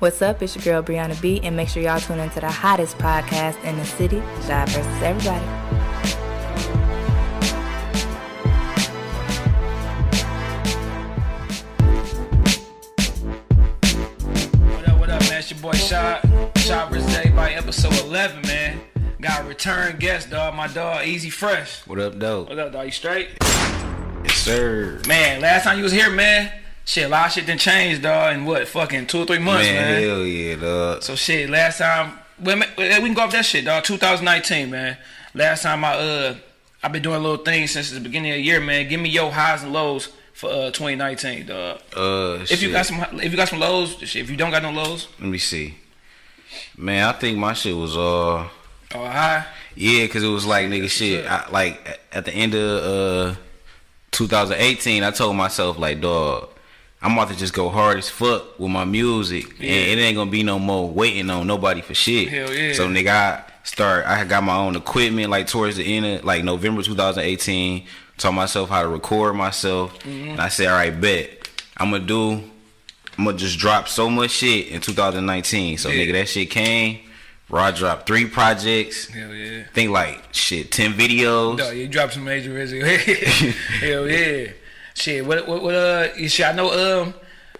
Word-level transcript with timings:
What's 0.00 0.22
up? 0.22 0.40
It's 0.40 0.56
your 0.56 0.64
girl 0.64 0.82
Brianna 0.82 1.20
B, 1.20 1.42
and 1.42 1.54
make 1.54 1.68
sure 1.68 1.82
y'all 1.82 2.00
tune 2.00 2.20
into 2.20 2.40
the 2.40 2.50
hottest 2.50 2.96
podcast 2.96 3.62
in 3.64 3.76
the 3.76 3.84
city, 3.84 4.22
Shy 4.46 4.64
versus 4.64 5.02
Everybody. 5.02 5.44
What 14.70 14.88
up, 14.88 15.00
what 15.00 15.10
up, 15.10 15.20
man? 15.20 15.38
It's 15.38 15.50
your 15.50 15.60
boy 15.60 15.72
Shot. 15.72 16.26
Shot 16.56 16.90
vs. 16.90 17.14
Everybody, 17.14 17.56
episode 17.56 17.92
11, 18.06 18.40
man. 18.46 18.80
Got 19.20 19.42
a 19.42 19.48
return 19.48 19.98
guest, 19.98 20.30
dog. 20.30 20.54
My 20.54 20.68
dog, 20.68 21.06
Easy 21.06 21.28
Fresh. 21.28 21.86
What 21.86 21.98
up, 21.98 22.18
dog? 22.18 22.48
What 22.48 22.58
up, 22.58 22.72
dog? 22.72 22.86
You 22.86 22.90
straight? 22.90 23.28
Yes, 23.42 24.36
sir. 24.36 25.02
Man, 25.06 25.42
last 25.42 25.64
time 25.64 25.76
you 25.76 25.82
was 25.82 25.92
here, 25.92 26.08
man, 26.08 26.50
shit, 26.84 27.04
a 27.06 27.08
lot 27.08 27.26
of 27.26 27.32
shit 27.32 27.46
done 27.46 27.58
changed, 27.58 28.02
dog, 28.02 28.34
in 28.34 28.44
what, 28.44 28.66
fucking 28.68 29.06
two 29.06 29.20
or 29.22 29.26
three 29.26 29.38
months, 29.38 29.66
man, 29.68 29.74
man. 29.76 30.02
hell 30.02 30.24
yeah, 30.26 30.54
dog. 30.56 31.02
So 31.02 31.14
shit, 31.14 31.48
last 31.50 31.78
time, 31.78 32.18
man, 32.38 32.64
we 32.76 32.88
can 32.88 33.14
go 33.14 33.22
off 33.22 33.32
that 33.32 33.44
shit, 33.44 33.64
dog. 33.64 33.84
2019, 33.84 34.70
man. 34.70 34.96
Last 35.34 35.62
time 35.62 35.84
I, 35.84 35.94
uh, 35.94 36.34
I've 36.82 36.92
been 36.92 37.02
doing 37.02 37.22
little 37.22 37.44
things 37.44 37.70
since 37.72 37.90
the 37.90 38.00
beginning 38.00 38.32
of 38.32 38.36
the 38.36 38.42
year, 38.42 38.60
man. 38.60 38.88
Give 38.88 39.00
me 39.00 39.08
your 39.10 39.30
highs 39.30 39.62
and 39.62 39.72
lows 39.72 40.08
for 40.32 40.50
uh 40.50 40.70
2019, 40.70 41.46
dog. 41.46 41.80
Uh, 41.96 42.38
If 42.42 42.48
shit. 42.48 42.62
you 42.62 42.72
got 42.72 42.86
some, 42.86 43.04
if 43.20 43.30
you 43.30 43.36
got 43.36 43.48
some 43.48 43.60
lows, 43.60 43.96
shit. 43.98 44.16
If 44.22 44.30
you 44.30 44.36
don't 44.36 44.50
got 44.50 44.62
no 44.62 44.70
lows, 44.72 45.06
Let 45.20 45.28
me 45.28 45.38
see. 45.38 45.74
Man, 46.76 47.06
I 47.06 47.12
think 47.12 47.38
my 47.38 47.52
shit 47.52 47.76
was 47.76 47.96
uh, 47.96 48.48
or 48.92 49.08
high, 49.08 49.46
yeah, 49.76 50.04
cause 50.08 50.22
it 50.24 50.28
was 50.28 50.44
like 50.46 50.66
nigga 50.66 50.90
shit. 50.90 51.24
I, 51.26 51.48
like 51.50 52.00
at 52.12 52.24
the 52.24 52.32
end 52.34 52.54
of 52.54 53.34
uh, 53.34 53.34
2018, 54.10 55.04
I 55.04 55.10
told 55.12 55.36
myself 55.36 55.78
like, 55.78 56.00
dog, 56.00 56.48
I'm 57.02 57.12
about 57.14 57.28
to 57.30 57.36
just 57.36 57.54
go 57.54 57.68
hard 57.70 57.96
as 57.98 58.08
fuck 58.10 58.58
with 58.58 58.70
my 58.70 58.84
music, 58.84 59.58
Yeah. 59.58 59.70
and 59.72 59.98
it 60.00 60.02
ain't 60.02 60.16
gonna 60.16 60.30
be 60.30 60.42
no 60.42 60.58
more 60.58 60.88
waiting 60.88 61.30
on 61.30 61.46
nobody 61.46 61.80
for 61.80 61.94
shit. 61.94 62.28
Hell 62.28 62.52
yeah. 62.52 62.74
So 62.74 62.88
nigga, 62.88 63.08
I 63.08 63.42
start. 63.64 64.06
I 64.06 64.22
got 64.24 64.42
my 64.42 64.56
own 64.56 64.76
equipment 64.76 65.30
like 65.30 65.46
towards 65.46 65.76
the 65.76 65.84
end 65.96 66.04
of 66.06 66.24
like 66.24 66.44
November 66.44 66.82
2018. 66.82 67.86
Taught 68.18 68.32
myself 68.32 68.68
how 68.68 68.82
to 68.82 68.88
record 68.88 69.34
myself, 69.34 69.98
Mm-hmm. 70.00 70.30
and 70.32 70.40
I 70.40 70.48
said, 70.48 70.66
all 70.68 70.74
right, 70.74 70.98
bet 71.00 71.48
I'm 71.78 71.90
gonna 71.90 72.04
do. 72.04 72.42
I'm 73.18 73.24
gonna 73.24 73.36
just 73.38 73.58
drop 73.58 73.88
so 73.88 74.10
much 74.10 74.30
shit 74.30 74.68
in 74.68 74.80
2019. 74.82 75.78
So 75.78 75.88
Yeah. 75.88 76.04
nigga, 76.04 76.12
that 76.12 76.28
shit 76.28 76.50
came. 76.50 76.98
Raw 77.48 77.70
dropped 77.70 78.06
three 78.06 78.26
projects. 78.26 79.06
hell 79.08 79.34
yeah. 79.34 79.62
Think 79.72 79.90
like 79.90 80.22
shit, 80.32 80.70
ten 80.70 80.92
videos. 80.92 81.56
Dog, 81.58 81.74
you 81.76 81.88
dropped 81.88 82.12
some 82.12 82.24
major 82.24 82.50
videos. 82.50 83.52
Hell 83.80 84.08
yeah. 84.08 84.52
Shit, 85.00 85.24
what 85.26 85.48
what 85.48 85.62
what 85.62 85.74
uh 85.74 86.08
you 86.16 86.28
shit, 86.28 86.46
I 86.46 86.52
know 86.52 86.70
um 87.02 87.14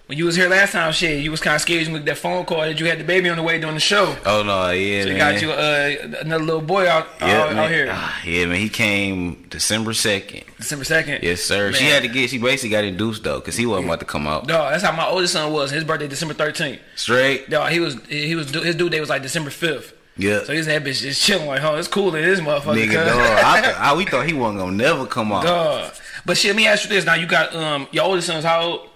when 0.07 0.19
you 0.19 0.25
was 0.25 0.35
here 0.35 0.49
last 0.49 0.73
time, 0.73 0.93
shit, 0.93 1.23
you 1.23 1.31
was 1.31 1.41
kinda 1.41 1.59
scared 1.61 1.87
with 1.89 2.05
that 2.05 2.19
phone 2.19 2.45
call 2.45 2.63
that 2.63 2.79
you 2.81 2.87
had 2.87 2.99
the 2.99 3.05
baby 3.05 3.29
on 3.31 3.37
the 3.37 3.43
way 3.45 3.59
during 3.61 3.77
the 3.77 3.81
show. 3.81 4.15
Oh 4.27 4.43
no, 4.43 4.71
yeah, 4.71 5.03
So 5.05 5.09
you 5.09 5.15
man. 5.17 5.35
got 5.35 5.41
you 5.43 5.51
uh 5.53 6.19
another 6.21 6.45
little 6.45 6.61
boy 6.61 6.89
out 6.89 7.07
yeah, 7.21 7.41
out, 7.43 7.49
man. 7.55 7.59
out 7.65 7.71
here. 7.71 7.89
Ah, 7.91 8.21
yeah, 8.27 8.45
man. 8.47 8.57
He 8.59 8.69
came 8.69 9.47
December 9.49 9.93
second. 9.95 10.45
December 10.59 10.85
second. 10.85 11.23
Yes, 11.23 11.41
sir. 11.43 11.73
She 11.73 11.85
had 11.85 12.03
to 12.03 12.09
get. 12.09 12.29
She 12.29 12.39
basically 12.39 12.71
got 12.71 12.85
induced 12.85 13.23
though, 13.23 13.41
cause 13.41 13.57
he 13.57 13.65
wasn't 13.67 13.87
about 13.87 14.01
to 14.01 14.07
come 14.07 14.27
out 14.27 14.47
Dog, 14.49 14.73
that's 14.73 14.83
how 14.85 14.93
my 14.93 15.07
oldest 15.07 15.33
son 15.33 15.53
was. 15.53 15.71
His 15.71 15.85
birthday 15.85 16.09
December 16.09 16.35
thirteenth. 16.35 16.81
straight. 16.97 17.49
Dog, 17.49 17.71
he 17.73 17.81
was 17.81 17.95
he 18.07 18.35
was 18.35 18.51
his 18.51 18.75
due 18.75 18.91
date 18.91 19.01
was 19.01 19.09
like 19.09 19.23
December 19.23 19.51
fifth. 19.51 19.95
Yeah, 20.17 20.43
So 20.45 20.53
he's 20.53 20.67
that 20.67 20.83
bitch 20.85 21.01
just 21.01 21.23
chilling 21.23 21.47
like, 21.47 21.63
oh, 21.63 21.77
it's 21.77 21.89
cool 21.89 22.15
in 22.15 22.23
this 22.23 22.41
motherfucker. 22.41 22.77
nigga, 22.85 23.07
dog. 23.07 23.17
I, 23.17 23.73
I, 23.93 23.97
we 23.97 24.05
thought 24.05 24.27
he 24.27 24.35
wasn't 24.35 24.59
gonna 24.59 24.77
never 24.77 25.07
come 25.07 25.33
out. 25.33 25.45
Dog. 25.45 25.93
But 26.25 26.37
shit, 26.37 26.51
let 26.51 26.57
me 26.57 26.67
ask 26.67 26.85
you 26.85 26.91
this. 26.91 27.05
Now 27.05 27.15
you 27.15 27.27
got 27.27 27.55
um 27.55 27.89
your 27.93 28.05
oldest 28.05 28.27
son's 28.27 28.45
how 28.45 28.63
old? 28.63 28.89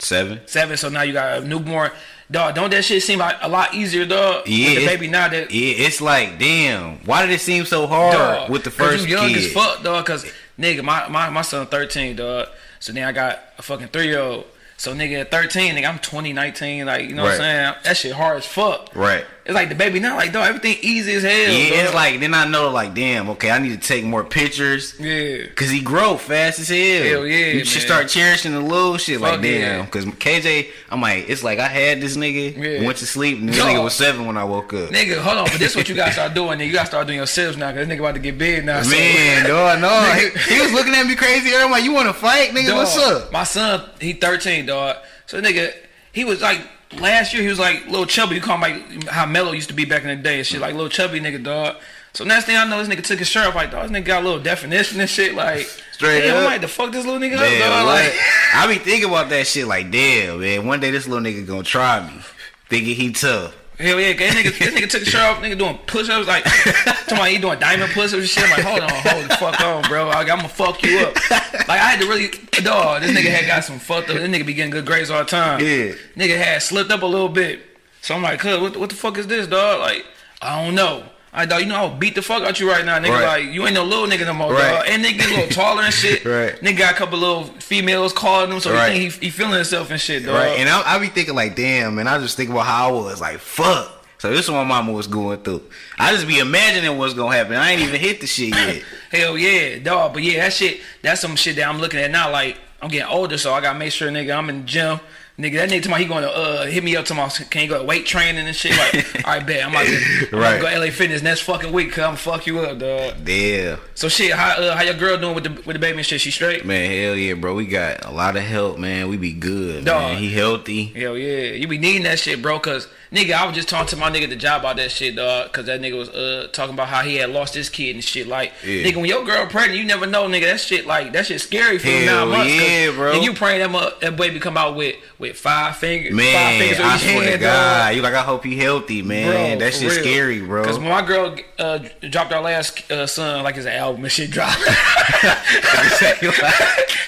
Seven. 0.00 0.40
seven, 0.46 0.76
so 0.76 0.88
now 0.88 1.02
you 1.02 1.12
got 1.12 1.42
a 1.42 1.46
newborn. 1.46 1.90
Dog, 2.30 2.54
don't 2.54 2.70
that 2.70 2.84
shit 2.84 3.02
seem 3.02 3.18
like 3.18 3.36
a 3.40 3.48
lot 3.48 3.74
easier, 3.74 4.04
dog? 4.04 4.46
Yeah, 4.46 4.68
with 4.68 4.78
the 4.78 4.86
baby 4.86 5.08
now 5.08 5.28
that 5.28 5.50
Yeah, 5.50 5.86
it's 5.86 6.00
like, 6.00 6.38
damn. 6.38 6.98
Why 6.98 7.24
did 7.24 7.34
it 7.34 7.40
seem 7.40 7.64
so 7.64 7.86
hard 7.86 8.14
dog, 8.14 8.50
with 8.50 8.64
the 8.64 8.70
first 8.70 9.08
you 9.08 9.16
young 9.16 9.28
kid? 9.30 9.38
as 9.38 9.52
fuck, 9.52 9.82
dog. 9.82 10.04
Cause 10.06 10.30
nigga, 10.58 10.84
my 10.84 11.08
my 11.08 11.30
my 11.30 11.42
son 11.42 11.66
thirteen, 11.66 12.16
dog. 12.16 12.48
So 12.80 12.92
then 12.92 13.04
I 13.04 13.12
got 13.12 13.40
a 13.58 13.62
fucking 13.62 13.88
three 13.88 14.08
year 14.08 14.20
old. 14.20 14.44
So 14.76 14.94
nigga 14.94 15.22
at 15.22 15.30
thirteen, 15.32 15.74
nigga, 15.74 15.88
I'm 15.88 15.98
20, 15.98 16.32
19, 16.32 16.86
like 16.86 17.08
you 17.08 17.16
know 17.16 17.24
what 17.24 17.32
I'm 17.32 17.38
saying? 17.38 17.74
That 17.82 17.96
shit 17.96 18.12
hard 18.12 18.36
as 18.36 18.46
fuck. 18.46 18.94
Right. 18.94 19.24
It's 19.48 19.54
like 19.54 19.70
the 19.70 19.74
baby 19.74 19.98
now, 19.98 20.14
like 20.14 20.30
dog, 20.34 20.46
everything 20.46 20.76
easy 20.82 21.14
as 21.14 21.22
hell. 21.22 21.30
Yeah, 21.32 21.82
it's 21.84 21.94
like 21.94 22.20
then 22.20 22.34
I 22.34 22.44
know 22.46 22.68
like, 22.70 22.92
damn. 22.94 23.30
Okay, 23.30 23.50
I 23.50 23.58
need 23.58 23.80
to 23.80 23.88
take 23.88 24.04
more 24.04 24.22
pictures. 24.22 24.94
yeah. 25.00 25.46
Cause 25.54 25.70
he 25.70 25.80
grow 25.80 26.18
fast 26.18 26.60
as 26.60 26.68
hell. 26.68 26.76
Hell 27.02 27.26
yeah, 27.26 27.52
You 27.54 27.64
should 27.64 27.80
start 27.80 28.08
cherishing 28.08 28.52
the 28.52 28.60
little 28.60 28.98
shit. 28.98 29.18
Fuck 29.20 29.32
like 29.32 29.40
damn. 29.40 29.60
yeah. 29.80 29.86
Cause 29.86 30.04
KJ, 30.04 30.68
I'm 30.90 31.00
like, 31.00 31.30
it's 31.30 31.42
like 31.42 31.60
I 31.60 31.66
had 31.68 32.02
this 32.02 32.14
nigga, 32.14 32.54
Yeah. 32.58 32.86
went 32.86 32.98
to 32.98 33.06
sleep, 33.06 33.38
and 33.38 33.48
this 33.48 33.56
Dog. 33.56 33.68
nigga 33.68 33.82
was 33.82 33.94
seven 33.94 34.26
when 34.26 34.36
I 34.36 34.44
woke 34.44 34.74
up. 34.74 34.90
Nigga, 34.90 35.16
hold 35.16 35.38
on, 35.38 35.44
but 35.46 35.58
this 35.58 35.70
is 35.70 35.76
what 35.76 35.88
you 35.88 35.94
gotta 35.94 36.12
start 36.12 36.34
doing. 36.40 36.58
Nigga. 36.58 36.66
You 36.66 36.72
gotta 36.74 36.86
start 36.88 37.06
doing 37.06 37.16
yourselves 37.16 37.56
now, 37.56 37.68
cause 37.72 37.86
this 37.86 37.88
nigga 37.88 38.00
about 38.00 38.16
to 38.16 38.20
get 38.20 38.36
big 38.36 38.66
now. 38.66 38.82
so- 38.82 38.90
Man, 38.90 39.46
dog, 39.48 39.80
no, 39.80 39.88
he, 40.44 40.54
he 40.56 40.60
was 40.60 40.74
looking 40.74 40.92
at 40.94 41.06
me 41.06 41.16
crazy. 41.16 41.56
I'm 41.56 41.70
like, 41.70 41.84
you 41.84 41.92
want 41.94 42.08
to 42.08 42.12
fight, 42.12 42.50
nigga? 42.50 42.66
Dog, 42.66 42.76
What's 42.76 42.98
up? 42.98 43.32
My 43.32 43.44
son, 43.44 43.88
he 43.98 44.12
13, 44.12 44.66
dog. 44.66 44.96
So 45.24 45.40
nigga, 45.40 45.72
he 46.12 46.26
was 46.26 46.42
like 46.42 46.60
last 46.98 47.32
year 47.32 47.42
he 47.42 47.48
was 47.48 47.58
like 47.58 47.86
little 47.86 48.06
chubby. 48.06 48.36
You 48.36 48.40
call 48.40 48.56
him 48.56 48.60
like 48.62 49.04
how 49.08 49.26
Mello 49.26 49.52
used 49.52 49.68
to 49.68 49.74
be 49.74 49.84
back 49.84 50.02
in 50.02 50.08
the 50.08 50.16
day 50.16 50.38
and 50.38 50.46
shit, 50.46 50.60
like 50.60 50.74
little 50.74 50.88
chubby 50.88 51.20
nigga, 51.20 51.42
dog. 51.42 51.76
So 52.14 52.24
next 52.24 52.46
thing 52.46 52.56
I 52.56 52.64
know, 52.64 52.82
this 52.82 52.88
nigga 52.88 53.04
took 53.04 53.18
his 53.18 53.28
shirt 53.28 53.46
off 53.46 53.54
like, 53.54 53.70
dog, 53.70 53.88
this 53.88 53.96
nigga 53.96 54.06
got 54.06 54.22
a 54.22 54.26
little 54.26 54.42
definition 54.42 54.98
and 55.00 55.08
shit, 55.08 55.34
like 55.34 55.66
Straight 55.92 56.22
damn, 56.22 56.38
I'm 56.38 56.44
like, 56.44 56.60
the 56.60 56.68
fuck 56.68 56.92
this 56.92 57.04
little 57.04 57.20
nigga 57.20 57.36
Man, 57.36 57.62
up, 57.62 57.68
dog? 57.68 57.86
what? 57.86 58.04
Like, 58.04 58.14
I 58.54 58.66
be 58.66 58.78
thinking 58.78 59.08
about 59.08 59.28
that 59.30 59.46
shit 59.46 59.66
like, 59.66 59.90
damn, 59.90 60.40
man. 60.40 60.66
One 60.66 60.80
day 60.80 60.90
this 60.90 61.06
little 61.06 61.24
nigga 61.24 61.46
gonna 61.46 61.62
try 61.62 62.06
me, 62.06 62.20
thinking 62.68 62.94
he 62.94 63.12
tough. 63.12 63.54
Hell 63.78 64.00
yeah, 64.00 64.12
this 64.12 64.34
nigga, 64.34 64.58
this 64.58 64.74
nigga 64.74 64.90
took 64.90 65.00
his 65.00 65.08
shirt 65.08 65.20
off, 65.20 65.42
nigga 65.42 65.56
doing 65.58 65.78
push-ups, 65.86 66.26
like, 66.26 66.44
talking 66.44 67.14
about 67.14 67.28
he 67.28 67.38
doing 67.38 67.58
diamond 67.58 67.92
push-ups 67.92 68.14
and 68.14 68.28
shit. 68.28 68.44
I'm 68.44 68.50
like, 68.50 68.62
hold 68.62 68.80
on, 68.80 68.90
hold 68.90 69.24
the 69.24 69.36
fuck 69.36 69.60
on, 69.60 69.82
bro. 69.88 70.10
I'm 70.10 70.26
gonna 70.26 70.48
fuck 70.48 70.82
you 70.82 70.98
up. 71.00 71.14
Like, 71.30 71.70
I 71.70 71.90
had 71.90 72.00
to 72.00 72.08
really, 72.08 72.28
dog, 72.62 73.02
this 73.02 73.12
nigga 73.12 73.30
had 73.30 73.46
got 73.46 73.64
some 73.64 73.78
fucked 73.78 74.10
up. 74.10 74.16
This 74.16 74.28
nigga 74.28 74.46
be 74.46 74.54
getting 74.54 74.70
good 74.70 74.86
grades 74.86 75.10
all 75.10 75.20
the 75.20 75.24
time. 75.24 75.60
Yeah. 75.60 75.94
Nigga 76.16 76.36
had 76.36 76.62
slipped 76.62 76.90
up 76.90 77.02
a 77.02 77.06
little 77.06 77.28
bit. 77.28 77.60
So 78.00 78.14
I'm 78.14 78.22
like, 78.22 78.40
cuz, 78.40 78.60
what, 78.60 78.76
what 78.76 78.90
the 78.90 78.96
fuck 78.96 79.18
is 79.18 79.26
this, 79.26 79.46
dog? 79.46 79.80
Like, 79.80 80.04
I 80.40 80.64
don't 80.64 80.74
know. 80.74 81.04
I 81.32 81.44
dog, 81.46 81.60
you 81.60 81.66
know 81.66 81.74
I'll 81.76 81.94
beat 81.96 82.14
the 82.14 82.22
fuck 82.22 82.42
out 82.42 82.58
you 82.58 82.68
right 82.70 82.84
now, 82.84 82.98
nigga. 82.98 83.10
Right. 83.10 83.44
Like, 83.44 83.54
you 83.54 83.64
ain't 83.66 83.74
no 83.74 83.84
little 83.84 84.06
nigga 84.06 84.24
no 84.26 84.32
more, 84.34 84.52
Right. 84.52 84.76
dog. 84.76 84.84
And 84.88 85.04
nigga 85.04 85.18
get 85.18 85.26
a 85.30 85.34
little 85.34 85.48
taller 85.50 85.82
and 85.82 85.92
shit. 85.92 86.24
Right. 86.28 86.54
Nigga 86.60 86.78
got 86.78 86.94
a 86.94 86.96
couple 86.96 87.18
little 87.18 87.44
females 87.44 88.12
calling 88.12 88.50
him, 88.50 88.60
so 88.60 88.72
Right. 88.72 88.92
he 88.92 89.00
think 89.10 89.14
he, 89.20 89.26
he 89.26 89.30
feeling 89.30 89.54
himself 89.54 89.90
and 89.90 90.00
shit, 90.00 90.24
dog. 90.24 90.34
Right, 90.34 90.58
and 90.58 90.68
I, 90.68 90.94
I 90.94 90.98
be 90.98 91.08
thinking 91.08 91.34
like, 91.34 91.54
damn, 91.54 91.94
man. 91.96 92.06
I 92.08 92.18
just 92.18 92.36
think 92.36 92.50
about 92.50 92.66
how 92.66 92.88
I 92.88 92.92
was, 92.92 93.20
like, 93.20 93.38
fuck. 93.38 93.94
So 94.18 94.30
this 94.30 94.46
is 94.46 94.50
what 94.50 94.64
my 94.64 94.80
mama 94.80 94.92
was 94.92 95.06
going 95.06 95.38
through. 95.42 95.62
I 95.96 96.12
just 96.12 96.26
be 96.26 96.38
imagining 96.40 96.98
what's 96.98 97.14
gonna 97.14 97.36
happen. 97.36 97.54
I 97.54 97.70
ain't 97.72 97.82
even 97.82 98.00
hit 98.00 98.20
the 98.20 98.26
shit 98.26 98.48
yet. 98.52 98.82
Hell 99.12 99.38
yeah, 99.38 99.78
dog. 99.78 100.12
But 100.12 100.24
yeah, 100.24 100.42
that 100.42 100.52
shit, 100.52 100.80
that's 101.02 101.20
some 101.20 101.36
shit 101.36 101.54
that 101.56 101.68
I'm 101.68 101.78
looking 101.78 102.00
at 102.00 102.10
now. 102.10 102.32
Like, 102.32 102.56
I'm 102.82 102.88
getting 102.88 103.06
older, 103.08 103.38
so 103.38 103.54
I 103.54 103.60
gotta 103.60 103.78
make 103.78 103.92
sure, 103.92 104.10
nigga, 104.10 104.36
I'm 104.36 104.48
in 104.50 104.62
the 104.62 104.66
gym. 104.66 104.98
Nigga, 105.38 105.54
that 105.54 105.70
nigga 105.70 105.84
tomorrow 105.84 106.02
he 106.02 106.08
gonna 106.08 106.26
uh, 106.26 106.66
hit 106.66 106.82
me 106.82 106.96
up 106.96 107.04
tomorrow. 107.04 107.30
Can 107.48 107.62
you 107.62 107.68
go 107.68 107.78
to 107.78 107.84
weight 107.84 108.06
training 108.06 108.44
and 108.48 108.56
shit? 108.56 108.72
Like, 108.76 109.24
all 109.24 109.34
right, 109.34 109.46
bet. 109.46 109.62
I'm 109.64 109.70
about 109.70 109.86
to, 109.86 110.28
I'm 110.32 110.38
Right. 110.40 110.56
to 110.56 110.62
go 110.62 110.80
LA 110.80 110.90
Fitness 110.90 111.22
next 111.22 111.42
fucking 111.42 111.70
week. 111.72 111.92
Cause 111.92 112.02
I'm 112.04 112.16
fuck 112.16 112.44
you 112.48 112.58
up, 112.58 112.76
dog. 112.80 113.14
Yeah. 113.28 113.76
So 113.94 114.08
shit, 114.08 114.32
how 114.32 114.60
uh, 114.60 114.74
how 114.74 114.82
your 114.82 114.94
girl 114.94 115.16
doing 115.16 115.36
with 115.36 115.44
the 115.44 115.50
with 115.64 115.74
the 115.74 115.78
baby 115.78 115.98
and 115.98 116.06
shit? 116.06 116.20
She 116.20 116.32
straight? 116.32 116.64
Man, 116.64 116.90
hell 116.90 117.14
yeah, 117.14 117.34
bro. 117.34 117.54
We 117.54 117.66
got 117.66 118.04
a 118.04 118.10
lot 118.10 118.36
of 118.36 118.42
help, 118.42 118.78
man. 118.78 119.08
We 119.08 119.16
be 119.16 119.32
good, 119.32 119.84
Dog. 119.84 120.02
man. 120.14 120.18
He 120.18 120.32
healthy. 120.32 120.86
Hell 120.86 121.16
yeah, 121.16 121.52
you 121.52 121.68
be 121.68 121.78
needing 121.78 122.02
that 122.02 122.18
shit, 122.18 122.42
bro. 122.42 122.58
Cause 122.58 122.88
nigga, 123.12 123.32
I 123.32 123.46
was 123.46 123.54
just 123.54 123.68
talking 123.68 123.88
to 123.88 123.96
my 123.96 124.10
nigga 124.10 124.24
at 124.24 124.30
the 124.30 124.36
job 124.36 124.60
about 124.62 124.76
that 124.76 124.90
shit, 124.90 125.16
dog. 125.16 125.52
Cause 125.52 125.66
that 125.66 125.80
nigga 125.80 125.96
was 125.98 126.08
uh 126.10 126.48
talking 126.52 126.74
about 126.74 126.88
how 126.88 127.02
he 127.02 127.16
had 127.16 127.30
lost 127.30 127.54
his 127.54 127.68
kid 127.68 127.94
and 127.94 128.04
shit. 128.04 128.26
Like, 128.26 128.52
Yeah. 128.64 128.84
nigga, 128.84 128.96
when 128.96 129.06
your 129.06 129.24
girl 129.24 129.46
pregnant, 129.46 129.78
you 129.78 129.84
never 129.84 130.06
know, 130.06 130.26
nigga. 130.28 130.42
That 130.50 130.60
shit, 130.60 130.86
like, 130.86 131.12
that 131.12 131.26
shit 131.26 131.40
scary 131.40 131.78
for 131.78 131.88
Hell 131.88 132.26
nine 132.26 132.38
months. 132.38 132.54
yeah, 132.54 132.90
bro. 132.92 133.12
If 133.12 133.22
you 133.24 133.32
praying 133.34 133.60
that 133.60 133.70
mu- 133.70 133.90
that 134.00 134.16
baby 134.16 134.38
come 134.40 134.56
out 134.56 134.76
with 134.76 134.96
with 135.18 135.36
five 135.36 135.76
fingers, 135.76 136.12
Man, 136.14 136.32
five 136.34 136.58
fingers 136.60 136.80
I 136.80 136.96
swear 136.98 137.32
to 137.32 137.38
God. 137.38 137.86
dog. 137.88 137.96
You 137.96 138.02
like, 138.02 138.14
I 138.14 138.22
hope 138.22 138.44
he 138.44 138.56
healthy, 138.56 139.02
man. 139.02 139.58
that 139.58 139.74
shit 139.74 139.90
real. 139.90 140.00
scary, 140.02 140.40
bro. 140.40 140.64
Cause 140.64 140.78
when 140.78 140.88
my 140.88 141.02
girl 141.02 141.34
uh, 141.58 141.78
dropped 142.08 142.32
our 142.32 142.40
last 142.42 142.88
uh, 142.90 143.06
son, 143.06 143.42
like 143.42 143.56
his 143.56 143.66
album 143.66 144.04
and 144.04 144.12
shit 144.12 144.30
dropped. 144.30 144.58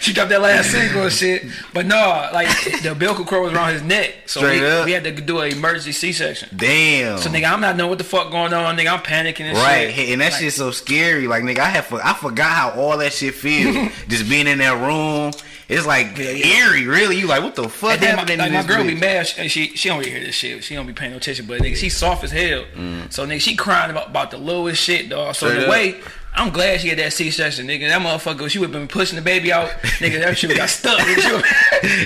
she 0.00 0.12
dropped 0.12 0.30
that 0.30 0.40
last 0.40 0.70
single 0.70 1.02
and 1.04 1.12
shit. 1.12 1.44
But 1.72 1.86
no, 1.86 2.28
like 2.32 2.48
the 2.82 2.92
umbilical 2.92 3.24
cord 3.24 3.42
was 3.44 3.52
around 3.52 3.72
his 3.74 3.82
neck, 3.82 4.14
so 4.26 4.42
we, 4.42 4.60
we 4.84 4.92
had 4.92 5.04
to 5.04 5.12
do 5.12 5.38
an 5.40 5.52
emergency 5.52 5.89
C-section. 5.92 6.50
Damn. 6.56 7.18
So 7.18 7.30
nigga, 7.30 7.50
I'm 7.52 7.60
not 7.60 7.76
knowing 7.76 7.90
what 7.90 7.98
the 7.98 8.04
fuck 8.04 8.30
going 8.30 8.52
on, 8.52 8.76
nigga. 8.76 8.92
I'm 8.92 9.00
panicking 9.00 9.40
and 9.46 9.56
Right, 9.58 9.94
shit. 9.94 10.10
and 10.10 10.20
that 10.20 10.32
Like, 10.32 10.40
shit's 10.42 10.56
so 10.56 10.70
scary. 10.70 11.26
Like 11.26 11.42
nigga, 11.44 11.58
I 11.60 11.68
have 11.70 11.86
for, 11.86 12.00
I 12.04 12.14
forgot 12.14 12.50
how 12.50 12.70
all 12.80 12.98
that 12.98 13.12
shit 13.12 13.34
feels. 13.34 13.74
Just 14.08 14.28
being 14.28 14.46
in 14.46 14.58
that 14.58 14.80
room, 14.80 15.32
it's 15.68 15.86
like 15.86 16.18
eerie. 16.18 16.86
Really, 16.86 17.16
you 17.18 17.26
like 17.28 17.42
what 17.42 17.54
the 17.54 17.68
fuck 17.68 18.02
And 18.02 18.16
my, 18.16 18.24
like 18.36 18.52
my 18.52 18.62
girl 18.64 18.82
be 18.84 18.94
mad. 18.96 19.26
She, 19.26 19.48
she 19.48 19.66
she 19.76 19.88
don't 19.88 19.98
really 20.00 20.10
hear 20.10 20.20
this 20.20 20.34
shit. 20.34 20.64
She 20.64 20.74
don't 20.74 20.86
be 20.86 20.92
paying 20.92 21.12
no 21.12 21.18
attention. 21.18 21.46
But 21.46 21.60
nigga, 21.60 21.76
she 21.76 21.88
soft 21.90 22.24
as 22.24 22.30
hell. 22.32 22.64
So 23.10 23.26
nigga, 23.26 23.40
she 23.40 23.54
crying 23.56 23.90
about, 23.90 24.08
about 24.08 24.30
the 24.32 24.38
lowest 24.38 24.82
shit, 24.82 25.08
dog. 25.08 25.34
So 25.36 25.46
Mm. 25.46 25.50
Straight 25.50 25.60
the 25.60 25.66
up. 25.66 25.70
way 25.70 26.00
I'm 26.32 26.50
glad 26.52 26.80
she 26.80 26.88
had 26.88 26.98
that 27.00 27.12
C-section, 27.12 27.66
nigga. 27.66 27.88
That 27.88 28.00
motherfucker, 28.00 28.48
she 28.48 28.58
would 28.60 28.66
have 28.70 28.72
been 28.72 28.88
pushing 28.88 29.16
the 29.16 29.22
baby 29.22 29.52
out, 29.52 29.68
nigga. 29.98 30.20
That 30.20 30.38
shit 30.38 30.56
got 30.56 30.68
stuck. 30.68 30.98
Nigga. 31.00 31.20
She 31.20 31.32
would- 31.32 31.44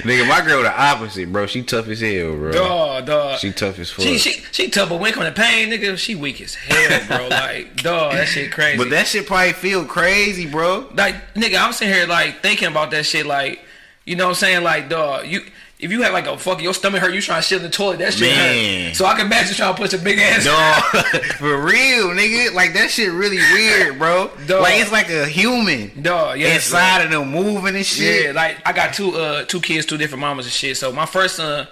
Nigga, 0.05 0.27
my 0.29 0.41
girl 0.41 0.63
the 0.63 0.73
opposite, 0.81 1.31
bro. 1.31 1.47
She 1.47 1.63
tough 1.63 1.89
as 1.89 2.01
hell, 2.01 2.35
bro. 2.35 2.53
Dog, 2.53 3.07
dog. 3.07 3.39
She 3.39 3.53
tough 3.53 3.79
as 3.79 3.91
fuck. 3.91 4.05
She, 4.05 4.19
she, 4.19 4.43
she 4.51 4.71
tough, 4.71 4.89
but 4.89 4.99
when 4.99 5.11
it 5.13 5.15
come 5.15 5.25
to 5.25 5.33
pain, 5.33 5.69
nigga, 5.71 5.97
she 5.99 6.15
weak 6.15 6.41
as 6.41 6.55
hell, 6.55 7.07
bro. 7.07 7.29
Like, 7.35 7.77
dog, 7.83 8.13
that 8.13 8.27
shit 8.29 8.51
crazy. 8.51 8.79
but 8.79 8.91
that 8.91 9.07
shit 9.07 9.27
probably 9.27 9.53
feel 9.53 9.85
crazy, 9.85 10.47
bro. 10.47 10.89
like, 10.95 11.17
nigga, 11.35 11.63
I'm 11.63 11.73
sitting 11.73 11.93
here 11.95 12.07
like 12.07 12.41
thinking 12.43 12.69
about 12.69 12.91
that 12.93 13.05
shit, 13.07 13.27
like, 13.27 13.61
you 14.07 14.17
know 14.17 14.25
what 14.25 14.31
I'm 14.31 14.35
saying? 14.37 14.63
Like, 14.65 14.89
dog, 14.89 15.27
you 15.27 15.43
if 15.85 15.93
you 15.93 16.01
have 16.01 16.15
like 16.15 16.27
a 16.27 16.39
fucking 16.39 16.65
your 16.65 16.73
stomach 16.73 17.03
hurt, 17.03 17.13
you 17.13 17.21
trying 17.21 17.43
to 17.43 17.47
shit 17.47 17.59
in 17.59 17.63
the 17.65 17.69
toilet, 17.71 17.99
that 17.99 18.15
shit 18.15 18.35
Man. 18.35 18.87
hurt. 18.87 18.97
So 18.97 19.05
I 19.05 19.15
can 19.17 19.27
imagine 19.27 19.55
trying 19.55 19.75
to 19.75 19.81
push 19.81 19.93
a 19.93 19.99
big 19.99 20.19
ass. 20.19 20.45
Dog, 20.47 21.05
for 21.39 21.63
real, 21.63 22.09
nigga. 22.09 22.55
Like 22.55 22.73
that 22.73 22.91
shit 22.91 23.13
really 23.13 23.37
weird, 23.37 23.99
bro. 23.99 24.31
Dog. 24.47 24.63
Like 24.63 24.81
it's 24.81 24.91
like 24.91 25.11
a 25.11 25.27
human 25.27 26.01
Dog, 26.01 26.39
yeah. 26.39 26.55
inside 26.55 27.05
of 27.05 27.11
them 27.11 27.31
moving 27.31 27.77
and 27.77 27.85
shit. 27.85 28.25
Yeah, 28.27 28.33
like 28.33 28.67
I 28.67 28.73
got 28.73 28.95
two 28.95 29.15
uh 29.15 29.45
two 29.45 29.61
kids, 29.61 29.85
two 29.85 29.99
different 29.99 30.23
mamas 30.23 30.47
and 30.47 30.53
shit. 30.55 30.79
So 30.79 30.91
my 30.91 31.05
first 31.05 31.37
son, 31.37 31.69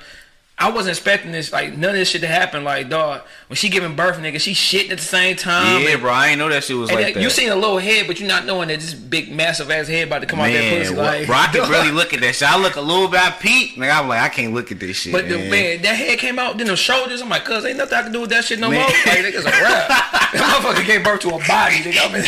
I 0.63 0.71
wasn't 0.71 0.97
expecting 0.97 1.33
this 1.33 1.53
like 1.53 1.77
none 1.77 1.91
of 1.91 1.97
this 1.97 2.09
shit 2.11 2.21
to 2.21 2.27
happen. 2.29 2.63
Like 2.65 2.89
dog, 2.89 3.23
when 3.49 3.57
she 3.57 3.69
giving 3.69 3.97
birth, 3.97 4.17
nigga, 4.19 4.41
she 4.41 4.53
shitting 4.53 4.91
at 4.91 4.99
the 4.99 5.05
same 5.05 5.37
time. 5.37 5.83
Yeah, 5.83 5.91
and- 5.91 6.01
bro. 6.01 6.13
I 6.13 6.29
ain't 6.29 6.39
know 6.39 6.49
that 6.49 6.65
shit 6.65 6.77
was 6.77 6.91
like 6.93 7.05
that- 7.07 7.15
that. 7.15 7.23
you 7.23 7.31
seen 7.31 7.49
a 7.51 7.57
little 7.57 7.79
head, 7.79 8.07
but 8.07 8.21
you 8.21 8.27
not 8.29 8.47
knowing 8.47 8.69
that 8.69 8.81
this 8.81 8.95
big 8.95 9.33
massive 9.33 9.71
ass 9.71 9.89
head 9.89 10.07
about 10.07 10.21
to 10.21 10.27
come 10.27 10.39
out 10.41 10.45
that 10.53 10.53
Man, 10.53 10.81
pussy. 10.83 10.95
what- 10.95 11.05
Like, 11.05 11.27
bro, 11.27 11.37
I 11.37 11.53
dog. 11.53 11.71
really 11.71 11.91
look 11.91 12.15
at 12.15 12.21
that 12.21 12.35
shit. 12.37 12.49
I 12.51 12.57
look 12.59 12.77
a 12.77 12.81
little 12.81 13.09
bit, 13.09 13.21
I 13.21 13.31
peek, 13.33 13.75
nigga. 13.77 13.99
I'm 13.99 14.09
like, 14.09 14.21
I 14.23 14.29
can't 14.29 14.55
look 14.55 14.71
at 14.71 14.79
this 14.79 14.97
shit. 14.99 15.13
But 15.13 15.29
the 15.29 15.39
man. 15.39 15.51
man, 15.51 15.83
that 15.83 15.97
head 15.97 16.19
came 16.19 16.39
out, 16.39 16.59
then 16.59 16.69
the 16.69 16.77
shoulders. 16.77 17.21
I'm 17.21 17.29
like, 17.29 17.45
cuz 17.45 17.65
ain't 17.65 17.77
nothing 17.79 17.99
I 17.99 18.03
can 18.03 18.13
do 18.13 18.21
with 18.21 18.31
that 18.31 18.45
shit 18.45 18.59
no 18.61 18.71
Man. 18.71 18.79
more. 18.81 18.89
Like, 18.89 19.25
nigga's 19.25 19.45
a 19.45 19.51
rap. 19.51 19.89
that 19.89 20.33
motherfucker 20.63 20.87
gave 20.87 21.03
birth 21.05 21.21
to 21.21 21.29
a 21.29 21.39
body, 21.47 21.77
nigga. 21.77 22.09
I 22.09 22.13
mean, 22.13 22.25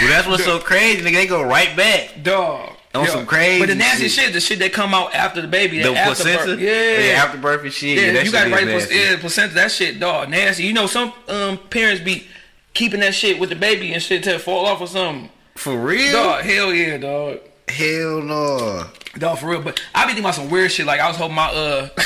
Well, 0.00 0.08
that's 0.10 0.26
what's 0.28 0.44
so 0.44 0.58
crazy, 0.58 1.02
nigga. 1.02 1.14
They 1.14 1.26
go 1.26 1.42
right 1.42 1.74
back. 1.76 2.22
dog. 2.22 2.75
On 2.96 3.04
Yo, 3.04 3.10
some 3.12 3.26
crazy 3.26 3.60
But 3.60 3.68
the 3.68 3.74
nasty 3.74 4.08
shit. 4.08 4.24
shit, 4.26 4.32
the 4.32 4.40
shit 4.40 4.58
that 4.60 4.72
come 4.72 4.94
out 4.94 5.14
after 5.14 5.42
the 5.42 5.48
baby, 5.48 5.80
The 5.82 5.94
after 5.94 6.22
placenta, 6.24 6.56
birth. 6.56 6.60
Yeah, 6.60 7.22
after 7.24 7.38
birth 7.38 7.62
and 7.62 7.72
shit. 7.72 7.98
Yeah, 7.98 8.12
Yeah, 8.12 8.22
you 8.22 8.32
got 8.32 8.50
right. 8.50 8.66
nasty. 8.66 8.94
Yeah, 8.96 9.16
placenta. 9.18 9.54
That 9.54 9.70
shit, 9.70 10.00
dog, 10.00 10.30
nasty. 10.30 10.64
You 10.64 10.72
know, 10.72 10.86
some 10.86 11.12
um 11.28 11.58
parents 11.70 12.02
be 12.02 12.26
keeping 12.74 13.00
that 13.00 13.14
shit 13.14 13.38
with 13.38 13.50
the 13.50 13.56
baby 13.56 13.92
and 13.92 14.02
shit 14.02 14.24
till 14.24 14.34
it 14.36 14.40
fall 14.40 14.66
off 14.66 14.80
or 14.80 14.86
something. 14.86 15.30
For 15.54 15.76
real? 15.78 16.12
Dog, 16.12 16.44
hell 16.44 16.72
yeah, 16.74 16.96
dog. 16.98 17.38
Hell 17.68 18.22
no. 18.22 18.86
Dog, 19.18 19.38
for 19.38 19.48
real. 19.48 19.62
But 19.62 19.80
I 19.94 20.02
be 20.04 20.08
thinking 20.08 20.24
about 20.24 20.34
some 20.34 20.50
weird 20.50 20.70
shit. 20.70 20.86
Like 20.86 21.00
I 21.00 21.08
was 21.08 21.16
holding 21.16 21.34
my 21.36 21.48
uh, 21.50 21.88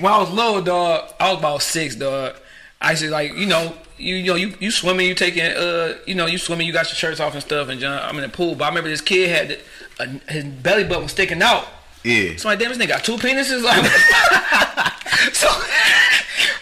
when 0.00 0.12
I 0.12 0.18
was 0.18 0.30
little, 0.30 0.62
dog. 0.62 1.12
I 1.20 1.30
was 1.30 1.38
about 1.38 1.62
six, 1.62 1.94
dog. 1.94 2.34
I 2.80 2.94
to 2.94 3.10
like, 3.10 3.34
you 3.34 3.46
know, 3.46 3.74
you, 3.98 4.14
you 4.16 4.26
know, 4.26 4.36
you 4.36 4.54
you 4.58 4.70
swimming, 4.70 5.06
you 5.06 5.14
taking 5.14 5.44
uh, 5.44 5.98
you 6.06 6.14
know, 6.14 6.26
you 6.26 6.38
swimming, 6.38 6.66
you 6.66 6.72
got 6.72 6.86
your 6.86 6.94
shirts 6.94 7.20
off 7.20 7.34
and 7.34 7.42
stuff, 7.42 7.68
and 7.68 7.80
John, 7.80 8.00
I'm 8.02 8.16
in 8.16 8.22
the 8.22 8.28
pool. 8.28 8.54
But 8.54 8.64
I 8.64 8.68
remember 8.68 8.88
this 8.88 9.02
kid 9.02 9.28
had 9.28 9.58
uh, 9.98 10.18
his 10.32 10.44
belly 10.44 10.84
button 10.84 11.02
was 11.04 11.12
sticking 11.12 11.42
out. 11.42 11.66
Yeah. 12.04 12.36
So 12.36 12.48
like, 12.48 12.58
damn, 12.58 12.70
this 12.70 12.78
nigga 12.78 12.88
got 12.88 13.04
two 13.04 13.16
penises. 13.16 13.62
Like, 15.20 15.34
so, 15.34 15.48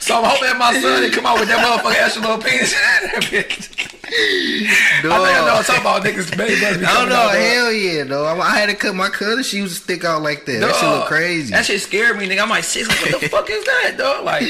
so 0.00 0.16
I'm 0.18 0.24
hoping 0.24 0.58
my 0.58 0.72
son 0.80 1.02
didn't 1.02 1.14
come 1.14 1.26
out 1.26 1.38
with 1.38 1.48
that 1.48 1.58
motherfucking 1.64 2.02
extra 2.02 2.22
little 2.22 2.38
penis. 2.38 2.74
I 4.08 5.00
think 5.00 5.04
I 5.04 5.44
know 5.44 5.54
I'm 5.56 5.64
talking 5.64 5.80
about 5.82 6.02
niggas 6.02 6.36
baby 6.36 6.58
be 6.58 6.66
I 6.84 6.94
don't 6.94 7.08
know. 7.08 7.14
out. 7.14 7.34
Hell 7.34 7.72
yeah, 7.72 8.04
though. 8.04 8.24
I, 8.24 8.38
I 8.38 8.58
had 8.58 8.68
to 8.70 8.74
cut 8.74 8.94
my 8.94 9.08
cousin. 9.08 9.44
She 9.44 9.58
used 9.58 9.76
to 9.76 9.82
stick 9.82 10.04
out 10.04 10.22
like 10.22 10.44
that. 10.46 10.60
That 10.60 10.74
shit 10.76 10.88
look 10.88 11.06
crazy. 11.06 11.50
That 11.52 11.66
shit 11.66 11.80
scared 11.80 12.16
me, 12.16 12.26
nigga. 12.28 12.40
I'm 12.42 12.48
like, 12.48 12.64
six, 12.64 12.88
like, 12.88 13.12
what 13.12 13.20
the 13.20 13.28
fuck 13.36 13.50
is 13.50 13.64
that, 13.64 13.96
dog? 13.98 14.24
Like, 14.24 14.44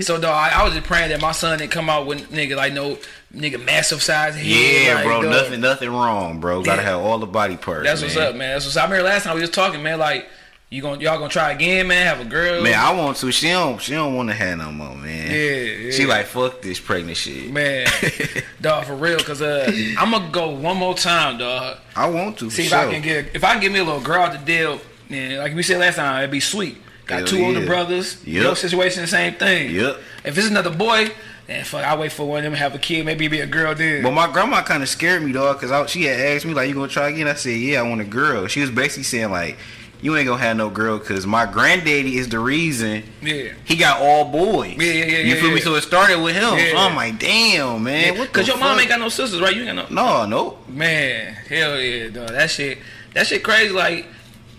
so, 0.00 0.20
dog, 0.20 0.34
I, 0.34 0.60
I 0.60 0.64
was 0.64 0.74
just 0.74 0.86
praying 0.86 1.08
that 1.10 1.20
my 1.20 1.32
son 1.32 1.58
didn't 1.58 1.72
come 1.72 1.88
out 1.88 2.06
with, 2.06 2.30
nigga, 2.30 2.56
like, 2.56 2.72
no, 2.72 2.98
nigga, 3.34 3.62
massive 3.64 4.02
size 4.02 4.34
head. 4.34 4.44
yeah, 4.44 4.94
like, 4.94 5.04
bro. 5.04 5.22
dog. 5.22 5.30
Nothing, 5.30 5.60
nothing 5.60 5.90
wrong, 5.90 6.40
bro. 6.40 6.62
Gotta 6.62 6.82
Yeah. 6.82 6.88
have 6.90 7.00
all 7.00 7.18
the 7.18 7.26
body 7.26 7.56
parts. 7.56 7.84
That's 7.84 8.02
what's 8.02 8.16
up, 8.16 8.34
man. 8.34 8.52
That's 8.54 8.64
what's 8.64 8.76
up. 8.76 8.84
I 8.84 8.86
remember 8.90 9.08
last 9.08 9.24
time 9.24 9.34
we 9.34 9.40
was 9.42 9.50
talking, 9.50 9.82
man, 9.82 9.98
like, 9.98 10.28
you 10.70 10.82
gonna, 10.82 11.00
y'all 11.00 11.16
gonna 11.18 11.30
try 11.30 11.52
again, 11.52 11.86
man? 11.88 12.06
Have 12.06 12.20
a 12.20 12.28
girl? 12.28 12.62
Man, 12.62 12.78
I 12.78 12.92
want 12.92 13.16
to. 13.18 13.32
She 13.32 13.48
don't. 13.48 13.80
She 13.80 13.92
don't 13.92 14.14
want 14.14 14.28
to 14.28 14.34
have 14.34 14.58
no 14.58 14.70
more, 14.70 14.94
man. 14.94 15.30
Yeah, 15.30 15.36
yeah. 15.62 15.90
She 15.92 16.04
like 16.04 16.26
fuck 16.26 16.60
this 16.60 16.78
pregnant 16.78 17.16
shit. 17.16 17.50
Man, 17.50 17.86
dog, 18.60 18.84
for 18.84 18.94
real, 18.94 19.18
cause 19.18 19.40
uh, 19.40 19.70
I'm 19.98 20.10
gonna 20.10 20.30
go 20.30 20.50
one 20.50 20.76
more 20.76 20.94
time, 20.94 21.38
dog. 21.38 21.78
I 21.96 22.10
want 22.10 22.38
to. 22.40 22.50
See 22.50 22.64
if 22.64 22.68
sure. 22.68 22.78
I 22.80 22.92
can 22.92 23.00
get, 23.00 23.34
if 23.34 23.44
I 23.44 23.52
can 23.52 23.62
get 23.62 23.72
me 23.72 23.78
a 23.78 23.84
little 23.84 24.02
girl 24.02 24.22
out 24.24 24.32
the 24.32 24.38
deal, 24.44 24.78
man, 25.08 25.38
like 25.38 25.54
we 25.54 25.62
said 25.62 25.78
last 25.80 25.96
time, 25.96 26.18
it'd 26.18 26.30
be 26.30 26.40
sweet. 26.40 26.76
Got 27.06 27.20
Hell 27.20 27.26
two 27.28 27.44
older 27.46 27.64
brothers. 27.64 28.22
Yep. 28.26 28.42
Your 28.42 28.54
situation, 28.54 29.00
the 29.00 29.08
same 29.08 29.32
thing. 29.36 29.74
Yep. 29.74 29.96
If 30.26 30.36
it's 30.36 30.48
another 30.50 30.68
boy, 30.70 31.08
then 31.48 31.64
fuck, 31.64 31.82
I 31.82 31.96
wait 31.96 32.12
for 32.12 32.28
one 32.28 32.38
of 32.38 32.44
them 32.44 32.52
to 32.52 32.58
have 32.58 32.74
a 32.74 32.78
kid. 32.78 33.06
Maybe 33.06 33.26
be 33.26 33.40
a 33.40 33.46
girl 33.46 33.74
then. 33.74 34.02
But 34.02 34.12
my 34.12 34.30
grandma 34.30 34.62
kind 34.62 34.82
of 34.82 34.88
scared 34.88 35.22
me, 35.22 35.32
dog, 35.32 35.58
because 35.58 35.90
she 35.90 36.04
had 36.04 36.20
asked 36.20 36.44
me, 36.44 36.52
like, 36.52 36.68
you 36.68 36.74
gonna 36.74 36.88
try 36.88 37.08
again? 37.08 37.26
I 37.26 37.34
said, 37.34 37.56
yeah, 37.58 37.80
I 37.80 37.82
want 37.82 38.02
a 38.02 38.04
girl. 38.04 38.46
She 38.46 38.60
was 38.60 38.70
basically 38.70 39.04
saying, 39.04 39.30
like, 39.30 39.56
you 40.02 40.14
ain't 40.16 40.28
gonna 40.28 40.42
have 40.42 40.56
no 40.56 40.68
girl 40.70 40.98
because 40.98 41.26
my 41.26 41.44
granddaddy 41.50 42.18
is 42.18 42.28
the 42.28 42.38
reason 42.38 43.02
yeah. 43.20 43.52
he 43.64 43.76
got 43.76 44.00
all 44.00 44.26
boys. 44.26 44.76
Yeah, 44.76 44.92
yeah, 44.92 45.04
yeah, 45.06 45.18
You 45.18 45.34
yeah, 45.34 45.40
feel 45.40 45.50
me? 45.50 45.56
yeah. 45.56 45.64
So 45.64 45.74
it 45.74 45.80
started 45.82 46.20
with 46.22 46.36
him. 46.36 46.56
Yeah. 46.56 46.70
So 46.72 46.76
I'm 46.76 46.94
like, 46.94 47.18
damn, 47.18 47.82
man. 47.82 48.14
yeah. 48.14 48.20
What 48.20 48.32
Cause 48.32 48.46
the 48.46 48.52
your 48.52 48.60
mom 48.60 48.78
ain't 48.78 48.88
got 48.88 49.00
no 49.00 49.08
sisters, 49.08 49.40
right? 49.40 49.56
You 49.56 49.64
ain't 49.64 49.74
got 49.74 49.90
no. 49.90 50.26
No, 50.26 50.26
no. 50.26 50.58
Man, 50.68 51.32
hell 51.48 51.80
yeah, 51.80 52.10
dog. 52.10 52.28
That 52.28 52.50
shit, 52.50 52.78
that 53.14 53.26
shit 53.26 53.42
crazy. 53.42 53.72
Like, 53.72 54.06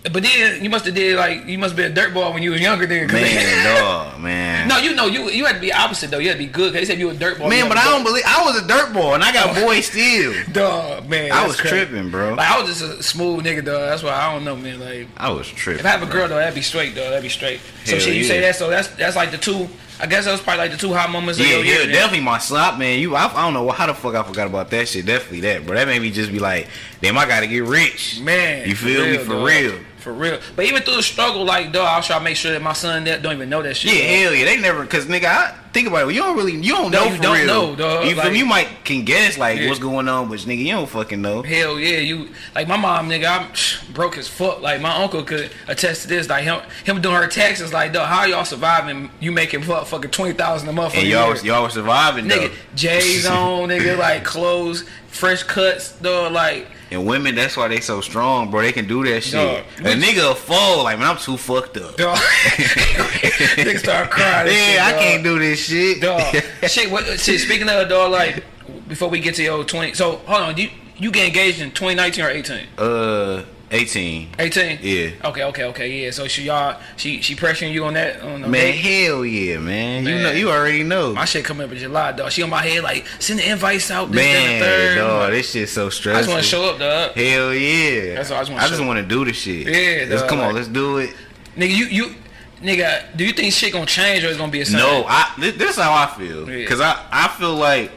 but 0.02 0.22
then 0.22 0.64
you 0.64 0.70
must 0.70 0.86
have 0.86 0.94
did 0.94 1.16
like 1.16 1.46
you 1.46 1.58
must 1.58 1.76
be 1.76 1.82
a 1.82 1.90
dirt 1.90 2.14
boy 2.14 2.32
when 2.32 2.42
you 2.42 2.52
was 2.52 2.60
younger. 2.60 2.86
Then, 2.86 3.06
Man, 3.08 3.76
dog, 3.80 4.18
man. 4.20 4.66
no, 4.66 4.78
you 4.78 4.94
know 4.94 5.06
you 5.06 5.28
you 5.30 5.44
had 5.44 5.56
to 5.56 5.60
be 5.60 5.72
opposite 5.72 6.10
though. 6.10 6.18
You 6.18 6.28
had 6.28 6.38
to 6.38 6.44
be 6.44 6.46
good. 6.46 6.72
'cause 6.72 6.80
They 6.80 6.84
said 6.86 6.98
you 6.98 7.06
were 7.08 7.12
a 7.12 7.16
dirt 7.16 7.38
boy. 7.38 7.48
Man, 7.48 7.68
but 7.68 7.76
I 7.76 7.84
don't 7.84 8.02
believe 8.02 8.24
I 8.26 8.42
was 8.44 8.62
a 8.62 8.66
dirt 8.66 8.92
boy 8.94 9.14
and 9.14 9.22
I 9.22 9.30
got 9.32 9.56
oh. 9.56 9.66
boys 9.66 9.86
still. 9.86 10.32
Dog, 10.52 11.08
man. 11.08 11.32
I 11.32 11.46
was 11.46 11.60
crazy. 11.60 11.76
tripping, 11.76 12.10
bro. 12.10 12.34
Like 12.34 12.50
I 12.50 12.60
was 12.62 12.78
just 12.78 12.82
a 13.00 13.02
smooth 13.02 13.44
nigga, 13.44 13.64
dog. 13.64 13.88
That's 13.90 14.02
why 14.02 14.12
I 14.12 14.32
don't 14.32 14.44
know, 14.44 14.56
man. 14.56 14.80
Like 14.80 15.08
I 15.18 15.30
was 15.30 15.46
tripping. 15.48 15.80
if 15.80 15.86
I 15.86 15.90
have 15.90 16.02
a 16.02 16.06
bro. 16.06 16.14
girl 16.14 16.28
though, 16.28 16.36
that'd 16.36 16.54
be 16.54 16.62
straight, 16.62 16.94
though. 16.94 17.04
That'd 17.10 17.22
be 17.22 17.28
straight. 17.28 17.60
So 17.84 17.98
shit, 17.98 18.14
you 18.14 18.24
say 18.24 18.40
that. 18.40 18.56
So 18.56 18.70
that's 18.70 18.88
that's 18.88 19.16
like 19.16 19.30
the 19.32 19.38
two. 19.38 19.68
I 20.02 20.06
guess 20.06 20.24
that 20.24 20.32
was 20.32 20.40
probably 20.40 20.60
like 20.62 20.70
the 20.70 20.78
two 20.78 20.94
hot 20.94 21.10
moments. 21.10 21.38
Yeah, 21.38 21.58
of 21.58 21.66
yeah, 21.66 21.80
year, 21.82 21.86
definitely 21.92 22.24
my 22.24 22.38
slop, 22.38 22.78
man. 22.78 23.00
You, 23.00 23.14
I, 23.16 23.26
I 23.26 23.42
don't 23.44 23.52
know 23.52 23.68
how 23.68 23.86
the 23.86 23.92
fuck 23.92 24.14
I 24.14 24.22
forgot 24.22 24.46
about 24.46 24.70
that 24.70 24.88
shit. 24.88 25.04
Definitely 25.04 25.40
that, 25.40 25.66
bro. 25.66 25.74
That 25.76 25.86
made 25.88 26.00
me 26.00 26.10
just 26.10 26.32
be 26.32 26.38
like, 26.38 26.68
damn, 27.02 27.18
I 27.18 27.26
gotta 27.26 27.46
get 27.46 27.64
rich. 27.64 28.18
Man, 28.22 28.66
You 28.66 28.74
feel 28.74 29.04
me? 29.04 29.18
For 29.18 29.34
dog. 29.34 29.46
real. 29.46 29.74
For 30.00 30.12
real. 30.12 30.40
But 30.56 30.64
even 30.66 30.82
through 30.82 30.96
the 30.96 31.02
struggle, 31.02 31.44
like, 31.44 31.72
dog, 31.72 31.86
I'll 31.86 32.02
try 32.02 32.18
to 32.18 32.24
make 32.24 32.36
sure 32.36 32.52
that 32.52 32.62
my 32.62 32.72
son 32.72 33.04
that 33.04 33.22
don't 33.22 33.34
even 33.34 33.48
know 33.50 33.62
that 33.62 33.76
shit. 33.76 33.92
Yeah, 33.92 34.00
dog. 34.00 34.10
hell 34.18 34.34
yeah. 34.34 34.44
They 34.46 34.56
never, 34.60 34.84
cause 34.86 35.06
nigga, 35.06 35.26
I 35.26 35.54
think 35.72 35.86
about 35.88 36.08
it. 36.08 36.14
You 36.14 36.22
don't 36.22 36.36
really, 36.36 36.52
you 36.54 36.72
don't 36.72 36.90
No, 36.90 37.00
know 37.04 37.10
you 37.10 37.16
for 37.16 37.22
don't 37.22 37.36
real. 37.36 37.46
know, 37.46 37.76
dog. 37.76 38.06
You 38.06 38.14
Like-? 38.14 38.34
You 38.34 38.46
might 38.46 38.84
can 38.84 39.04
guess 39.04 39.36
like 39.38 39.58
Yeah. 39.60 39.68
what's 39.68 39.78
going 39.78 40.08
on, 40.08 40.28
but 40.28 40.38
nigga, 40.40 40.58
you 40.64 40.72
don't 40.72 40.88
fucking 40.88 41.20
know. 41.20 41.42
Hell 41.42 41.78
yeah, 41.78 41.98
you 41.98 42.30
like 42.54 42.66
my 42.66 42.76
mom, 42.76 43.08
nigga. 43.08 43.26
I'm 43.28 43.48
broke 43.94 44.16
as 44.18 44.26
fuck. 44.26 44.60
Like 44.62 44.80
my 44.80 44.96
uncle 45.02 45.22
could 45.22 45.50
attest 45.68 46.02
to 46.02 46.08
this. 46.08 46.28
Like 46.28 46.44
him, 46.44 46.60
him 46.84 47.00
doing 47.00 47.14
her 47.16 47.26
taxes. 47.28 47.72
Like, 47.72 47.92
dog, 47.92 48.08
how 48.08 48.24
y'all 48.24 48.44
surviving? 48.44 49.10
You 49.20 49.32
making 49.32 49.62
fuck 49.62 49.86
fucking 49.86 50.10
twenty 50.10 50.32
thousand 50.32 50.68
a 50.68 50.72
month. 50.72 50.94
And 50.96 51.06
y'all 51.06 51.36
y'all 51.38 51.68
surviving 51.68 52.26
though. 52.26 52.36
nigga, 52.38 52.52
J's 52.74 53.26
on, 53.26 53.68
nigga, 53.68 53.96
like 54.08 54.24
clothes, 54.24 54.84
fresh 55.08 55.42
cuts, 55.44 55.92
dog. 55.98 56.32
Like, 56.32 56.66
And 56.92 57.06
women, 57.06 57.36
that's 57.36 57.56
why 57.56 57.68
they 57.68 57.78
so 57.80 58.00
strong, 58.00 58.50
bro. 58.50 58.62
They 58.62 58.72
can 58.72 58.86
do 58.88 59.04
that 59.04 59.20
shit. 59.22 59.34
Dog. 59.78 59.86
A 59.86 59.94
nigga 59.94 60.34
fall, 60.34 60.82
like 60.84 60.98
man, 60.98 61.08
I'm 61.08 61.18
too 61.18 61.36
fucked 61.36 61.76
up. 61.76 61.96
dog. 61.96 62.16
nigga 62.18 63.78
start 63.78 64.10
crying. 64.10 64.48
and 64.48 64.56
shit, 64.56 64.74
Yeah, 64.74 64.86
I 64.86 64.92
can't 64.92 65.22
do 65.22 65.38
this 65.38 65.60
shit. 65.64 66.00
Dog, 66.00 66.20
shit. 66.68 66.90
What? 66.90 67.04
Shit. 67.20 67.40
Speaking 67.40 67.68
of 67.68 67.86
a 67.86 67.88
dog, 67.88 68.10
like 68.12 68.44
before 68.88 69.08
we 69.08 69.20
get 69.20 69.34
to 69.36 69.42
your 69.42 69.64
twenty. 69.64 69.94
So 69.94 70.16
hold 70.26 70.42
on, 70.42 70.56
you 70.56 70.68
you 70.96 71.10
get 71.10 71.26
engaged 71.28 71.60
in 71.62 71.70
2019 71.70 72.24
or 72.24 72.28
18? 72.28 72.66
uh, 72.76 73.42
18. 73.72 74.30
18. 74.38 74.78
Yeah. 74.82 75.10
Okay. 75.24 75.44
Okay. 75.44 75.64
Okay. 75.64 76.04
Yeah. 76.04 76.10
So 76.10 76.26
she 76.26 76.42
y'all 76.42 76.80
she 76.96 77.20
she 77.22 77.36
pressuring 77.36 77.72
you 77.72 77.84
on 77.84 77.94
that 77.94 78.20
on 78.20 78.40
the 78.40 78.48
Man, 78.48 78.72
hell 78.74 79.24
yeah, 79.24 79.58
man. 79.58 80.04
You 80.04 80.18
know, 80.22 80.32
you 80.32 80.50
already 80.50 80.82
know. 80.82 81.14
My 81.14 81.24
shit 81.24 81.44
coming 81.44 81.64
up 81.64 81.72
in 81.72 81.78
July, 81.78 82.10
dog. 82.12 82.32
She 82.32 82.42
on 82.42 82.50
my 82.50 82.62
head 82.62 82.82
like 82.82 83.06
send 83.20 83.38
the 83.38 83.48
invites 83.48 83.90
out. 83.92 84.10
This, 84.10 84.22
that, 84.22 84.26
and 84.26 84.62
the 84.62 84.66
Man, 84.66 84.96
third. 84.96 84.96
dog, 84.96 85.30
this 85.30 85.52
shit 85.52 85.68
so 85.68 85.88
stressful. 85.88 86.18
I 86.18 86.20
just 86.20 86.30
want 86.30 86.42
to 86.42 86.48
show 86.48 86.64
up, 86.64 86.78
dog. 86.80 87.12
Hell 87.16 87.54
yeah. 87.54 88.14
That's 88.16 88.30
what 88.30 88.36
I 88.36 88.40
just 88.40 88.50
wanna 88.50 88.64
I 88.64 88.68
just 88.68 88.84
want 88.84 88.98
to 88.98 89.06
do 89.06 89.24
the 89.24 89.32
shit. 89.32 89.68
Yeah, 89.68 90.06
Let's 90.08 90.22
dog, 90.22 90.30
come 90.30 90.40
on, 90.40 90.54
let's 90.54 90.68
do 90.68 90.98
it. 90.98 91.14
Nigga, 91.56 91.76
you 91.76 91.86
you 91.86 92.14
nigga, 92.62 93.16
do 93.16 93.24
you 93.24 93.32
think 93.32 93.52
shit 93.52 93.72
gonna 93.72 93.86
change 93.86 94.24
or 94.24 94.28
it's 94.28 94.36
gonna 94.38 94.50
be 94.50 94.62
a 94.62 94.66
same? 94.66 94.78
No, 94.80 95.04
I 95.06 95.32
this, 95.38 95.56
this 95.56 95.70
is 95.70 95.76
how 95.76 95.92
I 95.92 96.06
feel. 96.18 96.50
Yeah. 96.50 96.66
Cause 96.66 96.80
I 96.80 97.06
I 97.12 97.28
feel 97.28 97.54
like 97.54 97.92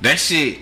that 0.00 0.18
shit. 0.18 0.60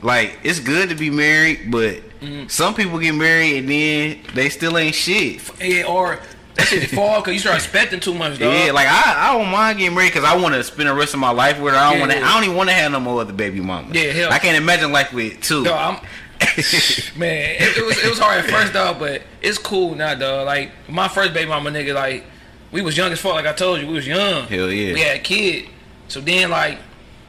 Like 0.00 0.38
it's 0.44 0.60
good 0.60 0.88
to 0.90 0.94
be 0.94 1.10
married, 1.10 1.70
but 1.70 2.00
Mm-hmm. 2.20 2.48
some 2.48 2.74
people 2.74 2.98
get 2.98 3.12
married 3.14 3.58
and 3.58 3.68
then 3.68 4.20
they 4.34 4.48
still 4.48 4.76
ain't 4.78 4.94
shit. 4.94 5.40
Yeah, 5.60 5.84
or 5.84 6.18
that 6.54 6.66
shit 6.66 6.90
fall 6.90 7.20
because 7.20 7.34
you 7.34 7.38
start 7.38 7.56
expecting 7.56 8.00
too 8.00 8.14
much, 8.14 8.38
dog. 8.38 8.52
Yeah, 8.52 8.72
like 8.72 8.88
I, 8.88 9.30
I 9.30 9.38
don't 9.38 9.50
mind 9.50 9.78
getting 9.78 9.94
married 9.94 10.08
because 10.12 10.24
I 10.24 10.36
want 10.36 10.54
to 10.54 10.64
spend 10.64 10.88
the 10.88 10.94
rest 10.94 11.14
of 11.14 11.20
my 11.20 11.30
life 11.30 11.60
with 11.60 11.74
her. 11.74 11.78
I 11.78 11.90
don't 11.90 11.94
Yeah, 11.94 12.00
want 12.00 12.12
to. 12.12 12.18
yeah. 12.18 12.28
I 12.28 12.34
don't 12.34 12.44
even 12.44 12.56
want 12.56 12.68
to 12.70 12.74
have 12.74 12.90
no 12.92 13.00
more 13.00 13.20
other 13.20 13.32
baby 13.32 13.60
mamas. 13.60 13.94
Yeah, 13.96 14.10
hell- 14.12 14.32
I 14.32 14.38
can't 14.40 14.56
imagine 14.56 14.90
life 14.90 15.12
with 15.12 15.40
two. 15.42 15.64
Dog, 15.64 16.00
I'm 16.00 16.06
man, 17.16 17.56
it, 17.60 17.76
it 17.76 17.84
was 17.84 17.98
it 18.04 18.08
was 18.08 18.18
hard 18.18 18.38
at 18.44 18.50
first, 18.50 18.72
dog, 18.72 18.98
but 18.98 19.22
it's 19.42 19.58
cool 19.58 19.94
now, 19.94 20.14
dog. 20.14 20.46
Like 20.46 20.70
my 20.88 21.08
first 21.08 21.32
baby 21.34 21.48
mama, 21.48 21.70
nigga, 21.70 21.94
like 21.94 22.24
we 22.72 22.82
was 22.82 22.96
young 22.96 23.10
as 23.12 23.20
fuck. 23.20 23.34
Like 23.34 23.46
I 23.46 23.52
told 23.52 23.80
you, 23.80 23.86
we 23.86 23.94
was 23.94 24.06
young. 24.06 24.46
Hell 24.46 24.70
yeah. 24.70 24.94
We 24.94 25.00
had 25.00 25.16
a 25.16 25.20
kid, 25.20 25.68
so 26.08 26.20
then 26.20 26.50
like 26.50 26.78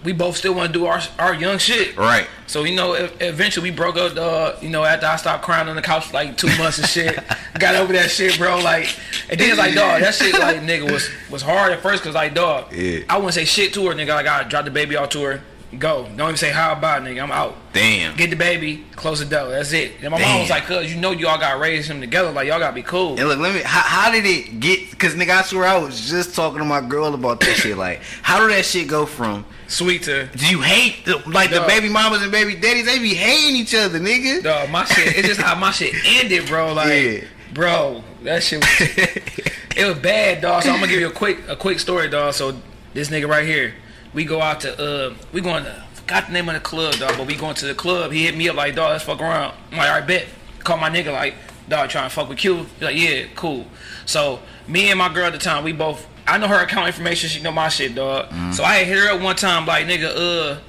we 0.03 0.13
both 0.13 0.38
still 0.38 0.53
want 0.53 0.72
to 0.72 0.79
do 0.79 0.86
our 0.86 1.01
our 1.18 1.34
young 1.34 1.58
shit. 1.58 1.98
Right. 1.98 2.27
So 2.48 2.63
you 2.63 2.75
know, 2.75 2.94
eventually 2.94 3.70
we 3.70 3.75
broke 3.75 3.98
up. 3.98 4.15
Uh, 4.18 4.56
you 4.62 4.70
know, 4.70 4.84
after 4.84 5.06
I 5.06 5.15
stopped 5.18 5.44
crying 5.44 5.68
on 5.68 5.75
the 5.75 5.82
couch 5.82 6.08
for 6.08 6.13
like 6.13 6.38
two 6.38 6.48
months 6.58 6.77
and 6.79 6.88
shit, 6.88 7.20
got 7.60 7.75
over 7.75 7.94
that 7.94 8.10
shit, 8.10 8.38
bro. 8.38 8.60
Like, 8.60 8.98
and 9.29 9.39
then 9.39 9.50
it's 9.50 9.58
like, 9.58 9.75
dog, 9.75 10.01
that 10.01 10.13
shit, 10.15 10.34
like, 10.38 10.58
nigga, 10.58 10.91
was 10.91 11.10
was 11.29 11.41
hard 11.41 11.72
at 11.74 11.82
first, 11.82 12.03
cause 12.03 12.15
like, 12.15 12.34
dog, 12.34 12.72
Yeah. 12.74 13.00
I 13.10 13.18
wouldn't 13.18 13.34
say 13.34 13.46
shit 13.46 13.74
to 13.74 13.88
her, 13.88 13.94
nigga. 13.94 14.10
Like, 14.10 14.27
I 14.27 14.44
dropped 14.44 14.65
the 14.65 14.72
baby 14.72 14.96
off 14.96 15.10
to 15.10 15.22
her, 15.24 15.41
go. 15.77 16.03
Don't 16.15 16.21
even 16.29 16.38
say 16.38 16.51
how 16.51 16.73
about, 16.73 17.03
nigga. 17.03 17.21
I'm 17.21 17.31
out. 17.31 17.55
Damn. 17.73 18.15
Get 18.17 18.29
the 18.31 18.35
baby, 18.35 18.83
close 18.95 19.19
the 19.19 19.25
door. 19.25 19.49
That's 19.49 19.71
it. 19.73 19.93
And 20.01 20.11
my 20.11 20.19
mom 20.19 20.39
was 20.41 20.49
like, 20.49 20.63
cuz, 20.63 20.93
you 20.93 20.99
know, 20.99 21.11
y'all 21.11 21.39
got 21.39 21.59
raised 21.59 21.89
him 21.91 22.01
together. 22.01 22.31
Like, 22.31 22.47
y'all 22.47 22.59
gotta 22.59 22.73
be 22.73 22.81
cool. 22.81 23.19
And 23.19 23.27
look, 23.29 23.39
let 23.39 23.53
me. 23.53 23.61
How, 23.63 23.81
how 23.81 24.11
did 24.11 24.25
it 24.25 24.59
get? 24.59 24.97
Cause 24.97 25.13
nigga, 25.13 25.29
I 25.29 25.41
swear 25.43 25.65
I 25.65 25.77
was 25.77 26.09
just 26.09 26.33
talking 26.35 26.59
to 26.59 26.65
my 26.65 26.81
girl 26.81 27.13
about 27.13 27.39
that 27.41 27.55
shit. 27.55 27.77
Like, 27.77 28.01
how 28.23 28.39
did 28.39 28.49
that 28.57 28.65
shit 28.65 28.88
go 28.88 29.05
from? 29.05 29.45
Sweet 29.67 30.01
to. 30.03 30.25
Do 30.35 30.47
you 30.49 30.61
hate 30.61 31.05
the, 31.05 31.17
like 31.29 31.51
the 31.51 31.61
baby 31.67 31.89
mamas 31.89 32.23
and 32.23 32.31
baby 32.31 32.55
daddies? 32.55 32.85
They 32.85 32.97
be 32.97 33.13
hating 33.13 33.55
each 33.55 33.75
other, 33.75 33.99
nigga. 33.99 34.41
Dog, 34.41 34.69
my 34.71 34.83
shit. 34.85 35.15
It's 35.17 35.27
just 35.27 35.39
how 35.41 35.53
my 35.55 35.69
shit 35.71 35.93
ended, 36.05 36.47
bro. 36.47 36.73
Like, 36.79 36.89
Yeah. 36.91 37.19
bro, 37.53 38.03
that 38.23 38.41
shit. 38.41 38.59
Was, 38.61 38.97
it 39.77 39.85
was 39.88 39.99
bad, 39.99 40.41
dog. 40.41 40.63
So 40.63 40.71
I'm 40.71 40.79
gonna 40.79 40.91
give 40.91 40.99
you 40.99 41.07
a 41.09 41.11
quick, 41.11 41.38
a 41.47 41.55
quick 41.55 41.79
story, 41.79 42.09
dog. 42.09 42.33
So 42.33 42.59
this 42.95 43.09
nigga 43.09 43.27
right 43.27 43.45
here, 43.45 43.75
we 44.13 44.25
go 44.25 44.41
out 44.41 44.61
to, 44.61 44.81
uh, 44.81 45.13
we 45.31 45.41
going 45.41 45.63
to, 45.63 45.83
forgot 45.93 46.27
the 46.27 46.33
name 46.33 46.49
of 46.49 46.55
the 46.55 46.61
club, 46.61 46.95
dog. 46.95 47.17
But 47.17 47.27
we 47.27 47.35
going 47.35 47.55
to 47.55 47.65
the 47.65 47.75
club. 47.75 48.11
He 48.11 48.25
hit 48.25 48.35
me 48.35 48.49
up 48.49 48.55
like, 48.55 48.75
dog, 48.75 48.91
let's 48.91 49.03
fuck 49.03 49.21
around. 49.21 49.53
I'm 49.71 49.77
like, 49.77 49.89
all 49.89 49.99
right, 49.99 50.07
bet. 50.07 50.27
Call 50.59 50.77
my 50.77 50.89
nigga 50.89 51.13
like, 51.13 51.35
dog, 51.67 51.89
trying 51.89 52.09
to 52.09 52.13
fuck 52.13 52.27
with 52.29 52.37
Q. 52.37 52.65
He 52.79 52.85
like, 52.85 52.97
yeah, 52.97 53.25
cool. 53.35 53.65
So 54.05 54.39
me 54.67 54.89
and 54.89 54.99
my 54.99 55.13
girl 55.13 55.25
at 55.25 55.33
the 55.33 55.39
time, 55.39 55.63
we 55.63 55.71
both. 55.73 56.07
I 56.27 56.37
know 56.37 56.47
her 56.47 56.63
account 56.63 56.87
information. 56.87 57.29
She 57.29 57.41
know 57.41 57.51
my 57.51 57.69
shit, 57.69 57.95
dog. 57.95 58.31
So 58.53 58.63
I 58.63 58.83
hit 58.83 58.97
her 58.97 59.13
up 59.13 59.21
one 59.21 59.35
time, 59.35 59.65
like, 59.65 59.87
nigga, 59.87 60.11
uh, 60.15 60.59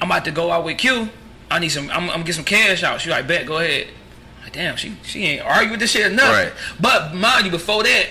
I'm 0.00 0.10
about 0.10 0.24
to 0.26 0.30
go 0.30 0.50
out 0.50 0.64
with 0.64 0.78
Q. 0.78 1.08
I 1.50 1.58
need 1.58 1.70
some. 1.70 1.90
I'm, 1.90 2.04
I'm 2.04 2.08
gonna 2.08 2.24
get 2.24 2.34
some 2.34 2.44
cash 2.44 2.82
out. 2.82 3.00
She 3.00 3.10
like, 3.10 3.26
bet, 3.26 3.46
go 3.46 3.58
ahead. 3.58 3.88
Like, 4.42 4.52
damn, 4.52 4.76
she 4.76 4.96
she 5.02 5.24
ain't 5.24 5.44
argue 5.44 5.72
with 5.72 5.80
this 5.80 5.90
shit 5.90 6.06
or 6.06 6.14
nothing. 6.14 6.46
Right. 6.46 6.52
But 6.80 7.14
mind 7.14 7.46
you, 7.46 7.50
before 7.50 7.82
that, 7.82 8.06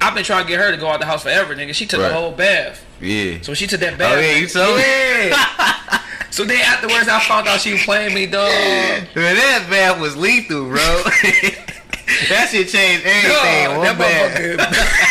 I've 0.00 0.14
been 0.14 0.24
trying 0.24 0.44
to 0.44 0.48
get 0.48 0.58
her 0.58 0.70
to 0.70 0.76
go 0.78 0.88
out 0.88 1.00
the 1.00 1.06
house 1.06 1.22
forever, 1.22 1.54
nigga. 1.54 1.74
She 1.74 1.86
took 1.86 2.00
Right. 2.00 2.08
the 2.08 2.14
whole 2.14 2.32
bath. 2.32 2.84
Yeah. 3.00 3.38
So 3.42 3.54
she 3.54 3.66
took 3.66 3.80
that 3.80 3.94
oh, 3.94 3.98
bath. 3.98 4.16
Oh, 4.16 4.20
yeah, 4.20 4.36
you 4.36 4.46
told 4.46 4.76
me? 4.76 4.82
Yeah. 4.82 6.02
so 6.30 6.44
then 6.44 6.60
afterwards, 6.60 7.08
I 7.08 7.20
found 7.20 7.46
out 7.48 7.60
she 7.60 7.72
was 7.72 7.82
playing 7.82 8.14
me, 8.14 8.26
dog. 8.26 8.50
Man, 8.50 9.06
that 9.14 9.66
bath 9.68 10.00
was 10.00 10.16
lethal, 10.16 10.64
bro. 10.64 10.76
that 12.28 12.48
shit 12.50 12.68
changed 12.68 13.04
everything. 13.04 13.76
One 13.76 13.84
that 13.86 13.98
bath. 13.98 14.38
motherfucker. 14.38 15.10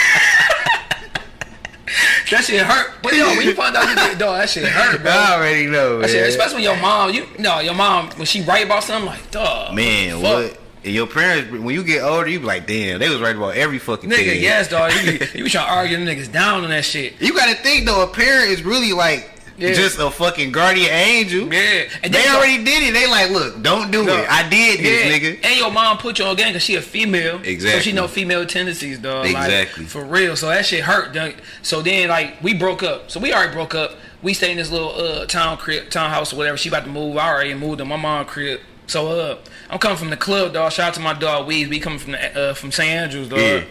that 2.31 2.43
shit 2.43 2.62
hurt. 2.62 2.93
But 3.03 3.13
yo, 3.13 3.27
when 3.29 3.46
you 3.46 3.53
find 3.55 3.75
out 3.75 3.89
you 3.89 3.96
did, 3.96 4.17
dog, 4.17 4.39
that 4.39 4.50
shit 4.50 4.65
hurt, 4.67 5.01
bro. 5.01 5.12
I 5.12 5.36
already 5.36 5.67
know, 5.67 6.00
That 6.00 6.10
shit, 6.10 6.27
especially 6.29 6.55
when 6.55 6.63
your 6.63 6.77
mom, 6.77 7.12
you 7.13 7.27
no, 7.38 7.60
your 7.60 7.75
mom 7.75 8.10
when 8.12 8.25
she 8.25 8.41
write 8.41 8.65
about 8.65 8.84
something 8.84 9.05
like, 9.10 9.29
dog, 9.31 9.75
Man, 9.75 10.22
what? 10.22 10.60
And 10.89 10.96
your 10.96 11.05
parents, 11.05 11.51
when 11.51 11.69
you 11.75 11.84
get 11.84 12.01
older, 12.01 12.27
you 12.27 12.39
be 12.39 12.48
like, 12.48 12.65
damn, 12.65 12.98
they 12.98 13.10
was 13.10 13.22
right 13.22 13.36
about 13.36 13.53
every 13.55 13.77
fucking 13.77 14.10
Nigga, 14.10 14.15
thing. 14.15 14.27
Nigga, 14.27 14.41
yes, 14.41 14.69
dog. 14.69 14.91
You, 14.91 15.12
you 15.36 15.43
be 15.43 15.50
trying 15.51 15.67
to 15.67 15.72
argue 15.72 16.03
the 16.03 16.12
niggas 16.12 16.31
down 16.31 16.63
on 16.63 16.72
that 16.72 16.84
shit. 16.84 17.22
You 17.22 17.31
gotta 17.36 17.53
think 17.53 17.86
though, 17.86 18.01
a 18.01 18.08
parent 18.08 18.50
is 18.50 18.63
really 18.63 18.91
like 18.91 19.29
Yeah. 19.60 19.74
just 19.74 20.00
a 20.00 20.10
fucking 20.10 20.51
guardian 20.51 20.89
angel. 20.89 21.53
Yeah. 21.53 21.84
And 22.01 22.12
They 22.12 22.27
already 22.27 22.63
did 22.63 22.81
it. 22.89 22.93
They 22.93 23.05
like, 23.05 23.29
look, 23.29 23.62
don't 23.62 23.91
do 23.91 24.03
No. 24.03 24.17
it. 24.17 24.27
I 24.27 24.50
did 24.50 24.79
this, 24.79 25.05
Yeah. 25.05 25.12
nigga. 25.36 25.46
And 25.46 25.58
your 25.60 25.69
mom 25.72 26.00
put 26.00 26.17
you 26.17 26.25
on 26.25 26.36
game 26.36 26.48
because 26.48 26.63
she 26.63 26.74
a 26.74 26.81
female. 26.81 27.39
Exactly. 27.43 27.69
So 27.69 27.79
she 27.81 27.91
know 27.91 28.08
female 28.08 28.48
tendencies, 28.48 28.98
dog. 28.98 29.27
Exactly. 29.27 29.84
Like, 29.84 29.91
for 29.91 30.03
real. 30.03 30.36
So 30.36 30.48
that 30.48 30.65
shit 30.65 30.84
hurt. 30.84 31.13
dog. 31.13 31.34
So 31.62 31.84
then, 31.84 32.10
like, 32.10 32.41
we 32.41 32.55
broke 32.55 32.81
up. 32.81 33.12
So 33.12 33.19
we 33.19 33.31
already 33.31 33.53
broke 33.53 33.75
up. 33.75 33.91
We 34.24 34.34
stayed 34.34 34.53
in 34.53 34.58
this 34.58 34.72
little 34.72 34.96
uh 35.00 35.27
town 35.27 35.58
crib, 35.58 35.91
townhouse 35.91 36.34
or 36.34 36.38
whatever. 36.38 36.58
She 36.58 36.67
about 36.69 36.86
to 36.86 36.89
move. 36.89 37.15
I 37.17 37.29
already 37.29 37.53
moved 37.53 37.77
to 37.77 37.86
my 37.86 37.96
mom 37.96 38.25
crib. 38.25 38.60
So 38.89 39.08
uh, 39.08 39.38
I'm 39.69 39.77
coming 39.77 39.98
from 39.98 40.10
the 40.10 40.17
club, 40.17 40.53
dog. 40.53 40.72
Shout 40.72 40.89
out 40.89 40.93
to 40.96 41.00
my 41.00 41.13
dog 41.13 41.48
Weeds. 41.48 41.69
We 41.69 41.79
coming 41.79 42.00
from 42.00 42.13
the, 42.13 42.50
uh 42.50 42.53
from 42.53 42.72
St. 42.72 42.89
Andrews, 42.89 43.29
dog. 43.29 43.39
Yeah. 43.39 43.63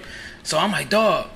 So 0.44 0.58
I'm 0.58 0.70
like, 0.70 0.90
dog, 0.90 1.28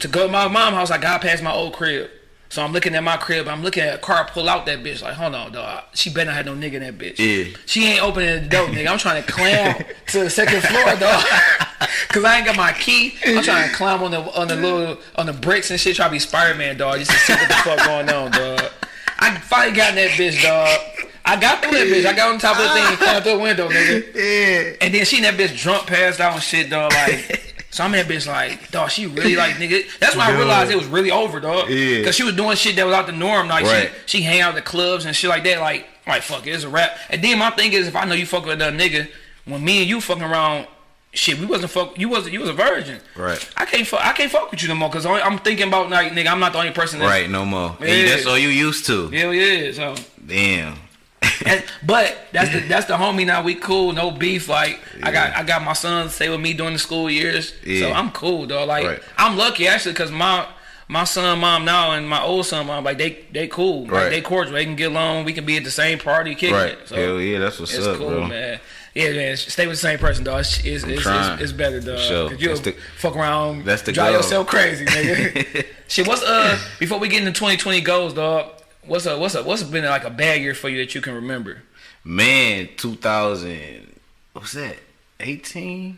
to 0.00 0.08
go 0.08 0.26
to 0.26 0.32
my 0.32 0.48
mom 0.48 0.74
house, 0.74 0.90
I 0.90 0.98
got 0.98 1.20
past 1.20 1.42
my 1.42 1.52
old 1.52 1.72
crib. 1.72 2.10
So 2.48 2.64
I'm 2.64 2.72
looking 2.72 2.96
at 2.96 3.04
my 3.04 3.16
crib. 3.16 3.46
I'm 3.46 3.62
looking 3.62 3.84
at 3.84 3.94
a 3.94 3.98
car 3.98 4.28
pull 4.28 4.48
out 4.48 4.66
that 4.66 4.80
bitch. 4.80 5.02
Like, 5.02 5.14
hold 5.14 5.36
on, 5.36 5.52
dog. 5.52 5.84
She 5.94 6.10
better 6.10 6.26
not 6.26 6.34
have 6.34 6.46
no 6.46 6.54
nigga 6.54 6.74
in 6.74 6.80
that 6.82 6.98
bitch. 6.98 7.18
Yeah. 7.18 7.56
She 7.64 7.86
ain't 7.86 8.02
opening 8.02 8.42
the 8.42 8.48
door, 8.48 8.66
nigga. 8.66 8.88
I'm 8.88 8.98
trying 8.98 9.22
to 9.22 9.30
climb 9.30 9.76
to 10.08 10.24
the 10.24 10.30
second 10.30 10.62
floor, 10.62 10.96
dog. 10.96 11.24
Cause 12.08 12.24
I 12.24 12.38
ain't 12.38 12.46
got 12.46 12.56
my 12.56 12.72
key. 12.72 13.14
I'm 13.24 13.44
trying 13.44 13.70
to 13.70 13.74
climb 13.76 14.02
on 14.02 14.10
the 14.10 14.20
on 14.38 14.48
the 14.48 14.56
little 14.56 14.98
on 15.14 15.26
the 15.26 15.32
bricks 15.32 15.70
and 15.70 15.78
shit. 15.78 15.94
Try 15.94 16.06
to 16.06 16.10
be 16.10 16.18
Spider 16.18 16.58
Man, 16.58 16.76
dog. 16.76 16.98
Just 16.98 17.12
to 17.12 17.16
see 17.18 17.32
what 17.34 17.46
the 17.46 17.54
fuck 17.54 17.78
going 17.86 18.10
on, 18.10 18.32
dog. 18.32 18.72
I 19.20 19.38
finally 19.38 19.76
got 19.76 19.90
in 19.90 19.96
that 19.96 20.10
bitch, 20.10 20.42
dog. 20.42 20.89
I 21.36 21.40
got 21.40 21.62
through 21.62 21.72
that 21.72 21.86
bitch. 21.86 22.06
I 22.06 22.14
got 22.14 22.32
on 22.32 22.38
top 22.38 22.56
of 22.58 22.62
the 22.64 22.68
thing 22.70 22.84
and 22.84 22.96
climbed 22.98 23.24
through 23.24 23.32
the 23.34 23.38
window, 23.38 23.68
nigga. 23.68 24.14
Yeah. 24.14 24.76
And 24.80 24.94
then 24.94 25.04
she 25.04 25.20
that 25.22 25.34
bitch 25.34 25.56
drunk, 25.56 25.86
passed 25.86 26.20
out 26.20 26.34
and 26.34 26.42
shit, 26.42 26.68
dog. 26.70 26.92
Like, 26.92 27.64
so 27.70 27.84
I'm 27.84 27.92
that 27.92 28.06
bitch 28.06 28.26
like, 28.26 28.70
dog, 28.70 28.90
she 28.90 29.06
really 29.06 29.36
like, 29.36 29.54
nigga. 29.56 29.84
That's 29.98 30.16
when 30.16 30.26
I 30.26 30.36
realized 30.36 30.70
it 30.70 30.76
was 30.76 30.86
really 30.86 31.10
over, 31.10 31.40
dog. 31.40 31.70
Yeah. 31.70 32.04
Cause 32.04 32.14
she 32.16 32.22
was 32.24 32.34
doing 32.34 32.56
shit 32.56 32.76
that 32.76 32.84
was 32.84 32.94
out 32.94 33.06
the 33.06 33.12
norm. 33.12 33.48
Like, 33.48 33.64
Right. 33.64 33.90
she, 34.06 34.18
she 34.18 34.24
hang 34.24 34.40
out 34.40 34.50
at 34.50 34.54
the 34.56 34.62
clubs 34.62 35.04
and 35.04 35.14
shit 35.14 35.30
like 35.30 35.44
that. 35.44 35.60
Like, 35.60 35.86
like 36.06 36.22
fuck 36.22 36.46
it, 36.46 36.50
it's 36.50 36.64
a 36.64 36.68
rap. 36.68 36.96
And 37.10 37.22
then 37.22 37.38
my 37.38 37.50
thing 37.50 37.72
is, 37.72 37.86
if 37.86 37.94
I 37.96 38.04
know 38.04 38.14
you 38.14 38.26
fuck 38.26 38.44
with 38.44 38.54
another 38.60 38.76
nigga, 38.76 39.08
when 39.44 39.64
me 39.64 39.80
and 39.82 39.88
you 39.88 40.00
fucking 40.00 40.22
around, 40.24 40.66
shit, 41.12 41.38
we 41.38 41.46
wasn't 41.46 41.70
fuck. 41.70 41.98
You 41.98 42.08
wasn't. 42.08 42.32
You 42.34 42.40
was 42.40 42.48
a 42.48 42.52
virgin. 42.54 43.00
Right. 43.16 43.48
I 43.56 43.64
can't 43.66 43.86
fuck. 43.86 44.04
I 44.04 44.12
can't 44.12 44.30
fuck 44.30 44.50
with 44.50 44.62
you 44.62 44.68
no 44.68 44.74
more. 44.74 44.90
Cause 44.90 45.06
I'm 45.06 45.38
thinking 45.38 45.68
about 45.68 45.90
like, 45.90 46.12
nigga, 46.12 46.28
I'm 46.28 46.40
not 46.40 46.52
the 46.52 46.58
only 46.58 46.72
person. 46.72 46.98
That's, 46.98 47.10
Right, 47.10 47.30
no 47.30 47.44
more. 47.44 47.76
And 47.80 47.88
Yeah. 47.88 48.08
that's 48.16 48.26
all 48.26 48.38
you 48.38 48.48
used 48.48 48.86
to. 48.86 49.08
Hell 49.10 49.32
yeah. 49.32 49.72
So. 49.72 49.94
Damn. 50.26 50.76
And- 51.46 51.64
but 51.82 52.16
that's 52.32 52.52
the 52.52 52.60
that's 52.60 52.86
the 52.86 52.94
homie 52.96 53.26
now. 53.26 53.42
We 53.42 53.54
cool, 53.54 53.92
no 53.92 54.10
beef. 54.10 54.48
Like 54.48 54.78
I 55.02 55.10
got 55.10 55.34
I 55.36 55.42
got 55.44 55.62
my 55.64 55.72
son 55.72 56.08
stay 56.10 56.28
with 56.28 56.40
me 56.40 56.52
during 56.52 56.74
the 56.74 56.78
school 56.78 57.10
years, 57.10 57.54
so 57.80 57.90
I'm 57.92 58.10
cool, 58.10 58.46
though. 58.46 58.64
Like 58.64 58.86
Right. 58.86 59.00
I'm 59.16 59.36
lucky 59.38 59.66
actually 59.66 59.92
because 59.92 60.10
my 60.10 60.46
my 60.88 61.04
son 61.04 61.38
mom 61.38 61.64
now 61.64 61.92
and 61.92 62.08
my 62.08 62.20
old 62.22 62.44
son 62.46 62.66
mom 62.66 62.84
like 62.84 62.98
they 62.98 63.24
they 63.32 63.48
cool, 63.48 63.82
like 63.84 63.92
Right. 63.92 64.08
they 64.10 64.20
cordial. 64.20 64.54
They 64.54 64.64
can 64.64 64.76
get 64.76 64.90
along. 64.90 65.24
We 65.24 65.32
can 65.32 65.44
be 65.46 65.56
at 65.56 65.64
the 65.64 65.70
same 65.70 65.98
party, 65.98 66.34
kicking 66.34 66.54
Right. 66.54 66.72
it. 66.72 66.88
So 66.88 66.96
Hell 66.96 67.20
yeah, 67.20 67.38
that's 67.38 67.58
what's 67.58 67.74
it's 67.74 67.86
up, 67.86 67.96
cool, 67.96 68.10
bro. 68.10 68.26
man. 68.26 68.60
Yeah, 68.94 69.10
man. 69.12 69.36
Stay 69.36 69.66
with 69.66 69.76
the 69.76 69.80
same 69.80 69.98
person, 70.00 70.24
dog. 70.24 70.40
It's 70.40 70.58
it's, 70.64 70.84
it's, 70.84 71.06
it's, 71.06 71.40
it's 71.42 71.52
better, 71.52 71.80
dog. 71.80 71.98
Sure. 72.00 72.28
That's 72.30 72.60
the- 72.60 72.74
fuck 72.98 73.16
around, 73.16 73.64
that's 73.64 73.82
the 73.82 73.92
drive 73.92 74.08
goal. 74.12 74.16
yourself 74.16 74.46
crazy, 74.48 74.84
nigga. 74.84 75.64
Shit, 75.88 76.06
what's 76.06 76.22
uh 76.22 76.58
before 76.78 76.98
we 76.98 77.08
get 77.08 77.20
into 77.20 77.32
2020 77.32 77.80
goals, 77.82 78.14
dog? 78.14 78.50
What's 78.90 79.06
a 79.06 79.16
what's 79.16 79.36
a 79.36 79.44
what's 79.44 79.62
been 79.62 79.84
like 79.84 80.02
a 80.02 80.10
bad 80.10 80.40
year 80.40 80.52
for 80.52 80.68
you 80.68 80.78
that 80.78 80.96
you 80.96 81.00
can 81.00 81.14
remember? 81.14 81.62
Man, 82.02 82.68
2000, 82.76 83.94
what's 84.32 84.52
that? 84.54 84.78
18? 85.20 85.96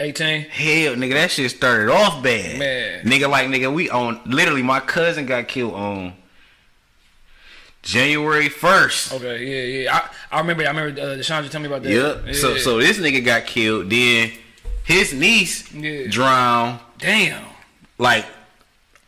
18. 0.00 0.40
Hell, 0.48 0.94
nigga, 0.96 1.12
that 1.12 1.30
shit 1.30 1.48
started 1.52 1.92
off 1.92 2.24
bad. 2.24 2.58
Man. 2.58 3.04
Nigga, 3.04 3.30
like, 3.30 3.46
nigga, 3.46 3.72
we 3.72 3.88
on, 3.88 4.20
literally, 4.26 4.64
my 4.64 4.80
cousin 4.80 5.26
got 5.26 5.46
killed 5.46 5.74
on 5.74 6.14
January 7.82 8.48
1st. 8.48 9.14
Okay, 9.14 9.44
yeah, 9.44 9.82
yeah. 9.84 9.94
I, 10.30 10.36
I 10.36 10.40
remember. 10.40 10.64
I 10.64 10.68
remember. 10.70 11.00
Uh, 11.00 11.04
Deshaun 11.16 11.48
told 11.48 11.62
me 11.62 11.68
about 11.68 11.84
that. 11.84 11.92
Yep. 11.92 12.22
Yeah. 12.26 12.32
So, 12.32 12.56
so 12.56 12.78
this 12.80 12.98
nigga 12.98 13.24
got 13.24 13.46
killed. 13.46 13.90
Then 13.90 14.32
his 14.82 15.12
niece 15.14 15.72
Yeah. 15.72 16.08
drowned 16.10 16.80
damn. 16.98 17.44
like 17.96 18.26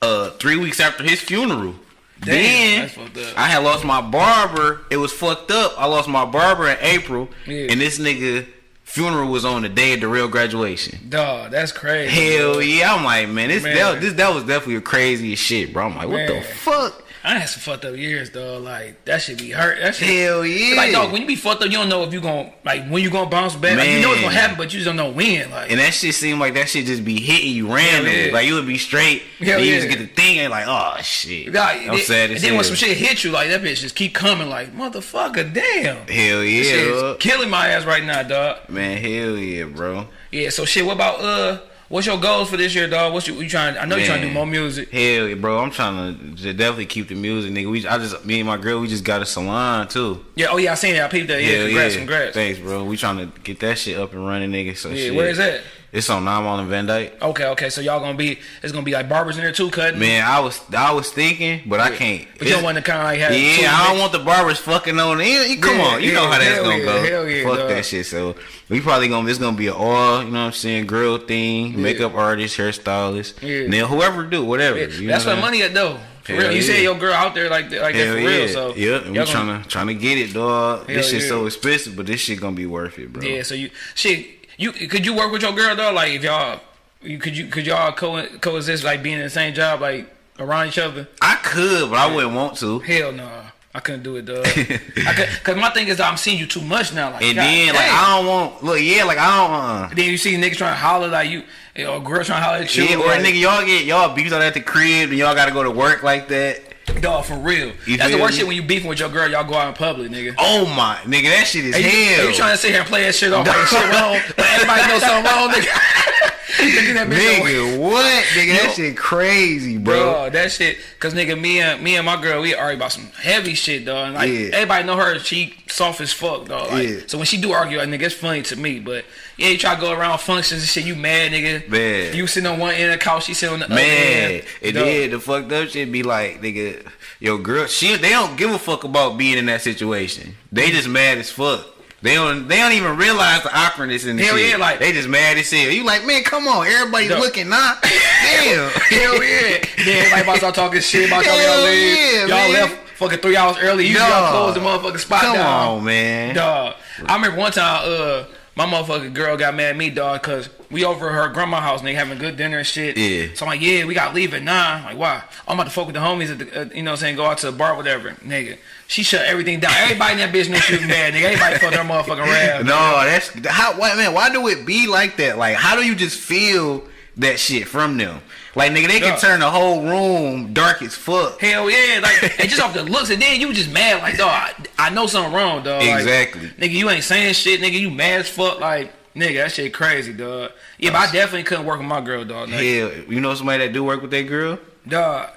uh 0.01 0.31
three 0.31 0.57
weeks 0.59 0.79
after 0.79 1.03
his 1.03 1.21
funeral. 1.21 1.75
Damn, 2.21 2.27
then 2.35 2.81
that's 2.81 2.95
fucked 2.95 3.17
up. 3.19 3.39
I 3.39 3.49
had 3.49 3.59
lost 3.59 3.85
my 3.85 4.01
barber. 4.01 4.81
It 4.91 4.97
was 4.97 5.13
fucked 5.13 5.51
up. 5.51 5.75
I 5.79 5.87
lost 5.87 6.09
my 6.09 6.25
barber 6.25 6.69
in 6.69 6.77
April, 6.81 7.29
Yeah. 7.47 7.67
and 7.71 7.81
this 7.81 7.99
nigga 7.99 8.47
funeral 8.85 9.29
was 9.31 9.45
on 9.45 9.63
the 9.63 9.69
day 9.69 9.95
of 9.95 10.01
the 10.01 10.09
real 10.09 10.29
graduation. 10.29 11.09
Dog, 11.09 11.51
that's 11.51 11.73
crazy. 11.73 12.11
Hell 12.37 12.63
yeah! 12.63 12.95
I'm 12.95 13.05
like, 13.05 13.29
man, 13.29 13.49
this 13.49 13.63
Man. 13.63 13.75
that, 13.77 14.01
this 14.01 14.15
that 14.15 14.35
was 14.35 14.45
definitely 14.45 14.81
crazy 14.81 15.33
as 15.35 15.39
shit, 15.39 15.73
bro. 15.73 15.87
I'm 15.87 15.97
like, 15.97 16.09
what 16.09 16.27
the 16.27 16.41
fuck? 16.41 17.03
I 17.27 17.39
had 17.41 17.49
some 17.49 17.61
fucked 17.61 17.85
up 17.85 17.97
years, 17.97 18.31
dog. 18.31 18.63
Like 18.63 19.05
that 19.05 19.21
should 19.21 19.39
be 19.39 19.51
hurt. 19.51 19.81
That 19.81 19.97
shit. 19.97 20.09
Hell 20.09 20.47
yeah! 20.47 20.77
Like 20.77 20.93
dog, 20.93 21.11
when 21.11 21.23
you 21.23 21.27
be 21.27 21.35
fucked 21.35 21.61
up, 21.61 21.67
you 21.67 21.77
don't 21.77 21.89
know 21.89 22.05
if 22.05 22.13
you 22.13 22.21
gonna 22.21 22.53
like 22.65 22.87
when 22.87 23.03
you 23.03 23.11
gonna 23.11 23.29
bounce 23.29 23.57
back. 23.57 23.77
Like, 23.77 23.89
you 23.89 24.01
know 24.01 24.13
it's 24.13 24.23
gonna 24.23 24.33
happen, 24.33 24.57
but 24.57 24.73
you 24.73 24.79
just 24.79 24.87
don't 24.87 24.95
know 24.95 25.11
when. 25.11 25.51
Like 25.51 25.73
and 25.73 25.81
that 25.81 25.93
shit 25.93 26.15
seemed 26.15 26.39
like 26.39 26.55
that 26.55 26.69
shit 26.69 26.87
just 26.87 27.05
be 27.05 27.21
hitting 27.21 27.51
you 27.51 27.75
randomly. 27.75 28.27
yeah. 28.27 28.33
Like 28.33 28.47
you 28.47 28.55
would 28.55 28.67
be 28.67 28.79
straight, 28.79 29.23
Hell 29.41 29.57
and 29.57 29.67
you 29.67 29.73
yeah. 29.73 29.81
just 29.81 29.89
get 29.89 29.99
the 29.99 30.07
thing 30.07 30.39
and 30.39 30.53
like, 30.53 30.67
oh 30.69 31.03
shit. 31.03 31.53
God, 31.53 31.77
I'm 31.77 31.87
then, 31.89 31.99
sad 31.99 32.31
and 32.31 32.39
then 32.39 32.55
when 32.55 32.63
some 32.63 32.77
shit 32.77 32.97
hit 32.97 33.25
you, 33.25 33.33
like 33.33 33.49
that 33.49 33.61
bitch 33.61 33.81
just 33.81 33.97
keep 33.97 34.15
coming. 34.15 34.49
Like 34.49 34.73
motherfucker, 34.73 35.53
damn. 35.53 36.07
Hell 36.07 36.45
yeah, 36.45 36.63
shit 36.63 36.87
is 36.87 37.03
dog. 37.03 37.19
killing 37.19 37.51
my 37.51 37.71
ass 37.71 37.85
right 37.85 38.05
now, 38.05 38.23
dog. 38.23 38.69
man. 38.69 38.99
Hell 38.99 39.37
yeah, 39.37 39.65
bro. 39.65 40.07
Yeah. 40.31 40.51
So 40.51 40.65
shit. 40.65 40.87
What 40.87 40.95
about 40.95 41.21
uh? 41.21 41.61
What's 41.89 42.07
your 42.07 42.19
goals 42.19 42.51
for 42.51 42.57
this 42.57 42.75
year, 42.75 42.89
dog? 42.89 43.13
What's 43.13 43.29
you, 43.29 43.35
you 43.35 43.49
trying? 43.49 43.77
I 43.79 43.85
know 43.85 43.95
you're 43.97 44.07
trying 44.07 44.23
to 44.23 44.27
do 44.29 44.33
more 44.35 44.45
music. 44.47 44.91
Hell 44.91 45.29
yeah, 45.29 45.35
bro. 45.35 45.61
I'm 45.61 45.71
trying 45.71 46.35
to 46.37 46.53
definitely 46.53 46.87
keep 46.87 47.09
the 47.09 47.15
music, 47.15 47.53
nigga. 47.53 47.71
We, 47.71 47.87
I 47.87 47.99
just, 47.99 48.25
me 48.25 48.41
and 48.41 48.47
my 48.47 48.57
girl, 48.57 48.81
we 48.81 48.89
just 48.89 49.05
got 49.05 49.23
a 49.23 49.27
salon 49.27 49.87
too. 49.87 50.25
Yeah. 50.35 50.49
Oh 50.51 50.57
yeah, 50.57 50.73
I 50.73 50.75
seen 50.75 50.95
that. 50.95 51.05
I 51.05 51.09
peeped 51.09 51.29
that. 51.29 51.41
Yeah. 51.43 51.51
Hell 51.59 51.67
congrats. 51.67 51.97
Congrats. 51.97 52.35
Thanks, 52.35 52.59
bro. 52.59 52.85
We 52.85 52.97
trying 52.97 53.19
to 53.19 53.41
get 53.41 53.61
that 53.61 53.79
shit 53.79 53.99
up 53.99 54.13
and 54.15 54.27
running, 54.27 54.51
nigga. 54.51 54.77
So 54.77 54.89
Yeah. 54.89 54.97
shit. 54.97 55.15
Where 55.15 55.29
is 55.29 55.39
that? 55.39 55.61
It's 55.93 56.11
on 56.11 56.25
Nine 56.25 56.45
Mile 56.45 56.59
and 56.59 56.69
Van 56.69 56.85
Dyke. 56.85 57.23
Okay, 57.23 57.47
okay. 57.47 57.71
So 57.71 57.81
y'all 57.81 58.01
gonna 58.01 58.19
be 58.19 58.39
it's 58.63 58.73
gonna 58.73 58.85
be 58.85 58.93
like 58.93 59.09
barbers 59.09 59.37
in 59.39 59.43
there 59.43 59.53
too, 59.53 59.71
cutting. 59.71 59.99
Man, 60.01 60.25
I 60.27 60.41
was 60.41 60.61
I 60.75 60.93
was 60.93 61.11
thinking, 61.11 61.63
but 61.67 61.81
I 61.81 61.91
can't. 61.95 62.27
But 62.39 62.49
you 62.49 62.55
don't 62.55 62.65
want 62.65 62.77
to 62.77 62.83
kind 62.83 62.99
of 62.99 63.05
like 63.05 63.19
have 63.21 63.33
Yeah, 63.33 63.71
I 63.73 63.89
don't 63.91 63.99
want 64.01 64.13
the 64.13 64.19
barbers 64.19 64.59
fucking 64.59 64.99
on 64.99 65.21
it. 65.21 65.63
Come 65.63 65.77
Yeah, 65.79 65.85
on, 65.85 66.03
you 66.03 66.13
know 66.13 66.27
how 66.31 66.39
that's 66.39 66.61
gonna 66.61 66.77
yeah, 66.79 66.85
go. 66.85 67.03
hell 67.03 67.29
yeah, 67.29 67.45
Fuck 67.45 67.59
dog. 67.61 67.69
that 67.71 67.85
shit. 67.87 68.05
So 68.05 68.35
we 68.69 68.81
probably 68.81 69.09
gonna 69.09 69.29
it's 69.29 69.39
gonna 69.39 69.57
be 69.57 69.69
an 69.69 69.75
all, 69.75 70.23
you 70.23 70.31
know 70.31 70.41
what 70.41 70.47
I'm 70.47 70.53
saying, 70.53 70.87
grill 70.87 71.19
thing, 71.19 71.81
makeup 71.81 72.15
artist, 72.15 72.59
hairstylist, 72.59 73.41
Yeah. 73.41 73.69
then 73.71 73.89
whoever 73.89 74.25
do 74.25 74.45
whatever. 74.45 74.79
Yeah, 74.79 74.87
you 74.89 75.09
that's 75.09 75.25
know 75.25 75.35
what 75.37 75.41
money 75.41 75.63
at 75.63 75.73
though. 75.73 75.99
For 76.25 76.33
Hell 76.33 76.43
real. 76.43 76.53
You 76.53 76.59
yeah. 76.59 76.67
said 76.75 76.83
your 76.83 76.99
girl 76.99 77.13
out 77.15 77.35
there 77.37 77.49
like 77.49 77.71
like 77.71 77.95
that 77.95 78.13
for 78.13 78.19
yeah, 78.19 78.27
real. 78.27 78.49
So 78.49 78.75
yeah, 78.75 79.09
we 79.09 79.25
trying 79.25 79.63
to 79.63 79.69
trying 79.69 79.87
to 79.87 79.95
get 79.95 80.19
it, 80.19 80.35
dog. 80.35 80.89
Hell 80.89 80.97
this 80.97 81.11
shit's 81.11 81.25
yeah. 81.25 81.31
so 81.31 81.47
expensive, 81.47 81.95
but 81.95 82.07
this 82.07 82.21
shit 82.21 82.41
gonna 82.41 82.57
be 82.57 82.67
worth 82.67 82.99
it, 82.99 83.13
bro. 83.13 83.23
Yeah, 83.23 83.43
so 83.45 83.55
you 83.55 83.71
shit. 83.95 84.36
You 84.57 84.73
could 84.73 85.05
you 85.05 85.15
work 85.15 85.33
with 85.33 85.43
your 85.43 85.53
girl 85.53 85.77
though? 85.77 85.93
Like 85.93 86.13
if 86.13 86.23
y'all, 86.25 86.61
you 87.03 87.19
could 87.19 87.37
you 87.37 87.47
could 87.47 87.67
y'all 87.67 87.93
co- 87.93 88.27
coexist 88.41 88.85
like 88.85 89.03
being 89.03 89.17
in 89.17 89.23
the 89.25 89.31
same 89.31 89.55
job 89.55 89.81
like 89.81 90.09
around 90.39 90.69
each 90.69 90.79
other? 90.79 91.09
I 91.21 91.37
could, 91.37 91.91
but 91.91 91.99
I 91.99 92.15
wouldn't 92.15 92.35
want 92.35 92.57
to. 92.59 92.79
Hell 92.81 93.13
no, 93.13 93.29
I 93.75 93.81
couldn't 93.81 94.03
do 94.03 94.17
it, 94.17 94.25
dog. 94.25 94.47
I 94.47 95.13
could, 95.15 95.29
Cause 95.45 95.57
my 95.57 95.69
thing 95.71 95.89
is 95.89 96.01
I'm 96.01 96.17
seeing 96.17 96.39
you 96.39 96.47
too 96.47 96.63
much 96.63 96.95
now. 96.95 97.11
Like, 97.11 97.23
And 97.23 97.37
God 97.37 97.45
then 97.45 97.75
like. 97.75 97.85
I 97.91 98.17
don't 98.17 98.27
want 98.27 98.65
look, 98.65 98.81
yeah, 98.81 99.05
like 99.05 99.19
I 99.19 99.37
don't. 99.37 99.51
Uh, 99.93 99.95
then 99.95 100.11
you 100.11 100.17
see 100.17 100.35
niggas 100.37 100.57
trying 100.57 100.73
to 100.73 100.79
holler 100.79 101.09
like 101.09 101.29
you, 101.29 101.43
or 101.87 102.01
girls 102.03 102.27
trying 102.29 102.41
to 102.41 102.45
holler 102.47 102.59
at 102.59 102.75
you. 102.77 102.85
yeah, 102.85 102.97
or 102.97 103.07
like, 103.07 103.21
nigga, 103.21 103.41
y'all 103.41 103.65
get 103.67 103.85
y'all 103.85 104.15
beefed 104.15 104.33
out 104.33 104.41
at 104.41 104.55
the 104.55 104.63
crib, 104.63 105.11
and 105.11 105.19
y'all 105.19 105.35
gotta 105.35 105.53
go 105.53 105.63
to 105.63 105.71
work 105.71 106.03
like 106.03 106.29
that. 106.29 106.63
Dog 106.95 107.25
for 107.25 107.37
real. 107.39 107.73
You 107.87 107.97
That's 107.97 108.13
the 108.13 108.21
worst 108.21 108.35
me? 108.35 108.39
shit 108.39 108.47
when 108.47 108.57
you 108.57 108.63
beefing 108.63 108.89
with 108.89 109.01
your 109.01 109.09
girl. 109.09 109.31
Y'all 109.31 109.45
go 109.45 109.55
out 109.55 109.69
in 109.69 109.75
public, 109.75 110.11
nigga. 110.11 110.35
Oh 110.39 110.67
my, 110.67 110.97
nigga, 111.05 111.31
that 111.31 111.47
shit 111.47 111.65
is 111.65 111.77
you, 111.77 111.83
hell. 111.83 112.27
are 112.27 112.31
you 112.31 112.35
trying 112.35 112.53
to 112.53 112.59
sit 112.59 112.71
here 112.71 112.81
and 112.81 112.89
play 112.89 113.03
that 113.03 113.15
shit 113.15 113.33
off 113.33 113.47
like 113.47 113.67
shit 113.67 113.93
wrong? 113.93 114.15
Everybody 114.39 114.89
knows 114.89 115.03
something 115.03 115.33
wrong, 115.33 115.51
nigga. 115.51 116.33
Nigga, 116.47 116.95
that 116.95 117.09
Nigga, 117.09 117.79
what? 117.79 118.25
Nigga, 118.35 118.47
Yo. 118.47 118.53
that 118.55 118.73
shit 118.77 118.97
crazy, 118.97 119.79
bro. 119.79 119.95
Bro, 120.13 120.31
that 120.31 120.53
shit, 120.53 120.79
cause 121.01 121.13
nigga, 121.13 121.39
me 121.39 121.61
and 121.61 121.83
me 121.83 121.97
and 121.97 122.07
my 122.07 122.21
girl, 122.21 122.41
we 122.43 122.55
argue 122.55 122.77
about 122.77 122.93
some 122.93 123.07
heavy 123.21 123.55
shit, 123.55 123.85
dog. 123.85 124.07
And, 124.07 124.15
like 124.15 124.31
Yeah. 124.31 124.51
everybody 124.53 124.85
know 124.87 124.97
her, 124.97 125.19
she 125.19 125.55
soft 125.69 126.01
as 126.01 126.13
fuck, 126.13 126.47
dog. 126.47 126.71
Like, 126.71 126.89
Yeah. 126.89 126.97
So 127.09 127.19
when 127.19 127.27
she 127.27 127.41
do 127.41 127.51
argue, 127.53 127.79
like, 127.79 127.89
nigga, 127.89 128.03
it's 128.03 128.15
funny 128.15 128.43
to 128.43 128.57
me. 128.57 128.79
But 128.79 129.05
yeah, 129.37 129.49
you 129.49 129.59
try 129.59 129.75
to 129.75 129.81
go 129.81 129.91
around 129.93 130.19
functions 130.19 130.61
and 130.61 130.69
shit, 130.69 130.85
you 130.85 130.95
mad, 130.95 131.33
nigga. 131.33 131.69
Man. 131.69 132.15
You 132.15 132.27
sitting 132.29 132.47
on 132.49 132.61
one 132.61 132.75
end 132.75 132.93
of 132.93 132.99
the 132.99 133.05
couch, 133.05 133.25
she 133.25 133.35
sitting 133.35 133.55
on 133.55 133.59
the 133.61 133.67
other 133.67 133.75
Man, 133.75 134.31
end. 134.31 134.43
and 134.63 134.75
Dog. 134.75 134.85
then 134.85 135.11
the 135.11 135.21
fucked 135.21 135.53
up 135.53 135.69
shit 135.69 135.91
be 135.91 136.05
like, 136.05 136.41
nigga, 136.43 136.87
yo, 137.19 137.39
girl, 137.39 137.67
she 137.67 137.97
they 137.97 138.11
don't 138.11 138.37
give 138.37 138.53
a 138.53 138.59
fuck 138.59 138.85
about 138.85 139.19
being 139.19 139.37
in 139.37 139.47
that 139.47 139.63
situation. 139.63 140.37
They 140.53 140.69
mm. 140.69 140.75
just 140.75 140.89
mad 140.89 141.19
as 141.19 141.31
fuck. 141.31 141.67
They 142.07 142.15
don't 142.15 142.47
they 142.49 142.57
don't 142.57 142.73
even 142.73 142.97
realize 142.97 143.43
the 143.43 143.55
awkwardness 143.57 144.05
in 144.07 144.17
the 144.17 144.23
Hell 144.25 144.37
shit. 144.37 144.51
yeah, 144.51 144.57
like- 144.57 144.79
they 144.79 144.93
just 144.93 145.09
mad 145.09 145.37
as 145.39 145.51
hell. 145.51 145.71
You 145.71 145.85
like, 145.85 146.07
man, 146.07 146.23
come 146.23 146.47
on, 146.47 146.67
everybody 146.67 147.09
Dog. 147.09 147.21
looking, 147.21 147.49
nah. 147.49 147.75
Damn. 147.83 148.71
Hell 148.71 149.23
yeah. 149.25 149.65
Then 149.85 149.99
everybody 149.99 150.23
about 150.23 150.33
to 150.33 150.39
start 150.39 150.55
talking 150.55 150.81
shit 150.81 151.09
about 151.09 151.25
y'all 151.25 151.37
Hell 151.37 151.65
leave. 151.65 151.97
yeah, 151.97 152.21
y'all 152.21 152.29
man. 152.29 152.53
left 152.53 152.89
fucking 152.97 153.19
three 153.19 153.37
hours 153.37 153.57
early. 153.61 153.87
You 153.87 153.97
y'all 153.99 154.31
closed 154.31 154.57
the 154.57 154.61
motherfucking 154.61 155.01
spot 155.01 155.21
Come 155.21 155.35
down. 155.37 155.69
on, 155.79 155.85
man. 155.85 156.35
Dog. 156.35 156.75
I 157.05 157.15
remember 157.17 157.37
one 157.39 157.53
time, 157.53 157.83
uh, 157.85 158.25
my 158.57 158.65
motherfucking 158.65 159.13
girl 159.13 159.37
got 159.37 159.55
mad 159.55 159.71
at 159.71 159.77
me, 159.77 159.91
dog, 159.91 160.23
cause 160.23 160.49
we 160.71 160.83
over 160.83 161.09
at 161.11 161.15
her 161.15 161.29
grandma 161.29 161.61
house, 161.61 161.83
nigga, 161.83 161.95
having 161.97 162.19
good 162.19 162.39
dinner 162.39 162.59
and 162.59 162.67
shit. 162.67 162.97
Yeah. 162.97 163.29
So 163.35 163.45
I'm 163.45 163.51
like, 163.51 163.61
yeah, 163.61 163.85
we 163.85 163.93
gotta 163.93 164.15
leave 164.15 164.33
at 164.33 164.43
nine. 164.43 164.83
Like, 164.83 164.97
why? 164.97 165.23
I'm 165.47 165.59
about 165.59 165.65
to 165.65 165.71
fuck 165.71 165.87
with 165.87 165.95
the 165.95 166.01
homies 166.01 166.31
at 166.31 166.39
the, 166.39 166.61
uh, 166.63 166.65
you 166.75 166.83
know 166.83 166.93
what 166.93 166.99
I'm 166.99 167.01
saying, 167.03 167.17
go 167.17 167.27
out 167.27 167.39
to 167.39 167.51
the 167.51 167.57
bar, 167.57 167.77
whatever. 167.77 168.13
Nigga, 168.13 168.57
she 168.87 169.03
shut 169.03 169.27
everything 169.27 169.61
down. 169.61 169.73
Everybody 169.77 170.15
in 170.15 170.19
that 170.21 170.35
bitch 170.35 170.49
knew 170.49 170.57
she 170.57 170.77
was 170.77 170.87
mad, 170.87 171.13
nigga. 171.13 171.25
Everybody 171.25 171.59
felt 171.59 171.75
their 171.75 171.85
motherfucking 171.85 172.27
wrath. 172.27 172.65
No, 172.67 173.05
that's 173.05 173.29
how. 173.47 173.79
Why, 173.79 173.95
man, 173.95 174.15
why 174.15 174.31
do 174.31 174.49
it 174.49 174.65
be 174.65 174.87
like 174.87 175.19
that? 175.19 175.37
Like, 175.37 175.57
how 175.57 175.77
do 175.77 175.85
you 175.85 175.95
just 175.95 176.19
feel 176.19 176.83
that 177.19 177.39
shit 177.39 177.69
from 177.69 177.99
them? 177.99 178.21
Like, 178.57 178.73
nigga, 178.73 178.89
they 178.89 179.01
can 179.01 179.19
turn 179.21 179.41
the 179.41 179.51
whole 179.51 179.83
room 179.83 180.53
dark 180.55 180.81
as 180.83 180.95
fuck. 180.95 181.39
Hell 181.41 181.71
yeah, 181.71 182.01
like 182.03 182.23
and 182.41 182.49
just 182.49 182.61
off 182.61 182.73
the 182.75 182.83
looks, 182.83 183.11
and 183.11 183.21
then 183.21 183.39
you 183.41 183.53
just 183.53 183.71
mad, 183.71 184.03
like 184.03 184.17
dog. 184.17 184.31
I, 184.31 184.55
I 184.79 184.91
know 184.91 185.07
something 185.07 185.33
wrong, 185.35 185.63
dog. 185.63 185.83
Like, 185.83 186.01
Exactly. 186.01 186.49
nigga, 186.49 186.71
you 186.71 186.89
ain't 186.91 187.05
saying 187.05 187.35
shit, 187.35 187.61
nigga. 187.61 187.79
You 187.79 187.91
mad 187.91 188.21
as 188.21 188.29
fuck, 188.31 188.59
like 188.59 188.93
nigga. 189.15 189.35
That 189.43 189.53
shit 189.53 189.75
crazy, 189.75 190.13
dog. 190.15 190.53
Yeah, 190.79 190.91
but 190.91 191.09
I 191.09 191.13
definitely 191.13 191.43
couldn't 191.45 191.67
work 191.67 191.79
with 191.79 191.87
my 191.87 192.01
girl, 192.01 192.25
dog. 192.25 192.49
Like, 192.49 192.59
Hell, 192.61 192.91
you 193.09 193.21
know 193.21 193.35
somebody 193.35 193.67
that 193.67 193.73
do 193.75 193.85
work 193.85 194.01
with 194.01 194.11
that 194.13 194.23
girl? 194.27 194.59
Dog. 194.89 195.29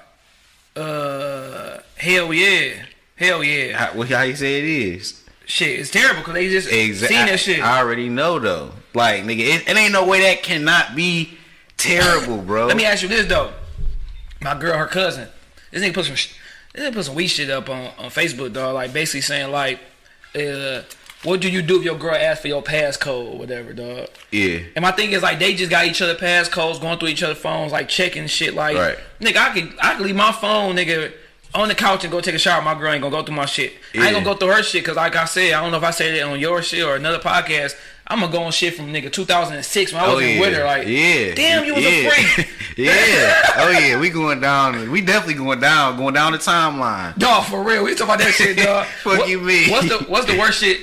Uh, 0.75 1.79
hell 1.98 2.33
yeah, 2.33 2.74
hell 3.15 3.44
yeah. 3.44 3.75
How, 3.77 3.98
what- 3.98 4.09
how 4.09 4.22
you 4.22 4.35
say 4.35 4.59
it 4.59 4.63
is? 4.65 5.24
Shit, 5.46 5.79
it's 5.79 5.89
terrible 5.89 6.22
because 6.22 6.35
they 6.35 6.48
just 6.50 6.72
Exactly. 6.72 7.17
seen 7.17 7.25
that 7.25 7.39
shit. 7.39 7.59
I, 7.59 7.79
already 7.79 8.07
know 8.07 8.37
though. 8.39 8.72
Like, 8.94 9.24
nigga, 9.24 9.39
it, 9.39 9.67
it 9.67 9.75
ain't 9.75 9.91
no 9.91 10.05
way 10.07 10.22
that 10.22 10.44
cannot 10.44 10.96
be 10.96 11.37
terrible, 11.79 12.37
bro. 12.37 12.68
Let 12.68 12.77
me 12.77 12.85
ask 12.85 13.01
you 13.01 13.09
this 13.09 13.25
though. 13.27 13.51
My 14.42 14.57
girl, 14.57 14.77
her 14.77 14.85
cousin, 14.87 15.27
this 15.72 15.83
nigga 15.83 15.94
put 15.94 16.05
some, 16.05 16.15
sh- 16.15 16.33
this 16.74 16.83
nigga 16.89 16.94
put 16.94 17.05
some 17.05 17.15
weak 17.15 17.29
shit 17.29 17.50
up 17.50 17.70
on, 17.70 17.92
on 17.98 18.09
Facebook, 18.11 18.53
dog. 18.53 18.75
Like 18.75 18.94
basically 18.94 19.22
saying 19.22 19.51
like, 19.51 19.79
uh, 20.35 20.83
what 21.24 21.42
do 21.42 21.50
you 21.50 21.61
do 21.61 21.79
if 21.79 21.83
your 21.83 21.98
girl 21.98 22.15
asks 22.15 22.42
for 22.44 22.48
your 22.48 22.63
passcode 22.63 23.33
or 23.33 23.37
whatever, 23.37 23.74
dog? 23.74 24.07
yeah. 24.31 24.59
And 24.75 24.83
my 24.83 24.92
thing 24.92 25.11
is 25.11 25.22
like 25.24 25.39
they 25.39 25.53
just 25.55 25.70
got 25.70 25.85
each 25.85 26.01
other 26.01 26.15
passcodes, 26.15 26.79
going 26.79 27.00
through 27.00 27.09
each 27.09 27.24
other 27.24 27.35
phones, 27.35 27.72
like 27.74 27.89
checking 27.89 28.27
shit. 28.27 28.53
Like, 28.53 28.77
Right. 28.77 28.98
nigga, 29.20 29.37
I 29.37 29.50
could 29.53 29.74
I 29.81 29.96
could 29.96 30.05
leave 30.05 30.15
my 30.15 30.31
phone, 30.31 30.75
nigga, 30.77 31.11
on 31.53 31.68
the 31.68 31.75
couch 31.75 32.03
and 32.05 32.11
go 32.11 32.22
take 32.22 32.35
a 32.35 32.39
shower. 32.39 32.61
My 32.61 32.75
girl 32.79 32.94
ain't 32.94 33.01
gonna 33.01 33.13
go 33.15 33.24
through 33.24 33.35
my 33.35 33.46
shit. 33.48 33.74
I 33.96 34.05
ain't 34.05 34.13
gonna 34.13 34.24
go 34.24 34.35
through 34.35 34.50
her 34.50 34.63
shit 34.63 34.83
because, 34.83 34.96
like 34.98 35.15
I 35.18 35.25
said, 35.25 35.51
I 35.53 35.61
don't 35.61 35.72
know 35.72 35.77
if 35.77 35.83
I 35.83 35.92
said 35.92 36.13
it 36.13 36.22
on 36.22 36.39
your 36.39 36.61
shit 36.61 36.85
or 36.85 36.96
another 36.96 37.20
podcast. 37.20 37.75
I'm 38.11 38.22
gonna 38.22 38.31
go 38.31 38.41
on 38.41 38.51
shit 38.51 38.74
from 38.74 38.91
nigga 38.91 39.11
2006 39.11 39.93
when 39.93 40.01
I 40.01 40.07
Oh 40.07 40.13
wasn't 40.15 40.33
yeah. 40.33 40.39
with 40.39 40.53
her. 40.55 40.63
Like, 40.63 40.87
yeah. 40.87 41.35
damn, 41.35 41.63
you 41.63 41.75
was 41.75 41.83
yeah. 41.83 41.89
a 41.89 42.09
freak. 42.09 42.50
yeah. 42.77 43.41
Oh 43.57 43.69
yeah. 43.69 44.00
We 44.00 44.09
going 44.09 44.39
down. 44.39 44.89
We 44.89 45.01
definitely 45.01 45.35
going 45.35 45.59
down. 45.59 45.98
Going 45.98 46.15
down 46.15 46.31
the 46.31 46.39
timeline. 46.39 47.15
Dog, 47.17 47.45
for 47.45 47.61
real, 47.61 47.83
we 47.83 47.93
talking 47.93 48.05
about 48.05 48.19
that 48.19 48.33
shit, 48.33 48.57
dog. 48.57 48.87
Fuck 49.03 49.27
you 49.27 49.39
mean? 49.39 49.69
What's 49.69 49.89
the 49.89 50.00
What's 50.05 50.25
the 50.25 50.39
worst 50.39 50.59
shit? 50.59 50.81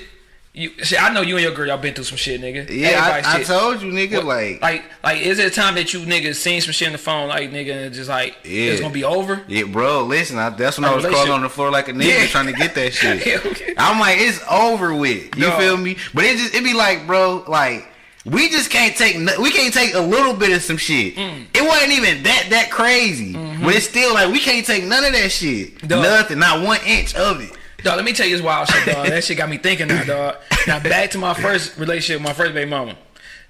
You 0.59 0.71
shit, 0.83 1.03
I 1.03 1.13
know 1.13 1.21
you 1.21 1.37
and 1.37 1.45
your 1.45 1.53
girl 1.55 1.67
y'all 1.67 1.77
been 1.77 1.93
through 1.93 2.05
some 2.05 2.17
shit, 2.17 2.41
nigga. 2.41 2.71
Yeah, 2.71 3.23
I, 3.27 3.41
I 3.41 3.43
told 3.43 3.83
you, 3.83 3.93
nigga. 3.93 4.17
What- 4.17 4.25
like, 4.25 4.63
like, 4.63 4.85
like, 5.05 5.21
is 5.21 5.39
it 5.39 5.53
a 5.53 5.55
time 5.55 5.75
that 5.75 5.93
you 5.93 6.01
niggas 6.01 6.37
seen 6.37 6.63
some 6.63 6.73
shit 6.73 6.87
in 6.87 6.93
the 6.93 6.99
phone, 6.99 7.29
like, 7.29 7.51
nigga, 7.51 7.85
and 7.87 7.95
just 7.95 8.09
like, 8.09 8.37
Yeah. 8.43 8.71
it's 8.73 8.81
gonna 8.81 8.95
be 8.95 9.05
over? 9.05 9.43
yeah, 9.49 9.65
bro. 9.65 10.05
Listen, 10.05 10.39
I, 10.39 10.49
that's 10.49 10.79
when 10.79 10.87
I 10.87 10.95
was 10.95 11.05
crawling 11.05 11.31
on 11.31 11.43
the 11.43 11.51
floor 11.51 11.71
like 11.71 11.89
a 11.89 11.93
nigga 11.93 12.09
Yeah. 12.21 12.27
trying 12.29 12.47
to 12.47 12.55
get 12.55 12.75
that 12.75 12.95
shit. 12.95 13.27
Yeah. 13.27 13.75
I'm 13.77 14.01
like, 14.01 14.17
it's 14.19 14.41
over 14.51 14.95
with. 14.95 15.37
You 15.37 15.45
Dog. 15.45 15.61
feel 15.61 15.77
me? 15.77 15.99
But 16.15 16.25
it 16.25 16.39
just 16.39 16.55
it 16.55 16.65
be 16.65 16.73
like, 16.73 17.07
bro, 17.07 17.45
like 17.47 17.87
we 18.25 18.49
just 18.49 18.71
can't 18.71 18.97
take 18.97 19.15
we 19.39 19.51
can't 19.51 19.75
take 19.75 19.93
a 19.95 20.01
little 20.01 20.33
bit 20.33 20.53
of 20.57 20.63
some 20.63 20.79
shit. 20.79 21.17
Mm. 21.17 21.49
It 21.55 21.63
wasn't 21.69 21.93
even 21.93 22.23
that 22.23 22.47
that 22.49 22.71
crazy, 22.71 23.35
but 23.63 23.75
it's 23.75 23.87
still 23.89 24.15
like 24.15 24.33
we 24.33 24.39
can't 24.41 24.65
take 24.67 24.85
none 24.85 25.05
of 25.05 25.13
that 25.13 25.31
shit. 25.31 25.77
Mm-hmm. 25.81 26.03
Nothing, 26.03 26.39
not 26.39 26.65
one 26.67 26.81
inch 26.87 27.15
of 27.15 27.43
it. 27.43 27.53
Dog, 27.87 27.95
let 27.99 28.05
me 28.05 28.13
tell 28.13 28.27
you 28.27 28.37
this 28.37 28.45
wild 28.45 28.67
shit, 28.69 28.85
dog. 28.93 29.07
That 29.07 29.23
shit 29.23 29.39
got 29.39 29.49
me 29.49 29.59
thinking 29.59 29.87
now, 29.87 30.03
dog. 30.03 30.37
Now 30.67 30.81
back 30.83 31.13
to 31.13 31.19
my 31.19 31.35
first 31.35 31.79
relationship, 31.79 32.17
with 32.21 32.27
my 32.29 32.33
first 32.33 32.53
baby 32.53 32.69
mama. 32.69 32.97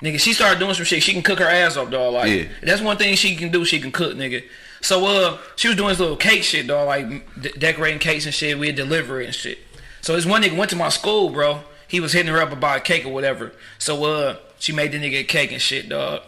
Nigga, 0.03 0.21
she 0.21 0.35
started 0.35 0.59
doing 0.59 0.75
some 0.75 0.85
shit. 0.85 1.03
She 1.03 1.15
can 1.15 1.23
cook 1.23 1.39
her 1.39 1.47
ass 1.47 1.79
off, 1.79 1.91
dog. 1.91 2.13
Like 2.13 2.31
Yeah. 2.31 2.45
that's 2.63 2.83
one 2.83 2.99
thing 2.99 3.17
she 3.17 3.35
can 3.35 3.51
do. 3.51 3.65
She 3.65 3.81
can 3.81 3.91
cook, 3.91 4.13
nigga. 4.15 4.45
So 4.83 5.07
uh, 5.07 5.39
she 5.57 5.69
was 5.69 5.77
doing 5.79 5.89
this 5.89 5.99
little 6.01 6.19
cake 6.19 6.43
shit, 6.43 6.67
dog. 6.67 6.87
Like 6.87 7.09
d- 7.41 7.53
decorating 7.57 7.99
cakes 7.99 8.27
and 8.27 8.35
shit. 8.35 8.59
We'd 8.59 8.75
deliver 8.77 9.23
it 9.23 9.25
and 9.25 9.35
shit. 9.35 9.57
So 10.03 10.15
this 10.15 10.27
one 10.27 10.43
nigga 10.43 10.55
went 10.55 10.69
to 10.69 10.77
my 10.77 10.91
school, 10.91 11.31
bro. 11.31 11.61
He 11.89 11.99
was 11.99 12.13
hitting 12.13 12.31
her 12.31 12.39
up 12.43 12.53
about 12.53 12.77
a 12.77 12.81
cake 12.81 13.07
or 13.07 13.15
whatever. 13.15 13.53
So 13.79 14.05
uh, 14.05 14.37
she 14.59 14.71
made 14.73 14.93
the 14.93 14.99
nigga 14.99 15.21
a 15.21 15.25
cake 15.25 15.51
and 15.51 15.63
shit, 15.63 15.89
dog. 15.89 16.21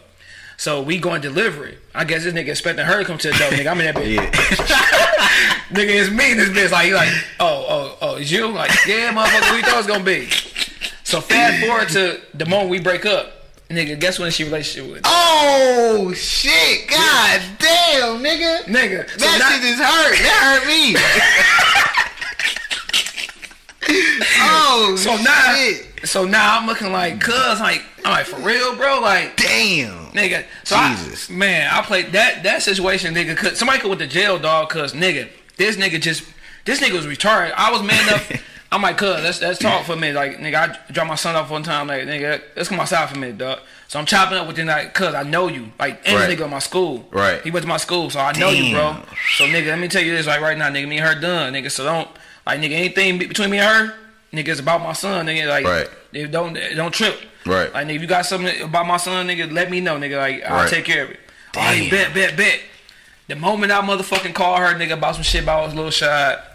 So 0.59 0.81
we 0.81 0.97
going 0.97 1.21
to 1.21 1.29
deliver 1.29 1.65
it. 1.65 1.77
I 1.95 2.03
guess 2.03 2.25
this 2.25 2.33
nigga 2.33 2.49
expecting 2.49 2.85
her 2.85 2.99
to 2.99 3.05
come 3.05 3.17
to 3.17 3.29
the 3.29 3.37
door, 3.37 3.47
nigga. 3.47 3.71
I'm 3.71 3.79
in 3.79 3.85
that 3.85 3.95
bitch. 3.95 4.15
Yeah. 4.15 4.29
Nigga, 5.69 6.01
it's 6.01 6.09
me. 6.11 6.33
This 6.33 6.49
bitch 6.49 6.71
like, 6.71 6.87
he 6.87 6.93
like, 6.93 7.07
oh, 7.39 7.65
oh, 7.69 7.97
oh, 8.01 8.15
it's 8.17 8.29
you? 8.29 8.47
Like, 8.47 8.69
yeah, 8.85 9.13
motherfucker, 9.13 9.55
we 9.55 9.61
thought 9.61 9.75
it 9.75 9.77
was 9.77 9.87
gonna 9.87 10.03
be. 10.03 10.29
So 11.05 11.21
fast 11.21 11.65
forward 11.65 11.87
to 11.89 12.19
the 12.37 12.45
moment 12.45 12.71
we 12.71 12.79
break 12.81 13.05
up. 13.05 13.31
Nigga, 13.69 13.97
guess 14.01 14.19
when 14.19 14.31
she 14.31 14.43
relationship 14.43 14.91
with? 14.91 15.01
oh 15.05 16.11
shit! 16.13 16.89
God 16.89 17.41
damn, 17.59 18.21
nigga. 18.21 18.63
Nigga, 18.63 19.09
so 19.11 19.17
That 19.19 19.39
now, 19.39 19.49
shit 19.51 19.63
is 19.63 19.79
hurt. 19.79 20.17
That 20.17 20.39
hurt 20.43 20.67
me. 20.67 20.95
oh 24.41 24.95
so 24.97 25.15
now, 25.23 25.55
shit! 25.55 25.88
So 26.05 26.25
now 26.25 26.59
I'm 26.59 26.67
looking 26.67 26.91
like, 26.91 27.19
cuz, 27.19 27.59
like, 27.59 27.83
I'm 28.05 28.11
like, 28.11 28.25
for 28.25 28.39
real, 28.39 28.75
bro, 28.75 28.99
like, 29.01 29.35
Damn. 29.37 30.07
nigga. 30.11 30.45
So 30.63 30.77
Jesus. 30.77 31.29
I, 31.29 31.33
man, 31.33 31.69
I 31.73 31.81
played 31.81 32.11
that 32.13 32.43
that 32.43 32.61
situation, 32.61 33.13
nigga. 33.13 33.35
Cause 33.35 33.57
somebody 33.57 33.79
could 33.79 33.89
went 33.89 33.99
to 34.01 34.07
jail, 34.07 34.37
dog. 34.39 34.69
Cause 34.69 34.93
nigga, 34.93 35.29
this 35.57 35.75
nigga 35.77 35.99
just, 36.01 36.23
this 36.65 36.79
nigga 36.81 36.93
was 36.93 37.05
retarded. 37.05 37.51
I 37.55 37.71
was 37.71 37.81
man 37.83 38.07
enough. 38.07 38.31
I'm 38.71 38.83
like, 38.83 38.97
cuz, 38.97 39.23
let's 39.23 39.41
let's 39.41 39.57
talk 39.57 39.83
for 39.85 39.93
a 39.93 39.95
minute. 39.95 40.15
Like, 40.15 40.37
nigga, 40.37 40.55
I 40.87 40.91
dropped 40.93 41.09
my 41.09 41.15
son 41.15 41.35
off 41.35 41.49
one 41.49 41.63
time. 41.63 41.87
Like, 41.87 42.03
nigga, 42.03 42.39
let's 42.55 42.69
come 42.69 42.79
outside 42.79 43.09
for 43.09 43.15
a 43.15 43.19
minute, 43.19 43.39
dog. 43.39 43.59
So 43.87 43.97
I'm 43.97 44.05
chopping 44.05 44.37
up 44.37 44.45
with 44.47 44.57
him, 44.57 44.67
like, 44.67 44.93
cuz 44.93 45.15
I 45.15 45.23
know 45.23 45.47
you. 45.47 45.71
Like, 45.79 46.01
and 46.07 46.15
Right. 46.19 46.29
nigga 46.29 46.43
in 46.45 46.51
my 46.51 46.59
school. 46.59 47.07
Right. 47.09 47.41
He 47.41 47.49
went 47.49 47.63
to 47.63 47.67
my 47.67 47.77
school, 47.77 48.11
so 48.11 48.19
I 48.19 48.31
know 48.33 48.51
you, 48.51 48.71
bro. 48.71 48.97
So 49.37 49.45
nigga, 49.47 49.67
let 49.67 49.79
me 49.79 49.87
tell 49.87 50.03
you 50.03 50.15
this 50.15 50.27
like 50.27 50.39
right 50.41 50.55
now, 50.57 50.69
nigga. 50.69 50.87
Me 50.87 50.99
and 50.99 51.07
her 51.07 51.19
done, 51.19 51.53
nigga. 51.53 51.71
So 51.71 51.83
don't 51.83 52.07
like, 52.45 52.59
nigga, 52.59 52.73
anything 52.73 53.17
between 53.17 53.49
me 53.49 53.57
and 53.57 53.67
her, 53.89 53.95
nigga, 54.33 54.49
it's 54.49 54.59
about 54.59 54.81
my 54.81 54.93
son, 54.93 55.25
nigga. 55.27 55.47
Like, 55.47 55.65
Right. 55.65 55.89
they 56.11 56.25
don't 56.25 56.53
don't 56.75 56.93
trip. 56.93 57.19
Right. 57.45 57.73
Like 57.73 57.87
nigga, 57.87 57.95
if 57.95 58.01
you 58.01 58.07
got 58.07 58.25
something 58.25 58.61
about 58.61 58.85
my 58.87 58.97
son, 58.97 59.27
nigga, 59.27 59.51
let 59.51 59.69
me 59.71 59.81
know, 59.81 59.97
nigga. 59.97 60.17
Like 60.17 60.43
I'll 60.43 60.57
Right. 60.63 60.69
take 60.69 60.85
care 60.85 61.03
of 61.05 61.11
it. 61.11 61.19
Damn. 61.53 61.63
Right, 61.81 61.91
bet, 61.91 62.13
bet, 62.13 62.37
bet. 62.37 62.59
The 63.27 63.35
moment 63.35 63.71
I 63.71 63.81
motherfucking 63.81 64.33
call 64.33 64.57
her, 64.57 64.73
nigga, 64.75 64.93
about 64.93 65.15
some 65.15 65.23
shit 65.23 65.43
about 65.43 65.65
his 65.67 65.75
little 65.75 65.91
shot, 65.91 66.45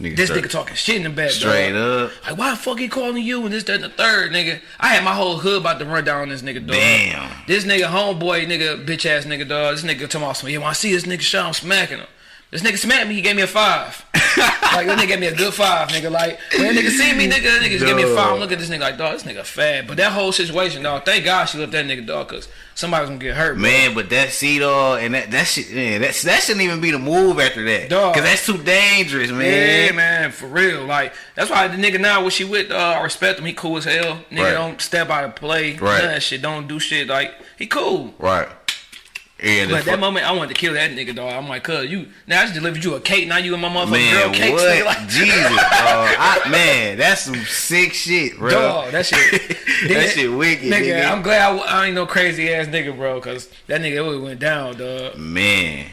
Nigga 0.00 0.14
this 0.16 0.30
nigga 0.30 0.48
talking 0.48 0.76
shit 0.76 0.94
in 0.96 1.02
the 1.04 1.10
bed. 1.10 1.32
straight 1.32 1.72
dog. 1.72 2.10
up. 2.10 2.26
Like, 2.26 2.38
why 2.38 2.50
the 2.50 2.56
fuck 2.56 2.78
he 2.78 2.86
calling 2.88 3.22
you 3.22 3.44
and 3.44 3.52
this, 3.52 3.64
that, 3.64 3.76
and 3.76 3.84
the 3.84 3.88
third, 3.88 4.30
nigga? 4.32 4.60
I 4.78 4.88
had 4.94 5.02
my 5.02 5.12
whole 5.14 5.38
hood 5.38 5.60
about 5.62 5.80
to 5.80 5.84
run 5.86 6.04
down 6.04 6.28
this 6.28 6.42
nigga, 6.42 6.64
dog. 6.64 6.76
Damn. 6.76 7.30
This 7.48 7.64
nigga, 7.64 7.84
homeboy, 7.86 8.46
nigga, 8.46 8.84
bitch 8.86 9.06
ass 9.06 9.24
nigga, 9.24 9.48
dog. 9.48 9.74
This 9.76 9.84
nigga 9.84 10.02
talking 10.02 10.22
about 10.22 10.36
some, 10.36 10.50
yeah, 10.50 10.58
when 10.58 10.68
I 10.68 10.72
see 10.72 10.92
this 10.92 11.02
nigga 11.04 11.20
shot, 11.20 11.46
I'm 11.46 11.52
smacking 11.52 11.98
him. 11.98 12.06
This 12.50 12.62
nigga 12.62 12.78
smacked 12.78 13.08
me, 13.08 13.14
he 13.14 13.20
gave 13.20 13.36
me 13.36 13.42
a 13.42 13.46
five. 13.46 14.04
like, 14.14 14.86
that 14.86 14.98
nigga 14.98 15.08
gave 15.08 15.20
me 15.20 15.26
a 15.26 15.34
good 15.34 15.52
five, 15.52 15.88
nigga. 15.88 16.10
Like, 16.10 16.38
when 16.56 16.62
that 16.74 16.82
nigga 16.82 16.88
see 16.88 17.12
me, 17.12 17.28
nigga, 17.28 17.42
that 17.42 17.60
nigga 17.62 17.72
just 17.72 17.84
gave 17.84 17.94
me 17.94 18.04
a 18.04 18.14
five. 18.14 18.32
I'm 18.32 18.38
looking 18.40 18.54
at 18.54 18.60
this 18.60 18.70
nigga 18.70 18.80
like, 18.80 18.96
dog, 18.96 19.12
this 19.12 19.24
nigga 19.24 19.44
fat. 19.44 19.86
But 19.86 19.98
that 19.98 20.12
whole 20.12 20.32
situation, 20.32 20.82
dog, 20.82 21.04
thank 21.04 21.26
God 21.26 21.44
she 21.44 21.58
left 21.58 21.72
that 21.72 21.84
nigga, 21.84 22.06
dog, 22.06 22.28
because 22.28 22.48
somebody's 22.74 23.10
gonna 23.10 23.20
get 23.20 23.36
hurt, 23.36 23.54
bro. 23.54 23.62
Man, 23.62 23.94
but 23.94 24.08
that 24.08 24.30
see 24.30 24.58
dog 24.60 25.02
and 25.02 25.12
that 25.12 25.30
that 25.30 25.46
shit, 25.46 25.70
man, 25.74 26.00
that 26.00 26.14
that 26.14 26.42
shouldn't 26.42 26.64
even 26.64 26.80
be 26.80 26.90
the 26.90 26.98
move 26.98 27.38
after 27.38 27.62
that. 27.64 27.90
Dog. 27.90 28.14
Cause 28.14 28.22
that's 28.22 28.46
too 28.46 28.56
dangerous, 28.62 29.30
man. 29.30 29.86
Yeah, 29.86 29.92
man, 29.92 30.30
for 30.30 30.46
real. 30.46 30.84
Like 30.84 31.12
that's 31.34 31.50
why 31.50 31.68
the 31.68 31.76
nigga 31.76 32.00
now 32.00 32.22
what 32.24 32.32
she 32.32 32.44
with, 32.44 32.70
uh, 32.70 32.76
I 32.76 33.02
respect 33.02 33.38
him. 33.40 33.44
He 33.44 33.52
cool 33.52 33.76
as 33.76 33.84
hell. 33.84 34.20
Nigga 34.30 34.42
Right. 34.42 34.52
don't 34.52 34.80
step 34.80 35.10
out 35.10 35.24
of 35.24 35.34
play. 35.36 35.72
Right. 35.72 35.98
None 35.98 36.04
of 36.04 36.10
that 36.12 36.22
shit. 36.22 36.40
Don't 36.40 36.66
do 36.66 36.78
shit. 36.78 37.08
Like 37.08 37.34
he 37.58 37.66
cool. 37.66 38.14
Right. 38.18 38.48
The 39.40 39.66
But 39.66 39.84
that 39.84 39.92
fuck- 39.92 40.00
moment, 40.00 40.26
I 40.26 40.32
wanted 40.32 40.48
to 40.48 40.60
kill 40.60 40.72
that 40.74 40.90
nigga, 40.90 41.14
dog. 41.14 41.32
I'm 41.32 41.48
like, 41.48 41.62
cuz 41.62 41.88
you 41.88 42.08
now 42.26 42.40
I 42.40 42.42
just 42.44 42.54
delivered 42.54 42.82
you 42.82 42.94
a 42.96 43.00
cake. 43.00 43.28
Now 43.28 43.36
you 43.36 43.52
and 43.52 43.62
my 43.62 43.68
motherfucking 43.68 43.90
man, 43.92 44.22
girl 44.24 44.34
cakes. 44.34 44.52
what? 44.62 44.84
Like, 44.84 45.08
Jesus, 45.08 45.30
dog. 45.56 45.60
I, 46.18 46.48
man, 46.50 46.98
that's 46.98 47.20
some 47.22 47.36
sick 47.44 47.92
shit, 47.92 48.36
bro. 48.36 48.50
Dog, 48.50 48.90
that 48.92 49.06
shit. 49.06 49.56
that 49.88 50.10
shit 50.10 50.32
wicked, 50.32 50.64
nigga. 50.72 50.86
nigga. 51.02 51.10
I'm 51.12 51.22
glad 51.22 51.60
I 51.68 51.86
ain't 51.86 51.94
no 51.94 52.04
crazy 52.04 52.52
ass 52.52 52.66
nigga, 52.66 52.96
bro, 52.96 53.20
cause 53.20 53.48
that 53.68 53.80
nigga 53.80 53.94
really 53.96 54.18
went 54.18 54.40
down, 54.40 54.76
dog. 54.76 55.16
Man, 55.16 55.86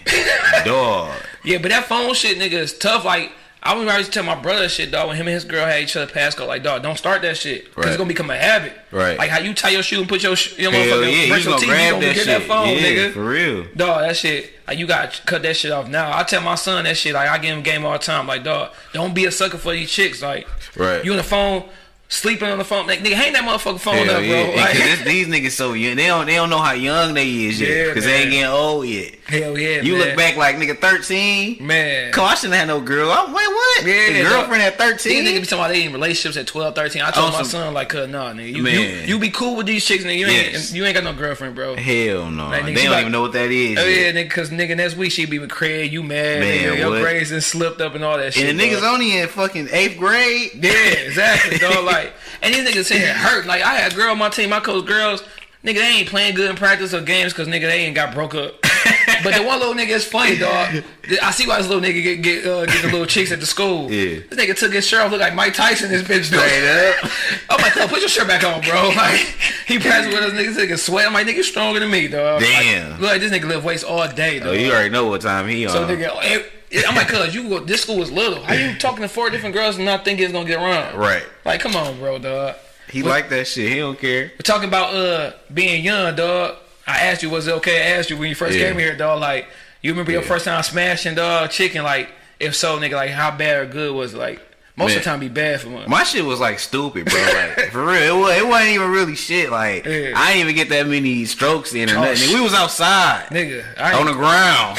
dog. 0.65 1.13
Yeah, 1.43 1.60
but 1.60 1.69
that 1.69 1.86
phone 1.86 2.13
shit, 2.15 2.39
nigga, 2.39 2.53
is 2.53 2.75
tough. 2.77 3.05
Like, 3.05 3.31
I 3.65 3.73
always 3.73 4.08
tell 4.10 4.23
my 4.23 4.36
brother 4.36 4.69
shit, 4.69 4.91
dog. 4.91 5.08
When 5.08 5.17
him 5.17 5.28
and 5.28 5.34
his 5.34 5.43
girl 5.43 5.65
had 5.65 5.82
each 5.82 5.95
other 5.97 6.12
pass 6.12 6.36
go, 6.36 6.45
like, 6.45 6.62
dog, 6.63 6.84
don't 6.84 6.97
start 6.97 7.23
that 7.23 7.36
shit, 7.36 7.73
cause 7.73 7.84
Right. 7.84 7.88
it's 7.88 7.97
gonna 7.97 8.08
become 8.08 8.30
a 8.30 8.38
habit. 8.38 8.73
Right. 8.91 9.17
Like 9.17 9.30
how 9.32 9.39
you 9.39 9.54
tie 9.56 9.69
your 9.69 9.82
shoe 9.82 9.99
and 9.99 10.08
put 10.08 10.21
your, 10.21 10.36
sh- 10.36 10.58
your 10.60 10.71
Hell 10.71 10.82
motherfucking 10.99 11.01
yeah, 11.12 11.17
you 11.17 11.25
your 11.25 11.43
gonna 11.43 11.58
teeth, 11.58 11.62
you 11.69 11.75
gonna 11.75 11.91
that 11.91 11.99
get 12.01 12.15
shit. 12.15 12.25
that 12.28 12.41
phone, 12.43 12.67
yeah, 12.69 12.80
nigga. 12.82 13.13
for 13.13 13.25
real. 13.25 13.65
Dog, 13.75 14.01
that 14.01 14.15
shit, 14.15 14.51
like 14.67 14.78
you 14.78 14.86
gotta 14.86 15.19
cut 15.23 15.41
that 15.41 15.56
shit 15.58 15.71
off 15.71 15.88
now. 15.88 16.15
I 16.15 16.23
tell 16.23 16.41
my 16.41 16.56
son 16.56 16.84
that 16.84 16.95
shit, 16.95 17.13
like 17.15 17.28
I 17.28 17.38
give 17.39 17.58
him 17.58 17.63
game 17.63 17.84
all 17.86 17.93
the 17.93 17.97
time. 17.97 18.28
Like, 18.28 18.43
dog, 18.43 18.71
don't 18.93 19.13
be 19.15 19.25
a 19.25 19.32
sucker 19.32 19.58
for 19.58 19.73
these 19.73 19.89
chicks. 19.91 20.21
Like, 20.21 20.47
Right. 20.75 21.04
you 21.04 21.12
on 21.12 21.17
the 21.17 21.23
phone, 21.23 21.63
sleeping 22.08 22.50
on 22.50 22.58
the 22.58 22.63
phone. 22.63 22.88
Like, 22.88 23.00
nigga, 23.00 23.13
hang 23.13 23.34
that 23.34 23.44
motherfucking 23.44 23.80
phone 23.80 23.96
Hell 23.96 24.18
up, 24.18 24.24
yeah. 24.24 24.46
bro. 24.46 24.56
Like, 24.56 24.74
this, 24.74 25.02
these 25.04 25.28
niggas 25.28 25.52
so 25.52 25.74
young. 25.74 25.96
They 25.96 26.08
don't 26.08 26.26
they 26.26 26.36
don't 26.36 26.50
know 26.50 26.60
how 26.60 26.74
young 26.74 27.13
they 27.13 27.30
is 27.30 27.60
yet. 27.60 27.70
Yeah, 27.88 27.94
Cause 27.94 28.04
they 28.06 28.22
ain't 28.24 28.32
getting 28.32 28.46
old 28.46 28.86
yet. 28.88 29.15
hell 29.26 29.58
yeah, 29.58 29.82
You 29.82 29.94
man. 29.98 30.08
look 30.08 30.18
back 30.18 30.38
like 30.38 30.56
nigga 30.58 30.78
thirteen. 30.78 31.58
man. 31.65 32.12
Come 32.12 32.26
I 32.26 32.36
shouldn't 32.36 32.58
have 32.60 32.68
no 32.68 32.80
girl. 32.82 33.12
I'm, 33.12 33.34
wait, 33.34 33.48
what? 33.48 33.86
Yeah, 33.86 34.24
The 34.24 34.30
girlfriend 34.30 34.62
at 34.63 34.78
13? 34.78 35.24
These 35.24 35.32
niggas 35.34 35.39
be 35.41 35.46
talking 35.48 35.58
about 35.60 35.68
they 35.70 35.84
in 35.86 35.94
relationships 35.94 36.38
at 36.38 36.48
12, 36.48 36.76
13. 36.76 37.02
I 37.02 37.12
told 37.12 37.30
Oh, 37.30 37.32
my 37.32 37.38
some- 37.39 37.46
son 37.46 37.74
like, 37.74 37.89
cuz 37.89 38.08
nah, 38.08 38.32
nigga, 38.34 38.48
you, 38.50 38.56
you 38.58 38.63
Man. 38.63 39.08
you 39.08 39.20
be 39.20 39.30
cool 39.32 39.56
with 39.58 39.65
these 39.65 39.84
chicks, 39.86 40.04
nigga. 40.04 40.18
You 40.18 40.28
ain't 40.28 40.54
Yes. 40.54 40.74
you 40.74 40.86
ain't 40.86 40.94
got 40.94 41.04
no 41.04 41.13
girlfriend, 41.13 41.56
bro. 41.56 41.76
Hell 41.76 42.30
no. 42.30 42.50
Like, 42.50 42.63
nigga, 42.63 42.76
they 42.76 42.84
don't 42.84 42.91
like- 42.91 43.02
even 43.02 43.12
know 43.12 43.22
what 43.22 43.34
that 43.34 43.52
is. 43.52 43.80
Oh 43.80 43.86
yet. 43.86 44.15
yeah, 44.15 44.22
nigga, 44.24 44.30
cause 44.30 44.50
nigga 44.52 44.78
next 44.78 44.96
week 44.96 45.12
she 45.12 45.26
be 45.26 45.39
with 45.39 45.50
Craig, 45.50 45.91
you 45.91 46.04
mad, 46.04 46.39
Man, 46.41 46.63
nigga, 46.74 46.78
your 46.78 47.00
grades 47.02 47.32
and 47.32 47.44
slipped 47.44 47.82
up 47.82 47.96
and 47.96 48.04
all 48.04 48.18
that 48.18 48.34
shit. 48.34 48.48
And 48.50 48.60
the 48.60 48.63
niggas 48.63 48.84
only 48.84 49.18
in 49.18 49.28
fucking 49.28 49.70
eighth 49.72 49.98
grade. 49.98 50.52
Yeah, 50.62 50.72
exactly, 50.72 51.58
dog. 51.60 51.84
Like, 51.86 51.94
and 52.41 52.53
these 52.53 52.67
niggas 52.67 52.86
sitting 52.86 53.03
here 53.03 53.13
hurt. 53.13 53.45
Like, 53.45 53.62
I 53.62 53.75
had 53.75 53.91
a 53.91 53.95
girl 53.95 54.12
on 54.12 54.17
my 54.17 54.29
team, 54.29 54.53
I 54.53 54.60
coach 54.60 54.86
girls. 54.86 55.23
Nigga, 55.63 55.75
they 55.75 55.97
ain't 55.97 56.10
playing 56.10 56.36
good 56.36 56.47
in 56.47 56.55
practice 56.55 56.93
or 56.93 57.01
games 57.01 57.34
because 57.34 57.47
nigga, 57.47 57.62
they 57.62 57.86
ain't 57.86 57.95
got 57.95 58.13
broke 58.13 58.36
up. 58.36 58.53
but 59.23 59.34
the 59.34 59.41
one 59.43 59.60
little 59.60 59.73
nigga 59.73 59.95
is 59.95 60.05
funny, 60.05 60.38
dog. 60.38 60.84
I 61.23 61.31
see 61.31 61.47
why 61.47 61.58
this 61.58 61.67
little 61.67 61.81
nigga 61.81 62.03
get 62.03 62.21
get, 62.21 62.45
uh, 62.45 62.65
get 62.67 62.84
the 62.84 62.91
little 62.91 63.08
chicks 63.08 63.31
at 63.31 63.39
the 63.39 63.47
school. 63.47 63.91
Yeah. 63.91 64.19
This 64.29 64.38
nigga 64.38 64.55
took 64.55 64.73
his 64.73 64.86
shirt 64.86 65.01
off, 65.01 65.12
look 65.12 65.21
like 65.21 65.34
Mike 65.34 65.55
Tyson. 65.55 65.89
This 65.89 66.03
bitch. 66.03 66.25
Straight 66.25 66.67
up. 66.67 67.12
I'm 67.49 67.62
like, 67.62 67.73
"Cuz, 67.73 67.88
put 67.88 67.99
your 67.99 68.10
shirt 68.10 68.27
back 68.27 68.43
on, 68.43 68.62
bro. 68.62 68.91
Like, 68.95 69.21
he 69.67 69.79
practicing 69.79 70.13
with 70.13 70.23
us 70.23 70.34
niggas, 70.34 70.55
nigga 70.55 70.77
sweat. 70.77 71.08
I'm 71.08 71.13
like, 71.13 71.25
nigga, 71.25 71.41
stronger 71.41 71.79
than 71.79 71.89
me, 71.89 72.08
dog. 72.08 72.41
Damn. 72.41 72.91
Like, 72.91 72.99
look 73.01 73.10
like 73.10 73.21
this 73.21 73.31
nigga 73.31 73.47
lift 73.47 73.65
weights 73.65 73.84
all 73.84 74.08
day, 74.08 74.39
dog. 74.39 74.49
Oh, 74.49 74.51
you 74.51 74.71
already 74.71 74.89
know 74.89 75.08
what 75.08 75.21
time 75.21 75.47
he 75.47 75.65
on. 75.65 75.71
So 75.71 75.88
nigga, 75.88 76.15
eh, 76.21 76.43
I'm 76.88 76.95
like, 76.95 77.07
cuz 77.07 77.33
you 77.35 77.47
go. 77.49 77.59
This 77.59 77.81
school 77.83 77.97
was 77.97 78.11
little. 78.11 78.43
How 78.43 78.53
you 78.53 78.77
talking 78.77 79.01
to 79.01 79.07
four 79.09 79.29
different 79.29 79.55
girls 79.55 79.75
and 79.77 79.85
not 79.85 80.03
thinking 80.05 80.23
it's 80.25 80.33
gonna 80.33 80.47
get 80.47 80.57
around? 80.59 80.97
Right. 80.97 81.23
Like, 81.45 81.59
come 81.61 81.75
on, 81.75 81.97
bro, 81.99 82.19
dog. 82.19 82.55
He 82.89 83.01
like 83.03 83.29
that 83.29 83.47
shit. 83.47 83.71
He 83.71 83.79
don't 83.79 83.99
care. 83.99 84.31
We're 84.33 84.38
talking 84.43 84.67
about 84.67 84.93
uh 84.93 85.31
being 85.53 85.83
young, 85.83 86.15
dog. 86.15 86.57
I 86.88 87.07
asked 87.07 87.23
you, 87.23 87.29
was 87.31 87.47
it 87.47 87.51
okay? 87.55 87.77
I 87.81 87.97
asked 87.97 88.09
you 88.09 88.17
when 88.17 88.29
you 88.29 88.35
first 88.35 88.57
Yeah. 88.57 88.67
came 88.69 88.77
here, 88.79 88.95
dog. 88.95 89.19
Like, 89.19 89.47
you 89.81 89.91
remember 89.91 90.11
your 90.11 90.21
first 90.21 90.45
time 90.45 90.61
smashing, 90.63 91.15
dog, 91.15 91.49
chicken? 91.49 91.83
Like, 91.83 92.09
if 92.39 92.55
so, 92.55 92.77
nigga, 92.79 92.93
like, 92.93 93.09
how 93.11 93.31
bad 93.31 93.57
or 93.57 93.65
good 93.65 93.93
was 93.95 94.13
it? 94.13 94.17
Like, 94.17 94.39
most 94.77 94.91
of 94.95 95.03
the 95.03 95.09
time, 95.09 95.19
be 95.21 95.29
bad 95.29 95.61
for 95.61 95.69
one. 95.69 95.89
My 95.89 96.03
shit 96.03 96.23
was 96.25 96.39
like 96.41 96.59
stupid, 96.59 97.05
bro. 97.05 97.19
Like 97.21 97.71
for 97.71 97.85
real, 97.85 98.17
it, 98.17 98.19
was, 98.19 98.38
it 98.38 98.45
wasn't 98.47 98.71
even 98.71 98.91
really 98.91 99.15
shit. 99.15 99.49
Like 99.49 99.85
Yeah. 99.85 100.11
I 100.15 100.33
didn't 100.33 100.41
even 100.49 100.55
get 100.55 100.69
that 100.69 100.85
many 100.85 101.23
strokes 101.25 101.73
in 101.73 101.89
or 101.89 101.95
Oh, 101.97 102.01
nothing. 102.01 102.17
shit. 102.17 102.35
We 102.35 102.41
was 102.41 102.53
outside 102.53 103.27
nigga, 103.31 103.63
on 103.95 104.05
the 104.05 104.13
ground. 104.13 104.77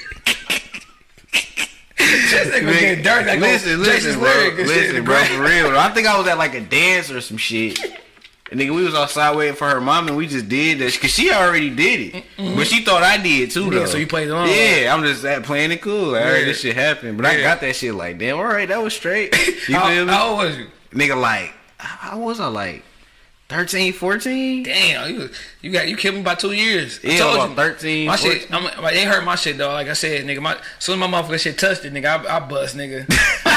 this 2.13 2.47
nigga 2.56 2.65
was 2.65 2.80
getting 2.80 3.04
dirty. 3.04 3.30
Like, 3.30 3.39
listen, 3.39 3.80
listen, 3.82 4.19
bro. 4.19 4.30
lyric 4.30 4.60
and 4.60 4.69
shit, 4.69 4.78
Listen, 4.89 5.04
bro, 5.06 5.23
for 5.23 5.41
real. 5.43 5.71
though. 5.71 5.80
I 5.80 5.89
think 5.89 6.08
I 6.08 6.17
was 6.17 6.28
at 6.28 6.38
like 6.38 6.54
a 6.54 6.62
dance 6.62 7.10
or 7.12 7.21
some 7.21 7.38
shit. 7.38 7.80
And 8.52 8.60
nigga, 8.62 8.76
we 8.76 8.84
was 8.84 8.93
outside 8.93 9.36
waiting 9.36 9.56
for 9.56 9.67
her 9.67 9.82
mom, 9.82 10.08
and 10.10 10.15
we 10.17 10.28
just 10.28 10.47
did 10.47 10.78
that 10.80 10.93
because 10.93 11.10
she 11.12 11.32
already 11.32 11.71
did 11.71 12.13
it, 12.15 12.23
but 12.38 12.67
she 12.67 12.84
thought 12.84 13.02
I 13.02 13.17
did 13.17 13.49
too, 13.49 13.63
Yeah, 13.65 13.69
though. 13.71 13.86
so 13.88 13.97
you 13.97 14.06
played 14.06 14.30
along. 14.30 14.49
Yeah, 14.49 14.93
I'm 14.93 15.02
just 15.04 15.26
uh, 15.26 15.41
playing 15.41 15.71
it 15.71 15.82
cool. 15.82 16.12
Like, 16.12 16.21
I 16.21 16.26
heard 16.26 16.39
Yeah. 16.41 16.45
this 16.45 16.60
shit 16.62 16.76
happened, 16.76 17.17
but 17.17 17.26
I 17.26 17.41
got 17.41 17.62
that 17.62 17.76
shit 17.76 17.95
like, 17.95 18.19
damn, 18.19 18.38
all 18.38 18.43
right, 18.43 18.67
that 18.69 18.84
was 18.84 18.93
straight. 18.93 19.34
You 19.67 19.76
how, 19.76 19.88
feel 19.88 20.06
me? 20.06 20.12
how 20.12 20.28
old 20.30 20.38
was 20.39 20.58
you? 20.58 20.67
Nigga, 20.91 21.19
like, 21.19 21.52
how 21.78 22.19
was 22.19 22.39
I 22.39 22.45
like 22.47 22.84
13, 23.54 23.94
14? 23.94 24.63
Damn, 24.63 25.13
you 25.13 25.30
you 25.62 25.72
got 25.72 25.88
you 25.88 25.96
killed 25.96 26.16
me 26.16 26.22
by 26.24 26.34
two 26.34 26.54
years. 26.54 27.00
I 27.04 27.18
told 27.18 27.36
about 27.36 27.50
you. 27.50 27.56
13, 27.56 28.08
My 28.08 28.16
shit, 28.16 28.52
I'm, 28.52 28.63
like, 28.82 28.96
they 28.96 29.06
hurt 29.06 29.24
my 29.24 29.36
shit, 29.36 29.60
though. 29.60 29.72
Like 29.72 29.88
I 29.88 29.94
said, 29.94 30.26
nigga, 30.26 30.42
my 30.42 30.58
soon 30.80 31.02
as 31.02 31.08
my 31.08 31.22
motherfucker 31.22 31.39
shit 31.39 31.60
touched 31.60 31.86
it, 31.86 31.94
nigga, 31.94 32.26
I, 32.26 32.38
I 32.38 32.39
bust, 32.39 32.76
nigga. 32.76 33.08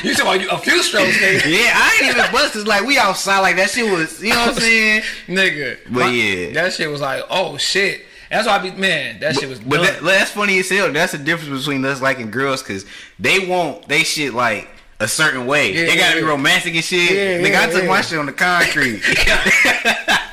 you 0.04 0.14
talking 0.14 0.20
about 0.20 0.40
you, 0.42 0.50
a 0.50 0.58
few 0.58 0.82
strokes, 0.82 1.16
nigga? 1.16 1.46
Yeah, 1.50 1.72
I 1.74 2.00
ain't 2.02 2.16
even 2.16 2.32
bust. 2.32 2.54
It's 2.54 2.66
like 2.66 2.84
we 2.84 2.98
outside, 2.98 3.40
like 3.40 3.56
that 3.56 3.70
shit 3.70 3.90
was, 3.90 4.22
you 4.22 4.30
know 4.30 4.40
what 4.40 4.48
I'm 4.48 4.54
saying? 4.56 5.02
nigga. 5.26 5.78
But 5.84 6.00
my- 6.00 6.10
yeah. 6.10 6.52
that 6.52 6.74
shit 6.74 6.90
was 6.90 7.00
like, 7.00 7.24
oh 7.30 7.56
shit. 7.56 8.06
That's 8.28 8.46
why 8.46 8.56
I 8.56 8.58
be 8.58 8.70
man. 8.70 9.18
That 9.20 9.34
shit 9.34 9.48
was 9.48 9.58
But 9.58 9.82
that, 9.82 10.02
that's 10.02 10.30
funny 10.30 10.60
as 10.60 10.68
hell. 10.68 10.92
That's 10.92 11.12
the 11.12 11.18
difference 11.18 11.60
between 11.60 11.84
us 11.84 12.00
liking 12.00 12.30
girls 12.30 12.62
because 12.62 12.86
they 13.18 13.48
want 13.48 13.88
they 13.88 14.04
shit 14.04 14.34
like 14.34 14.68
a 15.00 15.08
certain 15.08 15.46
way. 15.46 15.72
Yeah, 15.72 15.86
they 15.86 15.96
gotta 15.96 16.20
be 16.20 16.26
romantic 16.26 16.74
and 16.74 16.84
shit. 16.84 17.10
Yeah, 17.10 17.38
Nigga, 17.38 17.52
yeah, 17.52 17.62
I 17.62 17.66
took 17.70 17.82
yeah. 17.82 17.88
my 17.88 18.00
shit 18.02 18.18
on 18.18 18.26
the 18.26 18.32
concrete. 18.32 19.02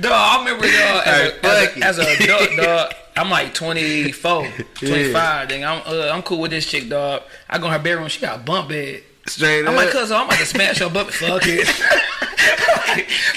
Dog, 0.00 0.12
I 0.12 0.38
remember 0.38 0.64
dog 0.64 0.72
as, 0.72 1.06
Alright, 1.06 1.44
a, 1.44 1.46
as, 1.46 1.68
fuck 1.68 1.76
a, 1.76 1.84
as 1.84 1.98
a 1.98 2.24
adult, 2.24 2.56
dog. 2.56 2.92
I'm 3.14 3.30
like 3.30 3.52
24, 3.54 4.48
25. 4.74 5.48
Then 5.48 5.64
I'm 5.64 5.82
uh, 5.86 6.08
I'm 6.10 6.22
cool 6.22 6.40
with 6.40 6.50
this 6.50 6.66
chick, 6.66 6.88
dog. 6.88 7.22
I 7.48 7.58
go 7.58 7.66
in 7.66 7.72
her 7.72 7.78
bedroom. 7.78 8.08
She 8.08 8.20
got 8.20 8.40
a 8.40 8.42
bump 8.42 8.70
bed. 8.70 9.02
Straight 9.26 9.60
I'm 9.60 9.68
up. 9.68 9.76
like, 9.76 9.90
cuz 9.90 10.10
I'm 10.10 10.26
about 10.26 10.38
to 10.38 10.46
smash 10.46 10.78
her 10.78 10.88
butt. 10.88 11.12
Fuck 11.12 11.42
it. 11.44 11.68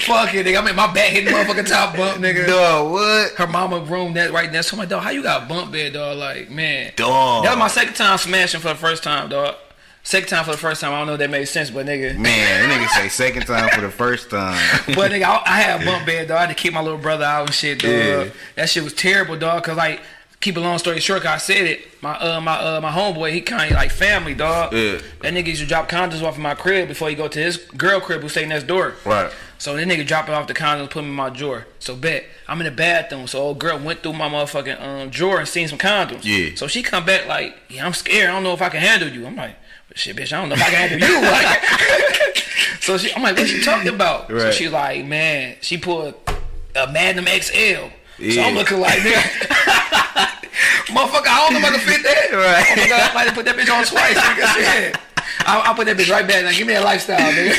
Fuck 0.05 0.33
it, 0.33 0.45
nigga. 0.45 0.57
I'm 0.57 0.67
in 0.67 0.75
my 0.75 0.91
back 0.91 1.09
hitting 1.09 1.25
the 1.25 1.31
motherfucking 1.31 1.67
top 1.67 1.95
bump, 1.95 2.17
nigga. 2.21 2.47
Dog, 2.47 2.91
what? 2.91 3.31
Her 3.33 3.47
mama 3.47 3.79
room 3.79 4.13
that 4.13 4.31
right 4.31 4.51
next 4.51 4.69
to 4.69 4.75
my 4.77 4.85
dog. 4.85 5.03
How 5.03 5.09
you 5.11 5.21
got 5.21 5.43
a 5.43 5.45
bump 5.45 5.71
bed, 5.71 5.93
dog? 5.93 6.17
Like, 6.17 6.49
man. 6.49 6.93
Dog. 6.95 7.43
That 7.43 7.51
was 7.51 7.59
my 7.59 7.67
second 7.67 7.93
time 7.95 8.17
smashing 8.17 8.61
for 8.61 8.69
the 8.69 8.75
first 8.75 9.03
time, 9.03 9.29
dog. 9.29 9.55
Second 10.05 10.29
time 10.29 10.45
for 10.45 10.51
the 10.51 10.57
first 10.57 10.81
time. 10.81 10.93
I 10.93 10.99
don't 10.99 11.07
know 11.07 11.13
if 11.13 11.19
that 11.19 11.31
made 11.31 11.45
sense, 11.45 11.71
but 11.71 11.85
nigga. 11.87 12.15
Man, 12.15 12.69
that 12.69 12.79
nigga 12.79 12.87
say 13.01 13.09
second 13.09 13.47
time 13.47 13.67
for 13.69 13.81
the 13.81 13.89
first 13.89 14.29
time. 14.29 14.55
But 14.95 15.09
nigga, 15.11 15.23
I, 15.23 15.41
I 15.45 15.59
had 15.61 15.81
a 15.81 15.85
bump 15.85 16.05
bed, 16.05 16.27
though. 16.27 16.37
I 16.37 16.41
had 16.41 16.49
to 16.49 16.55
keep 16.55 16.73
my 16.73 16.81
little 16.81 16.99
brother 16.99 17.25
out 17.25 17.47
and 17.47 17.53
shit, 17.53 17.79
dog. 17.79 17.91
Yeah. 17.91 18.29
That 18.55 18.69
shit 18.69 18.83
was 18.83 18.93
terrible, 18.93 19.35
dog. 19.35 19.63
Cause 19.63 19.75
like, 19.75 20.01
keep 20.41 20.57
a 20.57 20.59
long 20.59 20.77
story 20.77 20.99
short, 20.99 21.23
'cause 21.23 21.31
I 21.31 21.37
said 21.37 21.65
it. 21.65 22.01
My 22.03 22.13
uh 22.19 22.39
my 22.39 22.53
uh 22.55 22.79
my 22.81 22.91
homeboy, 22.91 23.33
he 23.33 23.41
kind 23.41 23.71
of 23.71 23.75
like 23.75 23.89
family, 23.91 24.35
dog. 24.35 24.73
Yeah. 24.73 24.99
That 25.21 25.33
nigga 25.33 25.47
used 25.47 25.61
to 25.61 25.67
drop 25.67 25.89
condoms 25.89 26.21
off 26.21 26.35
of 26.35 26.39
my 26.39 26.53
crib 26.53 26.87
before 26.87 27.09
he 27.09 27.15
go 27.15 27.27
to 27.27 27.39
his 27.39 27.57
girl 27.57 27.99
crib 27.99 28.21
who 28.21 28.29
stay 28.29 28.45
next 28.45 28.67
door. 28.67 28.93
Right. 29.05 29.31
So 29.57 29.75
that 29.75 29.87
nigga 29.87 30.05
dropping 30.05 30.35
off 30.35 30.45
the 30.45 30.53
condoms, 30.53 30.91
put 30.91 30.99
them 31.01 31.05
in 31.05 31.13
my 31.15 31.31
drawer. 31.31 31.65
So 31.79 31.95
bet 31.95 32.25
I'm 32.47 32.59
in 32.61 32.65
the 32.65 32.71
bathroom. 32.71 33.25
So 33.25 33.39
old 33.39 33.57
girl 33.57 33.79
went 33.79 34.03
through 34.03 34.13
my 34.13 34.29
motherfucking 34.29 34.79
um, 34.79 35.09
drawer 35.09 35.39
and 35.39 35.47
seen 35.47 35.67
some 35.67 35.79
condoms. 35.79 36.23
Yeah. 36.23 36.51
So 36.55 36.67
she 36.67 36.83
come 36.83 37.05
back 37.07 37.25
like, 37.25 37.57
yeah, 37.69 37.83
I'm 37.87 37.93
scared. 37.93 38.29
I 38.29 38.33
don't 38.33 38.43
know 38.43 38.53
if 38.53 38.61
I 38.61 38.69
can 38.69 38.81
handle 38.81 39.09
you. 39.09 39.25
I'm 39.25 39.35
like, 39.35 39.55
shit, 39.95 40.15
bitch, 40.15 40.31
I 40.31 40.39
don't 40.39 40.49
know 40.49 40.55
if 40.55 40.61
I 40.61 40.69
can 40.69 40.89
handle 40.89 41.09
you. 41.09 41.15
Like, 41.25 42.81
so 42.81 42.97
she, 42.99 43.11
I'm 43.13 43.23
like, 43.23 43.35
what 43.35 43.51
you 43.51 43.63
talking 43.63 43.87
about? 43.93 44.27
So 44.29 44.51
she's 44.51 44.71
like, 44.71 45.05
man, 45.05 45.55
she 45.61 45.77
pulled 45.77 46.13
a 46.75 46.91
Magnum 46.91 47.25
XL. 47.25 47.51
So 47.51 48.41
I'm 48.41 48.53
looking 48.53 48.79
like, 48.79 48.99
nigga, 48.99 49.21
motherfucker, 50.93 51.27
I 51.27 51.49
don't 51.49 51.53
know 51.53 51.59
if 51.59 51.65
I 51.65 51.69
can 51.71 51.79
fit 51.79 52.03
that. 52.03 52.31
Right. 52.35 52.65
Oh 52.69 52.81
my 52.81 52.87
God, 52.87 53.11
I 53.11 53.13
might 53.13 53.25
have 53.25 53.33
put 53.33 53.45
that 53.45 53.55
bitch 53.55 53.73
on 53.73 53.83
twice. 53.85 54.17
Nigga. 54.17 54.45
Shit. 54.53 54.97
I'll, 55.47 55.61
I'll 55.61 55.75
put 55.75 55.85
that 55.87 55.97
bitch 55.97 56.11
right 56.11 56.27
back. 56.27 56.43
Now 56.43 56.51
give 56.51 56.67
me 56.67 56.73
that 56.73 56.83
lifestyle, 56.83 57.19
nigga. 57.19 57.55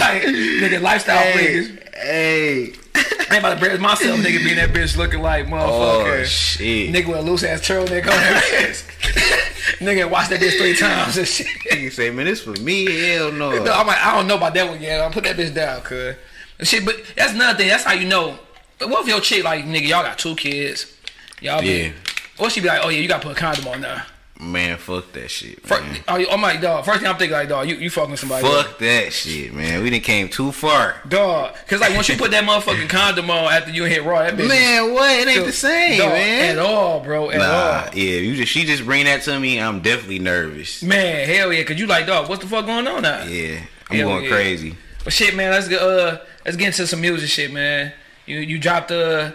like, 0.00 0.22
nigga, 0.22 0.80
lifestyle 0.80 1.22
niggas. 1.34 1.94
hey. 1.94 2.72
I 2.94 3.36
ain't 3.36 3.44
about 3.44 3.48
to 3.50 3.54
embarrass 3.54 3.80
myself, 3.80 4.20
nigga, 4.20 4.44
being 4.44 4.56
that 4.56 4.70
bitch 4.70 4.96
looking 4.96 5.20
like 5.20 5.46
oh, 5.46 5.50
motherfucker. 5.50 6.20
Oh 6.20 6.24
shit. 6.24 6.94
Nigga 6.94 7.08
with 7.08 7.18
a 7.18 7.22
loose 7.22 7.42
ass 7.42 7.60
turtleneck 7.60 8.02
on 8.02 8.06
that 8.06 8.42
bitch. 8.52 9.53
Nigga 9.78 10.10
watch 10.10 10.28
that 10.28 10.40
bitch 10.40 10.58
three 10.58 10.76
times 10.78 11.16
and 11.16 11.26
shit. 11.26 11.46
Nigga 11.70 11.92
say, 11.92 12.10
man, 12.10 12.26
this 12.26 12.42
for 12.42 12.52
me? 12.60 12.84
Hell 12.84 13.32
no. 13.32 13.50
No, 13.62 13.72
I'm 13.72 13.86
like, 13.86 13.98
I 13.98 14.16
don't 14.16 14.26
know 14.26 14.36
about 14.36 14.54
that 14.54 14.68
one 14.68 14.80
yet. 14.80 15.00
I'll 15.00 15.10
put 15.10 15.24
that 15.24 15.36
bitch 15.36 15.54
down, 15.54 15.80
cuz. 15.82 16.16
Shit, 16.62 16.84
but 16.84 16.96
that's 17.16 17.32
another 17.32 17.58
thing. 17.58 17.68
That's 17.68 17.84
how 17.84 17.92
you 17.94 18.08
know. 18.08 18.38
But 18.78 18.90
what 18.90 19.02
if 19.02 19.08
your 19.08 19.20
chick, 19.20 19.44
like, 19.44 19.64
nigga, 19.64 19.88
y'all 19.88 20.02
got 20.02 20.18
two 20.18 20.34
kids? 20.36 20.96
Y'all 21.40 21.60
be. 21.60 21.68
Yeah. 21.68 21.92
Or 22.38 22.50
she 22.50 22.60
be 22.60 22.68
like, 22.68 22.80
oh 22.82 22.88
yeah, 22.88 23.00
you 23.00 23.08
gotta 23.08 23.26
put 23.26 23.36
a 23.36 23.40
condom 23.40 23.68
on 23.68 23.80
now. 23.80 24.04
Man, 24.40 24.78
fuck 24.78 25.12
that 25.12 25.30
shit. 25.30 25.68
Man. 25.70 25.96
oh, 26.08 26.24
I'm 26.28 26.42
like, 26.42 26.60
dog. 26.60 26.84
First 26.84 27.00
thing 27.00 27.08
I'm 27.08 27.16
thinking, 27.16 27.36
like, 27.36 27.48
dog, 27.48 27.68
you, 27.68 27.76
you 27.76 27.88
fucking 27.88 28.16
somebody. 28.16 28.44
Fuck 28.44 28.78
that 28.80 29.12
shit, 29.12 29.54
man. 29.54 29.80
We 29.80 29.90
didn't 29.90 30.02
came 30.04 30.28
too 30.28 30.50
far. 30.50 30.96
Dog. 31.08 31.54
Cause 31.68 31.80
like 31.80 31.94
once 31.94 32.08
you 32.08 32.16
put 32.16 32.32
that 32.32 32.42
motherfucking 32.42 32.88
condom 32.88 33.30
on 33.30 33.44
after 33.52 33.70
you 33.70 33.84
hit 33.84 34.02
raw, 34.04 34.24
that 34.24 34.34
bitch. 34.34 34.48
Man, 34.48 34.92
what? 34.92 35.08
It 35.20 35.28
ain't 35.28 35.46
the 35.46 35.52
same, 35.52 35.98
dog, 35.98 36.10
man. 36.10 36.58
At 36.58 36.58
all, 36.58 36.98
bro. 37.00 37.30
At 37.30 37.38
Nah, 37.38 37.44
all. 37.86 37.94
yeah. 37.96 38.18
You 38.18 38.34
just 38.34 38.50
she 38.50 38.64
just 38.64 38.84
bring 38.84 39.04
that 39.04 39.22
to 39.22 39.38
me. 39.38 39.60
I'm 39.60 39.80
definitely 39.80 40.18
nervous. 40.18 40.82
Man, 40.82 41.28
hell 41.28 41.52
yeah, 41.52 41.62
cause 41.62 41.78
you 41.78 41.86
like, 41.86 42.06
dog, 42.06 42.28
what's 42.28 42.42
the 42.42 42.48
fuck 42.50 42.66
going 42.66 42.88
on 42.88 43.02
now? 43.02 43.22
Yeah, 43.24 43.60
I'm 43.88 43.96
Hell 43.98 44.08
going 44.08 44.24
yeah. 44.24 44.30
crazy. 44.30 44.76
But 45.04 45.12
shit, 45.12 45.36
man, 45.36 45.52
let's 45.52 45.68
get 45.68 45.80
uh, 45.80 46.18
let's 46.44 46.56
get 46.56 46.66
into 46.66 46.88
some 46.88 47.00
music, 47.00 47.30
shit, 47.30 47.52
man. 47.52 47.92
You 48.26 48.38
you 48.40 48.58
dropped 48.58 48.90
uh, 48.90 49.30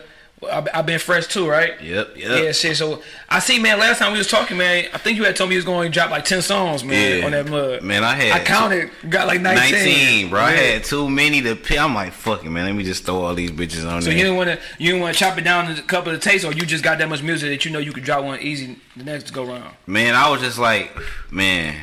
I've 0.74 0.86
been 0.86 1.00
fresh 1.00 1.28
too, 1.28 1.50
right? 1.50 1.82
Yep, 1.82 2.16
yep. 2.16 2.44
Yeah, 2.44 2.52
shit. 2.54 2.78
So 2.78 3.04
I 3.28 3.40
see, 3.40 3.60
man. 3.60 3.78
Last 3.78 4.00
time 4.00 4.14
we 4.14 4.18
was 4.20 4.28
talking, 4.30 4.56
man, 4.58 4.86
I 4.94 4.98
think 4.98 5.18
you 5.18 5.26
had 5.26 5.36
told 5.36 5.50
me 5.50 5.56
you 5.56 5.58
was 5.58 5.66
going 5.66 5.92
to 5.92 5.94
drop 5.94 6.12
like 6.12 6.24
ten 6.24 6.42
songs, 6.42 6.82
man, 6.84 7.20
Yeah. 7.20 7.26
on 7.26 7.32
that 7.32 7.50
mud. 7.50 7.84
Man, 7.84 8.06
I 8.06 8.16
had 8.16 8.32
I 8.32 8.44
counted, 8.46 8.90
got 9.10 9.28
like 9.28 9.42
nineteen. 9.42 9.72
19, 9.74 10.30
bro. 10.30 10.40
I 10.40 10.52
had 10.52 10.84
too 10.86 11.10
many 11.10 11.42
to 11.42 11.58
pick. 11.58 11.78
I'm 11.78 11.94
like, 11.94 12.14
fuck 12.14 12.46
it, 12.46 12.50
man. 12.50 12.66
Let 12.66 12.74
me 12.76 12.84
just 12.86 13.04
throw 13.06 13.22
all 13.24 13.36
these 13.36 13.52
bitches 13.52 13.86
on 13.86 14.02
So 14.02 14.06
there. 14.10 14.18
you 14.18 14.24
didn't 14.24 14.38
want 14.38 14.50
to, 14.50 14.60
you 14.78 14.92
didn't 14.92 15.02
want 15.02 15.14
to 15.14 15.20
chop 15.20 15.38
it 15.38 15.42
down 15.44 15.70
into 15.70 15.82
a 15.84 15.86
couple 15.86 16.14
of 16.14 16.22
takes, 16.22 16.46
or 16.46 16.54
you 16.54 16.62
just 16.66 16.86
got 16.86 17.00
that 17.00 17.10
much 17.10 17.22
music 17.22 17.50
that 17.50 17.66
you 17.66 17.72
know 17.72 17.80
you 17.80 17.92
could 17.92 18.06
drop 18.06 18.24
one 18.24 18.40
easy 18.40 18.78
the 18.96 19.04
next 19.04 19.32
go 19.32 19.44
round. 19.46 19.76
Man, 19.88 20.16
I 20.16 20.30
was 20.30 20.40
just 20.40 20.58
like, 20.58 20.96
man, 21.32 21.76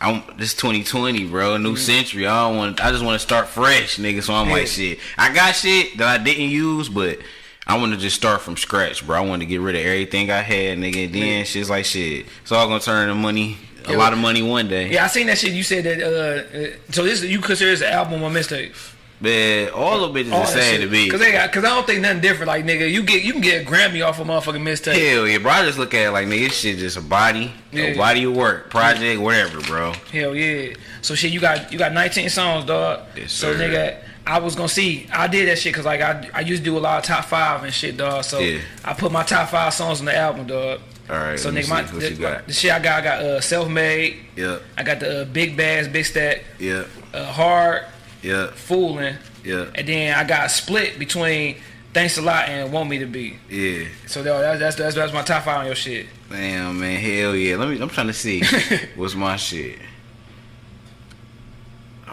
I'm 0.00 0.24
this 0.36 0.52
2020, 0.54 1.28
bro, 1.28 1.58
new 1.58 1.76
century. 1.76 2.26
I 2.26 2.48
don't 2.48 2.56
want. 2.56 2.84
I 2.84 2.90
just 2.90 3.04
want 3.04 3.20
to 3.20 3.24
start 3.24 3.46
fresh, 3.46 3.98
nigga. 3.98 4.20
So 4.20 4.34
I'm 4.34 4.46
Mm-hmm. 4.46 4.50
Yeah. 4.50 4.56
like, 4.56 4.66
shit. 4.66 4.98
I 5.16 5.32
got 5.32 5.54
shit 5.54 5.96
that 5.98 6.20
I 6.20 6.22
didn't 6.22 6.48
use, 6.50 6.88
but 6.88 7.18
I 7.66 7.78
want 7.78 7.92
to 7.92 7.98
just 7.98 8.16
start 8.16 8.42
from 8.42 8.56
scratch, 8.56 9.06
bro. 9.06 9.16
I 9.16 9.26
want 9.26 9.40
to 9.40 9.46
get 9.46 9.60
rid 9.60 9.74
of 9.74 9.82
everything 9.84 10.30
I 10.30 10.40
had, 10.42 10.78
nigga. 10.78 11.06
And 11.06 11.14
then 11.14 11.44
shit's 11.46 11.70
like 11.70 11.84
shit. 11.86 12.26
It's 12.42 12.52
all 12.52 12.66
gonna 12.68 12.80
turn 12.80 13.08
into 13.08 13.14
money, 13.14 13.56
a 13.86 13.92
Yeah. 13.92 13.96
lot 13.96 14.12
of 14.12 14.18
money 14.18 14.42
one 14.42 14.68
day. 14.68 14.90
Yeah, 14.90 15.04
I 15.04 15.06
seen 15.08 15.26
that 15.28 15.38
shit. 15.38 15.52
You 15.52 15.62
said 15.62 15.84
that. 15.84 16.02
Uh, 16.02 16.58
uh, 16.58 16.76
so 16.90 17.04
this 17.04 17.22
you 17.22 17.38
consider 17.40 17.70
this 17.70 17.80
an 17.80 17.88
album 17.92 18.22
a 18.22 18.28
mistake? 18.30 18.72
Man, 19.20 19.70
all 19.70 20.06
the 20.12 20.20
bitches 20.22 20.32
All 20.32 20.40
are 20.42 20.46
that 20.46 20.48
saying 20.52 20.80
to 20.82 20.88
me. 20.88 21.08
Cause 21.08 21.20
they 21.20 21.32
got, 21.32 21.50
cause 21.50 21.64
I 21.64 21.68
don't 21.68 21.86
think 21.86 22.00
nothing 22.02 22.20
different. 22.20 22.48
Like 22.48 22.66
nigga, 22.66 22.90
you 22.90 23.02
get 23.02 23.22
you 23.22 23.32
can 23.32 23.40
get 23.40 23.62
a 23.62 23.70
Grammy 23.70 24.06
off 24.06 24.20
a 24.20 24.24
motherfucking 24.24 24.60
mistake. 24.62 25.00
Hell 25.00 25.26
yeah, 25.26 25.38
bro. 25.38 25.50
I 25.52 25.64
just 25.64 25.78
look 25.78 25.94
at 25.94 26.06
it 26.08 26.10
like, 26.10 26.26
nigga, 26.26 26.48
this 26.48 26.58
shit 26.58 26.78
just 26.78 26.98
a 26.98 27.00
body, 27.00 27.50
Yeah. 27.72 27.84
a 27.84 27.96
body 27.96 28.24
of 28.24 28.34
work, 28.36 28.68
project, 28.68 29.20
whatever, 29.22 29.60
bro. 29.62 29.92
Hell 30.12 30.34
yeah. 30.34 30.74
So 31.00 31.14
shit, 31.14 31.32
you 31.32 31.40
got 31.40 31.72
you 31.72 31.78
got 31.78 31.92
19 31.94 32.28
songs, 32.28 32.66
dog. 32.66 33.00
Yes, 33.16 33.32
so 33.32 33.54
nigga, 33.54 33.96
I 34.26 34.38
was 34.38 34.54
gonna 34.54 34.68
see. 34.68 35.06
I 35.12 35.26
did 35.26 35.48
that 35.48 35.58
shit 35.58 35.72
because 35.72 35.84
like 35.84 36.00
I 36.00 36.28
I 36.32 36.40
used 36.40 36.64
to 36.64 36.70
do 36.70 36.78
a 36.78 36.80
lot 36.80 36.98
of 36.98 37.04
top 37.04 37.24
five 37.26 37.62
and 37.62 37.72
shit, 37.72 37.96
dog. 37.96 38.24
So 38.24 38.38
Yeah. 38.38 38.60
I 38.84 38.94
put 38.94 39.12
my 39.12 39.22
top 39.22 39.50
five 39.50 39.74
songs 39.74 40.00
on 40.00 40.06
the 40.06 40.16
album, 40.16 40.46
dog. 40.46 40.80
All 41.10 41.16
right, 41.16 41.38
So 41.38 41.52
nigga, 41.52 41.68
my 41.68 41.82
the, 41.82 42.42
the 42.46 42.52
shit 42.54 42.72
I 42.72 42.78
got, 42.78 43.00
I 43.00 43.04
got 43.04 43.18
uh, 43.22 43.40
self 43.42 43.68
made. 43.68 44.16
Yep, 44.36 44.62
I 44.78 44.82
got 44.82 45.00
the 45.00 45.22
uh, 45.22 45.24
big 45.26 45.54
bass, 45.54 45.86
big 45.86 46.06
stack, 46.06 46.44
yep, 46.58 46.88
uh, 47.12 47.26
hard, 47.26 47.82
yep, 48.22 48.52
fooling, 48.54 49.16
yep, 49.44 49.72
and 49.74 49.86
then 49.86 50.14
I 50.18 50.24
got 50.24 50.50
split 50.50 50.98
between 50.98 51.56
thanks 51.92 52.16
a 52.16 52.22
lot 52.22 52.48
and 52.48 52.72
want 52.72 52.88
me 52.88 53.00
to 53.00 53.06
be. 53.06 53.36
yeah. 53.50 53.84
So 54.06 54.24
dog, 54.24 54.40
that's 54.40 54.58
that's 54.60 54.76
that's, 54.76 54.94
that's 54.94 55.12
my 55.12 55.20
top 55.20 55.44
five 55.44 55.58
on 55.58 55.66
your 55.66 55.74
shit. 55.74 56.06
Damn, 56.30 56.80
man, 56.80 56.98
hell 56.98 57.36
yeah. 57.36 57.56
Let 57.56 57.68
me. 57.68 57.78
I'm 57.82 57.90
trying 57.90 58.06
to 58.06 58.14
see 58.14 58.42
what's 58.96 59.14
my 59.14 59.36
shit. 59.36 59.78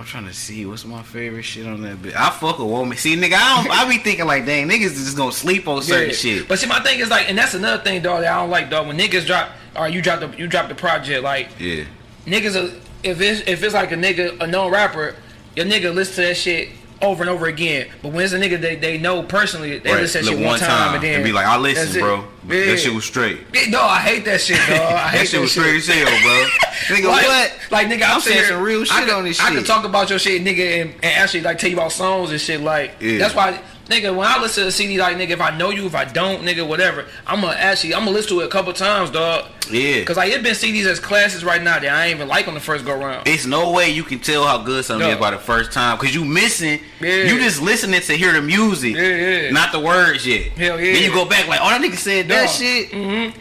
I'm 0.02 0.08
trying 0.08 0.26
to 0.26 0.34
see 0.34 0.66
what's 0.66 0.84
my 0.84 1.04
favorite 1.04 1.44
shit 1.44 1.68
on 1.68 1.84
that 1.84 1.98
bitch. 1.98 2.16
I 2.16 2.32
fuck 2.32 2.58
a 2.58 2.66
woman. 2.66 2.98
See, 2.98 3.16
nigga, 3.16 3.34
I 3.36 3.64
don't. 3.64 3.72
I 3.72 3.88
be 3.88 4.00
thinking 4.00 4.26
like, 4.26 4.48
dang, 4.48 4.68
niggas 4.68 4.96
just 4.96 5.16
gonna 5.16 5.32
sleep 5.32 5.68
on 5.68 5.84
certain 5.84 6.10
Yeah. 6.10 6.16
shit. 6.16 6.48
But 6.48 6.58
see, 6.58 6.66
my 6.66 6.80
thing 6.80 7.00
is 7.00 7.10
like, 7.12 7.30
and 7.30 7.38
that's 7.38 7.54
another 7.54 7.84
thing, 7.84 8.02
dog, 8.02 8.22
that 8.22 8.34
I 8.34 8.38
don't 8.40 8.50
like, 8.50 8.72
dog. 8.72 8.88
When 8.88 8.98
niggas 8.98 9.28
drop, 9.28 9.52
or 9.76 9.88
you 9.88 10.02
drop 10.02 10.20
the 10.20 10.36
you 10.40 10.48
drop 10.48 10.70
the 10.70 10.76
project, 10.76 11.24
like 11.24 11.50
Yeah, 11.60 11.84
niggas, 12.26 12.56
are, 12.56 12.76
if 13.04 13.22
it's 13.22 13.48
if 13.48 13.62
it's 13.62 13.76
like 13.76 13.92
a 13.92 13.96
nigga, 13.96 14.42
a 14.42 14.48
known 14.48 14.72
rapper, 14.72 15.16
your 15.56 15.68
nigga 15.68 15.94
listen 15.94 16.16
to 16.16 16.22
that 16.30 16.36
shit 16.38 16.70
over 17.02 17.24
and 17.24 17.30
over 17.30 17.48
again. 17.48 17.88
But 18.02 18.14
when 18.14 18.24
it's 18.24 18.34
a 18.34 18.40
nigga 18.40 18.60
they, 18.60 18.76
they 18.76 18.98
know 18.98 19.24
personally, 19.24 19.80
they 19.80 19.92
right. 19.92 20.02
listen 20.02 20.24
to 20.24 20.30
that 20.32 20.38
shit 20.38 20.46
one 20.46 20.60
time, 20.60 20.96
and 20.96 21.04
then 21.04 21.24
be 21.24 21.32
like, 21.32 21.46
I 21.46 21.58
listen, 21.58 22.00
bro. 22.02 22.28
Yeah. 22.48 22.66
That 22.66 22.80
shit 22.80 22.94
was 22.94 23.06
straight. 23.06 23.40
Yeah, 23.54 23.70
no, 23.70 23.82
I 23.82 24.00
hate 24.00 24.26
that 24.26 24.42
shit, 24.42 24.58
dog. 24.58 24.70
I 24.70 25.08
hate 25.10 25.18
That 25.20 25.28
shit 25.28 25.42
was 25.42 25.52
straight 25.52 25.76
as 25.76 25.88
hell, 25.88 26.06
bro. 26.06 26.48
Nigga, 26.96 27.08
like, 27.08 27.26
what? 27.26 27.60
Like 27.70 27.88
nigga, 27.88 28.04
I'm, 28.04 28.16
I'm 28.16 28.22
saying 28.22 28.46
some 28.46 28.62
real 28.64 28.84
shit 28.84 29.06
could, 29.06 29.14
on 29.14 29.24
this 29.24 29.40
I 29.40 29.50
shit. 29.50 29.58
could 29.60 29.68
talk 29.68 29.86
about 29.86 30.10
your 30.10 30.18
shit, 30.20 30.42
nigga, 30.44 30.82
and, 30.82 30.94
and 30.96 31.06
actually 31.06 31.42
like 31.42 31.60
tell 31.60 31.70
you 31.70 31.76
about 31.76 31.92
songs 31.92 32.32
and 32.32 32.42
shit. 32.42 32.62
Like 32.62 32.96
Yeah. 33.00 33.20
that's 33.20 33.36
why, 33.36 33.62
nigga, 33.92 34.16
when 34.16 34.28
I 34.28 34.40
listen 34.42 34.64
to 34.64 34.70
a 34.70 34.72
CD, 34.72 34.98
like 34.98 35.18
nigga, 35.18 35.32
if 35.32 35.42
I 35.42 35.56
know 35.58 35.70
you, 35.70 35.86
if 35.86 35.94
I 35.96 36.06
don't, 36.06 36.44
nigga, 36.44 36.68
whatever, 36.68 37.06
I'm 37.28 37.42
gonna 37.42 37.54
actually 37.58 37.94
I'm 37.94 38.02
gonna 38.06 38.12
listen 38.12 38.38
to 38.38 38.42
it 38.42 38.46
a 38.46 38.50
couple 38.50 38.72
times, 38.74 39.12
dog. 39.12 39.46
Yeah. 39.70 40.04
Cause 40.04 40.18
like 40.18 40.32
it 40.32 40.42
been 40.44 40.54
CDs 40.56 40.86
as 40.86 41.00
classes 41.00 41.44
right 41.44 41.62
now 41.62 41.80
that 41.80 41.88
I 41.88 42.06
ain't 42.08 42.16
even 42.16 42.28
like 42.28 42.48
on 42.48 42.54
the 42.56 42.60
first 42.60 42.84
go 42.86 42.96
round. 42.98 43.28
It's 43.28 43.46
no 43.46 43.72
way 43.72 43.90
you 43.92 44.04
can 44.04 44.20
tell 44.20 44.46
how 44.46 44.58
good 44.60 44.84
something 44.86 45.08
No. 45.08 45.14
is 45.14 45.20
by 45.20 45.32
the 45.32 45.38
first 45.38 45.72
time 45.72 45.98
because 45.98 46.14
you 46.16 46.26
missing. 46.26 46.80
Yeah. 47.00 47.24
You 47.24 47.40
just 47.40 47.62
listening 47.62 48.02
to 48.02 48.14
hear 48.14 48.34
the 48.34 48.42
music, 48.42 48.96
Yeah, 48.96 49.02
yeah. 49.44 49.52
not 49.52 49.72
the 49.72 49.80
words 49.80 50.26
yet. 50.26 50.52
Hell 50.54 50.80
yeah. 50.80 50.94
Then 50.94 51.04
you 51.04 51.14
go 51.14 51.26
back 51.26 51.48
like, 51.48 51.60
oh, 51.62 51.70
that 51.70 51.82
nigga 51.82 51.98
said 51.98 52.28
that 52.30 52.46
Dog. 52.48 52.56
shit. 52.56 52.92
Mm-hmm. 52.92 53.40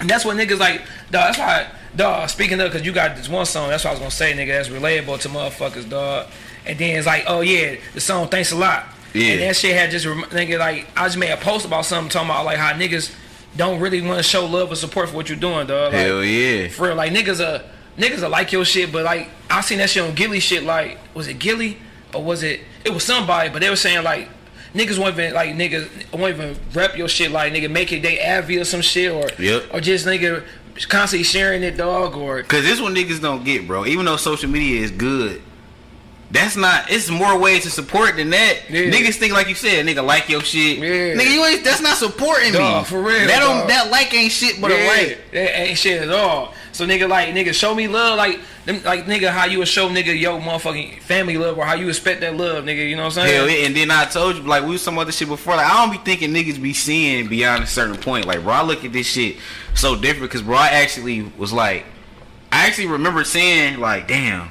And 0.00 0.10
that's 0.10 0.24
what 0.24 0.36
niggas 0.36 0.58
like, 0.58 0.80
dog. 1.10 1.34
That's 1.34 1.38
why, 1.38 1.66
dog. 1.96 2.28
Speaking 2.28 2.60
of, 2.60 2.70
cause 2.70 2.82
you 2.84 2.92
got 2.92 3.16
this 3.16 3.28
one 3.28 3.46
song. 3.46 3.70
That's 3.70 3.82
what 3.84 3.90
I 3.90 3.92
was 3.94 4.00
gonna 4.00 4.10
say, 4.10 4.32
nigga. 4.34 4.48
That's 4.48 4.68
relatable 4.68 5.20
to 5.20 5.28
motherfuckers, 5.28 5.88
dog. 5.88 6.26
And 6.66 6.78
then 6.78 6.96
it's 6.98 7.06
like, 7.06 7.24
oh 7.28 7.40
yeah, 7.42 7.76
the 7.94 8.00
song 8.00 8.28
"Thanks 8.28 8.52
a 8.52 8.56
Lot." 8.56 8.84
Yeah. 9.14 9.32
And 9.32 9.40
that 9.42 9.56
shit 9.56 9.74
had 9.76 9.90
just 9.90 10.06
nigga 10.06 10.58
like 10.58 10.86
I 10.96 11.04
just 11.06 11.16
made 11.18 11.30
a 11.30 11.36
post 11.36 11.64
about 11.66 11.84
something 11.86 12.10
talking 12.10 12.28
about 12.30 12.44
like 12.44 12.58
how 12.58 12.72
niggas 12.72 13.14
don't 13.56 13.80
really 13.80 14.02
want 14.02 14.18
to 14.18 14.22
show 14.22 14.44
love 14.46 14.70
or 14.70 14.76
support 14.76 15.08
for 15.08 15.16
what 15.16 15.28
you're 15.28 15.38
doing, 15.38 15.66
dog. 15.66 15.92
Like, 15.92 16.02
Hell 16.06 16.22
yeah. 16.24 16.68
For 16.68 16.88
real, 16.88 16.94
like 16.96 17.12
niggas 17.12 17.40
are 17.40 17.62
niggas 17.98 18.22
are 18.22 18.28
like 18.28 18.52
your 18.52 18.64
shit, 18.64 18.92
but 18.92 19.04
like 19.04 19.28
I 19.50 19.60
seen 19.62 19.78
that 19.78 19.88
shit 19.90 20.02
on 20.02 20.14
Gilly 20.14 20.40
shit. 20.40 20.62
Like 20.64 20.98
was 21.14 21.28
it 21.28 21.38
Gilly 21.38 21.78
or 22.14 22.22
was 22.22 22.42
it? 22.42 22.60
It 22.84 22.92
was 22.92 23.04
somebody, 23.04 23.48
but 23.48 23.60
they 23.60 23.70
were 23.70 23.76
saying 23.76 24.04
like 24.04 24.28
niggas 24.74 24.98
won't 24.98 25.14
even 25.18 25.32
like 25.34 25.50
niggas 25.54 25.88
won't 26.12 26.34
even 26.34 26.56
rep 26.74 26.96
your 26.96 27.08
shit. 27.08 27.30
Like 27.30 27.52
nigga 27.52 27.70
make 27.70 27.92
it 27.92 28.02
they 28.02 28.16
Advil 28.18 28.60
or 28.60 28.64
some 28.64 28.82
shit 28.82 29.10
or 29.10 29.30
Yep. 29.42 29.72
or 29.72 29.80
just 29.80 30.06
nigga 30.06 30.44
constantly 30.88 31.24
sharing 31.24 31.62
it, 31.62 31.78
dog. 31.78 32.14
Or 32.16 32.42
Cause 32.42 32.64
this 32.64 32.80
one 32.80 32.94
niggas 32.94 33.22
don't 33.22 33.44
get, 33.44 33.66
bro. 33.66 33.86
Even 33.86 34.04
though 34.04 34.16
social 34.18 34.50
media 34.50 34.82
is 34.82 34.90
good, 34.90 35.40
that's 36.30 36.56
not. 36.56 36.90
It's 36.90 37.08
more 37.08 37.38
ways 37.38 37.62
to 37.64 37.70
support 37.70 38.16
than 38.16 38.30
that. 38.30 38.62
Yeah. 38.68 38.90
Niggas 38.90 39.14
think 39.16 39.32
like 39.32 39.48
you 39.48 39.54
said, 39.54 39.86
nigga 39.86 40.04
like 40.04 40.28
your 40.28 40.40
shit. 40.42 40.78
Yeah. 40.78 41.14
Nigga, 41.20 41.32
you 41.32 41.44
ain't. 41.44 41.64
That's 41.64 41.80
not 41.80 41.96
supporting 41.96 42.52
Dog, 42.52 42.84
me. 42.84 42.88
for 42.88 43.00
real, 43.00 43.26
That 43.26 43.38
don't. 43.40 43.60
dog. 43.60 43.68
That 43.68 43.90
like 43.90 44.12
ain't 44.12 44.32
shit 44.32 44.60
but 44.60 44.70
a 44.72 44.86
like. 44.88 45.30
that 45.32 45.60
ain't 45.60 45.78
shit 45.78 46.02
at 46.02 46.10
all. 46.10 46.52
So 46.72 46.84
nigga 46.86 47.08
like 47.08 47.28
nigga 47.30 47.54
show 47.54 47.74
me 47.74 47.88
love 47.88 48.18
like 48.18 48.38
them 48.66 48.82
like 48.82 49.06
nigga 49.06 49.30
how 49.30 49.46
you 49.46 49.60
would 49.60 49.68
show 49.68 49.88
nigga 49.88 50.18
yo 50.18 50.38
motherfucking 50.38 51.00
family 51.00 51.38
love 51.38 51.56
or 51.56 51.64
how 51.64 51.72
you 51.72 51.88
expect 51.88 52.20
that 52.20 52.36
love, 52.36 52.64
nigga. 52.64 52.86
You 52.86 52.96
know 52.96 53.04
what 53.04 53.16
I'm 53.18 53.24
saying? 53.26 53.34
Hell 53.34 53.48
yeah, 53.48 53.66
and 53.66 53.74
then 53.76 53.90
I 53.90 54.04
told 54.04 54.36
you 54.36 54.42
like 54.42 54.62
we 54.64 54.70
was 54.70 54.82
some 54.82 54.98
other 54.98 55.12
shit 55.12 55.28
before. 55.28 55.56
Like 55.56 55.70
I 55.70 55.86
don't 55.86 55.90
be 55.92 56.04
thinking 56.04 56.34
niggas 56.34 56.60
be 56.60 56.74
seeing 56.74 57.28
beyond 57.28 57.62
a 57.64 57.66
certain 57.66 57.96
point. 57.96 58.26
Like 58.26 58.42
bro, 58.42 58.52
I 58.52 58.62
look 58.62 58.84
at 58.84 58.92
this 58.92 59.06
shit 59.06 59.36
so 59.74 59.94
different 59.96 60.30
because 60.30 60.42
bro, 60.42 60.56
I 60.56 60.68
actually 60.68 61.22
was 61.38 61.50
like, 61.52 61.86
I 62.52 62.66
actually 62.66 62.88
remember 62.88 63.24
saying 63.24 63.78
like, 63.80 64.06
damn, 64.08 64.50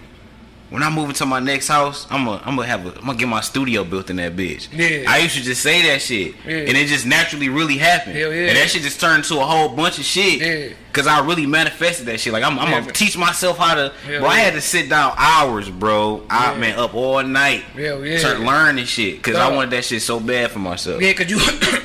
when 0.69 0.81
I 0.83 0.89
move 0.89 1.09
into 1.09 1.25
my 1.25 1.39
next 1.39 1.67
house, 1.67 2.07
I'm 2.09 2.25
gonna 2.25 2.41
I'm 2.45 2.55
gonna 2.55 2.67
have 2.67 2.85
a, 2.85 2.89
I'm 2.99 3.05
gonna 3.05 3.17
get 3.17 3.27
my 3.27 3.41
studio 3.41 3.83
built 3.83 4.09
in 4.09 4.15
that 4.17 4.35
bitch. 4.35 4.67
Yeah. 4.71 5.09
I 5.09 5.19
used 5.19 5.35
to 5.37 5.43
just 5.43 5.61
say 5.61 5.83
that 5.89 6.01
shit, 6.01 6.33
Yeah. 6.45 6.57
and 6.67 6.75
it 6.77 6.87
just 6.87 7.05
naturally 7.05 7.49
really 7.49 7.77
happened. 7.77 8.15
Hell 8.17 8.33
yeah. 8.33 8.47
And 8.47 8.57
that 8.57 8.69
shit 8.69 8.81
just 8.81 8.99
turned 8.99 9.17
into 9.23 9.39
a 9.39 9.45
whole 9.45 9.69
bunch 9.69 9.99
of 9.99 10.05
shit. 10.05 10.41
Yeah. 10.41 10.75
Cause 10.95 11.07
I 11.07 11.19
really 11.25 11.45
manifested 11.45 12.05
that 12.05 12.21
shit. 12.21 12.31
Like 12.31 12.45
I'm, 12.45 12.57
I'm 12.57 12.71
gonna 12.71 12.93
teach 12.93 13.17
myself 13.17 13.57
how 13.57 13.75
to. 13.75 13.89
Hell 14.05 14.21
bro, 14.21 14.29
I 14.29 14.39
had 14.39 14.53
to 14.53 14.61
sit 14.61 14.89
down 14.89 15.13
hours, 15.17 15.69
bro. 15.69 16.23
I 16.29 16.53
Yeah. 16.53 16.57
man 16.57 16.79
up 16.79 16.93
all 16.95 17.21
night. 17.21 17.63
Hell 17.75 18.05
yeah. 18.05 18.17
Start 18.17 18.39
learning 18.39 18.85
shit. 18.85 19.21
Cause 19.21 19.35
I 19.35 19.53
wanted 19.53 19.71
that 19.71 19.83
shit 19.83 20.01
so 20.01 20.21
bad 20.21 20.51
for 20.51 20.59
myself. 20.59 21.01
Yeah, 21.01 21.11
cause 21.11 21.29
you 21.29 21.39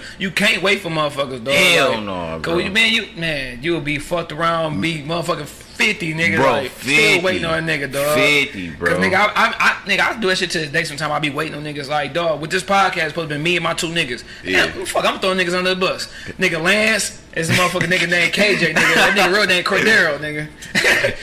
you 0.21 0.31
can't 0.31 0.63
wait 0.63 0.79
for 0.79 0.91
motherfuckers, 0.91 1.43
dog. 1.43 1.55
Hell 1.55 1.91
Like, 1.91 2.03
no, 2.05 2.39
bro. 2.41 2.59
you 2.59 2.71
man, 2.71 2.93
you 2.93 3.09
man, 3.17 3.59
you'll 3.63 3.81
be 3.81 3.99
fucked 3.99 4.31
around, 4.31 4.81
be 4.81 4.99
mm. 4.99 5.07
motherfucking 5.07 5.71
fifty, 5.81 6.15
nigga. 6.15 6.37
Bro, 6.37 6.51
like, 6.53 6.71
50. 6.71 6.95
still 6.95 7.23
waiting 7.23 7.45
on 7.47 7.69
a 7.69 7.73
nigga, 7.73 7.91
dog. 7.93 8.17
50, 8.17 8.71
bro. 8.77 8.91
Cause 8.93 9.05
nigga, 9.05 9.15
I, 9.15 9.27
I, 9.35 9.55
I, 9.59 9.89
nigga, 9.89 10.01
I 10.01 10.21
do 10.21 10.29
that 10.29 10.39
shit 10.39 10.51
to 10.51 10.59
this 10.59 10.71
day. 10.71 10.85
Sometimes 10.85 11.11
I 11.11 11.19
be 11.19 11.31
waiting 11.31 11.55
on 11.55 11.65
niggas. 11.65 11.89
Like, 11.89 12.13
dog, 12.13 12.41
with 12.41 12.51
this 12.51 12.63
podcast, 12.63 13.09
supposed 13.09 13.31
to 13.31 13.37
be 13.37 13.43
me 13.43 13.57
and 13.57 13.65
my 13.65 13.75
two 13.75 13.89
niggas. 13.89 14.23
Yeah. 14.45 14.67
Yeah, 14.67 14.85
fuck, 14.85 15.05
I'm 15.05 15.19
throwing 15.19 15.39
niggas 15.39 15.57
under 15.57 15.75
the 15.75 15.81
bus. 15.81 16.13
Nigga, 16.39 16.63
Lance 16.63 17.21
is 17.35 17.51
a 17.51 17.53
motherfucking 17.55 17.89
nigga 17.89 18.09
named 18.09 18.33
KJ, 18.33 18.75
nigga. 18.75 18.95
That 18.95 19.15
nigga 19.17 19.33
real 19.33 19.47
name 19.47 19.65
Cordero, 19.65 20.19
nigga. 20.19 20.49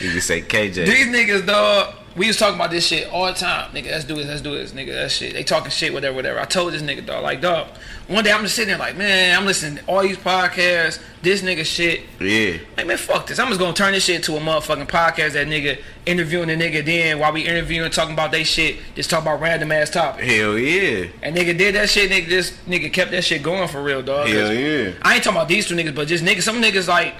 You 0.00 0.10
can 0.12 0.20
say 0.20 0.42
KJ. 0.42 0.86
These 0.86 1.06
niggas, 1.08 1.46
dog, 1.46 1.94
we 2.18 2.26
was 2.26 2.36
talking 2.36 2.56
about 2.56 2.70
this 2.70 2.86
shit 2.86 3.10
all 3.12 3.26
the 3.26 3.32
time. 3.32 3.70
Nigga, 3.70 3.90
let's 3.90 4.04
do 4.04 4.16
this, 4.16 4.26
let's 4.26 4.42
do 4.42 4.54
this, 4.54 4.72
nigga, 4.72 4.92
that 4.92 5.10
shit. 5.10 5.32
They 5.32 5.44
talking 5.44 5.70
shit, 5.70 5.92
whatever, 5.92 6.16
whatever. 6.16 6.40
I 6.40 6.44
told 6.44 6.72
this 6.72 6.82
nigga, 6.82 7.06
dog, 7.06 7.22
like, 7.22 7.40
dog, 7.40 7.68
one 8.08 8.24
day 8.24 8.32
I'm 8.32 8.42
just 8.42 8.56
sitting 8.56 8.70
there 8.70 8.78
like, 8.78 8.96
man, 8.96 9.38
I'm 9.38 9.46
listening 9.46 9.76
to 9.76 9.84
all 9.86 10.02
these 10.02 10.16
podcasts, 10.16 11.00
this 11.22 11.42
nigga 11.42 11.64
shit. 11.64 12.00
Yeah. 12.20 12.58
Like, 12.76 12.86
man, 12.86 12.96
fuck 12.96 13.26
this. 13.26 13.38
I'm 13.38 13.48
just 13.48 13.60
gonna 13.60 13.72
turn 13.72 13.92
this 13.92 14.04
shit 14.04 14.24
to 14.24 14.36
a 14.36 14.40
motherfucking 14.40 14.88
podcast 14.88 15.32
that 15.32 15.46
nigga 15.46 15.80
interviewing 16.06 16.48
the 16.48 16.56
nigga 16.56 16.84
then 16.84 17.18
while 17.18 17.32
we 17.32 17.46
interviewing, 17.46 17.90
talking 17.90 18.14
about 18.14 18.32
they 18.32 18.44
shit, 18.44 18.76
just 18.94 19.10
talk 19.10 19.22
about 19.22 19.40
random 19.40 19.70
ass 19.70 19.90
topics. 19.90 20.26
Hell 20.26 20.58
yeah. 20.58 21.06
And 21.22 21.36
nigga 21.36 21.56
did 21.56 21.74
that 21.76 21.88
shit, 21.88 22.10
nigga, 22.10 22.28
this 22.28 22.50
nigga 22.66 22.92
kept 22.92 23.12
that 23.12 23.24
shit 23.24 23.42
going 23.42 23.68
for 23.68 23.82
real, 23.82 24.02
dog. 24.02 24.26
Hell 24.28 24.52
yeah. 24.52 24.92
I 25.02 25.14
ain't 25.14 25.24
talking 25.24 25.36
about 25.36 25.48
these 25.48 25.68
two 25.68 25.76
niggas, 25.76 25.94
but 25.94 26.08
just 26.08 26.24
niggas, 26.24 26.42
some 26.42 26.60
niggas 26.60 26.88
like, 26.88 27.14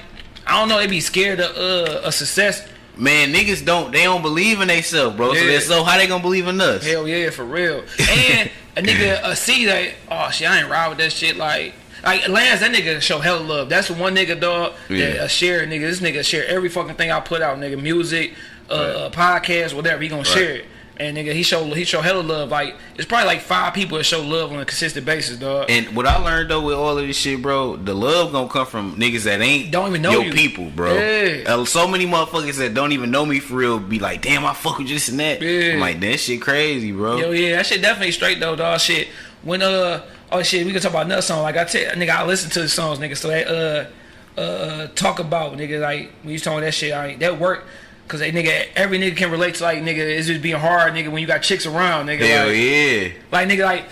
I 0.46 0.58
don't 0.58 0.68
know, 0.68 0.78
they 0.78 0.87
be 0.87 1.00
scared 1.00 1.40
of 1.40 1.54
uh, 1.56 2.00
a 2.04 2.12
success. 2.12 2.66
Man, 2.98 3.32
niggas 3.32 3.64
don't 3.64 3.92
they 3.92 4.02
don't 4.04 4.22
believe 4.22 4.61
in 4.61 4.68
themselves, 4.68 5.16
bro. 5.16 5.32
So 5.34 5.40
Yeah. 5.40 5.46
then 5.52 5.61
so 5.61 5.84
how 5.84 5.96
they 5.96 6.06
gonna 6.06 6.22
believe 6.22 6.46
in 6.48 6.61
us? 6.61 6.84
Hell 6.84 7.06
yeah, 7.06 7.30
for 7.30 7.44
real. 7.44 7.84
And 8.11 8.50
a 8.76 8.82
nigga 8.82 9.22
uh, 9.22 9.34
see 9.34 9.66
that, 9.66 9.92
oh 10.11 10.30
shit, 10.30 10.48
I 10.50 10.61
ain't 10.61 10.68
ride 10.70 10.88
with 10.88 10.98
that 10.98 11.12
shit. 11.12 11.37
Like, 11.37 11.74
like 12.04 12.28
Lance, 12.28 12.61
that 12.61 12.72
nigga 12.72 13.00
show 13.00 13.18
hell 13.20 13.40
love. 13.40 13.68
That's 13.68 13.88
one 13.90 14.14
nigga 14.16 14.38
dog 14.40 14.74
that 14.88 14.94
Yeah. 14.96 15.22
uh, 15.22 15.26
share 15.28 15.64
nigga. 15.66 15.80
This 15.82 16.00
nigga 16.00 16.24
share 16.24 16.46
every 16.46 16.68
fucking 16.68 16.94
thing 16.96 17.11
I 17.12 17.20
put 17.20 17.40
out, 17.40 17.58
nigga. 17.58 17.80
Music, 17.80 18.34
uh, 18.68 18.72
uh 18.72 19.11
podcast, 19.11 19.74
whatever. 19.74 20.02
He 20.02 20.08
gonna 20.08 20.24
share 20.24 20.56
it. 20.56 20.64
And 21.00 21.16
nigga, 21.16 21.32
he 21.32 21.44
show 21.44 21.62
he 21.64 21.84
show 21.84 22.00
hella 22.00 22.22
love. 22.22 22.48
Like 22.48 22.74
it's 22.96 23.06
probably 23.06 23.26
like 23.26 23.40
five 23.40 23.72
people 23.72 23.98
that 23.98 24.04
show 24.04 24.20
love 24.20 24.50
on 24.50 24.58
a 24.58 24.64
consistent 24.64 25.06
basis, 25.06 25.38
dog. 25.38 25.66
And 25.70 25.94
what 25.94 26.06
I 26.06 26.16
learned 26.16 26.50
though 26.50 26.61
with 26.61 26.74
all 26.74 26.98
of 26.98 27.06
this 27.06 27.16
shit, 27.16 27.40
bro, 27.40 27.76
the 27.76 27.94
love 27.94 28.32
gonna 28.32 28.48
come 28.48 28.66
from 28.66 28.96
niggas 28.96 29.22
that 29.22 29.40
ain't 29.40 29.70
Don't 29.70 29.88
even 29.90 30.02
know 30.02 30.11
your 30.11 30.24
you. 30.24 30.32
people, 30.32 30.70
bro. 30.70 30.94
Yeah. 30.94 31.44
Uh, 31.46 31.64
so 31.64 31.87
many 31.87 32.04
motherfuckers 32.04 32.58
that 32.58 32.74
don't 32.74 32.90
even 32.90 33.12
know 33.12 33.24
me 33.24 33.38
for 33.38 33.54
real 33.54 33.78
be 33.78 34.00
like, 34.00 34.22
damn, 34.22 34.44
I 34.44 34.54
fuck 34.54 34.78
with 34.78 34.88
this 34.88 35.08
and 35.08 35.20
that. 35.20 35.40
Yeah. 35.40 35.74
I'm 35.74 35.80
like, 35.80 36.00
that 36.00 36.18
shit 36.18 36.42
crazy, 36.42 36.90
bro. 36.90 37.16
Yo, 37.18 37.30
yeah, 37.30 37.56
that 37.56 37.66
shit 37.66 37.80
definitely 37.80 38.12
straight 38.12 38.40
though, 38.40 38.56
dog. 38.56 38.80
Shit, 38.80 39.06
when 39.42 39.62
uh, 39.62 40.04
oh 40.32 40.42
shit, 40.42 40.66
we 40.66 40.72
can 40.72 40.80
talk 40.80 40.90
about 40.90 41.06
another 41.06 41.22
song. 41.22 41.42
Like 41.42 41.56
I 41.56 41.64
tell, 41.64 41.92
nigga, 41.92 42.11
I 42.11 42.26
listen 42.26 42.50
to 42.50 42.62
the 42.62 42.68
songs, 42.68 42.98
nigga. 42.98 43.16
So 43.16 43.28
they 43.28 43.44
uh, 43.44 44.40
uh, 44.40 44.87
talk 44.96 45.20
about 45.20 45.56
nigga 45.56 45.80
like 45.80 46.11
when 46.22 46.32
you 46.32 46.40
talking 46.40 46.62
that 46.62 46.74
shit, 46.74 46.92
I 46.92 47.14
that 47.16 47.38
work. 47.38 47.64
Cause 48.08 48.20
they 48.20 48.32
nigga, 48.32 48.68
every 48.74 48.98
nigga 48.98 49.16
can 49.16 49.30
relate 49.30 49.56
to 49.56 49.64
like 49.64 49.78
nigga, 49.82 49.98
it's 49.98 50.26
just 50.26 50.40
being 50.40 50.56
hard, 50.56 50.94
nigga. 50.94 51.12
When 51.12 51.20
you 51.20 51.26
got 51.26 51.42
chicks 51.42 51.66
around, 51.66 52.06
nigga, 52.06 52.26
Hell 52.26 52.46
like, 52.46 52.56
yeah. 52.56 53.08
like 53.30 53.48
nigga, 53.48 53.64
like 53.64 53.84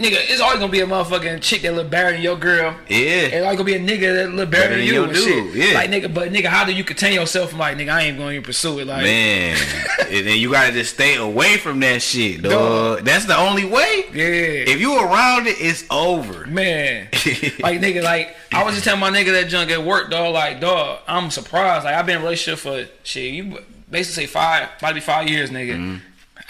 nigga, 0.00 0.16
it's 0.30 0.40
always 0.40 0.58
gonna 0.58 0.72
be 0.72 0.80
a 0.80 0.86
motherfucking 0.86 1.40
chick 1.42 1.62
that 1.62 1.74
look 1.74 1.90
better 1.90 2.12
than 2.12 2.22
your 2.22 2.36
girl. 2.36 2.74
Yeah. 2.88 3.28
And 3.32 3.44
like 3.44 3.56
gonna 3.58 3.64
be 3.64 3.74
a 3.74 3.80
nigga 3.80 4.14
that 4.14 4.30
look 4.32 4.50
better, 4.50 4.68
Better 4.70 4.76
than 4.78 4.86
you 4.86 5.04
and 5.04 5.12
dude, 5.12 5.22
shit. 5.22 5.54
yeah. 5.54 5.74
Like 5.74 5.90
nigga, 5.90 6.12
but 6.12 6.32
nigga, 6.32 6.46
how 6.46 6.64
do 6.64 6.72
you 6.72 6.82
contain 6.84 7.14
yourself 7.14 7.50
from 7.50 7.58
like 7.58 7.76
nigga? 7.76 7.90
I 7.92 8.02
ain't 8.02 8.18
going 8.18 8.40
to 8.40 8.46
pursue 8.46 8.78
it. 8.80 8.86
Like 8.86 9.02
Man, 9.02 9.56
and 10.10 10.26
then 10.26 10.38
you 10.38 10.50
gotta 10.52 10.72
just 10.72 10.94
stay 10.94 11.16
away 11.16 11.56
from 11.58 11.80
that 11.80 12.02
shit, 12.02 12.42
dog. 12.42 12.50
Dog. 12.98 13.04
That's 13.04 13.26
the 13.26 13.36
only 13.38 13.64
way. 13.64 14.04
yeah. 14.12 14.72
If 14.72 14.80
you 14.80 14.98
around 14.98 15.46
it, 15.46 15.56
it's 15.60 15.84
over. 15.90 16.46
Man, 16.46 17.08
like 17.60 17.80
nigga, 17.80 18.02
like 18.02 18.34
I 18.52 18.64
was 18.64 18.74
just 18.74 18.84
telling 18.84 19.00
my 19.00 19.10
nigga 19.10 19.32
that 19.32 19.48
junk 19.48 19.70
at 19.70 19.84
work, 19.84 20.10
dog. 20.10 20.32
Like, 20.34 20.60
dog, 20.60 21.00
I'm 21.06 21.30
surprised. 21.30 21.84
Like, 21.84 21.94
I've 21.94 22.06
been 22.06 22.16
in 22.16 22.22
a 22.22 22.24
relationship 22.24 22.58
for 22.60 22.84
shit. 23.04 23.32
You 23.32 23.58
basically 23.90 24.24
say 24.24 24.26
five, 24.26 24.68
might 24.82 24.92
be 24.94 25.00
five 25.00 25.28
years, 25.28 25.50
nigga. 25.50 25.74
Mm-hmm. 25.74 25.96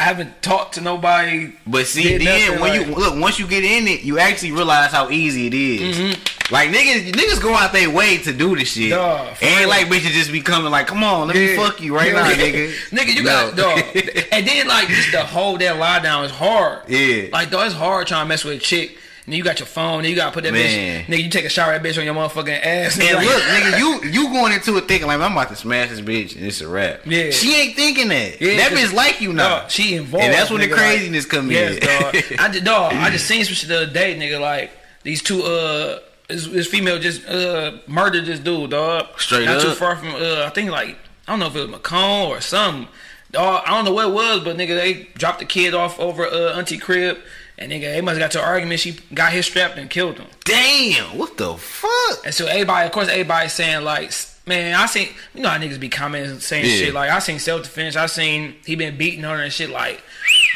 I 0.00 0.04
haven't 0.04 0.40
talked 0.40 0.76
to 0.76 0.80
nobody. 0.80 1.52
But 1.66 1.86
see, 1.86 2.16
then 2.16 2.58
when 2.58 2.70
like- 2.78 2.86
you 2.88 2.94
look, 2.94 3.20
once 3.20 3.38
you 3.38 3.46
get 3.46 3.64
in 3.64 3.86
it, 3.86 4.00
you 4.02 4.18
actually 4.18 4.52
realize 4.52 4.92
how 4.92 5.10
easy 5.10 5.46
it 5.46 5.52
is. 5.54 6.16
Like 6.50 6.70
niggas, 6.70 7.12
niggas 7.12 7.40
go 7.40 7.54
out 7.54 7.72
their 7.74 7.90
way 7.90 8.16
to 8.16 8.32
do 8.32 8.56
this 8.56 8.72
shit. 8.72 8.92
Mm-hmm. 8.92 9.44
Ain't 9.44 9.58
real. 9.60 9.68
like 9.68 9.86
bitches 9.88 10.12
just 10.12 10.32
be 10.32 10.40
coming 10.40 10.70
like, 10.72 10.86
come 10.86 11.04
on, 11.04 11.26
let 11.28 11.36
me 11.36 11.54
fuck 11.54 11.82
you 11.82 11.94
right 11.94 12.08
Yeah. 12.14 12.22
now, 12.22 12.30
nigga. 12.30 12.72
nigga, 12.90 13.14
you 13.14 13.22
No. 13.22 13.52
got 13.52 13.56
dog. 13.56 13.78
and 14.32 14.46
then 14.46 14.66
like 14.66 14.88
just 14.88 15.12
the 15.12 15.22
whole 15.22 15.58
that 15.58 15.76
lie 15.76 15.98
down 16.00 16.24
is 16.24 16.30
hard. 16.30 16.88
Yeah. 16.88 17.28
Like 17.30 17.50
dog, 17.50 17.66
it's 17.66 17.74
hard 17.74 18.06
trying 18.06 18.24
to 18.24 18.28
mess 18.28 18.42
with 18.42 18.54
a 18.56 18.58
chick. 18.58 18.96
And 19.30 19.34
then 19.34 19.38
you 19.38 19.44
got 19.44 19.60
your 19.60 19.66
phone, 19.68 20.00
and 20.00 20.08
you 20.08 20.16
gotta 20.16 20.32
put 20.34 20.42
that 20.42 20.52
Man. 20.52 21.04
bitch. 21.04 21.06
Nigga, 21.06 21.22
you 21.22 21.30
take 21.30 21.44
a 21.44 21.48
shower 21.48 21.70
that 21.70 21.84
bitch 21.84 21.96
on 21.96 22.04
your 22.04 22.16
motherfucking 22.16 22.66
ass. 22.66 22.98
And 22.98 23.14
like- 23.14 23.24
look, 23.24 23.40
nigga, 23.40 23.78
you 23.78 24.10
you 24.10 24.28
going 24.30 24.52
into 24.52 24.76
it 24.76 24.88
thinking 24.88 25.06
like 25.06 25.20
I'm 25.20 25.30
about 25.30 25.50
to 25.50 25.54
smash 25.54 25.88
this 25.90 26.00
bitch 26.00 26.34
and 26.34 26.44
it's 26.44 26.60
a 26.60 26.66
wrap. 26.66 27.02
Yeah. 27.06 27.30
She 27.30 27.54
ain't 27.54 27.76
thinking 27.76 28.08
that. 28.08 28.40
Yeah, 28.40 28.56
that 28.56 28.72
bitch 28.72 28.92
like 28.92 29.20
you 29.20 29.32
now. 29.32 29.60
Dog, 29.60 29.70
she 29.70 29.94
involved. 29.94 30.24
And 30.24 30.34
that's 30.34 30.50
when 30.50 30.62
the 30.62 30.66
craziness 30.66 31.26
like, 31.26 31.30
come 31.30 31.48
yes, 31.48 31.74
in. 31.74 31.80
dog. 31.80 32.38
I 32.40 32.48
just 32.50 32.64
dog. 32.64 32.92
I 32.92 33.08
just 33.10 33.28
seen 33.28 33.44
some 33.44 33.54
shit 33.54 33.68
the 33.68 33.82
other 33.82 33.92
day, 33.92 34.16
nigga. 34.18 34.40
Like 34.40 34.72
these 35.04 35.22
two 35.22 35.44
uh. 35.44 36.00
This, 36.26 36.46
this 36.48 36.66
female 36.66 36.98
just 36.98 37.24
uh 37.28 37.78
murdered 37.86 38.26
this 38.26 38.40
dude, 38.40 38.70
dog. 38.70 39.06
Straight 39.20 39.46
Not 39.46 39.62
too 39.62 39.70
far 39.74 39.94
from 39.94 40.08
uh, 40.08 40.44
I 40.44 40.50
think 40.50 40.72
like 40.72 40.96
I 41.28 41.32
don't 41.32 41.38
know 41.38 41.46
if 41.46 41.54
it 41.54 41.60
was 41.60 41.70
Macomb 41.70 42.30
or 42.30 42.40
something. 42.40 42.88
Dog, 43.30 43.62
I 43.64 43.70
don't 43.70 43.84
know 43.84 43.92
what 43.92 44.08
it 44.08 44.12
was, 44.12 44.40
but 44.40 44.56
nigga, 44.56 44.76
they 44.76 45.08
dropped 45.14 45.38
the 45.38 45.44
kid 45.44 45.72
off 45.72 46.00
over 46.00 46.26
uh, 46.26 46.56
auntie 46.56 46.78
crib, 46.78 47.18
and 47.60 47.70
nigga, 47.70 47.92
they 47.92 48.00
must 48.00 48.18
have 48.18 48.24
got 48.24 48.30
to 48.32 48.38
an 48.40 48.44
argument. 48.48 48.80
She 48.80 48.98
got 49.14 49.32
his 49.32 49.46
strapped 49.46 49.76
and 49.78 49.88
killed 49.90 50.18
him. 50.18 50.26
Damn, 50.44 51.16
what 51.18 51.36
the 51.36 51.54
fuck? 51.56 52.24
And 52.24 52.34
so 52.34 52.46
everybody, 52.46 52.86
of 52.86 52.92
course, 52.92 53.08
everybody 53.08 53.48
saying 53.48 53.84
like, 53.84 54.10
man, 54.46 54.74
I 54.74 54.86
seen, 54.86 55.08
you 55.34 55.42
know 55.42 55.50
how 55.50 55.58
niggas 55.58 55.78
be 55.78 55.88
commenting 55.90 56.40
saying 56.40 56.64
Yeah. 56.64 56.70
shit 56.86 56.94
like, 56.94 57.10
I 57.10 57.18
seen 57.18 57.38
self 57.38 57.62
defense, 57.62 57.96
I 57.96 58.06
seen 58.06 58.54
he 58.64 58.74
been 58.76 58.96
beating 58.96 59.24
on 59.24 59.36
her 59.38 59.44
and 59.44 59.52
shit 59.52 59.70
like, 59.70 60.02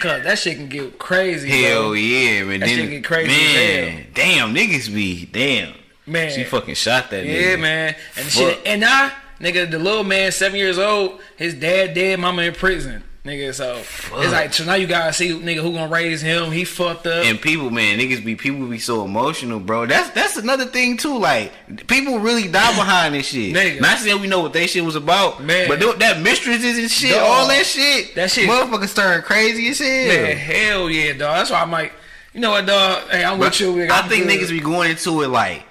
cause 0.01 0.23
that 0.25 0.39
shit 0.39 0.57
can 0.57 0.69
get 0.69 0.99
crazy. 0.99 1.49
Hell 1.51 1.83
bro. 1.83 1.93
yeah, 1.93 2.43
man. 2.45 2.61
That 2.61 2.67
then, 2.67 2.77
shit 2.79 2.91
get 2.91 3.05
crazy 3.05 3.29
Man, 3.29 4.07
damn, 4.15 4.55
niggas 4.55 4.93
be 4.93 5.27
damn. 5.27 5.75
Man. 6.07 6.31
she 6.33 6.45
fucking 6.45 6.75
shot 6.75 7.11
that 7.11 7.25
Yeah, 7.25 7.57
nigga. 7.57 7.61
man. 7.61 7.97
And 8.17 8.27
Fuck. 8.27 8.33
shit, 8.33 8.61
and 8.67 8.85
I, 8.85 9.11
nigga, 9.41 9.71
the 9.71 9.79
little 9.79 10.05
man, 10.05 10.33
seven 10.33 10.59
years 10.59 10.79
old, 10.79 11.21
his 11.37 11.55
dad 11.55 11.95
dead, 11.95 12.19
mama 12.19 12.43
in 12.43 12.55
prison. 12.55 13.03
Nigga, 13.25 13.55
so 13.55 13.79
it's 14.21 14.33
like 14.33 14.53
so 14.53 14.65
now 14.67 14.75
you 14.75 14.87
gotta 14.87 15.11
see 15.15 15.31
nigga 15.31 15.63
who 15.63 15.73
gonna 15.73 15.89
raise 15.91 16.21
him. 16.21 16.53
He 16.53 16.67
fucked 16.67 17.07
up. 17.07 17.25
And 17.25 17.41
people, 17.41 17.71
man, 17.71 17.99
niggas 17.99 18.23
be 18.23 18.37
people 18.37 18.67
be 18.67 18.79
so 18.79 19.03
emotional, 19.03 19.61
bro. 19.61 19.87
That's 19.87 20.11
that's 20.11 20.37
another 20.37 20.67
thing 20.67 20.99
too. 20.99 21.17
Like 21.17 21.51
people 21.87 22.19
really 22.19 22.49
die 22.49 22.77
behind 22.77 23.15
this 23.15 23.29
shit. 23.29 23.55
Nigga. 23.57 23.81
Not 23.81 23.99
saying 23.99 24.21
we 24.21 24.27
know 24.27 24.41
what 24.41 24.53
they 24.53 24.67
shit 24.67 24.85
was 24.85 24.95
about, 24.95 25.43
Man. 25.43 25.69
But 25.69 25.81
th- 25.81 25.97
that 26.01 26.21
mistresses 26.21 26.77
and 26.77 26.91
shit, 26.91 27.13
Dog. 27.13 27.23
all 27.23 27.49
that 27.49 27.65
shit, 27.65 28.15
That 28.15 28.31
shit- 28.31 28.47
motherfuckers 28.47 28.95
turn 28.95 29.23
crazy 29.23 29.69
as 29.69 29.79
hell. 29.79 29.89
Man, 29.89 30.37
hell 30.37 30.91
yeah, 30.91 31.13
dog. 31.15 31.37
That's 31.39 31.51
why 31.51 31.63
I'm 31.63 31.71
like, 31.71 31.95
you 32.35 32.41
know 32.43 32.51
what, 32.51 32.67
dog? 32.67 33.09
Hey, 33.09 33.25
I'm 33.25 33.39
But 33.39 33.53
with 33.53 33.61
you. 33.61 33.73
nigga. 33.73 33.91
I 33.91 34.07
think 34.07 34.27
good. 34.27 34.39
niggas 34.39 34.51
be 34.51 34.61
going 34.61 34.91
into 34.91 35.23
it 35.23 35.29
like 35.29 35.63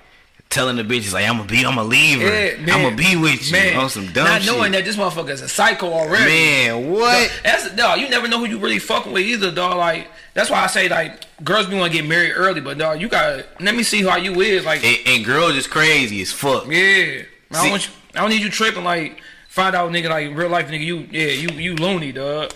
telling 0.54 0.76
the 0.78 0.84
bitches 0.84 1.13
like 1.13 1.28
I'm 1.28 1.38
gonna 1.38 1.50
be, 1.50 1.66
I'm 1.66 1.76
gonna 1.76 1.84
leave 1.88 2.22
her, 2.22 2.28
Yeah, 2.28 2.58
man. 2.58 2.70
I'm 2.76 2.82
gonna 2.84 2.96
be 2.96 3.16
with 3.16 3.46
you 3.48 3.52
man, 3.54 3.78
on 3.78 3.89
some 3.89 4.06
dumb 4.13 4.26
not 4.26 4.42
shit. 4.42 4.54
knowing 4.54 4.72
that 4.74 4.86
this 4.86 4.96
motherfucker 4.96 5.32
is 5.32 5.42
a 5.42 5.50
psycho 5.50 5.88
already. 5.92 6.26
man, 6.26 6.89
what? 6.92 7.32
That's 7.44 7.70
dog. 7.76 8.00
You 8.00 8.10
never 8.10 8.28
know 8.28 8.39
who 8.39 8.46
you 8.46 8.60
really 8.60 8.80
fucking 8.80 9.12
with 9.12 9.24
either, 9.24 9.52
dog. 9.52 9.78
Like 9.78 10.08
that's 10.34 10.50
why 10.50 10.63
I 10.63 10.68
say 10.68 10.88
like 10.88 11.26
girls 11.44 11.68
be 11.68 11.76
want 11.76 11.92
to 11.92 11.98
get 12.00 12.08
married 12.08 12.34
early, 12.34 12.62
but 12.62 12.78
dog, 12.78 13.02
you 13.02 13.08
gotta 13.10 13.46
let 13.60 13.76
me 13.76 13.84
see 13.84 14.04
how 14.04 14.16
you 14.18 14.39
is. 14.42 14.63
Like 14.66 14.84
And, 14.86 14.98
and 15.08 15.26
girls 15.26 15.56
is 15.56 15.68
crazy 15.68 16.22
as 16.22 16.32
fuck. 16.32 16.66
yeah, 16.68 17.24
I 17.52 17.62
don't 17.63 17.72
want 17.72 17.88
you. 17.88 17.94
I 18.16 18.22
don't 18.22 18.30
need 18.30 18.42
you 18.42 18.50
tripping. 18.50 18.84
Like 18.84 19.20
find 19.50 19.76
out, 19.76 19.92
nigga. 19.92 20.10
Like 20.10 20.36
real 20.38 20.50
life, 20.50 20.68
nigga. 20.70 20.86
You 20.86 21.08
yeah, 21.12 21.28
you 21.28 21.50
you 21.50 21.76
loony, 21.76 22.12
dog. 22.12 22.54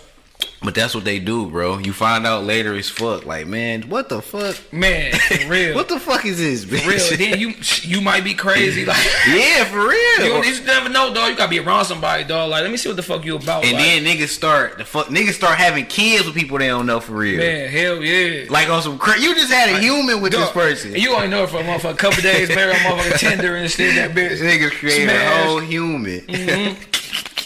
But 0.63 0.73
that's 0.73 0.95
what 0.95 1.05
they 1.05 1.19
do, 1.19 1.45
bro. 1.47 1.77
You 1.77 1.93
find 1.93 2.25
out 2.25 2.43
later 2.43 2.73
as 2.75 2.89
fuck. 2.89 3.25
Like, 3.27 3.45
man, 3.45 3.83
what 3.89 4.09
the 4.09 4.23
fuck? 4.23 4.55
Man, 4.73 5.13
for 5.13 5.47
real. 5.49 5.75
What 5.75 5.87
the 5.87 5.99
fuck 5.99 6.25
is 6.25 6.39
this, 6.39 6.65
bitch? 6.65 6.79
For 6.81 6.89
real? 6.89 7.29
Then 7.31 7.39
you 7.39 7.53
you 7.83 8.01
might 8.01 8.23
be 8.23 8.33
crazy. 8.33 8.83
Like 8.87 8.97
yeah, 9.27 9.65
for 9.65 9.77
real. 9.87 10.25
you, 10.25 10.35
you 10.37 10.43
just 10.43 10.65
never 10.65 10.89
know, 10.89 11.13
dog. 11.13 11.29
You 11.29 11.35
gotta 11.35 11.49
be 11.49 11.59
around 11.59 11.85
somebody, 11.85 12.23
dog. 12.23 12.49
Like 12.49 12.63
let 12.63 12.71
me 12.71 12.77
see 12.77 12.89
what 12.89 12.95
the 12.95 13.03
fuck 13.03 13.23
you 13.23 13.35
about. 13.35 13.63
and 13.65 13.73
like, 13.73 13.83
then 13.83 14.03
niggas 14.03 14.29
start 14.29 14.77
the 14.79 14.85
fuck 14.85 15.07
niggas 15.07 15.33
start 15.33 15.57
having 15.57 15.85
kids 15.85 16.25
with 16.25 16.33
people 16.35 16.57
they 16.57 16.67
don't 16.67 16.85
know 16.87 16.99
for 16.99 17.13
real. 17.13 17.37
man, 17.37 17.69
hell 17.69 18.01
yeah. 18.01 18.45
Like 18.49 18.67
on 18.69 18.81
some 18.81 18.97
cra- 18.97 19.19
you 19.19 19.35
just 19.35 19.51
had 19.51 19.69
a 19.69 19.79
human 19.79 20.21
with 20.21 20.31
this 20.31 20.49
person. 20.51 20.95
You 20.95 21.13
only 21.13 21.27
know 21.27 21.43
it 21.43 21.49
for 21.49 21.57
a 21.59 21.63
motherfucker 21.63 21.97
couple 21.97 22.21
days, 22.23 22.49
a 22.49 22.53
motherfucking 22.55 23.19
tender 23.19 23.55
and 23.57 23.69
shit. 23.69 23.95
That 23.95 24.11
bitch. 24.11 24.39
niggas 24.39 24.71
create 24.71 25.07
a 25.07 25.43
whole 25.45 25.59
human. 25.59 26.25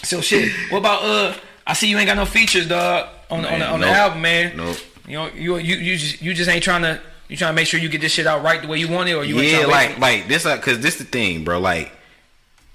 So 0.04 0.20
shit. 0.20 0.50
What 0.70 0.78
about 0.78 1.02
uh? 1.04 1.34
I 1.66 1.74
see 1.74 1.88
you 1.88 1.98
ain't 1.98 2.06
got 2.06 2.16
no 2.16 2.24
features, 2.24 2.68
dog, 2.68 3.08
on 3.30 3.44
on, 3.44 3.58
the, 3.60 3.66
on 3.66 3.80
the 3.80 3.88
album, 3.88 4.22
man. 4.22 4.56
Nope. 4.56 4.76
You 5.06 5.14
know, 5.14 5.28
you 5.28 5.56
you 5.58 5.76
you 5.76 5.96
just 5.96 6.22
you 6.22 6.34
just 6.34 6.48
ain't 6.50 6.62
trying 6.62 6.82
to 6.82 7.00
you 7.28 7.36
trying 7.36 7.52
to 7.52 7.56
make 7.56 7.66
sure 7.66 7.80
you 7.80 7.88
get 7.88 8.00
this 8.00 8.12
shit 8.12 8.26
out 8.26 8.42
right 8.42 8.60
the 8.60 8.68
way 8.68 8.78
you 8.78 8.88
want 8.88 9.08
it, 9.08 9.14
or 9.14 9.24
you 9.24 9.38
ain't 9.40 9.60
yeah, 9.62 9.66
like 9.66 9.98
like 9.98 10.28
this 10.28 10.44
uh, 10.46 10.58
cause 10.58 10.80
this 10.80 10.96
the 10.98 11.04
thing, 11.04 11.44
bro. 11.44 11.58
Like 11.60 11.92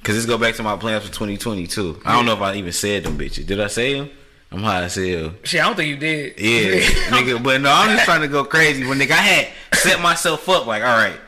cause 0.04 0.16
this 0.16 0.26
go 0.26 0.38
back 0.38 0.56
to 0.56 0.64
my 0.64 0.78
plans 0.78 1.04
for 1.06 1.12
2022. 1.14 2.02
I 2.06 2.16
don't 2.16 2.26
know 2.26 2.34
if 2.34 2.42
I 2.42 2.56
even 2.56 2.72
said 2.72 3.04
them 3.04 3.18
bitches. 3.18 3.46
Did 3.46 3.60
I 3.60 3.68
say 3.68 3.94
them? 3.94 4.10
I'm 4.52 4.60
high 4.64 4.84
as 4.84 4.96
hell. 4.96 5.34
shit. 5.44 5.62
I 5.62 5.66
don't 5.66 5.76
think 5.76 5.90
you 5.90 5.98
did. 5.98 6.40
Yeah, 6.40 6.80
nigga. 7.10 7.44
But 7.44 7.60
no, 7.62 7.70
I'm 7.72 7.94
just 7.96 8.06
trying 8.06 8.22
to 8.22 8.30
go 8.30 8.46
crazy. 8.46 8.86
When 8.86 8.98
nigga, 8.98 9.12
I 9.12 9.16
had 9.16 9.48
set 9.78 10.02
myself 10.02 10.48
up 10.48 10.66
like, 10.66 10.84
all 10.84 10.98
right, 10.98 11.20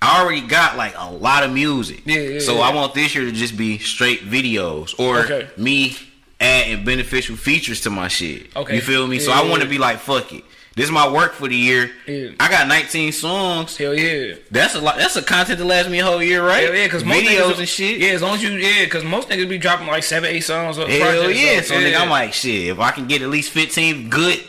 I 0.00 0.22
already 0.22 0.46
got 0.46 0.76
like 0.76 0.94
a 0.96 1.10
lot 1.10 1.42
of 1.42 1.52
music. 1.52 2.02
Yeah, 2.04 2.20
yeah, 2.20 2.38
So 2.40 2.54
yeah. 2.54 2.60
I 2.60 2.74
want 2.74 2.94
this 2.94 3.14
year 3.14 3.24
to 3.24 3.32
just 3.32 3.56
be 3.56 3.78
straight 3.78 4.20
videos 4.20 4.98
or 4.98 5.20
Okay. 5.24 5.48
me 5.56 5.96
adding 6.42 6.84
beneficial 6.84 7.36
features 7.36 7.80
to 7.82 7.90
my 7.90 8.08
shit. 8.08 8.54
Okay. 8.56 8.76
You 8.76 8.80
feel 8.80 9.06
me? 9.06 9.18
so 9.18 9.32
I 9.32 9.48
want 9.48 9.62
to 9.62 9.68
yeah. 9.68 9.70
be 9.70 9.78
like, 9.78 9.98
fuck 9.98 10.32
it. 10.32 10.44
this 10.74 10.86
is 10.86 10.90
my 10.90 11.10
work 11.10 11.32
for 11.32 11.48
the 11.48 11.56
year. 11.56 11.90
Yeah. 12.06 12.30
I 12.40 12.50
got 12.50 12.68
19 12.68 13.12
songs. 13.12 13.76
Hell 13.76 13.94
yeah. 13.94 14.34
That's 14.50 14.74
a 14.74 14.80
lot. 14.80 14.96
That's 14.96 15.16
a 15.16 15.22
content 15.22 15.58
to 15.58 15.64
last 15.64 15.88
me 15.88 16.00
a 16.00 16.04
whole 16.04 16.22
year, 16.22 16.44
right? 16.44 16.64
Hell 16.64 16.74
yeah, 16.74 16.86
because 16.86 17.04
most 17.04 17.24
videos 17.24 17.52
niggas, 17.52 17.58
and 17.58 17.68
shit. 17.68 18.00
Yeah, 18.00 18.10
as 18.10 18.22
long 18.22 18.34
as 18.34 18.42
you 18.42 18.50
yeah, 18.50 18.84
because 18.84 19.04
most 19.04 19.28
niggas 19.28 19.48
be 19.48 19.58
dropping 19.58 19.86
like 19.86 20.02
seven, 20.02 20.30
eight 20.30 20.40
songs. 20.40 20.78
Or 20.78 20.88
Hell 20.88 21.00
projects, 21.00 21.40
yeah. 21.40 21.60
so, 21.60 21.74
So 21.74 21.74
nigga, 21.76 22.00
I'm 22.00 22.10
like, 22.10 22.32
shit, 22.32 22.68
if 22.68 22.80
I 22.80 22.90
can 22.90 23.06
get 23.06 23.22
at 23.22 23.28
least 23.28 23.50
15 23.52 24.10
good 24.10 24.42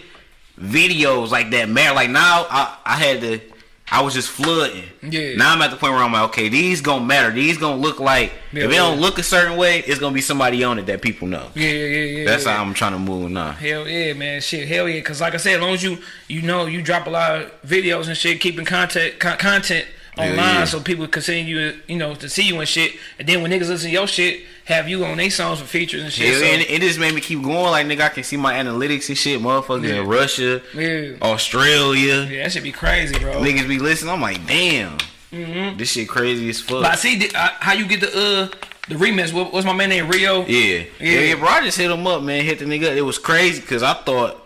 videos 0.59 1.29
like 1.29 1.51
that, 1.51 1.69
man. 1.69 1.95
Like 1.95 2.09
now 2.09 2.45
I, 2.49 2.77
I 2.85 2.95
had 2.95 3.21
to 3.21 3.39
I 3.93 4.01
was 4.01 4.15
just 4.15 4.29
flooding. 4.29 4.85
Yeah. 5.03 5.35
Now 5.35 5.53
I'm 5.53 5.61
at 5.61 5.69
the 5.69 5.77
point 5.77 5.93
where 5.93 6.01
I'm 6.01 6.11
like, 6.11 6.23
okay, 6.29 6.49
these 6.49 6.81
gonna 6.81 7.05
matter. 7.05 7.29
These 7.29 7.59
gonna 7.59 7.79
look 7.79 7.99
like 7.99 8.33
Yeah, 8.51 8.63
if 8.63 8.69
they 8.71 8.75
yeah. 8.77 8.81
don't 8.81 8.99
look 8.99 9.19
a 9.19 9.23
certain 9.23 9.55
way, 9.55 9.79
it's 9.81 9.99
gonna 9.99 10.15
be 10.15 10.21
somebody 10.21 10.63
on 10.63 10.79
it 10.79 10.87
that 10.87 11.03
people 11.03 11.27
know. 11.27 11.47
yeah, 11.53 11.69
yeah, 11.69 11.85
yeah, 11.85 12.03
yeah. 12.19 12.25
That's 12.25 12.45
yeah. 12.45 12.57
how 12.57 12.63
I'm 12.63 12.73
trying 12.73 12.93
to 12.93 12.99
move 12.99 13.29
now. 13.29 13.51
Hell 13.51 13.87
yeah, 13.87 14.13
man. 14.13 14.41
Shit, 14.41 14.67
hell 14.67 14.89
yeah. 14.89 14.99
Cause 15.01 15.21
like 15.21 15.35
I 15.35 15.37
said, 15.37 15.55
as 15.57 15.61
long 15.61 15.75
as 15.75 15.83
you 15.83 15.99
you 16.27 16.41
know 16.41 16.65
you 16.65 16.81
drop 16.81 17.05
a 17.05 17.11
lot 17.11 17.39
of 17.39 17.61
videos 17.61 18.07
and 18.07 18.17
shit, 18.17 18.41
keeping 18.41 18.65
content 18.65 19.19
con- 19.19 19.37
content 19.37 19.85
online, 20.17 20.37
yeah. 20.37 20.65
so 20.65 20.79
people 20.79 21.07
continue 21.07 21.57
you 21.57 21.79
you 21.87 21.97
know 21.97 22.13
to 22.15 22.29
see 22.29 22.43
you 22.43 22.59
and 22.59 22.67
shit. 22.67 22.93
And 23.19 23.27
then 23.27 23.41
when 23.41 23.51
niggas 23.51 23.67
listen 23.69 23.89
to 23.89 23.93
your 23.93 24.07
shit, 24.07 24.41
have 24.65 24.87
you 24.87 25.03
on 25.05 25.17
their 25.17 25.29
songs 25.29 25.59
for 25.59 25.65
features 25.65 26.03
and 26.03 26.11
shit. 26.13 26.29
Hell 26.31 26.39
so, 26.39 26.45
and 26.45 26.61
it 26.61 26.81
just 26.81 26.99
made 26.99 27.13
me 27.15 27.21
keep 27.21 27.41
going. 27.41 27.71
Like 27.71 27.85
nigga, 27.87 28.01
I 28.01 28.09
can 28.09 28.23
see 28.23 28.37
my 28.37 28.53
analytics 28.53 29.09
and 29.09 29.17
shit. 29.17 29.39
Motherfuckers 29.41 29.87
Yeah. 29.89 30.01
in 30.01 30.07
Russia, 30.07 30.61
yeah, 30.73 31.17
Australia, 31.21 32.23
yeah, 32.29 32.43
that 32.43 32.51
should 32.51 32.63
be 32.63 32.71
crazy, 32.71 33.17
bro. 33.19 33.33
niggas 33.41 33.67
be 33.67 33.79
listening. 33.79 34.13
I'm 34.13 34.21
like, 34.21 34.45
damn, 34.47 34.97
Mm-hmm. 35.31 35.77
this 35.77 35.91
shit 35.93 36.07
crazy 36.07 36.47
as 36.49 36.61
fuck. 36.61 36.83
But 36.83 36.91
I 36.91 36.95
see 36.95 37.17
the, 37.17 37.35
uh, 37.35 37.49
how 37.59 37.73
you 37.73 37.87
get 37.87 38.01
the 38.01 38.07
uh 38.09 38.55
the 38.87 38.95
remix. 38.95 39.33
What, 39.33 39.51
what's 39.51 39.65
my 39.65 39.73
man 39.73 39.89
name? 39.89 40.07
Rio. 40.09 40.45
Yeah. 40.45 40.59
Yeah. 40.59 40.85
yeah, 40.99 41.19
yeah, 41.21 41.35
bro. 41.35 41.47
I 41.47 41.63
just 41.63 41.77
hit 41.77 41.89
him 41.89 42.05
up, 42.05 42.21
man. 42.21 42.43
Hit 42.43 42.59
the 42.59 42.65
nigga. 42.65 42.91
up. 42.91 42.97
It 42.97 43.01
was 43.01 43.17
crazy 43.17 43.61
because 43.61 43.81
I 43.81 43.93
thought, 43.93 44.42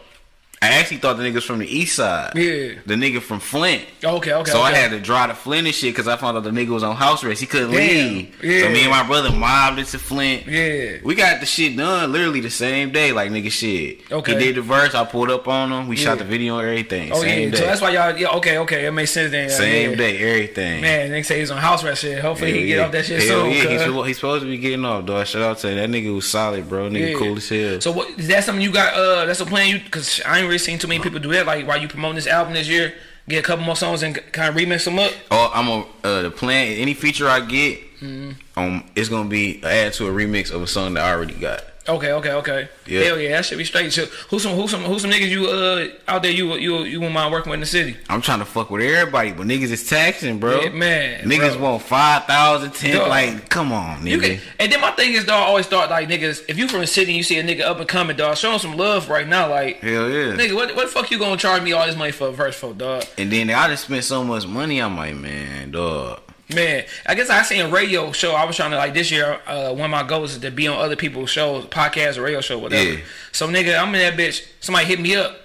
I 0.60 0.70
actually 0.80 0.98
thought 0.98 1.18
the 1.18 1.24
niggas 1.24 1.44
from 1.44 1.60
the 1.60 1.68
east 1.68 1.96
side. 1.96 2.32
Yeah. 2.36 2.80
The 2.86 2.96
nigga 2.96 3.22
from 3.22 3.40
Flint. 3.40 3.84
Okay, 4.04 4.34
okay. 4.34 4.52
so 4.52 4.62
I 4.62 4.72
had 4.72 4.90
to 4.90 5.00
drive 5.00 5.30
to 5.30 5.36
Flint 5.36 5.68
and 5.68 5.76
shit 5.76 5.94
because 5.94 6.08
I 6.08 6.16
found 6.18 6.36
out 6.36 6.44
the 6.44 6.50
nigga 6.50 6.70
was 6.70 6.82
on 6.82 6.96
house 6.96 7.24
arrest. 7.24 7.42
He 7.42 7.46
couldn't 7.46 7.72
Damn. 7.72 7.78
leave. 7.78 8.44
Yeah. 8.44 8.62
So 8.64 8.70
me 8.70 8.82
and 8.82 8.90
my 8.90 9.06
brother 9.06 9.32
mobbed 9.32 9.78
it 9.78 9.86
to 9.88 10.00
Flint. 10.00 10.48
Yeah. 10.48 10.98
We 11.04 11.14
got 11.14 11.42
the 11.42 11.46
shit 11.46 11.78
done 11.78 12.12
literally 12.12 12.40
the 12.40 12.50
same 12.50 12.92
day, 12.92 13.12
like 13.12 13.30
nigga 13.30 13.52
shit. 13.52 14.12
Okay. 14.12 14.34
He 14.34 14.40
did 14.40 14.56
the 14.56 14.64
verse. 14.64 14.96
I 14.96 15.06
pulled 15.06 15.30
up 15.30 15.48
on 15.48 15.72
him. 15.72 15.88
We 15.88 15.96
shot 15.96 16.18
the 16.18 16.24
video 16.24 16.58
and 16.58 16.68
everything. 16.68 17.12
Oh 17.12 17.22
same 17.22 17.50
yeah. 17.50 17.52
day. 17.52 17.58
So 17.58 17.66
that's 17.66 17.82
why 17.82 17.92
y'all. 17.92 18.18
Yeah. 18.18 18.30
Okay. 18.38 18.58
Okay. 18.58 18.88
It 18.88 18.92
makes 18.92 19.12
sense 19.12 19.30
then. 19.30 19.52
same 19.52 19.92
yeah. 19.92 19.96
day, 19.96 20.18
everything. 20.18 20.82
Man, 20.82 21.12
they 21.12 21.22
say 21.22 21.40
he's 21.40 21.52
on 21.52 21.60
house 21.60 21.84
arrest 21.84 22.02
shit. 22.02 22.20
Hopefully 22.20 22.54
he 22.54 22.58
Hell 22.58 22.62
can 22.62 22.68
get 22.68 22.80
off 22.80 22.92
that 22.94 23.06
shit 23.06 23.30
Hell 23.30 23.44
soon. 23.44 23.52
Yeah, 23.52 23.70
he's, 23.70 23.82
supposed- 23.82 24.08
he's 24.08 24.16
supposed 24.18 24.42
to 24.42 24.50
be 24.50 24.58
getting 24.58 24.84
off, 24.86 25.06
dog. 25.06 25.28
Shout 25.28 25.44
out 25.44 25.60
to 25.60 25.68
that 25.68 25.90
nigga 25.90 26.16
was 26.16 26.28
solid, 26.28 26.68
bro. 26.68 26.90
Nigga 26.90 27.12
Yeah. 27.12 27.18
cool 27.20 27.38
as 27.38 27.48
hell. 27.48 27.80
So 27.80 27.92
what 27.92 28.10
is 28.18 28.28
that 28.30 28.44
something 28.44 28.64
you 28.64 28.72
got? 28.72 28.96
Uh, 28.96 29.26
that's 29.26 29.40
a 29.40 29.46
plan 29.46 29.70
you 29.70 29.80
because 29.80 30.20
I 30.26 30.40
ain't 30.40 30.47
really 30.48 30.58
seen 30.58 30.80
too 30.80 30.88
many 30.88 31.02
people 31.04 31.20
do 31.20 31.32
that. 31.34 31.46
Like 31.46 31.68
while 31.68 31.78
you 31.80 31.88
promoting 31.88 32.16
this 32.16 32.28
album 32.28 32.54
this 32.54 32.68
year, 32.68 32.94
get 33.30 33.40
a 33.40 33.44
couple 33.44 33.66
more 33.66 33.76
songs 33.76 34.04
and 34.04 34.16
kind 34.32 34.50
of 34.50 34.56
remix 34.56 34.86
them 34.86 35.00
up. 35.00 35.12
Oh, 35.32 35.52
I'm 35.54 35.68
a 35.68 35.86
uh, 36.08 36.22
the 36.24 36.32
plan. 36.32 36.78
Any 36.78 36.94
feature 36.94 37.28
I 37.28 37.42
get, 37.42 37.82
Mm-hmm. 37.98 38.60
um, 38.60 38.84
it's 38.96 39.10
gonna 39.10 39.28
be 39.28 39.60
add 39.64 39.92
to 39.94 40.08
a 40.08 40.12
remix 40.12 40.52
of 40.52 40.62
a 40.62 40.68
song 40.68 40.94
that 40.94 41.04
I 41.04 41.12
already 41.14 41.34
got. 41.34 41.64
Okay, 41.90 42.12
okay, 42.12 42.32
okay. 42.32 42.70
Yeah. 42.86 43.02
Hell 43.04 43.20
yeah, 43.20 43.30
that 43.38 43.46
should 43.46 43.58
be 43.58 43.64
straight. 43.64 43.94
So 43.94 44.06
who's 44.30 44.44
some 44.44 44.56
who's 44.56 44.72
some 44.72 44.84
who's 44.84 45.02
some 45.04 45.12
niggas 45.12 45.30
you 45.30 45.48
uh 45.48 45.88
out 46.08 46.22
there 46.22 46.32
you 46.32 46.56
you 46.56 46.80
you 46.80 47.00
won't 47.00 47.14
mind 47.14 47.32
working 47.32 47.50
with 47.50 47.58
in 47.58 47.62
the 47.62 47.66
city? 47.66 47.96
I'm 48.10 48.22
trying 48.22 48.40
to 48.40 48.46
fuck 48.46 48.70
with 48.70 48.82
everybody, 48.82 49.32
but 49.32 49.48
niggas 49.48 49.72
is 49.72 49.88
taxing, 49.88 50.40
bro. 50.40 50.62
Yeah, 50.62 50.70
man, 50.70 51.24
niggas 51.24 51.58
bro. 51.58 51.72
want 51.72 51.84
five 51.84 52.26
thousand, 52.26 52.74
ten. 52.74 52.96
Dog. 52.96 53.10
Like, 53.10 53.50
come 53.50 53.72
on, 53.72 54.02
nigga. 54.02 54.10
You 54.10 54.20
can, 54.20 54.40
and 54.60 54.72
then 54.72 54.82
my 54.82 54.92
thing 54.92 55.14
is, 55.14 55.26
dog, 55.26 55.44
I 55.44 55.46
always 55.46 55.68
thought 55.68 55.90
like 55.90 56.10
niggas, 56.10 56.44
if 56.50 56.58
you 56.58 56.68
from 56.68 56.82
the 56.82 56.88
city 56.88 57.12
and 57.12 57.18
you 57.18 57.24
see 57.24 57.40
a 57.40 57.44
nigga 57.44 57.62
up 57.62 57.80
and 57.80 57.88
coming, 57.88 58.18
dog, 58.18 58.38
show 58.38 58.52
him 58.52 58.60
some 58.60 58.76
love 58.76 59.10
right 59.10 59.28
now, 59.28 59.50
like. 59.50 59.80
Hell 59.80 60.10
yeah. 60.10 60.34
Nigga, 60.34 60.56
what, 60.56 60.76
what 60.76 60.88
the 60.88 60.92
fuck 60.92 61.10
you 61.10 61.20
gonna 61.20 61.38
charge 61.38 61.64
me 61.64 61.72
all 61.72 61.86
this 61.86 61.96
money 61.96 62.12
for 62.12 62.28
a 62.28 62.32
verse 62.32 62.56
for, 62.56 62.74
dog? 62.74 63.06
And 63.18 63.32
then 63.32 63.50
I 63.50 63.68
just 63.70 63.86
spent 63.86 64.04
so 64.04 64.24
much 64.24 64.46
money. 64.46 64.82
I'm 64.82 64.98
like, 64.98 65.16
man, 65.16 65.72
dog. 65.72 66.20
Man, 66.54 66.86
I 67.06 67.14
guess 67.16 67.30
I 67.30 67.42
seen 67.42 67.66
a 67.66 67.70
radio 67.70 68.14
show. 68.14 68.32
I 68.32 68.46
was 68.46 68.56
trying 68.56 68.72
to 68.72 68.78
like 68.78 68.94
this 68.94 69.12
year. 69.12 69.40
Uh, 69.46 69.74
one 69.74 69.86
of 69.86 69.92
my 69.92 70.08
goals 70.08 70.34
is 70.34 70.40
to 70.40 70.52
be 70.52 70.68
on 70.68 70.78
other 70.78 70.96
people's 70.96 71.30
shows, 71.30 71.66
podcast 71.66 72.18
or 72.18 72.22
radio 72.22 72.40
show, 72.40 72.58
whatever. 72.58 72.94
Yeah. 72.94 73.00
So 73.34 73.50
nigga, 73.50 73.78
I'm 73.78 73.94
in 73.96 74.00
that 74.00 74.14
bitch. 74.18 74.48
Somebody 74.62 74.86
hit 74.86 75.02
me 75.02 75.16
up. 75.16 75.36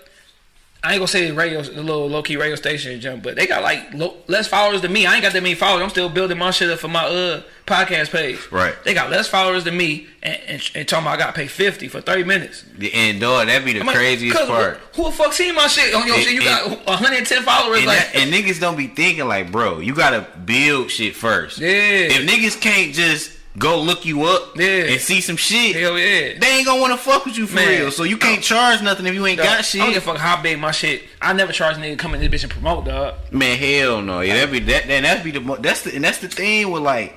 I 0.85 0.93
ain't 0.95 0.99
gonna 0.99 1.07
say 1.07 1.29
the 1.29 1.35
radio, 1.35 1.63
the 1.63 1.81
little 1.81 2.09
low 2.09 2.23
key 2.25 2.37
radio 2.37 2.57
station 2.57 3.01
jump, 3.01 3.23
but 3.23 3.37
they 3.37 3.47
got 3.47 3.63
like 3.63 3.95
low, 3.95 4.17
less 4.27 4.49
followers 4.49 4.81
than 4.83 4.93
me. 4.93 5.07
I 5.07 5.15
ain't 5.15 5.23
got 5.23 5.33
that 5.33 5.43
many 5.43 5.55
followers. 5.55 5.83
I'm 5.85 5.91
still 5.91 6.09
building 6.09 6.39
my 6.39 6.51
shit 6.51 6.71
up 6.71 6.81
for 6.81 6.89
my 6.89 7.05
uh 7.05 7.43
podcast 7.67 8.11
page. 8.11 8.51
Right. 8.51 8.75
They 8.85 8.93
got 8.93 9.09
less 9.09 9.29
followers 9.29 9.63
than 9.63 9.77
me, 9.77 10.09
and, 10.25 10.41
and, 10.49 10.71
and 10.75 10.89
talking 10.89 11.05
about 11.07 11.15
I 11.15 11.17
got 11.19 11.27
to 11.29 11.33
pay 11.35 11.47
fifty 11.47 11.87
for 11.87 12.01
thirty 12.01 12.25
minutes. 12.25 12.65
And 12.95 13.21
dog, 13.21 13.47
that'd 13.47 13.65
be 13.65 13.75
the 13.75 13.85
like, 13.85 13.95
craziest 13.95 14.37
part. 14.49 14.79
Who, 14.97 15.05
who 15.05 15.11
the 15.11 15.17
fuck 15.17 15.33
seen 15.33 15.55
my 15.55 15.69
shit 15.69 15.95
on 15.95 16.05
your 16.05 16.17
And- 16.17 16.25
shit? 16.25 16.33
You 16.35 16.41
and- 16.49 16.71
got 16.77 16.87
110 16.89 17.43
followers. 17.45 17.79
And, 17.79 17.87
like, 17.87 17.99
that, 17.99 18.17
and 18.17 18.33
niggas 18.33 18.59
don't 18.61 18.77
be 18.77 18.89
thinking 18.89 19.29
like, 19.29 19.53
bro, 19.53 19.79
you 19.79 19.95
gotta 19.95 20.27
build 20.45 20.91
shit 20.91 21.15
first. 21.15 21.59
Yeah. 21.59 21.69
If 21.69 22.29
niggas 22.29 22.61
can't 22.61 22.93
just 22.93 23.31
go 23.59 23.81
look 23.81 24.05
you 24.07 24.25
up 24.25 24.57
Yeah. 24.57 24.85
and 24.93 25.01
see 25.01 25.21
some 25.21 25.37
shit, 25.37 25.77
hell 25.77 25.99
yeah. 25.99 26.39
they 26.39 26.57
ain't 26.57 26.67
gonna 26.67 26.81
wanna 26.81 26.97
fuck 26.97 27.25
with 27.27 27.37
you 27.37 27.47
for 27.47 27.57
Man. 27.57 27.69
real. 27.69 27.91
So 27.91 28.05
you 28.05 28.17
can't 28.17 28.43
charge 28.43 28.81
nothing 28.83 29.07
if 29.07 29.15
you 29.15 29.27
ain't 29.27 29.39
Dog, 29.39 29.47
got 29.47 29.75
I 29.75 29.79
don't 29.79 29.89
give 29.89 29.89
a 29.89 29.93
shit. 29.95 30.03
fuck 30.03 30.17
how 30.17 30.41
big 30.43 30.59
my 30.59 30.71
shit. 30.71 31.03
I 31.21 31.33
never 31.35 31.53
charge 31.53 31.77
nigga 31.77 31.99
coming 31.99 32.23
in 32.23 32.31
this 32.31 32.41
bitch 32.41 32.45
and 32.45 32.53
promote, 32.53 32.85
dog. 32.87 33.15
Man, 33.31 33.59
hell 33.59 34.01
no. 34.01 34.21
Yeah, 34.21 34.35
that 34.37 34.51
be 34.53 34.61
that. 34.61 34.87
Then 34.87 35.03
that 35.03 35.23
be 35.23 35.31
the 35.33 35.41
that's 35.61 35.83
the 35.83 35.95
and 35.95 36.03
that's 36.05 36.19
the 36.19 36.29
thing 36.29 36.71
with 36.71 36.83
like, 36.83 37.17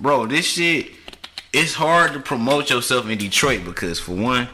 bro, 0.00 0.26
this 0.26 0.46
shit. 0.46 0.90
It's 1.52 1.72
hard 1.72 2.12
to 2.12 2.20
promote 2.20 2.68
yourself 2.68 3.08
in 3.08 3.16
Detroit 3.16 3.64
because 3.64 3.98
for 3.98 4.12
one, 4.12 4.46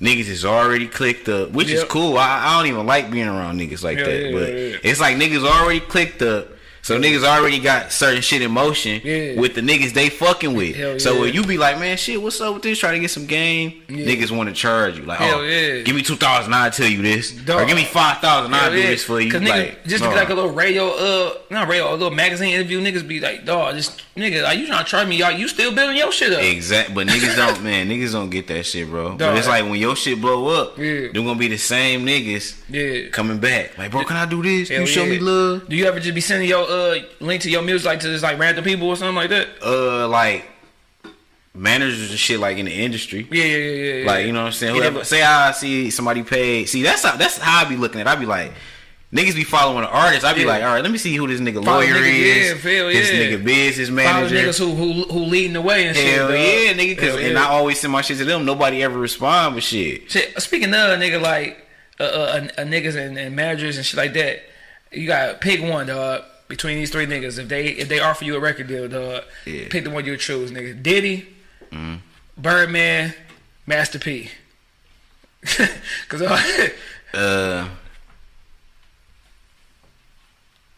niggas 0.00 0.28
is 0.28 0.44
already 0.44 0.88
clicked 0.88 1.28
up, 1.28 1.50
which 1.50 1.70
is 1.70 1.84
cool. 1.84 2.18
I, 2.18 2.44
I 2.46 2.56
don't 2.58 2.66
even 2.68 2.86
like 2.86 3.08
being 3.10 3.28
around 3.28 3.60
niggas 3.60 3.84
like 3.84 3.98
Yeah, 3.98 4.04
that, 4.04 4.22
yeah, 4.24 4.32
but 4.32 4.48
it's 4.84 4.98
like 4.98 5.16
niggas 5.16 5.44
already 5.46 5.78
clicked 5.78 6.22
up. 6.22 6.48
So 6.88 6.98
niggas 6.98 7.22
already 7.22 7.58
got 7.58 7.92
certain 7.92 8.22
shit 8.22 8.40
in 8.40 8.50
motion 8.50 9.02
Yeah. 9.04 9.38
with 9.38 9.54
the 9.54 9.60
niggas 9.60 9.92
they 9.92 10.08
fucking 10.08 10.54
with. 10.54 10.74
Hell 10.74 10.98
so 10.98 11.12
yeah. 11.12 11.20
when 11.20 11.34
you 11.34 11.44
be 11.44 11.58
like, 11.58 11.78
man, 11.78 11.98
shit, 11.98 12.22
what's 12.22 12.40
up 12.40 12.54
with 12.54 12.62
this? 12.62 12.78
Try 12.78 12.92
to 12.92 12.98
get 12.98 13.10
some 13.10 13.26
game. 13.26 13.82
Yeah. 13.90 14.06
Niggas 14.06 14.30
want 14.30 14.48
to 14.48 14.54
charge 14.54 14.96
you. 14.96 15.02
Like, 15.04 15.18
Hell 15.18 15.40
oh, 15.40 15.42
yeah. 15.42 15.82
give 15.82 15.94
me 15.94 16.00
two 16.00 16.16
thousand, 16.16 16.54
I'll 16.54 16.70
tell 16.70 16.88
you 16.88 17.02
this, 17.02 17.32
Dog. 17.32 17.60
or 17.60 17.66
give 17.66 17.76
me 17.76 17.84
five 17.84 18.18
thousand, 18.22 18.54
I 18.54 18.58
Hell 18.60 18.70
do 18.70 18.80
this 18.80 19.04
for 19.04 19.20
you. 19.20 19.30
Cause 19.30 19.42
like, 19.42 19.84
just 19.84 20.02
like 20.02 20.30
a 20.30 20.34
little 20.34 20.50
radio, 20.50 20.88
uh, 20.88 21.34
not 21.50 21.68
radio, 21.68 21.90
a 21.90 21.92
little 21.92 22.10
magazine 22.10 22.54
interview, 22.54 22.80
niggas 22.80 23.06
be 23.06 23.20
like, 23.20 23.44
dog, 23.44 23.74
just 23.74 24.02
nigga, 24.16 24.42
like 24.42 24.58
you 24.58 24.66
trying 24.66 24.82
to 24.82 24.90
charge 24.90 25.08
me, 25.08 25.16
y'all, 25.16 25.30
you 25.30 25.46
still 25.46 25.74
building 25.74 25.98
your 25.98 26.10
shit 26.10 26.32
up. 26.32 26.42
Exactly. 26.42 26.94
but 26.94 27.06
niggas 27.06 27.36
don't, 27.36 27.62
man. 27.68 27.90
Niggas 27.90 28.12
don't 28.12 28.30
get 28.30 28.46
that 28.46 28.64
shit, 28.64 28.88
bro. 28.88 29.10
Dog. 29.10 29.18
But 29.18 29.36
it's 29.36 29.46
like 29.46 29.64
when 29.64 29.74
your 29.78 29.94
shit 29.94 30.22
blow 30.22 30.48
up, 30.48 30.78
Yeah. 30.78 31.08
they're 31.12 31.22
gonna 31.22 31.34
be 31.34 31.48
the 31.48 31.58
same 31.58 32.06
niggas 32.06 32.56
Yeah. 32.70 33.10
coming 33.10 33.38
back. 33.40 33.76
Like, 33.76 33.90
bro, 33.90 34.04
can 34.04 34.16
I 34.16 34.24
do 34.24 34.42
this? 34.42 34.70
Hell 34.70 34.80
you 34.80 34.86
show 34.86 35.04
me 35.04 35.18
love. 35.18 35.68
Do 35.68 35.76
you 35.76 35.84
ever 35.84 36.00
just 36.00 36.14
be 36.14 36.22
sending 36.22 36.48
your 36.48 36.64
uh 36.64 36.77
link 37.20 37.42
to 37.42 37.50
your 37.50 37.62
music 37.62 37.86
like 37.86 38.00
to 38.00 38.06
just 38.08 38.22
like 38.22 38.38
random 38.38 38.64
people 38.64 38.88
or 38.88 38.96
something 38.96 39.14
like 39.16 39.30
that? 39.30 39.48
Uh, 39.64 40.08
like 40.08 40.44
managers 41.54 42.10
and 42.10 42.18
shit, 42.18 42.38
like 42.40 42.58
in 42.58 42.66
the 42.66 42.72
industry. 42.72 43.26
Yeah, 43.30 43.44
yeah, 43.44 43.56
yeah, 43.56 43.94
yeah. 44.02 44.06
Like, 44.06 44.26
you 44.26 44.32
know 44.32 44.40
what 44.42 44.46
I'm 44.48 44.52
saying? 44.52 44.74
Whoever, 44.76 45.04
say 45.04 45.22
I 45.22 45.52
see 45.52 45.90
somebody 45.90 46.22
paid. 46.22 46.68
See, 46.68 46.82
that's 46.82 47.02
how 47.04 47.16
that's 47.16 47.38
how 47.38 47.64
I 47.64 47.68
be 47.68 47.76
looking 47.76 48.00
at. 48.00 48.06
it. 48.06 48.10
I 48.10 48.16
be 48.16 48.26
like, 48.26 48.52
niggas 49.12 49.34
be 49.34 49.44
following 49.44 49.82
the 49.82 49.90
artist. 49.90 50.24
I 50.24 50.34
be 50.34 50.42
Yeah. 50.42 50.46
like, 50.46 50.62
all 50.62 50.74
right, 50.74 50.82
let 50.82 50.92
me 50.92 50.98
see 50.98 51.14
who 51.16 51.26
this 51.26 51.40
nigga 51.40 51.64
Follow 51.64 51.78
lawyer 51.80 51.94
niggas, 51.94 52.12
is. 52.36 52.48
yeah, 52.50 52.54
feel, 52.56 52.92
yeah. 52.92 53.00
nigga 53.02 53.44
business 53.44 53.88
Follow 53.88 53.96
manager. 53.96 54.36
niggas 54.36 54.58
who 54.58 54.74
who 54.74 55.02
who 55.04 55.18
leading 55.20 55.54
the 55.54 55.62
way 55.62 55.86
and 55.88 55.96
shit. 55.96 56.14
Hell 56.14 56.28
dog. 56.28 56.36
yeah, 56.36 56.72
nigga. 56.74 56.96
Cause, 56.98 57.08
Hell 57.08 57.18
and 57.18 57.32
yeah. 57.32 57.42
I 57.42 57.46
always 57.48 57.80
send 57.80 57.92
my 57.92 58.02
shit 58.02 58.18
to 58.18 58.24
them. 58.24 58.44
Nobody 58.44 58.82
ever 58.82 58.98
respond 58.98 59.54
with 59.56 59.64
shit. 59.64 60.10
Shit, 60.10 60.40
speaking 60.40 60.68
of 60.68 60.98
nigga, 61.00 61.20
like 61.20 61.66
uh, 61.98 62.04
uh, 62.04 62.48
uh, 62.58 62.60
niggas 62.62 62.94
and, 62.96 63.18
and 63.18 63.34
managers 63.34 63.76
and 63.76 63.84
shit 63.84 63.96
like 63.98 64.12
that, 64.12 64.42
you 64.92 65.06
got 65.08 65.26
to 65.32 65.34
pick 65.38 65.60
one, 65.60 65.86
dog. 65.88 66.22
Between 66.48 66.78
these 66.78 66.90
three 66.90 67.06
niggas, 67.06 67.38
if 67.38 67.48
they 67.48 67.66
if 67.66 67.88
they 67.88 68.00
offer 68.00 68.24
you 68.24 68.34
a 68.36 68.40
record 68.40 68.68
deal, 68.68 68.88
dog, 68.88 69.24
Yeah. 69.44 69.68
pick 69.68 69.84
the 69.84 69.90
one 69.90 70.04
you 70.06 70.16
choose, 70.16 70.50
nigga. 70.50 70.82
Diddy, 70.82 71.28
Birdman, 72.38 73.12
Master 73.66 73.98
P. 73.98 74.30
Cause 76.08 76.22
uh, 76.22 76.68
Uh, 77.14 77.68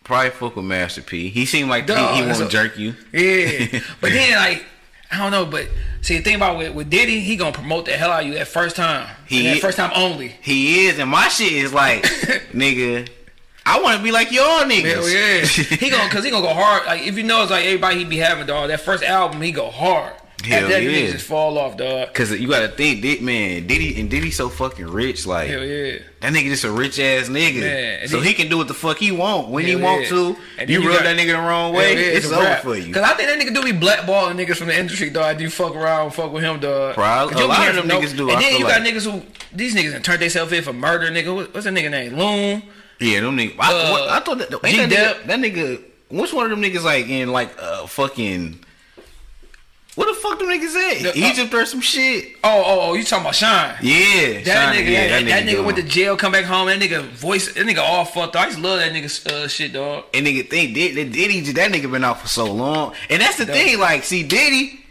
probably 0.05 0.31
fuck 0.31 0.57
with 0.57 0.64
Master 0.64 1.03
P. 1.03 1.29
He 1.29 1.45
seemed 1.47 1.68
like 1.71 1.87
Dog, 1.87 2.14
he, 2.16 2.23
he 2.23 2.29
won't 2.31 2.51
jerk 2.51 2.79
you. 2.79 2.95
yeah, 3.12 3.81
but 4.01 4.11
then 4.12 4.37
like 4.37 4.64
I 5.12 5.18
don't 5.18 5.31
know, 5.33 5.45
but 5.47 5.68
see 6.03 6.16
the 6.18 6.23
thing 6.23 6.37
about 6.37 6.57
with, 6.59 6.75
with 6.75 6.89
Diddy, 6.91 7.21
he 7.21 7.37
gonna 7.37 7.53
promote 7.53 7.85
the 7.87 7.93
hell 7.93 8.11
out 8.11 8.23
of 8.23 8.29
you 8.29 8.35
that 8.35 8.49
first 8.49 8.77
time, 8.77 9.09
He- 9.27 9.43
that 9.45 9.61
first 9.61 9.77
time 9.77 9.91
only. 9.95 10.29
He 10.41 10.87
is, 10.87 10.99
and 10.99 11.11
my 11.11 11.29
shit 11.29 11.53
is 11.53 11.73
like, 11.73 12.03
nigga. 12.53 13.09
I 13.67 13.81
want 13.83 13.99
to 13.99 14.03
be 14.03 14.11
like 14.11 14.33
y'all 14.33 14.63
niggas. 14.63 14.95
Hell 14.95 15.09
yeah, 15.09 15.77
he 15.79 15.91
gonna 15.91 16.09
cause 16.11 16.25
he 16.25 16.31
gonna 16.31 16.47
go 16.47 16.55
hard. 16.55 16.87
Like 16.87 17.03
if 17.07 17.17
you 17.17 17.23
know 17.25 17.43
it's 17.43 17.51
like 17.51 17.65
everybody 17.67 17.99
he 17.99 18.05
be 18.05 18.17
having 18.17 18.47
dog. 18.47 18.69
That 18.69 18.81
first 18.81 19.05
album 19.05 19.41
he 19.43 19.53
go 19.53 19.71
hard. 19.71 20.15
Hell 20.43 20.57
After 20.65 20.69
that, 20.73 20.83
yeah. 20.83 20.91
niggas 20.91 21.13
just 21.13 21.27
fall 21.27 21.59
off, 21.59 21.77
dog. 21.77 22.15
Cause 22.15 22.33
you 22.33 22.49
gotta 22.49 22.69
think, 22.69 23.03
Did 23.03 23.21
man, 23.21 23.67
Diddy 23.67 24.01
and 24.01 24.09
Diddy 24.09 24.31
so 24.31 24.49
fucking 24.49 24.87
rich, 24.87 25.27
like 25.27 25.51
Hell 25.51 25.63
yeah. 25.63 25.99
that 26.21 26.33
nigga 26.33 26.45
just 26.45 26.65
a 26.65 26.71
rich 26.71 26.99
ass 26.99 27.29
nigga, 27.29 27.61
Man, 27.61 28.09
so 28.09 28.17
then- 28.17 28.27
he 28.27 28.33
can 28.33 28.49
do 28.49 28.57
what 28.57 28.67
the 28.67 28.73
fuck 28.73 28.97
he 28.97 29.13
want 29.13 29.49
when 29.49 29.67
he 29.67 29.73
Hell 29.73 29.81
want 29.83 30.03
yeah. 30.05 30.09
to. 30.09 30.37
And 30.57 30.71
you 30.71 30.81
you 30.81 30.89
rub 30.89 30.97
got- 31.01 31.05
that 31.05 31.19
nigga 31.19 31.33
the 31.37 31.47
wrong 31.47 31.75
way, 31.75 31.93
yeah, 31.93 32.17
it's 32.17 32.31
a 32.31 32.35
over 32.37 32.57
for 32.63 32.75
you. 32.75 32.91
Cause 32.95 33.03
I 33.03 33.13
think 33.17 33.29
that 33.29 33.39
nigga 33.39 33.55
do 33.55 33.63
be 33.71 33.79
blackballing 33.79 34.37
niggas 34.43 34.57
from 34.57 34.69
the 34.69 34.79
industry, 34.79 35.11
dog. 35.11 35.37
Do 35.37 35.45
you 35.45 35.51
fuck 35.51 35.77
around, 35.77 36.13
fuck 36.13 36.33
with 36.33 36.43
him, 36.43 36.59
dog? 36.59 36.95
Probably. 36.95 37.35
'Cause 37.35 37.41
A 37.41 37.45
you 37.45 37.49
lot 37.51 37.69
of 37.69 37.75
them 37.75 37.89
from 37.91 38.01
niggas 38.01 38.17
do, 38.17 38.31
And 38.31 38.39
I 38.39 38.41
then 38.41 38.51
feel 38.53 38.59
you 38.61 38.65
got 38.67 38.81
like. 38.81 38.95
niggas 38.95 39.13
who 39.13 39.23
these 39.53 39.75
niggas 39.75 39.93
done 39.93 40.01
turned 40.03 40.23
themselves 40.23 40.53
in 40.53 40.63
for 40.65 40.73
murder, 40.73 41.09
nigga. 41.11 41.53
What's 41.53 41.65
that 41.67 41.75
nigga 41.75 41.91
name? 41.91 42.17
Loon. 42.17 42.63
Yeah, 43.01 43.21
them 43.21 43.37
niggas. 43.37 43.57
I, 43.59 43.73
Uh, 43.73 43.91
what- 43.91 44.09
I 44.11 44.21
thought 44.21 44.39
that, 44.39 44.53
ain't 44.65 44.91
that, 44.91 45.17
nigga, 45.17 45.27
that 45.27 45.39
nigga. 45.41 45.83
Which 46.11 46.33
one 46.33 46.45
of 46.45 46.51
them 46.51 46.63
niggas 46.63 46.83
like 46.85 47.09
in 47.09 47.31
like 47.33 47.51
uh 47.61 47.87
fucking? 47.87 48.59
What 49.97 50.07
the 50.07 50.15
fuck 50.21 50.39
them 50.39 50.49
niggas 50.49 50.75
at? 50.77 51.03
The- 51.03 51.11
uh, 51.11 51.29
Egypt 51.31 51.53
or 51.53 51.67
some 51.67 51.81
shit? 51.81 52.37
Oh, 52.45 52.63
oh, 52.65 52.81
oh, 52.91 52.95
you 52.95 53.03
talking 53.05 53.23
about 53.25 53.35
Shyne? 53.35 53.77
Yeah, 53.83 54.41
That 54.43 54.75
Shyne- 54.75 54.77
nigga, 54.87 54.91
yeah, 54.91 55.09
that, 55.09 55.25
that 55.27 55.45
nigga 55.45 55.51
doing- 55.51 55.65
went 55.67 55.77
to 55.79 55.83
jail, 55.83 56.17
come 56.17 56.31
back 56.33 56.45
home. 56.45 56.69
That 56.69 56.79
nigga 56.81 57.03
voice, 57.03 57.53
that 57.53 57.67
nigga 57.67 57.79
all 57.79 58.05
fucked 58.05 58.37
up. 58.37 58.43
I 58.43 58.47
just 58.47 58.61
love 58.61 58.79
that 58.79 58.93
nigga 58.93 59.27
uh, 59.31 59.49
shit, 59.49 59.73
dog. 59.73 60.05
And 60.15 60.27
nigga 60.27 60.49
think 60.49 60.75
did 60.75 60.95
did 60.95 61.13
Diddy 61.13 61.41
that 61.53 61.73
nigga 61.73 61.91
been 61.91 62.05
out 62.05 62.21
for 62.21 62.29
so 62.29 62.45
long. 62.53 62.95
And 63.09 63.21
that's 63.21 63.37
the 63.37 63.47
thing, 63.47 63.79
like, 63.81 64.05
see 64.05 64.23
Diddy, 64.23 64.85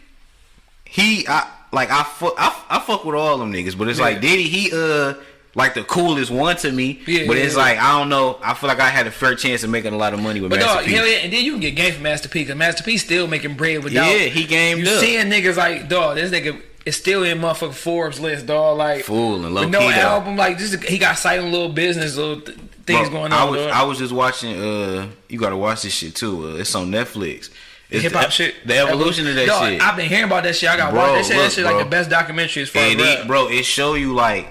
he 0.86 1.26
I 1.28 1.48
like 1.72 1.92
I 1.92 2.04
fuck 2.04 2.34
I, 2.38 2.54
I 2.70 2.80
fuck 2.80 3.06
with 3.06 3.16
all 3.16 3.38
them 3.38 3.54
niggas, 3.54 3.78
but 3.78 3.88
it's 3.88 4.00
Yeah. 4.00 4.06
like 4.06 4.22
Diddy, 4.22 4.44
he 4.44 4.72
uh 4.74 5.14
like 5.56 5.74
the 5.74 5.84
coolest 5.84 6.32
one 6.32 6.56
to 6.58 6.72
me. 6.72 7.02
Yeah, 7.08 7.26
but 7.28 7.38
yeah, 7.38 7.44
it's 7.44 7.56
yeah. 7.56 7.62
like 7.62 7.78
I 7.80 7.98
don't 7.98 8.10
know. 8.10 8.38
I 8.42 8.54
feel 8.54 8.68
like 8.68 8.80
I 8.80 8.90
had 8.90 9.08
a 9.08 9.12
fair 9.12 9.36
chance 9.36 9.64
of 9.64 9.70
making 9.70 9.94
a 9.94 9.98
lot 9.98 10.14
of 10.14 10.20
money 10.22 10.42
with 10.42 10.52
But 10.52 10.60
Master 10.60 10.76
dog, 10.80 10.86
P. 10.86 10.92
hell 10.94 11.08
yeah, 11.08 11.18
and 11.18 11.34
then 11.34 11.44
you 11.44 11.52
can 11.54 11.62
get 11.62 11.72
game 11.76 11.94
from 11.94 12.04
Master 12.04 12.30
P 12.30 12.40
because 12.42 12.56
Master 12.56 12.84
P 12.84 12.98
still 12.98 13.28
making 13.28 13.56
bread 13.56 13.84
without. 13.84 14.06
Yeah, 14.06 14.26
he 14.26 14.46
gamed 14.46 14.82
You 14.86 14.92
up. 14.94 15.00
seeing 15.00 15.26
niggas 15.28 15.58
like 15.58 15.90
dog, 15.90 16.16
this 16.16 16.32
nigga 16.32 16.62
is 16.86 16.96
still 16.98 17.24
in 17.24 17.40
motherfucking 17.40 17.74
Forbes 17.74 18.20
list, 18.20 18.46
dog. 18.46 18.78
Like 18.78 19.04
Fool 19.06 19.44
and 19.46 19.54
low 19.54 19.68
no 19.68 19.80
key, 19.80 19.94
album, 19.94 20.38
like 20.38 20.58
just 20.58 20.84
he 20.84 20.98
got 20.98 21.18
silent 21.18 21.52
little 21.52 21.70
business, 21.70 22.16
little 22.16 22.42
th- 22.42 22.58
things 22.86 23.10
Bro, 23.10 23.20
going 23.20 23.34
I 23.34 23.42
on. 23.42 23.52
was 23.52 23.62
dog. 23.62 23.72
I 23.72 23.84
was 23.84 23.98
just 23.98 24.14
watching. 24.14 24.60
Uh, 24.62 25.08
you 25.28 25.40
gotta 25.40 25.58
watch 25.58 25.82
this 25.82 25.94
shit 25.94 26.16
too. 26.16 26.50
Uh, 26.50 26.56
it's 26.58 26.74
on 26.76 26.90
Netflix. 26.92 27.50
It's 27.92 28.04
Hip 28.04 28.14
hop 28.14 28.26
the, 28.26 28.30
shit, 28.32 28.56
The 28.68 28.78
evolution 28.78 29.28
of 29.28 29.34
that 29.34 29.48
Dog, 29.48 29.68
shit. 29.68 29.82
I've 29.82 29.96
been 29.98 30.08
hearing 30.08 30.26
about 30.26 30.44
that 30.44 30.56
shit. 30.56 30.70
I 30.70 30.78
got 30.78 30.92
Bro, 30.92 31.02
watched. 31.14 31.16
They 31.16 31.24
said 31.24 31.38
that 31.40 31.44
look, 31.46 31.52
shit 31.54 31.66
like 31.66 31.84
the 31.84 31.90
best 31.90 32.10
documentary 32.12 32.62
as 32.62 32.70
far 32.70 32.84
as 32.84 32.92
and 32.92 33.02
rap. 33.02 33.18
it, 33.22 33.28
bro, 33.28 33.48
it 33.48 33.66
show 33.66 33.96
you 33.96 34.14
like 34.14 34.48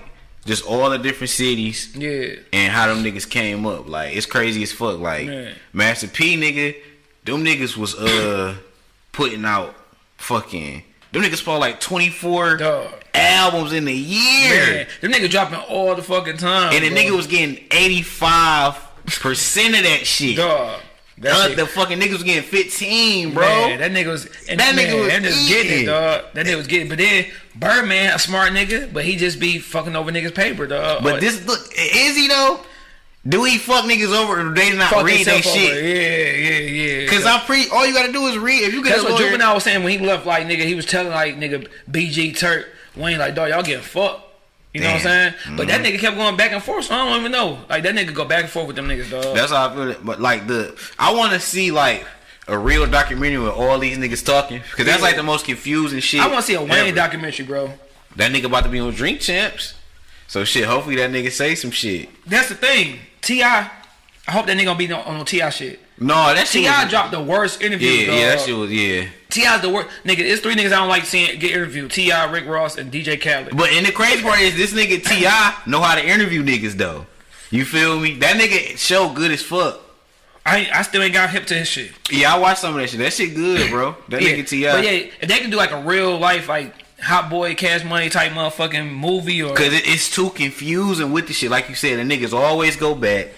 just 0.49 0.64
all 0.66 0.90
the 0.90 0.99
different 0.99 1.30
cities. 1.30 1.94
Yeah, 1.94 2.34
and 2.53 2.72
how 2.72 2.92
them 2.92 3.05
niggas 3.05 3.28
came 3.28 3.66
up. 3.66 3.88
Like 3.88 4.16
it's 4.16 4.26
crazy 4.26 4.62
as 4.64 4.72
fuck. 4.72 4.99
Like 4.99 5.26
Man. 5.26 5.55
Master 5.72 6.09
P 6.09 6.36
nigga, 6.36 6.74
them 7.24 7.44
niggas 7.44 7.76
was 7.76 7.94
uh 7.94 8.57
putting 9.12 9.44
out 9.44 9.74
fucking 10.16 10.82
them 11.12 11.22
niggas 11.22 11.44
put 11.44 11.59
like 11.59 11.80
twenty 11.80 12.11
four 12.11 12.59
albums 13.14 13.72
in 13.72 13.86
a 13.86 13.92
year. 13.92 14.66
man, 14.74 14.86
them 15.01 15.12
niggas 15.12 15.30
dropping 15.30 15.59
all 15.59 15.94
the 15.94 16.03
fucking 16.03 16.38
time. 16.38 16.74
And 16.74 16.84
the 16.84 16.90
bro. 16.90 16.99
nigga 16.99 17.16
was 17.16 17.26
getting 17.26 17.64
eighty 17.70 18.03
five 18.03 18.74
percent 19.07 19.76
of 19.76 19.82
that 19.84 20.07
shit. 20.07 20.36
dog. 20.36 20.80
That 21.21 21.53
Uh, 21.53 21.55
the 21.55 21.66
fucking 21.66 21.99
niggas 21.99 22.12
was 22.12 22.23
getting 22.23 22.43
fifteen, 22.43 23.35
bro. 23.35 23.45
Man, 23.47 23.79
that 23.81 23.91
nigga 23.93 24.07
was 24.09 24.27
and 24.49 24.61
That 24.61 24.75
that 24.75 24.75
nigga 24.75 24.99
was 25.01 25.09
that 25.09 25.23
nigga 25.23 25.49
getting 25.49 25.83
it, 25.83 25.87
dog. 25.87 26.25
That 26.35 26.47
nigga 26.47 26.57
was 26.57 26.66
getting. 26.66 26.89
But 26.89 26.99
then 26.99 27.27
Birdman, 27.57 28.14
a 28.14 28.19
smart 28.19 28.53
nigga, 28.53 28.93
but 28.93 29.05
he 29.05 29.16
just 29.16 29.41
be 29.41 29.59
fucking 29.59 29.97
over 29.97 30.11
niggas' 30.12 30.35
paper, 30.35 30.66
dog. 30.66 31.03
but 31.03 31.16
Or 31.16 31.21
this 31.21 31.45
look 31.47 31.73
is 31.77 32.16
he 32.16 32.29
though? 32.29 32.61
Do 33.27 33.45
he 33.45 33.59
fuck 33.59 33.85
niggas 33.85 34.16
over 34.16 34.41
or 34.49 34.55
they 34.55 34.75
not 34.77 34.91
fuck 34.91 35.05
read 35.05 35.29
over. 35.29 35.43
shit? 35.43 35.85
Yeah, 35.85 36.51
yeah, 36.51 37.03
yeah. 37.03 37.11
Cause 37.11 37.27
I'm 37.27 37.41
pre 37.41 37.69
all 37.71 37.85
you 37.85 37.93
gotta 37.93 38.12
do 38.12 38.27
is 38.29 38.39
read. 38.39 38.62
If 38.62 38.73
you 38.73 38.83
get 38.83 38.91
that's 38.91 39.03
what 39.03 39.12
lawyer, 39.12 39.25
Juvenile 39.25 39.55
was 39.55 39.64
saying 39.64 39.83
when 39.83 39.99
he 39.99 40.05
left. 40.07 40.25
Like 40.25 40.47
nigga, 40.47 40.64
he 40.64 40.75
was 40.75 40.87
telling 40.87 41.11
like 41.11 41.37
nigga 41.37 41.69
BG 41.91 42.39
Turk 42.39 42.69
Wayne 42.97 43.19
like 43.19 43.35
dog, 43.35 43.51
y'all 43.51 43.62
getting 43.62 43.83
fucked. 43.83 44.27
You 44.79 44.85
know 44.85 44.95
what 44.95 44.97
I'm 44.99 45.03
Damn. 45.03 45.33
saying? 45.35 45.57
But 45.57 45.66
that 45.68 45.81
mm-hmm. 45.81 45.95
nigga 45.95 45.99
kept 46.01 46.16
going 46.16 46.37
back 46.37 46.53
and 46.53 46.62
forth, 46.62 46.85
so 46.87 46.95
I 46.95 47.09
don't 47.09 47.20
even 47.20 47.33
know. 47.33 47.59
Like 47.68 47.83
that 47.83 47.95
nigga 47.95 48.14
go 48.14 48.24
back 48.24 48.45
and 48.45 48.51
forth 48.51 48.66
with 48.66 48.76
them 48.76 48.87
niggas, 48.89 49.11
dog. 49.11 49.35
That's 49.35 49.53
how 49.53 49.68
I 49.68 49.74
feel. 49.74 49.91
It. 49.91 50.05
But 50.05 50.20
like 50.20 50.47
the, 50.47 50.79
I 50.99 51.12
want 51.14 51.33
to 51.33 51.41
see 51.41 51.70
like 51.70 52.07
a 52.47 52.57
real 52.59 52.87
documentary 52.87 53.39
with 53.39 53.53
all 53.53 53.79
these 53.79 53.99
niggas 53.99 54.24
talking 54.24 54.61
because 54.70 54.87
that's 54.87 54.99
Yeah. 55.01 55.05
like 55.05 55.16
the 55.16 55.22
most 55.22 55.45
confusing 55.45 56.01
shit. 56.01 56.20
I 56.20 56.26
want 56.29 56.41
to 56.41 56.43
see 56.43 56.55
a 56.55 56.61
Wayne 56.62 56.89
ever. 56.89 56.97
documentary, 56.97 57.45
bro. 57.47 57.72
That 58.16 58.33
nigga 58.33 58.47
about 58.47 58.64
to 58.64 58.70
be 58.70 58.81
on 58.81 58.93
Drink 58.95 59.20
Champs, 59.20 59.74
so 60.26 60.45
shit. 60.45 60.64
Hopefully 60.64 60.97
that 60.97 61.11
nigga 61.11 61.31
say 61.31 61.55
some 61.55 61.70
shit. 61.70 62.09
That's 62.26 62.49
the 62.49 62.55
thing. 62.55 63.01
Ti, 63.20 63.43
I 64.29 64.33
hope 64.33 64.45
that 64.47 64.59
nigga 64.59 64.66
gonna 64.66 64.79
be 64.79 64.93
on, 64.93 65.01
on 65.01 65.24
Ti 65.24 65.51
shit. 65.51 65.81
No, 65.99 66.14
that 66.14 66.47
shit. 66.47 66.64
Ti 66.64 66.68
was- 66.68 66.91
dropped 66.91 67.12
the 67.12 67.22
worst 67.22 67.62
interview. 67.62 67.89
Yeah, 67.89 68.07
dog. 68.07 68.16
yeah, 68.16 68.26
that 68.26 68.41
shit 68.41 68.57
was 68.57 68.70
yeah. 68.70 69.09
Ti's 69.31 69.61
the 69.62 69.70
worst 69.70 69.89
nigga. 70.05 70.18
It's 70.18 70.43
three 70.43 70.55
niggas 70.55 70.66
I 70.66 70.76
don't 70.76 70.89
like 70.89 71.07
seeing 71.07 71.39
get 71.39 71.53
interviewed. 71.53 71.91
Ti, 71.91 72.12
Rick 72.31 72.47
Ross, 72.47 72.76
and 72.76 72.93
DJ 72.93 73.18
Khaled. 73.18 73.57
But 73.57 73.70
and 73.70 73.87
the 73.87 73.93
crazy 73.93 74.22
part 74.22 74.41
is 74.41 74.55
this 74.55 74.74
nigga 74.74 75.03
Ti 75.03 75.70
know 75.70 75.81
how 75.81 75.95
to 75.95 76.07
interview 76.07 76.43
niggas 76.43 76.74
though. 76.74 77.07
You 77.51 77.64
feel 77.64 77.99
me? 77.99 78.16
That 78.16 78.37
nigga 78.37 78.76
show 78.76 79.12
good 79.14 79.31
as 79.31 79.43
fuck. 79.43 79.81
I 80.45 80.68
I 80.74 80.83
still 80.83 81.03
ain't 81.03 81.14
got 81.14 81.31
hip 81.31 81.47
to 81.47 81.55
his 81.55 81.68
shit. 81.68 81.93
Yeah, 82.11 82.35
I 82.35 82.39
watched 82.39 82.61
some 82.61 82.74
of 82.74 82.81
that 82.81 82.91
shit. 82.91 82.99
That 82.99 83.14
shit 83.14 83.35
good, 83.35 83.70
bro. 83.70 83.97
That 84.11 84.20
yeah. 84.20 84.31
nigga 84.31 84.47
Ti. 84.47 84.64
But 84.64 84.85
yeah, 84.85 84.91
if 85.20 85.29
they 85.29 85.39
can 85.39 85.49
do 85.49 85.57
like 85.57 85.70
a 85.70 85.81
real 85.81 86.18
life 86.18 86.51
like 86.51 86.74
Hot 87.01 87.31
Boy 87.31 87.55
Cash 87.55 87.85
Money 87.85 88.11
type 88.11 88.33
motherfucking 88.33 88.93
movie 88.93 89.43
or 89.43 89.55
Cause 89.55 89.72
it, 89.72 89.87
it's 89.87 90.14
too 90.14 90.31
confusing 90.31 91.12
with 91.12 91.29
the 91.29 91.33
shit. 91.33 91.51
Like 91.51 91.68
you 91.68 91.74
said, 91.74 91.99
the 91.99 92.03
niggas 92.03 92.33
always 92.33 92.76
go 92.76 92.95
back. 92.95 93.29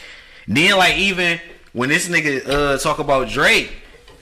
Then 0.51 0.76
like 0.76 0.96
even 0.96 1.40
when 1.72 1.88
this 1.88 2.09
nigga 2.09 2.46
uh 2.46 2.78
talk 2.78 2.98
about 2.98 3.28
Drake, 3.28 3.72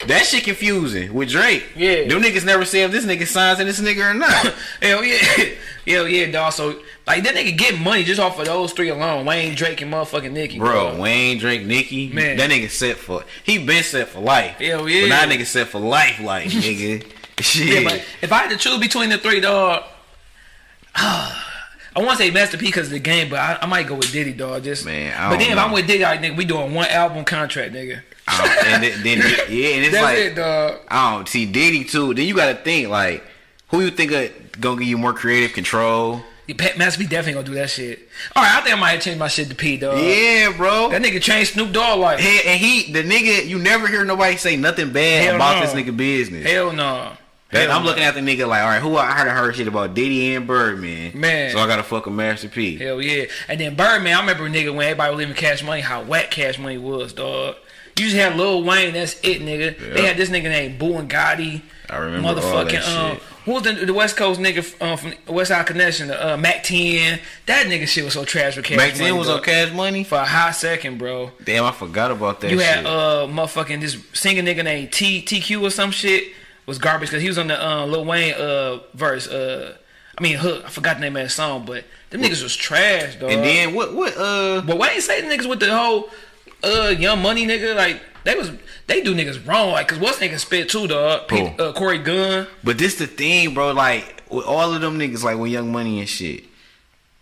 that 0.07 0.27
shit 0.27 0.45
confusing 0.45 1.15
with 1.15 1.31
Drake. 1.31 1.65
Yeah. 1.75 2.07
Them 2.07 2.23
niggas 2.23 2.45
never 2.45 2.67
say 2.67 2.83
if 2.83 2.93
this 2.93 3.07
nigga 3.07 3.27
signs 3.27 3.61
in 3.61 3.67
this 3.67 3.81
nigga 3.81 4.11
or 4.11 4.15
not. 4.15 4.55
hell 4.83 5.03
yeah, 5.03 5.17
hell 5.87 6.07
yeah, 6.07 6.31
dog. 6.31 6.53
So 6.53 6.81
like 7.07 7.25
that 7.25 7.35
nigga 7.35 7.57
get 7.57 7.81
money 7.81 8.05
just 8.05 8.21
off 8.21 8.39
of 8.39 8.45
those 8.45 8.75
three 8.75 8.91
alone. 8.91 9.25
Wayne, 9.25 9.55
Drake, 9.55 9.81
and 9.81 9.91
motherfucking 9.91 10.33
Nicki, 10.33 10.59
Bro, 10.59 10.91
dog. 10.91 11.01
Wayne, 11.01 11.39
Drake, 11.39 11.65
Nicki, 11.65 12.11
Man. 12.11 12.37
that 12.37 12.51
nigga 12.51 12.69
set 12.69 12.99
for 12.99 13.25
he 13.43 13.57
been 13.57 13.83
set 13.83 14.09
for 14.09 14.21
life. 14.21 14.59
Hell 14.59 14.87
yeah. 14.87 15.05
But 15.05 15.09
now 15.09 15.27
that 15.27 15.29
nigga 15.31 15.47
set 15.47 15.69
for 15.69 15.79
life, 15.81 16.21
like 16.21 16.45
nigga. 16.49 17.11
Shit. 17.41 17.69
Yeah, 17.69 17.85
but 17.85 18.05
if 18.21 18.31
I 18.33 18.39
had 18.39 18.51
to 18.51 18.59
choose 18.59 18.79
between 18.79 19.09
the 19.09 19.17
three, 19.17 19.41
dog. 19.41 19.83
I 21.97 22.01
want 22.01 22.19
to 22.19 22.25
say 22.25 22.31
Master 22.31 22.57
P 22.57 22.67
because 22.67 22.87
of 22.87 22.93
the 22.93 22.99
game, 22.99 23.29
but 23.31 23.39
I, 23.39 23.59
I 23.63 23.67
might 23.67 23.87
go 23.87 23.95
with 23.95 24.13
Diddy, 24.13 24.33
dog. 24.33 24.65
Just 24.65 24.85
Man, 24.85 25.31
but 25.31 25.39
then 25.39 25.53
if. 25.53 25.59
I'm 25.59 25.73
with 25.73 25.87
Diddy, 25.87 26.05
I 26.05 26.19
think 26.19 26.37
we 26.37 26.45
doing 26.45 26.75
one 26.75 26.87
album 26.89 27.25
contract, 27.25 27.73
nigga. 27.75 28.03
And 28.29 28.83
then, 28.83 29.03
then 29.03 29.19
yeah, 29.49 29.69
and 29.71 29.85
it's 29.85 29.93
That's 29.93 30.03
like 30.05 30.19
it, 30.19 30.35
dog. 30.35 30.81
I 30.89 31.15
don't 31.15 31.29
see 31.29 31.47
Diddy 31.47 31.85
too. 31.85 32.13
Then 32.15 32.27
you 32.27 32.35
gotta 32.37 32.57
think 32.57 32.89
like 32.89 33.25
who 33.69 33.81
you 33.81 33.91
think 33.91 34.13
of, 34.13 34.61
gonna 34.61 34.79
give 34.79 34.89
you 34.89 34.99
more 34.99 35.13
creative 35.15 35.55
control. 35.55 36.21
Yeah, 36.47 36.55
Master 36.79 37.01
P 37.01 37.07
definitely 37.07 37.35
gonna 37.35 37.47
do 37.47 37.55
that 37.55 37.71
shit. 37.71 38.09
All 38.35 38.43
right, 38.43 38.57
I 38.57 38.61
think 38.63 38.77
I 38.77 38.81
might 38.81 39.01
change 39.01 39.19
my 39.19 39.29
shit 39.29 39.49
to 39.49 39.55
P, 39.55 39.77
dog. 39.77 39.99
yeah, 39.99 40.53
bro. 40.57 40.89
That 40.91 41.03
nigga 41.03 41.21
changed 41.23 41.53
Snoop 41.55 41.73
Dogg 41.73 41.99
like 42.01 42.21
He, 42.21 42.41
and 42.47 42.59
he, 42.61 42.91
the 42.93 43.03
nigga, 43.03 43.47
you 43.47 43.59
never 43.59 43.87
hear 43.87 44.05
nobody 44.05 44.37
say 44.37 44.57
nothing 44.57 44.93
bad 44.93 45.25
Hell 45.25 45.37
about 45.37 45.61
no. 45.61 45.67
this 45.67 45.75
nigga 45.75 45.95
business. 45.97 46.47
hell 46.47 46.73
no. 46.73 47.13
I'm 47.53 47.85
looking 47.85 48.03
at 48.03 48.15
the 48.15 48.21
nigga 48.21 48.47
like, 48.47 48.63
all 48.63 48.69
right, 48.69 48.83
who 48.83 48.97
I 48.97 49.07
heard 49.13 49.29
I 49.29 49.35
heard 49.35 49.57
shit 49.57 49.69
about 49.69 49.95
Diddy 49.95 50.35
and 50.35 50.47
Birdman, 50.47 51.19
Man. 51.19 51.51
So 51.53 51.59
I 51.59 51.67
gotta 51.67 51.83
fuck 51.83 52.07
a 52.07 52.11
Master 52.11 52.49
P. 52.49 52.77
Hell 52.77 53.01
yeah. 53.01 53.25
And 53.49 53.59
then 53.59 53.75
Birdman, 53.75 54.15
I 54.17 54.21
remember 54.21 54.47
a 54.47 54.51
nigga 54.51 54.75
when 54.75 54.87
everybody 54.87 55.11
was 55.11 55.19
leaving 55.19 55.35
Cash 55.35 55.63
Money, 55.63 55.81
how 55.81 56.03
whack 56.03 56.31
Cash 56.31 56.59
Money 56.59 56.79
was, 56.79 57.13
dog. 57.13 57.57
You 57.97 58.05
just 58.05 58.17
had 58.17 58.37
Lil 58.37 58.63
Wayne, 58.63 58.93
that's 58.93 59.15
it, 59.25 59.41
nigga. 59.43 59.77
They 59.95 60.07
had 60.07 60.17
this 60.17 60.31
nigga 60.31 60.45
named 60.45 60.79
Boo 60.79 60.97
and 60.99 61.11
Gotti. 61.11 61.63
I 61.91 61.97
remember 61.97 62.29
all 62.29 62.35
Motherfucking, 62.37 62.71
that 62.73 62.89
um, 62.97 63.13
shit. 63.15 63.23
who 63.45 63.53
was 63.55 63.63
the, 63.65 63.73
the 63.73 63.95
West 63.95 64.17
Coast 64.17 64.39
nigga 64.39 64.81
um, 64.81 64.97
from 64.99 65.15
West 65.35 65.49
Side 65.49 65.67
Connection? 65.67 66.11
Uh, 66.11 66.37
Mack 66.39 66.63
10. 66.63 67.19
That 67.47 67.67
nigga 67.67 67.89
shit 67.89 68.05
was 68.05 68.13
so 68.13 68.25
trash 68.25 68.57
with 68.57 68.67
Cash 68.67 68.77
Back 68.77 68.93
Money. 68.93 69.05
then 69.07 69.17
was 69.17 69.27
dog. 69.27 69.39
on 69.39 69.45
Cash 69.45 69.73
Money. 69.73 70.05
For 70.05 70.17
a 70.17 70.25
hot 70.25 70.55
second, 70.55 70.99
bro. 70.99 71.33
Damn, 71.43 71.65
I 71.65 71.73
forgot 71.73 72.11
about 72.13 72.41
that 72.43 72.51
You 72.53 72.59
shit. 72.59 72.67
had 72.69 72.87
uh 72.87 73.27
motherfucking 73.27 73.81
this 73.81 73.97
singing 74.13 74.45
nigga 74.45 74.63
named 74.63 74.93
T 74.93 75.23
TQ 75.23 75.63
or 75.63 75.71
some 75.71 75.91
shit 75.91 76.25
was 76.69 76.79
garbage 76.79 77.09
because 77.09 77.23
he 77.23 77.29
was 77.29 77.39
on 77.39 77.49
the 77.49 77.67
uh, 77.67 77.85
Lil 77.87 78.05
Wayne 78.05 78.35
uh 78.35 78.79
verse 78.95 79.27
uh 79.27 79.77
I 80.17 80.23
mean 80.23 80.37
hook 80.37 80.65
I 80.67 80.69
forgot 80.69 80.97
the 80.97 81.01
name 81.01 81.17
of 81.17 81.23
that 81.23 81.31
song 81.31 81.65
but 81.65 81.85
them 82.11 82.21
niggas 82.21 82.43
was 82.43 82.55
trash 82.55 83.17
dog. 83.17 83.31
and 83.31 83.43
then 83.43 83.75
what? 83.75 83.95
What? 83.95 84.17
Uh, 84.17 84.61
but 84.61 84.79
Wayne 84.79 85.01
say 85.01 85.21
the 85.21 85.29
niggas 85.35 85.49
with 85.49 85.61
the 85.61 85.75
whole 85.77 86.11
uh 86.63 86.89
Young 86.97 87.23
Money 87.23 87.47
nigga 87.47 87.75
like 87.75 88.03
they 88.25 88.35
was 88.37 88.53
they 88.87 89.03
do 89.03 89.15
niggas 89.15 89.47
wrong 89.47 89.73
like 89.73 89.89
cause 89.89 89.99
what's 89.99 90.19
nigga 90.19 90.39
spit 90.39 90.69
too 90.69 90.87
dog 90.87 91.27
Pete, 91.29 91.59
uh, 91.59 91.73
Corey 91.73 91.99
Gunz 91.99 92.49
but 92.63 92.77
this 92.79 92.97
the 92.97 93.07
thing, 93.07 93.55
bro. 93.55 93.73
Like 93.73 94.23
with 94.31 94.45
all 94.45 94.75
of 94.75 94.81
them 94.81 94.99
niggas, 94.99 95.23
like 95.25 95.39
with 95.39 95.51
Young 95.51 95.73
Money 95.73 96.01
and 96.01 96.09
shit. 96.09 96.45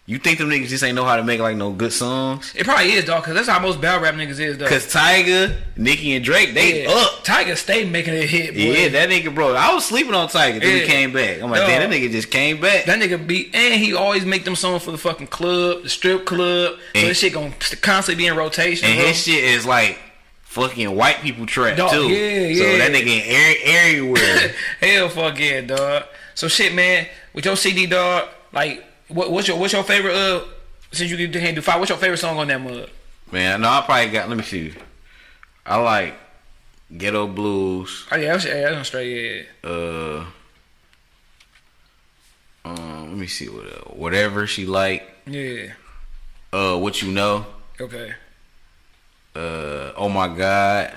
You 0.08 0.18
think 0.18 0.38
them 0.38 0.48
niggas 0.48 0.68
just 0.68 0.84
ain't 0.84 0.94
know 0.94 1.04
how 1.04 1.16
to 1.16 1.24
make 1.24 1.40
like 1.40 1.56
no 1.56 1.72
good 1.72 1.92
songs? 1.92 2.52
it 2.54 2.64
probably 2.64 2.92
is 2.92 3.04
dog 3.04 3.24
cause 3.24 3.34
that's 3.34 3.48
how 3.48 3.58
most 3.58 3.80
battle 3.80 4.00
rap 4.00 4.14
niggas 4.14 4.38
is 4.38 4.56
dog. 4.56 4.68
Cause 4.68 4.86
Tyga, 4.86 5.56
Nicki, 5.76 6.14
and 6.14 6.24
Drake, 6.24 6.54
they 6.54 6.84
yeah. 6.84 6.90
up. 6.90 7.24
Tyga 7.24 7.56
stay 7.56 7.84
making 7.84 8.14
it 8.14 8.30
hit 8.30 8.54
boy. 8.54 8.60
Yeah, 8.60 8.88
that 8.90 9.08
nigga, 9.08 9.34
bro. 9.34 9.56
I 9.56 9.74
was 9.74 9.84
sleeping 9.84 10.14
on 10.14 10.28
Tyga 10.28 10.60
till 10.60 10.70
he 10.70 10.86
came 10.86 11.12
back. 11.12 11.42
I'm 11.42 11.50
like, 11.50 11.60
Dog. 11.60 11.68
damn, 11.68 11.90
that 11.90 11.96
nigga 11.96 12.10
just 12.12 12.30
came 12.30 12.60
back. 12.60 12.84
That 12.84 13.00
nigga 13.00 13.26
be 13.26 13.50
and 13.52 13.74
he 13.82 13.94
always 13.94 14.24
make 14.24 14.44
them 14.44 14.54
songs 14.54 14.84
for 14.84 14.92
the 14.92 14.98
fucking 14.98 15.26
club, 15.26 15.82
the 15.82 15.88
strip 15.88 16.24
club. 16.24 16.78
So 16.94 17.00
this 17.00 17.18
shit 17.18 17.32
gonna 17.32 17.52
constantly 17.80 18.22
be 18.22 18.28
in 18.28 18.36
rotation. 18.36 18.88
and 18.88 18.98
bro. 18.98 19.08
his 19.08 19.24
shit 19.24 19.42
is 19.42 19.66
like 19.66 19.98
fucking 20.42 20.94
white 20.94 21.16
people 21.16 21.46
trap 21.46 21.76
Dog, 21.76 21.90
too. 21.90 22.08
yeah, 22.08 22.46
yeah. 22.46 22.62
So 22.62 22.78
that 22.78 22.92
nigga 22.92 23.22
everywhere. 23.64 24.54
Hell 24.80 25.08
fuck 25.08 25.38
yeah, 25.38 25.62
dog. 25.62 26.04
So 26.34 26.48
shit, 26.48 26.74
man. 26.74 27.06
With 27.34 27.44
your 27.44 27.56
CD, 27.56 27.86
dog. 27.86 28.28
Like, 28.52 28.84
what, 29.08 29.30
what's 29.30 29.48
your 29.48 29.58
what's 29.58 29.72
your 29.72 29.82
favorite? 29.84 30.14
Uh, 30.14 30.44
since 30.92 31.10
you 31.10 31.28
can 31.28 31.54
do 31.54 31.60
five, 31.60 31.78
what's 31.78 31.90
your 31.90 31.98
favorite 31.98 32.18
song 32.18 32.38
on 32.38 32.48
that 32.48 32.60
mug? 32.60 32.88
Man, 33.32 33.60
no, 33.60 33.68
I 33.68 33.82
probably 33.84 34.10
got. 34.10 34.28
Let 34.28 34.38
me 34.38 34.44
see. 34.44 34.72
I 35.64 35.76
like 35.76 36.14
Ghetto 36.96 37.26
Blues. 37.26 38.06
Oh 38.10 38.16
yeah, 38.16 38.32
that's, 38.32 38.44
yeah, 38.44 38.60
that's 38.62 38.76
on 38.76 38.84
straight. 38.84 39.46
Yeah. 39.64 39.70
Uh, 39.70 40.26
um, 42.64 43.08
let 43.10 43.18
me 43.18 43.26
see 43.26 43.48
what 43.48 43.66
uh, 43.66 43.90
whatever 43.94 44.46
she 44.46 44.66
like. 44.66 45.08
Yeah. 45.26 45.72
Uh, 46.52 46.78
what 46.78 47.02
you 47.02 47.10
know. 47.12 47.46
Okay. 47.80 48.12
Uh, 49.34 49.92
oh 49.96 50.08
my 50.08 50.28
God. 50.28 50.96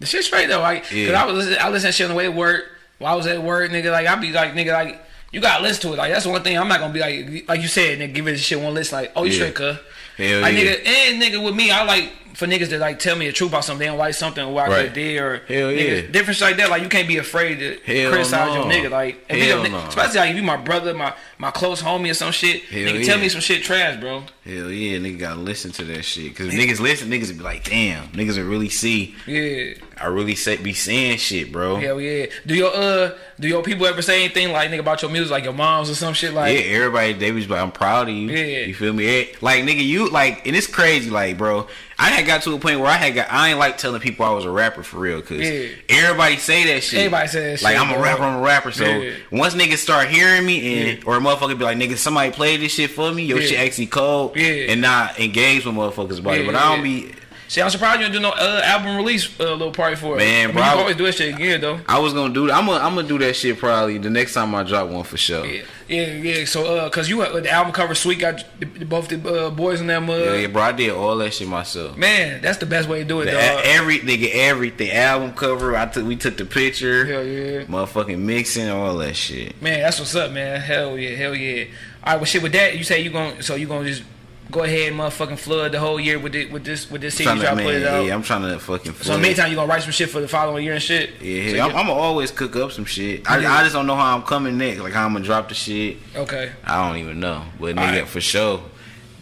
The 0.00 0.06
shit 0.06 0.24
straight 0.24 0.48
though, 0.48 0.60
like, 0.60 0.90
Yeah. 0.92 1.06
cause 1.06 1.14
I 1.14 1.24
was 1.24 1.34
listening, 1.36 1.58
I 1.60 1.68
listen 1.70 1.88
to 1.88 1.92
shit 1.92 2.04
on 2.04 2.10
the 2.10 2.16
way 2.16 2.24
to 2.24 2.30
work. 2.30 2.64
While 2.98 3.12
I 3.14 3.16
was 3.16 3.26
at 3.26 3.42
work, 3.42 3.70
nigga, 3.70 3.90
like 3.90 4.06
I 4.06 4.14
be 4.16 4.32
like, 4.32 4.52
nigga, 4.52 4.72
like 4.72 5.00
you 5.32 5.40
gotta 5.40 5.62
listen 5.62 5.82
to 5.82 5.94
it. 5.94 5.98
Like 5.98 6.12
that's 6.12 6.26
one 6.26 6.42
thing 6.42 6.58
I'm 6.58 6.68
not 6.68 6.80
gonna 6.80 6.92
be 6.92 7.00
like, 7.00 7.48
like 7.48 7.60
you 7.60 7.68
said, 7.68 7.98
nigga, 7.98 8.14
give 8.14 8.28
it 8.28 8.34
a 8.34 8.38
shit 8.38 8.60
one 8.60 8.74
listen. 8.74 8.98
Like, 8.98 9.12
oh, 9.16 9.24
you 9.24 9.30
Yeah. 9.32 9.36
straight, 9.36 9.54
cuz. 9.54 9.76
Hell 10.16 10.40
Like 10.40 10.54
yeah. 10.56 10.60
nigga, 10.64 10.86
and 10.86 11.22
nigga 11.22 11.44
with 11.44 11.54
me, 11.54 11.70
I 11.70 11.84
like 11.84 12.12
for 12.34 12.46
niggas 12.46 12.68
to 12.70 12.78
like 12.78 12.98
tell 13.00 13.16
me 13.16 13.26
the 13.26 13.32
truth 13.32 13.50
about 13.50 13.64
something. 13.64 13.80
They 13.80 13.86
don't 13.86 13.98
like 13.98 14.14
something 14.14 14.44
or 14.44 14.52
what 14.52 14.66
I 14.66 14.68
Right. 14.68 14.84
could 14.86 14.92
did 14.94 15.18
or 15.20 15.42
Hell 15.48 15.70
nigga, 15.70 16.02
yeah. 16.06 16.10
different 16.10 16.36
shit 16.38 16.48
like 16.48 16.56
that. 16.58 16.70
Like 16.70 16.82
you 16.82 16.88
can't 16.88 17.06
be 17.08 17.18
afraid 17.18 17.58
to 17.58 17.78
Hell 17.84 18.10
criticize 18.12 18.54
no. 18.54 18.54
your 18.54 18.64
nigga. 18.72 18.90
Like 18.90 19.24
if 19.28 19.38
Hell 19.38 19.60
your, 19.62 19.68
no. 19.70 19.78
especially 19.88 20.18
like 20.20 20.30
if 20.30 20.36
you 20.36 20.42
my 20.42 20.56
brother, 20.56 20.94
my 20.94 21.12
my 21.38 21.50
close 21.50 21.82
homie 21.82 22.10
or 22.10 22.14
some 22.14 22.32
shit. 22.32 22.62
Hell 22.64 22.80
nigga, 22.80 23.04
tell 23.06 23.18
me 23.18 23.28
some 23.28 23.40
shit 23.40 23.62
trash, 23.62 24.00
bro. 24.00 24.22
Hell 24.44 24.70
yeah, 24.70 24.98
nigga 24.98 25.18
gotta 25.18 25.40
listen 25.40 25.70
to 25.72 25.84
that 25.84 26.04
shit. 26.04 26.34
Cause 26.34 26.46
if 26.48 26.54
niggas 26.54 26.80
listen, 26.80 27.10
niggas 27.10 27.36
be 27.36 27.42
like, 27.44 27.64
damn, 27.64 28.08
niggas 28.08 28.38
will 28.38 28.44
really 28.48 28.68
see. 28.70 29.14
Yeah. 29.26 29.74
I 30.00 30.06
really 30.06 30.34
say 30.34 30.56
be 30.56 30.72
saying 30.72 31.18
shit, 31.18 31.50
bro. 31.52 31.76
Hell 31.76 32.00
yeah. 32.00 32.26
Do 32.46 32.54
your 32.54 32.74
uh 32.74 33.12
do 33.40 33.46
your 33.48 33.62
people 33.62 33.86
ever 33.86 34.02
say 34.02 34.24
anything 34.24 34.52
like 34.52 34.70
nigga 34.70 34.80
about 34.80 35.00
your 35.02 35.10
music, 35.10 35.30
like 35.30 35.44
your 35.44 35.52
moms 35.52 35.88
or 35.90 35.94
some 35.94 36.12
shit 36.14 36.32
like 36.34 36.54
yeah, 36.54 36.64
everybody 36.76 37.12
they 37.12 37.30
was 37.32 37.48
like, 37.48 37.60
I'm 37.60 37.70
proud 37.70 38.08
of 38.08 38.14
you. 38.14 38.28
Yeah. 38.30 38.64
You 38.66 38.74
feel 38.74 38.92
me? 38.92 39.06
Eh, 39.06 39.26
Like 39.40 39.64
nigga, 39.64 39.84
you 39.84 40.08
like, 40.10 40.46
and 40.46 40.56
it's 40.56 40.66
crazy, 40.66 41.10
like, 41.10 41.38
bro. 41.38 41.68
I 42.00 42.10
had 42.10 42.26
got 42.26 42.42
to 42.42 42.54
a 42.54 42.58
point 42.60 42.78
where 42.78 42.88
I 42.88 42.94
had 42.96 43.14
got, 43.16 43.26
I 43.32 43.50
ain't 43.50 43.58
like 43.58 43.76
telling 43.76 44.00
people 44.00 44.24
I 44.24 44.30
was 44.30 44.44
a 44.44 44.50
rapper 44.50 44.84
for 44.84 44.98
real, 44.98 45.20
cause 45.20 45.38
Yeah. 45.38 45.68
everybody 45.88 46.36
say 46.36 46.72
that 46.74 46.82
shit. 46.84 47.00
Everybody 47.00 47.28
say 47.28 47.40
that 47.56 47.62
Like 47.62 47.72
shit, 47.74 47.80
I'm 47.82 47.90
a 47.90 47.94
bro. 47.94 48.02
rapper, 48.02 48.22
I'm 48.22 48.36
a 48.38 48.40
rapper. 48.42 48.70
So 48.72 48.84
Yeah. 48.84 49.10
once 49.32 49.54
niggas 49.54 49.78
start 49.78 50.08
hearing 50.08 50.46
me, 50.46 50.78
and 50.78 50.98
Yeah. 50.98 51.04
or 51.06 51.16
a 51.16 51.20
motherfucker 51.20 51.58
be 51.58 51.64
like, 51.64 51.76
nigga, 51.76 51.96
somebody 51.96 52.30
played 52.30 52.60
this 52.60 52.72
shit 52.74 52.90
for 52.90 53.12
me, 53.12 53.24
your 53.24 53.40
shit 53.42 53.58
actually 53.58 53.86
cold, 53.86 54.36
Yeah. 54.36 54.70
and 54.72 54.80
not 54.80 55.18
engage 55.18 55.64
with 55.64 55.74
motherfuckers 55.74 56.18
about 56.20 56.38
it. 56.38 56.46
But 56.46 56.54
I 56.54 56.74
don't 56.74 56.82
be. 56.84 57.12
See, 57.48 57.62
I'm 57.62 57.70
surprised 57.70 58.00
you 58.00 58.06
didn't 58.08 58.16
do 58.16 58.20
no 58.20 58.30
uh, 58.32 58.60
album 58.62 58.96
release 58.96 59.28
uh, 59.40 59.44
little 59.52 59.72
party 59.72 59.96
for 59.96 60.16
it. 60.16 60.18
Man, 60.18 60.44
I 60.44 60.46
mean, 60.48 60.56
bro, 60.56 60.64
you 60.64 60.78
always 60.80 60.96
do 60.96 61.06
that 61.06 61.14
shit 61.14 61.34
again 61.34 61.62
though. 61.62 61.80
I 61.88 61.98
was 61.98 62.12
gonna 62.12 62.32
do. 62.34 62.46
that. 62.46 62.54
I'm 62.54 62.66
gonna. 62.66 62.84
I'm 62.84 62.94
gonna 62.94 63.08
do 63.08 63.18
that 63.20 63.34
shit 63.36 63.58
probably 63.58 63.96
the 63.96 64.10
next 64.10 64.34
time 64.34 64.54
I 64.54 64.64
drop 64.64 64.88
one 64.90 65.02
for 65.02 65.16
sure. 65.16 65.46
Yeah, 65.46 65.62
yeah, 65.88 66.12
yeah. 66.12 66.44
So, 66.44 66.66
uh, 66.76 66.90
cause 66.90 67.08
you 67.08 67.22
uh, 67.22 67.40
the 67.40 67.50
album 67.50 67.72
cover 67.72 67.94
sweet 67.94 68.18
got 68.18 68.44
both 68.86 69.08
the 69.08 69.46
uh, 69.46 69.50
boys 69.50 69.80
in 69.80 69.86
that 69.86 70.02
mud. 70.02 70.20
Yeah, 70.20 70.34
yeah, 70.34 70.46
bro. 70.48 70.60
I 70.62 70.72
did 70.72 70.90
all 70.90 71.16
that 71.16 71.32
shit 71.32 71.48
myself. 71.48 71.96
Man, 71.96 72.42
that's 72.42 72.58
the 72.58 72.66
best 72.66 72.86
way 72.86 72.98
to 72.98 73.04
do 73.06 73.22
it, 73.22 73.24
The, 73.26 73.30
dog. 73.30 73.62
every 73.64 74.00
nigga, 74.00 74.28
everything, 74.34 74.90
album 74.90 75.32
cover. 75.32 75.74
I 75.74 75.86
took. 75.86 76.06
We 76.06 76.16
took 76.16 76.36
the 76.36 76.44
picture. 76.44 77.06
Hell 77.06 77.24
yeah. 77.24 77.64
Motherfucking 77.64 78.18
mixing, 78.18 78.68
all 78.68 78.98
that 78.98 79.16
shit. 79.16 79.60
Man, 79.62 79.80
that's 79.80 79.98
what's 79.98 80.14
up, 80.14 80.32
man. 80.32 80.60
Hell 80.60 80.98
yeah, 80.98 81.16
hell 81.16 81.34
yeah. 81.34 81.64
All 82.04 82.12
right, 82.12 82.16
well, 82.16 82.24
shit. 82.26 82.42
With 82.42 82.52
that, 82.52 82.76
you 82.76 82.84
say 82.84 83.00
you 83.00 83.08
gonna 83.08 83.42
so 83.42 83.54
you 83.54 83.66
gonna 83.66 83.88
just 83.88 84.02
go 84.50 84.62
ahead 84.64 84.88
and 84.92 84.98
motherfucking 84.98 85.38
flood 85.38 85.72
the 85.72 85.78
whole 85.78 86.00
year 86.00 86.18
with 86.18 86.34
it 86.34 86.50
with 86.50 86.64
this 86.64 86.90
with 86.90 87.02
this 87.02 87.14
CD 87.16 87.24
Trying 87.24 87.40
try 87.40 87.50
to, 87.50 87.56
to 87.56 87.62
put 87.62 87.72
man, 87.74 87.82
it 87.82 87.86
out. 87.86 88.04
yeah, 88.06 88.14
I'm 88.14 88.22
trying 88.22 88.42
to 88.42 88.58
fucking. 88.58 88.84
so 88.84 88.88
in 88.90 88.94
flood 88.94 89.16
the 89.16 89.20
it. 89.20 89.22
meantime, 89.28 89.50
you 89.50 89.56
gonna 89.56 89.68
write 89.68 89.82
some 89.82 89.92
shit 89.92 90.08
for 90.10 90.20
the 90.20 90.28
following 90.28 90.64
year 90.64 90.74
and 90.74 90.82
shit. 90.82 91.20
Yeah, 91.20 91.50
So 91.50 91.58
I'm, 91.70 91.76
I'm 91.76 91.86
gonna 91.86 91.92
always 92.00 92.30
cook 92.30 92.56
up 92.56 92.72
some 92.72 92.84
shit. 92.86 93.28
I, 93.30 93.38
Yeah. 93.40 93.52
I 93.52 93.62
just 93.62 93.74
don't 93.74 93.86
know 93.86 93.96
how 93.96 94.16
I'm 94.16 94.22
coming 94.22 94.56
next. 94.56 94.80
Like 94.80 94.92
how 94.94 95.04
I'm 95.06 95.12
gonna 95.12 95.24
drop 95.24 95.48
the 95.48 95.54
shit. 95.54 95.98
okay. 96.16 96.52
I 96.64 96.88
don't 96.88 96.98
even 96.98 97.20
know. 97.20 97.44
But 97.60 97.76
nigga, 97.76 97.80
Alright. 97.86 98.08
for 98.08 98.20
sure, 98.20 98.62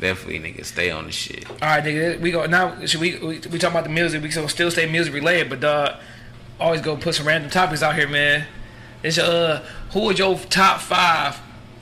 definitely 0.00 0.38
nigga, 0.40 0.64
stay 0.64 0.90
on 0.90 1.06
the 1.06 1.12
shit. 1.12 1.48
All 1.50 1.56
right, 1.62 1.82
nigga. 1.82 2.20
We 2.20 2.30
go 2.30 2.46
now. 2.46 2.84
Should 2.86 3.00
we 3.00 3.18
we, 3.18 3.26
we 3.26 3.58
talking 3.58 3.70
about 3.70 3.84
the 3.84 3.90
music? 3.90 4.22
We 4.22 4.30
so 4.30 4.46
still 4.46 4.70
stay 4.70 4.86
music 4.90 5.12
related, 5.12 5.48
but 5.50 5.64
uh, 5.64 5.96
always 6.60 6.80
go 6.80 6.96
put 6.96 7.14
some 7.16 7.26
random 7.26 7.50
topics 7.50 7.82
out 7.82 7.94
here, 7.96 8.08
man. 8.08 8.46
It's 9.02 9.18
uh, 9.18 9.64
who 9.92 10.08
are 10.08 10.12
your 10.12 10.38
top 10.38 10.80
five 10.80 11.36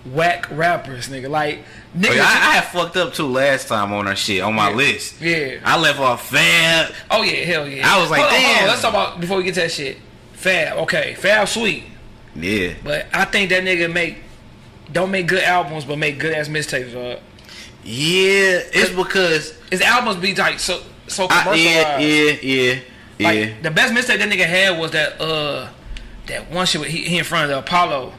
whack 0.04 0.46
rappers, 0.50 1.08
nigga? 1.08 1.28
Like 1.30 1.60
Oh, 1.94 1.98
niggas. 1.98 2.16
yeah, 2.16 2.22
I, 2.24 2.26
I 2.50 2.54
had 2.56 2.64
fucked 2.64 2.96
up 2.96 3.14
too 3.14 3.26
last 3.28 3.68
time 3.68 3.92
on 3.92 4.08
our 4.08 4.16
shit 4.16 4.40
on 4.42 4.54
my 4.54 4.70
Yeah. 4.70 4.76
list. 4.76 5.20
Yeah. 5.20 5.60
I 5.64 5.78
left 5.78 6.00
off 6.00 6.28
Fab. 6.28 6.92
oh 7.10 7.22
yeah, 7.22 7.44
hell 7.44 7.68
yeah. 7.68 7.88
I 7.88 8.00
was 8.00 8.10
like, 8.10 8.20
Hold 8.22 8.32
on, 8.34 8.40
hold 8.42 8.58
on. 8.62 8.66
Let's 8.68 8.82
talk 8.82 8.90
about 8.90 9.20
before 9.20 9.36
we 9.36 9.44
get 9.44 9.54
to 9.54 9.60
that 9.60 9.70
shit. 9.72 9.98
Fab, 10.32 10.76
okay, 10.78 11.14
Fab 11.14 11.46
sweet, 11.48 11.84
Yeah. 12.34 12.74
but 12.82 13.06
I 13.14 13.24
think 13.26 13.50
that 13.50 13.62
nigga 13.62 13.92
make 13.92 14.18
don't 14.92 15.10
make 15.10 15.26
good 15.28 15.42
albums, 15.44 15.84
but 15.84 15.96
make 15.98 16.18
good 16.18 16.32
ass 16.34 16.48
mixtapes. 16.48 16.92
Dog. 16.92 17.20
Yeah, 17.84 18.60
it's 18.72 18.90
because 18.90 19.54
His 19.70 19.80
albums 19.80 20.16
be 20.16 20.34
like 20.34 20.58
so 20.58 20.80
so 21.06 21.26
I, 21.30 21.42
commercialized. 21.42 21.60
yeah, 21.62 21.98
yeah, 22.00 22.32
yeah, 22.42 22.80
yeah. 23.18 23.28
Like 23.28 23.62
the 23.62 23.70
best 23.70 23.94
mistake 23.94 24.18
that 24.18 24.28
nigga 24.30 24.46
had 24.46 24.78
was 24.78 24.90
that 24.92 25.20
uh 25.20 25.68
that 26.26 26.50
one 26.50 26.66
shit 26.66 26.80
with 26.80 26.90
he, 26.90 27.04
he 27.04 27.18
in 27.18 27.24
front 27.24 27.44
of 27.44 27.50
the 27.50 27.58
Apollo. 27.58 28.12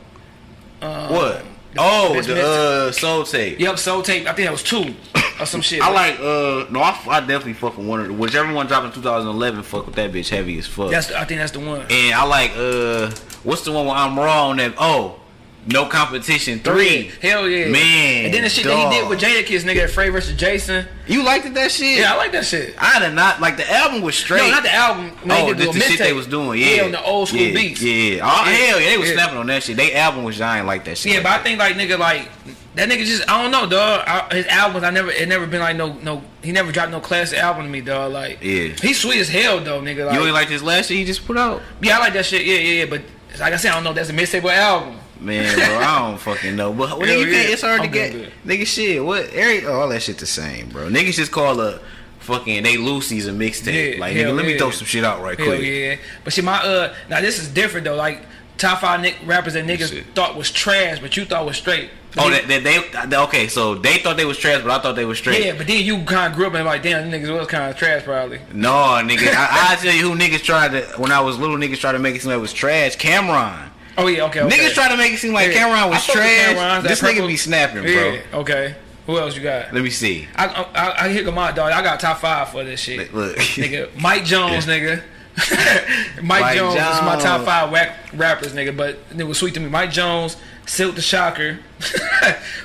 Uh, 0.81 1.07
what? 1.09 1.45
Oh, 1.77 2.19
the 2.21 2.41
uh, 2.41 2.91
soul 2.91 3.23
tape. 3.23 3.59
Yep, 3.59 3.77
soul 3.79 4.01
tape. 4.01 4.27
I 4.27 4.33
think 4.33 4.45
that 4.47 4.51
was 4.51 4.63
two 4.63 4.93
or 5.39 5.45
some 5.45 5.61
shit. 5.61 5.81
I 5.81 5.89
like 5.91 6.19
uh 6.19 6.65
no, 6.71 6.79
I, 6.81 6.97
I 7.07 7.19
definitely 7.19 7.53
fuck 7.53 7.77
with 7.77 7.85
one 7.87 7.99
of 8.01 8.07
the 8.07 8.13
whichever 8.13 8.53
one 8.53 8.67
dropped 8.67 8.85
in 8.85 8.91
2011. 8.93 9.63
Fuck 9.63 9.85
with 9.87 9.95
that 9.95 10.11
bitch 10.11 10.29
heavy 10.29 10.57
as 10.57 10.67
fuck. 10.67 10.91
That's 10.91 11.07
the, 11.07 11.19
I 11.19 11.25
think 11.25 11.39
that's 11.39 11.51
the 11.51 11.59
one. 11.59 11.81
and 11.89 12.13
I 12.15 12.23
like 12.25 12.51
uh 12.55 13.11
what's 13.43 13.63
the 13.63 13.71
one 13.71 13.85
where 13.87 13.95
I'm 13.95 14.17
raw 14.17 14.47
on 14.49 14.57
that? 14.57 14.73
Oh, 14.77 15.19
no 15.67 15.85
competition 15.87 16.59
three. 16.59 17.11
Hell 17.21 17.47
yeah, 17.49 17.67
Man, 17.69 18.25
And 18.25 18.33
then 18.33 18.43
the 18.43 18.49
shit 18.49 18.65
that 18.65 18.77
he 18.93 18.99
did 18.99 19.09
with 19.09 19.19
Jadakiss, 19.19 19.63
nigga, 19.63 19.83
at 19.85 19.89
Frey 19.89 20.09
versus 20.09 20.35
Jason. 20.37 20.85
You 21.07 21.23
liked 21.23 21.51
that 21.53 21.71
shit? 21.71 21.99
Yeah, 21.99 22.13
I 22.13 22.17
like 22.17 22.31
that 22.33 22.45
shit. 22.45 22.75
I 22.77 22.99
did 22.99 23.13
not 23.13 23.41
like 23.41 23.57
the 23.57 23.71
album 23.71 24.01
was 24.01 24.15
straight. 24.15 24.41
No, 24.41 24.49
not 24.51 24.63
the 24.63 24.73
album. 24.73 25.11
No, 25.25 25.47
Oh, 25.47 25.53
just 25.53 25.73
the 25.73 25.79
shit 25.79 25.99
they 25.99 26.13
was 26.13 26.27
doing, 26.27 26.59
yeah, 26.61 26.83
on 26.83 26.91
the 26.91 27.03
old 27.03 27.27
school 27.29 27.41
yeah, 27.41 27.53
beats. 27.53 27.81
Yeah, 27.81 28.21
oh 28.23 28.49
Yeah. 28.49 28.55
hell 28.55 28.79
yeah, 28.79 28.89
they 28.89 28.97
was 28.97 29.09
Yeah. 29.09 29.15
snapping 29.15 29.37
on 29.37 29.47
that 29.47 29.63
shit. 29.63 29.77
They 29.77 29.93
album 29.95 30.23
was 30.23 30.39
I 30.41 30.57
ain't 30.59 30.67
like 30.67 30.85
that 30.85 30.97
shit. 30.97 31.11
Yeah, 31.11 31.17
like 31.19 31.23
but 31.23 31.31
I 31.39 31.43
think 31.43 31.59
like 31.59 31.75
nigga 31.75 31.97
like 31.99 32.29
that 32.75 32.89
nigga 32.89 33.05
just 33.05 33.27
I 33.29 33.41
don't 33.41 33.51
know, 33.51 33.67
dog. 33.67 34.03
I, 34.05 34.35
his 34.35 34.45
albums 34.47 34.83
I 34.83 34.89
never 34.91 35.09
it 35.09 35.27
never 35.27 35.47
been 35.47 35.61
like 35.61 35.75
no 35.77 35.93
no 36.03 36.23
he 36.43 36.51
never 36.51 36.71
dropped 36.71 36.91
no 36.91 36.99
classic 36.99 37.39
album 37.39 37.63
to 37.65 37.69
me, 37.69 37.81
dog. 37.81 38.11
Like 38.11 38.39
Yeah. 38.43 38.69
he's 38.81 38.99
sweet 38.99 39.19
as 39.19 39.29
hell 39.29 39.59
though, 39.61 39.81
nigga. 39.81 40.05
Like, 40.05 40.15
you 40.15 40.21
ain't 40.25 40.33
like 40.33 40.49
this 40.49 40.61
last 40.61 40.89
shit 40.89 40.97
he 40.97 41.05
just 41.05 41.25
put 41.25 41.37
out. 41.37 41.61
yeah, 41.81 41.97
I 41.97 41.99
like 42.01 42.13
that 42.13 42.25
shit. 42.25 42.45
Yeah, 42.45 42.55
yeah, 42.55 42.83
yeah. 42.83 42.85
But 42.85 43.01
like 43.39 43.53
I 43.53 43.57
said, 43.57 43.71
I 43.71 43.75
don't 43.75 43.83
know. 43.83 43.93
That's 43.93 44.09
a 44.09 44.13
mixtape 44.13 44.43
album. 44.51 44.97
Man, 45.25 45.55
bro, 45.55 45.65
I 45.79 46.07
don't 46.09 46.19
fucking 46.19 46.55
know. 46.55 46.71
But 46.71 46.89
Hell 46.89 46.99
you 47.05 47.25
can't, 47.25 47.49
it's 47.49 47.61
hard 47.63 47.81
I'm 47.81 47.87
to 47.87 47.91
get. 47.91 48.11
good, 48.13 48.31
Nigga, 48.45 48.65
shit, 48.67 49.03
what? 49.03 49.25
Every, 49.33 49.65
all 49.65 49.89
that 49.89 50.01
shit 50.03 50.17
the 50.19 50.25
same, 50.25 50.69
bro. 50.69 50.87
Niggas 50.89 51.15
just 51.15 51.31
call 51.31 51.59
a 51.59 51.79
fucking 52.19 52.63
they 52.63 52.77
Lucy's 52.77 53.27
a 53.27 53.31
mixtape. 53.31 53.95
Yeah, 53.95 53.99
like, 54.01 54.15
nigga, 54.15 54.35
let 54.35 54.45
me 54.45 54.57
throw 54.57 54.69
some 54.71 54.85
shit 54.85 55.03
out 55.03 55.21
right 55.21 55.37
Hell 55.37 55.47
quick. 55.47 55.61
yeah. 55.63 55.95
But 56.23 56.33
see, 56.33 56.41
my 56.41 56.57
uh, 56.61 56.93
now 57.09 57.21
this 57.21 57.39
is 57.39 57.47
different 57.49 57.85
though. 57.85 57.95
Like 57.95 58.21
top 58.57 58.79
five 58.81 59.01
nick 59.01 59.17
rappers 59.25 59.53
that 59.53 59.65
niggas 59.65 59.89
Shit. 59.89 60.05
thought 60.15 60.35
was 60.35 60.49
trash, 60.51 60.99
but 60.99 61.17
you 61.17 61.25
thought 61.25 61.45
was 61.45 61.57
straight. 61.57 61.89
Oh, 62.17 62.29
that, 62.29 62.47
that 62.47 62.63
they 63.09 63.17
okay. 63.17 63.47
So 63.47 63.75
they 63.75 63.97
thought 63.97 64.15
they 64.15 64.23
was 64.25 64.37
trash, 64.37 64.61
but 64.61 64.71
I 64.71 64.79
thought 64.81 64.95
they 64.95 65.03
was 65.05 65.17
straight. 65.17 65.43
yeah, 65.43 65.57
but 65.57 65.67
then 65.67 65.83
you 65.83 66.03
kind 66.05 66.31
of 66.31 66.37
grew 66.37 66.47
up 66.47 66.53
and 66.53 66.63
like, 66.65 66.81
damn, 66.81 67.11
niggas 67.11 67.35
was 67.37 67.47
kind 67.47 67.69
of 67.69 67.75
trash 67.77 68.03
probably. 68.03 68.39
No, 68.53 68.69
nigga. 69.03 69.33
I, 69.35 69.73
I 69.73 69.75
tell 69.75 69.93
you 69.93 70.09
who 70.11 70.17
niggas 70.17 70.41
tried 70.43 70.69
to 70.71 70.81
when 70.99 71.11
I 71.11 71.19
was 71.19 71.37
little. 71.37 71.57
Niggas 71.57 71.79
tried 71.79 71.91
to 71.93 71.99
make 71.99 72.15
it 72.15 72.21
seem 72.21 72.29
like 72.29 72.37
it 72.37 72.41
was 72.41 72.53
trash. 72.53 72.95
Cam'ron. 72.95 73.69
Oh 73.97 74.07
yeah, 74.07 74.23
okay. 74.25 74.41
okay. 74.41 74.57
Niggas 74.57 74.73
try 74.73 74.89
to 74.89 74.97
make 74.97 75.13
it 75.13 75.17
seem 75.17 75.33
like 75.33 75.53
Yeah. 75.53 75.67
Cam'ron 75.69 75.89
was 75.89 76.05
trash. 76.05 76.83
This 76.83 76.99
purple- 76.99 77.15
nigga 77.23 77.27
be 77.27 77.37
snapping, 77.37 77.81
bro. 77.83 77.91
Yeah, 77.91 78.21
okay. 78.33 78.75
Who 79.05 79.19
else 79.19 79.35
you 79.35 79.43
got? 79.43 79.71
Let 79.73 79.83
me 79.83 79.89
see. 79.91 80.27
I 80.35 80.47
I, 80.47 81.05
I 81.05 81.09
hit 81.09 81.31
my 81.31 81.51
dog. 81.51 81.71
I 81.71 81.81
got 81.83 81.99
top 81.99 82.19
five 82.19 82.49
for 82.49 82.63
this 82.63 82.79
shit. 82.79 83.13
Look. 83.13 83.37
nigga, 83.37 83.95
Mike 83.99 84.25
Jones, 84.25 84.65
nigga. 84.65 85.03
Mike, 86.23 86.41
Mike 86.41 86.57
Jones, 86.57 86.75
is 86.75 87.01
my 87.01 87.19
top 87.21 87.45
five 87.45 87.69
whack 87.69 87.97
rappers, 88.13 88.53
nigga. 88.53 88.75
But 88.75 88.97
it 89.15 89.23
was 89.23 89.37
sweet 89.37 89.53
to 89.55 89.59
me. 89.59 89.69
Mike 89.69 89.91
Jones, 89.91 90.37
Silk 90.65 90.95
the 90.95 91.01
Shocker, 91.01 91.59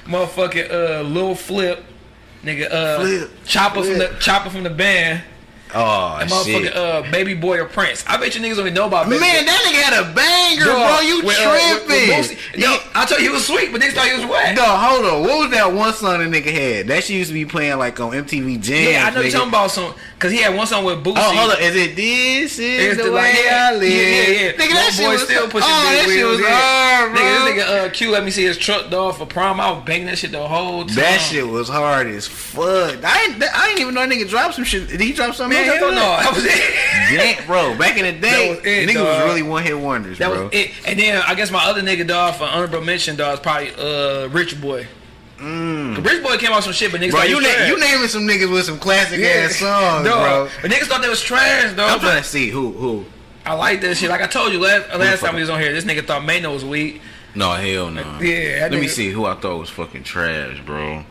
motherfucking 0.05 0.71
uh, 0.71 1.03
Lil 1.03 1.35
Flip, 1.35 1.85
nigga. 2.43 2.71
Uh, 2.73 3.01
Flip, 3.01 3.31
Chopper 3.45 3.83
from 3.83 3.99
the 3.99 4.17
Chopper 4.21 4.51
from 4.51 4.63
the 4.63 4.71
band, 4.71 5.23
Oh 5.75 6.19
and 6.21 6.31
shit. 6.31 6.73
motherfucking 6.73 6.77
uh, 6.77 7.11
Baby 7.11 7.35
Boy 7.35 7.61
or 7.61 7.67
Prince. 7.67 8.05
I 8.07 8.17
bet 8.17 8.35
you 8.35 8.41
niggas 8.41 8.57
don't 8.57 8.61
even 8.67 8.75
know 8.75 8.87
about 8.87 9.09
Baby 9.09 9.21
Man, 9.21 9.45
Boy. 9.45 9.47
that 9.47 9.61
nigga 9.67 9.83
had 9.83 9.95
a 10.03 10.15
banger, 10.15 10.65
Dog, 10.65 10.89
bro. 10.89 11.01
You 11.01 11.25
with, 11.25 11.39
uh, 11.39 11.51
with- 11.51 11.89
with 11.89 11.89
tripping? 11.89 12.37
Boosie- 12.37 12.61
Yo, 12.61 12.77
I 12.95 13.05
told 13.07 13.21
you 13.21 13.29
he 13.29 13.33
was 13.33 13.47
sweet, 13.47 13.71
but 13.73 13.81
niggas 13.81 13.93
thought 13.93 14.09
he 14.09 14.15
was 14.15 14.27
whack. 14.27 14.57
No, 14.57 14.65
hold 14.65 15.05
on. 15.07 15.21
What 15.23 15.39
was 15.39 15.51
that 15.53 15.73
one 15.73 15.93
song 15.95 16.19
that 16.19 16.31
nigga 16.31 16.53
had? 16.53 16.89
That 16.89 17.05
shit 17.05 17.17
used 17.17 17.31
to 17.31 17.35
be 17.35 17.45
playing 17.45 17.79
like 17.79 17.99
on 18.01 18.13
MTV 18.13 18.61
Jam. 18.61 18.91
yeah, 18.93 19.07
I 19.07 19.11
know 19.15 19.21
you're 19.21 19.31
talking 19.31 19.49
about 19.49 19.71
some, 19.71 19.95
cause 20.19 20.33
he 20.33 20.39
had 20.39 20.57
one 20.57 20.67
song 20.67 20.85
with 20.85 21.05
Boosie. 21.05 21.15
Oh, 21.17 21.37
hold 21.37 21.53
on. 21.53 21.61
Is 21.63 21.77
it 21.77 21.95
this 21.97 22.59
is 22.59 22.61
It's 22.61 22.97
the, 22.99 23.05
the, 23.05 23.13
way 23.13 23.33
like, 23.33 23.45
yeah, 23.45 23.69
I 23.71 23.75
live? 23.77 23.83
Yeah, 23.91 23.99
yeah, 23.99 24.29
yeah. 24.29 24.53
Nigga, 24.53 24.59
Little 24.59 24.75
that 24.75 24.93
shit 24.93 25.07
boy 25.07 25.13
was 25.13 25.23
still 25.23 25.49
pushing 25.49 25.71
oh, 25.71 25.93
that 25.93 26.05
shit 26.09 26.27
was 26.27 26.41
hard, 26.43 27.13
bro. 27.13 27.21
Nigga, 27.23 27.55
this 27.55 27.65
nigga 27.65 27.87
uh, 27.87 27.91
Q 27.91 28.11
let 28.11 28.25
me 28.25 28.31
see 28.31 28.45
his 28.45 28.59
truck 28.59 28.91
dog 28.91 29.15
for 29.17 29.27
prom. 29.27 29.61
I 29.61 29.71
was 29.71 29.85
banging 29.85 30.07
that 30.07 30.19
shit 30.19 30.33
the 30.33 30.47
whole 30.47 30.85
time. 30.85 30.97
That 30.97 31.19
shit 31.21 31.47
was 31.47 31.69
hard 31.69 32.09
as 32.09 32.27
fuck. 32.27 33.05
I 33.05 33.23
ain't, 33.25 33.43
I 33.43 33.69
ain't 33.71 33.79
even 33.81 33.95
know 33.95 34.07
that 34.07 34.11
nigga 34.11 34.29
dropped 34.29 34.55
some 34.55 34.65
shit. 34.65 34.89
Did 34.89 35.01
he 35.01 35.13
drop 35.13 35.35
something 35.35 35.57
what 35.69 35.83
I? 35.83 35.95
No, 35.95 36.01
that 36.23 36.33
was 36.35 36.45
it. 36.45 37.17
Damn, 37.17 37.47
bro, 37.47 37.77
back 37.79 37.97
in 37.99 38.05
the 38.05 38.13
day, 38.21 38.49
That 38.49 38.49
was 38.57 38.59
it, 38.67 38.89
niggas 38.89 38.95
dog. 38.95 39.07
was 39.07 39.25
really 39.25 39.43
one 39.43 39.63
hit 39.63 39.79
wonders, 39.79 40.19
That 40.19 40.31
bro. 40.31 40.45
was 40.45 40.53
it. 40.55 40.71
And 40.87 40.99
then 40.99 41.23
I 41.27 41.35
guess 41.35 41.51
my 41.51 41.65
other 41.65 41.83
nigga 41.83 42.07
dog 42.07 42.37
for 42.37 42.45
honorable 42.45 42.81
mention 42.83 43.17
dog 43.17 43.35
is 43.35 43.41
probably 43.41 43.71
uh 43.75 44.29
Rich 44.29 44.61
Boy. 44.61 44.87
Mm. 45.39 46.05
Rich 46.05 46.23
Boy 46.23 46.37
came 46.37 46.53
out 46.53 46.63
some 46.65 46.73
shit, 46.73 46.93
but 46.93 47.01
niggas 47.01 47.11
Bro, 47.13 47.21
thought 47.21 47.29
you 47.31 47.37
was 47.37 47.45
na- 47.47 47.65
you 47.67 47.81
naming 47.81 48.09
some 48.09 48.23
niggas 48.27 48.53
with 48.53 48.65
some 48.67 48.79
classic 48.79 49.21
Yeah. 49.21 49.47
ass 49.49 49.57
songs, 49.57 50.07
Dog. 50.07 50.49
bro. 50.49 50.49
But 50.63 50.71
niggas 50.71 50.87
thought 50.87 51.03
they 51.03 51.09
was 51.09 51.21
trash, 51.23 51.75
dog. 51.75 51.91
I'm 51.91 52.01
trying 52.01 52.23
to 52.23 52.29
see 52.29 52.51
who 52.51 52.73
who. 52.73 53.05
I 53.47 53.55
like 53.55 53.81
this 53.81 53.99
shit. 53.99 54.11
Like 54.11 54.21
I 54.21 54.27
told 54.27 54.53
you 54.53 54.61
last 54.61 54.89
last 54.99 55.21
time 55.21 55.35
we 55.35 55.41
was 55.41 55.51
on 55.51 55.59
here, 55.61 55.73
this 55.73 55.85
nigga 55.85 56.07
thought 56.07 56.25
Mano 56.25 56.53
was 56.53 56.65
weak. 56.65 57.01
No 57.35 57.53
hell 57.53 57.91
no. 57.91 58.03
Yeah, 58.21 58.61
that 58.61 58.73
Let 58.73 58.81
me 58.81 58.89
see 58.89 59.11
who 59.11 59.25
I 59.25 59.35
thought 59.35 59.57
was 59.59 59.71
fucking 59.71 60.03
trash, 60.05 60.61
bro. 60.67 61.05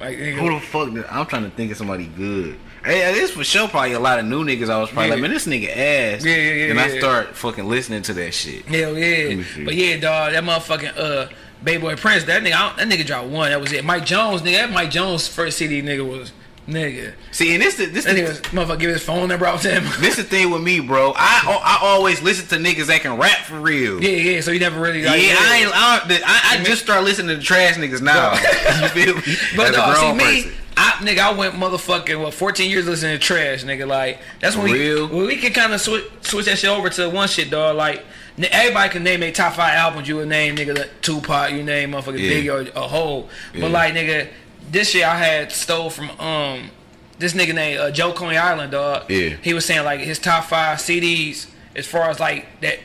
Like 0.00 0.16
Who 0.18 0.54
the 0.54 0.60
fuck? 0.60 0.92
Did, 0.92 1.04
I'm 1.06 1.26
trying 1.26 1.44
to 1.44 1.50
think 1.50 1.70
of 1.70 1.76
somebody 1.76 2.06
good. 2.06 2.56
Hey, 2.84 3.12
this 3.14 3.30
for 3.30 3.44
sure 3.44 3.68
probably 3.68 3.92
a 3.92 4.00
lot 4.00 4.18
of 4.18 4.26
new 4.26 4.44
niggas. 4.44 4.68
I 4.68 4.78
was 4.78 4.90
probably 4.90 5.08
Yeah. 5.08 5.14
like, 5.14 5.22
man, 5.22 5.30
this 5.30 5.46
nigga 5.46 5.68
ass. 5.70 6.24
Yeah, 6.24 6.34
yeah, 6.36 6.52
yeah, 6.52 6.70
And 6.70 6.80
I 6.80 6.86
yeah. 6.88 6.98
start 6.98 7.36
fucking 7.36 7.66
listening 7.66 8.02
to 8.02 8.12
that 8.14 8.34
shit. 8.34 8.64
hell 8.66 8.96
yeah. 8.98 9.42
But 9.64 9.74
yeah, 9.74 9.96
dog, 9.96 10.32
that 10.32 10.44
motherfucking 10.44 10.98
uh 10.98 11.28
Baby 11.62 11.80
Boy 11.80 11.96
Prince, 11.96 12.24
that 12.24 12.42
nigga, 12.42 12.52
I 12.54 12.74
that 12.76 12.88
nigga 12.88 13.06
dropped 13.06 13.28
one. 13.28 13.50
That 13.50 13.60
was 13.60 13.72
it. 13.72 13.84
Mike 13.84 14.04
Jones, 14.04 14.42
nigga, 14.42 14.52
that 14.66 14.70
Mike 14.72 14.90
Jones 14.90 15.26
first 15.28 15.56
CD, 15.56 15.80
nigga 15.80 16.06
was 16.06 16.32
nigga. 16.68 17.12
See, 17.32 17.52
and 17.54 17.62
this 17.62 17.76
the 17.76 17.86
this 17.86 18.04
That 18.04 18.14
the, 18.16 18.22
nigga 18.22 18.40
motherfucker 18.50 18.78
give 18.80 18.90
his 18.90 19.02
phone 19.02 19.28
number 19.28 19.46
out 19.46 19.60
to 19.62 19.70
him. 19.70 19.84
this 20.00 20.18
is 20.18 20.24
the 20.24 20.24
thing 20.24 20.50
with 20.50 20.62
me, 20.62 20.80
bro. 20.80 21.12
I 21.16 21.60
I 21.64 21.78
always 21.82 22.22
listen 22.22 22.46
to 22.48 22.56
niggas 22.68 22.86
that 22.86 23.00
can 23.02 23.16
rap 23.18 23.38
for 23.44 23.60
real. 23.60 24.02
yeah, 24.02 24.10
yeah. 24.10 24.40
So 24.40 24.50
you 24.50 24.60
never 24.60 24.80
really 24.80 25.02
like, 25.02 25.20
yeah, 25.22 25.36
I 25.38 25.56
ain't. 25.56 25.70
I, 25.74 26.00
I, 26.24 26.60
I 26.60 26.64
just 26.64 26.82
start 26.82 27.04
listening 27.04 27.36
to 27.38 27.42
trash 27.42 27.74
niggas 27.74 28.00
now. 28.02 28.32
you 28.82 28.88
feel 28.88 29.14
me? 29.16 29.22
But 29.56 29.70
a 29.70 29.72
dog, 29.76 29.96
see 29.96 30.12
me, 30.12 30.42
person. 30.42 30.52
I 30.76 30.90
nigga, 31.02 31.18
I 31.18 31.32
went 31.32 31.54
motherfucking 31.54 32.20
what 32.20 32.34
14 32.34 32.68
years 32.70 32.86
listening 32.86 33.12
to 33.16 33.18
trash, 33.18 33.62
nigga. 33.64 33.86
Like 33.86 34.18
that's 34.40 34.56
when 34.56 34.66
For 34.66 34.72
we 34.72 34.78
real? 34.90 35.06
when 35.08 35.26
we 35.26 35.36
can 35.36 35.52
kind 35.52 35.72
of 35.72 35.80
switch 35.80 36.04
switch 36.22 36.46
that 36.46 36.58
shit 36.58 36.70
over 36.70 36.88
to 36.90 37.08
one 37.10 37.28
shit, 37.28 37.50
dog. 37.50 37.76
Like 37.76 38.04
n- 38.38 38.46
everybody 38.50 38.88
can 38.90 39.04
name 39.04 39.20
their 39.20 39.30
top 39.30 39.52
five 39.52 39.74
albums. 39.74 40.08
You 40.08 40.16
would 40.16 40.28
name 40.28 40.56
nigga 40.56 40.76
like, 40.76 41.00
Tupac, 41.00 41.52
you 41.52 41.62
name 41.62 41.92
motherfucking 41.92 42.18
Yeah. 42.18 42.30
Biggie 42.32 42.74
or 42.74 42.78
a 42.78 42.88
whole. 42.88 43.28
Yeah. 43.54 43.60
But 43.60 43.70
like 43.70 43.94
nigga, 43.94 44.28
this 44.70 44.94
year 44.94 45.06
I 45.06 45.16
had 45.16 45.52
stole 45.52 45.90
from 45.90 46.10
um 46.20 46.70
this 47.18 47.32
nigga 47.32 47.54
named 47.54 47.80
uh, 47.80 47.90
Joe 47.90 48.12
Coney 48.12 48.36
Island, 48.36 48.72
dog. 48.72 49.10
Yeah. 49.10 49.36
He 49.42 49.54
was 49.54 49.64
saying 49.64 49.84
like 49.84 50.00
his 50.00 50.18
top 50.18 50.44
five 50.44 50.78
CDs 50.78 51.48
as 51.76 51.86
far 51.86 52.08
as 52.10 52.18
like 52.20 52.46
that. 52.60 52.78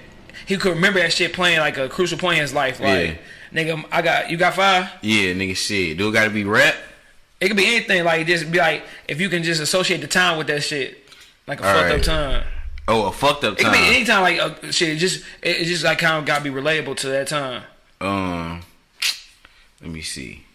He 0.45 0.57
could 0.57 0.73
remember 0.75 0.99
that 0.99 1.13
shit 1.13 1.33
playing 1.33 1.59
like 1.59 1.77
a 1.77 1.89
crucial 1.89 2.17
point 2.17 2.37
in 2.37 2.41
his 2.41 2.53
life. 2.53 2.79
Like, 2.79 3.19
nigga, 3.53 3.83
I 3.91 4.01
got 4.01 4.29
you 4.31 4.37
got 4.37 4.55
five. 4.55 4.89
Yeah, 5.01 5.33
nigga, 5.33 5.55
shit. 5.55 5.97
Do 5.97 6.09
it 6.09 6.11
got 6.11 6.23
to 6.25 6.29
be 6.31 6.43
rap? 6.43 6.75
It 7.39 7.47
could 7.47 7.57
be 7.57 7.65
anything. 7.67 8.03
Like 8.03 8.25
just 8.27 8.51
be 8.51 8.57
like 8.57 8.83
if 9.07 9.21
you 9.21 9.29
can 9.29 9.43
just 9.43 9.61
associate 9.61 10.01
the 10.01 10.07
time 10.07 10.37
with 10.37 10.47
that 10.47 10.61
shit, 10.63 10.97
like 11.47 11.59
a 11.59 11.63
fucked 11.63 11.77
Alright. 11.77 11.99
up 11.99 12.01
time. 12.01 12.43
Oh, 12.87 13.07
a 13.07 13.11
fucked 13.11 13.43
up 13.43 13.53
It 13.53 13.57
could 13.63 13.65
time. 13.71 13.73
be 13.73 13.95
any 13.95 14.05
time. 14.05 14.21
Like 14.23 14.39
uh, 14.39 14.71
shit, 14.71 14.89
it 14.89 14.95
just 14.97 15.23
it, 15.43 15.61
it 15.61 15.65
just 15.65 15.83
like 15.83 15.99
kind 15.99 16.17
of 16.17 16.25
got 16.25 16.39
to 16.39 16.43
be 16.43 16.49
relatable 16.49 16.97
to 16.97 17.07
that 17.09 17.27
time. 17.27 17.63
Um, 18.01 18.61
let 19.81 19.91
me 19.91 20.01
see. 20.01 20.45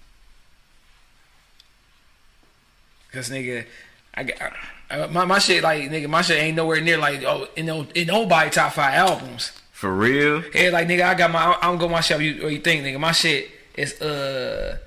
Cause 3.15 3.31
nigga, 3.31 3.65
I 4.13 4.25
got 4.25 4.53
I, 4.91 5.07
my 5.07 5.25
my 5.25 5.39
shit 5.39 5.63
like 5.63 5.89
nigga, 5.89 6.09
my 6.09 6.21
shit 6.23 6.43
ain't 6.43 6.57
nowhere 6.57 6.81
near 6.81 6.99
like 6.99 7.23
oh 7.23 7.47
in 7.55 7.67
no 7.67 7.87
in 7.95 8.09
nobody 8.09 8.51
top 8.51 8.73
five 8.73 8.95
albums. 8.95 9.53
For 9.71 9.93
real? 9.93 10.43
Yeah, 10.55 10.71
like 10.71 10.89
nigga, 10.89 11.05
I 11.05 11.15
got 11.15 11.31
my 11.31 11.57
I 11.61 11.67
don't 11.67 11.79
go 11.79 11.89
my 11.89 12.01
shit. 12.01 12.21
You 12.21 12.43
what 12.43 12.53
you 12.53 12.59
think, 12.59 12.85
nigga? 12.85 12.99
My 12.99 13.13
shit 13.13 13.51
is 13.77 14.01
uh. 14.03 14.79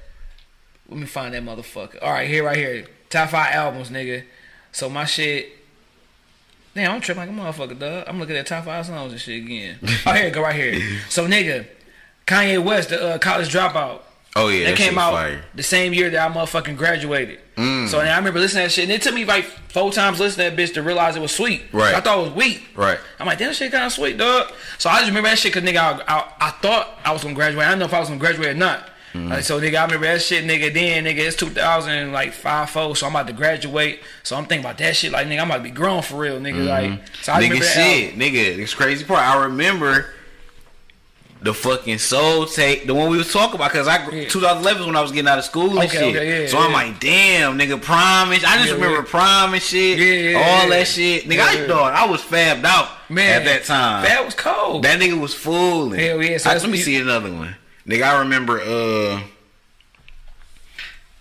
Let 0.90 1.00
me 1.00 1.06
find 1.06 1.34
that 1.34 1.44
motherfucker. 1.44 2.02
All 2.02 2.12
right, 2.12 2.30
here, 2.30 2.46
right 2.46 2.56
here. 2.56 2.86
Top 3.10 3.30
five 3.30 3.54
albums, 3.54 3.90
nigga. 3.90 4.24
So 4.72 4.90
my 4.90 5.06
shit. 5.06 5.50
Damn, 6.74 6.94
I'm 6.94 7.02
tripping 7.02 7.22
like 7.22 7.30
a 7.30 7.34
motherfucker, 7.34 7.80
dog. 7.80 8.04
I'm 8.08 8.20
looking 8.20 8.36
at 8.36 8.46
top 8.46 8.66
five 8.66 8.86
songs 8.86 9.12
and 9.12 9.20
shit 9.20 9.44
again. 9.44 9.80
oh, 10.06 10.14
here, 10.14 10.30
go 10.30 10.42
right 10.42 10.56
here. 10.56 10.80
So 11.10 11.28
nigga, 11.28 11.66
Kanye 12.26 12.64
West, 12.64 12.90
the 12.90 13.16
uh, 13.16 13.18
college 13.18 13.50
dropout. 13.54 14.02
Oh 14.38 14.48
yeah, 14.50 14.66
That 14.66 14.70
that, 14.72 14.78
came 14.78 14.98
out 14.98 15.14
fire. 15.14 15.44
the 15.56 15.64
same 15.64 15.94
year 15.94 16.10
that 16.10 16.30
I 16.32 16.34
motherfucking 16.34 16.78
graduated. 16.78 17.40
Mm. 17.56 17.88
So 17.90 18.00
and 18.00 18.08
I 18.10 18.18
remember 18.18 18.40
listening 18.40 18.62
to 18.64 18.68
that 18.68 18.72
shit, 18.72 18.84
and 18.84 18.92
it 18.94 19.02
took 19.02 19.14
me 19.16 19.26
like 19.26 19.46
four 19.70 19.92
times 19.92 20.20
listening 20.20 20.50
to 20.52 20.56
that 20.56 20.62
bitch 20.62 20.74
to 20.76 20.84
realize 20.84 21.16
it 21.16 21.22
was 21.22 21.36
sweet. 21.36 21.64
Right. 21.72 21.96
I 21.96 22.02
thought 22.02 22.20
it 22.20 22.22
was 22.22 22.32
weak. 22.34 22.68
Right. 22.76 23.00
I'm 23.20 23.26
like, 23.26 23.40
damn, 23.40 23.54
shit 23.54 23.72
kind 23.72 23.86
of 23.86 23.92
sweet, 23.92 24.18
dog. 24.18 24.52
So 24.78 24.90
I 24.90 24.98
just 25.00 25.08
remember 25.08 25.30
that 25.30 25.40
shit 25.40 25.54
because 25.54 25.68
nigga, 25.68 25.78
I, 25.80 26.02
I, 26.08 26.34
I 26.48 26.50
thought 26.52 27.00
I 27.04 27.12
was 27.14 27.24
gonna 27.24 27.34
graduate. 27.36 27.66
I 27.66 27.70
didn't 27.70 27.80
know 27.80 27.86
if 27.86 27.94
I 27.94 28.00
was 28.00 28.10
gonna 28.10 28.20
graduate 28.20 28.50
or 28.50 28.54
not. 28.54 28.90
Mm. 29.14 29.30
Like, 29.30 29.44
so 29.44 29.60
nigga, 29.60 29.78
I 29.80 29.86
remember 29.86 30.06
that 30.06 30.22
shit, 30.22 30.44
nigga. 30.46 30.72
Then 30.72 31.06
nigga, 31.06 31.20
it's 31.20 31.36
2000 31.38 32.12
like 32.12 32.34
five 32.34 32.70
four, 32.70 32.96
so 32.96 33.08
I'm 33.08 33.14
about 33.14 33.26
to 33.28 33.34
graduate. 33.34 34.02
So 34.22 34.36
I'm 34.36 34.46
thinking 34.46 34.66
about 34.66 34.78
that 34.78 34.96
shit, 34.96 35.12
like 35.12 35.26
nigga, 35.28 35.40
I'm 35.42 35.48
about 35.48 35.58
to 35.58 35.64
be 35.64 35.72
grown 35.72 36.04
for 36.04 36.18
real, 36.18 36.40
nigga. 36.40 36.68
Like, 36.68 37.00
so 37.24 37.34
I 37.34 37.42
Mm-hmm. 37.42 37.54
nigga, 37.56 37.64
shit, 37.64 38.06
album. 38.14 38.20
nigga. 38.20 38.56
This 38.58 38.74
crazy 38.76 39.04
part. 39.06 39.22
I 39.22 39.46
remember 39.46 40.14
the 41.42 41.54
fucking 41.54 42.00
soul 42.00 42.46
tape, 42.48 42.88
the 42.88 42.94
one 42.96 43.10
we 43.12 43.18
was 43.18 43.32
talking 43.32 43.56
about, 43.56 43.72
cause 43.72 43.88
I 43.88 43.98
Yeah. 44.10 44.28
2011 44.28 44.88
when 44.88 44.96
I 44.96 45.02
was 45.02 45.12
getting 45.12 45.28
out 45.30 45.38
of 45.38 45.46
school 45.46 45.70
and 45.80 45.88
Okay, 45.90 45.98
shit. 45.98 46.16
okay, 46.16 46.42
yeah, 46.44 46.48
so 46.50 46.58
I'm 46.58 46.74
like, 46.74 47.00
damn, 47.00 47.58
nigga, 47.60 47.80
promise. 47.82 48.44
I 48.44 48.56
just 48.58 48.70
Yeah, 48.70 48.74
remember 48.74 48.98
yeah. 48.98 49.04
prom 49.08 49.54
and 49.54 49.62
shit, 49.62 50.00
Yeah, 50.00 50.32
yeah, 50.32 50.38
all 50.38 50.64
yeah. 50.64 50.70
that 50.70 50.88
shit. 50.88 51.26
Nigga, 51.26 51.36
Yeah, 51.36 51.46
I 51.46 51.54
yeah. 51.54 51.68
thought 51.68 51.94
I 51.94 52.06
was 52.08 52.22
fabbed 52.22 52.66
out 52.66 52.90
Man, 53.10 53.42
at 53.42 53.46
that 53.46 53.66
time. 53.66 54.04
That 54.04 54.26
was 54.26 54.34
cold. 54.34 54.84
That 54.84 55.00
nigga 55.00 55.20
was 55.20 55.34
fooling. 55.36 56.00
Hell 56.00 56.24
yeah, 56.24 56.38
so 56.40 56.50
I- 56.50 56.54
let 56.56 56.70
me 56.70 56.78
see 56.80 56.96
another 56.98 57.32
one. 57.32 57.56
Nigga, 57.88 58.04
I 58.04 58.20
remember 58.20 58.60
uh 58.60 59.20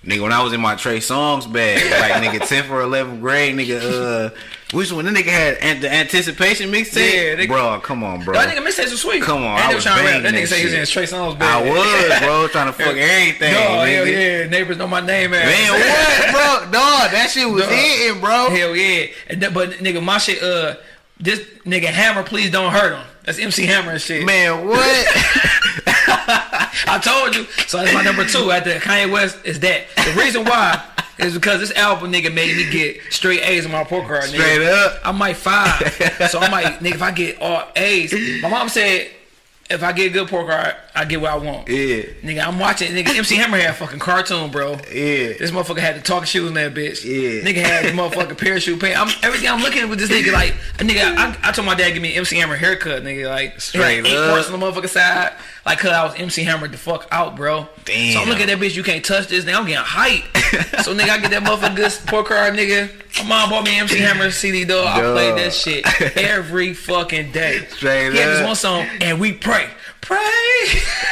Nigga, 0.05 0.21
when 0.21 0.33
I 0.33 0.41
was 0.43 0.53
in 0.53 0.61
my 0.61 0.77
Trey 0.77 0.99
Songz 0.99 1.51
bag, 1.53 1.83
like 1.91 2.23
nigga 2.23 2.39
10th 2.49 2.71
or 2.71 2.81
11th 2.83 3.21
grade, 3.21 3.57
nigga, 3.57 3.81
uh, 3.83 4.31
which 4.73 4.91
one? 4.93 5.05
The 5.05 5.11
nigga 5.13 5.27
had 5.29 5.57
an- 5.59 5.81
the 5.81 5.93
anticipation 5.93 6.73
mixtape. 6.73 6.97
Yeah, 7.13 7.35
nigga- 7.45 7.49
bro, 7.49 7.79
come 7.81 8.03
on, 8.03 8.25
bro. 8.25 8.35
that 8.35 8.49
nigga 8.55 8.67
mixtapes 8.67 8.91
was 8.91 9.01
sweet. 9.01 9.23
Come 9.23 9.45
on, 9.45 9.57
and 9.57 9.65
I 9.65 9.69
they 9.69 9.75
was 9.77 9.85
trying 9.85 9.99
to 9.99 10.03
rap. 10.05 10.13
banging 10.15 10.23
That 10.25 10.35
nigga 10.35 10.41
that 10.43 10.49
say 10.49 10.59
he 10.59 10.65
was 10.65 10.75
in 10.75 10.85
shit. 10.87 10.89
Trey 10.93 11.19
Songz 11.19 11.35
I 11.37 11.39
band. 11.39 11.69
was, 11.71 12.19
bro, 12.21 12.49
trying 12.49 12.67
to 12.67 12.73
fuck 12.73 12.97
everything. 12.97 13.53
No, 13.55 13.61
hell 13.61 13.85
nigga. 14.07 14.43
yeah, 14.43 14.49
neighbors 14.49 14.77
know 14.77 14.89
my 14.89 15.01
name, 15.01 15.31
man. 15.31 15.47
Man, 15.47 15.73
what, 16.33 16.33
bro? 16.33 16.71
Dog, 16.73 17.11
that 17.13 17.31
shit 17.33 17.49
was 17.49 17.63
Dog. 17.63 17.73
hitting, 17.73 18.21
bro. 18.21 18.51
Hell 18.51 18.75
yeah. 18.77 19.07
And 19.29 19.41
that, 19.43 19.55
but 19.55 19.71
nigga, 19.73 20.03
my 20.03 20.19
shit, 20.19 20.43
uh, 20.43 20.75
this 21.21 21.41
nigga 21.65 21.85
Hammer, 21.87 22.23
please 22.25 22.51
don't 22.51 22.73
hurt 22.73 22.95
him. 22.97 23.05
That's 23.25 23.39
MC 23.39 23.67
Hammer 23.67 23.93
and 23.93 24.01
shit. 24.01 24.25
Man, 24.27 24.67
what? 24.67 25.07
I 26.87 26.99
told 26.99 27.35
you. 27.35 27.45
So 27.67 27.79
that's 27.79 27.93
my 27.95 28.03
number 28.03 28.25
two. 28.25 28.51
After 28.51 28.71
Kanye 28.79 29.11
West 29.11 29.39
is 29.45 29.61
that. 29.61 29.85
The 29.97 30.21
reason 30.21 30.45
why 30.45 30.83
is 31.19 31.35
because 31.35 31.61
this 31.61 31.73
album 31.73 32.13
nigga 32.13 32.33
made 32.33 32.57
me 32.57 32.71
get 32.71 33.01
straight 33.11 33.41
A's 33.43 33.65
on 33.67 33.73
my 33.73 33.81
report 33.81 34.07
card. 34.07 34.25
Nigga. 34.25 34.35
Straight 34.41 34.69
up. 34.69 35.01
I 35.05 35.13
might 35.13 35.37
five. 35.37 36.29
so 36.31 36.39
I'm 36.41 36.53
like, 36.53 36.79
nigga, 36.81 36.95
if 36.95 37.03
I 37.03 37.11
get 37.11 37.41
all 37.41 37.65
A's, 37.77 38.13
my 38.43 38.49
mom 38.49 38.69
said 38.69 39.11
if 39.69 39.83
I 39.83 39.93
get 39.93 40.07
a 40.07 40.11
good 40.11 40.23
report 40.23 40.47
card, 40.47 40.77
I 40.95 41.05
get 41.05 41.21
what 41.21 41.33
I 41.33 41.39
want. 41.39 41.69
Yeah, 41.69 42.03
Nigga, 42.23 42.47
I'm 42.47 42.59
watching. 42.59 42.93
Nigga, 42.93 43.17
MC 43.17 43.35
Hammer 43.37 43.59
had 43.59 43.71
a 43.71 43.73
fucking 43.73 43.99
cartoon, 43.99 44.51
bro. 44.53 44.73
yeah. 44.93 45.33
This 45.39 45.51
motherfucker 45.51 45.79
had 45.81 45.97
the 45.97 46.03
talking 46.03 46.27
shoes 46.27 46.49
in 46.49 46.55
that 46.55 46.73
bitch. 46.75 47.05
Yeah. 47.05 47.43
Nigga 47.43 47.63
had 47.65 47.85
the 47.87 47.91
motherfucking 47.91 48.39
parachute 48.39 48.79
pants. 48.81 48.97
I'm 48.97 49.25
everything 49.25 49.49
I'm 49.49 49.61
looking 49.61 49.83
at 49.83 49.89
with 49.89 49.99
this 49.99 50.11
nigga 50.11 50.33
like 50.33 50.55
a 50.79 50.85
nigga. 50.85 51.17
I, 51.17 51.37
I 51.43 51.53
told 51.53 51.67
my 51.67 51.75
dad 51.75 51.91
give 51.91 52.03
me 52.03 52.13
an 52.13 52.19
MC 52.19 52.37
Hammer 52.37 52.55
haircut, 52.57 53.03
nigga. 53.03 53.29
Like 53.29 53.61
Straight 53.61 54.07
eight 54.07 54.17
up. 54.17 54.47
on 54.47 54.61
the 54.61 54.65
motherfucking 54.67 54.89
side. 54.89 55.33
Like 55.67 55.81
cause 55.81 55.91
I 55.91 56.05
was 56.05 56.15
MC 56.15 56.45
Hammer 56.45 56.69
the 56.69 56.79
fuck 56.79 57.09
out, 57.11 57.35
bro. 57.35 57.67
Damn. 57.85 58.13
So 58.13 58.21
I'm 58.21 58.29
looking 58.29 58.49
at 58.49 58.57
that 58.57 58.65
bitch. 58.65 58.77
You 58.77 58.85
can't 58.85 59.05
touch 59.05 59.27
this. 59.27 59.45
Now 59.45 59.59
I'm 59.59 59.67
getting 59.67 59.85
hype. 59.85 60.23
so 60.85 60.95
nigga, 60.95 61.09
I 61.09 61.19
get 61.19 61.33
that 61.33 61.43
motherfucker 61.43 61.75
good 61.75 61.91
support 61.91 62.27
card, 62.27 62.55
nigga. 62.55 62.89
My 63.25 63.29
mom 63.29 63.51
bought 63.51 63.65
me 63.65 63.77
MC 63.77 63.99
Hammer 63.99 64.31
CD, 64.31 64.65
dog. 64.65 64.87
I 64.87 65.01
played 65.01 65.37
that 65.39 65.53
shit 65.53 65.85
every 66.17 66.73
fucking 66.73 67.33
day. 67.33 67.65
Straight 67.71 68.13
he 68.13 68.19
had 68.19 68.29
this 68.29 68.41
up. 68.41 68.47
one 68.47 68.55
song, 68.55 68.87
and 69.01 69.19
we 69.19 69.33
pray, 69.33 69.69
pray. 70.07 70.17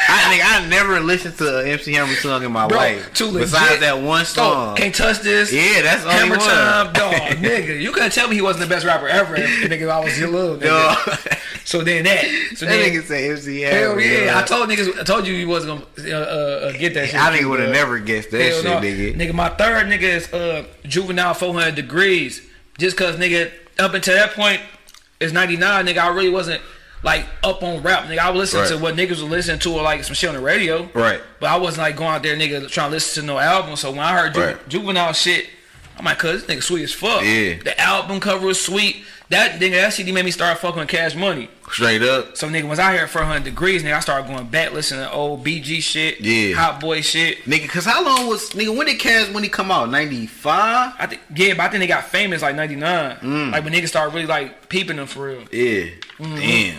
I 0.07 0.29
think 0.29 0.45
I 0.45 0.65
never 0.69 0.99
listened 1.01 1.37
to 1.37 1.59
an 1.59 1.67
MC 1.67 1.93
Hammer 1.93 2.13
song 2.15 2.43
in 2.43 2.51
my 2.51 2.67
Bro, 2.67 2.77
life. 2.77 3.13
too 3.13 3.25
legit. 3.25 3.51
Besides 3.51 3.79
that 3.81 4.01
one 4.01 4.25
song. 4.25 4.75
can't 4.77 4.95
touch 4.95 5.19
this. 5.19 5.51
yeah, 5.51 5.81
that's 5.81 6.03
the 6.03 6.09
only 6.09 6.19
Hammer 6.19 6.37
one. 6.37 6.47
time, 6.47 6.93
dog, 6.93 7.13
nigga. 7.43 7.79
You 7.81 7.91
couldn't 7.91 8.11
tell 8.13 8.29
me 8.29 8.35
he 8.35 8.41
wasn't 8.41 8.69
the 8.69 8.73
best 8.73 8.85
rapper 8.85 9.07
ever, 9.07 9.35
nigga. 9.35 9.89
I 9.89 9.99
was 9.99 10.17
your 10.17 10.29
little 10.29 10.57
nigga. 10.57 11.41
So 11.65 11.81
then 11.81 12.03
that, 12.03 12.23
so 12.55 12.67
that 12.67 12.77
then, 12.77 12.91
nigga 12.93 13.03
say 13.03 13.31
MC 13.31 13.61
Hammer. 13.61 13.99
hell 13.99 13.99
yeah. 13.99 14.39
I 14.39 14.43
told 14.43 14.69
niggas, 14.69 14.99
I 14.99 15.03
told 15.03 15.25
you 15.25 15.33
you 15.33 15.47
wasn't 15.47 15.83
gonna 15.95 16.11
uh, 16.11 16.19
uh, 16.19 16.71
get 16.73 16.93
that 16.93 17.09
shit. 17.09 17.19
I 17.19 17.35
think 17.35 17.47
would 17.49 17.59
have 17.59 17.71
never 17.71 17.99
guessed 17.99 18.31
that 18.31 18.53
shit, 18.53 18.63
no. 18.63 18.79
nigga. 18.79 19.33
my 19.33 19.49
third 19.49 19.87
nigga 19.87 20.01
is 20.03 20.31
uh, 20.31 20.65
juvenile 20.83 21.33
400 21.33 21.73
degrees. 21.75 22.41
Just 22.77 22.97
cause 22.97 23.15
nigga, 23.15 23.51
up 23.79 23.93
until 23.93 24.13
that 24.15 24.33
point, 24.33 24.61
it's 25.19 25.33
99, 25.33 25.85
nigga. 25.87 25.97
I 25.97 26.07
really 26.09 26.29
wasn't 26.29 26.61
like 27.05 27.25
up 27.43 27.63
on 27.63 27.81
rap, 27.83 28.05
nigga. 28.05 28.17
I 28.17 28.29
would 28.31 28.37
listen 28.39 28.59
Right. 28.59 28.69
to 28.69 28.77
what 28.77 28.95
niggas 28.95 29.21
were 29.21 29.29
listening 29.29 29.59
to 29.59 29.71
or 29.73 29.83
like 29.83 30.03
some 30.03 30.15
shit 30.15 30.27
on 30.27 30.35
the 30.35 30.41
radio. 30.41 30.89
Right. 30.93 31.21
But 31.39 31.51
I 31.51 31.55
wasn't 31.55 31.83
like 31.83 31.95
going 31.95 32.09
out 32.09 32.23
there, 32.23 32.35
nigga, 32.35 32.69
trying 32.69 32.89
to 32.89 32.95
listen 32.95 33.21
to 33.23 33.27
no 33.27 33.39
album. 33.39 33.77
So 33.77 33.91
when 33.91 33.99
I 34.01 34.11
heard 34.17 34.33
Ju- 34.33 34.41
Right. 34.41 34.69
juvenile 34.69 35.13
shit, 35.13 35.47
I'm 35.97 36.03
like, 36.03 36.19
cuz 36.19 36.43
this 36.43 36.55
nigga 36.57 36.63
sweet 36.63 36.83
as 36.83 36.91
fuck. 36.93 37.21
Yeah. 37.23 37.53
The 37.63 37.79
album 37.79 38.19
cover 38.19 38.45
was 38.47 38.61
sweet. 38.61 39.05
That 39.29 39.59
nigga, 39.59 39.71
that 39.81 39.93
CD 39.93 40.11
made 40.11 40.25
me 40.25 40.29
start 40.29 40.59
fucking 40.59 40.79
with 40.79 40.87
Cash 40.89 41.15
Money. 41.15 41.49
Straight 41.71 42.03
up. 42.03 42.37
So 42.37 42.47
nigga 42.47 42.67
was 42.67 42.77
out 42.77 42.93
here 42.93 43.03
at 43.03 43.09
400 43.09 43.43
degrees, 43.43 43.81
nigga. 43.81 43.95
I 43.95 43.99
started 43.99 44.27
going 44.27 44.45
back 44.47 44.71
listening 44.73 45.01
to 45.05 45.11
old 45.11 45.43
BG 45.43 45.81
shit, 45.81 46.19
Yeah. 46.21 46.55
Hot 46.55 46.79
Boy 46.79 47.01
shit. 47.01 47.43
Nigga, 47.49 47.67
cause 47.69 47.85
how 47.85 48.03
long 48.03 48.27
was 48.27 48.49
nigga 48.51 48.75
when 48.75 48.85
did 48.87 48.99
Cash 48.99 49.29
Money 49.29 49.47
come 49.49 49.71
out? 49.71 49.89
Ninety 49.89 50.27
five? 50.27 50.93
I 50.99 51.05
think 51.07 51.21
yeah, 51.35 51.53
but 51.55 51.61
I 51.63 51.69
think 51.69 51.81
they 51.81 51.87
got 51.87 52.09
famous 52.11 52.41
like 52.43 52.55
'99. 52.55 53.17
Mm. 53.23 53.51
Like 53.51 53.63
when 53.63 53.73
niggas 53.73 53.87
started 53.87 54.13
really 54.13 54.27
like 54.27 54.69
peeping 54.69 54.97
them 54.97 55.07
for 55.07 55.27
real. 55.27 55.43
Yeah. 55.51 55.85
Damn. 56.19 56.75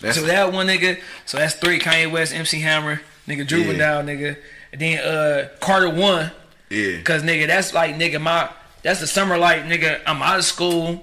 That's 0.00 0.18
So 0.18 0.26
that 0.26 0.52
one 0.52 0.66
nigga, 0.66 1.00
so 1.24 1.38
that's 1.38 1.54
three. 1.54 1.78
Kanye 1.78 2.10
West, 2.10 2.34
MC 2.34 2.60
Hammer, 2.60 3.00
nigga 3.26 3.46
Juvenile, 3.46 4.02
nigga. 4.02 4.36
And 4.72 4.80
then 4.80 4.98
uh 4.98 5.48
Carter 5.60 5.88
one, 5.90 6.30
yeah. 6.70 7.00
cause 7.02 7.22
nigga 7.22 7.46
that's 7.46 7.72
like 7.72 7.94
nigga 7.96 8.20
my 8.20 8.50
that's 8.82 9.00
the 9.00 9.06
summer 9.06 9.38
like 9.38 9.62
nigga 9.64 10.00
I'm 10.06 10.20
out 10.22 10.38
of 10.38 10.44
school, 10.44 11.02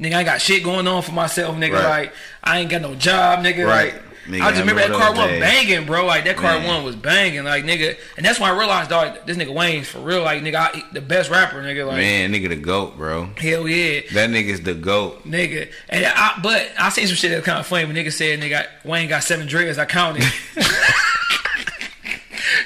nigga 0.00 0.14
I 0.14 0.24
got 0.24 0.40
shit 0.40 0.64
going 0.64 0.86
on 0.88 1.02
for 1.02 1.12
myself, 1.12 1.56
nigga 1.56 1.74
Right. 1.74 1.88
like 1.88 2.12
I 2.42 2.58
ain't 2.60 2.70
got 2.70 2.82
no 2.82 2.94
job, 2.94 3.40
nigga. 3.44 3.66
Right. 3.66 3.94
Like, 3.94 4.02
Nigga, 4.26 4.40
I 4.42 4.50
just 4.50 4.56
I 4.56 4.60
remember 4.60 4.80
that 4.82 4.90
remember 4.90 5.06
those 5.06 5.18
one 5.18 5.40
banging, 5.40 5.86
bro. 5.86 6.06
Like 6.06 6.24
that 6.24 6.36
car 6.36 6.58
Man. 6.58 6.66
one 6.68 6.84
was 6.84 6.94
banging, 6.94 7.42
like 7.44 7.64
nigga. 7.64 7.96
And 8.16 8.24
that's 8.24 8.38
when 8.38 8.50
I 8.50 8.56
realized, 8.56 8.90
dog, 8.90 9.26
this 9.26 9.36
nigga 9.36 9.52
Wayne's 9.52 9.88
for 9.88 9.98
real, 9.98 10.22
like 10.22 10.42
nigga, 10.42 10.54
I, 10.54 10.82
the 10.92 11.00
best 11.00 11.28
rapper, 11.30 11.60
nigga. 11.62 11.86
Like 11.86 11.96
Man, 11.96 12.32
nigga 12.32 12.48
the 12.48 12.56
goat, 12.56 12.96
bro. 12.96 13.30
hell 13.36 13.66
yeah. 13.66 14.02
That 14.12 14.30
nigga's 14.30 14.60
the 14.60 14.74
goat. 14.74 15.24
Nigga, 15.24 15.72
and 15.88 16.06
I, 16.06 16.38
but 16.42 16.70
I 16.78 16.88
seen 16.90 17.06
some 17.08 17.16
shit 17.16 17.30
that 17.30 17.38
was 17.38 17.44
kind 17.44 17.58
of 17.58 17.66
funny. 17.66 17.84
When 17.84 17.96
nigga 17.96 18.12
said 18.12 18.38
nigga 18.38 18.66
Wayne 18.84 19.08
got 19.08 19.24
seven 19.24 19.46
dreads, 19.48 19.78
I 19.78 19.86
counted. 19.86 20.24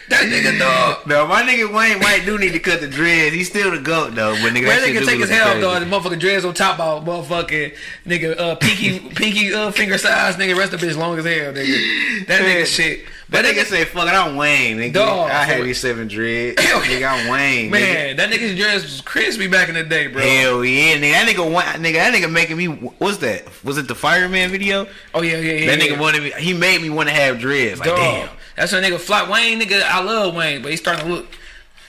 that 0.09 0.24
nigga 0.24 0.59
dog. 0.59 1.07
No, 1.07 1.26
my 1.26 1.43
nigga 1.43 1.72
Wayne 1.72 2.01
White 2.01 2.22
do 2.24 2.39
need 2.39 2.53
to 2.53 2.59
cut 2.61 2.80
the 2.80 2.89
dreads. 2.89 3.34
He's 3.34 3.49
still 3.49 3.70
the 3.70 3.78
goat 3.78 4.14
though. 4.14 4.32
But 4.43 4.53
nigga, 4.53 4.66
That 4.66 4.80
that 4.80 4.89
nigga 4.89 5.07
take 5.07 5.20
his 5.20 5.30
hell 5.30 5.47
crazy. 5.53 5.61
dog. 5.61 5.80
The 5.82 5.87
motherfucking 6.11 6.20
dreads 6.20 6.45
on 6.45 6.55
top 6.55 6.78
of 6.80 7.05
motherfucking 7.05 7.76
nigga 8.07 8.39
uh 8.39 8.55
pinky 8.57 9.01
pinky 9.14 9.53
uh 9.55 9.70
finger 9.70 9.99
size 9.99 10.37
nigga. 10.37 10.57
Rest 10.57 10.72
of 10.72 10.80
bitch 10.80 10.97
long 10.97 11.18
as 11.18 11.24
hell 11.24 11.53
nigga. 11.53 12.26
That 12.26 12.41
nigga 12.43 12.66
shit. 12.66 13.05
That 13.28 13.43
But 13.43 13.45
nigga 13.57 13.64
say, 13.64 13.84
"Fuck 13.84 14.07
it, 14.07 14.14
I'm 14.14 14.37
Wayne, 14.37 14.76
nigga. 14.78 14.93
Dog, 14.93 15.30
I 15.32 15.43
had 15.45 15.64
these 15.64 15.80
seven 15.80 16.07
dreads, 16.07 16.62
nigga. 16.62 17.11
I'm 17.11 17.28
Wayne, 17.28 17.66
nigga. 17.66 17.70
man, 17.72 18.16
that 18.18 18.30
nigga's 18.30 18.57
dreads 18.57 18.84
was 18.84 19.01
crispy 19.01 19.49
back 19.49 19.68
in 19.68 19.74
the 19.74 19.82
day, 19.82 20.07
bro. 20.07 20.22
Hell 20.22 20.64
yeah, 20.64 20.95
nigga. 20.97 21.11
That 21.12 21.28
nigga, 21.28 21.72
nigga, 21.74 21.93
that 21.95 22.14
nigga 22.14 22.30
making 22.30 22.57
me. 22.57 22.66
What's 22.66 23.16
that? 23.18 23.43
Was 23.64 23.78
it 23.78 23.89
the 23.89 23.97
fireman 23.97 24.51
video? 24.51 24.87
Oh 25.12 25.22
yeah, 25.22 25.39
yeah, 25.39 25.53
yeah. 25.55 25.66
That 25.76 25.84
yeah. 25.84 25.95
nigga 25.97 26.01
wanted 26.01 26.22
me. 26.22 26.30
He 26.39 26.53
made 26.53 26.80
me 26.80 26.89
want 26.89 27.09
to 27.09 27.14
have 27.16 27.41
dreads. 27.41 27.80
Like 27.80 27.89
Dog. 27.89 27.97
damn. 27.99 28.28
That's 28.57 28.72
a 28.72 28.80
nigga 28.80 28.98
fly 28.98 29.28
Wayne 29.28 29.61
nigga. 29.61 29.82
I 29.82 30.02
love 30.02 30.34
Wayne, 30.34 30.62
but 30.62 30.70
he's 30.70 30.80
starting 30.80 31.07
to 31.07 31.12
look. 31.12 31.26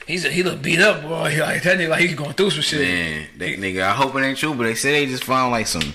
He's 0.06 0.24
he 0.24 0.42
look 0.42 0.62
beat 0.62 0.80
up, 0.80 1.02
boy. 1.02 1.30
He 1.30 1.40
like 1.40 1.62
that 1.62 1.78
nigga 1.78 1.88
like 1.88 2.00
he's 2.00 2.14
going 2.14 2.32
through 2.34 2.50
some 2.50 2.62
shit. 2.62 2.80
Man, 2.80 3.26
that 3.38 3.58
nigga. 3.58 3.82
I 3.82 3.92
hope 3.92 4.14
it 4.14 4.20
ain't 4.20 4.38
true, 4.38 4.54
but 4.54 4.64
they 4.64 4.74
say 4.74 4.92
they 4.92 5.06
just 5.06 5.24
found 5.24 5.52
like 5.52 5.66
some 5.66 5.94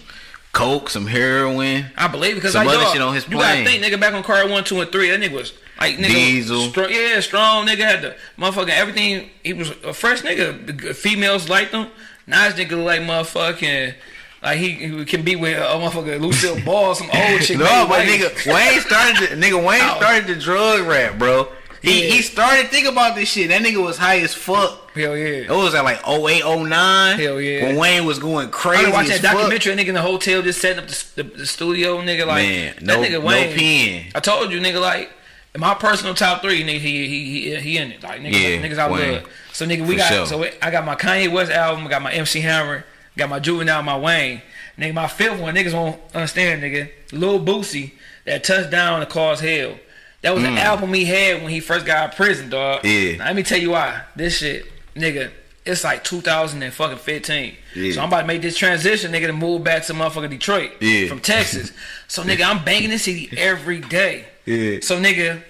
coke, 0.52 0.90
some 0.90 1.08
heroin. 1.08 1.86
I 1.98 2.08
believe 2.08 2.36
because 2.36 2.54
Some 2.54 2.66
like, 2.66 2.78
other 2.78 2.86
shit 2.88 3.02
on 3.02 3.14
his 3.14 3.26
plane. 3.26 3.38
You 3.38 3.44
gotta 3.44 3.64
think, 3.66 3.84
nigga, 3.84 4.00
back 4.00 4.14
on 4.14 4.24
car 4.24 4.48
one, 4.48 4.64
two, 4.64 4.80
and 4.82 4.92
three, 4.92 5.10
that 5.10 5.20
nigga 5.20 5.34
was 5.34 5.54
like 5.80 5.98
nigga, 5.98 6.08
Diesel. 6.08 6.70
strong, 6.70 6.90
yeah, 6.92 7.20
strong 7.20 7.68
nigga 7.68 7.80
had 7.80 8.02
the 8.02 8.16
motherfucking 8.38 8.70
everything. 8.70 9.30
He 9.44 9.54
was 9.54 9.72
a 9.84 9.94
fresh 9.94 10.22
nigga. 10.22 10.96
Females 10.96 11.50
liked 11.50 11.72
him. 11.74 11.88
Now 12.26 12.50
this 12.50 12.58
nigga 12.58 12.72
look 12.72 12.86
like 12.86 13.02
motherfucking. 13.02 13.96
Like 14.44 14.58
he, 14.60 14.72
he 14.72 15.06
can 15.06 15.24
be 15.24 15.36
with 15.38 15.58
a 15.58 15.62
motherfucker 15.62 16.20
Lucille 16.20 16.60
Ball, 16.66 16.94
some 16.96 17.10
old 17.14 17.42
chick. 17.42 17.58
No, 17.58 17.86
but 17.88 18.06
nigga, 18.06 18.54
Wayne 18.54 18.82
started. 18.82 19.30
The, 19.30 19.36
nigga, 19.46 19.66
Wayne 19.66 19.82
Ow. 19.82 19.96
started 19.98 20.28
the 20.28 20.36
drug 20.36 20.86
rap, 20.86 21.18
bro. 21.18 21.48
He 21.82 22.08
Yeah. 22.08 22.16
he 22.16 22.22
started 22.22 22.68
thinking 22.70 22.92
about 22.92 23.16
this 23.16 23.30
shit. 23.30 23.50
That 23.50 23.62
nigga 23.62 23.82
was 23.84 23.98
high 23.98 24.20
as 24.20 24.34
fuck. 24.34 24.92
Hell 24.92 25.18
yeah. 25.18 25.26
It 25.46 25.50
was 25.50 25.74
at 25.76 25.84
like 25.84 26.06
08, 26.08 26.44
09. 26.46 27.20
Hell 27.20 27.42
yeah. 27.42 27.64
When 27.68 27.76
Wayne 27.78 28.06
was 28.06 28.20
going 28.20 28.50
crazy. 28.52 28.92
watched 28.92 29.10
that 29.10 29.22
documentary. 29.22 29.76
Nigga 29.76 29.88
in 29.88 29.94
the 29.96 30.02
hotel 30.02 30.42
just 30.42 30.62
setting 30.62 30.80
up 30.84 30.88
the, 30.90 31.24
the, 31.24 31.38
the 31.40 31.46
studio. 31.46 32.00
Nigga, 32.02 32.26
like 32.28 32.44
Man, 32.44 32.76
that 32.76 32.84
no- 32.84 33.02
nigga 33.02 33.24
no 33.24 33.30
pen. 33.58 34.12
I 34.16 34.20
told 34.20 34.52
you, 34.52 34.60
nigga, 34.60 34.80
like 34.82 35.10
in 35.56 35.62
my 35.62 35.74
personal 35.74 36.14
top 36.14 36.42
three, 36.42 36.64
nigga, 36.64 36.80
he 36.80 37.08
he 37.08 37.26
he, 37.52 37.56
he 37.62 37.78
in 37.78 37.92
it. 37.92 38.04
Like 38.04 38.22
nigga, 38.22 38.32
Yeah, 38.34 38.62
niggas 38.66 38.78
I 38.78 38.92
Wayne. 38.92 39.12
love. 39.14 39.30
So 39.52 39.66
nigga, 39.66 39.82
we 39.88 39.94
For 39.96 40.00
got 40.00 40.14
sure. 40.14 40.26
so 40.26 40.46
I 40.62 40.72
got 40.72 40.86
my 40.86 40.96
Kanye 40.96 41.32
West 41.32 41.52
album, 41.52 41.86
I 41.88 41.90
got 41.90 42.02
my 42.02 42.12
MC 42.14 42.40
Hammer, 42.42 42.86
got 43.18 43.30
my 43.30 43.40
Juvenile, 43.40 43.84
my 43.84 43.98
Wayne. 43.98 44.42
Nigga, 44.78 44.94
my 44.94 45.08
fifth 45.08 45.40
one, 45.40 45.54
niggas 45.56 45.74
won't 45.74 46.00
understand, 46.16 46.64
nigga. 46.64 46.90
Lil 47.12 47.40
Boosie, 47.40 47.92
that 48.26 48.44
touchdown 48.44 49.00
to 49.02 49.06
cause 49.06 49.40
hell. 49.40 49.76
That 50.22 50.34
was 50.34 50.42
the 50.44 50.50
album 50.52 50.94
he 50.94 51.04
had 51.06 51.42
when 51.42 51.52
he 51.52 51.60
first 51.60 51.86
got 51.86 51.98
out 51.98 52.10
of 52.12 52.16
prison, 52.16 52.50
dog. 52.50 52.82
Mm. 52.84 53.12
Yeah. 53.12 53.18
Now, 53.18 53.26
let 53.26 53.36
me 53.36 53.44
tell 53.44 53.60
you 53.60 53.72
why. 53.72 54.02
This 54.16 54.38
shit, 54.38 54.66
nigga, 54.96 55.30
it's 55.66 55.84
like 55.84 56.04
2015. 56.06 57.56
Yeah. 57.76 57.92
So 57.94 58.02
I'm 58.02 58.08
about 58.08 58.22
to 58.22 58.28
make 58.28 58.42
this 58.42 58.58
transition, 58.58 59.12
nigga, 59.12 59.28
to 59.28 59.34
move 59.34 59.64
back 59.64 59.84
to 59.86 59.94
motherfucking 59.94 60.30
Detroit 60.30 60.72
Yeah. 60.82 61.08
from 61.08 61.20
Texas. 61.20 61.72
so 62.08 62.24
nigga, 62.24 62.46
I'm 62.46 62.64
banging 62.64 62.90
this 62.90 63.04
city 63.04 63.30
every 63.38 63.80
day. 63.82 64.26
Yeah. 64.46 64.80
So 64.82 65.00
nigga, 65.02 65.42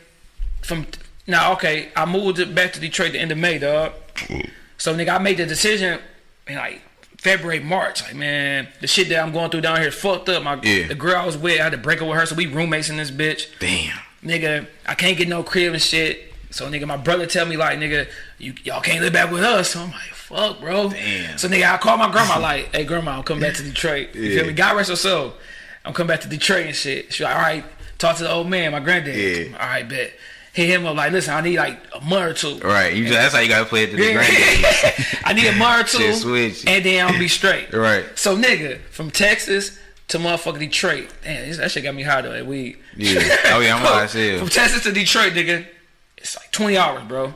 from 0.64 0.86
now 1.28 1.54
okay, 1.54 1.90
I 1.96 2.06
moved 2.06 2.40
it 2.40 2.54
back 2.54 2.74
to 2.74 2.80
Detroit 2.80 3.14
the 3.14 3.20
end 3.20 3.32
of 3.32 3.38
May, 3.38 3.60
dog. 3.60 3.94
So 4.78 4.96
nigga, 4.96 5.16
I 5.16 5.18
made 5.20 5.38
the 5.38 5.46
decision 5.46 6.00
in 6.48 6.56
like 6.56 6.82
February, 7.24 7.60
March. 7.62 8.02
Like 8.04 8.16
man, 8.16 8.68
the 8.82 8.88
shit 8.88 9.08
that 9.10 9.20
I'm 9.24 9.32
going 9.32 9.50
through 9.50 9.62
down 9.62 9.78
here 9.80 9.88
is 9.88 9.96
fucked 9.96 10.28
up. 10.30 10.44
My 10.44 10.60
Yeah. 10.62 10.88
the 10.88 10.96
girl 10.96 11.16
I 11.16 11.26
was 11.26 11.38
with, 11.38 11.60
I 11.60 11.64
had 11.64 11.72
to 11.72 11.78
break 11.78 12.02
up 12.02 12.08
with 12.08 12.18
her, 12.18 12.26
so 12.26 12.36
we 12.36 12.48
roommates 12.48 12.90
in 12.90 12.98
this 12.98 13.12
bitch. 13.12 13.48
Damn. 13.60 13.98
Nigga, 14.24 14.68
I 14.86 14.94
can't 14.96 15.18
get 15.18 15.28
no 15.28 15.42
crib 15.44 15.74
and 15.74 15.82
shit. 15.82 16.34
So 16.52 16.70
nigga, 16.70 16.86
my 16.86 16.98
brother 16.98 17.26
tell 17.26 17.46
me 17.46 17.58
like, 17.58 17.80
nigga, 17.80 18.08
you 18.38 18.54
y'all 18.64 18.82
can't 18.82 19.02
live 19.02 19.14
back 19.14 19.32
with 19.32 19.42
us. 19.44 19.70
So 19.72 19.80
I'm 19.82 19.92
like, 19.92 20.02
fuck, 20.14 20.60
bro. 20.60 20.90
Damn. 20.90 21.38
So 21.38 21.48
nigga, 21.48 21.74
I 21.74 21.78
call 21.78 21.98
my 21.98 22.12
grandma 22.12 22.40
like, 22.40 22.76
hey 22.76 22.84
grandma, 22.84 23.18
I'm 23.18 23.24
coming 23.24 23.42
back 23.42 23.56
to 23.56 23.64
Detroit. 23.64 24.14
You 24.14 24.22
Yeah. 24.24 24.38
feel 24.40 24.48
me? 24.48 24.54
God 24.54 24.76
rest 24.76 24.90
her 24.90 24.96
soul. 24.98 25.34
I'm 25.86 25.94
coming 25.94 26.10
back 26.10 26.22
to 26.22 26.28
Detroit 26.28 26.68
and 26.68 26.76
shit. 26.76 27.14
She 27.14 27.24
like, 27.24 27.36
all 27.36 27.42
right, 27.42 27.66
talk 27.98 28.18
to 28.18 28.24
the 28.24 28.32
old 28.32 28.50
man, 28.50 28.72
my 28.74 28.80
granddad. 28.82 29.16
Yeah. 29.16 29.58
All 29.58 29.66
right, 29.68 29.88
bet. 29.88 30.14
Hit 30.54 30.70
him 30.70 30.86
up 30.86 30.96
like, 30.96 31.12
listen, 31.12 31.34
I 31.34 31.42
need 31.42 31.58
like 31.58 31.80
a 31.96 32.02
month 32.02 32.32
or 32.32 32.34
two. 32.60 32.60
Right. 32.60 32.94
You 32.94 33.06
just, 33.06 33.16
that's 33.16 33.34
how 33.34 33.40
you 33.42 33.50
gotta 33.50 33.66
play 33.66 33.86
it 33.86 33.88
to 33.92 33.98
the 33.98 34.14
granddaddy. 34.14 35.04
I 35.26 35.34
need 35.34 35.48
a 35.48 35.56
month 35.56 35.96
or 35.96 35.98
two, 35.98 36.14
switch. 36.14 36.68
and 36.68 36.86
then 36.86 37.08
I'll 37.08 37.18
be 37.18 37.28
straight. 37.28 37.74
Right. 37.74 38.06
So 38.16 38.38
nigga, 38.38 38.80
from 38.92 39.10
Texas 39.10 39.80
to 40.10 40.20
motherfucking 40.20 40.60
Detroit. 40.60 41.10
Damn, 41.24 41.58
that 41.58 41.72
shit 41.72 41.84
got 41.84 41.96
me 41.96 42.04
high 42.04 42.22
though. 42.22 42.34
That 42.34 42.46
weed. 42.46 42.78
Yeah. 42.96 43.20
Oh 43.46 43.62
yeah, 43.62 43.76
I'm 43.76 43.82
high 43.86 44.04
as 44.04 44.14
hell. 44.14 44.40
From 44.40 44.50
Texas 44.50 44.84
to 44.84 44.92
Detroit, 44.92 45.34
nigga, 45.34 45.66
it's 46.18 46.38
like 46.38 46.52
20 46.52 46.78
hours, 46.78 47.04
bro. 47.08 47.34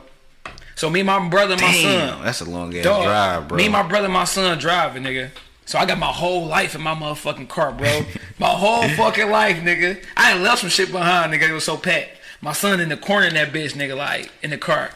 So 0.76 0.88
me, 0.88 1.00
and 1.00 1.08
my 1.08 1.28
brother, 1.28 1.54
and 1.54 1.60
my 1.60 1.72
Damn, 1.72 2.08
son, 2.10 2.24
that's 2.24 2.40
a 2.40 2.44
long 2.44 2.76
ass 2.76 2.84
dog, 2.84 3.04
drive, 3.04 3.48
bro. 3.48 3.56
Me, 3.56 3.64
and 3.64 3.72
my 3.72 3.82
brother, 3.82 4.04
and 4.04 4.14
my 4.14 4.24
son 4.24 4.56
driving, 4.58 5.02
nigga. 5.02 5.30
So 5.66 5.76
I 5.76 5.86
got 5.86 5.98
my 5.98 6.06
whole 6.06 6.46
life 6.46 6.76
in 6.76 6.82
my 6.82 6.94
motherfucking 6.94 7.48
car, 7.48 7.72
bro. 7.72 8.02
my 8.38 8.46
whole 8.48 8.88
fucking 8.90 9.28
life, 9.28 9.56
nigga. 9.56 10.02
I 10.16 10.34
ain't 10.34 10.42
left 10.42 10.60
some 10.60 10.70
shit 10.70 10.92
behind, 10.92 11.32
nigga. 11.32 11.48
It 11.48 11.52
was 11.52 11.64
so 11.64 11.76
packed. 11.76 12.10
My 12.40 12.52
son 12.52 12.80
in 12.80 12.88
the 12.88 12.96
corner 12.96 13.26
in 13.26 13.34
that 13.34 13.52
bitch, 13.52 13.72
nigga, 13.72 13.96
like 13.96 14.30
in 14.42 14.50
the 14.50 14.58
car. 14.58 14.90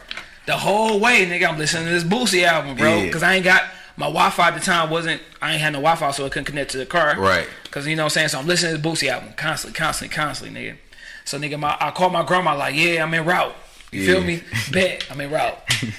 The 0.46 0.56
whole 0.56 0.98
way, 1.00 1.24
nigga, 1.26 1.48
I'm 1.48 1.58
listening 1.58 1.84
to 1.86 1.90
this 1.90 2.04
Boosie 2.04 2.44
album, 2.44 2.76
bro. 2.76 2.96
Yeah. 2.98 3.10
Cause 3.10 3.22
I 3.22 3.34
ain't 3.34 3.44
got 3.44 3.62
my 3.96 4.06
Wi-Fi 4.06 4.48
at 4.48 4.54
the 4.54 4.60
time 4.60 4.90
wasn't. 4.90 5.20
I 5.40 5.52
ain't 5.52 5.60
had 5.60 5.72
no 5.72 5.78
Wi-Fi, 5.80 6.10
so 6.12 6.24
it 6.24 6.32
couldn't 6.32 6.46
connect 6.46 6.70
to 6.72 6.78
the 6.78 6.86
car. 6.86 7.18
Right. 7.18 7.48
Cause 7.70 7.86
you 7.86 7.96
know 7.96 8.02
what 8.02 8.06
I'm 8.06 8.10
saying. 8.10 8.28
So 8.28 8.38
I'm 8.38 8.46
listening 8.46 8.76
to 8.76 8.82
this 8.82 8.86
Boosie 9.02 9.08
album 9.08 9.32
constantly, 9.36 9.76
constantly, 9.78 10.14
constantly, 10.14 10.60
nigga. 10.60 10.76
So 11.24 11.38
nigga, 11.38 11.58
my 11.58 11.76
I 11.80 11.90
called 11.92 12.12
my 12.12 12.24
grandma 12.24 12.56
like, 12.56 12.74
yeah, 12.74 13.02
I'm 13.02 13.12
in 13.14 13.24
route. 13.24 13.54
You 13.92 14.06
feel 14.06 14.22
me? 14.22 14.42
Bet 14.72 15.06
I'm 15.10 15.20
in 15.20 15.30
route. 15.30 15.58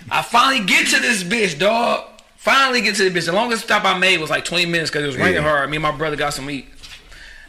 I 0.10 0.22
finally 0.24 0.66
get 0.66 0.88
to 0.88 1.00
this 1.00 1.24
bitch, 1.24 1.60
dog. 1.60 2.06
Finally 2.38 2.82
get 2.82 2.96
to 2.96 3.10
the 3.10 3.18
bitch. 3.18 3.28
The 3.28 3.32
longest 3.32 3.64
stop 3.64 3.86
I 3.86 3.98
made 3.98 4.20
was 4.20 4.30
like 4.30 4.44
20 4.44 4.66
minutes 4.66 4.90
because 4.90 5.04
it 5.04 5.08
was 5.08 5.16
raining 5.18 5.36
Yeah. 5.36 5.42
hard. 5.44 5.70
Me 5.70 5.78
and 5.78 5.84
my 5.84 5.92
brother 5.92 6.16
got 6.18 6.34
some 6.34 6.46
meat. 6.48 6.68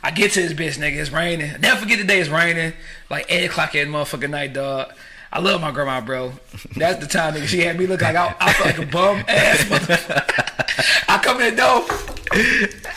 I 0.05 0.11
get 0.11 0.33
to 0.33 0.43
this 0.47 0.53
bitch, 0.53 0.79
nigga. 0.79 0.97
It's 0.97 1.11
raining. 1.11 1.59
Never 1.61 1.81
forget 1.81 1.97
the 1.97 2.05
day 2.05 2.21
it's 2.21 2.29
raining. 2.29 2.75
Like 3.09 3.25
8 3.31 3.47
o'clock 3.47 3.75
at 3.75 3.89
motherfucking 3.89 4.29
night, 4.29 4.53
dog. 4.53 4.93
I 5.33 5.41
love 5.41 5.63
my 5.63 5.71
grandma, 5.71 6.03
bro. 6.03 6.35
That's 6.77 7.01
the 7.01 7.07
time, 7.07 7.33
nigga. 7.33 7.47
She 7.47 7.61
had 7.61 7.79
me 7.79 7.87
look 7.87 8.03
like 8.03 8.15
I, 8.15 8.37
I 8.39 8.53
felt 8.53 8.79
like 8.79 8.87
a 8.87 8.93
bum 8.93 9.25
ass 9.27 9.61
motherfucker. 9.65 11.05
I 11.09 11.19
come 11.19 11.41
in 11.41 11.57
the 11.57 11.63
door. 11.63 11.87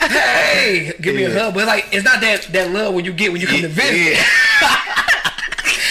Hey, 0.06 0.92
give 1.00 1.16
me 1.16 1.24
a 1.24 1.30
hug. 1.32 1.54
But 1.54 1.66
like, 1.66 1.86
it's 1.92 2.04
not 2.04 2.20
that 2.20 2.42
that 2.52 2.70
love 2.72 2.92
when 2.92 3.06
you 3.06 3.14
get 3.14 3.32
when 3.32 3.40
you 3.40 3.46
come 3.46 3.62
to 3.62 3.68
visit. 3.68 4.18
Yeah. 4.62 4.76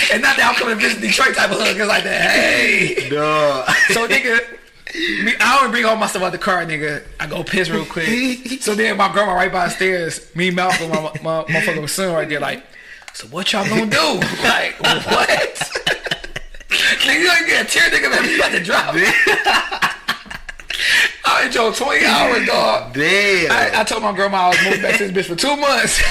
And 0.09 0.21
not 0.21 0.37
that 0.37 0.47
I'm 0.47 0.55
coming 0.55 0.75
to 0.75 0.81
visit 0.81 1.01
Detroit 1.01 1.35
type 1.35 1.51
of 1.51 1.57
hug. 1.59 1.75
It's 1.75 1.85
like 1.85 2.05
that. 2.05 2.31
Hey. 2.31 3.09
Dog. 3.09 3.67
So 3.89 4.07
nigga, 4.07 4.56
me, 4.95 5.33
I 5.39 5.59
don't 5.61 5.71
bring 5.71 5.85
all 5.85 5.95
my 5.95 6.07
stuff 6.07 6.23
out 6.23 6.31
the 6.31 6.37
car, 6.37 6.65
nigga. 6.65 7.03
I 7.19 7.27
go 7.27 7.43
piss 7.43 7.69
real 7.69 7.85
quick. 7.85 8.61
So 8.61 8.75
then 8.75 8.97
my 8.97 9.11
grandma 9.11 9.33
right 9.33 9.51
by 9.51 9.65
the 9.65 9.71
stairs, 9.71 10.35
me, 10.35 10.51
Malcolm, 10.51 10.89
my, 10.89 11.01
my 11.01 11.43
motherfucking 11.43 11.89
son 11.89 12.13
right 12.13 12.27
there, 12.27 12.39
like, 12.39 12.63
so 13.13 13.27
what 13.27 13.51
y'all 13.51 13.67
gonna 13.67 13.87
do? 13.87 13.97
Like, 14.43 14.79
what? 14.79 15.27
nigga, 16.69 17.19
you 17.19 17.31
ain't 17.31 17.47
get 17.47 17.65
a 17.65 17.69
tear, 17.69 17.89
nigga, 17.89 18.09
man. 18.11 18.29
You 18.29 18.37
about 18.37 18.51
to 18.51 18.63
drop 18.63 18.95
it. 18.95 19.13
I 21.25 21.45
enjoyed 21.45 21.75
20 21.75 22.05
hours, 22.05 22.47
dog. 22.47 22.93
Damn. 22.93 23.51
I, 23.51 23.81
I 23.81 23.83
told 23.83 24.03
my 24.03 24.13
grandma 24.13 24.37
I 24.37 24.49
was 24.49 24.63
moving 24.63 24.81
back 24.81 24.97
to 24.97 25.07
this 25.07 25.25
bitch 25.25 25.29
for 25.29 25.35
two 25.35 25.57
months. 25.57 26.01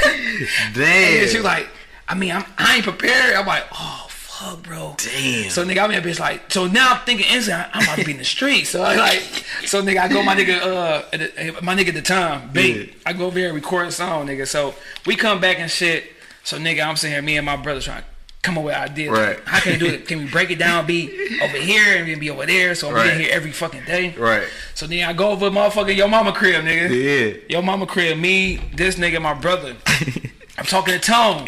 Damn. 0.74 1.22
and 1.22 1.30
she 1.30 1.36
was 1.36 1.44
like, 1.44 1.68
I 2.08 2.14
mean, 2.14 2.32
I'm, 2.32 2.44
I 2.58 2.76
ain't 2.76 2.84
prepared. 2.84 3.34
I'm 3.34 3.46
like, 3.46 3.64
oh, 3.72 4.05
fuck. 4.36 4.54
fuck, 4.54 4.62
bro. 4.62 4.94
Damn. 4.98 5.50
So 5.50 5.64
nigga, 5.64 5.78
I'm 5.82 5.90
in 5.90 6.02
that 6.02 6.04
bitch 6.08 6.20
like. 6.20 6.50
So 6.50 6.66
now 6.66 6.92
I'm 6.94 7.00
thinking 7.04 7.26
instantly, 7.30 7.70
I'm 7.72 7.82
about 7.82 7.98
to 7.98 8.04
be 8.04 8.12
in 8.12 8.18
the 8.18 8.24
street. 8.24 8.64
So 8.64 8.82
I 8.82 8.96
like, 8.96 9.20
so 9.64 9.82
nigga, 9.82 9.98
I 9.98 10.08
go 10.08 10.22
my 10.22 10.34
nigga, 10.36 10.60
uh, 10.60 11.60
my 11.62 11.74
nigga 11.74 11.88
at 11.88 11.94
the 11.94 12.02
time, 12.02 12.50
big. 12.52 12.76
Yeah. 12.88 12.94
I 13.06 13.12
go 13.12 13.26
over 13.26 13.38
here 13.38 13.48
and 13.48 13.54
record 13.54 13.86
a 13.88 13.92
song, 13.92 14.26
nigga. 14.26 14.46
So 14.46 14.74
we 15.06 15.16
come 15.16 15.40
back 15.40 15.58
and 15.58 15.70
shit. 15.70 16.04
So 16.44 16.58
nigga, 16.58 16.86
I'm 16.86 16.96
sitting 16.96 17.14
here, 17.14 17.22
me 17.22 17.36
and 17.36 17.46
my 17.46 17.56
brother 17.56 17.80
trying 17.80 18.02
to 18.02 18.08
come 18.42 18.56
up 18.58 18.64
with 18.64 18.74
ideas. 18.76 19.10
Right. 19.10 19.40
How 19.44 19.58
can 19.58 19.72
we 19.72 19.78
do 19.78 19.86
it? 19.86 20.06
Can 20.06 20.18
we 20.20 20.30
break 20.30 20.50
it 20.52 20.58
down? 20.60 20.86
Be 20.86 21.10
over 21.42 21.56
here 21.56 21.96
and 21.96 22.08
then 22.08 22.20
be 22.20 22.30
over 22.30 22.46
there. 22.46 22.76
So 22.76 22.88
I'm 22.88 22.94
Right. 22.94 23.16
here 23.20 23.28
every 23.32 23.50
fucking 23.50 23.84
day. 23.84 24.14
Right. 24.16 24.46
So 24.74 24.86
then 24.86 25.08
I 25.08 25.12
go 25.12 25.30
over 25.30 25.50
motherfucker 25.50 25.94
your 25.96 26.06
mama 26.06 26.32
crib, 26.32 26.64
nigga. 26.64 26.88
Yeah. 26.90 27.40
Yo 27.48 27.62
mama 27.62 27.86
crib, 27.86 28.16
me, 28.18 28.56
this 28.74 28.94
nigga, 28.94 29.20
my 29.20 29.34
brother. 29.34 29.74
I'm 30.58 30.64
talking 30.64 30.94
to 30.94 31.00
Tone. 31.00 31.44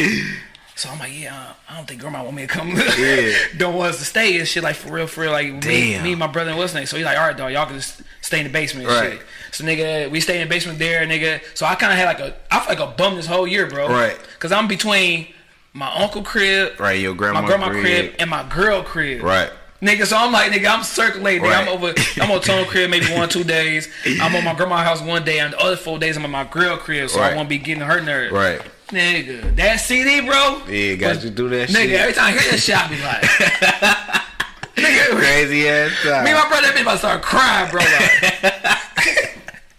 So 0.78 0.88
I'm 0.88 1.00
like, 1.00 1.10
yeah, 1.18 1.54
I 1.68 1.76
don't 1.76 1.88
think 1.88 2.00
grandma 2.00 2.22
want 2.22 2.36
me 2.36 2.42
to 2.42 2.46
come. 2.48 2.68
Yeah. 2.96 3.32
don't 3.56 3.74
want 3.74 3.90
us 3.90 3.98
to 3.98 4.04
stay 4.04 4.38
and 4.38 4.46
shit, 4.46 4.62
like 4.62 4.76
for 4.76 4.92
real, 4.92 5.08
for 5.08 5.22
real. 5.22 5.32
Like 5.32 5.52
me, 5.66 5.98
me, 6.00 6.14
my 6.14 6.28
brother, 6.28 6.50
and 6.50 6.58
what's 6.58 6.72
name. 6.72 6.86
So 6.86 6.96
he's 6.96 7.04
like, 7.04 7.18
all 7.18 7.26
right, 7.26 7.36
dog, 7.36 7.50
y'all 7.50 7.66
can 7.66 7.74
just 7.74 8.00
stay 8.22 8.38
in 8.38 8.44
the 8.44 8.52
basement 8.52 8.86
and 8.86 8.96
Right. 8.96 9.12
shit. 9.18 9.22
So 9.50 9.64
nigga, 9.64 10.08
we 10.08 10.20
stay 10.20 10.40
in 10.40 10.46
the 10.46 10.54
basement 10.54 10.78
there, 10.78 11.04
nigga. 11.04 11.40
So 11.54 11.66
I 11.66 11.74
kind 11.74 11.92
of 11.92 11.98
had 11.98 12.04
like 12.04 12.20
a, 12.20 12.36
I 12.48 12.60
feel 12.60 12.68
like 12.78 12.92
a 12.94 12.96
bum 12.96 13.16
this 13.16 13.26
whole 13.26 13.44
year, 13.44 13.66
bro. 13.66 13.88
Right. 13.88 14.16
Cause 14.38 14.52
I'm 14.52 14.68
between 14.68 15.26
my 15.72 15.92
uncle 15.96 16.22
crib, 16.22 16.78
Right, 16.78 17.00
your 17.00 17.14
grandma 17.14 17.40
my 17.42 17.48
grandma 17.48 17.70
crib, 17.70 17.82
crib. 17.82 18.14
and 18.20 18.30
my 18.30 18.48
girl 18.48 18.84
crib. 18.84 19.24
Right. 19.24 19.50
Nigga, 19.82 20.06
so 20.06 20.16
I'm 20.16 20.30
like, 20.32 20.52
nigga, 20.52 20.72
I'm 20.72 20.84
circulating. 20.84 21.42
Nigga, 21.42 21.62
I'm 21.62 21.68
over. 21.68 21.92
I'm 22.20 22.30
on 22.30 22.40
Tone 22.40 22.66
crib 22.66 22.88
maybe 22.88 23.06
one, 23.12 23.28
two 23.28 23.42
days. 23.42 23.88
I'm 24.20 24.34
on 24.36 24.44
my 24.44 24.54
grandma's 24.54 24.84
house 24.84 25.02
one 25.02 25.24
day, 25.24 25.40
and 25.40 25.52
the 25.52 25.58
other 25.58 25.76
four 25.76 25.98
days 25.98 26.16
I'm 26.16 26.24
on 26.24 26.30
my 26.30 26.44
girl 26.44 26.76
crib, 26.76 27.10
so 27.10 27.20
I 27.20 27.34
won't 27.34 27.48
be 27.48 27.58
getting 27.58 27.82
her 27.82 28.00
nerve. 28.00 28.30
Right. 28.32 28.60
Nigga, 28.88 29.54
that 29.56 29.80
CD, 29.80 30.20
bro. 30.26 30.62
Yeah, 30.68 30.94
got 30.96 31.22
you 31.22 31.30
through 31.30 31.50
that 31.50 31.68
Nigga, 31.68 31.88
shit. 31.88 32.00
every 32.00 32.12
time 32.14 32.24
I 32.24 32.30
hear 32.38 32.50
that 32.50 32.58
shit, 32.58 32.74
I 32.74 32.88
be 32.88 32.96
like, 33.02 33.22
nigga, 34.76 35.16
Crazy 35.18 35.68
ass 35.68 35.92
time. 36.02 36.24
me 36.24 36.30
and 36.30 36.38
my 36.40 36.48
brother, 36.48 36.68
that 36.68 36.74
bitch 36.74 36.82
about 36.82 36.92
to 36.92 36.98
start 36.98 37.20
crying, 37.22 37.70
bro. 37.70 37.80
Like, 37.82 38.78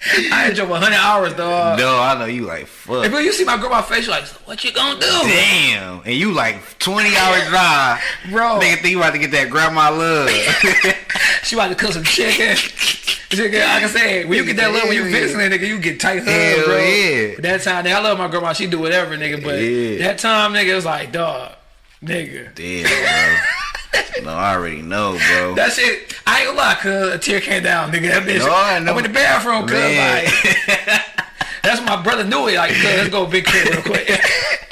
I 0.31 0.45
ain't 0.47 0.55
drove 0.55 0.69
100 0.69 0.95
hours, 0.95 1.33
dog. 1.33 1.77
no, 1.77 1.99
I 1.99 2.17
know 2.17 2.25
you 2.25 2.45
like 2.45 2.67
fuck. 2.67 3.05
If 3.05 3.11
you 3.11 3.33
see 3.33 3.43
my 3.43 3.57
grandma 3.57 3.81
face, 3.81 4.05
you 4.05 4.11
like, 4.11 4.23
what 4.47 4.63
you 4.63 4.71
gonna 4.71 4.97
do? 4.99 5.05
Damn. 5.23 5.99
And 6.05 6.15
you 6.15 6.31
like 6.31 6.79
20 6.79 7.15
hour 7.17 7.37
drive. 7.49 8.01
Bro. 8.31 8.59
Nigga 8.61 8.75
think 8.81 8.91
you 8.91 8.97
about 8.99 9.11
to 9.11 9.19
get 9.19 9.31
that 9.31 9.49
grandma 9.49 9.89
love. 9.89 10.29
She 11.43 11.55
about 11.55 11.69
to 11.69 11.75
cook 11.75 11.91
some 11.93 12.03
chicken. 12.03 12.55
Chicken, 12.55 13.59
like 13.59 13.83
I 13.83 13.87
said, 13.87 14.29
when 14.29 14.37
you 14.37 14.45
get 14.45 14.57
that 14.57 14.71
love, 14.73 14.83
when 14.87 14.95
you 14.95 15.03
visiting, 15.09 15.49
nigga, 15.49 15.67
you 15.67 15.79
get 15.79 15.99
tight 15.99 16.19
hugs, 16.19 16.29
Hell 16.29 16.65
bro. 16.65 16.77
yeah. 16.77 17.35
That 17.39 17.61
time, 17.63 17.85
nigga, 17.85 17.95
I 17.95 17.99
love 18.01 18.17
my 18.17 18.27
grandma. 18.27 18.53
She 18.53 18.67
do 18.67 18.77
whatever, 18.79 19.17
nigga. 19.17 19.43
But 19.43 19.59
Yeah. 19.59 20.07
that 20.07 20.19
time, 20.19 20.53
nigga, 20.53 20.67
it 20.67 20.75
was 20.75 20.85
like, 20.85 21.11
dog, 21.11 21.53
nigga. 22.03 22.53
Damn, 22.55 22.83
bro. 22.83 23.39
No, 24.23 24.31
I 24.31 24.53
already 24.53 24.81
know, 24.81 25.17
bro. 25.29 25.55
That 25.55 25.71
shit, 25.71 26.13
I 26.27 26.39
ain't 26.39 26.47
gonna 26.47 26.57
lie, 26.57 26.75
cuz 26.75 27.13
a 27.13 27.17
tear 27.17 27.39
came 27.39 27.63
down, 27.63 27.89
nigga. 27.91 28.09
That 28.09 28.23
bitch, 28.23 28.39
No, 28.39 28.53
I 28.53 28.79
know. 28.79 28.91
I'm 28.91 28.97
in 28.97 29.03
the 29.03 29.09
bathroom, 29.17 29.65
cuz 29.65 29.79
like, 29.79 30.27
that's 31.69 31.85
my 31.85 32.01
brother 32.01 32.23
knew 32.23 32.47
it. 32.47 32.55
Like, 32.55 32.71
let's 32.83 33.09
go 33.09 33.27
big 33.27 33.45
crib 33.45 33.67
real 33.69 33.81
quick. 33.83 34.09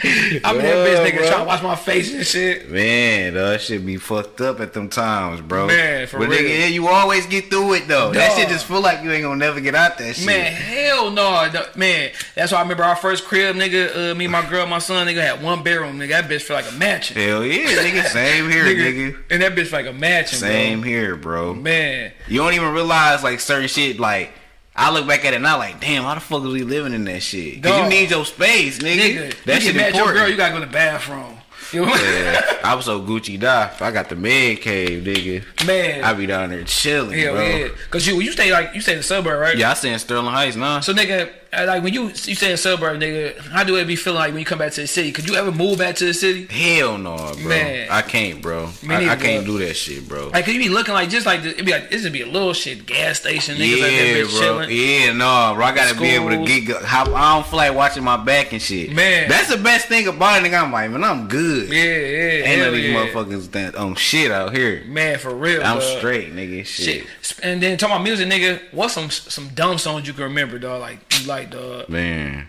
I'm 0.03 0.55
in 0.57 0.61
that 0.61 0.87
bitch, 0.87 1.11
nigga, 1.11 1.17
bro. 1.17 1.27
trying 1.27 1.39
to 1.39 1.45
watch 1.45 1.63
my 1.63 1.75
face 1.75 2.13
and 2.13 2.25
shit. 2.25 2.69
Man, 2.69 3.33
though, 3.33 3.51
that 3.51 3.61
shit 3.61 3.83
be 3.85 3.97
fucked 3.97 4.41
up 4.41 4.59
at 4.59 4.73
them 4.73 4.89
times, 4.89 5.41
bro. 5.41 5.67
Man, 5.67 6.05
for 6.07 6.19
but 6.19 6.29
real. 6.29 6.39
nigga, 6.39 6.59
yeah, 6.59 6.65
you 6.67 6.87
always 6.87 7.25
get 7.25 7.49
through 7.49 7.73
it 7.73 7.87
though. 7.87 8.11
That 8.11 8.35
shit 8.37 8.47
just 8.49 8.65
feel 8.65 8.81
like 8.81 9.03
you 9.03 9.11
ain't 9.11 9.23
gonna 9.23 9.37
never 9.37 9.59
get 9.59 9.73
out 9.73 9.97
that 9.97 10.15
shit. 10.15 10.25
Man, 10.25 10.51
hell 10.53 11.09
no, 11.09 11.51
man. 11.75 12.11
That's 12.35 12.51
why 12.51 12.59
I 12.59 12.61
remember 12.61 12.83
our 12.83 12.95
first 12.95 13.25
crib, 13.25 13.55
nigga. 13.55 14.11
Uh, 14.11 14.15
me, 14.15 14.27
my 14.27 14.47
girl, 14.47 14.65
my 14.67 14.79
son, 14.79 15.07
nigga 15.07 15.21
had 15.21 15.41
one 15.43 15.63
bedroom, 15.63 15.97
nigga. 15.97 16.09
That 16.09 16.29
bitch 16.29 16.43
feel 16.43 16.57
like 16.57 16.71
a 16.71 16.75
mansion. 16.75 17.17
Hell 17.17 17.43
yeah, 17.43 17.67
nigga. 17.67 18.03
Same 18.05 18.49
here, 18.51 18.65
nigga. 18.65 19.17
And 19.31 19.41
that 19.41 19.53
bitch 19.55 19.71
like 19.71 19.87
a 19.87 19.93
mansion, 19.93 20.37
Same 20.37 20.81
bro. 20.81 20.89
here, 20.89 21.15
bro. 21.15 21.53
Man, 21.55 22.11
You 22.27 22.39
don't 22.39 22.53
even 22.53 22.71
realize 22.71 23.23
like 23.23 23.39
certain 23.39 23.67
shit. 23.67 23.99
Like 23.99 24.31
I 24.77 24.91
look 24.91 25.07
back 25.07 25.25
at 25.25 25.33
it 25.33 25.41
now, 25.41 25.57
like 25.57 25.79
damn, 25.81 26.03
how 26.03 26.13
the 26.13 26.21
fuck 26.21 26.43
is 26.43 26.53
we 26.53 26.63
living 26.63 26.93
in 26.93 27.03
that 27.05 27.21
shit? 27.21 27.63
Cause 27.63 27.71
Dog. 27.71 27.91
you 27.91 27.99
need 27.99 28.11
your 28.11 28.25
space, 28.25 28.77
nigga. 28.79 28.97
nigga, 29.31 29.43
that 29.45 29.55
you 29.55 29.61
shit 29.61 29.73
get 29.73 29.75
mad 29.75 29.89
at 29.89 29.95
your 29.95 30.13
girl, 30.13 30.27
you 30.29 30.37
gotta 30.37 30.53
go 30.53 30.59
to 30.59 30.65
the 30.65 30.71
bathroom. 30.71 31.33
You 31.73 31.85
know 31.85 31.93
yeah, 31.95 32.59
I 32.63 32.75
was 32.75 32.85
so 32.85 33.01
Gucci 33.01 33.37
die. 33.37 33.69
I 33.81 33.91
got 33.91 34.07
the 34.07 34.15
man 34.15 34.55
cave, 34.55 35.03
nigga. 35.03 35.65
Man. 35.65 36.01
I 36.01 36.13
be 36.13 36.25
down 36.25 36.51
there 36.51 36.63
chilling, 36.63 37.17
Hell 37.19 37.33
bro. 37.33 37.45
yeah. 37.45 37.67
Cause 37.89 38.07
you 38.07 38.21
you 38.21 38.31
stay 38.31 38.51
like 38.53 38.73
you 38.73 38.79
stay 38.79 38.93
in 38.93 38.99
the 38.99 39.03
suburb, 39.03 39.41
right? 39.41 39.57
Yeah, 39.57 39.71
I 39.71 39.73
stay 39.73 39.91
in 39.91 39.99
Sterling 39.99 40.31
Heights 40.31 40.55
now. 40.55 40.79
So 40.79 40.93
nigga, 40.93 41.29
Uh, 41.53 41.65
like 41.65 41.83
when 41.83 41.93
you 41.93 42.07
you 42.07 42.35
stay 42.35 42.47
in 42.47 42.51
the 42.53 42.57
suburb, 42.57 42.99
nigga, 42.99 43.37
how 43.39 43.63
do 43.63 43.75
it 43.77 43.85
be 43.85 43.95
feeling 43.95 44.19
like 44.19 44.31
when 44.31 44.39
you 44.39 44.45
come 44.45 44.59
back 44.59 44.71
to 44.73 44.81
the 44.81 44.87
city? 44.87 45.11
Could 45.11 45.27
you 45.29 45.35
ever 45.35 45.51
move 45.51 45.79
back 45.79 45.95
to 45.97 46.05
the 46.05 46.13
city? 46.13 46.45
Hell 46.45 46.97
no, 46.97 47.15
bro. 47.15 47.47
Man. 47.47 47.87
I 47.89 48.01
can't, 48.01 48.41
bro. 48.41 48.69
I, 48.87 49.09
I 49.09 49.15
can't 49.15 49.45
bro. 49.45 49.57
do 49.57 49.65
that 49.65 49.75
shit, 49.75 50.07
bro. 50.07 50.29
Like, 50.29 50.45
could 50.45 50.55
you 50.55 50.59
be 50.59 50.69
looking 50.69 50.93
like 50.93 51.09
just 51.09 51.25
like 51.25 51.43
it'd 51.43 51.65
be 51.65 51.71
like 51.71 51.89
this 51.89 52.03
would 52.03 52.13
be 52.13 52.21
a 52.21 52.27
little 52.27 52.53
shit 52.53 52.85
gas 52.85 53.19
station, 53.19 53.57
niggas 53.57 53.81
like 53.81 53.81
that 53.81 53.91
yeah, 53.91 54.13
bitch 54.13 54.31
bro. 54.31 54.39
chilling. 54.39 54.69
Yeah, 54.71 55.13
no, 55.13 55.53
bro. 55.55 55.65
I 55.65 55.75
gotta 55.75 55.99
be 55.99 56.09
able 56.09 56.29
to 56.29 56.45
get. 56.45 56.83
How, 56.83 57.13
I 57.13 57.35
don't 57.35 57.45
feel 57.45 57.57
like 57.57 57.73
watching 57.73 58.03
my 58.03 58.17
back 58.17 58.51
and 58.51 58.61
shit. 58.61 58.91
Man. 58.91 59.29
that's 59.29 59.49
the 59.49 59.61
best 59.61 59.87
thing 59.87 60.07
about 60.07 60.43
it. 60.43 60.49
Nigga, 60.49 60.63
I'm 60.63 60.71
like, 60.71 60.91
man, 60.91 61.03
I'm 61.03 61.27
good. 61.27 61.69
Yeah, 61.69 61.83
yeah, 61.83 62.45
Ain't 62.45 62.59
none 62.59 62.67
of 62.69 62.73
these 62.73 62.91
yeah. 62.91 63.05
motherfuckers 63.05 63.51
that 63.51 63.75
on 63.75 63.95
shit 63.95 64.31
out 64.31 64.55
here. 64.55 64.83
Man, 64.85 65.17
for 65.17 65.33
real. 65.33 65.63
I'm 65.63 65.79
dog. 65.79 65.97
straight, 65.97 66.33
nigga. 66.33 66.65
Shit. 66.65 67.07
Shit. 67.21 67.39
And 67.43 67.61
then 67.61 67.77
talking 67.77 67.95
about 67.95 68.03
music, 68.03 68.27
nigga. 68.27 68.61
What's 68.71 68.93
some 68.93 69.09
some 69.09 69.49
dumb 69.49 69.77
songs 69.77 70.07
you 70.07 70.13
can 70.13 70.23
remember, 70.23 70.59
dog? 70.59 70.81
Like 70.81 71.06
you 71.21 71.27
like, 71.27 71.51
dog. 71.51 71.89
Man, 71.89 72.47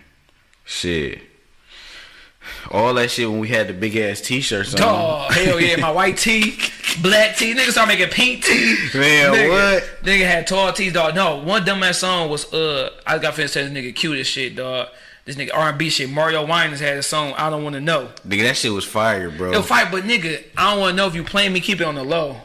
shit. 0.64 1.20
All 2.70 2.94
that 2.94 3.10
shit 3.10 3.28
when 3.28 3.40
we 3.40 3.48
had 3.48 3.68
the 3.68 3.74
big 3.74 3.96
ass 3.96 4.20
t-shirts 4.20 4.74
on. 4.74 4.80
Dog, 4.80 5.32
hell 5.32 5.60
yeah, 5.60 5.76
my 5.76 5.90
white 5.90 6.16
tee, 6.16 6.58
black 7.02 7.36
tee. 7.36 7.54
Nigga 7.54 7.70
start 7.72 7.88
making 7.88 8.08
pink 8.08 8.44
tee. 8.44 8.76
Man, 8.94 9.32
nigga, 9.34 9.50
what? 9.50 10.04
Nigga 10.04 10.26
had 10.26 10.46
tall 10.46 10.72
tees, 10.72 10.92
dog. 10.94 11.14
No, 11.14 11.36
one 11.42 11.64
dumbass 11.64 11.96
song 11.96 12.30
was 12.30 12.50
uh, 12.52 12.90
I 13.06 13.18
got 13.18 13.34
finished 13.34 13.54
saying 13.54 13.72
this 13.72 13.84
nigga 13.84 13.94
cute 13.94 14.18
as 14.18 14.26
shit, 14.26 14.56
dog. 14.56 14.88
This 15.26 15.36
nigga 15.36 15.50
R 15.54 15.68
and 15.68 15.78
B 15.78 15.90
shit. 15.90 16.08
Mario 16.08 16.46
Winans 16.46 16.80
had 16.80 16.96
a 16.96 17.02
song. 17.02 17.34
I 17.36 17.50
don't 17.50 17.62
want 17.62 17.74
to 17.74 17.82
know. 17.82 18.08
Nigga, 18.26 18.44
that 18.44 18.56
shit 18.56 18.72
was 18.72 18.86
fire, 18.86 19.30
bro. 19.30 19.52
Yo, 19.52 19.60
fight, 19.60 19.90
but 19.90 20.04
nigga, 20.04 20.42
I 20.56 20.70
don't 20.70 20.80
want 20.80 20.92
to 20.92 20.96
know 20.96 21.06
if 21.06 21.14
you 21.14 21.24
playing 21.24 21.52
me. 21.52 21.60
Keep 21.60 21.82
it 21.82 21.84
on 21.84 21.96
the 21.96 22.02
low. 22.02 22.40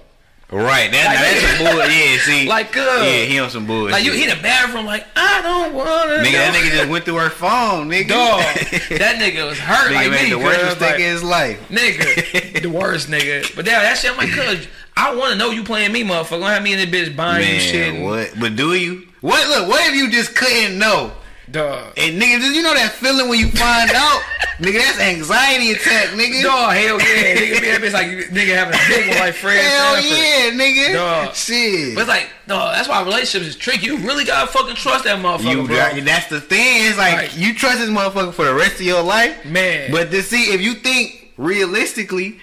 Right, 0.59 0.91
that, 0.91 1.05
Like- 1.07 1.19
that's 1.19 1.57
some 1.57 1.75
bull. 1.75 1.89
Yeah, 1.89 2.17
see. 2.25 2.47
Like, 2.47 2.75
uh, 2.77 3.01
yeah, 3.03 3.23
he 3.25 3.39
on 3.39 3.49
some 3.49 3.65
bullshit. 3.65 3.91
Like 3.93 4.03
you 4.03 4.11
hit 4.13 4.37
a 4.37 4.41
bathroom, 4.41 4.85
like 4.85 5.05
I 5.15 5.41
don't 5.41 5.73
want 5.73 6.09
to. 6.09 6.15
Nigga, 6.17 6.31
that 6.33 6.53
nigga 6.53 6.71
just 6.77 6.89
went 6.89 7.05
through 7.05 7.15
her 7.15 7.29
phone, 7.29 7.89
nigga. 7.89 8.09
Dog, 8.09 8.39
that 8.99 9.15
nigga 9.19 9.47
was 9.47 9.57
hurt. 9.59 9.91
nigga 9.91 9.95
like 9.95 10.11
made 10.11 10.23
me, 10.25 10.29
the 10.31 10.37
worst 10.39 10.63
mistake 10.63 10.81
like, 10.81 10.95
of 10.95 11.01
his 11.01 11.23
life. 11.23 11.69
nigga, 11.69 12.61
the 12.61 12.69
worst 12.69 13.09
nigga. 13.09 13.55
But 13.55 13.65
damn, 13.65 13.81
that 13.83 13.97
shit, 13.97 14.11
I'm 14.11 14.17
like, 14.17 14.31
cuz 14.31 14.67
I 14.95 15.15
want 15.15 15.31
to 15.31 15.37
know 15.37 15.49
you 15.51 15.63
playing 15.63 15.91
me, 15.91 16.03
motherfucker. 16.03 16.39
Don't 16.39 16.43
have 16.43 16.61
me 16.63 16.73
in 16.73 16.89
this 16.91 17.09
bitch 17.09 17.15
buying 17.15 17.51
you 17.55 17.59
shit. 17.59 17.95
And- 17.95 18.03
what? 18.03 18.33
But 18.39 18.55
do 18.55 18.73
you? 18.75 19.07
What? 19.21 19.47
Look, 19.47 19.69
what 19.69 19.87
if 19.89 19.95
you 19.95 20.11
just 20.11 20.35
couldn't 20.35 20.77
know? 20.77 21.11
Dog. 21.53 21.93
And 21.97 22.19
nigga, 22.21 22.39
just 22.41 22.55
you 22.55 22.63
know 22.63 22.73
that 22.73 22.91
feeling 22.93 23.29
when 23.29 23.37
you 23.39 23.47
find 23.49 23.91
out, 23.95 24.21
nigga, 24.57 24.79
that's 24.81 24.99
anxiety 24.99 25.71
attack, 25.71 26.09
nigga. 26.17 26.41
Dog, 26.41 26.73
hell 26.73 26.97
yeah. 26.99 27.37
nigga 27.37 27.61
be 27.61 27.69
that 27.69 27.79
bitch 27.81 27.93
like 27.93 28.07
nigga 28.33 28.55
having 28.57 28.73
a 28.73 28.83
big 28.89 29.07
one 29.09 29.19
like 29.19 29.35
Fred 29.35 29.61
Hell 29.63 29.95
Sanford. 30.01 30.17
yeah, 30.17 30.49
nigga. 30.57 30.93
Dog. 30.93 31.35
Shit. 31.35 31.93
But 31.93 32.01
it's 32.01 32.09
like, 32.09 32.29
dog, 32.47 32.73
that's 32.75 32.89
why 32.89 33.03
relationships 33.03 33.45
is 33.45 33.55
tricky. 33.55 33.85
You 33.85 33.97
really 33.99 34.25
gotta 34.25 34.51
fucking 34.51 34.75
trust 34.75 35.03
that 35.05 35.19
motherfucker, 35.19 35.51
you 35.61 35.67
bro. 35.67 36.01
that's 36.01 36.27
the 36.27 36.41
thing. 36.41 36.87
It's 36.87 36.97
like 36.97 37.15
Right. 37.15 37.37
you 37.37 37.53
trust 37.53 37.77
this 37.79 37.89
motherfucker 37.89 38.33
for 38.33 38.45
the 38.45 38.53
rest 38.55 38.75
of 38.75 38.81
your 38.81 39.03
life, 39.03 39.45
Man. 39.45 39.91
But 39.91 40.09
to 40.11 40.23
see 40.23 40.53
if 40.53 40.59
you 40.61 40.73
think 40.73 41.33
realistically, 41.37 42.39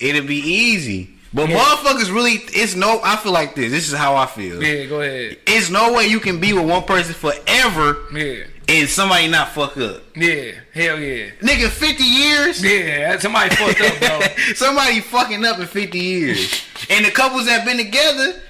it'll 0.00 0.26
be 0.26 0.36
easy. 0.40 1.10
But 1.36 1.50
Yeah. 1.50 1.58
motherfuckers 1.58 2.10
really, 2.12 2.40
it's 2.54 2.74
no. 2.74 2.98
I 3.04 3.16
feel 3.16 3.30
like 3.32 3.54
this. 3.54 3.70
This 3.70 3.88
is 3.88 3.94
how 3.94 4.16
I 4.16 4.24
feel. 4.24 4.62
yeah, 4.62 4.86
go 4.86 5.02
ahead. 5.02 5.36
It's 5.46 5.68
no 5.68 5.92
way 5.92 6.06
you 6.06 6.18
can 6.18 6.40
be 6.40 6.54
with 6.54 6.64
one 6.64 6.84
person 6.84 7.12
forever 7.12 7.98
Yeah. 8.14 8.44
and 8.68 8.88
somebody 8.88 9.28
not 9.28 9.54
fuck 9.54 9.76
up. 9.76 10.02
Yeah. 10.16 10.52
Hell 10.72 10.98
yeah. 10.98 11.26
Nigga, 11.42 11.68
50 11.68 12.02
years? 12.04 12.64
Yeah, 12.64 13.18
somebody 13.18 13.54
fucked 13.54 13.80
up, 13.82 14.00
bro. 14.00 14.20
somebody 14.54 15.00
fucking 15.00 15.44
up 15.44 15.58
in 15.60 15.66
50 15.66 15.98
years. 15.98 16.62
and 16.88 17.04
the 17.04 17.10
couples 17.10 17.44
that 17.46 17.66
been 17.66 17.76
together, 17.76 18.40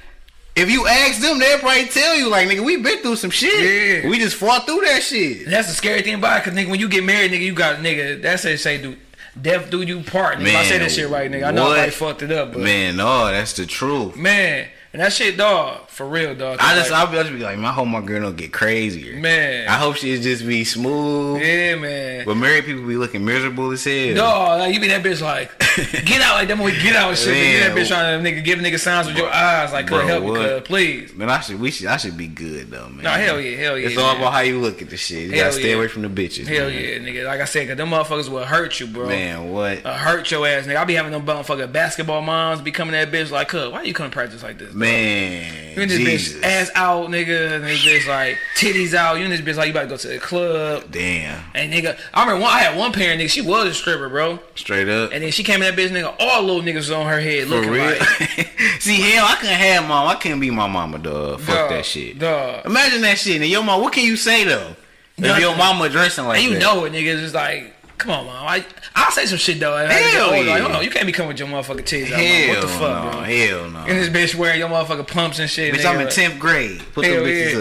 if 0.54 0.70
you 0.70 0.86
ask 0.86 1.20
them, 1.20 1.40
they'll 1.40 1.58
probably 1.58 1.86
tell 1.86 2.14
you, 2.16 2.28
like, 2.30 2.48
nigga, 2.48 2.64
we 2.64 2.76
been 2.76 2.98
through 3.02 3.16
some 3.16 3.30
shit. 3.30 4.04
Yeah. 4.04 4.08
We 4.08 4.18
just 4.20 4.36
fought 4.36 4.64
through 4.64 4.82
that 4.82 5.02
shit. 5.02 5.46
That's 5.50 5.66
the 5.68 5.74
scary 5.74 6.02
thing 6.02 6.14
about 6.14 6.38
it, 6.38 6.44
cause 6.44 6.54
nigga, 6.54 6.68
when 6.70 6.78
you 6.80 6.88
get 6.88 7.02
married, 7.04 7.32
nigga, 7.32 7.40
you 7.40 7.52
got 7.52 7.78
nigga. 7.78 8.22
That's 8.22 8.44
they 8.44 8.56
say, 8.56 8.80
do 8.80 8.96
death 9.40 9.70
do 9.70 9.82
you 9.82 10.00
part. 10.02 10.38
Nigga, 10.38 10.46
if 10.48 10.56
I 10.56 10.64
say 10.64 10.70
Man, 10.70 10.80
this 10.80 10.94
shit 10.94 11.08
right, 11.10 11.30
nigga. 11.30 11.48
I 11.48 11.50
know 11.50 11.64
what? 11.64 11.78
I 11.78 11.90
fucked 11.90 12.22
it 12.22 12.32
up, 12.32 12.52
but 12.52 12.58
man, 12.62 12.96
Man, 12.96 12.96
no, 12.96 13.26
that's 13.26 13.52
the 13.54 13.66
truth. 13.66 14.16
that 14.16 14.68
And 14.96 15.04
that 15.04 15.12
shit, 15.12 15.36
dog, 15.36 15.88
for 15.88 16.06
real, 16.06 16.34
dog. 16.34 16.56
I 16.58 16.74
just, 16.74 16.90
like, 16.90 17.00
I'll 17.00 17.06
be, 17.08 17.18
just 17.18 17.30
be 17.30 17.40
like, 17.40 17.58
man, 17.58 17.88
my 17.90 18.00
girl 18.00 18.22
don't 18.22 18.34
get 18.34 18.50
crazier. 18.50 19.20
man. 19.20 19.68
I 19.68 19.72
hope 19.72 19.96
she 19.96 20.18
just 20.18 20.46
be 20.46 20.64
smooth. 20.64 21.42
yeah, 21.42 21.74
man. 21.74 22.24
But 22.24 22.36
married 22.36 22.64
people 22.64 22.86
be 22.86 22.96
looking 22.96 23.22
miserable 23.22 23.70
as 23.72 23.84
hell. 23.84 24.14
Dog, 24.14 24.60
like 24.60 24.72
you 24.72 24.80
be 24.80 24.88
that 24.88 25.02
bitch 25.02 25.20
like, 25.20 25.52
get 26.06 26.22
out 26.22 26.36
like 26.36 26.48
that 26.48 26.56
when 26.56 26.64
we 26.64 26.72
get 26.80 26.96
out 26.96 27.10
and 27.10 27.18
shit. 27.18 27.34
Man, 27.34 27.52
you 27.52 27.60
that 27.60 27.76
bitch 27.76 27.88
trying 27.88 28.24
to 28.24 28.30
nigga 28.30 28.42
give 28.42 28.58
nigga 28.60 28.78
signs 28.78 29.06
with 29.06 29.18
your 29.18 29.28
eyes 29.30 29.70
like, 29.70 29.86
could 29.86 30.06
help 30.06 30.24
cuz, 30.24 30.62
please. 30.62 31.14
Man, 31.14 31.28
I 31.28 31.40
should, 31.40 31.60
we 31.60 31.70
should, 31.70 31.88
I 31.88 31.98
should 31.98 32.16
be 32.16 32.28
good 32.28 32.70
though, 32.70 32.88
man. 32.88 33.04
No, 33.04 33.10
hell 33.10 33.38
yeah, 33.38 33.56
hell 33.58 33.78
yeah. 33.78 33.88
It's 33.88 33.98
all 33.98 34.16
about 34.16 34.32
how 34.32 34.40
you 34.40 34.58
look 34.60 34.80
at 34.80 34.88
the 34.88 34.96
shit. 34.96 35.24
You 35.24 35.32
Hell 35.32 35.50
gotta 35.50 35.52
stay 35.52 35.72
yeah. 35.72 35.76
away 35.76 35.88
from 35.88 36.02
the 36.02 36.08
bitches. 36.08 36.46
Hell 36.46 36.70
man. 36.70 36.82
yeah, 36.82 36.98
nigga. 37.00 37.26
Like 37.26 37.42
I 37.42 37.44
said, 37.44 37.68
cause 37.68 37.76
them 37.76 37.90
motherfuckers 37.90 38.30
will 38.30 38.46
hurt 38.46 38.80
you, 38.80 38.86
bro. 38.86 39.08
Man, 39.08 39.50
what? 39.50 39.84
Uh, 39.84 39.92
hurt 39.92 40.30
your 40.30 40.46
ass, 40.46 40.64
nigga. 40.64 40.76
I 40.76 40.84
be 40.84 40.94
having 40.94 41.12
them 41.12 41.26
motherfucking 41.26 41.70
basketball 41.70 42.22
moms 42.22 42.62
be 42.62 42.72
coming 42.72 42.94
at 42.94 43.12
that 43.12 43.14
bitch 43.14 43.30
like, 43.30 43.48
cuz, 43.48 43.70
why 43.70 43.82
you 43.82 43.92
come 43.92 44.08
to 44.08 44.14
practice 44.14 44.42
like 44.42 44.56
this? 44.56 44.72
Man, 44.72 44.85
You 44.86 45.82
in 45.82 45.88
this 45.90 45.98
Jesus. 45.98 46.38
bitch 46.38 46.42
ass 46.42 46.70
out, 46.74 47.08
nigga, 47.10 47.56
and 47.56 47.64
this 47.64 47.84
bitch 47.84 48.08
like 48.08 48.38
titties 48.54 48.94
out. 48.94 49.18
You 49.18 49.24
in 49.24 49.30
this 49.30 49.42
bitch 49.42 49.56
like 49.56 49.66
you 49.66 49.72
about 49.72 49.82
to 49.82 49.88
go 49.88 49.96
to 49.98 50.08
the 50.08 50.18
club. 50.18 50.84
Damn, 50.90 51.42
And 51.54 51.70
nigga, 51.72 51.98
I 52.14 52.22
remember 52.24 52.42
one, 52.44 52.52
I 52.52 52.60
had 52.60 52.78
one 52.78 52.92
parent, 52.92 53.20
nigga, 53.20 53.28
she 53.28 53.42
was 53.42 53.66
a 53.66 53.74
stripper, 53.74 54.08
bro. 54.08 54.38
straight 54.54 54.88
up. 54.88 55.10
And 55.12 55.22
then 55.22 55.30
she 55.32 55.42
came 55.42 55.60
in 55.62 55.74
that 55.74 55.78
bitch, 55.78 55.90
nigga, 55.90 56.14
all 56.18 56.42
little 56.42 56.62
niggas 56.62 56.76
was 56.76 56.90
on 56.92 57.06
her 57.06 57.20
head 57.20 57.44
For 57.48 57.56
looking 57.56 57.70
real. 57.72 57.84
like, 57.84 58.00
See, 58.80 59.00
hell, 59.02 59.26
I 59.28 59.36
couldn't 59.36 59.54
have 59.56 59.86
mom. 59.86 60.08
I 60.08 60.14
couldn't 60.14 60.40
be 60.40 60.50
my 60.50 60.66
mama, 60.66 60.98
dog. 60.98 61.40
Fuck 61.40 61.54
Dog, 61.56 61.70
that 61.70 61.84
shit. 61.84 62.18
Duh. 62.18 62.62
Imagine 62.64 63.02
that 63.02 63.18
shit. 63.18 63.40
And 63.42 63.50
your 63.50 63.62
mom, 63.62 63.82
what 63.82 63.92
can 63.92 64.04
you 64.04 64.16
say 64.16 64.44
though? 64.44 64.74
If 65.18 65.24
Nothing. 65.24 65.42
your 65.42 65.56
mama 65.56 65.88
dressing 65.88 66.24
like 66.26 66.38
and 66.40 66.46
you 66.46 66.58
that. 66.58 66.60
know 66.62 66.84
it, 66.84 66.92
nigga. 66.92 67.12
It's 67.14 67.20
just 67.22 67.34
like, 67.34 67.74
come 67.98 68.10
on, 68.10 68.26
mom. 68.26 68.46
I, 68.46 68.64
I'll 68.94 69.10
say 69.10 69.26
some 69.26 69.38
shit, 69.38 69.60
though. 69.60 69.74
As 69.76 69.88
I 69.90 69.92
get 69.92 70.10
Hell 70.14 70.24
older, 70.26 70.36
Like, 70.38 70.46
yeah. 70.46 70.58
hold 70.60 70.72
on, 70.72 70.84
you 70.84 70.90
can't 70.90 71.06
be 71.06 71.12
coming 71.12 71.28
with 71.28 71.38
your 71.38 71.48
motherfucking 71.48 71.84
titties 71.84 72.12
out, 72.12 72.20
Hell. 72.20 72.48
What 72.54 72.60
the 72.62 72.68
fuck, 72.68 73.04
no, 73.04 73.10
bro? 73.10 73.20
Hell 73.22 73.70
no. 73.70 73.78
And 73.80 73.98
this 73.98 74.08
bitch 74.08 74.38
wearing 74.38 74.58
your 74.58 74.68
motherfucking 74.68 75.08
pumps 75.08 75.38
and 75.38 75.48
shit. 75.50 75.74
Bitch, 75.74 75.80
nigga. 75.80 75.94
I'm 75.94 76.00
in 76.00 76.08
10th 76.08 76.38
grade. 76.38 76.82
Put 76.92 77.02
them 77.04 77.12
Hell 77.14 77.22
bitches 77.24 77.52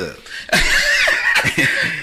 yeah. 0.54 0.58
up. 0.58 0.62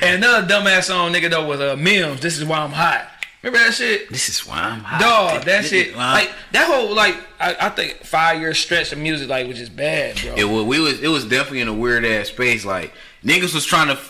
And 0.03 0.17
another 0.25 0.47
dumbass 0.47 0.85
song, 0.85 1.13
nigga, 1.13 1.31
though, 1.31 1.47
was 1.47 1.61
uh, 1.61 1.77
Mims. 1.77 2.21
This 2.21 2.39
is 2.39 2.45
why 2.45 2.59
I'm 2.59 2.71
hot. 2.71 3.09
Remember 3.43 3.65
that 3.67 3.75
shit? 3.75 4.09
This 4.09 4.29
is 4.29 4.47
why 4.47 4.59
I'm 4.61 4.81
hot. 4.81 5.01
Dog, 5.01 5.45
that 5.45 5.63
This 5.63 5.71
shit, 5.71 5.97
like 5.97 6.31
that 6.53 6.67
whole 6.69 6.95
like 6.95 7.17
I, 7.41 7.57
I 7.61 7.69
think 7.71 8.05
five 8.05 8.41
year 8.41 8.55
stretch 8.55 8.93
of 8.93 8.99
music 8.99 9.29
like 9.29 9.49
was 9.49 9.59
just 9.59 9.75
bad, 9.75 10.17
bro. 10.23 10.35
It 10.37 10.45
was, 10.45 10.65
we 10.65 10.79
was 10.79 11.03
it 11.03 11.09
was 11.09 11.25
definitely 11.25 11.61
in 11.61 11.67
a 11.69 11.75
weird 11.75 12.05
ass 12.05 12.29
space. 12.29 12.65
Like 12.65 12.93
niggas 13.25 13.53
was 13.53 13.65
trying 13.65 13.89
to 13.89 14.01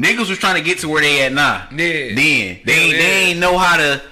niggas 0.00 0.28
was 0.28 0.38
trying 0.38 0.56
to 0.56 0.62
get 0.62 0.78
to 0.78 0.88
where 0.88 1.02
they 1.02 1.22
at 1.24 1.32
now. 1.32 1.66
Yeah. 1.70 2.14
Then 2.14 2.14
they 2.16 2.22
Hell 2.32 2.82
ain't, 2.82 2.92
they 2.92 3.12
ain't 3.30 3.40
know 3.40 3.58
how 3.58 3.76
to 3.76 4.02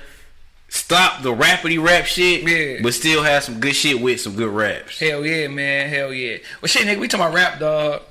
stop 0.68 1.22
the 1.22 1.34
rapidy 1.34 1.82
rap 1.82 2.04
shit. 2.06 2.42
Yeah. 2.48 2.80
But 2.82 2.94
still 2.94 3.22
have 3.22 3.44
some 3.44 3.60
good 3.60 3.74
shit 3.74 4.00
with 4.00 4.20
some 4.20 4.36
good 4.36 4.50
raps. 4.50 4.98
Hell 4.98 5.24
yeah, 5.24 5.48
man, 5.48 5.88
hell 5.88 6.12
yeah. 6.12 6.38
Well, 6.60 6.68
shit, 6.68 6.86
nigga, 6.86 7.00
we 7.00 7.08
talking 7.08 7.26
about 7.26 7.34
rap, 7.34 7.58
dog. 7.58 8.02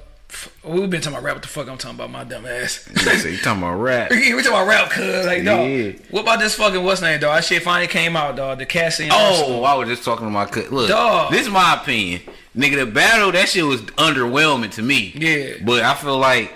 We've 0.63 0.89
been 0.89 0.99
talking 0.99 1.17
about 1.17 1.23
rap. 1.23 1.35
What 1.35 1.41
the 1.43 1.47
fuck 1.47 1.69
I'm 1.69 1.77
talking 1.77 1.95
about, 1.95 2.11
my 2.11 2.25
dumb 2.25 2.45
ass. 2.45 2.89
so 3.21 3.29
you 3.29 3.37
talking 3.37 3.63
about 3.63 3.75
rap? 3.75 4.09
we 4.11 4.31
talking 4.31 4.47
about 4.47 4.67
rap, 4.67 4.89
cuz 4.89 5.25
like, 5.25 5.45
dog. 5.45 5.69
Yeah. 5.69 5.91
What 6.11 6.23
about 6.23 6.39
this 6.39 6.55
fucking 6.55 6.83
what's 6.83 7.01
name, 7.01 7.21
dog? 7.21 7.37
That 7.37 7.45
shit 7.45 7.63
finally 7.63 7.87
came 7.87 8.17
out, 8.17 8.35
dog. 8.35 8.59
The 8.59 8.65
Cassie. 8.65 9.05
and 9.05 9.13
Oh, 9.15 9.63
I 9.63 9.75
was 9.75 9.87
just 9.87 10.03
talking 10.03 10.25
to 10.27 10.31
my 10.31 10.45
cut. 10.45 10.71
Look, 10.71 10.89
Dog. 10.89 11.31
this 11.31 11.43
is 11.43 11.49
my 11.49 11.75
opinion. 11.81 12.21
Nigga, 12.55 12.75
the 12.77 12.85
battle 12.87 13.31
that 13.31 13.47
shit 13.49 13.63
was 13.63 13.81
underwhelming 13.81 14.71
to 14.71 14.81
me. 14.81 15.13
Yeah. 15.15 15.63
But 15.63 15.83
I 15.83 15.93
feel 15.93 16.17
like 16.17 16.51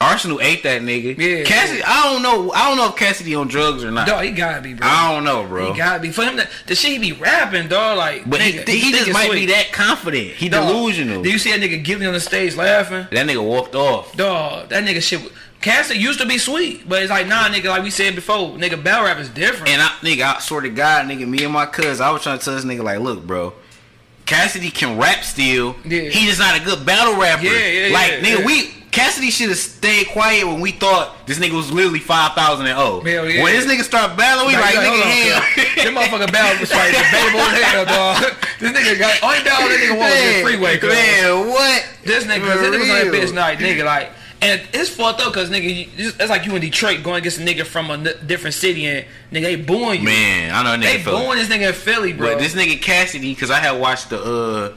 Arsenal 0.00 0.40
ate 0.40 0.62
that 0.62 0.80
nigga. 0.80 1.18
Yeah, 1.18 1.44
Cassidy, 1.44 1.82
I 1.84 2.04
don't 2.10 2.22
know. 2.22 2.50
I 2.52 2.68
don't 2.68 2.78
know 2.78 2.88
if 2.88 2.96
Cassidy 2.96 3.34
on 3.34 3.48
drugs 3.48 3.84
or 3.84 3.90
not. 3.90 4.06
dog, 4.06 4.24
he 4.24 4.30
gotta 4.30 4.62
be, 4.62 4.72
bro. 4.72 4.88
I 4.88 5.12
don't 5.12 5.24
know, 5.24 5.46
bro. 5.46 5.72
He 5.72 5.76
gotta 5.78 6.00
be 6.00 6.10
for 6.10 6.22
him. 6.22 6.38
To, 6.38 6.48
the 6.66 6.74
shit 6.74 6.92
he 6.92 6.98
be 6.98 7.12
rapping, 7.12 7.68
dog. 7.68 7.98
Like, 7.98 8.28
But 8.28 8.40
he, 8.40 8.52
nigga, 8.52 8.68
he, 8.68 8.92
just 8.92 9.12
might 9.12 9.26
sweet. 9.28 9.40
be 9.40 9.46
that 9.52 9.72
confident. 9.72 10.28
He 10.32 10.48
Dog, 10.48 10.68
delusional. 10.68 11.22
Do 11.22 11.30
you 11.30 11.38
see 11.38 11.50
that 11.50 11.60
nigga 11.60 11.84
Gillie 11.84 12.06
on 12.06 12.14
the 12.14 12.20
stage 12.20 12.56
laughing? 12.56 13.06
that 13.10 13.26
nigga 13.26 13.44
walked 13.44 13.74
off. 13.74 14.16
Dog, 14.16 14.70
that 14.70 14.84
nigga 14.84 15.02
shit. 15.02 15.20
Cassie 15.60 15.98
used 15.98 16.18
to 16.20 16.26
be 16.26 16.38
sweet, 16.38 16.88
but 16.88 17.02
it's 17.02 17.10
like 17.10 17.26
nah, 17.26 17.48
nigga. 17.50 17.66
Like 17.66 17.82
we 17.82 17.90
said 17.90 18.14
before, 18.14 18.56
nigga, 18.56 18.82
battle 18.82 19.04
rap 19.04 19.18
is 19.18 19.28
different. 19.28 19.68
And 19.68 19.82
I, 19.82 19.88
nigga, 20.00 20.36
I 20.36 20.40
swear 20.40 20.62
to 20.62 20.70
God, 20.70 21.04
nigga, 21.08 21.28
me 21.28 21.44
and 21.44 21.52
my 21.52 21.66
cuz, 21.66 22.00
I 22.00 22.10
was 22.10 22.22
trying 22.22 22.38
to 22.38 22.44
tell 22.44 22.54
this 22.54 22.64
nigga, 22.64 22.82
like, 22.82 23.00
look, 23.00 23.26
bro. 23.26 23.52
Cassidy 24.24 24.70
can 24.70 24.96
rap 24.98 25.24
still. 25.24 25.76
Yeah. 25.84 26.02
He 26.02 26.26
just 26.26 26.38
not 26.38 26.58
a 26.58 26.64
good 26.64 26.86
battle 26.86 27.20
rapper. 27.20 27.44
Yeah, 27.44 27.66
yeah, 27.66 27.92
Like, 27.92 28.12
yeah, 28.12 28.20
nigga, 28.20 28.38
yeah. 28.38 28.46
we 28.46 28.74
Cassidy 28.90 29.30
should 29.30 29.50
have 29.50 29.58
stayed 29.58 30.08
quiet 30.08 30.46
when 30.46 30.60
we 30.60 30.72
thought 30.72 31.26
this 31.26 31.38
nigga 31.38 31.52
was 31.52 31.70
literally 31.70 32.00
five 32.00 32.32
thousand 32.32 32.66
and 32.66 32.76
oh. 32.76 33.00
Hell 33.00 33.28
yeah. 33.28 33.42
When 33.42 33.52
this 33.54 33.64
nigga 33.64 33.82
start 33.82 34.16
battling, 34.16 34.48
we 34.48 34.54
like, 34.54 34.74
hold 34.74 35.00
nigga, 35.00 35.30
hell. 35.30 35.42
cuz. 35.54 35.84
Them 35.84 35.94
motherfucking 35.94 36.32
battle 36.32 36.60
was 36.60 36.72
like 36.72 36.90
debatable 36.90 37.40
as 37.40 37.62
hell, 37.62 37.84
dog. 37.86 38.36
This 38.58 38.72
nigga 38.72 38.98
got 38.98 39.22
only 39.22 39.44
battle 39.44 39.68
that 39.68 39.78
nigga 39.78 39.98
won 39.98 40.10
was 40.10 40.34
the 40.34 40.42
freeway, 40.42 40.78
cuz. 40.78 40.92
Man, 40.92 41.48
what? 41.48 41.86
This 42.04 42.24
nigga, 42.24 42.46
this 42.46 42.68
nigga 42.68 42.78
was 42.78 42.88
that 42.88 43.06
bitch 43.06 43.34
night, 43.34 43.58
nigga, 43.58 43.84
like. 43.84 44.10
And 44.42 44.62
it's 44.72 44.88
fucked 44.88 45.20
up 45.20 45.34
because 45.34 45.50
nigga, 45.50 45.68
you, 45.98 46.12
it's 46.18 46.30
like 46.30 46.46
you 46.46 46.54
in 46.54 46.62
Detroit 46.62 47.02
going 47.02 47.18
against 47.18 47.38
a 47.38 47.42
nigga 47.42 47.66
from 47.66 47.90
a 47.90 47.92
n- 47.92 48.26
different 48.26 48.54
city 48.54 48.86
and 48.86 49.06
nigga 49.30 49.42
they 49.42 49.56
booing 49.56 50.00
you. 50.00 50.06
Man, 50.06 50.54
I 50.54 50.62
know 50.62 50.82
nigga 50.82 51.04
they 51.04 51.04
booing 51.04 51.36
this 51.36 51.48
nigga 51.48 51.68
in 51.68 51.74
Philly, 51.74 52.14
bro. 52.14 52.32
But 52.32 52.38
this 52.38 52.54
nigga 52.54 52.80
Cassidy, 52.80 53.34
because 53.34 53.50
I 53.50 53.58
had 53.58 53.72
watched 53.72 54.08
the, 54.08 54.18
uh, 54.18 54.76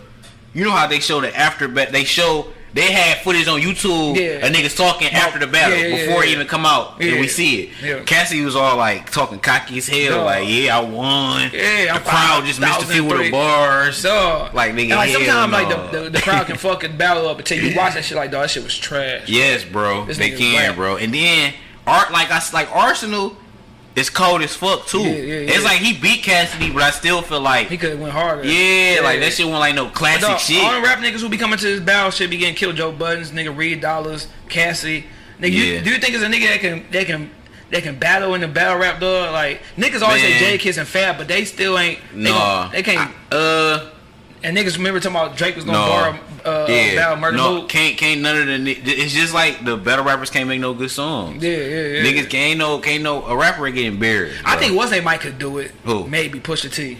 you 0.54 0.66
know 0.66 0.72
how 0.72 0.86
they 0.86 1.00
show 1.00 1.22
the 1.22 1.34
after 1.34 1.70
bet. 1.70 1.94
They 1.94 2.04
show 2.04 2.52
they 2.74 2.92
had 2.92 3.20
footage 3.24 3.48
on 3.48 3.62
YouTube 3.62 4.16
Yeah. 4.18 4.46
of 4.46 4.52
niggas 4.54 4.76
talking 4.76 5.08
after 5.10 5.38
the 5.40 5.48
battle 5.48 5.78
Yeah, 5.78 5.88
yeah, 5.88 6.06
before 6.06 6.24
yeah. 6.26 6.32
it 6.32 6.34
even 6.34 6.48
come 6.48 6.66
out, 6.66 6.96
Yeah. 7.00 7.12
and 7.12 7.20
we 7.22 7.28
see 7.28 7.62
it. 7.64 7.70
Yeah. 7.84 8.00
Cassidy 8.04 8.44
was 8.44 8.56
all 8.56 8.78
like 8.78 9.12
talking 9.12 9.40
cocky 9.40 9.78
as 9.78 9.88
hell, 9.88 10.18
Dog. 10.18 10.26
like 10.26 10.48
yeah, 10.48 10.78
I 10.78 10.82
won. 10.82 11.52
Yeah, 11.54 11.86
the 11.86 11.90
I'm 11.94 12.02
crowd 12.02 12.46
just 12.46 12.60
missed 12.60 12.82
a 12.82 12.86
few 12.88 13.12
of 13.12 13.20
the 13.20 13.30
bars. 13.32 14.02
Dog. 14.02 14.54
Like, 14.54 14.74
nigga, 14.74 14.82
And, 14.82 14.90
like 14.92 15.12
sometimes 15.12 15.52
like 15.52 15.70
the, 15.92 16.00
the, 16.04 16.10
the 16.10 16.22
crowd 16.22 16.48
can 16.48 16.58
fucking 16.58 16.98
battle 16.98 17.28
up 17.28 17.38
until 17.40 17.64
you 17.64 17.76
watch 17.78 17.94
that 17.94 18.06
shit 18.06 18.18
like 18.18 18.32
dog, 18.32 18.42
that 18.44 18.50
shit 18.50 18.64
was 18.64 18.78
trash. 18.78 19.28
Yes, 19.28 19.64
bro, 19.64 20.06
This 20.06 20.18
they 20.18 20.32
can, 20.32 20.76
bro. 20.76 20.98
And 20.98 21.14
then 21.14 21.54
art 21.86 22.12
like 22.12 22.32
I 22.32 22.42
like 22.54 22.74
Arsenal. 22.76 23.38
Is 23.96 24.10
cold 24.10 24.42
as 24.42 24.56
fuck 24.56 24.88
too. 24.88 25.02
Yeah, 25.02 25.10
yeah, 25.12 25.54
It's 25.54 25.64
like 25.64 25.78
he 25.78 25.94
beat 26.00 26.24
Cassidy, 26.24 26.72
but 26.72 26.82
I 26.82 26.90
still 26.90 27.22
feel 27.22 27.42
like 27.42 27.68
He 27.70 27.78
could 27.78 27.92
have 27.92 28.00
went 28.00 28.12
harder. 28.12 28.44
yeah, 28.44 29.02
like 29.04 29.20
that 29.20 29.34
shit 29.34 29.46
wasn't 29.46 29.60
like 29.60 29.76
no 29.76 29.88
classic 29.90 30.22
dog, 30.22 30.40
shit. 30.40 30.64
All 30.64 30.74
the 30.74 30.82
rap 30.82 30.98
niggas 30.98 31.20
who 31.22 31.30
be 31.30 31.38
coming 31.38 31.60
to 31.60 31.64
this 31.66 31.80
battle 31.80 32.10
shit 32.10 32.30
be 32.32 32.38
getting 32.38 32.56
killed. 32.56 32.76
Joe 32.76 32.92
Buddens, 32.92 33.30
nigga 33.30 33.56
Reed 33.56 33.84
Dollaz, 33.84 34.26
Cassidy. 34.50 35.06
Nigga, 35.40 35.52
Yeah. 35.52 35.64
you, 35.64 35.82
do 35.82 35.90
you 35.92 35.98
think 36.00 36.16
it's 36.16 36.24
a 36.24 36.28
nigga 36.28 36.48
that 36.48 36.60
can 36.60 36.86
that 36.92 37.06
can 37.06 37.30
that 37.70 37.84
can 37.84 38.00
battle 38.00 38.34
in 38.34 38.42
the 38.42 38.48
battle 38.48 38.80
rap 38.80 39.00
dog? 39.00 39.32
Like 39.32 39.62
niggas 39.78 40.02
always 40.02 40.24
Man. 40.24 40.40
say 40.40 40.58
Jadakiss 40.58 40.78
and 40.80 40.88
Fab, 40.88 41.20
but 41.20 41.28
they 41.28 41.46
still 41.46 41.78
ain't. 41.78 42.00
They, 42.16 42.24
gon- 42.30 42.72
they 42.72 42.82
can't. 42.82 43.12
uh, 43.32 43.90
and 44.44 44.58
niggas 44.58 44.78
remember 44.78 45.00
talking 45.00 45.16
about 45.16 45.38
Drake 45.38 45.56
was 45.56 45.66
gonna 45.66 45.78
no, 45.78 45.86
borrow 45.88 46.20
uh, 46.46 46.66
yeah, 46.70 46.96
battle 46.96 47.18
murder 47.18 47.38
no, 47.38 47.66
can't 47.66 47.98
can't 47.98 48.22
none 48.22 48.38
of 48.38 48.48
the. 48.48 48.72
It's 48.72 49.14
just 49.14 49.34
like 49.34 49.64
the 49.64 49.78
battle 49.78 50.06
rappers 50.06 50.30
can't 50.30 50.48
make 50.48 50.60
no 50.60 50.74
good 50.74 50.92
songs. 50.92 51.44
Yeah, 51.44 51.52
yeah, 51.52 51.88
yeah. 51.88 52.04
Niggas 52.04 52.30
can't 52.30 52.60
no 52.60 52.80
can't 52.80 53.04
no 53.04 53.24
a 53.26 53.36
rapper 53.36 53.66
ain't 53.66 53.76
getting 53.76 54.00
buried. 54.00 54.34
I 54.44 54.58
think 54.58 54.76
what's 54.76 54.92
they 54.92 55.02
might 55.02 55.22
could 55.22 55.40
do 55.40 55.60
it. 55.60 55.72
Who? 55.86 56.08
Maybe 56.08 56.40
Pusha 56.40 56.74
T. 56.74 56.98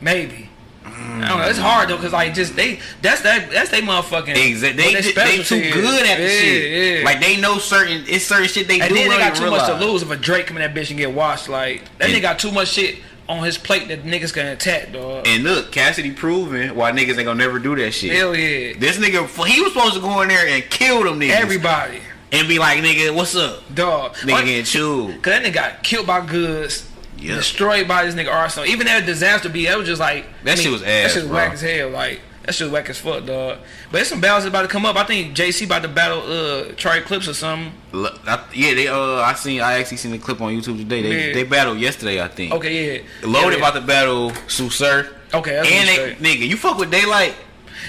Maybe. 0.00 0.48
I 0.84 1.28
don't 1.28 1.38
know. 1.38 1.48
It's 1.48 1.58
hard 1.58 1.90
though, 1.90 1.98
cause 1.98 2.12
like 2.12 2.34
just 2.34 2.56
they 2.56 2.80
that's 3.02 3.22
that 3.22 3.50
that's 3.50 3.70
they 3.70 3.80
motherfucking. 3.80 4.36
Exactly. 4.36 4.82
They, 4.82 5.00
their 5.00 5.12
they 5.12 5.42
too 5.42 5.56
is. 5.56 5.74
good 5.74 6.06
at 6.06 6.16
the 6.16 6.22
yeah, 6.22 6.28
shit. 6.28 6.98
Yeah. 6.98 7.04
Like 7.04 7.20
they 7.20 7.40
know 7.40 7.58
certain 7.58 8.04
it's 8.08 8.24
certain 8.24 8.48
shit 8.48 8.68
they 8.68 8.80
and 8.80 8.88
do. 8.88 9.00
And 9.00 9.10
then 9.10 9.10
they 9.10 9.18
got 9.18 9.36
too 9.36 9.50
much 9.50 9.66
to 9.66 9.84
lose 9.84 10.02
if 10.02 10.10
a 10.10 10.16
Drake 10.16 10.46
come 10.46 10.56
in 10.56 10.62
that 10.62 10.74
bitch 10.78 10.90
and 10.90 10.98
get 10.98 11.12
washed. 11.12 11.48
Like 11.48 11.82
that 11.98 12.08
And- 12.08 12.14
nigga 12.18 12.22
got 12.22 12.38
too 12.38 12.50
much 12.50 12.68
shit 12.68 12.98
on 13.28 13.44
his 13.44 13.58
plate 13.58 13.88
that 13.88 14.04
niggas 14.04 14.32
can 14.32 14.46
attack, 14.46 14.92
dog. 14.92 15.26
And 15.26 15.44
look, 15.44 15.70
Cassidy 15.72 16.12
proving 16.12 16.74
why 16.74 16.92
niggas 16.92 17.16
ain't 17.16 17.24
gonna 17.26 17.34
never 17.34 17.58
do 17.58 17.76
that 17.76 17.92
shit. 17.92 18.12
Hell 18.12 18.34
yeah. 18.34 18.74
This 18.78 18.96
nigga, 18.98 19.26
he 19.46 19.60
was 19.60 19.72
supposed 19.72 19.94
to 19.94 20.00
go 20.00 20.22
in 20.22 20.28
there 20.28 20.46
and 20.46 20.64
kill 20.70 21.04
them 21.04 21.20
niggas. 21.20 21.30
Everybody, 21.30 22.00
And 22.32 22.48
be 22.48 22.58
like, 22.58 22.78
nigga, 22.82 23.14
what's 23.14 23.36
up? 23.36 23.62
dog. 23.74 24.14
Nigga 24.16 24.44
getting 24.44 24.64
chewed. 24.64 25.22
Cause 25.22 25.32
that 25.32 25.42
nigga 25.44 25.52
got 25.54 25.82
killed 25.82 26.06
by 26.06 26.24
Goodz. 26.24 26.90
Yeah. 27.18 27.34
Destroyed 27.34 27.88
by 27.88 28.06
this 28.06 28.14
nigga 28.14 28.32
Arsenal. 28.32 28.68
Even 28.68 28.86
that 28.86 29.02
Dizaster 29.04 29.52
beat, 29.52 29.66
that 29.66 29.76
was 29.76 29.88
just 29.88 30.00
like 30.00 30.24
That 30.44 30.56
shit 30.56 30.70
was 30.70 30.82
ass. 30.82 30.86
That 30.86 31.10
shit 31.10 31.22
was 31.24 31.28
bro. 31.28 31.36
whack 31.36 31.52
as 31.54 31.60
hell. 31.60 31.90
Like 31.90 32.20
that 32.48 32.54
shit 32.54 32.70
whack 32.70 32.88
as 32.88 32.98
fuck, 32.98 33.26
dog. 33.26 33.58
But 33.90 33.92
there's 33.92 34.08
some 34.08 34.22
battles 34.22 34.46
about 34.46 34.62
to 34.62 34.68
come 34.68 34.86
up. 34.86 34.96
I 34.96 35.04
think 35.04 35.36
JC 35.36 35.66
about 35.66 35.82
to 35.82 35.88
battle 35.88 36.22
uh 36.22 36.72
Trey 36.76 37.02
Clips 37.02 37.28
or 37.28 37.34
something. 37.34 37.72
I, 37.92 38.42
yeah, 38.54 38.72
they 38.74 38.88
uh, 38.88 39.20
I 39.20 39.34
seen, 39.34 39.60
I 39.60 39.78
actually 39.80 39.98
seen 39.98 40.12
the 40.12 40.18
clip 40.18 40.40
on 40.40 40.50
YouTube 40.54 40.78
today. 40.78 41.02
They 41.02 41.28
Yeah. 41.28 41.34
they 41.34 41.44
battled 41.44 41.78
yesterday, 41.78 42.22
I 42.22 42.28
think. 42.28 42.54
Okay, 42.54 43.02
yeah. 43.02 43.02
Loaded 43.22 43.58
yeah, 43.58 43.68
about 43.68 43.78
to 43.78 43.86
battle 43.86 44.30
Tsu 44.46 44.70
Surf. 44.70 45.12
Okay, 45.34 45.50
that's 45.56 45.70
and 45.70 45.88
they, 45.88 46.14
nigga, 46.26 46.48
you 46.48 46.56
fuck 46.56 46.78
with 46.78 46.90
Daylyt, 46.90 47.34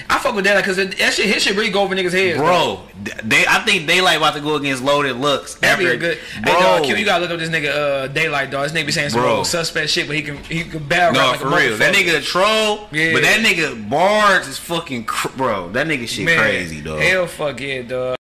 I 0.08 0.18
fuck 0.18 0.34
with 0.34 0.44
that 0.44 0.56
because 0.56 0.76
that 0.76 0.94
shit, 1.12 1.26
his 1.26 1.42
shit 1.42 1.56
really 1.56 1.70
go 1.70 1.82
over 1.82 1.94
niggas' 1.94 2.12
heads, 2.12 2.38
dog. 2.38 2.86
bro. 2.94 3.14
They, 3.24 3.44
I 3.46 3.60
think 3.64 3.88
Daylyt 3.88 4.16
about 4.16 4.34
to 4.34 4.40
go 4.40 4.56
against 4.56 4.82
Loaded 4.82 5.16
Lux. 5.16 5.54
That'd 5.56 5.78
be 5.78 5.86
after- 5.86 5.96
a 5.96 5.98
good. 5.98 6.18
bro. 6.42 6.52
Hey, 6.52 6.60
dog, 6.60 6.84
Q, 6.84 6.96
you 6.96 7.04
gotta 7.04 7.22
look 7.22 7.30
up 7.30 7.38
this 7.38 7.48
nigga 7.50 7.70
uh, 7.70 8.08
Daylyt, 8.08 8.50
dog. 8.50 8.64
This 8.68 8.72
nigga 8.72 8.86
be 8.86 8.92
saying 8.92 9.10
some 9.10 9.20
Bro. 9.20 9.34
real 9.36 9.44
suspect 9.44 9.90
shit, 9.90 10.06
but 10.06 10.16
he 10.16 10.22
can 10.22 10.36
he 10.44 10.64
can 10.64 10.86
battle 10.86 11.14
No, 11.20 11.28
like 11.30 11.40
for 11.40 11.48
a 11.48 11.56
real. 11.56 11.76
That 11.78 11.94
nigga 11.94 12.18
a 12.18 12.20
troll, 12.20 12.88
Yeah. 12.92 13.12
but 13.12 13.22
that 13.22 13.40
nigga 13.40 13.88
bars 13.88 14.46
is 14.48 14.58
fucking 14.58 15.04
cr- 15.04 15.28
bro. 15.36 15.70
That 15.70 15.86
nigga 15.86 16.06
shit 16.08 16.24
Man, 16.26 16.38
crazy, 16.38 16.80
dog. 16.80 17.00
Hell, 17.00 17.26
fuck 17.26 17.60
yeah, 17.60 17.82
dog. 17.82 18.16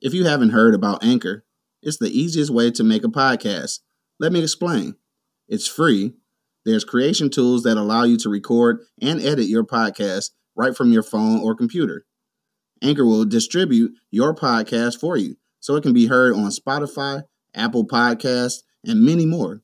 If 0.00 0.14
you 0.14 0.24
haven't 0.24 0.50
heard 0.50 0.74
about 0.74 1.02
Anchor, 1.02 1.44
it's 1.82 1.96
the 1.98 2.08
easiest 2.16 2.50
way 2.50 2.70
to 2.70 2.84
make 2.84 3.04
a 3.04 3.08
podcast. 3.08 3.80
Let 4.20 4.32
me 4.32 4.42
explain. 4.42 4.94
It's 5.48 5.66
free. 5.66 6.14
There's 6.64 6.84
creation 6.84 7.30
tools 7.30 7.62
that 7.62 7.76
allow 7.76 8.02
you 8.04 8.16
to 8.18 8.28
record 8.28 8.80
and 9.00 9.20
edit 9.20 9.46
your 9.48 9.64
podcast 9.64 10.30
right 10.58 10.76
from 10.76 10.92
your 10.92 11.02
phone 11.02 11.40
or 11.40 11.54
computer. 11.54 12.04
Anchor 12.82 13.06
will 13.06 13.24
distribute 13.24 13.92
your 14.10 14.34
podcast 14.34 15.00
for 15.00 15.16
you 15.16 15.36
so 15.60 15.76
it 15.76 15.82
can 15.82 15.92
be 15.92 16.06
heard 16.06 16.34
on 16.34 16.50
Spotify, 16.50 17.22
Apple 17.54 17.86
Podcasts, 17.86 18.62
and 18.84 19.02
many 19.02 19.24
more. 19.24 19.62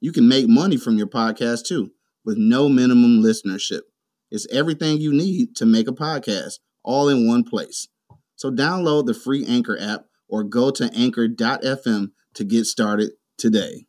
You 0.00 0.12
can 0.12 0.28
make 0.28 0.48
money 0.48 0.76
from 0.76 0.96
your 0.96 1.06
podcast 1.08 1.66
too 1.66 1.90
with 2.24 2.38
no 2.38 2.68
minimum 2.68 3.22
listenership. 3.22 3.82
It's 4.30 4.46
everything 4.52 4.98
you 4.98 5.12
need 5.12 5.54
to 5.56 5.66
make 5.66 5.88
a 5.88 5.92
podcast 5.92 6.58
all 6.82 7.08
in 7.08 7.26
one 7.26 7.44
place. 7.44 7.88
So 8.36 8.50
download 8.50 9.06
the 9.06 9.14
free 9.14 9.44
Anchor 9.46 9.78
app 9.80 10.06
or 10.28 10.44
go 10.44 10.70
to 10.70 10.90
anchor.fm 10.94 12.10
to 12.34 12.44
get 12.44 12.66
started 12.66 13.12
today. 13.38 13.86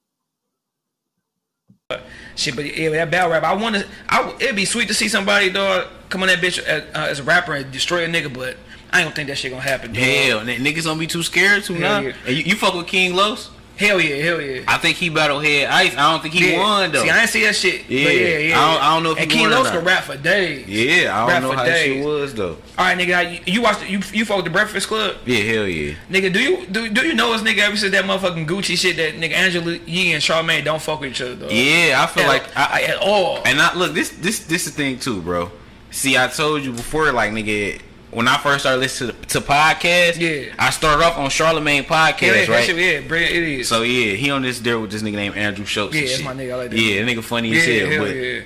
Shit, 2.36 2.58
but 2.58 2.66
yeah, 2.78 2.90
that 2.90 3.10
battle 3.12 3.32
rap, 3.32 3.44
I 3.44 3.54
want 3.54 3.78
to. 3.78 3.86
I 4.10 4.36
it'd 4.42 4.58
be 4.58 4.66
sweet 4.66 4.90
to 4.90 4.94
see 4.94 5.08
somebody 5.08 5.50
dog 5.50 5.88
come 6.10 6.22
on 6.22 6.28
that 6.28 6.40
bitch 6.40 6.60
as, 6.60 6.84
uh, 6.94 7.08
as 7.10 7.20
a 7.20 7.24
rapper 7.24 7.54
and 7.54 7.72
destroy 7.72 8.04
a 8.04 8.08
nigga, 8.10 8.34
but 8.34 8.58
I 8.92 9.02
don't 9.02 9.16
think 9.16 9.30
that 9.30 9.38
shit 9.38 9.52
gonna 9.52 9.64
happen. 9.64 9.94
Dog. 9.94 10.04
Hell, 10.04 10.40
niggas 10.42 10.84
gonna 10.84 11.00
be 11.00 11.08
too 11.08 11.24
scared 11.24 11.64
to 11.64 11.80
now. 11.80 12.00
yeah. 12.00 12.14
You, 12.28 12.44
you 12.44 12.56
fuck 12.56 12.74
with 12.74 12.88
King 12.88 13.16
Los? 13.16 13.52
Hell 13.78 14.02
yeah, 14.02 14.16
hell 14.24 14.41
yeah. 14.41 14.62
I 14.68 14.78
think 14.80 14.98
he 14.98 15.10
battled 15.10 15.45
Head 15.45 15.70
Ice. 15.70 15.94
I 15.95 16.12
don't 16.12 16.22
think 16.22 16.34
he 16.34 16.52
yeah. 16.52 16.60
won 16.60 16.91
though. 16.91 17.04
See, 17.04 17.10
I 17.12 17.18
didn't 17.18 17.30
see 17.30 17.44
that 17.45 17.56
shit. 17.56 17.88
Yeah. 17.88 18.06
but 18.06 18.16
yeah, 18.16 18.38
yeah. 18.40 18.60
I 18.60 18.74
don't- 18.74 18.84
I 18.84 18.94
don't 18.95 19.04
know 19.04 19.12
if 19.12 19.18
and 19.20 19.32
he 19.32 19.38
King 19.38 19.44
won 19.49 19.54
or 19.54 19.56
Los 19.58 19.66
not. 19.66 19.74
could 19.76 19.86
rap 19.86 20.04
for 20.06 20.18
days. 20.18 20.68
yeah, 20.68 21.24
I 21.26 21.30
don't 21.32 21.41
know 21.44 21.49
for 21.52 21.58
how 21.58 21.64
that 21.64 21.70
days. 21.74 21.95
shit 21.98 22.06
was 22.06 22.34
though. 22.34 22.58
All 22.78 22.86
right, 22.86 22.98
nigga, 22.98 23.34
you, 23.48 23.54
you 23.54 23.62
watched 23.62 23.88
you 23.90 23.99
you 24.14 24.26
fuck 24.26 24.38
with 24.38 24.45
the 24.45 24.52
Breakfast 24.52 24.88
Club, 24.88 25.16
Yeah, 25.26 25.40
hell 25.54 25.68
yeah. 25.68 25.94
nigga. 26.10 26.34
Do 26.34 26.40
you 26.40 26.66
do 26.66 26.90
do 26.90 27.06
you 27.06 27.14
know 27.14 27.32
this 27.38 27.41
nigga 27.44 27.60
ever 27.68 27.78
since 27.78 27.91
that 27.91 28.06
motherfucking 28.06 28.48
Gucci 28.48 28.78
shit 28.78 28.95
that 28.98 29.14
nigga 29.16 29.34
Angela 29.34 29.78
Yee 29.86 30.14
and 30.14 30.24
Charlamagne 30.24 30.64
don't 30.66 30.82
fuck 30.82 30.99
with 31.02 31.12
each 31.12 31.22
other, 31.22 31.36
Though. 31.36 31.49
Yeah, 31.49 32.02
I 32.04 32.08
feel 32.08 32.24
at, 32.24 32.30
like 32.30 32.58
I, 32.58 32.82
at 32.84 32.98
all. 32.98 33.41
And 33.45 33.60
I 33.62 33.76
look 33.76 33.94
this 33.94 34.10
this 34.10 34.40
this 34.48 34.66
the 34.66 34.72
thing 34.72 34.98
too, 34.99 35.22
bro. 35.22 35.52
See, 35.91 36.18
I 36.18 36.28
told 36.28 36.64
you 36.64 36.72
before, 36.74 37.12
like 37.12 37.32
nigga, 37.32 37.80
when 38.12 38.28
I 38.28 38.38
first 38.38 38.62
started 38.62 38.80
listening 38.80 39.16
to, 39.22 39.28
to 39.28 39.42
podcasts, 39.42 40.18
Yeah. 40.20 40.54
I 40.58 40.70
started 40.70 41.04
off 41.04 41.18
on 41.18 41.30
Charlamagne 41.30 41.86
podcast, 41.86 42.48
yeah, 42.48 42.52
right? 42.54 42.64
shit, 42.66 42.76
yeah, 42.78 43.08
brilliant, 43.08 43.36
it 43.36 43.44
is. 43.60 43.68
So 43.68 43.82
yeah, 43.82 44.14
he 44.16 44.30
on 44.32 44.42
this 44.44 44.60
there 44.60 44.80
with 44.80 44.92
this 44.92 45.02
nigga 45.04 45.14
named 45.16 45.36
Andrew 45.36 45.66
Schulz. 45.66 45.94
Yeah, 45.94 46.02
and 46.02 46.10
that's 46.10 46.24
my 46.24 46.34
nigga, 46.34 46.54
I 46.54 46.56
like 46.56 46.70
that 46.72 46.80
Yeah, 46.80 47.02
nigga. 47.02 47.18
nigga 47.18 47.24
funny 47.24 47.50
yeah, 47.50 47.60
as 47.60 47.66
hell. 47.66 47.90
hell 47.90 48.06
but 48.06 48.16
yeah. 48.16 48.42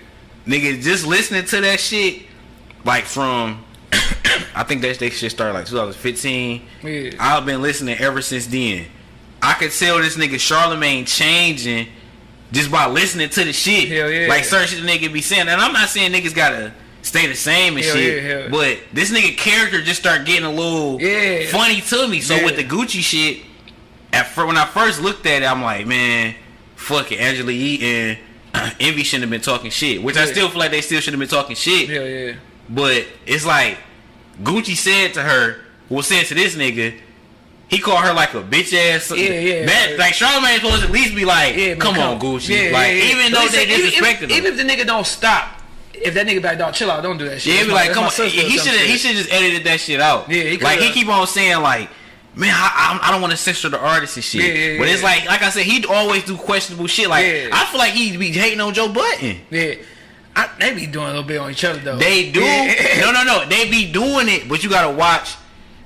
nigga, 0.47 0.81
just 0.81 1.05
listening 1.05 1.45
to 1.45 1.61
that 1.61 1.79
shit, 1.79 2.23
like 2.83 3.03
from, 3.05 3.63
I 4.55 4.63
think 4.63 4.81
that 4.81 4.97
they 4.99 5.09
shit 5.11 5.31
started 5.31 5.53
like 5.53 5.65
2015. 5.67 6.61
Yeah. 6.83 7.11
I've 7.19 7.45
been 7.45 7.61
listening 7.61 7.97
ever 7.99 8.21
since 8.21 8.47
then. 8.47 8.85
I 9.43 9.53
could 9.53 9.71
tell 9.71 9.97
this 9.99 10.17
nigga 10.17 10.35
Charlamagne 10.35 11.05
changing 11.07 11.87
just 12.51 12.69
by 12.71 12.87
listening 12.87 13.29
to 13.29 13.43
the 13.43 13.53
shit. 13.53 13.89
Hell 13.89 14.09
yeah. 14.09 14.27
Like 14.27 14.43
certain 14.43 14.67
shit 14.67 14.83
the 14.83 14.87
nigga 14.87 15.11
be 15.13 15.21
saying. 15.21 15.47
And 15.47 15.61
I'm 15.61 15.73
not 15.73 15.89
saying 15.89 16.11
niggas 16.11 16.35
gotta 16.35 16.73
stay 17.11 17.27
the 17.27 17.35
same 17.35 17.75
and 17.75 17.83
Hell 17.85 17.95
shit. 17.95 18.23
yeah, 18.23 18.29
hell. 18.29 18.49
But 18.49 18.77
this 18.93 19.11
nigga 19.11 19.37
character 19.37 19.81
just 19.81 19.99
start 19.99 20.25
getting 20.25 20.45
a 20.45 20.51
little 20.51 20.99
Yeah. 21.01 21.45
funny 21.51 21.81
to 21.81 22.07
me. 22.07 22.21
So 22.21 22.35
Yeah. 22.35 22.45
with 22.45 22.55
the 22.55 22.63
Gucci 22.63 23.03
shit, 23.03 23.39
at 24.13 24.33
fir- 24.33 24.45
when 24.45 24.57
I 24.57 24.65
first 24.65 25.01
looked 25.01 25.25
at 25.25 25.41
it, 25.43 25.45
I'm 25.45 25.61
like, 25.61 25.85
man, 25.85 26.35
fuck 26.75 27.11
it. 27.11 27.19
Angela 27.19 27.51
Yee 27.51 27.79
and 27.83 28.17
Envy 28.79 29.03
shouldn't 29.03 29.23
have 29.23 29.29
been 29.29 29.41
talking 29.41 29.71
shit. 29.71 30.01
Which 30.01 30.15
I 30.17 30.25
still 30.25 30.49
feel 30.49 30.59
like 30.59 30.71
they 30.71 30.81
still 30.81 31.01
should 31.01 31.13
have 31.13 31.19
been 31.19 31.27
talking 31.29 31.55
shit. 31.55 31.89
Hell 31.89 32.07
yeah. 32.07 32.33
But 32.69 33.05
it's 33.25 33.45
like 33.45 33.77
Gucci 34.41 34.75
said 34.77 35.13
to 35.15 35.21
her, 35.23 35.57
well 35.89 36.03
said 36.03 36.25
to 36.27 36.33
this 36.33 36.55
nigga, 36.55 36.93
he 37.67 37.77
called 37.79 38.03
her 38.05 38.13
like 38.13 38.33
a 38.33 38.41
bitch 38.41 38.73
ass. 38.73 39.11
Yeah, 39.15 39.39
yeah. 39.39 39.65
That, 39.65 39.97
like 39.97 40.13
Charlamagne 40.13 40.55
supposed 40.55 40.81
to 40.81 40.87
at 40.87 40.91
least 40.91 41.13
be 41.15 41.25
like, 41.25 41.55
Yeah, 41.57 41.67
man, 41.69 41.79
come, 41.79 41.99
on, 41.99 42.19
Gucci. 42.19 42.49
Yeah, 42.49 42.71
like 42.71 42.87
yeah, 42.87 43.03
yeah. 43.03 43.11
even 43.15 43.31
though 43.33 43.47
they 43.47 43.65
disrespected 43.65 44.23
even, 44.23 44.29
him. 44.29 44.31
even 44.31 44.51
if 44.53 44.57
the 44.57 44.63
nigga 44.63 44.85
don't 44.87 45.05
stop, 45.07 45.60
if 45.93 46.13
that 46.13 46.27
nigga 46.27 46.43
like, 46.43 46.57
dog, 46.57 46.73
chill 46.73 46.89
out, 46.91 47.03
don't 47.03 47.17
do 47.17 47.27
that 47.29 47.41
shit. 47.41 47.59
yeah, 47.59 47.65
be 47.65 47.71
like, 47.71 47.91
come 47.91 48.05
on. 48.05 48.11
He 48.11 48.57
should. 48.57 48.79
He 48.79 48.97
should 48.97 49.15
just 49.15 49.31
edited 49.31 49.63
that 49.65 49.79
shit 49.79 49.99
out. 49.99 50.29
Yeah, 50.29 50.43
he 50.43 50.57
like 50.57 50.79
he 50.79 50.91
keep 50.91 51.07
on 51.07 51.25
saying 51.27 51.61
like, 51.61 51.89
man, 52.35 52.53
I, 52.53 52.99
I, 53.01 53.07
I 53.07 53.11
don't 53.11 53.21
want 53.21 53.31
to 53.31 53.37
censor 53.37 53.69
the 53.69 53.79
artist 53.79 54.17
and 54.17 54.23
shit. 54.23 54.41
Yeah, 54.41 54.71
yeah, 54.71 54.79
but 54.79 54.87
it's 54.87 55.01
yeah. 55.01 55.07
like, 55.07 55.25
like 55.25 55.41
I 55.41 55.49
said, 55.49 55.63
he 55.63 55.85
always 55.85 56.23
do 56.23 56.37
questionable 56.37 56.87
shit. 56.87 57.09
Like. 57.09 57.25
I 57.25 57.65
feel 57.65 57.79
like 57.79 57.93
he 57.93 58.15
be 58.17 58.31
hating 58.31 58.61
on 58.61 58.73
Joe 58.73 58.91
Budden. 58.91 59.37
Yeah. 59.49 59.75
I, 60.35 60.49
they 60.59 60.73
be 60.73 60.87
doing 60.87 61.07
a 61.07 61.09
little 61.09 61.23
bit 61.23 61.39
on 61.39 61.51
each 61.51 61.65
other 61.65 61.79
though. 61.79 61.97
They 61.97 62.31
do. 62.31 62.39
No, 63.01 63.11
no, 63.11 63.23
no. 63.23 63.45
They 63.47 63.69
be 63.69 63.91
doing 63.91 64.29
it, 64.29 64.47
but 64.47 64.63
you 64.63 64.69
gotta 64.69 64.95
watch. 64.95 65.35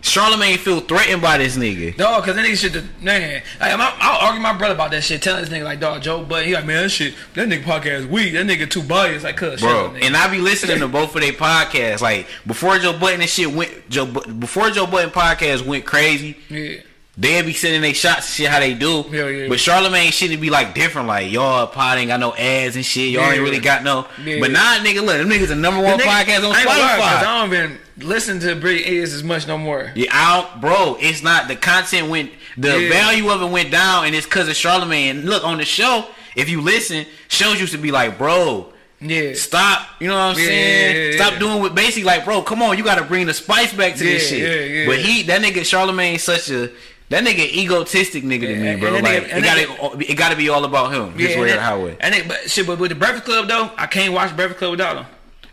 Charlamagne 0.05 0.57
feel 0.57 0.81
threatened 0.81 1.19
by 1.19 1.39
this 1.39 1.57
nigga. 1.57 1.97
Dog, 1.97 2.23
cause 2.23 2.35
that 2.35 2.45
nigga 2.45 2.55
should 2.55 3.03
man. 3.03 3.41
Like, 3.59 3.75
my, 3.77 3.91
I'll 3.99 4.27
argue 4.27 4.39
my 4.39 4.53
brother 4.55 4.75
about 4.75 4.91
that 4.91 5.03
shit. 5.03 5.21
Telling 5.23 5.41
this 5.43 5.49
nigga 5.51 5.63
like, 5.63 5.79
dog, 5.79 6.03
Joe, 6.03 6.23
but 6.23 6.45
he 6.45 6.53
like, 6.53 6.65
man, 6.65 6.83
that 6.83 6.89
shit, 6.89 7.15
that 7.33 7.49
nigga 7.49 7.63
podcast 7.63 8.07
weak. 8.07 8.33
That 8.33 8.45
nigga 8.45 8.69
too 8.69 8.83
biased. 8.83 9.23
Like, 9.23 9.35
cuz, 9.35 9.61
Bro, 9.61 9.89
nigga. 9.95 10.03
and 10.03 10.15
I 10.15 10.29
be 10.29 10.37
listening 10.37 10.77
to 10.79 10.87
both 10.87 11.15
of 11.15 11.21
their 11.21 11.31
podcasts. 11.33 12.01
Like 12.01 12.27
before 12.45 12.77
Joe 12.77 12.97
Budden 12.97 13.21
and 13.21 13.29
shit 13.29 13.51
went, 13.51 13.89
Joe 13.89 14.05
before 14.05 14.69
Joe 14.69 14.85
Budden 14.85 15.09
podcast 15.09 15.65
went 15.65 15.85
crazy. 15.85 16.37
yeah. 16.49 16.81
They 17.17 17.41
be 17.43 17.53
sending 17.53 17.81
their 17.81 17.93
shots 17.93 18.27
and 18.27 18.35
shit 18.35 18.49
how 18.49 18.59
they 18.59 18.73
do. 18.73 19.03
Hell 19.03 19.29
yeah. 19.29 19.47
But 19.47 19.57
Charlamagne 19.59 20.11
shit 20.11 20.31
it 20.31 20.37
be 20.41 20.49
like 20.49 20.75
different. 20.75 21.07
Like 21.07 21.31
y'all 21.31 21.65
pod 21.67 21.97
ain't 21.97 22.09
got 22.09 22.19
no 22.19 22.35
ads 22.35 22.75
and 22.75 22.85
shit. 22.85 23.09
Y'all 23.09 23.23
ain't 23.31 23.41
really 23.41 23.59
got 23.59 23.83
no. 23.83 24.05
Yeah. 24.21 24.39
But 24.41 24.51
nah, 24.51 24.75
nigga, 24.79 25.01
look, 25.01 25.17
them 25.17 25.29
niggas 25.29 25.47
the 25.47 25.55
number 25.55 25.81
one 25.81 25.97
The 25.97 26.03
nigga- 26.03 26.23
podcast 26.25 26.49
on 26.49 26.55
I 26.55 26.63
gonna 26.65 26.79
lie, 26.79 26.97
Spotify. 26.99 27.17
I 27.27 27.39
don't 27.47 27.53
even 27.53 27.77
listen 27.99 28.39
to 28.41 28.47
Britney 28.57 28.85
Ears 28.87 29.13
as 29.13 29.23
much 29.23 29.47
no 29.47 29.57
more. 29.57 29.91
Yeah, 29.95 30.09
I 30.11 30.41
don't, 30.41 30.59
bro. 30.61 30.97
It's 30.99 31.23
not 31.23 31.47
the 31.47 31.55
content 31.55 32.09
went. 32.09 32.31
The 32.57 32.81
Yeah. 32.81 32.89
value 32.89 33.29
of 33.29 33.41
it 33.41 33.49
went 33.49 33.71
down, 33.71 34.05
and 34.05 34.13
it's 34.15 34.25
because 34.25 34.49
of 34.49 34.55
Charlamagne. 34.55 35.11
And 35.11 35.25
look 35.25 35.43
on 35.45 35.57
the 35.57 35.65
show. 35.65 36.05
If 36.35 36.49
you 36.49 36.59
listen, 36.59 37.05
shows 37.29 37.61
used 37.61 37.71
to 37.71 37.77
be 37.77 37.91
like, 37.91 38.17
bro, 38.17 38.73
Yeah. 38.99 39.33
stop. 39.35 39.87
You 40.01 40.09
know 40.09 40.15
what 40.15 40.21
I'm 40.35 40.39
Yeah, 40.39 40.45
saying? 40.45 40.95
yeah, 40.95 41.01
yeah, 41.11 41.15
stop 41.15 41.33
yeah. 41.33 41.39
doing 41.39 41.61
what 41.61 41.75
basically 41.75 42.03
like, 42.03 42.25
bro, 42.25 42.41
come 42.41 42.61
on, 42.61 42.77
you 42.77 42.83
got 42.83 42.95
to 42.95 43.03
bring 43.05 43.25
the 43.25 43.33
spice 43.33 43.71
back 43.73 43.95
to 43.95 44.03
this 44.03 44.27
shit. 44.29 44.39
yeah, 44.39 44.79
yeah. 44.81 44.85
But 44.87 44.99
he, 44.99 45.23
that 45.23 45.41
nigga 45.41 45.61
Charlamagne, 45.61 46.19
such 46.19 46.49
a 46.49 46.71
that 47.09 47.23
nigga 47.23 47.39
egotistic 47.53 48.23
nigga 48.23 48.41
to 48.47 48.55
me, 48.55 48.75
bro. 48.79 48.91
like 48.93 49.03
nigga- 49.03 49.37
it 49.37 49.43
got 49.43 49.55
to 50.01 50.11
it 50.11 50.15
got 50.15 50.29
to 50.29 50.35
be 50.35 50.49
all 50.49 50.65
about 50.65 50.93
him. 50.93 51.13
His 51.17 51.33
and 51.33 51.41
way 51.41 51.53
or 51.53 51.59
highway. 51.59 51.97
And 51.99 52.15
it, 52.15 52.27
but 52.27 52.49
shit, 52.49 52.65
but 52.67 52.79
with 52.79 52.89
the 52.89 52.95
Breakfast 52.95 53.25
Club 53.25 53.47
though, 53.47 53.69
I 53.77 53.85
can't 53.87 54.13
watch 54.13 54.35
Breakfast 54.35 54.59
Club 54.59 54.71
without 54.71 54.95
them. 54.95 55.05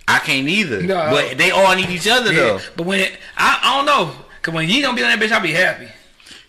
I 0.08 0.18
can't 0.18 0.48
either. 0.48 0.82
No. 0.82 1.10
But 1.10 1.38
they 1.38 1.50
all 1.50 1.74
need 1.76 1.88
each 1.90 2.08
other 2.08 2.32
Yeah. 2.32 2.40
though. 2.40 2.60
But 2.76 2.86
when 2.86 3.00
it, 3.00 3.12
I, 3.36 3.60
I 3.62 3.76
don't 3.76 3.86
know, 3.86 4.14
cause 4.42 4.52
when 4.54 4.68
you 4.68 4.82
don't 4.82 4.94
be 4.96 5.02
on 5.04 5.10
that 5.10 5.20
bitch, 5.20 5.30
I'll 5.32 5.40
be 5.42 5.52
happy. 5.52 5.88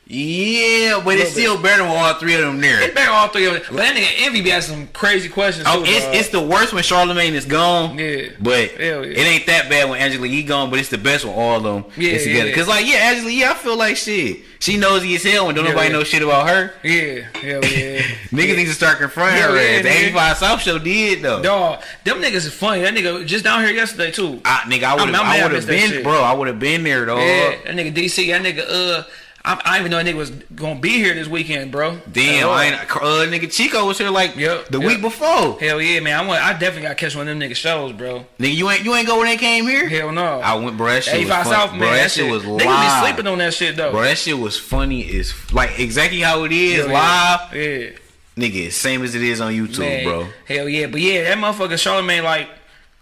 Yeah, 0.05 1.01
but 1.03 1.17
it's 1.17 1.31
still 1.31 1.59
better 1.61 1.81
with 1.83 1.93
all 1.93 2.13
three 2.15 2.33
of 2.35 2.41
them 2.41 2.59
there. 2.59 2.81
It's 2.83 2.93
better 2.93 3.09
all 3.09 3.29
three 3.29 3.45
of 3.45 3.53
them. 3.53 3.63
But 3.69 3.77
that 3.77 3.95
nigga 3.95 4.25
Envy 4.25 4.41
be 4.41 4.51
asking 4.51 4.75
some 4.75 4.87
crazy 4.87 5.29
questions. 5.29 5.65
Oh, 5.67 5.83
too, 5.83 5.89
it's 5.89 6.05
it's 6.19 6.29
the 6.29 6.41
worst 6.41 6.73
when 6.73 6.83
Charlamagne 6.83 7.31
is 7.31 7.45
gone. 7.45 7.97
Yeah. 7.97 8.29
But 8.39 8.77
yeah. 8.79 8.99
it 9.01 9.17
ain't 9.17 9.45
that 9.47 9.69
bad 9.69 9.89
when 9.89 10.01
Angela 10.01 10.27
Yee 10.27 10.43
gone, 10.43 10.69
but 10.69 10.79
it's 10.79 10.89
the 10.89 10.97
best 10.97 11.23
when 11.23 11.33
all 11.33 11.55
of 11.55 11.63
them 11.63 11.85
Yeah, 11.95 12.11
is 12.13 12.23
together. 12.23 12.49
yeah. 12.49 12.55
Cause 12.55 12.67
like 12.67 12.85
yeah, 12.85 12.95
Angela 12.97 13.31
Yee, 13.31 13.45
I 13.45 13.53
feel 13.53 13.77
like 13.77 13.95
shit. 13.95 14.41
She 14.63 14.77
nosy 14.77 15.13
as 15.15 15.23
hell 15.23 15.49
and 15.49 15.57
don't 15.57 15.65
Yeah, 15.65 15.71
nobody 15.71 15.87
yeah. 15.89 15.93
know 15.97 16.03
shit 16.05 16.21
about 16.21 16.47
her. 16.47 16.71
yeah, 16.83 17.23
hell 17.35 17.61
yeah. 17.65 17.99
Niggas 18.31 18.55
need 18.55 18.65
to 18.67 18.73
start 18.73 18.97
confronting 18.97 19.35
Yeah, 19.41 19.47
her. 19.49 19.55
yeah, 19.57 19.77
ass. 19.79 19.83
the 19.83 19.89
nigga. 19.89 20.03
85 20.05 20.37
South 20.37 20.61
show 20.61 20.79
did 20.79 21.21
though. 21.21 21.41
Dog, 21.43 21.83
them 22.05 22.21
niggas 22.21 22.45
is 22.45 22.53
funny. 22.53 22.81
That 22.81 22.93
nigga 22.93 23.25
just 23.25 23.43
down 23.43 23.61
here 23.61 23.73
yesterday 23.73 24.11
too. 24.11 24.39
I, 24.45 24.59
nigga, 24.67 24.83
I 24.83 24.93
would 24.95 25.09
have 25.09 25.15
I'm 25.15 25.25
I 25.27 25.43
would 25.43 25.51
have 25.51 25.67
been 25.67 26.01
bro. 26.01 26.21
I 26.21 26.31
would 26.33 26.47
have 26.47 26.59
been 26.59 26.83
there 26.83 27.05
though. 27.05 27.17
Yeah, 27.19 27.55
that 27.65 27.75
nigga 27.75 27.93
DC, 27.93 28.27
that 28.29 28.41
nigga 28.41 28.63
uh, 28.69 29.03
I, 29.45 29.59
I 29.65 29.77
didn't 29.77 29.79
even 29.79 29.91
know 29.91 29.97
that 29.97 30.05
nigga 30.05 30.17
was 30.17 30.29
gonna 30.55 30.79
be 30.79 30.91
here 30.91 31.13
this 31.13 31.27
weekend, 31.27 31.69
bro. 31.69 31.99
Damn. 32.09 32.47
I 32.49 32.65
ain't, 32.65 32.75
uh, 32.75 33.27
nigga 33.27 33.51
Chico 33.51 33.85
was 33.85 33.97
here 33.97 34.09
like 34.09 34.37
Yep, 34.37 34.67
the 34.67 34.79
yep. 34.79 34.87
week 34.87 35.01
before. 35.01 35.59
Hell 35.59 35.81
yeah, 35.81 35.99
man. 35.99 36.17
I 36.17 36.25
want. 36.25 36.41
I 36.41 36.53
definitely 36.53 36.83
got 36.83 36.89
to 36.89 36.95
catch 36.95 37.13
one 37.13 37.27
of 37.27 37.37
them 37.37 37.49
nigga 37.49 37.55
shows, 37.55 37.91
bro. 37.91 38.25
Nigga, 38.39 38.55
you 38.55 38.69
ain't 38.69 38.85
you 38.85 38.95
ain't 38.95 39.05
go 39.05 39.17
when 39.17 39.25
they 39.25 39.35
came 39.35 39.65
here. 39.65 39.89
Hell 39.89 40.13
no. 40.13 40.39
I 40.39 40.55
went, 40.55 40.77
bro. 40.77 40.87
That 40.87 41.03
shit 41.03 41.15
was 41.15 41.21
85 41.23 41.43
fun. 41.43 41.53
South, 41.53 41.71
man. 41.71 41.79
bro, 41.79 41.89
that, 41.89 42.11
shit 42.11 42.31
was 42.31 42.43
Niggas 42.43 42.57
be 42.59 42.65
live. 42.65 43.05
sleeping 43.05 43.27
on 43.27 43.37
that 43.39 43.53
shit 43.53 43.75
though. 43.75 43.91
Bro, 43.91 44.03
that 44.03 44.17
shit 44.17 44.39
was 44.39 44.57
funny 44.57 45.19
as 45.19 45.33
like 45.51 45.77
exactly 45.77 46.21
how 46.21 46.45
it 46.45 46.53
is 46.53 46.87
yeah. 46.87 46.93
live. 46.93 47.53
Yeah. 47.53 47.89
Nigga, 48.37 48.71
same 48.71 49.03
as 49.03 49.13
it 49.13 49.21
is 49.21 49.41
on 49.41 49.51
YouTube, 49.51 49.79
Man, 49.79 50.03
bro. 50.05 50.27
Hell 50.47 50.69
yeah, 50.69 50.87
but 50.87 51.01
yeah, 51.01 51.23
that 51.23 51.37
motherfucker 51.37 51.73
Charlamagne 51.73 52.23
like 52.23 52.47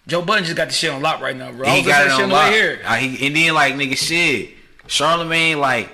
Joe 0.08 0.24
Budden 0.24 0.44
just 0.44 0.58
got 0.58 0.70
the 0.70 0.74
shit 0.74 0.90
on 0.90 1.04
lock 1.04 1.22
right 1.22 1.38
now, 1.38 1.52
bro. 1.52 1.70
He 1.70 1.84
got 1.84 2.08
it 2.08 2.12
on 2.12 2.30
lock. 2.32 2.48
on 2.48 2.52
here. 2.52 2.82
Uh, 2.84 2.96
he, 2.96 3.28
and 3.28 3.36
then 3.36 3.54
like 3.54 3.76
nigga, 3.76 3.96
shit, 3.96 4.50
Charlamagne 4.88 5.58
like. 5.58 5.90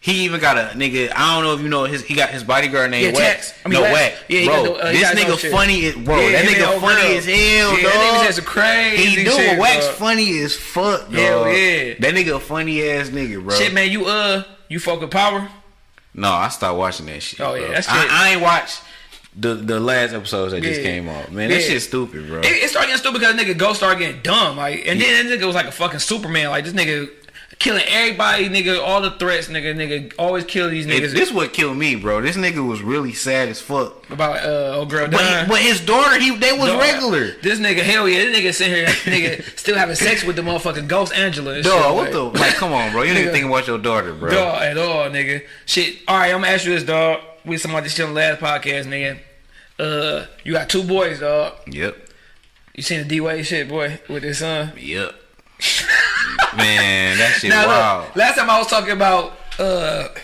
He 0.00 0.24
even 0.24 0.40
got 0.40 0.56
a 0.56 0.70
nigga. 0.76 1.12
I 1.14 1.34
don't 1.34 1.42
know 1.44 1.54
if 1.54 1.60
you 1.60 1.68
know 1.68 1.84
his. 1.84 2.04
He 2.04 2.14
got 2.14 2.28
his 2.30 2.44
bodyguard 2.44 2.90
named 2.92 3.14
Yeah, 3.16 3.20
Wax. 3.20 3.52
I 3.64 3.68
mean, 3.68 3.80
no 3.82 3.92
Wax. 3.92 4.16
Yeah, 4.28 4.44
bro. 4.46 4.62
the- 4.62 4.72
uh, 4.74 4.92
this 4.92 5.02
got 5.02 5.16
his 5.18 5.24
own 5.26 5.30
nigga 5.36 5.50
funny 5.50 5.86
as 5.86 5.94
bro. 5.96 6.20
Yeah, 6.20 6.30
that 6.32 6.44
nigga 6.44 6.80
funny 6.80 7.16
as 7.16 7.24
hell, 7.24 7.76
Yeah, 7.76 7.82
dog. 7.82 8.26
that 8.26 8.34
some 8.34 8.44
crazy 8.44 9.04
He 9.04 9.24
do. 9.24 9.30
shit, 9.32 9.58
Wax 9.58 9.86
dog. 9.86 9.94
funny 9.96 10.38
as 10.40 10.54
fuck, 10.56 11.00
dog. 11.06 11.12
Hell 11.14 11.48
yeah. 11.52 11.94
That 11.98 12.14
nigga 12.14 12.40
funny 12.40 12.88
ass 12.88 13.08
nigga, 13.08 13.42
bro. 13.44 13.56
Shit, 13.58 13.72
man, 13.74 13.90
you 13.90 14.06
uh, 14.06 14.44
you 14.68 14.78
fuck 14.78 15.00
with 15.00 15.10
power? 15.10 15.48
No, 16.14 16.30
I 16.30 16.48
stopped 16.48 16.78
watching 16.78 17.06
that 17.06 17.20
shit. 17.22 17.40
Oh, 17.40 17.54
yeah, 17.54 17.60
bro. 17.66 17.72
that's 17.72 17.88
I, 17.88 18.00
shit. 18.02 18.12
I 18.12 18.28
ain't 18.30 18.40
watched 18.40 18.80
the 19.36 19.54
the 19.54 19.80
last 19.80 20.12
episodes 20.14 20.52
that 20.52 20.62
just 20.62 20.80
came 20.80 21.08
out. 21.08 21.32
Man, 21.32 21.50
that 21.50 21.60
Yeah. 21.60 21.66
shit's 21.66 21.84
stupid, 21.86 22.28
bro. 22.28 22.38
It, 22.40 22.46
it 22.46 22.70
started 22.70 22.86
getting 22.88 23.00
stupid 23.00 23.20
because 23.20 23.34
nigga 23.34 23.58
Ghost 23.58 23.78
started 23.80 23.98
getting 23.98 24.22
dumb, 24.22 24.56
like, 24.56 24.86
and 24.86 25.00
then 25.00 25.28
that 25.28 25.38
nigga 25.40 25.44
was 25.46 25.56
like 25.56 25.66
a 25.66 25.72
fucking 25.72 25.98
Superman, 26.00 26.50
like 26.50 26.64
this 26.64 26.72
nigga 26.72 27.08
killing 27.58 27.82
everybody, 27.88 28.48
nigga. 28.48 28.80
All 28.82 29.00
the 29.02 29.10
threats, 29.12 29.48
nigga. 29.48 29.74
Nigga 29.74 30.12
always 30.18 30.44
kill 30.44 30.70
these 30.70 30.86
niggas. 30.86 31.12
this 31.12 31.32
what 31.32 31.52
killed 31.52 31.76
me, 31.76 31.96
bro. 31.96 32.20
This 32.20 32.36
nigga 32.36 32.66
was 32.66 32.82
really 32.82 33.12
sad 33.12 33.48
as 33.48 33.60
fuck. 33.60 34.08
about 34.10 34.44
uh, 34.44 34.76
old 34.76 34.90
girl 34.90 35.06
But, 35.08 35.18
dying. 35.18 35.48
but 35.48 35.58
his 35.60 35.80
daughter, 35.80 36.18
he 36.18 36.36
they 36.36 36.52
was 36.52 36.68
Dog, 36.70 36.80
regular. 36.80 37.32
This 37.42 37.58
nigga, 37.58 37.80
hell 37.80 38.08
yeah, 38.08 38.24
this 38.24 38.38
nigga 38.38 38.54
sitting 38.54 38.74
here, 38.74 38.86
nigga, 38.86 39.58
still 39.58 39.76
having 39.76 39.96
sex 39.96 40.24
with 40.24 40.36
the 40.36 40.42
motherfucking 40.42 40.88
ghost 40.88 41.12
Angela. 41.14 41.60
Dog, 41.62 41.94
what 41.96 42.04
like, 42.04 42.12
the 42.12 42.22
like? 42.22 42.54
Come 42.54 42.72
on, 42.72 42.92
bro. 42.92 43.02
You 43.02 43.14
didn't 43.14 43.28
Nigga. 43.30 43.32
think 43.32 43.46
about 43.46 43.66
your 43.66 43.78
daughter, 43.78 44.14
bro. 44.14 44.30
Dog 44.30 44.62
at 44.62 44.78
all, 44.78 45.08
nigga. 45.10 45.42
Shit. 45.66 45.98
All 46.06 46.16
right, 46.18 46.32
I'm 46.32 46.40
gonna 46.40 46.52
ask 46.52 46.64
you 46.64 46.74
this, 46.74 46.84
dog. 46.84 47.20
We 47.44 47.56
talking 47.56 47.70
about 47.72 47.84
this 47.84 47.94
shit 47.94 48.06
on 48.06 48.14
the 48.14 48.20
last 48.20 48.40
podcast, 48.40 48.84
nigga. 48.86 49.18
Uh, 49.78 50.26
you 50.44 50.52
got 50.52 50.68
two 50.68 50.82
boys, 50.82 51.20
dog. 51.20 51.54
Yep, 51.68 51.96
You 52.74 52.82
seen 52.82 52.98
the 52.98 53.04
D 53.04 53.20
Wade 53.20 53.46
shit, 53.46 53.68
boy, 53.68 54.00
with 54.08 54.22
his 54.24 54.38
son? 54.38 54.72
yep. 54.76 55.14
Man, 56.56 57.18
that 57.18 57.36
shit 57.38 57.50
Now, 57.50 57.66
wild. 57.66 58.06
look, 58.06 58.16
last 58.16 58.36
time 58.38 58.50
I 58.50 58.58
was 58.58 58.66
talking 58.68 58.90
about 58.92 59.32
uh, 59.58 59.62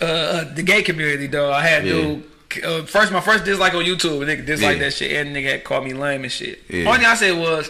uh, 0.01 0.05
uh, 0.05 0.53
the 0.53 0.63
gay 0.63 0.81
community, 0.81 1.27
dog. 1.27 1.53
I 1.53 1.61
had 1.67 1.85
Yeah. 1.85 1.91
dude. 1.93 2.23
Uh, 2.63 2.83
first, 2.85 3.11
my 3.11 3.19
first 3.19 3.43
dislike 3.43 3.73
on 3.73 3.83
YouTube, 3.83 4.19
nigga 4.25 4.45
dislike 4.45 4.77
Yeah. 4.77 4.83
that 4.85 4.93
shit, 4.93 5.11
and 5.11 5.35
nigga 5.35 5.51
had 5.51 5.63
called 5.65 5.83
me 5.83 5.93
lame 5.93 6.23
and 6.23 6.31
shit. 6.31 6.61
Yeah. 6.69 6.85
Only 6.85 6.99
thing 6.99 7.07
I 7.07 7.15
said 7.15 7.37
was, 7.37 7.69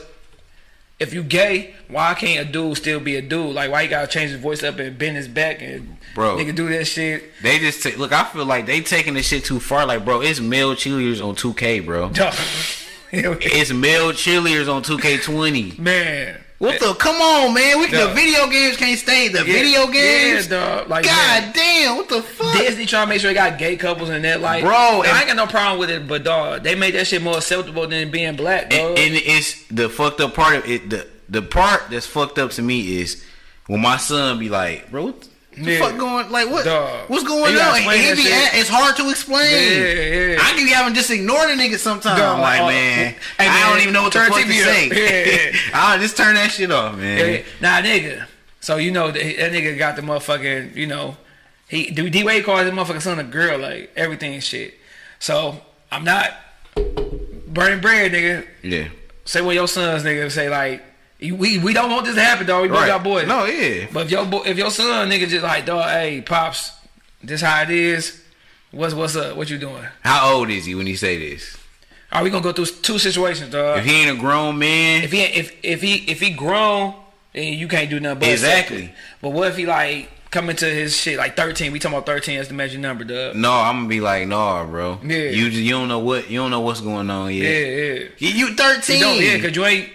if 0.99 1.11
you 1.13 1.23
gay, 1.23 1.73
why 1.87 2.13
can't 2.13 2.47
a 2.47 2.51
dude 2.51 2.77
still 2.77 2.99
be 2.99 3.15
a 3.15 3.21
dude? 3.21 3.55
Like, 3.55 3.71
why 3.71 3.81
you 3.81 3.89
gotta 3.89 4.07
change 4.07 4.29
his 4.31 4.39
voice 4.39 4.61
up 4.63 4.77
and 4.77 4.95
bend 4.97 5.17
his 5.17 5.27
back 5.27 5.61
and 5.61 5.97
Bro. 6.13 6.37
nigga 6.37 6.53
do 6.55 6.69
that 6.69 6.85
shit? 6.85 7.31
They 7.41 7.57
just 7.59 7.81
take, 7.81 7.97
look. 7.97 8.13
I 8.13 8.23
feel 8.25 8.45
like 8.45 8.67
they 8.67 8.81
taking 8.81 9.15
this 9.15 9.27
shit 9.27 9.43
too 9.43 9.59
far. 9.59 9.85
Like, 9.87 10.05
bro, 10.05 10.21
it's 10.21 10.39
male 10.39 10.75
cheerleaders 10.75 11.23
on 11.25 11.35
2K, 11.35 11.83
bro. 11.83 12.09
Dog. 12.09 12.33
Hell 13.11 13.33
yeah. 13.33 13.37
It's 13.41 13.71
male 13.73 14.11
cheerleaders 14.11 14.71
on 14.73 14.83
2K20. 14.83 15.79
Man. 15.79 16.41
What 16.57 16.79
the? 16.79 16.93
Come 16.93 17.17
on, 17.17 17.53
man. 17.53 17.79
We 17.79 17.89
Dog. 17.89 18.09
the 18.09 18.13
video 18.15 18.47
games 18.49 18.77
can't 18.77 18.97
stay 18.97 19.27
the 19.27 19.43
video 19.43 19.87
games. 19.87 20.47
Yeah, 20.49 20.77
dog. 20.77 20.89
Like, 20.89 21.03
God 21.03 21.43
man. 21.43 21.51
damn, 21.53 21.97
what 21.97 22.07
the 22.09 22.21
fuck? 22.21 22.53
Disney 22.57 22.85
trying 22.85 23.07
to 23.07 23.09
make 23.09 23.19
sure 23.21 23.29
they 23.29 23.33
got 23.35 23.57
gay 23.59 23.75
couples 23.75 24.09
in 24.09 24.21
that, 24.21 24.39
like, 24.39 24.63
Bro, 24.63 24.71
I 24.73 25.03
and- 25.07 25.17
ain't 25.17 25.27
got 25.27 25.35
no 25.35 25.47
problem 25.47 25.79
with 25.79 25.89
it, 25.89 26.07
but 26.07 26.23
dog, 26.23 26.63
they 26.63 26.73
made 26.75 26.95
that 26.95 27.07
shit 27.07 27.21
more 27.21 27.37
acceptable 27.37 27.85
than 27.87 28.09
being 28.09 28.35
black, 28.37 28.69
dog. 28.69 28.79
and, 28.79 28.97
and 28.99 29.15
it's 29.15 29.67
the 29.67 29.89
fucked 29.89 30.21
up 30.21 30.33
part 30.33 30.55
of 30.55 30.65
it. 30.69 30.89
The 30.89 31.07
the 31.27 31.41
part 31.41 31.89
that's 31.89 32.05
fucked 32.05 32.37
up 32.39 32.51
to 32.51 32.61
me 32.61 32.99
is 33.01 33.23
when 33.67 33.81
my 33.81 33.97
son 33.97 34.39
be 34.39 34.47
like, 34.47 34.89
bro, 34.91 35.05
what 35.07 35.27
the 35.57 35.71
Yeah. 35.71 35.79
fuck 35.79 35.97
going? 35.97 36.29
Like 36.31 36.49
what? 36.49 36.65
Dog. 36.65 37.09
What's 37.09 37.23
going 37.23 37.55
on? 37.57 37.75
he 37.75 38.13
be 38.15 38.21
shit. 38.23 38.53
a- 38.53 38.59
it's 38.59 38.69
hard 38.69 38.95
to 38.97 39.09
explain. 39.09 39.51
Yeah, 39.51 40.33
yeah. 40.33 40.37
I 40.41 40.53
can 40.55 40.65
be 40.65 40.71
having 40.71 40.93
just 40.93 41.09
ignore 41.11 41.47
the 41.47 41.53
nigga 41.53 41.77
sometimes. 41.77 42.19
Dog, 42.19 42.35
I'm 42.35 42.41
like, 42.41 42.61
uh, 42.61 42.67
man, 42.67 43.13
hey, 43.13 43.17
I 43.39 43.45
man, 43.47 43.69
don't 43.69 43.81
even 43.81 43.93
know 43.93 44.03
what 44.03 44.13
the 44.13 44.19
turn 44.19 44.31
fuck 44.31 44.41
TV 44.41 44.57
to 44.57 44.63
say. 44.63 45.53
I'll 45.73 45.99
just 45.99 46.17
turn 46.17 46.35
that 46.35 46.51
shit 46.51 46.71
off, 46.71 46.95
man. 46.97 47.43
Nah, 47.61 47.81
nigga. 47.81 48.25
So 48.59 48.77
you 48.77 48.91
know 48.91 49.11
that, 49.11 49.19
that 49.37 49.51
nigga 49.51 49.77
got 49.77 49.95
the 49.95 50.01
motherfucking, 50.01 50.75
you 50.75 50.87
know, 50.87 51.17
he 51.67 51.91
D 51.91 52.23
Wade 52.23 52.43
calls 52.43 52.61
his 52.61 52.71
motherfucking 52.71 53.01
son 53.01 53.19
a 53.19 53.23
girl, 53.23 53.57
like 53.59 53.91
everything 53.95 54.33
and 54.33 54.43
shit. 54.43 54.73
So 55.19 55.61
I'm 55.91 56.03
not 56.03 56.33
burning 57.47 57.79
bread, 57.81 58.11
nigga. 58.11 58.45
Yeah. 58.63 58.87
Say 59.25 59.41
what 59.41 59.55
your 59.55 59.67
sons, 59.67 60.03
nigga, 60.03 60.29
say 60.31 60.49
like 60.49 60.83
we 61.19 61.57
we 61.59 61.73
don't 61.73 61.89
want 61.91 62.05
this 62.05 62.15
to 62.15 62.21
happen, 62.21 62.45
dog. 62.45 62.63
We 62.63 62.67
both 62.69 62.85
got 62.87 63.03
boys. 63.03 63.27
No, 63.27 63.45
yeah. 63.45 63.87
But 63.91 64.05
if 64.05 64.11
your 64.11 64.25
boy, 64.25 64.43
if 64.45 64.57
your 64.57 64.71
son, 64.71 65.09
nigga, 65.09 65.27
just 65.27 65.43
like 65.43 65.65
dog, 65.65 65.89
hey 65.89 66.21
pops, 66.21 66.71
this 67.23 67.41
how 67.41 67.61
it 67.63 67.69
is. 67.69 68.21
What's 68.71 68.93
what's 68.93 69.15
up? 69.15 69.37
What 69.37 69.49
you 69.49 69.57
doing? 69.57 69.85
How 70.01 70.33
old 70.33 70.49
is 70.49 70.65
he 70.65 70.75
when 70.75 70.87
he 70.87 70.95
say 70.95 71.17
this? 71.17 71.57
Are 72.11 72.23
we 72.23 72.29
gonna 72.29 72.43
go 72.43 72.51
through 72.51 72.65
two 72.65 72.99
situations, 72.99 73.51
dog? 73.51 73.79
If 73.79 73.85
he 73.85 74.01
ain't 74.01 74.17
a 74.17 74.19
grown 74.19 74.57
man, 74.59 75.03
if 75.03 75.11
he 75.11 75.21
if 75.23 75.55
if 75.63 75.81
he 75.81 75.95
if 76.11 76.19
he 76.19 76.31
grown, 76.31 76.93
then 77.33 77.53
you 77.53 77.67
can't 77.67 77.89
do 77.89 77.99
nothing 77.99 78.19
but 78.19 78.29
Exactly. 78.29 78.85
it. 78.85 78.91
But 79.21 79.29
what 79.31 79.47
if 79.49 79.57
he 79.57 79.65
like 79.65 80.09
coming 80.31 80.55
to 80.57 80.65
his 80.65 80.95
shit 80.95 81.17
like 81.17 81.37
thirteen? 81.37 81.71
We 81.71 81.79
talking 81.79 81.97
about 81.97 82.05
thirteen 82.05 82.37
as 82.39 82.49
the 82.49 82.53
magic 82.53 82.79
number, 82.81 83.05
dog. 83.05 83.35
no, 83.37 83.51
I'm 83.53 83.77
gonna 83.77 83.87
be 83.87 84.01
like, 84.01 84.27
no, 84.27 84.65
bro. 84.69 84.99
Yeah. 85.03 85.17
You 85.29 85.49
just, 85.49 85.61
you 85.63 85.71
don't 85.71 85.87
know 85.87 85.99
what 85.99 86.29
you 86.29 86.39
don't 86.39 86.51
know 86.51 86.59
what's 86.61 86.81
going 86.81 87.09
on 87.09 87.33
Yeah, 87.33 87.43
yet. 87.43 88.01
yeah. 88.01 88.07
You, 88.17 88.47
you 88.49 88.55
13. 88.55 88.99
You 88.99 89.05
yeah, 89.07 89.39
cause 89.41 89.55
you 89.55 89.65
ain't 89.65 89.89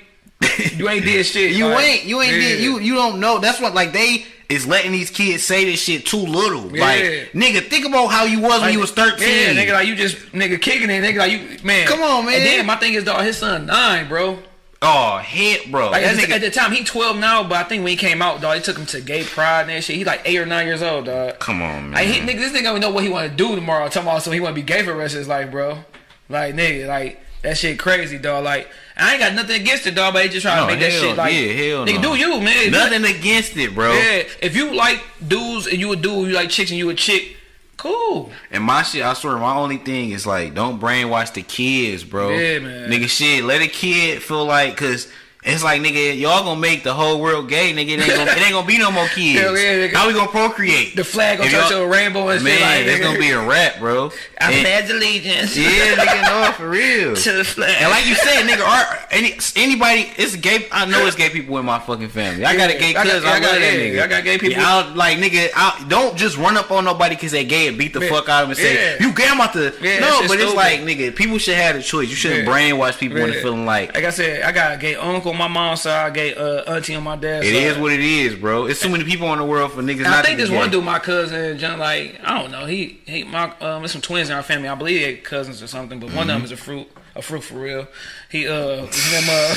you 0.77 0.89
ain't 0.89 1.05
did 1.05 1.25
shit. 1.27 1.53
You 1.53 1.69
like, 1.69 1.85
ain't 1.85 2.05
you 2.05 2.21
ain't 2.21 2.33
yeah. 2.33 2.39
did, 2.41 2.61
you 2.61 2.79
you 2.81 2.95
don't 2.95 3.21
know. 3.21 3.39
That's 3.39 3.61
what 3.61 3.75
like 3.75 3.93
they 3.93 4.25
is 4.49 4.67
letting 4.67 4.91
these 4.93 5.11
kids 5.11 5.45
say 5.45 5.65
this 5.65 5.81
shit 5.81 6.07
too 6.07 6.17
little. 6.19 6.75
Yeah. 6.75 6.85
Like 6.85 7.03
nigga, 7.33 7.69
think 7.69 7.87
about 7.87 8.09
how 8.09 8.25
you 8.25 8.41
was 8.41 8.61
when 8.63 8.73
you 8.73 8.81
was 8.81 8.91
13. 8.91 9.21
Yeah, 9.21 9.55
nigga, 9.55 9.73
like 9.73 9.87
you 9.87 9.95
just 9.95 10.17
nigga 10.33 10.61
kicking 10.61 10.91
it, 10.91 11.03
nigga, 11.05 11.19
like 11.19 11.33
you 11.33 11.65
man. 11.65 11.87
Come 11.87 12.01
on, 12.01 12.25
man. 12.27 12.35
And 12.35 12.45
then 12.45 12.67
my 12.67 12.77
thing 12.77 12.95
is, 12.95 13.05
dog, 13.05 13.23
his 13.25 13.37
son 13.39 13.67
nine, 13.67 14.09
bro. 14.09 14.39
oh, 14.83 15.19
hit, 15.19 15.71
bro. 15.71 15.91
Like 15.91 16.03
that 16.03 16.15
at, 16.15 16.17
the- 16.17 16.23
nigga, 16.23 16.37
at 16.37 16.41
the 16.41 16.51
time, 16.51 16.73
he 16.73 16.83
twelve 16.85 17.19
now, 17.19 17.43
but 17.45 17.53
I 17.53 17.63
think 17.65 17.85
when 17.85 17.91
he 17.91 17.97
came 17.97 18.23
out, 18.23 18.41
dog, 18.41 18.57
he 18.57 18.63
took 18.63 18.79
him 18.79 18.87
to 18.87 19.01
gay 19.01 19.23
pride 19.25 19.63
and 19.63 19.71
that 19.71 19.85
shit. 19.85 19.97
He 19.97 20.05
like 20.05 20.23
eight 20.25 20.39
or 20.39 20.47
nine 20.47 20.67
years 20.67 20.83
old, 20.83 21.05
dog. 21.05 21.39
come 21.39 21.61
on, 21.63 21.91
man. 21.91 21.93
Like 21.93 22.09
he, 22.09 22.21
nigga, 22.21 22.39
this 22.39 22.53
nigga 22.53 22.65
don't 22.65 22.81
know 22.81 22.91
what 22.91 23.05
he 23.05 23.11
want 23.11 23.31
to 23.31 23.37
do 23.37 23.55
tomorrow. 23.55 23.87
Talking 23.89 24.09
about 24.09 24.23
so 24.23 24.31
he 24.31 24.41
want 24.41 24.57
to 24.57 24.61
be 24.61 24.67
gay 24.67 24.81
for 24.81 24.93
the 24.93 24.97
rest 24.97 25.15
of 25.15 25.19
his 25.19 25.29
life, 25.29 25.51
bro. 25.51 25.85
Like 26.29 26.55
nigga, 26.55 26.89
like 26.89 27.21
that 27.43 27.57
shit 27.57 27.79
crazy, 27.79 28.19
dog. 28.19 28.45
Like 28.45 28.69
I 29.01 29.13
ain't 29.13 29.21
got 29.21 29.35
nothing 29.35 29.61
against 29.61 29.87
it, 29.87 29.95
dog, 29.95 30.13
but 30.15 30.21
they 30.23 30.29
just 30.29 30.43
trying 30.45 30.57
No, 30.59 30.67
to 30.67 30.73
make 30.73 30.81
that 30.81 30.93
shit 30.93 31.17
like 31.17 31.33
yeah, 31.35 31.41
hell 31.53 31.87
nigga, 31.87 32.03
no. 32.03 32.15
do 32.15 32.19
you, 32.19 32.41
man? 32.41 32.49
If 32.57 32.65
you- 32.67 32.71
Nothing 32.73 33.05
against 33.05 33.57
it, 33.57 33.75
bro. 33.75 33.93
yeah, 33.93 34.23
if 34.43 34.55
you 34.57 34.75
like 34.75 35.03
dudes 35.27 35.67
and 35.67 35.79
you 35.79 35.93
a 35.93 35.97
dude, 35.97 36.29
you 36.29 36.35
like 36.35 36.51
chicks 36.51 36.71
and 36.71 36.79
you 36.79 36.91
a 36.91 36.95
chick, 36.95 37.37
cool. 37.77 38.31
And 38.51 38.63
my 38.63 38.83
shit, 38.83 39.03
I 39.03 39.15
swear, 39.15 39.37
my 39.39 39.55
only 39.57 39.79
thing 39.79 40.11
is 40.11 40.27
like, 40.27 40.55
don't 40.55 40.81
brainwash 40.81 41.33
the 41.33 41.43
kids, 41.43 42.05
bro. 42.05 42.31
Yeah, 42.31 42.59
man. 42.59 42.91
Nigga, 42.91 43.09
shit, 43.09 43.45
let 43.45 43.63
a 43.63 43.69
kid 43.69 44.23
feel 44.23 44.45
like, 44.45 44.77
cause 44.77 45.09
it's 45.43 45.65
like, 45.65 45.81
nigga, 45.81 46.19
y'all 46.19 46.45
gonna 46.45 46.61
make 46.61 46.85
the 46.85 46.93
whole 46.93 47.19
world 47.21 47.49
gay, 47.49 47.73
nigga. 47.73 47.97
It 47.97 48.01
ain't 48.01 48.09
gonna, 48.15 48.31
it 48.33 48.39
ain't 48.39 48.53
gonna 48.53 48.67
be 48.67 48.77
no 48.79 48.91
more 48.91 49.07
kids. 49.15 49.41
Hell 49.41 49.57
yeah, 49.57 49.89
nigga. 49.89 49.95
How 49.95 50.07
we 50.07 50.13
gonna 50.13 50.29
procreate? 50.31 50.95
The 50.97 51.05
flag 51.05 51.39
gonna 51.39 51.51
touch 51.51 51.71
y'all- 51.71 51.83
a 51.83 51.89
rainbow 51.89 52.29
and 52.29 52.45
Man, 52.45 52.53
shit 52.59 52.61
like 52.63 52.87
it's 52.87 53.01
gonna 53.05 53.19
be 53.19 53.31
a 53.31 53.41
rap, 53.47 53.79
bro. 53.79 54.13
I 54.41 54.53
And- 54.53 54.61
pledge 54.63 54.91
allegiance. 54.91 55.57
yeah, 55.57 55.97
nigga, 55.97 56.23
no, 56.47 56.53
for 56.57 56.69
real. 56.69 57.17
to 57.17 57.33
the 57.33 57.45
flag. 57.45 57.75
And 57.81 57.91
like 57.91 58.07
you 58.07 58.15
said, 58.17 58.45
nigga, 58.47 58.67
are 58.67 58.99
any 59.11 59.39
anybody? 59.57 60.13
It's 60.17 60.37
gay. 60.37 60.67
I 60.71 60.85
know 60.85 61.07
it's 61.07 61.17
gay 61.17 61.31
people 61.31 61.57
in 61.59 61.65
my 61.65 61.79
fucking 61.79 62.09
family. 62.11 62.45
I 62.45 62.57
got 62.57 62.69
a 62.71 62.75
gay 62.79 62.91
I 62.95 63.03
cousin. 63.03 63.23
yeah, 63.23 63.31
I, 63.31 63.35
I 63.37 63.41
got- 63.41 63.59
that 63.59 63.75
nigga. 63.75 64.03
I 64.03 64.07
got 64.09 64.25
gay 64.25 64.39
people. 64.39 64.61
Yeah, 64.61 64.69
I 64.69 64.83
don't- 64.83 64.97
like 64.97 65.19
nigga, 65.19 65.49
I, 65.57 65.85
don't 65.89 66.17
just 66.19 66.37
run 66.37 66.57
up 66.59 66.71
on 66.71 66.85
nobody 66.85 67.15
because 67.15 67.33
they 67.33 67.45
gay 67.45 67.67
and 67.69 67.79
beat 67.79 67.95
the 67.95 68.01
Yeah. 68.01 68.11
fuck 68.11 68.29
out 68.29 68.43
of 68.43 68.49
them 68.49 68.51
and 68.51 68.59
say 68.59 68.75
Yeah. 68.99 69.07
you 69.07 69.15
gay. 69.15 69.27
I'm 69.27 69.41
about 69.41 69.55
to. 69.55 69.73
Yeah, 69.81 70.01
no, 70.01 70.21
but 70.29 70.33
it's 70.39 70.43
stupid. 70.51 70.57
like 70.57 70.81
nigga, 70.81 71.17
people 71.17 71.39
should 71.39 71.55
have 71.57 71.77
a 71.77 71.83
choice. 71.83 72.11
You 72.11 72.17
shouldn't 72.17 72.47
brainwash 72.47 72.99
people 72.99 73.17
into 73.19 73.41
feeling 73.41 73.65
like 73.65 73.95
Like 73.95 74.05
I 74.05 74.11
said, 74.11 74.43
I 74.43 74.53
got 74.53 74.75
a 74.75 74.77
gay 74.77 74.95
uncle 74.97 75.30
on 75.31 75.39
my 75.39 75.49
mom's 75.49 75.81
side, 75.83 76.13
gay 76.15 76.35
uh, 76.35 76.75
auntie 76.75 76.95
on 76.95 77.03
my 77.05 77.17
dad's 77.17 77.47
it 77.47 77.55
side. 77.55 77.63
is 77.63 77.79
what 77.79 77.93
it 77.93 78.01
is, 78.01 78.35
bro. 78.35 78.67
It's 78.67 78.81
too 78.81 78.89
many 78.91 79.05
people 79.05 79.33
in 79.33 79.39
the 79.39 79.45
world 79.45 79.73
for 79.73 79.81
niggas 79.83 79.93
And 79.95 80.03
not 80.03 80.19
I 80.19 80.23
think 80.23 80.39
this 80.39 80.51
one 80.51 80.71
dude, 80.71 80.85
my 80.85 80.99
cousin, 80.99 81.57
John, 81.59 81.79
like 81.79 82.21
I 82.23 82.39
don't 82.41 82.51
know, 82.51 82.67
he 82.67 83.01
he 83.07 83.25
my 83.25 83.45
um, 83.61 83.81
there's 83.83 83.93
some 83.93 84.03
twins 84.03 84.29
in 84.29 84.37
our 84.37 84.43
family. 84.43 84.69
I 84.69 84.75
believe 84.75 85.01
they 85.01 85.17
cousins 85.17 85.63
or 85.63 85.67
something, 85.67 85.99
but 86.01 86.13
one 86.13 86.27
Mm-hmm. 86.27 86.31
of 86.31 86.37
them 86.37 86.45
is 86.45 86.53
a 86.53 86.57
fruit, 86.57 86.87
a 87.17 87.23
fruit 87.23 87.41
for 87.43 87.55
real. 87.55 87.87
He 88.31 88.47
uh, 88.47 88.53
name, 88.77 88.87
uh 89.29 89.55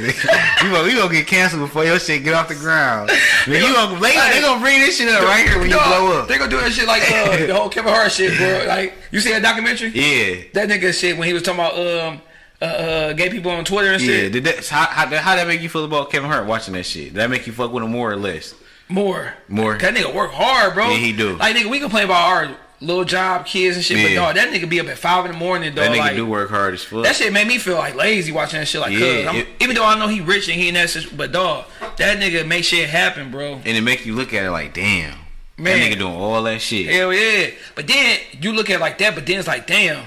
you 0.00 0.70
gonna, 0.70 0.88
you 0.90 0.96
gonna 0.98 1.12
get 1.12 1.26
canceled 1.26 1.62
before 1.62 1.84
your 1.84 1.98
shit 1.98 2.24
get 2.24 2.34
off 2.34 2.48
the 2.48 2.54
ground. 2.54 3.10
Man, 3.46 3.62
you 3.62 3.72
gonna, 3.72 4.00
they, 4.00 4.12
they 4.32 4.40
gonna 4.40 4.60
bring 4.60 4.80
this 4.80 4.96
shit 4.98 5.08
up 5.08 5.22
right 5.22 5.46
here 5.46 5.58
when 5.58 5.70
you 5.70 5.76
blow 5.76 6.20
up. 6.20 6.28
They 6.28 6.38
gonna 6.38 6.50
do 6.50 6.58
that 6.60 6.72
shit 6.72 6.86
like 6.86 7.02
uh, 7.10 7.36
the 7.46 7.54
whole 7.54 7.68
Kevin 7.68 7.92
Hart 7.92 8.10
shit, 8.12 8.36
bro. 8.36 8.64
Like 8.66 8.94
you 9.12 9.20
see 9.20 9.30
that 9.32 9.42
documentary? 9.42 9.90
Yeah. 9.90 10.42
That 10.54 10.68
nigga 10.68 10.92
shit 10.98 11.16
when 11.16 11.26
he 11.28 11.32
was 11.34 11.42
talking 11.42 11.60
about 11.60 11.78
um 11.78 12.20
uh, 12.60 12.64
uh 12.64 13.12
gay 13.12 13.28
people 13.30 13.50
on 13.50 13.64
Twitter 13.64 13.92
and 13.92 14.00
shit. 14.02 14.24
Yeah, 14.24 14.28
did 14.30 14.44
that, 14.44 14.66
how, 14.66 14.86
how, 14.86 15.06
how 15.16 15.36
that 15.36 15.46
make 15.46 15.60
you 15.60 15.68
feel 15.68 15.84
about 15.84 16.10
Kevin 16.10 16.30
Hart 16.30 16.46
watching 16.46 16.74
that 16.74 16.84
shit? 16.84 17.06
Did 17.06 17.14
that 17.14 17.30
make 17.30 17.46
you 17.46 17.52
fuck 17.52 17.72
with 17.72 17.82
him 17.84 17.90
more 17.92 18.10
or 18.12 18.16
less? 18.16 18.54
More, 18.88 19.34
More. 19.48 19.76
That 19.76 19.94
nigga 19.94 20.14
work 20.14 20.30
hard, 20.32 20.74
bro. 20.74 20.90
Yeah, 20.90 20.96
he 20.98 21.12
do. 21.12 21.36
Like 21.36 21.56
nigga, 21.56 21.68
we 21.70 21.80
complain 21.80 22.04
about 22.04 22.28
our 22.28 22.56
little 22.80 23.04
job, 23.04 23.46
kids 23.46 23.74
and 23.76 23.84
shit, 23.84 24.06
but 24.06 24.14
dog, 24.14 24.34
that 24.36 24.52
nigga 24.52 24.68
be 24.68 24.78
up 24.78 24.86
at 24.86 24.98
five 24.98 25.24
in 25.26 25.32
the 25.32 25.36
morning, 25.38 25.74
dog. 25.74 25.86
That 25.86 25.92
nigga 25.92 25.98
like, 25.98 26.16
do 26.16 26.26
work 26.26 26.50
hard 26.50 26.74
as 26.74 26.84
fuck. 26.84 27.02
That 27.04 27.16
shit 27.16 27.32
made 27.32 27.48
me 27.48 27.58
feel 27.58 27.76
like 27.76 27.94
lazy 27.96 28.32
watching 28.32 28.60
that 28.60 28.66
shit. 28.66 28.80
Like, 28.80 28.92
Yeah, 28.92 29.34
it- 29.34 29.48
even 29.60 29.74
though 29.74 29.84
I 29.84 29.98
know 29.98 30.06
he 30.08 30.20
rich 30.20 30.48
and 30.48 30.60
he 30.60 30.68
in 30.68 30.74
that, 30.74 30.94
but 31.16 31.32
dog, 31.32 31.64
that 31.96 32.18
nigga 32.18 32.46
make 32.46 32.64
shit 32.64 32.88
happen, 32.88 33.30
bro. 33.30 33.54
and 33.54 33.66
it 33.66 33.80
make 33.80 34.06
you 34.06 34.14
look 34.14 34.32
at 34.32 34.44
it 34.44 34.50
like, 34.50 34.72
damn, 34.74 35.14
Man. 35.56 35.78
that 35.78 35.90
nigga 35.90 35.98
doing 35.98 36.14
all 36.14 36.42
that 36.44 36.60
shit. 36.60 36.86
Hell 36.94 37.12
yeah. 37.12 37.50
But 37.74 37.86
then 37.88 38.18
you 38.40 38.52
look 38.52 38.70
at 38.70 38.76
it 38.76 38.80
like 38.80 38.98
that, 38.98 39.14
but 39.14 39.26
then 39.26 39.38
it's 39.38 39.48
like, 39.48 39.66
damn, 39.66 40.04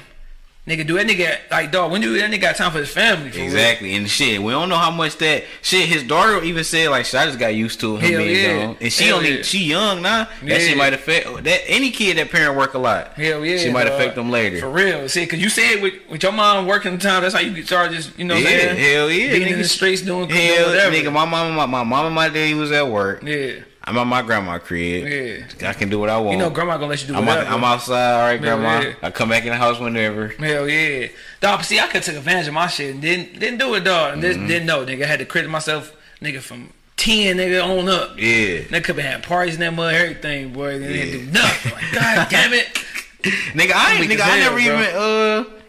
nigga, 0.69 0.85
do 0.87 0.93
that 0.95 1.07
nigga 1.07 1.37
like 1.51 1.71
dog? 1.71 1.91
When 1.91 2.01
do 2.01 2.17
that 2.19 2.29
nigga 2.31 2.41
got 2.41 2.55
time 2.55 2.71
for 2.71 2.77
his 2.79 2.89
family? 2.91 3.31
For 3.31 3.37
real? 3.37 3.45
Exactly, 3.45 3.95
and 3.95 4.09
shit, 4.09 4.41
we 4.41 4.51
don't 4.51 4.69
know 4.69 4.77
how 4.77 4.91
much 4.91 5.17
that 5.17 5.43
shit. 5.61 5.89
His 5.89 6.03
daughter 6.03 6.43
even 6.43 6.63
said 6.63 6.89
like, 6.89 7.05
shit, 7.05 7.19
I 7.19 7.25
just 7.25 7.39
got 7.39 7.55
used 7.55 7.79
to 7.81 7.97
him 7.97 8.11
Hell 8.11 8.19
being 8.23 8.35
yeah. 8.69 8.73
and 8.79 8.93
she 8.93 9.05
Hell 9.07 9.17
only 9.17 9.37
yeah. 9.37 9.41
she 9.43 9.59
young 9.65 10.01
now. 10.01 10.25
That 10.25 10.43
Yeah. 10.43 10.59
shit 10.59 10.77
might 10.77 10.93
affect 10.93 11.43
that 11.43 11.61
any 11.67 11.91
kid 11.91 12.17
that 12.17 12.29
parent 12.31 12.55
work 12.57 12.73
a 12.75 12.79
lot. 12.79 13.13
Hell 13.13 13.43
yeah. 13.45 13.57
she 13.57 13.71
might 13.71 13.85
dog. 13.85 13.93
affect 13.99 14.15
them 14.15 14.29
later. 14.29 14.59
For 14.59 14.69
real. 14.69 15.09
See, 15.09 15.25
cause 15.25 15.39
you 15.39 15.49
said 15.49 15.81
with, 15.81 15.95
with 16.09 16.23
your 16.23 16.31
mom 16.31 16.67
working 16.67 16.93
the 16.93 16.97
time, 16.99 17.21
that's 17.23 17.33
how 17.33 17.41
you 17.41 17.53
get 17.53 17.67
just, 17.67 18.17
you 18.19 18.25
know 18.25 18.35
what 18.35 18.45
I'm 18.45 18.51
yeah, 18.51 18.59
saying? 18.59 18.77
hell 18.95 19.11
yeah, 19.11 19.31
Being 19.33 19.53
in 19.53 19.57
the 19.59 19.67
streets 19.67 20.01
doing, 20.01 20.27
doing 20.27 20.39
Hell, 20.39 20.67
whatever. 20.69 20.95
nigga, 20.95 21.11
my 21.11 21.25
mama, 21.25 21.53
my, 21.55 21.65
my 21.65 21.83
mama, 21.83 22.05
and 22.07 22.15
my 22.15 22.29
daddy 22.29 22.53
was 22.53 22.71
at 22.71 22.87
work. 22.87 23.23
yeah. 23.23 23.61
I'm 23.89 23.97
at 23.97 24.07
my 24.07 24.21
grandma 24.21 24.57
crib. 24.59 25.07
Yeah. 25.07 25.69
I 25.69 25.73
can 25.73 25.89
do 25.89 25.99
what 25.99 26.09
I 26.09 26.17
want. 26.17 26.31
You 26.31 26.37
know, 26.37 26.49
grandma 26.49 26.75
gonna 26.77 26.87
let 26.87 27.01
you 27.01 27.07
do 27.07 27.15
I'm, 27.15 27.25
whatever. 27.25 27.47
out, 27.49 27.53
I'm 27.57 27.63
outside, 27.63 28.13
all 28.13 28.21
right, 28.21 28.39
grandma. 28.39 28.79
yeah. 28.81 28.93
I 29.01 29.11
come 29.11 29.29
back 29.29 29.43
in 29.43 29.49
the 29.49 29.57
house 29.57 29.79
whenever. 29.79 30.27
Hell 30.29 30.69
yeah. 30.69 31.07
Dog, 31.41 31.63
see, 31.63 31.79
I 31.79 31.87
could 31.87 32.03
take 32.03 32.15
advantage 32.15 32.47
of 32.47 32.53
my 32.53 32.67
shit 32.67 32.93
and 32.93 33.01
didn't 33.01 33.39
didn't 33.39 33.57
do 33.59 33.73
it, 33.73 33.81
dog. 33.83 34.13
And 34.13 34.23
Mm-hmm. 34.23 34.47
didn't 34.47 34.65
know, 34.67 34.85
nigga. 34.85 35.03
I 35.03 35.07
had 35.07 35.19
to 35.19 35.25
credit 35.25 35.49
myself, 35.49 35.91
nigga, 36.21 36.39
from 36.41 36.71
ten 36.97 37.37
nigga 37.37 37.63
on 37.63 37.89
up. 37.89 38.11
Yeah. 38.17 38.61
They 38.69 38.81
could 38.81 38.95
have 38.97 39.05
had 39.13 39.23
parties 39.23 39.55
in 39.55 39.61
that 39.61 39.73
mud, 39.73 39.93
everything, 39.95 40.53
boy. 40.53 40.77
They 40.79 40.93
didn't 40.93 41.25
do 41.25 41.31
nothing. 41.31 41.71
Like, 41.73 41.91
God 41.93 42.27
damn 42.29 42.53
it. 42.53 42.67
Nigga, 43.53 43.73
I 43.75 43.95
ain't, 43.95 44.09
nigga, 44.09 44.21
I 44.21 44.37
hell, 44.37 44.55
never 44.55 44.55
bro. 44.55 44.79
even 44.79 44.95
uh 44.95 45.59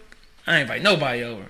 I 0.46 0.52
ain't 0.56 0.62
invite 0.62 0.82
nobody 0.82 1.24
over. 1.24 1.42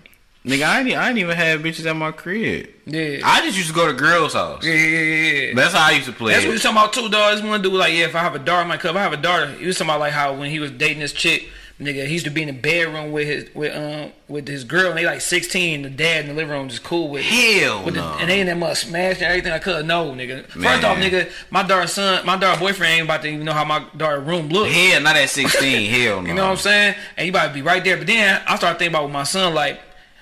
Nigga, 0.44 0.62
I 0.66 0.80
ain't, 0.80 0.96
I 0.96 1.08
ain't 1.08 1.18
even 1.18 1.36
had 1.36 1.60
bitches 1.60 1.86
at 1.86 1.96
my 1.96 2.12
crib. 2.12 2.68
Yeah. 2.86 3.20
I 3.24 3.40
just 3.42 3.56
used 3.56 3.68
to 3.68 3.74
go 3.74 3.86
to 3.86 3.92
girls' 3.92 4.34
house. 4.34 4.64
yeah, 4.64 4.72
yeah, 4.74 4.98
yeah, 4.98 5.32
yeah. 5.48 5.54
That's 5.54 5.74
how 5.74 5.86
I 5.86 5.92
used 5.92 6.06
to 6.06 6.12
play. 6.12 6.32
That's 6.32 6.44
it. 6.44 6.48
what 6.48 6.52
he's 6.54 6.62
talking 6.62 6.78
about 6.78 6.92
too, 6.92 7.08
dog. 7.08 7.34
This 7.34 7.44
one 7.44 7.62
dude 7.62 7.72
like, 7.74 7.92
yeah, 7.92 8.06
if 8.06 8.14
I 8.14 8.20
have 8.20 8.34
a 8.34 8.38
daughter, 8.38 8.66
my 8.68 8.76
cup, 8.76 8.96
I 8.96 9.02
have 9.02 9.12
a 9.12 9.16
daughter. 9.16 9.46
He 9.52 9.66
was 9.66 9.76
talking 9.78 9.90
about 9.90 10.00
like 10.00 10.12
how 10.12 10.34
when 10.34 10.50
he 10.50 10.58
was 10.58 10.70
dating 10.70 11.00
this 11.00 11.12
chick, 11.12 11.48
nigga, 11.80 12.06
he 12.06 12.12
used 12.12 12.26
to 12.26 12.30
be 12.30 12.42
in 12.42 12.48
the 12.48 12.52
bedroom 12.54 13.12
with 13.12 13.26
his 13.26 13.54
with 13.54 13.74
um 13.74 14.12
with 14.28 14.46
his 14.46 14.64
girl, 14.64 14.90
and 14.90 14.98
they 14.98 15.06
like 15.06 15.20
sixteen. 15.20 15.82
The 15.82 15.90
dad 15.90 16.22
in 16.22 16.28
the 16.28 16.34
living 16.34 16.50
room 16.50 16.68
just 16.68 16.84
cool 16.84 17.08
with. 17.08 17.22
Hell 17.22 17.84
With 17.84 17.94
the, 17.94 18.02
and 18.02 18.28
they 18.28 18.40
in 18.40 18.46
that 18.46 18.58
must 18.58 18.88
smash 18.88 19.16
and 19.16 19.24
everything. 19.24 19.52
I 19.52 19.58
could 19.58 19.86
no, 19.86 20.12
nigga. 20.12 20.44
First 20.46 20.56
Man. 20.56 20.84
off, 20.84 20.98
nigga, 20.98 21.30
my 21.50 21.62
daughter's 21.62 21.92
son, 21.92 22.24
my 22.26 22.36
daughter 22.36 22.60
boyfriend 22.60 22.92
ain't 22.92 23.04
about 23.04 23.22
to 23.22 23.28
even 23.28 23.46
know 23.46 23.52
how 23.52 23.64
my 23.64 23.84
daughter 23.96 24.20
room 24.20 24.48
look. 24.48 24.68
Hell, 24.68 25.00
not 25.00 25.16
at 25.16 25.30
16. 25.30 25.90
Hell 25.90 26.22
no. 26.22 26.28
You 26.28 26.34
know 26.34 26.44
what 26.44 26.52
I'm 26.52 26.56
saying? 26.58 26.94
And 27.16 27.26
you 27.26 27.32
about 27.32 27.48
to 27.48 27.54
be 27.54 27.62
right 27.62 27.82
there. 27.82 27.96
But 27.96 28.06
then 28.06 28.42
I 28.46 28.56
started 28.56 28.78
thinking 28.78 28.94
about 28.94 29.04
with 29.04 29.12
my 29.12 29.24
son, 29.24 29.54
like, 29.54 29.80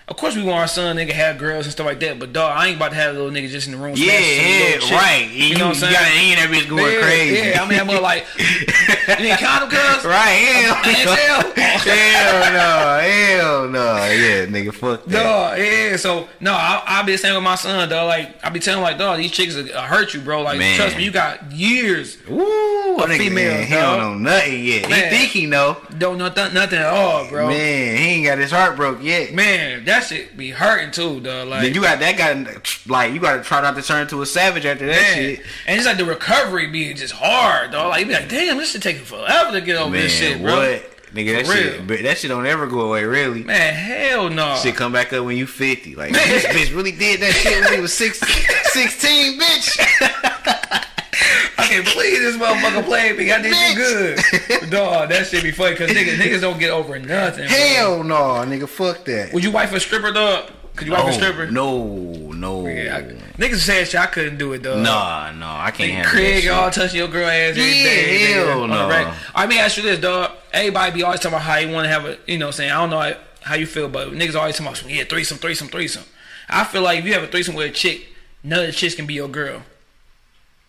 of 0.09 0.16
course 0.16 0.35
we 0.35 0.43
want 0.43 0.59
our 0.59 0.66
son 0.68 0.97
nigga 0.97 1.12
have 1.12 1.36
girls 1.36 1.66
and 1.66 1.72
stuff 1.72 1.86
like 1.86 2.01
that. 2.01 2.18
But 2.18 2.32
dog, 2.32 2.56
I 2.56 2.68
ain't 2.68 2.76
about 2.76 2.90
to 2.90 2.94
have 2.97 3.14
a 3.14 3.18
little 3.18 3.30
nigga 3.30 3.48
just 3.48 3.66
in 3.66 3.74
the 3.74 3.78
room. 3.78 3.94
Yeah, 3.97 4.18
yeah, 4.18 4.97
right. 4.97 5.28
You, 5.30 5.59
know 5.59 5.68
what 5.68 5.76
I'm 5.76 5.80
saying? 5.80 5.93
You 5.93 5.98
got 5.98 6.09
and 6.09 6.52
that 6.52 6.59
bitch 6.59 6.68
going 6.68 6.93
yeah, 6.93 7.01
crazy. 7.02 7.48
Yeah, 7.48 7.62
I 7.62 7.68
mean, 7.68 7.78
I'm 7.78 7.86
more 7.86 8.01
like, 8.01 8.24
you 8.39 9.28
need 9.28 9.39
condom, 9.39 9.68
cuz? 9.68 10.05
Right, 10.05 10.30
hell, 10.30 10.74
Hell. 10.74 11.52
hell 11.55 12.52
no, 12.52 13.01
hell 13.02 13.68
no, 13.68 13.94
yeah, 14.06 14.47
nigga, 14.47 14.72
fuck 14.72 15.05
that. 15.05 15.22
Dog, 15.22 15.59
yeah. 15.59 15.97
So 15.97 16.28
no, 16.40 16.52
I, 16.52 16.82
I 16.86 17.02
be 17.02 17.16
saying 17.16 17.35
with 17.35 17.44
my 17.44 17.55
son, 17.56 17.89
dog. 17.89 18.09
Like 18.09 18.43
I 18.43 18.48
be 18.48 18.60
telling 18.60 18.78
him, 18.78 18.85
like, 18.85 18.98
dog, 18.98 19.18
these 19.18 19.30
chicks 19.30 19.55
will 19.56 19.68
uh, 19.74 19.82
hurt 19.82 20.14
you, 20.14 20.20
bro. 20.20 20.43
Like, 20.43 20.59
Man. 20.59 20.76
trust 20.76 20.97
me, 20.97 21.05
you 21.05 21.10
got 21.10 21.52
years. 21.52 22.16
Woo, 22.26 22.97
A 22.97 23.02
nigga, 23.02 23.18
female, 23.18 23.52
man, 23.52 23.66
he 23.66 23.74
dog. 23.74 24.01
don't 24.01 24.22
know 24.22 24.30
nothing 24.30 24.64
yet. 24.64 24.89
Man. 24.89 25.12
He 25.12 25.16
think 25.18 25.30
he 25.32 25.47
know. 25.47 25.76
Don't 25.98 26.16
know 26.16 26.30
th- 26.30 26.52
nothing 26.55 26.78
at 26.78 26.86
all, 26.86 27.28
bro. 27.28 27.48
Man. 27.48 27.59
Man, 27.59 27.97
he 27.98 28.05
ain't 28.05 28.26
got 28.26 28.39
his 28.39 28.51
heart 28.51 28.76
broke 28.76 29.02
yet. 29.02 29.35
Man, 29.35 29.85
that 29.85 29.97
shit 30.04 30.36
be 30.36 30.50
hurting 30.50 30.90
too, 30.90 31.20
dog. 31.20 31.48
Like, 31.48 31.62
Then 31.62 31.74
you 31.74 31.80
got 31.82 31.98
that 32.00 32.16
guy, 32.16 32.32
like 32.86 33.12
you 33.12 33.20
got 33.20 33.36
to 33.36 33.42
try 33.42 33.60
not 33.60 33.76
to 33.76 33.82
turn 33.82 34.02
into 34.02 34.20
a 34.22 34.26
savage 34.26 34.64
after 34.66 34.86
that 34.86 34.92
Man. 35.00 35.14
shit. 35.14 35.40
And 35.66 35.76
it's 35.78 35.86
like 35.86 35.96
the 35.98 36.04
recovery 36.04 36.66
being 36.68 36.96
just 36.96 37.14
hard, 37.14 37.72
dog. 37.72 37.90
Like 37.90 38.00
you 38.00 38.06
be 38.06 38.12
like, 38.14 38.28
damn, 38.28 38.56
this 38.58 38.72
shit 38.72 38.82
taking 38.82 39.04
forever 39.04 39.52
to 39.52 39.60
get 39.60 39.76
over 39.76 39.90
Man, 39.90 40.02
this 40.02 40.12
shit, 40.16 40.40
bro. 40.42 40.56
what? 40.56 40.94
Nigga, 41.14 41.36
that 41.42 41.46
shit, 41.46 41.86
but 41.86 42.02
that 42.02 42.18
shit 42.18 42.28
don't 42.28 42.46
ever 42.46 42.66
go 42.66 42.80
away, 42.80 43.02
really. 43.04 43.42
Man, 43.42 43.72
hell 43.72 44.28
no. 44.28 44.56
Shit 44.62 44.74
come 44.76 44.92
back 44.92 45.10
up 45.14 45.24
when 45.24 45.38
you 45.38 45.46
50. 45.46 45.94
Like, 45.94 46.12
Man. 46.12 46.20
this 46.28 46.44
bitch 46.44 46.76
really 46.76 46.92
did 46.92 47.20
that 47.20 47.32
shit 47.32 47.64
when 47.64 47.72
he 47.72 47.80
was 47.80 47.94
six, 47.94 48.18
16, 48.18 49.40
bitch. 49.40 50.84
I 51.58 51.66
can't 51.66 51.84
believe 51.84 52.20
this 52.20 52.36
motherfucker 52.36 52.84
played 52.84 53.18
me. 53.18 53.32
I 53.32 53.42
did 53.42 53.54
you 53.54 53.76
good. 54.58 54.70
dog, 54.70 55.08
that 55.10 55.26
shit 55.26 55.42
be 55.42 55.50
funny 55.50 55.72
because 55.72 55.90
niggas, 55.90 56.16
niggas 56.16 56.40
don't 56.40 56.58
get 56.58 56.70
over 56.70 56.98
nothing. 56.98 57.46
bro. 57.48 57.56
Hell 57.56 58.04
no, 58.04 58.16
nigga, 58.46 58.68
fuck 58.68 59.04
that. 59.06 59.32
Would 59.32 59.42
you 59.44 59.50
wife 59.50 59.72
a 59.72 59.80
stripper, 59.80 60.12
dog? 60.12 60.50
Could 60.76 60.86
you 60.86 60.92
wife 60.92 61.08
a 61.08 61.12
stripper? 61.12 61.50
No, 61.50 62.04
no. 62.32 62.66
Yeah, 62.68 62.98
I, 62.98 63.02
niggas 63.40 63.56
said 63.56 63.84
shit. 63.88 64.00
I 64.00 64.06
couldn't 64.06 64.38
do 64.38 64.52
it, 64.52 64.62
dog. 64.62 64.78
Nah, 64.78 65.32
no, 65.32 65.46
I 65.48 65.72
can't 65.72 65.90
Nigga, 65.90 65.94
handle 65.94 66.10
Craig, 66.12 66.44
that 66.44 66.52
all 66.52 66.70
shit. 66.70 66.74
touching 66.82 66.98
your 66.98 67.08
girl 67.08 67.26
ass 67.26 67.50
every 67.50 67.62
Yeah, 67.64 67.84
day. 67.84 68.18
nigga, 68.28 68.34
hell 68.46 68.62
on 68.62 68.70
the 68.70 68.76
no. 68.76 68.88
reg- 68.88 69.14
I 69.34 69.46
mean, 69.46 69.58
ask 69.58 69.76
you 69.76 69.82
this, 69.82 69.98
dog. 69.98 70.30
Everybody 70.52 70.92
be 70.94 71.02
always 71.02 71.18
talking 71.18 71.34
about 71.34 71.42
how 71.42 71.56
you 71.56 71.72
want 71.72 71.86
to 71.86 71.90
have 71.90 72.04
a, 72.04 72.16
you 72.28 72.38
know, 72.38 72.46
what 72.46 72.54
I'm 72.54 72.56
saying 72.58 72.70
I 72.70 72.74
don't 72.76 72.90
know 72.90 73.16
how 73.42 73.54
you 73.56 73.66
feel, 73.66 73.88
but 73.88 74.08
niggas 74.12 74.36
always 74.36 74.56
talking 74.56 74.68
about 74.68 74.88
yeah, 74.88 75.02
threesome, 75.04 75.38
threesome, 75.38 75.66
threesome. 75.68 76.04
I 76.48 76.62
feel 76.64 76.82
like 76.82 77.00
if 77.00 77.04
you 77.06 77.12
have 77.14 77.24
a 77.24 77.26
threesome 77.26 77.56
with 77.56 77.66
a 77.70 77.74
chick, 77.74 78.06
none 78.44 78.60
of 78.60 78.66
the 78.66 78.72
chicks 78.72 78.94
can 78.94 79.06
be 79.06 79.14
your 79.14 79.28
girl. 79.28 79.62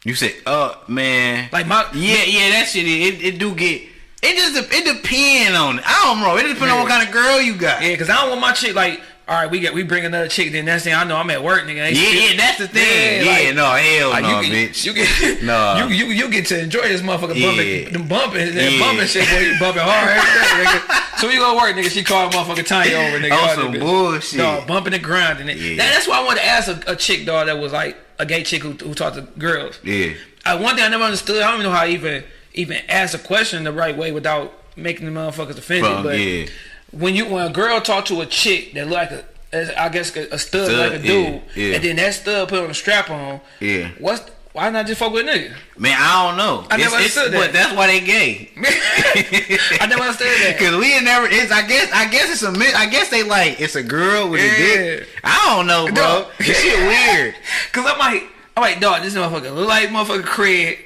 You 0.06 0.16
said, 0.16 0.34
uh, 0.46 0.76
man. 0.88 1.50
Like 1.52 1.68
my 1.68 1.86
Yeah, 1.94 2.24
yeah, 2.24 2.50
that 2.52 2.68
shit, 2.70 2.86
it, 2.88 3.22
it 3.24 3.38
do 3.40 3.54
get, 3.54 3.82
it 4.24 4.36
just, 4.38 4.56
it 4.74 4.86
depend 4.86 5.56
on, 5.56 5.80
It. 5.80 5.84
I 5.86 6.04
don't 6.06 6.20
know, 6.22 6.38
it 6.38 6.52
depend 6.54 6.72
on 6.72 6.80
what 6.80 6.90
kind 6.90 7.06
of 7.06 7.14
girl 7.14 7.42
you 7.42 7.56
got. 7.58 7.82
Yeah, 7.84 7.96
cause 7.98 8.10
I 8.10 8.16
don't 8.18 8.30
want 8.30 8.42
my 8.42 8.54
chick 8.54 8.76
like, 8.76 9.02
all 9.28 9.36
right, 9.36 9.52
we 9.52 9.60
get 9.60 9.74
we 9.76 9.84
bring 9.84 10.06
another 10.06 10.28
chick. 10.28 10.52
Then 10.54 10.66
next 10.66 10.86
thing 10.86 10.94
I 10.96 11.04
know, 11.04 11.16
I'm 11.18 11.30
at 11.30 11.44
work, 11.44 11.64
nigga. 11.66 11.92
Yeah, 11.92 11.94
still- 11.94 12.14
yeah, 12.32 12.38
that's 12.38 12.58
the 12.58 12.68
thing. 12.70 13.26
Yeah, 13.26 13.40
Yeah, 13.40 13.46
like- 13.50 13.56
no, 13.56 13.72
hell 13.74 14.10
Like, 14.10 14.24
no, 14.24 14.40
you 14.40 14.50
get, 14.52 14.72
bitch. 14.72 14.86
You 14.86 14.94
get, 14.94 15.44
no. 15.44 15.86
you, 15.88 15.94
you 15.94 16.06
you 16.14 16.30
get 16.32 16.46
to 16.48 16.60
enjoy 16.60 16.82
this 16.88 17.02
motherfucker 17.02 17.36
Yeah. 17.36 17.48
bumping, 17.48 17.94
them 17.94 18.08
bumping, 18.08 18.54
Yeah. 18.58 18.80
bumping 18.80 19.06
shit, 19.06 19.30
boy, 19.30 19.40
you 19.40 19.60
bumping 19.60 19.84
hard 19.84 20.10
every 20.18 20.64
day, 20.64 20.80
nigga. 20.80 21.20
So 21.20 21.28
we 21.28 21.36
go 21.36 21.52
to 21.52 21.58
work, 21.58 21.76
nigga. 21.76 21.92
She 21.92 22.04
called 22.04 22.32
motherfucker 22.34 22.66
Tiny 22.66 22.96
over, 22.96 23.20
nigga. 23.20 23.32
All 23.34 23.54
some 23.56 23.74
bullshit. 23.74 24.40
dog, 24.40 24.66
bumping 24.66 24.94
and 24.94 25.04
grinding 25.04 25.50
it. 25.50 25.58
Yeah. 25.58 25.76
That, 25.76 25.92
that's 25.94 26.08
why 26.08 26.20
I 26.22 26.24
wanted 26.24 26.40
to 26.40 26.46
ask 26.48 26.68
a, 26.88 26.94
a 26.94 26.96
chick, 26.96 27.26
dog, 27.28 27.48
that 27.48 27.60
was 27.60 27.72
like 27.74 27.98
a 28.20 28.26
gay 28.26 28.44
chick 28.44 28.62
who, 28.62 28.74
who 28.74 28.94
talked 28.94 29.16
to 29.16 29.22
girls. 29.40 29.80
Yeah. 29.84 30.14
Uh, 30.46 30.60
one 30.60 30.76
thing 30.76 30.86
I 30.86 30.90
never 30.90 31.04
understood, 31.04 31.42
I 31.42 31.52
don't 31.52 31.62
even 31.62 31.72
know 31.72 31.76
how 31.76 31.86
I 31.86 31.90
even 31.90 32.24
even 32.54 32.78
ask 32.88 33.14
a 33.18 33.22
question 33.22 33.64
the 33.64 33.72
right 33.72 33.96
way 33.98 34.12
without 34.12 34.54
making 34.76 35.06
the 35.06 35.12
motherfuckers 35.12 35.58
offended. 35.58 35.92
Bro, 35.92 36.04
but 36.04 36.20
yeah. 36.20 36.48
when 36.92 37.16
you 37.16 37.26
when 37.26 37.48
a 37.48 37.54
girl 37.54 37.80
talk 37.82 38.06
to 38.06 38.22
a 38.22 38.26
chick 38.26 38.74
that 38.74 38.88
look 38.88 38.98
like 38.98 39.12
a 39.12 39.26
as- 39.52 39.72
I 39.72 39.90
guess 39.90 40.16
a, 40.16 40.28
a 40.34 40.38
stud, 40.38 40.68
Stud, 40.68 40.80
like 40.80 41.00
a 41.00 41.02
dude, 41.02 41.08
yeah, 41.08 41.42
yeah. 41.56 41.76
and 41.76 41.84
then 41.84 41.96
that 41.98 42.14
stud 42.14 42.50
put 42.50 42.64
on 42.64 42.70
a 42.70 42.74
strap 42.74 43.10
on. 43.10 43.42
Yeah. 43.60 43.90
What's 44.00 44.30
why 44.54 44.70
not 44.72 44.88
just 44.88 45.00
fuck 45.00 45.12
with 45.14 45.28
a 45.28 45.30
nigga? 45.30 45.54
Man, 45.78 45.96
I 46.00 46.28
don't 46.28 46.38
know. 46.38 46.66
I 46.70 46.76
It's- 46.76 46.80
never 46.80 46.96
it's- 47.04 47.18
understood 47.18 47.32
that. 47.34 47.38
But 47.40 47.54
that's 47.54 47.76
why 47.76 47.88
they 47.88 48.00
gay. 48.02 48.50
I 48.58 49.86
never 49.88 50.02
understood 50.02 50.28
that. 50.28 50.58
Cause 50.60 50.76
we 50.76 50.94
ain't 50.94 51.04
never. 51.06 51.28
It's. 51.30 51.52
I 51.52 51.66
guess. 51.68 51.92
I 51.94 52.10
guess 52.10 52.32
it's 52.32 52.44
a. 52.44 52.78
I 52.78 52.88
guess 52.88 53.10
they 53.10 53.24
like. 53.24 53.60
It's 53.62 53.76
a 53.76 53.84
girl 53.84 54.30
with 54.30 54.42
Yeah. 54.42 54.52
a 54.52 54.98
dick. 55.00 55.08
I 55.24 55.56
don't 55.56 55.68
know, 55.68 55.86
bro. 55.86 55.94
No. 55.94 56.28
This 56.40 56.60
shit 56.62 56.78
weird, 56.80 57.36
Cause 57.72 57.86
I'm 57.88 58.00
like, 58.00 58.24
I'm 58.58 58.62
like, 58.62 58.80
dog, 58.80 59.04
this 59.04 59.14
motherfucker 59.16 59.54
look 59.56 59.68
like 59.68 59.90
motherfucker 59.90 60.24
Craig. 60.24 60.80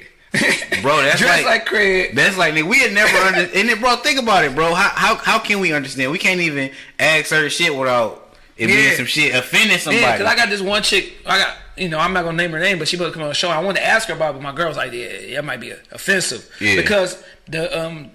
bro. 0.82 0.96
That's 1.02 1.18
Dressed 1.20 1.44
like. 1.44 1.60
like 1.60 1.66
Craig. 1.66 2.14
that's 2.16 2.36
like 2.36 2.54
nigga, 2.54 2.68
we 2.68 2.80
had 2.80 2.92
never 2.92 3.16
under 3.18 3.40
and 3.42 3.70
it, 3.70 3.80
bro. 3.80 3.96
Think 3.96 4.20
about 4.20 4.44
it, 4.44 4.54
bro. 4.54 4.74
How 4.74 4.88
how 4.90 5.14
how 5.16 5.38
can 5.38 5.60
we 5.60 5.72
understand? 5.72 6.10
We 6.12 6.18
can't 6.18 6.40
even 6.40 6.70
ask 6.98 7.26
certain 7.26 7.50
shit 7.50 7.74
without 7.74 8.34
it 8.56 8.66
being 8.66 8.94
some 8.96 9.06
shit 9.06 9.34
offending 9.34 9.78
somebody. 9.78 10.02
Yeah, 10.02 10.18
cause 10.18 10.26
I 10.26 10.34
got 10.36 10.48
this 10.48 10.60
one 10.60 10.82
chick. 10.82 11.14
I 11.24 11.38
got, 11.38 11.56
you 11.76 11.88
know, 11.88 11.98
I'm 11.98 12.12
not 12.12 12.24
gonna 12.24 12.36
name 12.36 12.52
her 12.52 12.60
name, 12.60 12.78
but 12.78 12.88
she 12.88 12.96
to 12.96 13.10
come 13.10 13.22
on 13.22 13.28
the 13.28 13.34
show. 13.34 13.50
I 13.50 13.60
wanted 13.60 13.80
to 13.80 13.86
ask 13.86 14.08
her 14.08 14.14
about, 14.14 14.30
it, 14.30 14.34
but 14.34 14.42
my 14.42 14.52
girl 14.52 14.68
was 14.68 14.76
like, 14.76 14.92
yeah, 14.92 15.18
yeah, 15.20 15.36
that 15.36 15.44
might 15.44 15.60
be 15.60 15.70
offensive. 15.90 16.48
Yeah. 16.60 16.76
Because 16.76 17.22
the 17.48 17.86
um, 17.86 18.10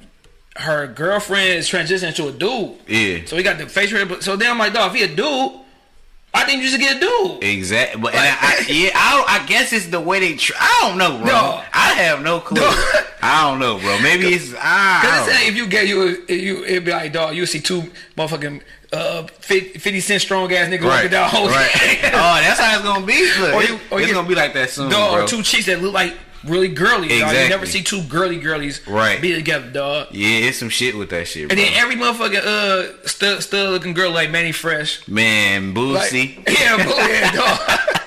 her 0.58 0.88
girlfriend 0.88 1.60
is 1.60 1.70
transitioning 1.70 2.16
to 2.16 2.28
a 2.28 2.32
dude. 2.32 2.78
Yeah. 2.88 3.26
So 3.26 3.36
we 3.36 3.44
got 3.44 3.58
the 3.58 3.68
face 3.68 3.92
but 4.06 4.24
so 4.24 4.36
then 4.36 4.52
I'm 4.52 4.58
like, 4.58 4.74
dog, 4.74 4.96
if 4.96 4.98
he 4.98 5.04
a 5.04 5.16
dude, 5.16 5.62
I 6.34 6.44
think 6.46 6.62
you 6.62 6.70
should 6.70 6.80
get 6.80 6.98
a 6.98 7.00
dude. 7.00 7.44
Exactly, 7.44 8.02
but 8.02 8.14
and 8.14 8.22
I, 8.22 8.38
I, 8.40 8.66
yeah, 8.70 8.92
I, 8.94 9.42
I 9.42 9.46
guess 9.48 9.74
it's 9.74 9.88
the 9.88 10.00
way 10.00 10.20
they. 10.20 10.36
Tr- 10.36 10.54
I 10.58 10.80
don't 10.82 10.98
know, 10.98 11.18
bro. 11.18 11.28
No. 11.28 11.64
I 11.74 11.94
have 11.96 12.22
no 12.22 12.40
clue. 12.40 12.62
No. 12.62 12.70
I 13.22 13.50
don't 13.50 13.60
know, 13.60 13.80
bro. 13.80 14.00
Maybe 14.02 14.28
it's 14.34 14.54
I. 14.54 15.02
Cause 15.02 15.12
I 15.12 15.18
don't 15.18 15.30
say 15.30 15.48
if 15.48 15.56
you 15.56 15.68
get 15.68 15.88
you, 15.88 16.24
you 16.28 16.64
it'd 16.66 16.86
be 16.86 16.92
like, 16.92 17.14
dog, 17.14 17.36
you 17.36 17.46
see 17.46 17.60
two 17.60 17.92
motherfucking 18.16 18.62
uh 18.92 19.24
50, 19.28 19.80
50 19.80 20.00
cent 20.00 20.22
strong 20.22 20.52
ass 20.52 20.68
nigga 20.70 20.86
walking 20.86 21.12
down 21.12 21.30
whole 21.30 21.48
right. 21.48 21.70
oh, 22.06 22.42
that's 22.42 22.60
how 22.60 22.74
it's 22.76 22.84
gonna 22.84 23.06
be. 23.06 23.32
Look, 23.40 23.54
Or 23.54 23.64
you- 23.64 23.80
or 23.92 24.00
it's 24.00 24.08
you- 24.10 24.16
gonna 24.16 24.28
be 24.28 24.36
like 24.36 24.54
that 24.54 24.70
soon, 24.70 24.90
dog, 24.90 25.14
bro. 25.14 25.24
or 25.24 25.28
two 25.28 25.44
cheeks 25.44 25.66
that 25.68 25.82
look 25.82 25.94
like 25.94 26.16
really 26.46 26.70
girly. 26.70 27.08
Dog. 27.10 27.34
You 27.34 27.50
never 27.50 27.66
see 27.66 27.84
two 27.84 28.02
girly 28.04 28.38
girlies 28.38 28.82
Right. 28.88 29.22
be 29.22 29.34
together, 29.36 29.70
dog. 29.70 30.08
yeah, 30.12 30.48
it's 30.48 30.58
some 30.58 30.70
shit 30.70 30.96
with 30.98 31.10
that 31.12 31.28
shit, 31.28 31.50
bro. 31.50 31.58
And 31.58 31.60
then 31.60 31.74
every 31.76 31.96
motherfucking 31.98 32.44
uh 32.44 33.08
stud, 33.08 33.44
stud 33.44 33.70
looking 33.72 33.94
girl 33.94 34.12
like 34.12 34.32
Mannie 34.32 34.54
Fresh. 34.54 35.08
Man, 35.08 35.74
Like, 35.74 36.12
yeah, 36.14 36.78
boo, 36.84 36.90
yeah, 36.90 37.32
dog. 37.32 38.02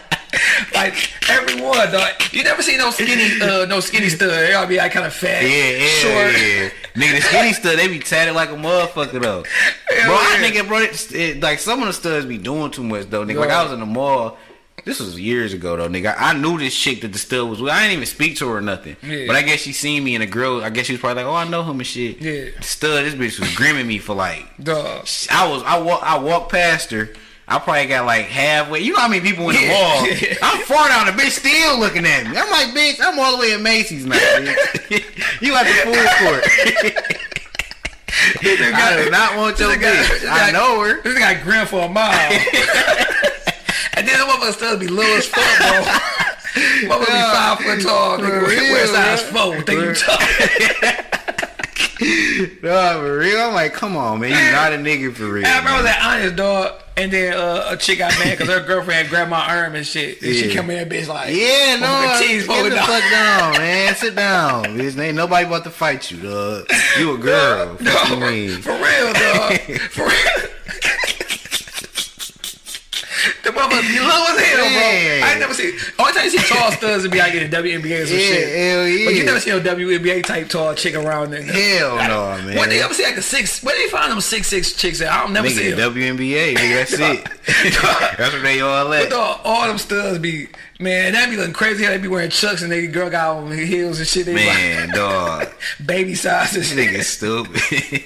Like 0.85 1.31
everyone, 1.31 1.91
dog. 1.93 2.11
You 2.33 2.43
never 2.45 2.63
see 2.63 2.77
no 2.77 2.91
skinny, 2.91 3.41
uh, 3.41 3.67
no 3.67 3.81
skinny 3.81 4.09
stud. 4.09 4.31
They 4.31 4.53
all 4.55 4.67
be 4.67 4.77
like 4.79 4.93
kind 4.93 5.07
of 5.07 5.13
fat, 5.13 5.43
Yeah, 5.43 5.49
yeah, 5.49 5.87
short. 5.87 6.33
yeah. 6.33 6.69
Nigga, 6.95 7.15
the 7.17 7.21
skinny 7.23 7.53
stud, 7.53 7.79
they 7.79 7.89
be 7.89 7.99
tatted 7.99 8.35
like 8.35 8.51
a 8.51 8.55
motherfucker 8.55 9.21
though. 9.23 9.45
Hell 9.89 10.07
bro, 10.07 10.15
I 10.17 10.39
nigga, 10.43 10.67
bro, 10.67 10.79
it, 10.79 11.13
it- 11.15 11.41
like 11.43 11.59
some 11.59 11.81
of 11.81 11.87
the 11.87 11.93
studs 11.93 12.27
be 12.27 12.39
doing 12.39 12.71
too 12.71 12.83
much 12.85 13.09
though, 13.11 13.25
nigga. 13.25 13.37
Like 13.41 13.51
I 13.51 13.63
was 13.63 13.73
in 13.73 13.81
the 13.81 13.87
mall. 13.87 14.37
This 14.85 14.99
was 14.99 15.21
years 15.21 15.53
ago 15.53 15.77
though, 15.77 15.89
nigga. 15.89 16.13
I 16.19 16.33
knew 16.35 16.59
this 16.59 16.75
chick 16.77 17.03
that 17.03 17.13
the 17.13 17.19
stud 17.19 17.49
was 17.49 17.63
with. 17.63 17.71
I 17.73 17.83
didn't 17.83 17.93
even 17.99 18.07
speak 18.07 18.37
to 18.39 18.49
her 18.49 18.57
or 18.57 18.61
nothing. 18.61 18.97
Yeah. 19.03 19.27
But 19.29 19.37
I 19.37 19.43
guess 19.43 19.61
she 19.61 19.73
seen 19.73 20.03
me 20.03 20.17
and 20.17 20.23
the 20.23 20.27
girl. 20.27 20.61
I 20.65 20.71
guess 20.71 20.87
she 20.87 20.95
was 20.95 21.01
probably 21.01 21.23
like, 21.23 21.31
"Oh, 21.33 21.37
I 21.37 21.47
know 21.49 21.63
him 21.63 21.79
and 21.79 21.87
shit." 21.87 22.21
Yeah. 22.21 22.47
Stud, 22.63 23.05
this 23.05 23.15
bitch 23.15 23.39
was 23.39 23.55
grimming 23.55 23.87
me 23.87 23.99
for 23.99 24.15
like. 24.17 24.45
Dog. 24.61 25.07
I 25.31 25.49
was 25.49 25.63
I 25.63 25.79
walk 25.79 26.03
I 26.03 26.19
walked 26.19 26.51
past 26.51 26.91
her. 26.91 27.11
I 27.49 27.59
probably 27.59 27.87
got 27.87 28.07
like 28.07 28.27
halfway. 28.27 28.81
You 28.81 28.93
know 28.93 29.01
how 29.01 29.09
many 29.09 29.21
people 29.21 29.49
in 29.51 29.57
the 29.57 29.69
mall? 29.69 30.07
I'm 30.43 30.63
far 30.63 30.89
down. 30.89 31.07
The 31.07 31.13
bitch 31.13 31.39
still 31.41 31.79
looking 31.79 32.07
at 32.07 32.25
me. 32.25 32.37
I'm 32.37 32.51
like, 32.51 32.69
bitch, 32.69 33.01
I'm 33.05 33.19
all 33.19 33.33
the 33.33 33.39
way 33.39 33.53
at 33.53 33.61
Macy's 33.61 34.07
now. 34.07 34.17
you 35.41 35.55
at 35.55 35.65
the 35.65 35.75
food 35.83 36.09
court. 36.23 36.45
I 38.45 39.03
do 39.05 39.11
not 39.11 39.37
want 39.37 39.59
your 39.59 39.71
bitch. 39.71 40.29
I 40.29 40.51
know 40.53 40.81
her. 40.83 41.03
This 41.03 41.19
guy 41.19 41.43
grin 41.43 41.67
for 41.67 41.87
a 41.87 41.89
mile. 41.89 42.33
and 43.95 44.07
then 44.07 44.19
the 44.19 44.25
motherfucker 44.25 44.53
still 44.53 44.79
be 44.79 44.87
little 44.87 45.13
as 45.17 45.27
fuck, 45.27 45.59
bro. 45.59 45.83
Motherfucker 46.89 47.07
be 47.07 47.13
five 47.13 47.59
foot 47.59 47.83
tall, 47.83 48.19
nigga. 48.19 48.47
Real, 48.47 48.73
Wear 48.73 48.87
size 48.87 49.23
four. 49.25 49.63
Think 49.63 49.81
you 49.81 49.95
tough? 49.95 51.09
no, 52.63 53.01
for 53.01 53.19
real. 53.19 53.41
I'm 53.41 53.55
like, 53.55 53.73
come 53.73 53.97
on, 53.97 54.21
man. 54.21 54.31
You 54.31 54.53
not 54.53 54.73
a 54.73 54.77
nigga 54.77 55.15
for 55.15 55.27
real. 55.33 55.47
I 55.47 55.61
was 55.61 55.85
man. 55.85 55.87
at 55.87 56.03
Honest 56.03 56.37
dog, 56.37 56.73
and 56.97 57.13
then 57.13 57.35
uh, 57.35 57.67
a 57.71 57.77
chick 57.77 57.99
got 57.99 58.13
mad 58.19 58.37
because 58.39 58.53
her 58.53 58.65
girlfriend 58.67 59.09
grabbed 59.09 59.31
my 59.31 59.45
arm 59.57 59.75
and 59.75 59.87
shit. 59.87 60.21
And 60.23 60.35
she 60.35 60.49
Yeah. 60.49 60.55
come 60.55 60.71
in 60.71 60.77
that 60.77 60.95
bitch 60.95 61.07
like, 61.09 61.35
Yeah, 61.35 61.77
no, 61.81 62.19
cheese 62.21 62.47
get 62.47 62.63
the 62.65 62.71
down. 62.71 62.87
fuck 62.87 63.11
down, 63.11 63.53
man. 63.59 63.95
Sit 63.95 64.15
down. 64.17 64.65
Bitch, 64.65 64.99
ain't 64.99 65.17
nobody 65.17 65.47
about 65.47 65.65
to 65.65 65.71
fight 65.71 66.11
you, 66.11 66.19
dog. 66.19 66.67
You 66.99 67.15
a 67.15 67.19
girl. 67.19 67.77
No, 67.81 67.91
for 67.93 68.17
real, 68.17 69.13
dog. 69.13 69.59
for 69.91 70.07
real. 70.07 70.49
The 73.43 73.51
motherfucker, 73.51 73.93
you 73.93 74.03
low 74.03 74.25
as 74.31 74.39
hell, 74.41 74.57
bro. 74.59 74.67
Yeah. 74.69 75.25
I 75.27 75.31
ain't 75.33 75.41
never 75.41 75.53
seen. 75.55 75.75
Only 75.99 76.13
time 76.13 76.25
you 76.25 76.31
see 76.31 76.55
tall 76.55 76.71
studs 76.73 77.03
would 77.03 77.11
be 77.11 77.19
like 77.19 77.35
in 77.35 77.51
the 77.51 77.57
WNBA 77.57 78.03
or 78.03 78.07
some 78.07 78.17
Yeah, 78.17 78.23
shit. 78.25 78.49
hell 78.57 78.87
yeah. 78.87 79.05
But 79.07 79.15
you 79.15 79.25
never 79.25 79.41
see 79.41 79.51
no 79.51 79.61
WNBA 79.61 80.25
type 80.25 80.49
tall 80.49 80.75
chick 80.75 80.95
around 80.95 81.31
there. 81.33 81.43
Hell 81.43 81.97
no, 81.97 82.43
man. 82.47 82.57
When 82.57 82.69
they 82.69 82.81
ever 82.83 82.95
see 82.95 83.03
like 83.05 83.17
a 83.17 83.23
six, 83.23 83.63
where 83.63 83.77
they 83.77 83.91
find 83.91 84.13
them 84.13 84.21
six 84.21 84.47
six 84.47 84.73
chicks 84.75 85.01
at? 85.01 85.11
I 85.11 85.23
don't 85.25 85.33
never 85.33 85.49
see 85.51 85.71
them. 85.73 85.93
WNBA, 85.95 86.55
nigga, 86.55 86.75
that's 86.77 86.93
it. 86.99 87.25
that's 88.19 88.33
where 88.33 88.43
they 88.43 88.61
all 88.61 88.87
But 88.89 89.05
at. 89.07 89.11
dog, 89.11 89.41
all 89.45 89.67
them 89.67 89.79
studs 89.79 90.19
be 90.21 90.47
man, 90.79 91.13
that 91.13 91.29
be 91.31 91.37
looking 91.37 91.53
crazy 91.53 91.85
how 91.85 91.91
they 91.91 91.99
be 91.99 92.09
wearing 92.09 92.31
chucks 92.31 92.63
and 92.63 92.71
they 92.73 92.87
girl 92.89 93.09
got 93.11 93.37
on 93.37 93.53
heels 93.53 93.99
and 93.99 94.07
shit. 94.09 94.27
They 94.27 94.35
be 94.35 94.45
Man, 94.45 94.91
dog. 94.91 95.49
baby 95.85 96.15
size 96.15 96.55
and 96.57 96.65
shit. 96.65 96.79
nigga 96.79 97.03
stupid. 97.03 98.03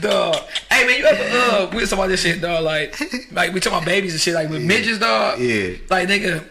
Dog. 0.00 0.36
Hey 0.70 0.86
man, 0.86 0.98
you 0.98 1.04
ever 1.04 1.66
uh 1.66 1.70
we 1.70 1.80
was 1.80 1.90
talking 1.90 2.04
about 2.04 2.08
this 2.08 2.22
shit, 2.22 2.40
dog, 2.40 2.62
like 2.64 2.98
like 3.32 3.52
we 3.52 3.60
talking 3.60 3.78
about 3.78 3.86
babies 3.86 4.12
and 4.12 4.20
shit, 4.20 4.34
like 4.34 4.48
with 4.48 4.59
midgets, 4.66 4.98
dog. 4.98 5.38
Yeah. 5.40 5.74
Like 5.88 6.08
nigga 6.08 6.44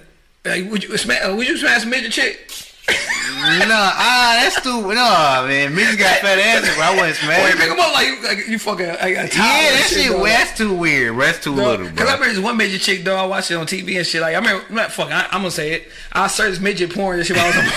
like 0.45 0.69
would 0.71 0.83
you 0.83 0.97
smash 0.97 1.27
would 1.27 1.47
you 1.47 1.57
smash 1.57 1.83
a 1.83 1.87
midget 1.87 2.11
chick? 2.11 2.51
nah, 2.89 3.91
ah, 3.93 4.39
that's 4.41 4.57
stupid. 4.57 4.95
No, 4.95 5.45
man. 5.47 5.75
Mitch 5.75 5.95
got 5.99 6.17
fat 6.21 6.39
ass, 6.39 6.67
but 6.75 6.83
I 6.83 6.97
wasn't 6.97 7.29
Or 7.29 7.47
you 7.49 7.55
pick 7.55 7.69
them 7.69 7.79
up 7.79 7.93
like 7.93 8.07
you 8.07 8.23
like 8.23 8.47
you 8.47 8.57
fucking 8.57 8.87
like 8.87 9.15
Yeah, 9.15 9.27
that 9.27 9.87
shit, 9.93 10.11
dog. 10.11 10.25
that's 10.25 10.57
too 10.57 10.73
weird. 10.75 11.13
bro. 11.15 11.25
That's 11.25 11.43
too 11.43 11.53
little, 11.53 11.85
Bro. 11.85 11.95
Cause 11.95 12.07
I 12.09 12.13
remember 12.13 12.33
this 12.33 12.39
one 12.43 12.57
midget 12.57 12.81
chick, 12.81 13.03
dog. 13.03 13.19
I 13.19 13.25
watched 13.27 13.51
it 13.51 13.55
on 13.55 13.67
TV 13.67 13.97
and 13.97 14.07
shit. 14.07 14.21
Like 14.21 14.33
I 14.35 14.39
remember, 14.39 14.73
not 14.73 14.91
fuck. 14.91 15.11
I, 15.11 15.25
I'm 15.25 15.41
gonna 15.41 15.51
say 15.51 15.73
it. 15.73 15.91
I 16.11 16.25
searched 16.27 16.61
midget 16.61 16.91
porn 16.93 17.19
and 17.19 17.27
shit. 17.27 17.37
While 17.37 17.45
I 17.45 17.49
was 17.49 17.57
on. 17.57 17.63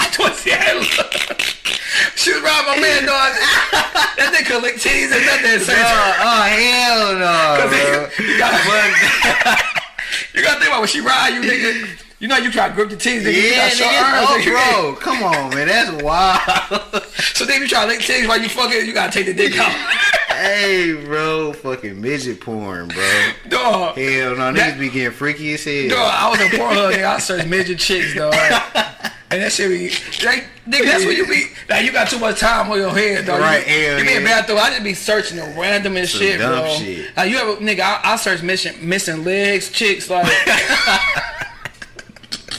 I 0.00 0.04
just 0.06 0.18
want 0.18 0.34
to 0.34 0.40
see 0.40 0.50
how 0.50 0.78
it 0.78 0.98
look. 0.98 1.12
She 2.18 2.32
was 2.34 2.42
riding 2.42 2.66
my 2.66 2.80
man, 2.80 3.02
dog. 3.06 3.30
that 4.18 4.34
nigga 4.34 4.46
could 4.46 4.62
lick 4.62 4.74
titties 4.76 5.14
and 5.14 5.22
nothing. 5.24 5.62
Oh, 5.70 6.18
oh, 6.18 6.42
hell 6.50 7.14
no, 7.14 7.68
bro. 7.70 8.26
you, 8.26 8.38
gotta, 8.38 8.58
you 10.34 10.42
gotta 10.42 10.58
think 10.58 10.66
about 10.68 10.80
when 10.80 10.88
she 10.88 11.00
ride 11.00 11.28
you, 11.34 11.40
nigga. 11.40 12.04
You 12.18 12.26
know 12.26 12.36
you 12.36 12.50
try 12.50 12.68
to 12.68 12.74
grip 12.74 12.90
the 12.90 12.96
titties, 12.96 13.22
nigga. 13.22 13.34
you 13.34 13.42
Yeah, 13.42 13.68
got 13.68 13.72
short 13.76 13.90
nigga. 13.92 14.02
arms, 14.02 14.46
Oh, 14.48 14.92
bro. 14.92 15.00
Come 15.00 15.22
on, 15.22 15.54
man. 15.54 15.68
That's 15.68 16.02
wild. 16.02 17.04
So 17.34 17.44
then 17.44 17.62
you 17.62 17.68
try 17.68 17.82
to 17.82 17.86
lick 17.86 18.00
titties 18.00 18.26
while 18.26 18.40
you 18.40 18.48
fucking, 18.48 18.84
you 18.84 18.92
gotta 18.92 19.12
take 19.12 19.26
the 19.26 19.34
dick 19.34 19.56
out. 19.56 19.70
hey, 20.34 20.94
bro. 21.04 21.52
Fucking 21.52 22.00
midget 22.00 22.40
porn, 22.40 22.88
bro. 22.88 23.30
dog. 23.48 23.96
Hell 23.96 24.34
no. 24.34 24.52
Niggas 24.52 24.56
That- 24.56 24.78
be 24.80 24.90
getting 24.90 25.12
freaky 25.12 25.54
as 25.54 25.62
hell. 25.64 25.88
Dog, 25.90 26.12
I 26.12 26.30
was 26.30 26.40
in 26.40 26.48
Pornhub, 26.48 26.92
nigga. 26.94 27.06
I 27.06 27.18
searched 27.20 27.46
midget 27.46 27.78
chicks, 27.78 28.12
dog. 28.16 28.34
And 29.30 29.42
that 29.42 29.52
shit 29.52 29.68
be 29.68 29.88
like, 30.24 30.46
nigga, 30.66 30.84
that's 30.84 31.04
what 31.04 31.16
you 31.16 31.26
be. 31.26 31.46
Like, 31.68 31.84
you 31.84 31.92
got 31.92 32.08
too 32.08 32.18
much 32.18 32.40
time 32.40 32.70
on 32.70 32.78
your 32.78 32.96
head, 32.96 33.26
dog. 33.26 33.40
Right, 33.40 33.58
you, 33.66 33.74
hell 33.74 33.98
you 33.98 34.04
be 34.06 34.14
in 34.14 34.24
bathroom. 34.24 34.56
I 34.58 34.70
just 34.70 34.82
be 34.82 34.94
searching 34.94 35.36
the 35.36 35.44
random 35.54 35.98
and 35.98 36.08
shit, 36.08 36.38
dumb 36.38 36.60
bro. 36.62 36.74
shit. 36.76 37.14
Like, 37.14 37.30
you 37.30 37.36
ever, 37.36 37.56
nigga, 37.56 37.80
I, 37.80 38.00
I 38.02 38.16
search 38.16 38.42
missing 38.42 38.88
missing 38.88 39.22
legs, 39.22 39.70
chicks, 39.70 40.08
like. 40.08 40.26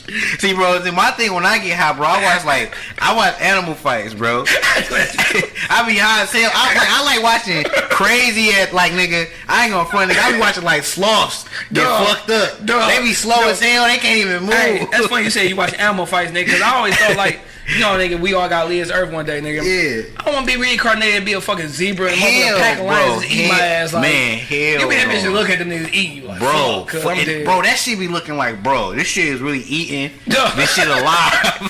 See, 0.39 0.53
bro, 0.53 0.81
see, 0.81 0.91
my 0.91 1.11
thing 1.11 1.33
when 1.33 1.45
I 1.45 1.59
get 1.59 1.77
high, 1.77 1.93
bro, 1.93 2.05
I 2.07 2.23
watch 2.23 2.45
like 2.45 2.75
I 2.99 3.15
watch 3.15 3.39
animal 3.41 3.75
fights, 3.75 4.13
bro. 4.13 4.43
I 4.47 5.83
be 5.87 5.97
high 5.97 6.23
as 6.23 6.31
hell. 6.31 6.51
I, 6.53 6.75
like, 6.75 6.89
I 6.89 7.03
like 7.05 7.23
watching 7.23 7.63
crazy 7.89 8.51
at 8.51 8.73
like 8.73 8.93
nigga. 8.93 9.29
I 9.47 9.65
ain't 9.65 9.73
gonna 9.73 9.89
front 9.89 10.11
nigga. 10.11 10.21
I 10.23 10.31
be 10.33 10.39
watching 10.39 10.63
like 10.63 10.83
sloths 10.83 11.45
get 11.71 11.83
Dog. 11.83 12.07
fucked 12.07 12.29
up. 12.29 12.65
Dog. 12.65 12.89
They 12.89 13.01
be 13.01 13.13
slow 13.13 13.35
Dog. 13.35 13.49
as 13.51 13.59
hell. 13.59 13.85
They 13.85 13.97
can't 13.97 14.19
even 14.19 14.43
move. 14.43 14.53
hey, 14.53 14.87
that's 14.91 15.07
funny 15.07 15.25
you 15.25 15.29
say 15.29 15.47
you 15.47 15.55
watch 15.55 15.73
animal 15.77 16.05
fights, 16.05 16.31
nigga. 16.31 16.47
Cause 16.47 16.61
I 16.61 16.75
always 16.75 16.95
thought 16.97 17.15
like, 17.15 17.39
you 17.69 17.79
know, 17.79 17.89
nigga, 17.97 18.19
we 18.19 18.33
all 18.33 18.49
got 18.49 18.67
Leah's 18.69 18.89
Earth 18.91 19.11
one 19.11 19.25
day, 19.25 19.39
nigga. 19.41 19.63
Yeah. 19.63 20.09
I 20.19 20.23
don't 20.25 20.33
want 20.33 20.47
to 20.47 20.55
be 20.55 20.61
reincarnated 20.61 21.15
and 21.15 21.25
be 21.25 21.33
a 21.33 21.41
fucking 21.41 21.67
zebra 21.67 22.09
and 22.11 22.19
Hell, 22.19 22.29
motherfucking 22.31 22.59
pack 22.59 22.79
of 22.79 22.85
lions 22.85 23.23
and 23.23 23.31
eat 23.31 23.47
my 23.49 23.59
ass. 23.59 23.93
Like, 23.93 24.01
man, 24.03 24.37
hell 24.39 24.57
You 24.57 24.89
be 24.89 24.95
that 24.95 25.07
bitch 25.07 25.25
and 25.25 25.33
look 25.33 25.49
at 25.49 25.59
them 25.59 25.69
niggas 25.69 25.93
eat 25.93 26.13
you, 26.13 26.23
like, 26.23 26.39
Bro, 26.39 26.85
fuck, 26.89 27.15
cuz 27.17 27.27
it- 27.27 27.45
bro, 27.45 27.61
that 27.61 27.77
shit 27.77 27.99
be 27.99 28.07
looking 28.07 28.37
like, 28.37 28.63
bro, 28.63 28.93
this 28.93 29.07
shit 29.07 29.27
is 29.27 29.39
really 29.41 29.59
eating. 29.61 30.11
This 30.55 30.73
shit 30.73 30.87
alive. 30.87 31.59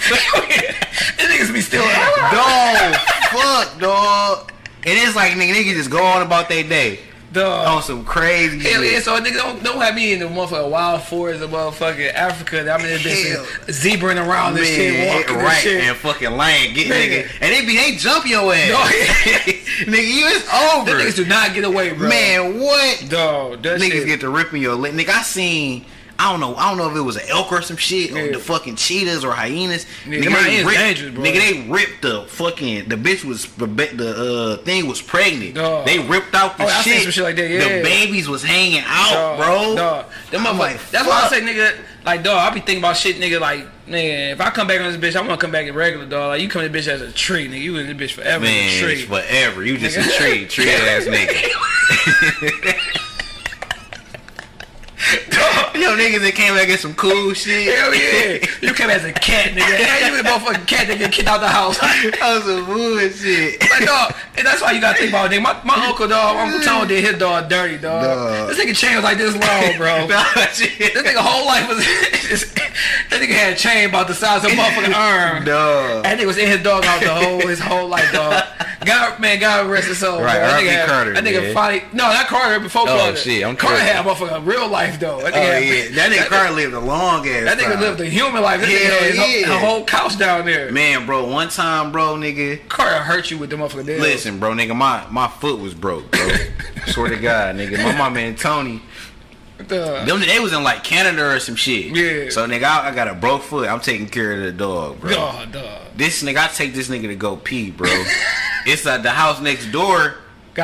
These 1.17 1.27
niggas 1.29 1.53
be 1.53 1.61
still. 1.61 1.83
alive. 1.83 2.31
dog, 2.31 2.95
fuck, 3.31 3.79
dog. 3.79 4.51
And 4.85 4.97
it's 4.97 5.15
like 5.15 5.33
nigga, 5.33 5.53
niggas 5.53 5.73
just 5.73 5.89
go 5.91 6.03
on 6.03 6.21
about 6.21 6.47
their 6.49 6.63
day 6.63 6.99
Dog. 7.31 7.67
on 7.67 7.83
some 7.83 8.03
crazy 8.05 8.57
Hell 8.59 8.83
yeah, 8.83 8.91
shit. 8.93 9.03
so 9.03 9.19
nigga 9.21 9.33
don't 9.35 9.63
don't 9.63 9.79
have 9.81 9.93
me 9.93 10.13
in 10.13 10.19
the 10.19 10.25
motherfucking 10.25 10.71
wild 10.71 11.03
forest 11.03 11.43
of 11.43 11.51
motherfucking 11.51 12.11
Africa. 12.13 12.63
that 12.63 12.79
I'm 12.79 12.85
in 12.85 13.01
this 13.03 13.03
bitch 13.03 13.65
zebraing 13.67 14.17
around 14.27 14.55
this 14.55 14.67
shit, 14.67 15.07
walking 15.15 15.35
right, 15.35 15.53
this 15.53 15.61
shit. 15.61 15.83
and 15.83 15.95
fucking 15.97 16.31
lying, 16.31 16.73
get 16.73 16.87
Nigga. 16.87 17.23
nigga, 17.25 17.29
and 17.41 17.51
they 17.53 17.65
be 17.65 17.77
they 17.77 17.95
jump 17.97 18.25
your 18.27 18.51
ass, 18.53 18.69
No, 18.69 18.77
nigga. 19.91 20.07
You 20.07 20.27
it's 20.27 20.45
Them 20.49 20.79
over, 20.79 20.91
niggas 20.91 21.15
do 21.15 21.25
not 21.25 21.53
get 21.53 21.63
away, 21.65 21.93
bro. 21.93 22.09
man. 22.09 22.59
What 22.59 23.05
dog, 23.09 23.61
that 23.63 23.79
niggas 23.79 23.91
shit. 23.91 24.07
get 24.07 24.19
to 24.21 24.29
ripping 24.29 24.61
your 24.61 24.75
lip, 24.75 24.93
nigga? 24.93 25.09
I 25.09 25.21
seen. 25.21 25.85
I 26.19 26.29
don't 26.31 26.41
know. 26.41 26.53
I 26.55 26.67
don't 26.69 26.77
know 26.77 26.91
if 26.91 26.97
it 26.97 27.01
was 27.01 27.15
an 27.15 27.23
elk 27.29 27.49
or 27.53 27.61
some 27.61 27.77
shit, 27.77 28.11
or 28.11 28.29
the 28.31 28.39
fucking 28.39 28.75
cheetahs 28.75 29.23
or 29.23 29.31
hyenas. 29.31 29.85
Yeah, 30.05 30.19
them 30.19 30.33
hyenas 30.33 30.73
dangerous, 30.73 31.15
bro. 31.15 31.23
Nigga, 31.23 31.39
they 31.39 31.69
ripped 31.69 32.01
the 32.01 32.25
fucking. 32.27 32.89
The 32.89 32.95
bitch 32.97 33.23
was 33.23 33.45
the 33.55 33.65
uh, 34.59 34.63
thing 34.65 34.85
was 34.87 35.01
pregnant. 35.01 35.55
Dog. 35.55 35.85
They 35.85 35.97
ripped 35.99 36.35
out 36.35 36.57
the 36.57 36.65
Oh, 36.65 36.81
shit. 36.83 37.13
shit 37.13 37.23
like 37.23 37.37
that, 37.37 37.49
yeah. 37.49 37.77
The 37.77 37.83
babies 37.83 38.27
was 38.27 38.43
hanging 38.43 38.83
out, 38.85 39.13
Dog, 39.13 39.37
bro. 39.37 39.75
Dog. 39.77 40.05
Them 40.31 40.45
I'm 40.45 40.57
like, 40.59 40.77
that's 40.91 41.07
why 41.07 41.21
I 41.23 41.29
say, 41.29 41.39
nigga, 41.41 41.77
like, 42.05 42.21
dog, 42.23 42.35
I 42.37 42.53
be 42.53 42.59
thinking 42.59 42.79
about 42.79 42.97
shit, 42.97 43.15
nigga, 43.15 43.39
like, 43.39 43.65
man, 43.87 44.31
if 44.31 44.41
I 44.41 44.49
come 44.49 44.67
back 44.67 44.81
on 44.81 44.91
this 44.91 44.97
bitch, 45.01 45.15
I 45.17 45.21
want 45.25 45.39
to 45.39 45.45
come 45.45 45.51
back 45.53 45.67
in 45.67 45.73
regular, 45.75 46.05
dog. 46.05 46.29
Like, 46.29 46.41
you 46.41 46.49
come 46.49 46.63
in 46.63 46.71
this 46.71 46.85
bitch 46.85 46.91
as 46.91 47.01
a 47.01 47.11
tree, 47.13 47.47
nigga. 47.47 47.61
You 47.61 47.77
in 47.77 47.97
this 47.97 48.11
bitch 48.11 48.15
forever 48.15 48.43
Man, 48.43 48.77
tree. 48.83 49.03
forever. 49.03 49.63
You 49.63 49.77
just 49.77 49.97
Nigga. 49.97 50.15
a 50.15 50.17
tree, 50.17 50.45
tree 50.47 50.69
ass 50.69 51.03
nigga. 51.07 52.95
Yo, 55.75 55.95
niggas 55.95 56.21
that 56.21 56.33
came 56.35 56.53
back 56.53 56.63
and 56.63 56.71
get 56.71 56.79
some 56.79 56.93
cool 56.95 57.33
shit. 57.33 57.73
Hell 57.73 57.93
yeah. 57.95 58.45
You 58.61 58.73
came 58.73 58.89
as 58.89 59.03
a 59.05 59.11
cat, 59.13 59.51
nigga. 59.51 59.77
Hey, 59.89 60.07
you 60.11 60.19
a 60.19 60.23
motherfucking 60.23 60.67
cat 60.67 60.87
that 60.87 60.97
get 60.97 61.11
kicked 61.11 61.27
out 61.27 61.39
the 61.39 61.47
house. 61.47 61.77
That 61.79 62.19
was 62.35 62.43
some 62.43 62.65
bullshit. 62.65 63.61
Like, 63.61 63.85
dog, 63.85 64.13
and 64.37 64.45
that's 64.45 64.61
why 64.61 64.71
you 64.71 64.81
gotta 64.81 64.97
think 64.99 65.11
about 65.11 65.31
it, 65.31 65.39
nigga. 65.39 65.43
My, 65.43 65.61
my 65.63 65.85
uncle, 65.87 66.07
dog, 66.07 66.35
Uncle 66.37 66.59
Tone 66.61 66.87
did 66.87 67.03
his 67.03 67.17
dog 67.17 67.49
dirty, 67.49 67.77
dog. 67.77 68.03
Dog. 68.03 68.49
This 68.49 68.59
nigga 68.59 68.75
chain 68.75 68.95
was 68.95 69.03
like 69.03 69.17
this 69.17 69.33
long, 69.35 69.77
bro. 69.77 70.07
Nah. 70.09 70.23
This 70.35 70.59
nigga 70.59 71.17
whole 71.21 71.45
life 71.45 71.67
was 71.69 71.83
just, 72.27 72.55
that 72.55 73.21
nigga 73.21 73.33
had 73.33 73.53
a 73.53 73.55
chain 73.55 73.89
about 73.89 74.07
the 74.07 74.13
size 74.13 74.43
of 74.43 74.51
a 74.51 74.53
motherfucking 74.55 74.95
arm. 74.95 75.45
Dog. 75.45 76.03
That 76.03 76.17
nigga 76.19 76.25
was 76.27 76.37
in 76.37 76.47
his 76.47 76.61
dog 76.63 76.85
out 76.85 77.01
the 77.01 77.13
whole 77.13 77.47
his 77.47 77.59
whole 77.59 77.87
life, 77.87 78.11
dog. 78.11 78.43
God, 78.85 79.19
man, 79.19 79.39
God 79.39 79.69
rest 79.69 79.87
his 79.89 79.97
soul. 79.99 80.21
Right, 80.21 80.39
bro. 80.39 80.47
That 80.47 80.53
R.I.P. 80.53 80.67
nigga 80.67 80.71
had- 80.71 80.87
Carter, 80.89 81.13
That 81.13 81.23
nigga 81.23 81.41
man. 81.43 81.53
finally, 81.53 81.83
no, 81.93 82.03
not 82.09 82.27
Carter 82.27 82.59
before 82.61 82.83
Oh, 82.83 82.97
Carter. 82.97 83.17
shit, 83.17 83.43
I'm 83.45 83.55
Carter 83.57 83.77
tripping. 83.77 83.93
had 83.95 84.05
a 84.05 84.09
motherfucking 84.09 84.45
real 84.45 84.67
life 84.69 84.99
though. 84.99 85.19
That 85.21 85.33
Oh 85.33 85.37
nigga 85.37 85.41
had- 85.43 85.48
yeah, 85.57 85.95
that 85.95 86.11
nigga 86.11 86.27
Carter 86.27 86.53
lived 86.53 86.73
a 86.73 86.79
long 86.79 87.27
ass. 87.27 87.43
That 87.45 87.57
nigga 87.57 87.73
time. 87.73 87.81
lived 87.81 88.01
a 88.01 88.05
human 88.05 88.41
life. 88.41 88.61
That 88.61 88.69
nigga 88.69 89.11
his, 89.11 89.47
yeah. 89.47 89.55
a 89.55 89.59
whole 89.59 89.83
couch 89.85 90.17
down 90.17 90.45
there. 90.45 90.71
Man, 90.71 91.05
bro, 91.05 91.27
one 91.27 91.49
time, 91.49 91.91
bro, 91.91 92.15
nigga. 92.15 92.67
Carter 92.69 93.03
hurt 93.03 93.31
you 93.31 93.37
with 93.37 93.49
the 93.49 93.55
motherfucking 93.55 93.85
deal. 93.85 93.99
Listen, 94.01 94.39
bro, 94.39 94.51
nigga, 94.51 94.75
my 94.75 95.05
my 95.09 95.27
foot 95.27 95.59
was 95.59 95.73
broke, 95.73 96.09
bro. 96.11 96.29
Swear 96.87 97.09
to 97.09 97.17
God, 97.17 97.55
nigga. 97.55 97.81
My 97.83 97.97
mama 97.97 98.19
and 98.19 98.37
Tony, 98.37 98.81
Duh. 99.67 100.05
them 100.05 100.21
they 100.21 100.39
was 100.39 100.53
in 100.53 100.63
like 100.63 100.83
Canada 100.83 101.35
or 101.35 101.39
some 101.39 101.55
shit. 101.55 101.95
Yeah. 101.95 102.29
So 102.29 102.47
nigga, 102.47 102.63
I, 102.63 102.89
I 102.89 102.95
got 102.95 103.07
a 103.07 103.13
broke 103.13 103.41
foot. 103.41 103.69
I'm 103.69 103.79
taking 103.79 104.07
care 104.07 104.33
of 104.33 104.39
the 104.39 104.51
dog, 104.51 104.99
bro. 104.99 105.11
Dog, 105.11 105.51
dog. 105.51 105.81
This 105.95 106.23
nigga, 106.23 106.37
I 106.37 106.47
take 106.47 106.73
this 106.73 106.89
nigga 106.89 107.07
to 107.07 107.15
go 107.15 107.35
pee, 107.35 107.71
bro. 107.71 107.89
it's 108.65 108.85
at 108.85 109.03
the 109.03 109.11
house 109.11 109.41
next 109.41 109.71
door. 109.71 110.15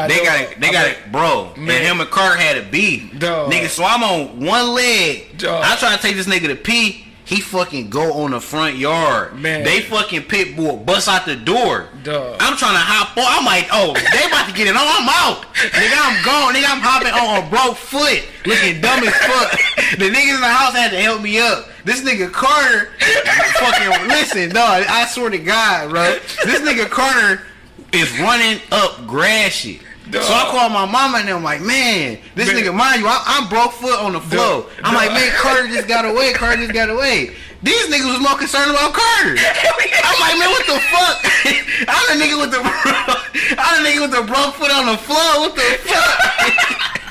They 0.08 0.24
got 0.24 0.42
it. 0.42 0.60
They 0.60 0.68
I 0.70 0.72
got 0.72 0.88
it, 0.88 0.98
bro. 1.12 1.54
Man. 1.56 1.78
And 1.78 1.86
him 1.86 2.02
and 2.02 2.10
Carter 2.10 2.38
had 2.38 2.58
a 2.58 2.70
beef, 2.70 3.20
Dog. 3.20 3.52
nigga. 3.52 3.68
So 3.68 3.84
I'm 3.84 4.04
on 4.04 4.46
one 4.46 4.74
leg. 4.76 5.38
Dog. 5.38 5.64
I 5.66 5.76
try 5.78 5.96
to 5.96 6.02
take 6.02 6.16
this 6.16 6.28
nigga 6.28 6.48
to 6.48 6.56
pee. 6.56 7.02
He 7.26 7.42
fucking 7.42 7.90
go 7.90 8.22
on 8.22 8.32
the 8.32 8.40
front 8.40 8.78
yard. 8.78 9.40
Man. 9.40 9.64
They 9.64 9.82
fucking 9.82 10.24
pit 10.24 10.56
bull 10.56 10.78
bust 10.78 11.08
out 11.10 11.26
the 11.26 11.36
door. 11.36 11.90
Dog. 12.04 12.38
I'm 12.40 12.56
trying 12.56 12.74
to 12.74 12.86
hop 12.86 13.18
on. 13.18 13.26
I'm 13.26 13.44
like, 13.44 13.68
oh, 13.72 13.94
they 13.94 14.28
about 14.28 14.48
to 14.48 14.54
get 14.54 14.68
it 14.68 14.76
on. 14.76 14.86
I'm 14.86 15.10
out. 15.10 15.42
nigga, 15.56 15.98
I'm 15.98 16.24
gone. 16.24 16.54
Nigga, 16.54 16.70
I'm 16.70 16.82
hopping 16.82 17.14
on 17.14 17.44
a 17.44 17.50
broke 17.50 17.78
foot, 17.78 18.22
looking 18.46 18.80
dumb 18.80 19.02
as 19.04 19.16
fuck. 19.26 19.52
the 19.98 20.06
niggas 20.14 20.36
in 20.36 20.42
the 20.42 20.48
house 20.48 20.76
had 20.76 20.92
to 20.92 21.02
help 21.02 21.24
me 21.24 21.40
up. 21.40 21.68
This 21.84 22.02
nigga 22.02 22.32
Carter, 22.32 22.92
fucking 23.00 24.08
listen, 24.08 24.50
dog. 24.50 24.86
I 24.88 25.06
swear 25.08 25.32
to 25.32 25.40
God, 25.40 25.90
bro. 25.90 26.20
This 26.46 26.62
nigga 26.62 26.88
Carter 26.90 27.42
is 27.96 28.12
running 28.20 28.60
up 28.72 29.08
grass 29.08 29.52
shit. 29.52 29.82
So 30.12 30.22
I 30.22 30.46
called 30.52 30.72
my 30.72 30.86
mama 30.86 31.18
and 31.18 31.30
I'm 31.30 31.44
like, 31.44 31.62
man, 31.62 32.20
this 32.36 32.54
Man. 32.54 32.62
nigga, 32.62 32.76
mind 32.76 33.02
you, 33.02 33.08
I, 33.08 33.24
I'm 33.26 33.50
broke 33.50 33.72
foot 33.74 34.00
on 34.00 34.14
the 34.14 34.22
floor. 34.22 34.62
Dog. 34.62 34.72
I'm 34.84 34.94
like, 34.94 35.10
man, 35.12 35.32
Carter 35.34 35.68
just 35.68 35.88
got 35.88 36.06
away. 36.06 36.32
Carter 36.34 36.62
just 36.62 36.74
got 36.74 36.90
away. 36.92 37.34
These 37.64 37.88
niggas 37.90 38.06
was 38.06 38.22
more 38.22 38.38
concerned 38.38 38.70
about 38.70 38.94
Carter. 38.94 39.34
I'm 39.34 40.18
like, 40.22 40.38
man, 40.38 40.50
what 40.54 40.66
the 40.70 40.78
fuck? 40.94 41.18
I'm 41.90 42.06
the 42.14 42.24
nigga 42.24 42.38
with 42.40 42.52
the 42.54 42.62
I'm 43.58 43.84
the 43.84 43.90
nigga 43.90 44.02
with 44.02 44.12
the 44.12 44.22
broke 44.22 44.54
foot 44.56 44.70
on 44.70 44.86
the 44.86 44.98
floor. 44.98 45.42
What 45.42 45.56
the 45.56 45.66
fuck? 45.82 47.02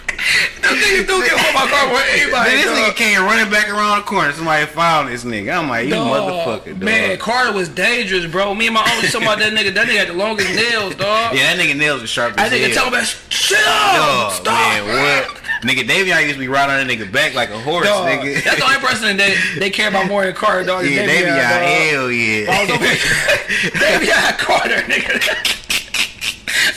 Them 0.63 0.75
niggas 0.77 1.07
do 1.07 1.21
get 1.23 1.33
on 1.35 1.55
my 1.55 1.69
car 1.71 1.93
with 1.93 2.05
anybody. 2.13 2.51
Then 2.51 2.57
this 2.57 2.67
dog. 2.67 2.77
nigga 2.79 2.97
came 2.97 3.21
running 3.23 3.51
back 3.51 3.69
around 3.69 3.99
the 3.99 4.05
corner. 4.05 4.33
Somebody 4.33 4.65
found 4.67 5.09
this 5.09 5.25
nigga. 5.25 5.57
I'm 5.59 5.69
like, 5.69 5.85
you 5.87 5.95
Dog, 5.95 6.09
motherfucker, 6.09 6.65
dog. 6.73 6.83
Man, 6.83 7.19
Carter 7.19 7.53
was 7.53 7.69
dangerous, 7.69 8.27
bro. 8.27 8.55
Me 8.55 8.67
and 8.67 8.75
my 8.75 8.81
uncle 8.83 9.03
talking 9.09 9.23
about 9.27 9.39
that 9.41 9.53
nigga. 9.53 9.75
That 9.75 9.87
nigga 9.87 9.99
had 9.99 10.09
the 10.09 10.15
longest 10.15 10.49
nails, 10.55 10.95
dog. 10.97 11.35
yeah, 11.35 11.55
that 11.55 11.59
nigga 11.59 11.77
nails 11.77 12.03
are 12.03 12.07
sharp 12.07 12.37
That 12.37 12.53
as 12.53 12.53
nigga 12.53 12.67
hell. 12.73 12.75
talking 12.85 12.95
about 12.95 13.07
shut 13.29 13.59
up, 13.67 13.97
Dog, 13.97 14.33
stop. 14.33 14.55
man, 14.55 14.85
what? 14.89 15.41
Nigga, 15.65 15.87
Davion 15.89 16.23
used 16.23 16.35
to 16.35 16.41
be 16.41 16.49
riding 16.49 16.77
on 16.77 16.87
that 16.87 16.93
nigga 16.99 17.11
back 17.11 17.35
like 17.35 17.51
a 17.51 17.59
horse, 17.59 17.87
Dog, 17.87 18.07
nigga. 18.09 18.43
that's 18.45 18.59
the 18.59 18.65
only 18.65 18.79
person 18.79 19.17
that 19.17 19.57
they 19.59 19.71
care 19.71 19.89
about 19.89 20.09
more 20.09 20.25
than 20.25 20.35
Carter, 20.35 20.65
dog. 20.65 20.85
yeah, 20.87 21.07
Davion, 21.07 21.37
Davion, 21.37 21.51
dog. 21.51 21.63
hell 21.63 22.11
yeah. 22.11 22.61
was 22.63 22.71
over 22.75 22.85
Davion 23.79 24.39
Carter, 24.39 24.81
nigga. 24.89 25.61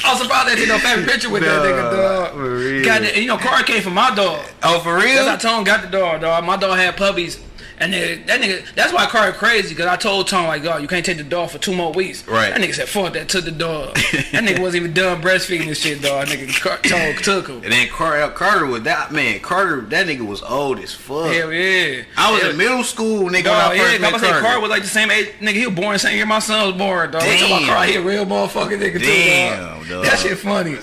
I 0.03 0.11
was 0.13 0.21
surprised 0.21 0.49
they 0.49 0.55
did 0.55 0.69
no 0.69 0.79
family 0.79 1.05
picture 1.05 1.29
with 1.29 1.43
that 1.43 1.61
nigga, 1.61 1.91
dog. 1.91 2.33
for 2.33 2.55
real. 2.55 2.85
God, 2.85 3.03
and 3.03 3.17
you 3.17 3.27
know, 3.27 3.37
Carter 3.37 3.63
came 3.63 3.81
from 3.81 3.93
my 3.93 4.13
dog. 4.13 4.45
Oh, 4.63 4.79
for 4.79 4.95
real? 4.95 5.25
That's 5.25 5.43
how 5.43 5.55
Tone 5.55 5.63
got 5.63 5.81
the 5.83 5.89
dog, 5.89 6.21
dog. 6.21 6.43
My 6.45 6.57
dog 6.57 6.77
had 6.77 6.97
puppies. 6.97 7.39
And 7.79 7.93
then, 7.93 8.25
that 8.25 8.41
nigga, 8.41 8.73
that's 8.73 8.91
why 8.91 9.05
Carter 9.05 9.33
crazy, 9.37 9.69
because 9.69 9.85
I 9.85 9.97
told 9.97 10.27
Tom 10.27 10.47
like, 10.47 10.63
dog, 10.63 10.81
you 10.81 10.87
can't 10.87 11.05
take 11.05 11.17
the 11.17 11.23
dog 11.23 11.51
for 11.51 11.59
two 11.59 11.75
more 11.75 11.91
weeks. 11.91 12.27
Right. 12.27 12.49
That 12.49 12.59
nigga 12.59 12.73
said, 12.73 12.89
fuck 12.89 13.13
that, 13.13 13.29
took 13.29 13.45
the 13.45 13.51
dog. 13.51 13.93
that 13.95 14.43
nigga 14.43 14.59
wasn't 14.59 14.81
even 14.83 14.93
done 14.93 15.21
breastfeeding 15.21 15.67
and 15.67 15.77
shit, 15.77 16.01
dog. 16.01 16.27
Nigga, 16.27 16.59
Car- 16.59 16.77
Tone 16.79 17.15
took 17.21 17.47
him. 17.47 17.57
And 17.63 17.71
then 17.71 17.87
Carter, 17.89 18.23
uh, 18.23 18.29
Carter 18.31 18.65
was 18.65 18.81
that 18.83 19.11
man. 19.11 19.39
Carter, 19.41 19.81
that 19.81 20.07
nigga 20.07 20.25
was 20.25 20.41
old 20.41 20.79
as 20.79 20.93
fuck. 20.93 21.27
Hell 21.31 21.53
yeah. 21.53 22.03
I 22.17 22.31
was 22.31 22.41
Hell- 22.41 22.51
in 22.51 22.57
middle 22.57 22.83
school, 22.83 23.25
nigga, 23.29 23.31
when 23.31 23.43
Dog, 23.43 23.71
I 23.71 23.73
yeah, 23.75 23.81
first 23.83 23.95
I'm 23.95 24.01
met 24.01 24.13
to 24.13 24.19
Carter. 24.19 24.39
Carter 24.41 24.59
was 24.61 24.69
like 24.71 24.81
the 24.81 24.87
same 24.89 25.11
age, 25.11 25.27
nigga. 25.39 25.53
He 25.53 25.67
was 25.67 25.75
born 25.75 25.93
the 25.93 25.99
same 25.99 26.15
year 26.15 26.25
my 26.25 26.39
son 26.39 26.67
was 26.67 26.75
born, 26.77 27.11
dog. 27.11 27.21
We 27.21 27.29
talking 27.37 27.45
about 27.47 27.59
Damn. 27.59 27.67
Carter, 27.69 27.91
he 27.91 27.97
a 27.97 28.01
real 28.01 28.25
motherfucking 28.25 28.79
nigga 28.79 28.93
too, 28.93 28.99
Damn, 29.05 29.59
dog. 29.79 29.87
dog. 29.87 30.05
That 30.05 30.19
shit 30.19 30.37
funny. 30.39 30.77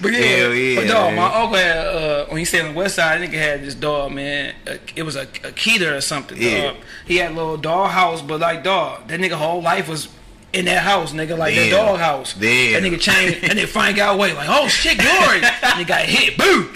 But 0.00 0.12
yeah, 0.12 0.18
Hell 0.20 0.54
yeah, 0.54 0.80
but 0.80 0.88
dog, 0.88 1.14
man. 1.14 1.16
my 1.16 1.34
uncle 1.42 1.56
had 1.56 1.86
uh, 1.86 2.26
when 2.26 2.38
he 2.38 2.44
stayed 2.44 2.62
on 2.62 2.72
the 2.72 2.78
west 2.78 2.96
side, 2.96 3.20
that 3.20 3.28
nigga 3.30 3.34
had 3.38 3.62
this 3.62 3.74
dog, 3.74 4.12
man. 4.12 4.54
It 4.96 5.02
was 5.04 5.16
a, 5.16 5.22
a 5.22 5.52
Keter 5.52 5.96
or 5.96 6.00
something. 6.00 6.40
Yeah. 6.40 6.72
Dog. 6.72 6.76
He 7.06 7.16
had 7.18 7.30
a 7.30 7.34
little 7.34 7.56
dog 7.56 7.90
house, 7.90 8.20
but 8.22 8.40
like 8.40 8.64
dog, 8.64 9.08
that 9.08 9.20
nigga 9.20 9.32
whole 9.32 9.62
life 9.62 9.88
was 9.88 10.08
in 10.54 10.64
that 10.66 10.82
house, 10.82 11.12
nigga, 11.12 11.36
like 11.36 11.54
that 11.54 11.70
Damn. 11.70 11.86
dog 11.86 11.98
house. 11.98 12.34
Damn. 12.34 12.82
That 12.82 12.82
nigga 12.90 13.00
changed, 13.00 13.44
and 13.44 13.58
then 13.58 13.66
finally 13.66 13.94
got 13.94 14.14
away, 14.14 14.32
like 14.32 14.48
oh 14.48 14.68
shit, 14.68 14.98
glory. 14.98 15.42
and 15.42 15.78
he 15.78 15.84
got 15.84 16.02
hit, 16.02 16.38
boom. 16.38 16.70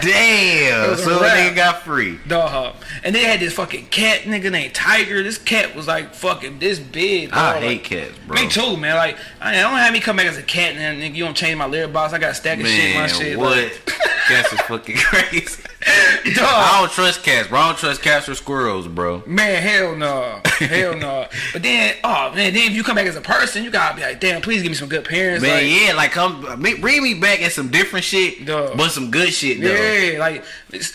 Damn. 0.00 0.96
So 0.96 1.20
wrap. 1.20 1.36
nigga 1.36 1.54
got 1.56 1.82
free. 1.82 2.18
Dog, 2.26 2.74
and 3.04 3.14
they 3.14 3.22
had 3.24 3.40
this 3.40 3.52
fucking 3.54 3.86
cat 3.86 4.22
nigga 4.22 4.50
named 4.50 4.74
Tiger. 4.74 5.22
This 5.22 5.38
cat 5.38 5.74
was 5.74 5.86
like 5.86 6.14
fucking 6.14 6.58
this 6.58 6.78
big. 6.78 7.30
I 7.32 7.52
dog. 7.54 7.62
hate 7.62 7.68
Like, 7.68 7.84
cats, 7.84 8.18
bro. 8.26 8.42
Me 8.42 8.48
too, 8.48 8.76
man. 8.76 8.96
Like 8.96 9.18
I 9.40 9.50
I 9.58 9.60
don't 9.60 9.72
have 9.78 9.92
me 9.92 10.00
come 10.00 10.16
back 10.16 10.26
as 10.26 10.38
a 10.38 10.42
cat, 10.42 10.72
and 10.74 11.00
then 11.00 11.00
nigga, 11.12 11.14
you 11.16 11.24
don't 11.24 11.36
change 11.36 11.56
my 11.56 11.66
litter 11.66 11.88
box. 11.88 12.12
I 12.12 12.18
got 12.18 12.30
a 12.32 12.34
stack 12.34 12.60
of 12.60 12.66
shit, 12.66 12.84
in 12.90 12.94
my 12.94 13.00
Man, 13.00 13.08
shit. 13.08 13.38
what? 13.38 13.56
Like, 13.56 13.86
cats 14.28 14.52
is 14.52 14.60
fucking 14.62 14.96
crazy. 14.98 15.62
dog, 16.34 16.44
I 16.44 16.78
don't 16.80 16.90
trust 16.92 17.22
cats, 17.22 17.48
bro. 17.48 17.58
I 17.60 17.66
don't 17.68 17.78
trust 17.78 18.02
cats 18.02 18.28
or 18.28 18.34
squirrels, 18.34 18.88
bro. 18.88 19.22
man, 19.26 19.62
hell 19.62 19.94
no, 19.94 20.40
hell 20.58 20.96
no. 20.96 21.26
But 21.52 21.62
then, 21.62 21.94
oh 22.02 22.32
man, 22.34 22.54
then 22.54 22.70
if 22.70 22.72
you 22.72 22.82
come 22.82 22.96
back 22.96 23.06
as 23.06 23.16
a 23.16 23.20
person, 23.20 23.62
you 23.62 23.70
gotta 23.70 23.94
be 23.94 24.02
like, 24.02 24.18
damn, 24.18 24.40
please 24.40 24.62
give 24.62 24.70
me 24.70 24.76
some 24.76 24.88
good 24.88 25.04
parents. 25.04 25.42
Man, 25.42 25.52
like, 25.54 25.66
yeah, 25.86 25.92
like 25.94 26.10
come 26.12 26.40
bring 26.80 27.02
me 27.02 27.14
back 27.14 27.40
in 27.40 27.50
some 27.50 27.68
different 27.68 28.04
shit, 28.04 28.44
Dog. 28.46 28.76
but 28.76 28.90
some 28.90 29.10
good 29.10 29.32
shit 29.32 29.60
though. 29.60 29.68
yeah, 29.72 30.18
like 30.18 30.44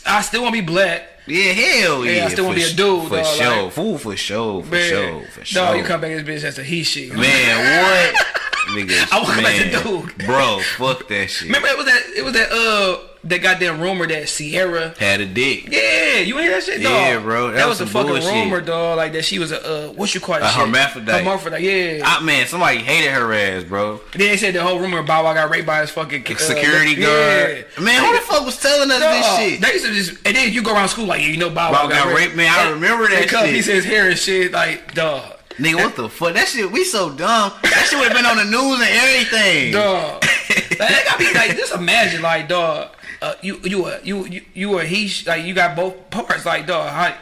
I 0.06 0.22
still 0.22 0.41
want 0.41 0.56
to 0.56 0.62
be 0.62 0.66
black. 0.66 1.08
Yeah, 1.28 1.53
hell 1.53 2.03
yeah. 2.03 2.12
Yeah, 2.14 2.26
I 2.26 2.30
still 2.30 2.45
wanna 2.45 2.58
be 2.58 2.64
a 2.64 2.74
dude, 2.74 3.08
for 3.08 3.18
dog, 3.18 3.26
sure. 3.26 3.64
like- 3.64 3.72
Fool 3.74 3.98
for 3.99 4.18
sure, 4.18 4.64
for 4.64 4.72
Man, 4.72 4.90
sure, 4.90 5.22
for 5.28 5.45
sure. 5.45 5.66
dog, 5.66 5.78
you 5.78 5.84
come 5.84 6.02
back 6.02 6.12
as 6.12 6.24
bitch 6.24 6.44
as 6.44 6.58
a 6.58 6.64
he 6.64 6.82
she. 6.84 7.12
Man, 7.12 8.16
what? 8.16 8.26
Nigga, 8.72 9.07
I 9.11 9.26
back 9.26 9.43
man, 9.43 9.72
to 9.84 9.84
dude. 9.84 10.26
Bro, 10.26 10.60
fuck 10.77 11.07
that 11.10 11.27
shit. 11.30 11.48
Remember 11.48 11.68
it 11.68 11.77
was 11.77 11.85
that 11.85 12.03
it 12.15 12.23
was 12.23 12.34
that 12.34 12.52
uh 12.52 13.07
that 13.23 13.39
goddamn 13.41 13.80
rumor 13.80 14.07
that 14.07 14.27
Ciara 14.27 14.95
Had 14.98 15.22
a 15.22 15.27
dick. 15.27 15.68
Yeah, 15.72 16.19
you 16.19 16.35
ain't 16.39 16.48
hear 16.48 16.52
that 16.52 16.64
shit, 16.64 16.81
dog. 16.81 16.91
Yeah, 16.91 17.19
bro, 17.19 17.48
That, 17.48 17.57
that 17.57 17.68
was, 17.68 17.80
was 17.80 17.89
a 17.89 17.93
fucking 17.93 18.14
bullshit. 18.14 18.31
rumor, 18.31 18.61
dog. 18.61 18.98
Like 18.98 19.14
that 19.14 19.26
she 19.26 19.38
was 19.38 19.52
a 19.52 19.89
uh, 19.89 19.93
what 19.93 20.14
you 20.15 20.22
call 20.22 20.35
it? 20.35 20.41
A 20.41 20.48
shit? 20.48 20.56
hermaphrodite. 20.60 21.23
Hermaphrodite. 21.23 21.61
Yeah. 21.98 22.03
I, 22.03 22.22
man, 22.23 22.48
somebody 22.48 22.80
hated 22.80 23.11
her 23.11 23.31
ass, 23.34 23.64
bro. 23.64 23.99
then 24.14 24.19
they 24.30 24.38
said 24.38 24.56
the 24.56 24.64
whole 24.64 24.80
rumor 24.80 24.99
about 24.99 25.26
I 25.26 25.35
got 25.35 25.52
raped 25.52 25.68
by 25.68 25.81
his 25.81 25.91
fucking 25.91 26.26
uh, 26.26 26.35
Security 26.38 26.95
guard. 26.95 27.65
Yeah. 27.77 27.84
Man, 27.84 28.03
who 28.03 28.15
the 28.15 28.22
fuck 28.22 28.43
was 28.43 28.60
telling 28.60 28.89
us 28.89 28.99
Dog, 28.99 29.14
this 29.14 29.38
shit? 29.38 29.61
They 29.61 29.73
used 29.73 29.85
to 29.85 29.93
just, 29.93 30.27
and 30.27 30.35
then 30.35 30.52
you 30.52 30.64
go 30.64 30.73
around 30.73 30.89
school 30.89 31.06
like, 31.06 31.22
yeah, 31.22 31.27
you 31.27 31.38
know, 31.38 31.49
Bow 31.52 31.72
Wow 31.72 31.84
Bow 31.84 31.89
got 31.89 32.15
raped, 32.15 32.35
man, 32.35 32.52
I 32.52 32.72
remember 32.72 33.07
that 33.07 33.23
because 33.23 33.45
shit. 33.45 33.56
he 33.56 33.61
says 33.61 33.85
hair 33.85 34.10
and 34.10 34.18
shit, 34.18 34.52
like, 34.52 34.95
dog, 34.95 35.38
Nigga, 35.57 35.76
what 35.76 35.95
the 35.95 36.10
fuck? 36.10 36.34
That 36.34 36.48
shit, 36.48 36.72
we 36.72 36.84
so 36.84 37.10
dumb. 37.10 37.52
That 37.64 37.88
shit 37.90 37.99
would 37.99 38.07
have 38.07 38.15
been 38.18 38.26
on 38.26 38.38
the 38.38 38.45
news 38.45 38.80
and 38.80 38.90
everything. 38.90 39.72
dog. 39.73 40.22
that 40.78 41.03
gotta 41.06 41.18
be 41.19 41.34
like, 41.34 41.56
just 41.57 41.73
imagine, 41.73 42.22
like, 42.22 42.48
dog, 42.48 42.90
uh, 43.22 43.36
you 43.41 43.60
you 43.64 43.86
a 43.86 44.02
you 44.03 44.26
you 44.26 44.41
you 44.53 44.80
a 44.80 44.84
he, 44.84 45.11
like, 45.28 45.44
you 45.45 45.53
got 45.53 45.76
both 45.76 46.10
parts, 46.10 46.45
like, 46.45 46.65
dog, 46.68 46.90
how, 46.90 47.15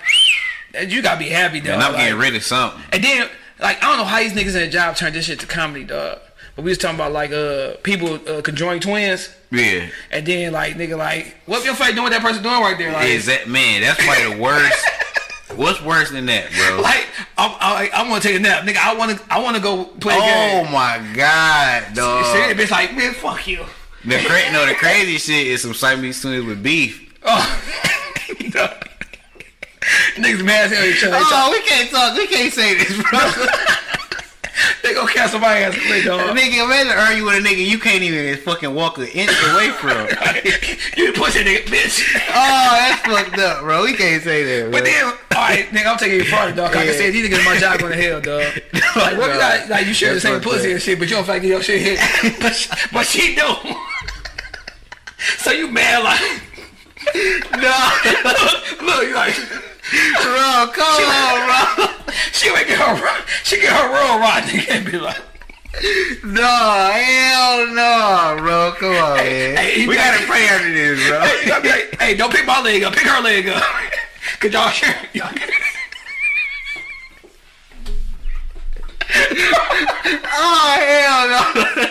you 0.81 1.01
gotta 1.01 1.19
be 1.19 1.29
happy, 1.29 1.59
dog. 1.59 1.73
And 1.73 1.83
I'm 1.83 1.93
like, 1.93 2.01
getting 2.03 2.19
rid 2.19 2.35
of 2.35 2.43
something. 2.43 2.81
And 2.93 3.03
then, 3.03 3.29
like, 3.59 3.83
I 3.83 3.87
don't 3.87 3.97
know 3.97 4.03
how 4.05 4.19
these 4.19 4.33
niggas 4.33 4.55
in 4.55 4.61
the 4.61 4.67
job 4.69 4.95
turned 4.95 5.15
this 5.15 5.25
shit 5.25 5.39
to 5.41 5.47
comedy, 5.47 5.83
dog. 5.83 6.19
But 6.55 6.65
we 6.65 6.71
was 6.71 6.77
talking 6.77 6.95
about 6.95 7.13
like 7.13 7.31
uh 7.31 7.75
people 7.83 8.15
uh, 8.29 8.41
conjoining 8.41 8.81
twins, 8.81 9.29
Yeah. 9.51 9.87
and 10.11 10.25
then 10.25 10.51
like 10.51 10.73
nigga 10.75 10.97
like, 10.97 11.37
what 11.45 11.63
your 11.63 11.73
face 11.73 11.91
doing 11.91 12.03
what 12.03 12.11
that 12.11 12.21
person 12.21 12.43
doing 12.43 12.59
right 12.61 12.77
there? 12.77 12.91
Like, 12.91 13.07
Is 13.07 13.27
that 13.27 13.47
man? 13.47 13.81
That's 13.81 14.03
probably 14.03 14.35
the 14.35 14.41
worst. 14.41 14.85
What's 15.55 15.81
worse 15.81 16.11
than 16.11 16.25
that, 16.27 16.51
bro? 16.51 16.81
like 16.83 17.07
I'm, 17.37 17.51
I, 17.59 17.89
I 17.93 18.09
want 18.09 18.21
to 18.21 18.27
take 18.27 18.37
a 18.37 18.39
nap, 18.39 18.63
nigga. 18.63 18.77
I 18.77 18.95
want 18.95 19.17
to 19.17 19.33
I 19.33 19.39
want 19.41 19.55
to 19.55 19.61
go 19.61 19.85
play 19.85 20.15
a 20.15 20.17
oh 20.17 20.63
game. 20.63 20.71
my 20.71 21.01
god, 21.15 21.93
dog! 21.93 22.25
Shit, 22.25 22.57
bitch, 22.57 22.71
like 22.71 22.95
man, 22.95 23.13
fuck 23.13 23.47
you. 23.47 23.65
The 24.05 24.19
cra- 24.25 24.51
no, 24.51 24.65
the 24.65 24.75
crazy 24.75 25.17
shit 25.17 25.47
is 25.47 25.61
some 25.61 25.73
Siamese 25.73 26.21
twins 26.21 26.45
with 26.45 26.63
beef. 26.63 27.13
Oh, 27.23 27.61
niggas 30.15 30.43
mad 30.43 30.65
as 30.65 30.71
hell 30.71 30.83
at 30.83 30.89
each 30.89 31.03
other. 31.03 31.17
Oh, 31.19 31.49
we 31.51 31.61
can't 31.67 31.89
talk. 31.89 32.15
We 32.15 32.27
can't 32.27 32.53
say 32.53 32.75
this, 32.75 32.95
bro. 33.09 33.19
they 34.89 34.95
gonna 34.95 35.11
cast 35.11 35.31
somebody 35.33 35.63
ass 35.63 35.73
quick, 35.75 36.03
dog. 36.05 36.35
nigga, 36.35 36.63
imagine 36.65 36.91
arguing 36.97 37.25
with 37.25 37.45
a 37.45 37.47
nigga 37.47 37.65
you 37.65 37.77
can't 37.79 38.01
even 38.03 38.37
fucking 38.41 38.73
walk 38.73 38.97
an 38.97 39.05
inch 39.07 39.29
away 39.53 39.69
from. 39.69 39.91
you 40.97 41.13
pussy 41.13 41.43
nigga, 41.43 41.63
bitch. 41.65 42.03
oh, 42.29 42.69
that's 42.79 43.01
fucked 43.01 43.39
up, 43.39 43.61
bro. 43.61 43.83
We 43.83 43.93
can't 43.95 44.23
say 44.23 44.43
that, 44.43 44.63
bro. 44.63 44.79
But 44.79 44.85
then, 44.85 45.05
all 45.05 45.13
right, 45.35 45.65
nigga, 45.69 45.85
I'm 45.91 45.97
taking 45.97 46.17
you 46.19 46.25
farther, 46.25 46.55
dog. 46.55 46.73
Like 46.75 46.87
I 46.87 46.91
Yeah. 46.91 46.97
said, 46.97 47.13
these 47.13 47.29
niggas 47.29 47.39
in 47.39 47.45
my 47.45 47.57
job 47.57 47.79
going 47.79 47.91
to 47.93 48.01
hell, 48.01 48.21
dog. 48.21 48.43
Like, 48.95 49.17
what 49.19 49.31
you 49.31 49.39
got? 49.39 49.69
Like, 49.69 49.85
you 49.85 49.93
share 49.93 50.15
the 50.15 50.19
same 50.19 50.41
pussy 50.41 50.69
up. 50.69 50.73
and 50.73 50.81
shit, 50.81 50.97
but 50.99 51.07
you 51.09 51.15
don't 51.15 51.23
feel 51.25 51.35
like 51.35 51.43
your 51.43 51.61
shit 51.61 51.79
hit. 51.81 52.39
but, 52.41 52.55
she- 52.55 52.69
but 52.91 53.05
she 53.05 53.35
do. 53.35 53.55
so 55.37 55.51
you 55.51 55.69
mad 55.69 56.03
like? 56.03 56.41
no, 57.61 58.85
Look, 58.85 59.03
you 59.07 59.13
like 59.15 59.35
bro, 59.91 60.67
come 60.73 61.03
on, 61.05 61.75
bro. 61.75 62.13
she 62.31 62.51
would 62.51 62.67
get 62.67 62.77
her, 62.79 63.23
she 63.43 63.59
get 63.59 63.71
her 63.73 63.87
roll 63.87 64.19
right, 64.19 64.43
nigga, 64.43 64.69
and 64.75 64.85
be 64.85 64.97
like, 64.99 65.21
No, 66.23 66.91
hell 66.93 67.67
no, 67.67 68.35
bro. 68.41 68.73
Come 68.79 68.89
on, 68.95 69.17
man. 69.17 69.55
hey, 69.57 69.87
we 69.87 69.95
gotta- 69.95 70.17
gotta 70.17 70.27
pray 70.31 70.47
after 70.47 70.71
this, 70.73 71.07
bro. 71.07 71.19
hey, 71.21 71.41
you 71.41 71.47
gotta 71.47 71.61
be 71.63 71.69
like, 71.69 71.95
hey, 72.01 72.15
don't 72.15 72.31
pick 72.33 72.45
my 72.45 72.61
leg 72.61 72.83
up, 72.83 72.93
pick 72.93 73.07
her 73.07 73.21
leg 73.21 73.47
up, 73.49 73.63
cause 74.39 74.51
y'all 74.53 74.69
share. 74.69 74.95
Y'all, 75.13 75.29
oh, 79.15 80.77
hell 80.79 81.27
no. 81.29 81.85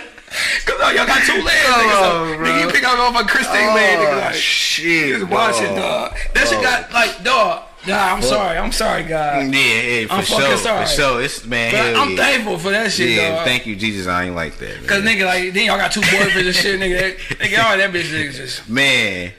Cause 0.67 0.81
uh, 0.81 0.93
y'all 0.95 1.07
got 1.07 1.23
two 1.25 1.43
legs, 1.43 1.67
Come 1.67 1.81
nigga. 1.81 2.03
So, 2.03 2.11
on, 2.33 2.37
bro. 2.39 2.47
nigga, 2.47 2.61
you 2.61 2.69
pick 2.71 2.85
up 2.85 2.99
off 2.99 3.21
a 3.21 3.25
Christine 3.27 3.75
leg, 3.75 3.99
nigga. 3.99 4.15
Oh, 4.15 4.19
Like, 4.27 4.35
shit. 4.35 5.19
Just 5.19 5.31
watch 5.31 5.61
it, 5.61 5.69
dog. 5.75 5.77
dog. 6.13 6.17
That 6.35 6.49
shit 6.49 6.63
got 6.63 6.93
like, 6.93 7.25
dog. 7.25 7.63
Nah, 7.87 8.13
I'm 8.15 8.23
sorry. 8.23 8.59
I'm 8.59 8.73
sorry, 8.73 9.05
God. 9.05 9.55
Yeah, 9.55 9.61
yeah, 9.61 10.07
for 10.09 10.13
I'm 10.15 10.23
fucking 10.25 10.45
sure, 10.47 10.57
sorry. 10.59 10.85
for 10.87 10.91
sure. 10.93 11.23
It's 11.23 11.45
man, 11.47 11.71
hell 11.73 11.97
I'm 12.03 12.11
yeah. 12.11 12.17
thankful 12.17 12.59
for 12.59 12.71
that 12.71 12.91
shit, 12.93 13.11
Yeah, 13.11 13.37
dog. 13.37 13.47
thank 13.47 13.67
you, 13.67 13.77
Jesus. 13.77 14.07
I 14.07 14.25
ain't 14.25 14.35
like 14.35 14.59
that, 14.59 14.77
man. 14.81 14.87
Cause 14.87 15.03
nigga, 15.03 15.25
like, 15.25 15.55
then 15.55 15.65
y'all 15.67 15.79
got 15.79 15.93
two 15.93 16.01
boyfriends 16.01 16.47
and 16.47 16.55
shit, 16.55 16.81
nigga. 16.81 16.99
That, 16.99 17.39
nigga, 17.39 17.65
all 17.65 17.77
that 17.79 17.91
bitch 17.93 18.11
nigga 18.13 18.35
just. 18.35 18.69
man, 18.69 19.33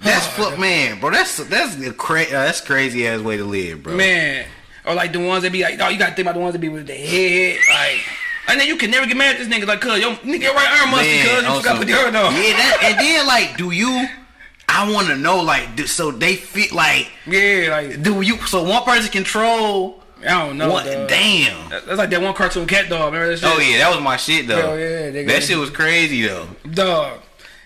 that's 0.00 0.26
Oh, 0.38 0.50
fuck, 0.50 0.58
man, 0.58 0.98
bro. 1.00 1.10
That's 1.10 1.36
that's 1.44 1.76
a 1.80 1.92
cra- 1.92 2.22
uh, 2.22 2.30
that's 2.30 2.60
crazy 2.60 3.06
ass 3.06 3.20
way 3.20 3.36
to 3.36 3.44
live, 3.44 3.82
bro. 3.82 3.94
Man. 3.94 4.46
Or 4.84 4.94
like 4.94 5.12
the 5.12 5.20
ones 5.20 5.44
that 5.44 5.52
be 5.52 5.62
like, 5.62 5.78
dog, 5.78 5.92
you 5.92 5.98
gotta 5.98 6.14
think 6.14 6.26
about 6.26 6.34
the 6.34 6.40
ones 6.40 6.54
that 6.54 6.58
be 6.60 6.68
with 6.68 6.86
the 6.86 6.94
head, 6.94 7.60
like. 7.68 8.00
And 8.48 8.58
then 8.58 8.66
you 8.66 8.76
can 8.76 8.90
never 8.90 9.06
get 9.06 9.16
mad 9.16 9.36
at 9.36 9.38
this 9.38 9.46
nigga, 9.46 9.68
like, 9.68 9.80
cuz, 9.80 10.00
yo, 10.00 10.14
nigga, 10.16 10.40
your 10.42 10.54
right 10.54 10.80
arm 10.80 10.90
musty, 10.90 11.08
Man, 11.08 11.26
cuz, 11.26 11.44
you 11.44 11.56
forgot 11.60 11.72
to 11.74 11.78
put 11.78 11.86
the 11.86 11.92
hurt 11.92 12.14
on. 12.16 12.34
Yeah, 12.34 12.56
that, 12.56 12.78
and 12.82 12.98
then 12.98 13.26
like, 13.28 13.56
do 13.56 13.70
you? 13.70 14.08
I 14.74 14.90
want 14.90 15.08
to 15.08 15.16
know, 15.16 15.42
like, 15.42 15.76
do, 15.76 15.86
so 15.86 16.10
they 16.10 16.36
fit 16.36 16.72
like, 16.72 17.10
Yeah, 17.26 17.68
like, 17.70 18.02
do 18.02 18.22
you? 18.22 18.38
So 18.46 18.62
one 18.62 18.82
person 18.84 19.10
control 19.10 20.02
I 20.22 20.46
don't 20.46 20.56
know. 20.58 20.70
one? 20.70 20.84
Damn. 20.84 21.68
That's 21.70 21.98
like 21.98 22.10
that 22.10 22.22
one 22.22 22.34
cartoon 22.34 22.66
cat 22.66 22.88
dog. 22.88 23.12
Remember 23.12 23.28
that 23.30 23.38
shit? 23.38 23.48
Oh 23.48 23.58
yeah, 23.58 23.78
that 23.78 23.94
was 23.94 24.02
my 24.02 24.16
shit 24.16 24.46
though. 24.46 24.56
Hell 24.56 24.78
yeah, 24.78 25.10
nigga. 25.10 25.26
that 25.28 25.42
shit 25.42 25.58
was 25.58 25.70
crazy 25.70 26.26
though. 26.26 26.46
Dog. 26.70 27.20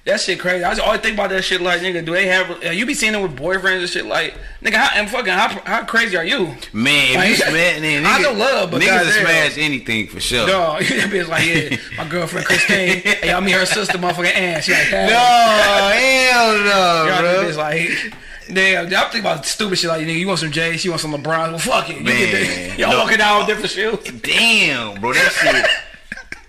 That 0.06 0.20
shit 0.20 0.38
crazy. 0.38 0.62
I 0.62 0.70
just 0.70 0.80
always 0.82 1.00
think 1.00 1.14
about 1.14 1.30
that 1.30 1.42
shit. 1.42 1.60
Like, 1.60 1.80
nigga, 1.80 2.04
do 2.04 2.12
they 2.12 2.26
have? 2.28 2.62
Uh, 2.64 2.70
you 2.70 2.86
be 2.86 2.94
seeing 2.94 3.12
them 3.12 3.22
with 3.22 3.34
boyfriends 3.36 3.80
and 3.80 3.88
shit. 3.88 4.06
Like, 4.06 4.34
nigga, 4.62 4.74
how 4.74 4.96
and 5.00 5.10
fucking 5.10 5.32
how, 5.32 5.48
how 5.64 5.84
crazy 5.84 6.16
are 6.16 6.24
you? 6.24 6.54
Man, 6.72 7.10
if 7.10 7.16
Like, 7.16 7.28
you 7.28 7.34
smash, 7.34 7.50
I 7.52 7.80
nigga, 7.80 8.22
know 8.22 8.32
love, 8.32 8.70
but 8.70 8.80
niggas 8.80 9.20
smash 9.20 9.58
anything 9.58 10.06
for 10.06 10.20
sure. 10.20 10.46
Dog, 10.46 10.78
that 10.84 11.10
bitch 11.10 11.26
like, 11.26 11.44
yeah, 11.44 11.76
my 11.98 12.08
girlfriend 12.08 12.46
Christine. 12.46 13.00
hey, 13.02 13.32
I 13.32 13.40
mean 13.40 13.54
her 13.56 13.66
sister, 13.66 13.98
motherfucking 13.98 14.32
Ann. 14.32 14.62
She 14.62 14.72
like, 14.74 14.90
that. 14.92 15.10
No, 15.10 16.30
hell 16.30 16.52
no, 16.64 17.10
Y'all 17.10 17.42
bro. 17.42 17.50
bitch 17.50 17.56
like. 17.56 18.22
Damn, 18.48 18.84
I'm 18.84 18.90
thinking 19.10 19.20
about 19.22 19.44
stupid 19.44 19.76
shit 19.76 19.88
like 19.90 20.02
nigga. 20.06 20.20
You 20.20 20.28
want 20.28 20.38
some 20.38 20.52
J's? 20.52 20.80
She 20.80 20.88
want 20.88 21.00
some 21.00 21.12
LeBron? 21.12 21.48
Well, 21.50 21.58
fuck 21.58 21.90
it. 21.90 21.96
You 21.96 22.04
Man, 22.04 22.16
get 22.16 22.76
the, 22.76 22.78
y'all 22.80 22.92
no. 22.92 22.98
walking 23.00 23.18
down 23.18 23.38
with 23.38 23.48
different 23.48 23.70
shoes. 23.72 24.20
Damn, 24.22 25.00
bro, 25.00 25.12
that 25.14 25.32
shit. 25.32 25.66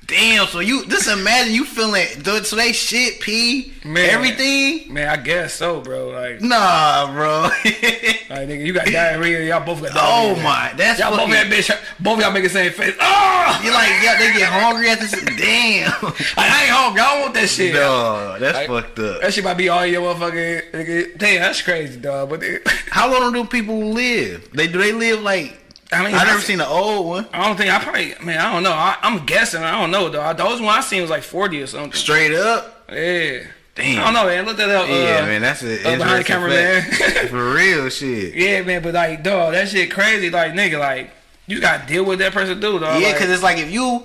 Damn, 0.07 0.47
so 0.47 0.59
you 0.61 0.85
just 0.85 1.09
imagine 1.09 1.53
you 1.53 1.65
feeling 1.65 2.05
so 2.45 2.55
they 2.55 2.71
shit 2.71 3.19
pee 3.19 3.73
Man. 3.84 4.09
everything. 4.09 4.93
Man, 4.93 5.09
I 5.09 5.17
guess 5.21 5.53
so, 5.55 5.81
bro. 5.81 6.07
Like, 6.07 6.39
Nah, 6.41 7.11
bro. 7.11 7.41
like 7.63 8.47
nigga, 8.47 8.65
you 8.65 8.71
got 8.71 8.85
diarrhea. 8.88 9.43
Y'all 9.49 9.65
both 9.65 9.81
got 9.81 9.91
oh 9.95 10.27
diarrhea. 10.29 10.43
my, 10.43 10.73
that's 10.77 10.99
Y'all 11.01 11.09
both 11.09 11.29
fucking. 11.29 11.34
that 11.34 11.47
bitch. 11.47 11.77
Both 11.99 12.21
y'all 12.21 12.31
make 12.31 12.43
the 12.43 12.49
same 12.49 12.71
face. 12.71 12.95
Oh, 13.01 13.61
You 13.61 13.73
like, 13.73 13.89
yeah, 14.01 14.17
they 14.17 14.31
get 14.31 14.49
hungry 14.49 14.89
at 14.89 15.01
this- 15.01 15.11
Damn. 15.11 15.91
like, 16.01 16.21
I 16.38 16.63
ain't 16.63 16.71
hungry. 16.71 17.01
I 17.01 17.13
don't 17.13 17.21
want 17.23 17.34
that 17.34 17.49
shit. 17.49 17.73
No, 17.73 18.38
that's 18.39 18.57
Like, 18.59 18.67
fucked 18.67 18.99
up. 18.99 19.19
That 19.21 19.34
shit 19.34 19.43
might 19.43 19.55
be 19.57 19.67
all 19.67 19.85
your 19.85 20.01
motherfucking. 20.03 20.71
Nigga. 20.71 21.17
Damn, 21.17 21.41
that's 21.41 21.61
crazy, 21.61 21.99
dog. 21.99 22.29
But 22.29 22.39
they, 22.39 22.59
How 22.91 23.11
long 23.11 23.34
do 23.34 23.43
people 23.43 23.77
live? 23.89 24.49
They 24.53 24.67
do 24.67 24.77
they 24.79 24.93
live 24.93 25.21
like? 25.21 25.59
I 25.91 26.05
mean, 26.05 26.15
I 26.15 26.19
I 26.19 26.26
never 26.26 26.41
seen 26.41 26.57
the 26.57 26.68
old 26.68 27.07
one. 27.07 27.27
I 27.31 27.47
don't 27.47 27.55
think 27.55 27.73
I 27.73 27.80
probably. 27.80 28.14
Man, 28.22 28.39
I 28.39 28.53
don't 28.53 28.64
know. 28.64 28.73
I, 28.73 28.97
I'm 29.01 29.26
guessing. 29.26 29.64
I 29.64 29.80
don't 29.80 29.91
know, 29.91 30.09
though. 30.09 30.34
Those 30.34 30.59
one 30.59 30.77
I 30.77 30.81
seen 30.81 31.01
was 31.01 31.09
like 31.09 31.23
40 31.23 31.61
or 31.61 31.68
something. 31.68 31.93
Straight 31.93 32.34
up. 32.34 32.85
Yeah. 32.91 33.43
Damn. 33.76 33.99
I 33.99 34.03
don't 34.05 34.14
know, 34.15 34.26
man. 34.26 34.45
Look 34.45 34.59
at 34.59 34.68
that 34.68 34.76
up. 34.76 34.89
Yeah, 34.89 35.19
uh, 35.23 35.26
man, 35.27 35.41
that's 35.43 35.61
a 35.61 35.80
uh, 35.88 35.97
behind 35.97 36.19
the 36.19 36.23
camera, 36.23 36.49
man. 36.49 36.84
man. 36.84 37.27
For 37.27 37.53
real, 37.53 37.89
shit. 37.89 38.34
Yeah, 38.34 38.64
man. 38.64 38.81
But 38.81 38.95
like, 38.95 39.23
dog, 39.23 39.53
that 39.53 39.69
shit 39.69 39.91
crazy. 39.91 40.31
Like, 40.31 40.53
nigga, 40.53 40.80
like, 40.80 41.11
you 41.45 41.61
gotta 41.61 41.85
deal 41.85 42.03
with 42.03 42.18
that 42.19 42.34
person, 42.34 42.59
dude. 42.59 42.81
Dog. 42.81 42.99
Yeah, 42.99 43.09
like, 43.09 43.15
because 43.15 43.30
it's 43.30 43.43
like 43.43 43.59
if 43.59 43.72
you 43.72 44.03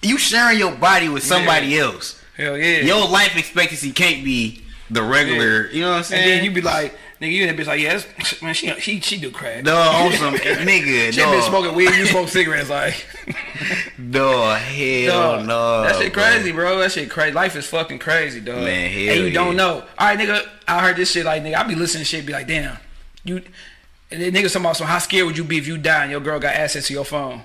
you 0.00 0.16
sharing 0.16 0.58
your 0.58 0.74
body 0.74 1.10
with 1.10 1.22
somebody 1.22 1.78
else, 1.78 2.18
hell 2.34 2.56
yeah. 2.56 2.80
your 2.80 3.06
life 3.06 3.36
expectancy 3.36 3.92
can't 3.92 4.24
be 4.24 4.62
the 4.90 5.02
regular. 5.02 5.68
You 5.68 5.82
know 5.82 5.90
what 5.90 5.96
I'm 5.98 6.04
saying? 6.04 6.22
and 6.22 6.30
then 6.32 6.44
you 6.44 6.50
be 6.50 6.62
like, 6.62 6.96
nigga, 7.20 7.32
you 7.32 7.46
that 7.46 7.56
bitch 7.56 7.66
like, 7.66 7.80
yeah, 7.80 8.00
man, 8.42 8.54
she 8.54 8.68
she 8.80 9.00
she 9.00 9.18
do 9.18 9.30
crack. 9.30 9.64
no, 9.64 9.76
on 9.76 10.12
some 10.12 10.34
nigga, 10.36 11.12
She 11.12 11.20
been 11.20 11.30
no, 11.30 11.40
smoking 11.40 11.74
weed, 11.74 11.94
you 11.94 12.06
smoke 12.06 12.28
cigarettes, 12.28 12.70
like, 12.70 13.06
no, 13.98 14.54
hell 14.54 15.36
dog. 15.36 15.46
no. 15.46 15.82
that 15.82 15.96
shit 15.96 16.12
crazy, 16.12 16.52
bro. 16.52 16.78
That 16.78 16.92
shit 16.92 17.10
crazy. 17.10 17.32
Life 17.34 17.56
is 17.56 17.66
fucking 17.66 17.98
crazy, 17.98 18.40
dog. 18.40 18.64
Man, 18.64 18.90
hell 18.90 19.16
and 19.16 19.24
you 19.26 19.32
don't 19.32 19.56
know. 19.56 19.84
All 19.98 20.06
right, 20.06 20.18
nigga, 20.18 20.46
I 20.66 20.80
heard 20.80 20.96
this 20.96 21.10
shit, 21.10 21.24
like, 21.24 21.42
nigga, 21.42 21.56
I 21.56 21.62
be 21.64 21.74
listening 21.74 22.02
to 22.02 22.04
shit, 22.06 22.26
be 22.26 22.32
like, 22.32 22.46
damn, 22.46 22.76
you. 23.24 23.42
And 24.10 24.22
then 24.22 24.32
niggas 24.32 24.52
talking 24.54 24.62
about, 24.62 24.76
so 24.78 24.84
how 24.86 24.98
scared 24.98 25.26
would 25.26 25.36
you 25.36 25.44
be 25.44 25.58
if 25.58 25.66
you 25.66 25.76
die 25.76 26.02
and 26.04 26.10
your 26.10 26.20
girl 26.20 26.40
got 26.40 26.54
access 26.54 26.86
to 26.86 26.94
your 26.94 27.04
phone? 27.04 27.42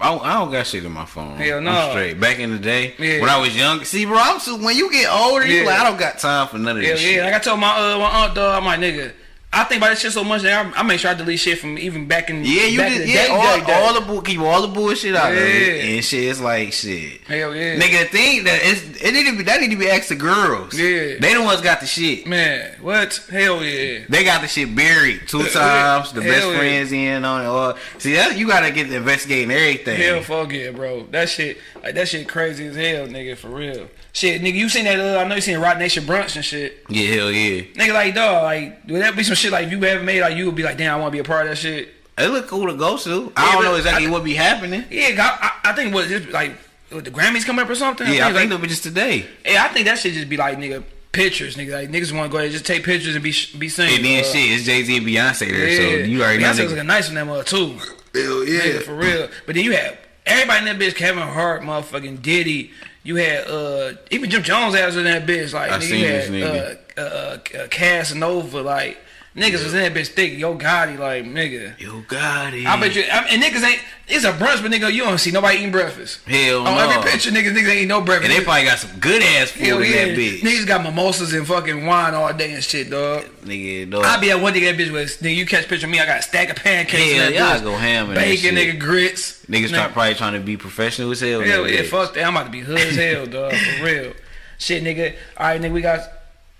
I 0.00 0.10
don't, 0.10 0.24
I 0.24 0.32
don't 0.38 0.50
got 0.50 0.66
shit 0.66 0.84
in 0.84 0.90
my 0.92 1.04
phone. 1.04 1.36
Hell 1.36 1.58
I'm 1.58 1.64
no. 1.64 1.90
straight. 1.90 2.18
Back 2.18 2.38
in 2.38 2.50
the 2.50 2.58
day, 2.58 2.94
Yeah. 2.98 3.20
when 3.20 3.28
I 3.28 3.38
was 3.38 3.54
young, 3.56 3.84
see, 3.84 4.04
bro, 4.06 4.16
I'm 4.18 4.40
so, 4.40 4.56
when 4.56 4.76
you 4.76 4.90
get 4.90 5.10
older, 5.12 5.46
you 5.46 5.60
Yeah. 5.60 5.66
like, 5.66 5.80
I 5.80 5.84
don't 5.84 5.98
got 5.98 6.18
time 6.18 6.48
for 6.48 6.58
none 6.58 6.78
of 6.78 6.82
Hell 6.82 6.94
this 6.94 7.02
yeah, 7.04 7.08
shit. 7.16 7.24
like 7.24 7.34
I 7.34 7.38
told 7.38 7.60
my 7.60 7.68
uh, 7.76 7.98
my 7.98 8.24
aunt, 8.24 8.34
dog, 8.34 8.58
I'm 8.58 8.64
like, 8.64 8.80
nigga, 8.80 9.12
I 9.54 9.64
think 9.64 9.80
about 9.80 9.90
this 9.90 10.00
shit 10.00 10.12
so 10.12 10.24
much 10.24 10.42
that 10.42 10.66
I, 10.66 10.80
I 10.80 10.82
make 10.82 10.98
sure 10.98 11.10
I 11.10 11.14
delete 11.14 11.38
shit 11.38 11.58
from 11.58 11.78
even 11.78 12.06
back 12.06 12.30
in 12.30 12.42
Yeah, 12.42 12.64
you 12.64 12.78
back 12.78 12.88
just 12.88 13.02
in 13.02 13.06
the 13.06 13.12
yeah, 13.12 13.26
day, 13.26 13.32
all, 13.32 13.66
day, 13.66 13.72
all 13.72 14.00
the 14.00 14.00
bull, 14.00 14.22
keep 14.22 14.40
all 14.40 14.62
the 14.62 14.68
bullshit 14.68 15.14
out 15.14 15.32
of 15.32 15.36
it, 15.38 15.84
and 15.84 16.04
shit. 16.04 16.24
It's 16.24 16.40
like 16.40 16.72
shit. 16.72 17.20
Hell 17.22 17.54
yeah. 17.54 17.78
Nigga, 17.78 18.04
the 18.04 18.08
thing 18.08 18.44
that 18.44 18.60
it's, 18.62 19.02
it 19.02 19.12
need 19.12 19.30
to 19.30 19.36
be 19.36 19.42
that 19.42 19.60
need 19.60 19.70
to 19.70 19.76
be 19.76 19.90
asked 19.90 20.08
to 20.08 20.14
girls. 20.14 20.78
Yeah. 20.78 21.18
they 21.20 21.34
the 21.34 21.42
ones 21.42 21.60
got 21.60 21.80
the 21.80 21.86
shit. 21.86 22.26
Man, 22.26 22.78
what? 22.80 23.14
Hell 23.30 23.62
yeah. 23.62 24.04
They 24.08 24.24
got 24.24 24.40
the 24.40 24.48
shit 24.48 24.74
buried 24.74 25.28
two 25.28 25.46
times. 25.48 26.12
The 26.12 26.22
Hell 26.22 26.32
best 26.32 26.46
yeah. 26.46 26.58
friends 26.58 26.92
in 26.92 27.24
on 27.24 27.44
it. 27.44 27.48
Or, 27.48 27.78
see, 27.98 28.14
that 28.14 28.38
you 28.38 28.48
gotta 28.48 28.70
get 28.70 28.88
to 28.88 28.96
investigating 28.96 29.50
everything. 29.50 30.00
Hell 30.00 30.22
fuck 30.22 30.50
yeah, 30.52 30.70
bro. 30.70 31.04
That 31.10 31.28
shit, 31.28 31.58
like 31.82 31.94
that 31.94 32.08
shit 32.08 32.26
crazy 32.26 32.68
as 32.68 32.76
hell, 32.76 33.06
nigga, 33.06 33.36
for 33.36 33.48
real. 33.48 33.88
Shit, 34.14 34.42
nigga, 34.42 34.54
you 34.54 34.68
seen 34.68 34.84
that? 34.84 35.00
Uh, 35.00 35.18
I 35.20 35.24
know 35.26 35.36
you 35.36 35.40
seen 35.40 35.58
Roc 35.58 35.78
Nation 35.78 36.04
brunch 36.04 36.36
and 36.36 36.44
shit. 36.44 36.84
yeah, 36.90 37.14
hell 37.14 37.30
yeah. 37.30 37.62
Nigga, 37.74 37.94
like 37.94 38.14
dog, 38.14 38.42
like 38.44 38.80
would 38.86 39.00
that 39.00 39.16
be 39.16 39.22
some 39.22 39.34
shit 39.34 39.52
like 39.52 39.66
if 39.66 39.72
you 39.72 39.82
ever 39.84 40.02
made 40.04 40.20
like 40.20 40.36
you 40.36 40.46
would 40.46 40.54
be 40.54 40.62
like, 40.62 40.76
damn, 40.76 40.94
I 40.94 41.00
want 41.00 41.08
to 41.08 41.12
be 41.12 41.18
a 41.20 41.24
part 41.24 41.46
of 41.46 41.50
that 41.50 41.56
shit. 41.56 41.88
It 42.18 42.26
look 42.28 42.46
cool 42.46 42.66
to 42.66 42.74
go 42.74 42.98
to. 42.98 43.32
I 43.36 43.52
don't 43.54 43.64
know 43.64 43.74
exactly 43.76 44.06
I- 44.06 44.10
what 44.10 44.22
be 44.22 44.34
happening. 44.34 44.84
Yeah, 44.90 45.16
I, 45.18 45.48
I, 45.64 45.70
I 45.70 45.74
think 45.74 45.94
what 45.94 46.08
just 46.08 46.28
like 46.28 46.52
what, 46.90 47.04
the 47.04 47.10
Grammys 47.10 47.46
coming 47.46 47.64
up 47.64 47.70
or 47.70 47.74
something. 47.74 48.06
Yeah, 48.06 48.24
I 48.24 48.32
think 48.32 48.34
like, 48.36 48.48
they'll 48.50 48.58
be 48.58 48.66
just 48.68 48.82
today. 48.82 49.24
yeah, 49.46 49.64
I 49.64 49.68
think 49.68 49.86
that 49.86 49.98
should 49.98 50.12
just 50.12 50.28
be 50.28 50.36
like 50.36 50.58
nigga 50.58 50.84
pictures, 51.12 51.56
nigga. 51.56 51.72
Like 51.72 51.88
niggas 51.88 52.12
want 52.12 52.26
to 52.26 52.32
go 52.32 52.36
ahead 52.36 52.46
and 52.48 52.52
just 52.52 52.66
take 52.66 52.84
pictures 52.84 53.14
and 53.14 53.24
be 53.24 53.30
be 53.58 53.70
seen. 53.70 53.94
And 53.96 54.04
then 54.04 54.20
uh, 54.20 54.26
shit, 54.26 54.50
it's 54.52 54.64
Jay 54.64 54.82
Z 54.82 54.94
and 54.98 55.06
Beyonce 55.06 55.38
there, 55.48 55.68
Yeah, 55.70 55.76
so 56.04 56.04
you 56.10 56.22
already 56.22 56.42
know. 56.42 56.48
Beyonce 56.50 56.50
was 56.50 56.58
nigga- 56.58 56.68
looking 56.68 56.86
nice 56.86 57.08
in 57.08 57.14
that 57.14 57.26
mother 57.26 57.44
too. 57.44 57.78
Hell 58.14 58.44
yeah, 58.44 58.60
Nigga, 58.60 58.82
for 58.82 58.94
real. 58.94 59.28
But 59.46 59.54
then 59.54 59.64
you 59.64 59.72
have 59.74 59.98
everybody 60.26 60.58
in 60.58 60.78
that 60.78 60.78
bitch, 60.78 60.94
Kevin 60.96 61.22
Hart, 61.22 61.62
motherfucking 61.62 62.20
Diddy. 62.20 62.72
You 63.04 63.16
had 63.16 63.48
uh 63.48 63.94
even 64.10 64.30
Jim 64.30 64.42
Jones 64.42 64.74
ass 64.74 64.96
in 64.96 65.04
that 65.04 65.26
bitch. 65.26 65.52
Like 65.52 65.72
I 65.72 65.78
nigga, 65.78 65.82
seen 65.82 66.34
you 66.34 66.44
had 66.44 66.78
uh, 66.96 67.00
uh, 67.00 67.38
uh 67.58 67.68
Casanova. 67.68 68.62
Like 68.62 68.98
niggas 69.36 69.64
was 69.64 69.74
in 69.74 69.80
that 69.80 69.94
bitch 69.94 70.08
thick. 70.08 70.38
Yo 70.38 70.56
Gotti, 70.56 70.98
like 70.98 71.24
nigga. 71.24 71.78
Yo 71.80 72.00
got 72.02 72.54
it. 72.54 72.66
I 72.66 72.78
bet 72.80 72.94
you. 72.94 73.02
I, 73.02 73.26
and 73.30 73.42
niggas 73.42 73.64
ain't. 73.64 73.80
It's 74.08 74.24
a 74.24 74.32
brunch, 74.32 74.62
but 74.62 74.70
nigga, 74.70 74.92
you 74.92 75.04
don't 75.04 75.16
see 75.18 75.30
nobody 75.30 75.58
eating 75.58 75.70
breakfast. 75.70 76.20
Hell 76.26 76.66
On 76.66 76.74
no. 76.74 76.78
every 76.78 77.10
picture, 77.10 77.30
niggas, 77.30 77.52
niggas 77.52 77.76
ain't 77.76 77.88
no 77.88 78.02
breakfast. 78.02 78.30
And 78.30 78.38
they 78.38 78.44
probably 78.44 78.64
got 78.64 78.78
some 78.78 78.98
good 78.98 79.22
ass 79.22 79.52
food 79.52 79.66
Hell 79.66 79.78
in 79.78 79.90
yeah. 79.90 80.04
that 80.04 80.18
bitch. 80.18 80.40
Niggas 80.40 80.66
got 80.66 80.82
mimosas 80.82 81.32
and 81.32 81.46
fucking 81.46 81.86
wine 81.86 82.12
all 82.12 82.32
day 82.34 82.52
and 82.52 82.62
shit, 82.62 82.90
dog. 82.90 83.24
Nigga, 83.42 83.90
dog. 83.90 84.04
I 84.04 84.20
be 84.20 84.30
at 84.30 84.40
one 84.40 84.52
nigga 84.52 84.76
that 84.76 84.76
bitch 84.76 84.90
was 84.90 85.16
nigga. 85.18 85.34
You 85.34 85.46
catch 85.46 85.64
a 85.64 85.68
picture 85.68 85.86
of 85.86 85.92
me, 85.92 86.00
I 86.00 86.06
got 86.06 86.18
a 86.18 86.22
stack 86.22 86.50
of 86.50 86.56
pancakes. 86.56 87.12
Hell, 87.12 87.32
y'all 87.32 87.58
bitch. 87.58 87.62
go 87.62 87.76
ham 87.76 88.08
that 88.08 88.16
Bacon, 88.16 88.54
nigga, 88.54 88.78
grits. 88.78 89.46
Niggas 89.46 89.70
try, 89.70 89.88
probably 89.88 90.14
trying 90.14 90.34
to 90.34 90.40
be 90.40 90.56
professional 90.56 91.10
as 91.10 91.20
hell. 91.20 91.40
Hell 91.40 91.68
yeah, 91.68 91.82
fuck 91.82 92.12
that. 92.14 92.24
I'm 92.24 92.36
about 92.36 92.46
to 92.46 92.50
be 92.50 92.60
hood 92.60 92.78
as 92.78 92.96
hell, 92.96 93.26
dog. 93.26 93.52
For 93.54 93.84
real. 93.84 94.12
Shit, 94.58 94.84
nigga. 94.84 95.14
All 95.38 95.46
right, 95.46 95.60
nigga. 95.60 95.72
We 95.72 95.80
got. 95.80 96.00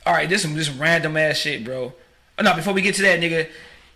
All 0.04 0.12
right, 0.12 0.28
this 0.28 0.42
some 0.42 0.54
this 0.54 0.70
random 0.70 1.16
ass 1.16 1.36
shit, 1.36 1.64
bro. 1.64 1.92
Oh, 2.42 2.50
no, 2.50 2.56
before 2.56 2.72
we 2.74 2.82
get 2.82 2.94
to 2.96 3.02
that, 3.02 3.20
nigga. 3.20 3.48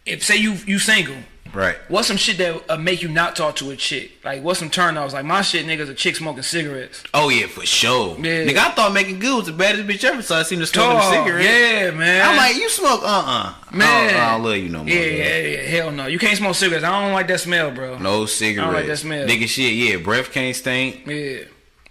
If 0.04 0.22
say 0.22 0.36
you 0.36 0.52
you 0.66 0.78
single, 0.78 1.16
Right. 1.52 1.76
what's 1.88 2.06
some 2.06 2.16
shit 2.16 2.38
that 2.38 2.70
uh, 2.70 2.76
make 2.76 3.02
you 3.02 3.08
not 3.08 3.34
talk 3.34 3.56
to 3.56 3.70
a 3.70 3.76
chick? 3.76 4.12
Like 4.24 4.42
what's 4.42 4.60
some 4.60 4.70
turn 4.70 4.96
offs? 4.96 5.14
Like 5.14 5.24
my 5.24 5.42
shit, 5.42 5.66
niggas, 5.66 5.88
a 5.90 5.94
chick 5.94 6.14
smoking 6.14 6.42
cigarettes. 6.44 7.02
Oh 7.12 7.28
yeah, 7.28 7.46
for 7.48 7.66
sure. 7.66 8.14
Yeah. 8.18 8.44
Nigga, 8.44 8.58
I 8.58 8.70
thought 8.70 8.92
making 8.92 9.18
good 9.18 9.36
was 9.36 9.46
the 9.46 9.52
baddest 9.52 9.88
bitch 9.88 10.04
ever, 10.04 10.22
so 10.22 10.36
I 10.36 10.42
seen 10.44 10.60
her 10.60 10.66
smoking 10.66 10.90
a 10.98 11.00
Dog, 11.00 11.12
cigarette. 11.26 11.44
yeah, 11.44 11.90
man. 11.90 12.28
I'm 12.28 12.36
like, 12.36 12.54
you 12.56 12.68
smoke? 12.70 13.00
Uh 13.02 13.06
uh 13.06 13.54
Man. 13.72 13.88
I 13.88 14.10
don't, 14.12 14.20
I 14.20 14.30
don't 14.32 14.42
love 14.44 14.56
you 14.58 14.68
no 14.68 14.78
more. 14.84 14.88
yeah, 14.88 15.00
yeah, 15.06 15.38
yeah. 15.38 15.60
Hell 15.62 15.90
no. 15.90 16.06
You 16.06 16.18
can't 16.20 16.36
smoke 16.36 16.54
cigarettes. 16.54 16.84
I 16.84 17.02
don't 17.02 17.12
like 17.12 17.26
that 17.28 17.40
smell, 17.40 17.72
bro. 17.72 17.98
No 17.98 18.26
cigarettes. 18.26 18.62
I 18.62 18.64
don't 18.66 18.74
like 18.74 18.86
that 18.86 18.96
smell. 18.98 19.26
Nigga, 19.26 19.48
shit. 19.48 19.72
Yeah, 19.74 19.96
breath 19.96 20.30
can't 20.30 20.54
stink. 20.54 21.04
Yeah. 21.06 21.38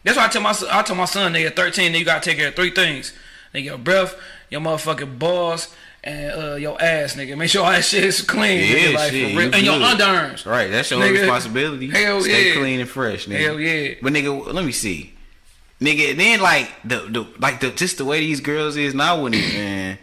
That's 0.05 0.15
why 0.15 0.25
I 0.25 0.27
tell 0.29 0.41
my 0.41 0.51
son, 0.53 0.69
I 0.71 0.83
tell 0.83 0.95
my 0.95 1.05
son, 1.05 1.33
nigga, 1.33 1.53
13, 1.53 1.91
nigga, 1.91 1.99
you 1.99 2.05
gotta 2.05 2.21
take 2.23 2.37
care 2.37 2.47
of 2.49 2.55
three 2.55 2.69
things. 2.71 3.11
Nigga, 3.53 3.63
your 3.65 3.77
breath, 3.79 4.15
your 4.51 4.61
motherfucking 4.61 5.17
balls, 5.17 5.73
and 6.05 6.31
uh, 6.31 6.55
your 6.55 6.81
ass, 6.81 7.15
nigga. 7.15 7.35
Make 7.37 7.49
sure 7.49 7.65
all 7.65 7.71
that 7.71 7.83
shit 7.83 8.03
is 8.03 8.21
clean, 8.21 8.59
Yeah, 8.59 8.75
nigga, 8.77 8.93
like, 8.95 9.11
shit, 9.11 9.31
for 9.33 9.37
real. 9.39 9.47
you 9.47 9.53
And 9.53 9.65
your 9.65 9.77
good. 9.79 9.99
underarms. 9.99 10.45
Right, 10.45 10.69
that's 10.71 10.91
your 10.91 11.01
Nigga, 11.01 11.19
responsibility. 11.21 11.89
hell 11.89 12.21
Stay 12.21 12.49
yeah. 12.49 12.55
clean 12.59 12.79
and 12.79 12.89
fresh, 12.89 13.25
nigga. 13.27 13.39
Hell 13.39 13.59
yeah. 13.59 13.95
But 14.01 14.13
nigga, 14.13 14.53
let 14.53 14.63
me 14.63 14.71
see. 14.71 15.13
Nigga, 15.81 16.15
then 16.15 16.39
like 16.41 16.71
the, 16.85 16.99
the 17.09 17.27
like 17.39 17.59
the 17.59 17.71
just 17.71 17.97
the 17.97 18.05
way 18.05 18.19
these 18.21 18.39
girls 18.39 18.77
is 18.77 18.93
now 18.93 19.21
when 19.23 19.33
it, 19.33 19.53
man. 19.53 19.97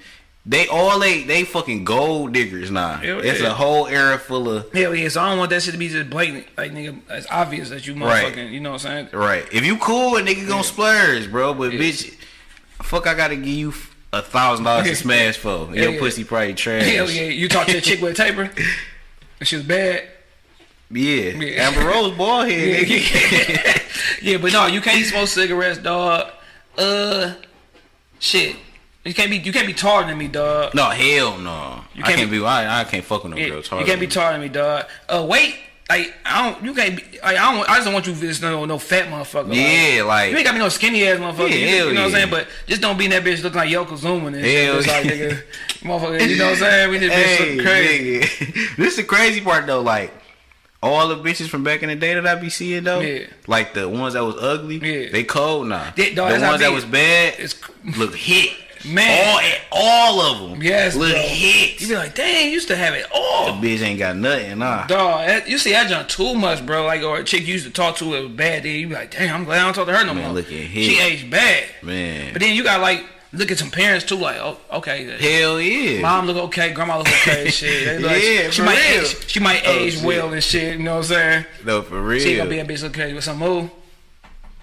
They 0.45 0.67
all 0.67 0.99
they 0.99 1.23
they 1.23 1.45
fucking 1.45 1.85
gold 1.85 2.33
diggers 2.33 2.69
now. 2.69 2.95
Hell 2.97 3.21
it's 3.21 3.41
yeah. 3.41 3.47
a 3.47 3.55
whole 3.55 3.87
era 3.87 4.19
full 4.19 4.51
of 4.51 4.73
Hell 4.73 4.93
yeah, 4.93 5.09
so 5.09 5.21
I 5.23 5.29
don't 5.31 5.39
want 5.39 5.51
that 5.51 5.63
shit 5.63 5.71
to 5.73 5.79
be 5.79 5.89
just 5.89 6.11
blatant. 6.11 6.47
Like, 6.59 6.73
nigga, 6.73 6.99
it's 7.11 7.29
obvious 7.31 7.71
that 7.71 7.87
you 7.87 7.95
Right. 7.95 8.35
motherfucking, 8.35 8.51
you 8.51 8.59
know 8.59 8.73
what 8.73 8.85
I'm 8.85 9.09
saying? 9.09 9.09
right. 9.13 9.45
If 9.53 9.65
you 9.65 9.77
cool, 9.79 10.17
a 10.17 10.21
nigga 10.23 10.49
gonna 10.49 10.65
splurge, 10.65 11.31
bro. 11.31 11.55
But 11.55 11.71
bitch, 11.73 12.17
fuck, 12.83 13.07
I 13.07 13.15
gotta 13.15 13.37
give 13.37 13.47
you 13.47 13.73
a 14.13 14.23
thousand 14.23 14.65
dollars 14.65 14.89
to 14.89 14.97
smash 15.05 15.37
for. 15.39 15.69
Yeah, 15.75 15.83
Your 15.83 15.93
yeah. 15.93 15.99
pussy 16.01 16.25
probably 16.25 16.55
trash. 16.55 16.85
Hell 16.85 17.11
yeah. 17.11 17.23
You 17.25 17.49
talk 17.49 17.67
to 17.69 17.79
a 17.79 17.81
chick 17.81 18.01
with 18.01 18.13
a 18.13 18.15
taper, 18.15 18.51
she 19.43 19.57
was 19.57 19.65
bad. 19.65 20.09
Yeah. 20.91 21.31
Yeah. 21.31 21.69
Amber 21.69 21.87
Rose 21.89 22.17
ball 22.17 22.43
head. 22.49 22.87
Yeah, 22.89 23.79
yeah, 24.21 24.37
but 24.39 24.53
no, 24.53 24.67
you 24.67 24.81
can't 24.81 25.05
smoke 25.07 25.29
cigarettes, 25.29 25.79
dog. 25.79 26.31
Uh, 26.77 27.35
shit. 28.19 28.57
You 29.05 29.13
can't 29.15 29.31
be 29.31 29.39
you 29.39 29.53
can't 29.53 29.67
be 29.67 29.73
taller 29.75 30.07
than 30.07 30.17
me, 30.19 30.29
dog. 30.29 30.75
no, 30.75 30.91
hell 30.91 31.37
no. 31.39 31.81
You 31.95 32.05
I 32.05 32.07
can't 32.09 32.19
can't 32.19 32.31
be- 32.31 32.39
be. 32.39 32.45
I, 32.45 32.81
I 32.83 32.85
can't 32.85 33.05
fuck 33.05 33.25
with 33.25 33.33
no 33.33 33.37
Yeah, 33.39 33.49
girls. 33.49 33.71
you 33.73 33.85
can't 33.85 33.99
be 34.01 34.07
taller 34.07 34.33
than 34.33 34.43
me, 34.43 34.49
dog. 34.49 34.85
Uh, 35.09 35.27
wait. 35.29 35.57
Like 35.91 36.15
I 36.25 36.51
don't, 36.51 36.65
you 36.65 36.75
can't 36.75 36.97
be. 36.97 37.03
Like, 37.23 37.37
I 37.37 37.55
don't. 37.55 37.69
I 37.69 37.75
just 37.75 37.85
don't 37.85 37.95
want 37.95 38.07
you 38.07 38.15
this 38.15 38.41
no, 38.41 38.65
no 38.65 38.79
fat 38.79 39.09
motherfucker. 39.09 39.55
Yeah, 39.55 40.05
like 40.05 40.31
you 40.31 40.37
ain't 40.37 40.47
got 40.47 40.55
me 40.55 40.61
no 40.61 40.69
skinny 40.71 41.07
ass 41.07 41.19
motherfucker. 41.19 41.51
Yeah, 41.51 41.57
you, 41.57 41.69
hell 41.69 41.87
you 41.89 41.95
know 41.95 42.01
what 42.03 42.07
I'm 42.07 42.13
saying? 42.13 42.31
But 42.31 42.49
just 42.67 42.81
don't 42.81 42.97
be 42.97 43.05
in 43.07 43.11
that 43.11 43.25
bitch 43.25 43.43
looking 43.43 43.59
like 43.59 43.69
Yokozuna 43.69 44.27
and. 44.29 44.37
Hell 44.37 44.79
It's 44.79 44.87
like 44.87 45.05
yeah. 45.05 45.11
nigga, 45.11 45.43
motherfucker. 45.81 46.29
You 46.29 46.37
know 46.39 46.45
what 46.47 46.53
I'm 46.53 46.59
saying? 46.59 46.91
We 46.91 46.99
need 46.99 47.11
bitch 47.11 47.37
hey, 47.37 47.59
crazy. 47.59 48.21
nigga. 48.21 48.77
this 48.77 48.89
is 48.93 48.97
the 48.97 49.03
crazy 49.05 49.41
part 49.41 49.67
though. 49.67 49.83
Like 49.83 50.13
all 50.83 51.09
the 51.09 51.17
bitches 51.17 51.49
from 51.49 51.63
back 51.63 51.83
in 51.83 51.89
the 51.91 51.97
day 51.97 52.15
that 52.15 52.27
I 52.27 52.35
be 52.37 52.49
seeing 52.49 52.85
though, 52.85 53.01
Yeah. 53.01 53.27
like 53.47 53.75
the 53.75 53.89
ones 53.89 54.15
that 54.15 54.25
was 54.25 54.37
ugly, 54.37 54.77
Yeah. 54.79 55.11
they 55.13 55.25
cold 55.25 55.69
nah. 55.69 55.91
They- 55.95 56.15
dog, 56.15 56.33
the 56.33 56.41
ones 56.47 56.61
that 56.61 56.73
was 56.73 56.85
bad, 56.85 57.35
It's 57.39 57.55
look 57.97 58.17
hit, 58.17 58.51
Man. 58.85 59.59
all, 59.71 59.81
all 60.19 60.21
of 60.21 60.51
them, 60.51 60.63
yes, 60.63 60.97
look 60.97 61.13
bro. 61.13 61.21
hit. 61.21 61.81
You 61.81 61.89
be 61.89 61.95
like, 61.97 62.15
dang, 62.15 62.53
used 62.53 62.69
to 62.69 62.77
have 62.77 62.95
it 62.95 63.07
all. 63.15 63.53
the 63.55 63.67
bitch 63.67 63.81
ain't 63.83 63.99
got 63.99 64.17
nothing, 64.17 64.59
nah. 64.59 64.87
Dog, 64.87 65.27
that- 65.27 65.49
you 65.49 65.59
see 65.59 65.75
I 65.75 65.87
junk 65.87 66.09
too 66.09 66.35
much, 66.35 66.65
bro. 66.67 66.85
Like, 66.87 67.03
or 67.03 67.19
a 67.19 67.25
chick 67.25 67.47
you 67.47 67.55
used 67.55 67.67
to 67.67 67.73
talk 67.73 67.97
to 67.99 68.15
it 68.15 68.23
was 68.23 68.31
bad. 68.33 68.63
Then 68.65 68.75
you 68.75 68.89
be 68.89 68.95
like, 68.95 69.11
damn, 69.11 69.35
I'm 69.35 69.45
glad 69.45 69.61
I 69.61 69.65
don't 69.65 69.75
talk 69.75 69.87
to 69.87 69.97
her 69.97 70.05
no 70.05 70.15
Man, 70.15 70.25
more. 70.25 70.33
look 70.35 70.47
at 70.47 70.53
him. 70.53 70.83
She 70.83 70.99
aged 71.01 71.31
bad. 71.31 71.65
Man, 71.83 72.33
But 72.33 72.43
then 72.43 72.55
you 72.57 72.63
got 72.65 72.81
like 72.81 73.05
look 73.35 73.51
at 73.51 73.59
some 73.59 73.71
parents 73.71 74.05
too. 74.05 74.17
Like, 74.17 74.37
oh, 74.41 74.59
okay, 74.73 75.05
hell 75.19 75.59
yeah. 75.61 76.01
mom 76.03 76.27
look 76.27 76.37
okay, 76.49 76.73
grandma 76.73 76.99
look 76.99 77.09
okay, 77.09 77.49
shit. 77.51 78.03
Like, 78.03 78.23
Yeah, 78.23 78.51
she 78.51 78.63
might 78.63 78.79
real. 78.91 79.03
age, 79.05 79.29
she 79.31 79.41
might 79.41 79.63
Oh, 79.65 79.71
age 79.73 79.95
shit. 79.95 80.05
well 80.05 80.33
and 80.33 80.43
shit. 80.45 80.77
You 80.79 80.83
know 80.85 80.93
what 80.97 80.99
I'm 80.99 81.05
saying? 81.05 81.45
no, 81.65 81.83
for 81.83 82.01
real. 82.03 82.21
She 82.21 82.37
gonna 82.37 82.51
be 82.51 82.59
a 82.59 82.65
bitch 82.65 82.83
look 82.83 82.93
crazy 82.95 83.15
with 83.15 83.25
some 83.25 83.39
move. 83.39 83.71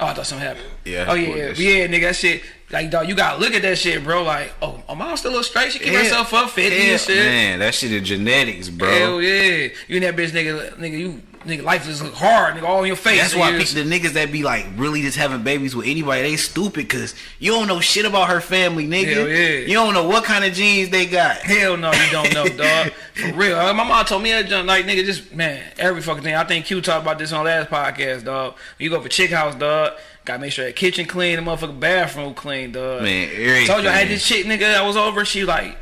Oh, 0.02 0.06
I 0.06 0.14
thought 0.14 0.28
something 0.28 0.48
happened. 0.48 0.66
Yeah, 0.86 1.06
Oh 1.10 1.14
yeah, 1.14 1.48
yeah, 1.48 1.52
yeah, 1.56 1.88
nigga. 1.88 2.02
That 2.02 2.16
shit. 2.16 2.42
Like, 2.72 2.92
dog, 2.92 3.10
you 3.10 3.16
gotta 3.16 3.40
look 3.40 3.54
at 3.54 3.64
that 3.64 3.78
shit, 3.80 4.04
bro. 4.04 4.24
Like, 4.24 4.54
oh, 4.62 4.84
my 4.88 4.94
mom's 4.94 5.22
still 5.22 5.32
a 5.32 5.34
little 5.34 5.44
straight. 5.44 5.72
She 5.72 5.80
keep 5.80 5.94
herself 5.94 6.34
up, 6.34 6.52
fifty 6.52 6.92
and 6.92 7.02
shit. 7.02 7.18
Man, 7.18 7.60
that 7.60 7.74
shit 7.74 7.92
is 7.92 8.08
genetics, 8.08 8.70
bro. 8.70 8.90
Hell 8.90 9.22
yeah. 9.22 9.70
You 9.88 9.96
and 9.96 10.04
that 10.04 10.16
bitch, 10.16 10.30
nigga, 10.30 10.76
nigga, 10.76 11.00
you, 11.00 11.22
nigga, 11.46 11.64
life 11.64 11.86
just 11.86 12.04
look 12.04 12.14
hard, 12.14 12.56
nigga, 12.56 12.64
all 12.64 12.82
in 12.82 12.88
your 12.88 12.96
face. 12.96 13.20
That's 13.20 13.36
why 13.36 13.52
the 13.54 13.64
niggas 13.84 14.14
that 14.14 14.32
be 14.32 14.44
like 14.44 14.68
really 14.76 15.02
just 15.02 15.18
having 15.18 15.42
babies 15.44 15.76
with 15.76 15.88
anybody, 15.88 16.22
they 16.22 16.36
stupid 16.36 16.74
because 16.88 17.16
you 17.40 17.52
don't 17.52 17.68
know 17.68 17.80
shit 17.80 18.06
about 18.06 18.30
her 18.30 18.40
family, 18.40 18.86
nigga. 18.86 19.16
Hell 19.16 19.28
yeah. 19.28 19.50
You 19.66 19.74
don't 19.74 19.96
know 19.96 20.08
what 20.08 20.24
kind 20.24 20.46
of 20.46 20.54
genes 20.54 20.90
they 20.90 21.08
got. 21.08 21.38
Hell 21.38 21.76
no, 21.76 21.92
you 21.92 22.12
don't 22.12 22.32
know, 22.36 22.48
dog. 22.56 22.92
For 23.16 23.34
real. 23.34 23.58
Uh, 23.58 23.74
My 23.74 23.84
mom 23.84 24.06
told 24.06 24.22
me 24.22 24.30
that 24.30 24.46
junk, 24.48 24.68
like, 24.68 24.86
nigga, 24.86 25.04
just, 25.06 25.34
man, 25.34 25.64
every 25.80 26.04
fucking 26.04 26.24
thing. 26.24 26.36
I 26.36 26.44
think 26.44 26.66
Q 26.66 26.82
talked 26.82 27.02
about 27.04 27.18
this 27.18 27.32
on 27.32 27.46
last 27.46 27.72
podcast, 27.72 28.26
dog. 28.26 28.58
You 28.78 28.92
go 28.92 29.02
for 29.02 29.10
chick 29.10 29.32
house, 29.32 29.56
dog. 29.56 29.94
Gotta 30.30 30.42
make 30.42 30.52
sure 30.52 30.66
that 30.66 30.76
kitchen 30.76 31.08
clean, 31.08 31.38
the 31.38 31.42
motherfucking 31.42 31.80
bathroom 31.80 32.36
clean, 32.36 32.72
dog. 32.72 33.02
Man, 33.02 33.30
everything. 33.32 33.66
Told 33.66 33.82
you 33.82 33.90
I 33.90 33.94
had 33.94 34.10
this 34.10 34.24
chick, 34.24 34.46
nigga, 34.46 34.60
that 34.60 34.86
was 34.86 34.96
over. 34.96 35.26
She 35.26 35.44
like, 35.44 35.76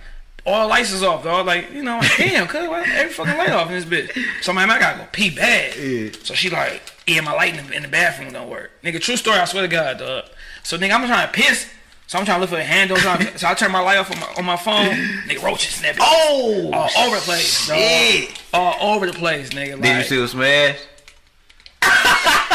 all 0.45 0.61
the 0.61 0.67
lights 0.69 0.93
is 0.93 1.03
off, 1.03 1.25
dog. 1.25 1.45
Like, 1.45 1.73
you 1.73 1.83
know, 1.83 1.97
like, 1.97 2.11
damn, 2.17 2.47
cuz 2.47 2.61
every 2.61 3.11
fucking 3.11 3.37
light 3.37 3.49
off 3.49 3.69
in 3.69 3.73
this 3.73 3.83
bitch. 3.83 4.17
So 4.41 4.53
man, 4.53 4.71
I 4.71 4.79
gotta 4.79 4.99
go 4.99 5.07
pee 5.11 5.31
bad. 5.31 5.75
Yeah. 5.75 6.11
So 6.23 6.33
she 6.33 6.49
like, 6.49 6.81
yeah, 7.05 7.19
my 7.19 7.33
light 7.33 7.57
in 7.57 7.67
the, 7.67 7.73
in 7.75 7.81
the 7.81 7.89
bathroom 7.89 8.31
don't 8.31 8.49
work. 8.49 8.71
Nigga, 8.83 9.01
true 9.01 9.17
story, 9.17 9.37
I 9.37 9.43
swear 9.43 9.63
to 9.63 9.67
God, 9.67 9.97
dog. 9.97 10.23
So 10.63 10.77
nigga, 10.77 10.91
I'm 10.93 11.05
trying 11.05 11.27
to 11.27 11.33
piss. 11.33 11.69
So 12.07 12.17
I'm 12.17 12.23
trying 12.23 12.37
to 12.37 12.39
look 12.43 12.49
for 12.51 12.55
the 12.55 12.63
handle. 12.63 12.95
to- 12.95 13.37
So 13.37 13.49
I 13.49 13.53
turn 13.53 13.69
my 13.73 13.81
light 13.81 13.97
off 13.97 14.09
on 14.09 14.17
my, 14.21 14.27
on 14.37 14.45
my 14.45 14.55
phone. 14.55 14.95
Nigga, 15.27 15.43
roaches 15.43 15.73
snapping. 15.75 15.99
Oh, 16.01 16.71
all 16.73 17.03
over 17.05 17.17
the 17.17 17.21
place, 17.23 17.67
dog. 17.67 17.77
shit. 17.77 18.41
All 18.53 18.95
over 18.95 19.07
the 19.07 19.11
place, 19.11 19.49
nigga. 19.49 19.73
Like, 19.73 19.81
Did 19.81 19.97
you 19.97 20.01
see 20.03 20.05
still 20.07 20.27
smash? 20.29 20.77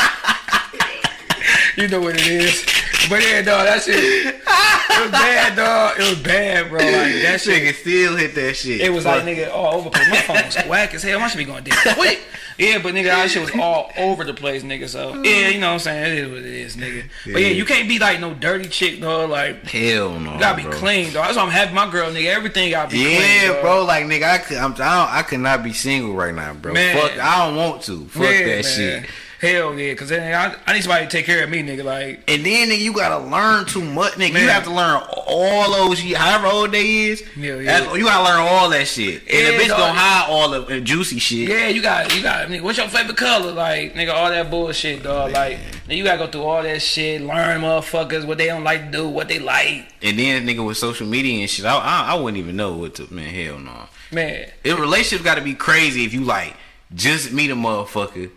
You 1.77 1.89
know 1.89 2.01
what 2.01 2.15
it 2.17 2.27
is. 2.27 2.65
But 3.09 3.23
yeah, 3.23 3.43
dog, 3.43 3.67
that 3.67 3.83
shit. 3.83 3.97
It 3.97 5.03
was 5.03 5.11
bad, 5.11 5.57
dog. 5.57 5.99
It 5.99 6.09
was 6.11 6.19
bad, 6.23 6.69
bro. 6.69 6.79
Like 6.79 6.93
that 6.93 7.41
shit. 7.41 7.63
Nigga 7.63 7.75
still 7.75 8.17
hit 8.17 8.35
that 8.35 8.55
shit. 8.55 8.81
It 8.81 8.91
was 8.93 9.05
like 9.05 9.23
nigga 9.25 9.51
all 9.53 9.75
over 9.75 9.85
the 9.89 9.91
place. 9.91 10.09
My 10.11 10.17
phone 10.21 10.45
was 10.45 10.57
whack 10.69 10.95
as 10.95 11.03
hell. 11.03 11.19
My 11.19 11.29
shit 11.29 11.39
be 11.39 11.45
going 11.45 11.65
dead 11.65 11.97
quick. 11.97 12.21
Yeah, 12.59 12.79
but 12.83 12.95
nigga, 12.95 13.05
that 13.05 13.31
shit 13.31 13.43
was 13.43 13.59
all 13.61 13.91
over 13.97 14.23
the 14.25 14.35
place, 14.35 14.63
nigga. 14.63 14.87
So 14.89 15.21
yeah, 15.23 15.49
you 15.49 15.59
know 15.59 15.69
what 15.69 15.73
I'm 15.75 15.79
saying. 15.81 16.13
It 16.13 16.19
is 16.19 16.29
what 16.29 16.39
it 16.39 16.45
is, 16.47 16.77
nigga. 16.77 17.05
But 17.25 17.33
yeah, 17.43 17.49
Yeah. 17.49 17.55
you 17.55 17.65
can't 17.65 17.89
be 17.89 17.99
like 17.99 18.21
no 18.21 18.35
dirty 18.35 18.69
chick, 18.69 19.01
dog. 19.01 19.31
Like 19.31 19.65
hell 19.65 20.19
no. 20.21 20.35
you 20.35 20.39
gotta 20.39 20.57
be 20.59 20.63
bro. 20.65 20.73
clean, 20.73 21.07
dog. 21.13 21.25
That's 21.25 21.37
why 21.37 21.43
I'm 21.45 21.51
having 21.51 21.75
my 21.75 21.91
girl, 21.91 22.11
nigga. 22.13 22.27
Everything 22.27 22.71
gotta 22.71 22.91
be 22.91 22.99
clean. 23.03 23.21
Yeah, 23.21 23.53
dog. 23.55 23.63
bro. 23.63 23.85
Like 23.85 24.05
nigga, 24.05 24.25
I 24.31 24.39
could, 24.39 24.59
I'm, 24.59 24.73
I, 24.75 24.77
don't, 24.77 25.15
I 25.17 25.23
could 25.23 25.41
not 25.41 25.65
be 25.65 25.73
single 25.73 26.15
right 26.15 26.35
now, 26.35 26.53
bro. 26.55 26.73
Man. 26.75 26.97
Fuck, 26.97 27.19
I 27.19 27.47
don't 27.47 27.57
want 27.57 27.83
to. 27.85 28.05
Fuck 28.07 28.23
Yeah, 28.23 28.31
that 28.31 28.47
man. 28.47 28.63
shit. 29.03 29.07
Hell 29.43 29.77
yeah, 29.77 29.93
cause 29.95 30.09
then 30.09 30.33
I, 30.33 30.55
I 30.71 30.73
need 30.73 30.83
somebody 30.83 31.05
to 31.05 31.11
take 31.11 31.27
care 31.27 31.43
of 31.43 31.51
me, 31.51 31.65
nigga. 31.65 31.83
Like 31.83 32.23
And 32.29 32.47
then 32.47 32.69
nigga, 32.69 32.79
you 32.79 32.93
gotta 32.93 33.19
learn 33.19 33.67
too 33.67 33.83
much, 33.83 34.13
nigga. 34.13 34.35
Man. 34.35 34.45
You 34.45 34.49
have 34.49 34.63
to 34.63 34.73
learn 34.73 35.03
all 35.27 35.73
those, 35.73 36.01
however 36.13 36.47
old 36.47 36.71
they 36.71 37.07
is. 37.07 37.25
Yeah, 37.37 37.57
yeah. 37.57 37.93
You 37.93 38.05
gotta 38.05 38.23
learn 38.23 38.39
all 38.39 38.71
that 38.71 38.87
shit. 38.87 39.23
And 39.23 39.31
Yeah, 39.31 39.51
the 39.51 39.65
bitch 39.65 39.69
gonna 39.77 39.99
hide 39.99 40.27
all 40.31 40.51
the 40.51 40.77
uh, 40.77 40.79
juicy 40.79 41.19
shit. 41.19 41.49
Yeah, 41.49 41.67
you 41.67 41.83
got 41.83 42.15
you 42.15 42.23
got 42.23 42.47
nigga, 42.47 42.61
what's 42.63 42.79
your 42.79 42.87
favorite 42.87 43.17
color? 43.17 43.51
Like, 43.51 43.95
nigga, 43.95 44.15
all 44.15 44.31
that 44.31 44.49
bullshit, 44.49 45.03
dog. 45.03 45.33
Like, 45.33 45.59
nigga, 45.89 45.97
you 45.97 46.05
gotta 46.05 46.19
go 46.19 46.29
through 46.29 46.45
all 46.45 46.63
that 46.63 46.81
shit, 46.81 47.21
learn 47.21 47.63
motherfuckers 47.63 48.25
what 48.25 48.39
they 48.39 48.47
don't 48.47 48.63
like 48.63 48.85
to 48.85 48.91
do, 48.93 49.09
what 49.09 49.27
they 49.27 49.41
like. 49.41 49.93
And 50.03 50.17
then 50.21 50.47
nigga 50.47 50.65
with 50.65 50.77
social 50.77 51.09
media 51.09 51.41
and 51.41 51.51
shit, 51.51 51.65
I, 51.65 51.77
I, 51.77 52.13
I 52.13 52.15
wouldn't 52.15 52.39
even 52.39 52.55
know 52.55 52.77
what 52.77 52.95
to. 52.95 53.13
Man, 53.13 53.35
hell 53.35 53.59
no. 53.59 53.89
Man. 54.13 54.51
The 54.63 54.77
relationship 54.77 55.25
got 55.25 55.35
to 55.35 55.41
be 55.43 55.55
crazy 55.55 56.05
if 56.05 56.15
you 56.15 56.23
like 56.23 56.55
just 56.95 57.33
meet 57.33 57.51
a 57.51 57.55
motherfucker, 57.55 58.31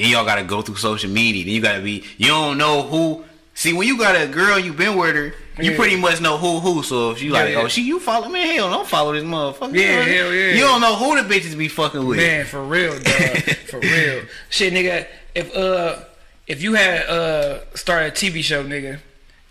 then 0.00 0.10
y'all 0.10 0.24
got 0.24 0.36
to 0.36 0.44
go 0.44 0.62
through 0.62 0.76
social 0.76 1.10
media. 1.10 1.44
Then 1.44 1.54
you 1.54 1.60
got 1.60 1.76
to 1.76 1.82
be 1.82 2.04
you 2.18 2.28
don't 2.28 2.58
know 2.58 2.82
who. 2.82 3.24
See, 3.54 3.72
when 3.74 3.86
you 3.86 3.98
got 3.98 4.14
a 4.20 4.26
girl, 4.26 4.58
you 4.58 4.72
been 4.72 4.96
with 4.96 5.14
her, 5.14 5.34
you 5.62 5.72
Yeah. 5.72 5.76
pretty 5.76 5.96
much 5.96 6.20
know 6.20 6.38
who 6.38 6.60
who. 6.60 6.82
So 6.82 7.10
if 7.10 7.20
you 7.20 7.32
like, 7.32 7.48
Yeah, 7.50 7.58
yeah. 7.58 7.64
oh, 7.64 7.68
she 7.68 7.82
you 7.82 8.00
follow 8.00 8.28
me, 8.28 8.40
hell, 8.54 8.70
don't 8.70 8.86
follow 8.88 9.12
this 9.12 9.24
motherfucker. 9.24 9.74
Yeah, 9.74 10.04
You 10.06 10.12
hell 10.22 10.32
yeah. 10.32 10.54
You 10.54 10.60
don't 10.60 10.80
know 10.80 10.96
who 10.96 11.22
the 11.22 11.28
bitches 11.34 11.58
be 11.58 11.68
fucking 11.68 12.06
with. 12.06 12.16
Man, 12.18 12.46
for 12.46 12.64
real, 12.64 12.92
dog. 12.98 13.02
for 13.68 13.80
real. 13.80 14.22
Shit, 14.48 14.72
nigga, 14.72 15.06
if 15.34 15.54
uh 15.54 15.96
if 16.46 16.62
you 16.62 16.74
had 16.74 17.02
uh 17.06 17.58
started 17.74 18.12
a 18.12 18.16
TV 18.16 18.42
show, 18.42 18.64
nigga, 18.64 18.98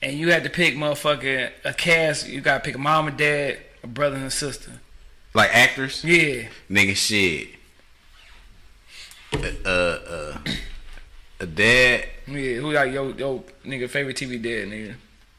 and 0.01 0.17
you 0.17 0.31
had 0.31 0.43
to 0.43 0.49
pick 0.49 0.75
motherfucking 0.75 1.51
a 1.65 1.73
cast, 1.73 2.27
you 2.27 2.41
gotta 2.41 2.61
pick 2.61 2.75
a 2.75 2.79
mom 2.79 3.07
and 3.09 3.17
dad, 3.17 3.57
a 3.83 3.87
brother 3.87 4.15
and 4.15 4.25
a 4.25 4.31
sister. 4.31 4.71
Like 5.35 5.53
actors, 5.55 6.03
Yeah. 6.03 6.47
nigga, 6.71 6.95
shit. 6.95 7.49
Uh, 9.33 9.69
uh, 9.69 10.37
a 11.39 11.45
dad, 11.45 12.05
Yeah, 12.27 12.55
who 12.55 12.71
like 12.73 12.91
yo 12.91 13.13
yo 13.13 13.43
nigga 13.65 13.89
favorite 13.89 14.17
TV 14.17 14.41
dad, 14.41 14.67
nigga. 14.67 14.95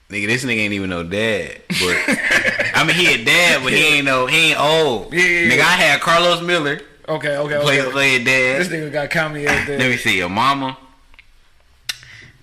nigga. 0.09 0.27
This 0.27 0.45
nigga 0.45 0.59
ain't 0.59 0.73
even 0.73 0.91
no 0.91 1.03
dad, 1.03 1.61
but 1.69 1.97
I 2.75 2.85
mean 2.87 2.97
he 2.97 3.12
a 3.21 3.25
dad, 3.25 3.62
but 3.62 3.73
he 3.73 3.97
ain't 3.97 4.05
no, 4.07 4.27
he 4.27 4.51
ain't 4.53 4.61
old. 4.61 5.12
Yeah, 5.12 5.21
yeah, 5.23 5.51
nigga, 5.51 5.57
yeah. 5.59 5.65
I 5.67 5.73
had 5.73 6.01
Carlos 6.01 6.41
Miller. 6.43 6.81
Okay, 7.09 7.37
okay, 7.37 7.61
play 7.62 7.81
okay. 7.83 7.91
play 7.91 8.17
a 8.17 8.25
dad. 8.25 8.61
This 8.61 8.69
nigga 8.69 8.93
got 8.93 9.11
comedy 9.11 9.49
out 9.49 9.67
there. 9.67 9.79
Let 9.79 9.91
me 9.91 9.97
see. 9.97 10.17
Your 10.19 10.29
mama, 10.29 10.79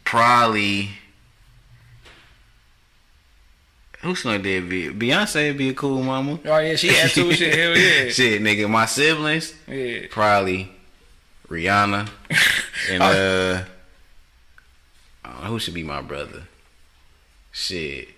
probably. 0.04 0.90
Who's 4.02 4.22
gonna 4.22 4.38
dad 4.40 4.70
be? 4.70 4.90
Beyonce 4.90 5.48
would 5.50 5.58
be 5.58 5.70
a 5.70 5.74
cool 5.74 6.04
mama. 6.04 6.40
Oh 6.46 6.58
yeah, 6.60 6.76
she 6.76 6.90
had 6.90 7.10
two 7.10 7.34
shit. 7.34 7.56
Hell 7.56 7.76
yeah. 7.78 8.10
Shit, 8.12 8.42
nigga. 8.42 8.70
My 8.70 8.86
siblings, 8.86 9.54
Yeah. 9.68 10.08
probably 10.12 10.70
Rihanna, 11.50 12.10
and 12.92 13.04
uh, 13.04 13.64
I 15.24 15.32
don't 15.32 15.44
know, 15.44 15.50
who 15.50 15.60
should 15.60 15.74
be 15.74 15.84
my 15.84 16.02
brother? 16.02 16.44
Shit. 17.52 18.10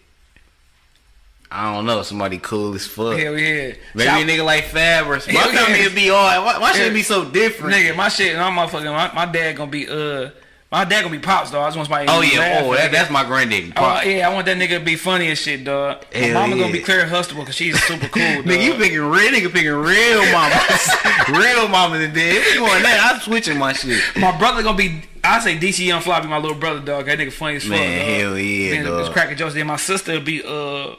I 1.51 1.73
don't 1.73 1.85
know. 1.85 2.03
Somebody 2.03 2.37
cool 2.37 2.75
as 2.75 2.85
fuck. 2.85 3.17
Hell 3.17 3.37
yeah. 3.37 3.73
Maybe 3.95 4.03
Shout- 4.05 4.21
a 4.21 4.25
nigga 4.25 4.45
like 4.45 4.65
Fab 4.65 5.07
or 5.07 5.17
why 5.17 5.19
Hell 5.19 5.51
can't 5.51 5.81
yeah. 5.81 5.95
be 5.95 6.09
all? 6.11 6.43
Why, 6.45 6.59
why 6.59 6.71
should 6.73 6.87
it 6.87 6.93
be 6.93 7.01
so 7.01 7.25
different? 7.25 7.75
Nigga, 7.75 7.95
my 7.95 8.09
shit, 8.09 8.35
my 8.37 8.51
motherfucking, 8.51 8.85
my, 8.85 9.25
my 9.25 9.31
dad 9.31 9.55
gonna 9.55 9.71
be, 9.71 9.87
uh, 9.87 10.29
my 10.71 10.85
dad 10.85 11.01
gonna 11.01 11.11
be 11.15 11.19
pops, 11.19 11.51
dog. 11.51 11.63
I 11.63 11.67
just 11.67 11.77
want 11.77 11.87
somebody. 11.87 12.07
Oh 12.09 12.21
yeah, 12.21 12.61
oh 12.63 12.73
that, 12.75 12.91
that's 12.91 13.09
my 13.09 13.23
granddaddy. 13.25 13.71
Oh 13.75 13.79
Pop. 13.79 14.05
yeah, 14.05 14.29
I 14.29 14.33
want 14.33 14.45
that 14.45 14.57
nigga 14.57 14.77
to 14.77 14.85
be 14.85 14.95
funny 14.95 15.29
as 15.31 15.39
shit, 15.39 15.63
dog. 15.63 16.03
Hell 16.13 16.33
My 16.33 16.41
mama 16.47 16.57
gonna 16.61 16.73
be 16.73 16.79
Claire 16.79 17.07
Huxtable 17.07 17.41
because 17.41 17.55
she's 17.55 17.81
super 17.83 18.07
cool, 18.07 18.21
dog. 18.35 18.45
Nigga, 18.45 18.63
you 18.65 18.73
picking 18.75 18.99
real 19.01 19.31
nigga 19.31 19.51
picking 19.51 19.71
real 19.71 20.21
mamas, 20.31 20.89
real 21.29 21.67
mamas 21.67 22.01
and 22.03 22.13
dead. 22.13 22.35
If 22.37 22.53
you 22.55 22.61
want 22.61 22.83
that, 22.83 23.11
I'm 23.13 23.19
switching 23.21 23.57
my 23.57 23.73
shit. 23.73 24.01
my 24.17 24.37
brother 24.37 24.61
gonna 24.63 24.77
be. 24.77 25.01
I 25.23 25.39
say 25.39 25.57
DC 25.57 25.85
Young 25.85 26.01
Floppy, 26.01 26.27
my 26.27 26.37
little 26.37 26.55
brother, 26.57 26.79
dog. 26.79 27.05
That 27.07 27.17
nigga 27.19 27.33
funny 27.33 27.57
as 27.57 27.63
fuck, 27.63 27.71
Man, 27.71 27.97
dog. 27.99 28.07
hell 28.19 28.37
yeah, 28.37 28.69
Then 28.71 28.85
dog. 28.85 28.99
It's 29.01 29.09
cracking 29.09 29.37
jokes. 29.37 29.53
Then 29.55 29.67
my 29.67 29.75
sister 29.75 30.13
will 30.13 30.21
be, 30.21 30.41
uh, 30.43 30.95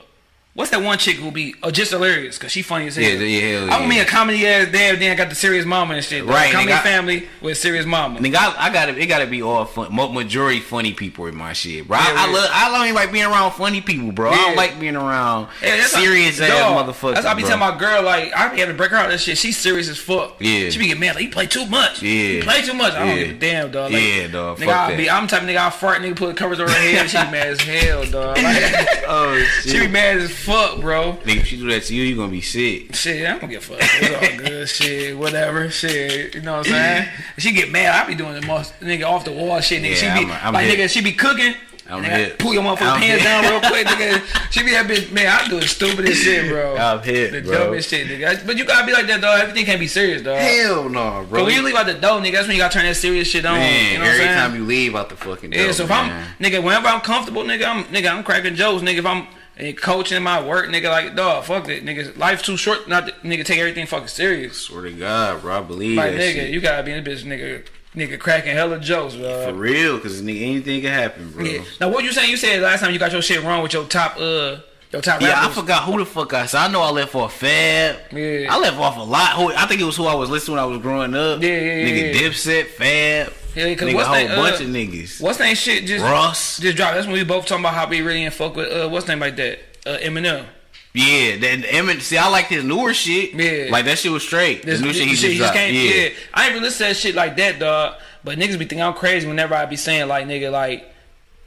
what's 0.54 0.70
that 0.70 0.82
one 0.82 0.98
chick 0.98 1.16
who 1.16 1.30
be 1.30 1.54
uh, 1.62 1.70
just 1.70 1.90
hilarious 1.92 2.36
because 2.36 2.52
she 2.52 2.62
funny 2.62 2.88
as 2.88 2.96
hell. 2.96 3.04
Yeah, 3.04 3.18
yeah, 3.18 3.58
hell 3.60 3.70
I 3.70 3.76
want 3.78 3.88
me 3.88 3.96
yeah. 3.96 4.02
a 4.02 4.06
comedy 4.06 4.46
ass 4.46 4.70
dad. 4.72 5.00
Then 5.00 5.12
I 5.12 5.14
got 5.14 5.28
the 5.28 5.34
serious 5.34 5.64
mama 5.64 5.94
and 5.94 6.04
shit. 6.04 6.22
dog. 6.22 6.30
Right, 6.30 6.52
comedy 6.52 6.72
nigga, 6.72 6.82
family 6.82 7.28
with 7.40 7.56
serious 7.58 7.86
mama. 7.86 8.18
Nigga, 8.20 8.36
I, 8.36 8.66
I 8.66 8.72
gotta, 8.72 8.98
it 8.98 9.06
gotta 9.06 9.26
be 9.26 9.42
all 9.42 9.64
fun. 9.64 9.94
Majority 9.94 10.60
funny 10.60 10.92
people 10.92 11.26
in 11.26 11.36
my 11.36 11.52
shit, 11.52 11.86
bro. 11.86 11.96
Yeah, 11.98 12.04
I, 12.08 12.28
I 12.28 12.32
love, 12.32 12.50
I 12.52 12.70
don't 12.70 12.84
even 12.84 12.94
like 12.96 13.12
being 13.12 13.24
around 13.24 13.52
funny 13.52 13.80
people, 13.80 14.12
bro. 14.12 14.30
I 14.30 14.36
don't 14.36 14.56
like 14.56 14.78
being 14.80 14.96
around 14.96 15.48
Yeah, 15.62 15.82
serious 15.84 16.38
how- 16.38 16.46
ass 16.46 16.50
dog, 16.50 16.86
motherfuckers. 16.88 17.14
That's 17.14 17.26
why 17.26 17.32
I 17.32 17.34
be 17.34 17.42
bro. 17.42 17.50
telling 17.50 17.72
my 17.72 17.78
girl 17.78 18.02
like 18.02 18.32
I 18.34 18.48
be 18.52 18.58
having 18.60 18.74
to 18.74 18.76
break 18.76 18.90
her 18.90 18.96
out 18.96 19.08
that 19.10 19.20
shit. 19.20 19.38
She's 19.38 19.56
serious 19.56 19.88
as 19.88 19.98
fuck. 19.98 20.36
Yeah. 20.40 20.68
She 20.70 20.78
be 20.78 20.86
getting 20.88 21.00
mad 21.00 21.14
like 21.14 21.24
you 21.24 21.30
play 21.30 21.46
too 21.46 21.66
much. 21.66 22.02
Yeah. 22.02 22.10
You 22.10 22.42
play 22.42 22.62
too 22.62 22.74
much. 22.74 22.94
I 22.94 22.98
don't 23.06 23.08
Yeah. 23.16 23.24
give 23.24 23.36
a 23.36 23.38
damn, 23.38 23.70
dog. 23.70 23.92
Like, 23.92 24.02
Yeah, 24.02 24.26
dog, 24.28 24.58
Nigga, 24.58 24.72
I 24.72 24.96
be 24.96 25.08
I'm 25.10 25.24
the 25.26 25.30
type 25.30 25.42
of 25.42 25.48
nigga 25.48 25.56
I 25.58 25.70
fart 25.70 26.02
nigga 26.02 26.16
put 26.16 26.36
covers 26.36 26.60
over 26.60 26.70
her 26.70 26.76
head. 26.76 27.08
She 27.08 27.16
be 27.16 27.30
mad 27.30 27.46
as 27.46 27.60
hell, 27.60 28.04
dog. 28.10 28.36
Like, 28.40 29.04
oh 29.06 29.38
shit. 29.62 29.72
she 29.72 29.78
be 29.80 29.88
mad 29.88 30.18
as 30.18 30.32
fuck, 30.40 30.80
bro. 30.80 31.12
Nigga, 31.24 31.36
if 31.38 31.46
she 31.46 31.56
do 31.56 31.68
that 31.70 31.82
to 31.84 31.94
you, 31.94 32.02
you 32.02 32.16
gonna 32.16 32.30
be 32.30 32.40
sick. 32.40 32.94
Shit, 32.94 33.26
I 33.28 33.38
don't 33.38 33.48
give 33.50 33.62
a 33.70 33.76
fuck. 33.76 33.78
It's 33.80 34.32
all 34.32 34.38
good. 34.38 34.68
Shit, 34.68 35.16
whatever. 35.18 35.70
Shit, 35.70 36.34
you 36.34 36.40
know 36.42 36.58
what 36.58 36.66
I'm 36.66 36.72
saying? 36.72 37.08
She 37.38 37.52
get 37.52 37.70
mad. 37.70 38.04
I 38.04 38.06
be 38.08 38.14
doing 38.14 38.34
the 38.40 38.46
most 38.46 38.78
nigga 38.80 39.06
off 39.06 39.24
the 39.24 39.32
wall 39.32 39.60
shit. 39.60 39.82
Nigga, 39.82 39.90
Yeah, 40.02 40.16
she 40.18 40.24
be 40.24 40.24
I'm 40.26 40.30
a- 40.30 40.40
I'm 40.48 40.54
like 40.54 40.66
hit. 40.66 40.78
nigga. 40.78 40.90
She 40.90 41.02
be 41.02 41.12
cooking. 41.12 41.54
I'm 41.88 42.04
Nigga, 42.04 42.16
hip. 42.16 42.38
Pull 42.38 42.54
your 42.54 42.62
motherfucking 42.62 42.92
I'm 42.92 43.00
pants 43.00 43.24
hip. 43.24 43.24
down 43.24 43.50
real 43.50 43.60
quick, 43.68 43.84
nigga. 43.88 44.50
She 44.52 44.62
be 44.62 44.70
that 44.70 44.86
bitch, 44.86 45.10
man. 45.10 45.26
I 45.26 45.48
do 45.48 45.58
the 45.58 45.66
stupidest 45.66 46.22
shit, 46.22 46.48
bro. 46.48 46.76
I'm 46.78 47.02
hip, 47.02 47.32
the 47.32 47.40
bro. 47.42 47.64
dumbest 47.64 47.90
shit, 47.90 48.06
nigga. 48.06 48.46
But 48.46 48.56
you 48.56 48.64
gotta 48.64 48.86
be 48.86 48.92
like 48.92 49.08
that, 49.08 49.20
dog. 49.20 49.40
Everything 49.40 49.64
can't 49.66 49.80
be 49.80 49.88
serious, 49.88 50.22
dog. 50.22 50.38
Hell 50.38 50.88
no, 50.88 51.26
bro. 51.28 51.40
But 51.40 51.46
when 51.46 51.54
you 51.56 51.62
leave 51.62 51.74
out 51.74 51.86
the 51.86 51.94
door, 51.94 52.20
nigga, 52.20 52.32
that's 52.34 52.46
when 52.46 52.56
you 52.56 52.62
gotta 52.62 52.72
turn 52.74 52.84
that 52.86 52.94
serious 52.94 53.26
shit 53.26 53.44
on. 53.44 53.58
man, 53.58 53.92
you 53.92 53.98
know 53.98 54.04
what 54.04 54.10
every 54.12 54.22
I'm 54.24 54.28
saying? 54.28 54.38
time 54.50 54.54
you 54.54 54.64
leave 54.66 54.94
out 54.94 55.08
the 55.08 55.16
fucking 55.16 55.50
door, 55.50 55.62
Yeah, 55.66 55.72
so 55.72 55.82
if 55.82 55.88
man. 55.88 56.26
I'm 56.38 56.44
nigga, 56.44 56.62
whenever 56.62 56.86
I'm 56.86 57.00
comfortable, 57.00 57.42
nigga, 57.42 57.64
I'm 57.66 57.82
nigga, 57.86 58.12
I'm 58.16 58.22
cracking 58.22 58.54
jokes, 58.54 58.84
nigga. 58.84 58.98
If 58.98 59.06
I'm 59.06 59.26
eh, 59.60 59.72
coaching 59.72 60.22
my 60.22 60.42
work, 60.42 60.66
nigga, 60.66 60.90
like 60.90 61.14
dog, 61.14 61.44
fuck 61.44 61.68
it, 61.68 61.84
nigga. 61.84 62.16
Life 62.16 62.42
too 62.42 62.56
short, 62.56 62.88
not 62.88 63.06
to, 63.06 63.12
nigga 63.26 63.44
take 63.44 63.58
everything 63.58 63.86
fucking 63.86 64.08
serious. 64.08 64.56
swear 64.58 64.82
to 64.82 64.92
God, 64.92 65.42
bro, 65.42 65.58
I 65.58 65.60
believe 65.62 65.96
Like 65.96 66.12
that 66.12 66.20
nigga, 66.20 66.32
shit. 66.34 66.50
you 66.50 66.60
gotta 66.60 66.82
be 66.82 66.92
in 66.92 67.04
this 67.04 67.22
bitch, 67.22 67.26
nigga, 67.26 67.64
nigga 67.94 68.18
cracking 68.18 68.52
hella 68.52 68.78
jokes, 68.80 69.14
bro. 69.16 69.46
For 69.46 69.54
real, 69.54 69.98
cause 70.00 70.20
nigga, 70.22 70.42
anything 70.42 70.80
can 70.82 70.92
happen, 70.92 71.30
bro. 71.30 71.44
Yeah, 71.44 71.62
Now 71.80 71.88
what 71.90 72.04
you 72.04 72.12
saying? 72.12 72.30
You 72.30 72.36
said 72.36 72.62
last 72.62 72.80
time 72.80 72.92
you 72.92 72.98
got 72.98 73.12
your 73.12 73.22
shit 73.22 73.42
wrong 73.42 73.62
with 73.62 73.72
your 73.72 73.84
top, 73.86 74.16
uh, 74.18 74.58
top 74.98 75.22
I 75.22 75.28
rappers. 75.28 75.54
forgot 75.54 75.84
who 75.84 75.98
the 75.98 76.04
fuck 76.04 76.34
I 76.34 76.46
said. 76.46 76.58
I 76.58 76.68
know 76.68 76.82
I 76.82 76.90
left 76.90 77.14
off 77.14 77.36
Fab. 77.36 77.96
Yeah. 78.12 78.48
I 78.50 78.58
left 78.58 78.76
off 78.76 78.96
a 78.96 79.02
lot. 79.02 79.36
Who 79.36 79.52
I 79.52 79.66
think 79.66 79.80
it 79.80 79.84
was 79.84 79.96
who 79.96 80.06
I 80.06 80.14
was 80.14 80.30
listening 80.30 80.56
when 80.56 80.64
I 80.64 80.66
was 80.66 80.78
growing 80.80 81.14
up. 81.14 81.40
Yeah, 81.42 81.48
yeah, 81.48 81.60
yeah, 81.60 81.86
Nigga 81.86 82.14
yeah. 82.14 82.20
Dipset, 82.20 82.66
Fab. 82.66 83.32
Yeah, 83.54 83.64
nigga, 83.74 83.94
what's 83.94 84.08
a 84.08 84.10
whole 84.10 84.28
that, 84.28 84.36
bunch 84.36 84.60
uh, 84.60 84.64
of 84.64 84.70
niggas. 84.70 85.20
What's 85.20 85.40
name 85.40 85.56
shit 85.56 85.84
just 85.86 86.04
Ross. 86.04 86.58
just 86.58 86.76
dropped. 86.76 86.94
That's 86.94 87.06
when 87.06 87.14
we 87.14 87.24
both 87.24 87.46
talking 87.46 87.64
about 87.64 87.74
how 87.74 87.88
we 87.88 88.00
really 88.00 88.24
in 88.24 88.30
fuck 88.30 88.54
with 88.56 88.70
uh, 88.70 88.88
what's 88.88 89.06
name 89.08 89.20
like 89.20 89.36
that, 89.36 89.58
uh, 89.86 89.98
Eminem. 89.98 90.44
Yeah, 90.92 91.36
that 91.36 91.72
Emin. 91.72 92.00
See, 92.00 92.16
I 92.16 92.28
like 92.28 92.46
his 92.46 92.64
newer 92.64 92.92
shit. 92.94 93.32
Yeah. 93.34 93.70
like 93.70 93.84
that 93.84 93.98
shit 93.98 94.10
was 94.10 94.24
straight. 94.24 94.64
This 94.64 94.80
the 94.80 94.86
new 94.86 94.92
shit 94.92 95.04
he 95.04 95.10
this 95.10 95.20
just 95.20 95.38
dropped. 95.38 95.56
yeah. 95.56 95.70
Yeah. 95.70 96.08
I 96.34 96.44
ain't 96.46 96.54
really 96.54 96.64
listen 96.64 96.86
to 96.86 96.92
that 96.92 96.96
shit 96.96 97.14
like 97.14 97.36
that, 97.36 97.58
dog. 97.60 97.94
But 98.24 98.38
niggas 98.38 98.58
be 98.58 98.64
thinking 98.64 98.82
I'm 98.82 98.94
crazy 98.94 99.26
whenever 99.26 99.54
I 99.54 99.66
be 99.66 99.76
saying 99.76 100.08
like 100.08 100.26
nigga 100.26 100.50
like 100.50 100.92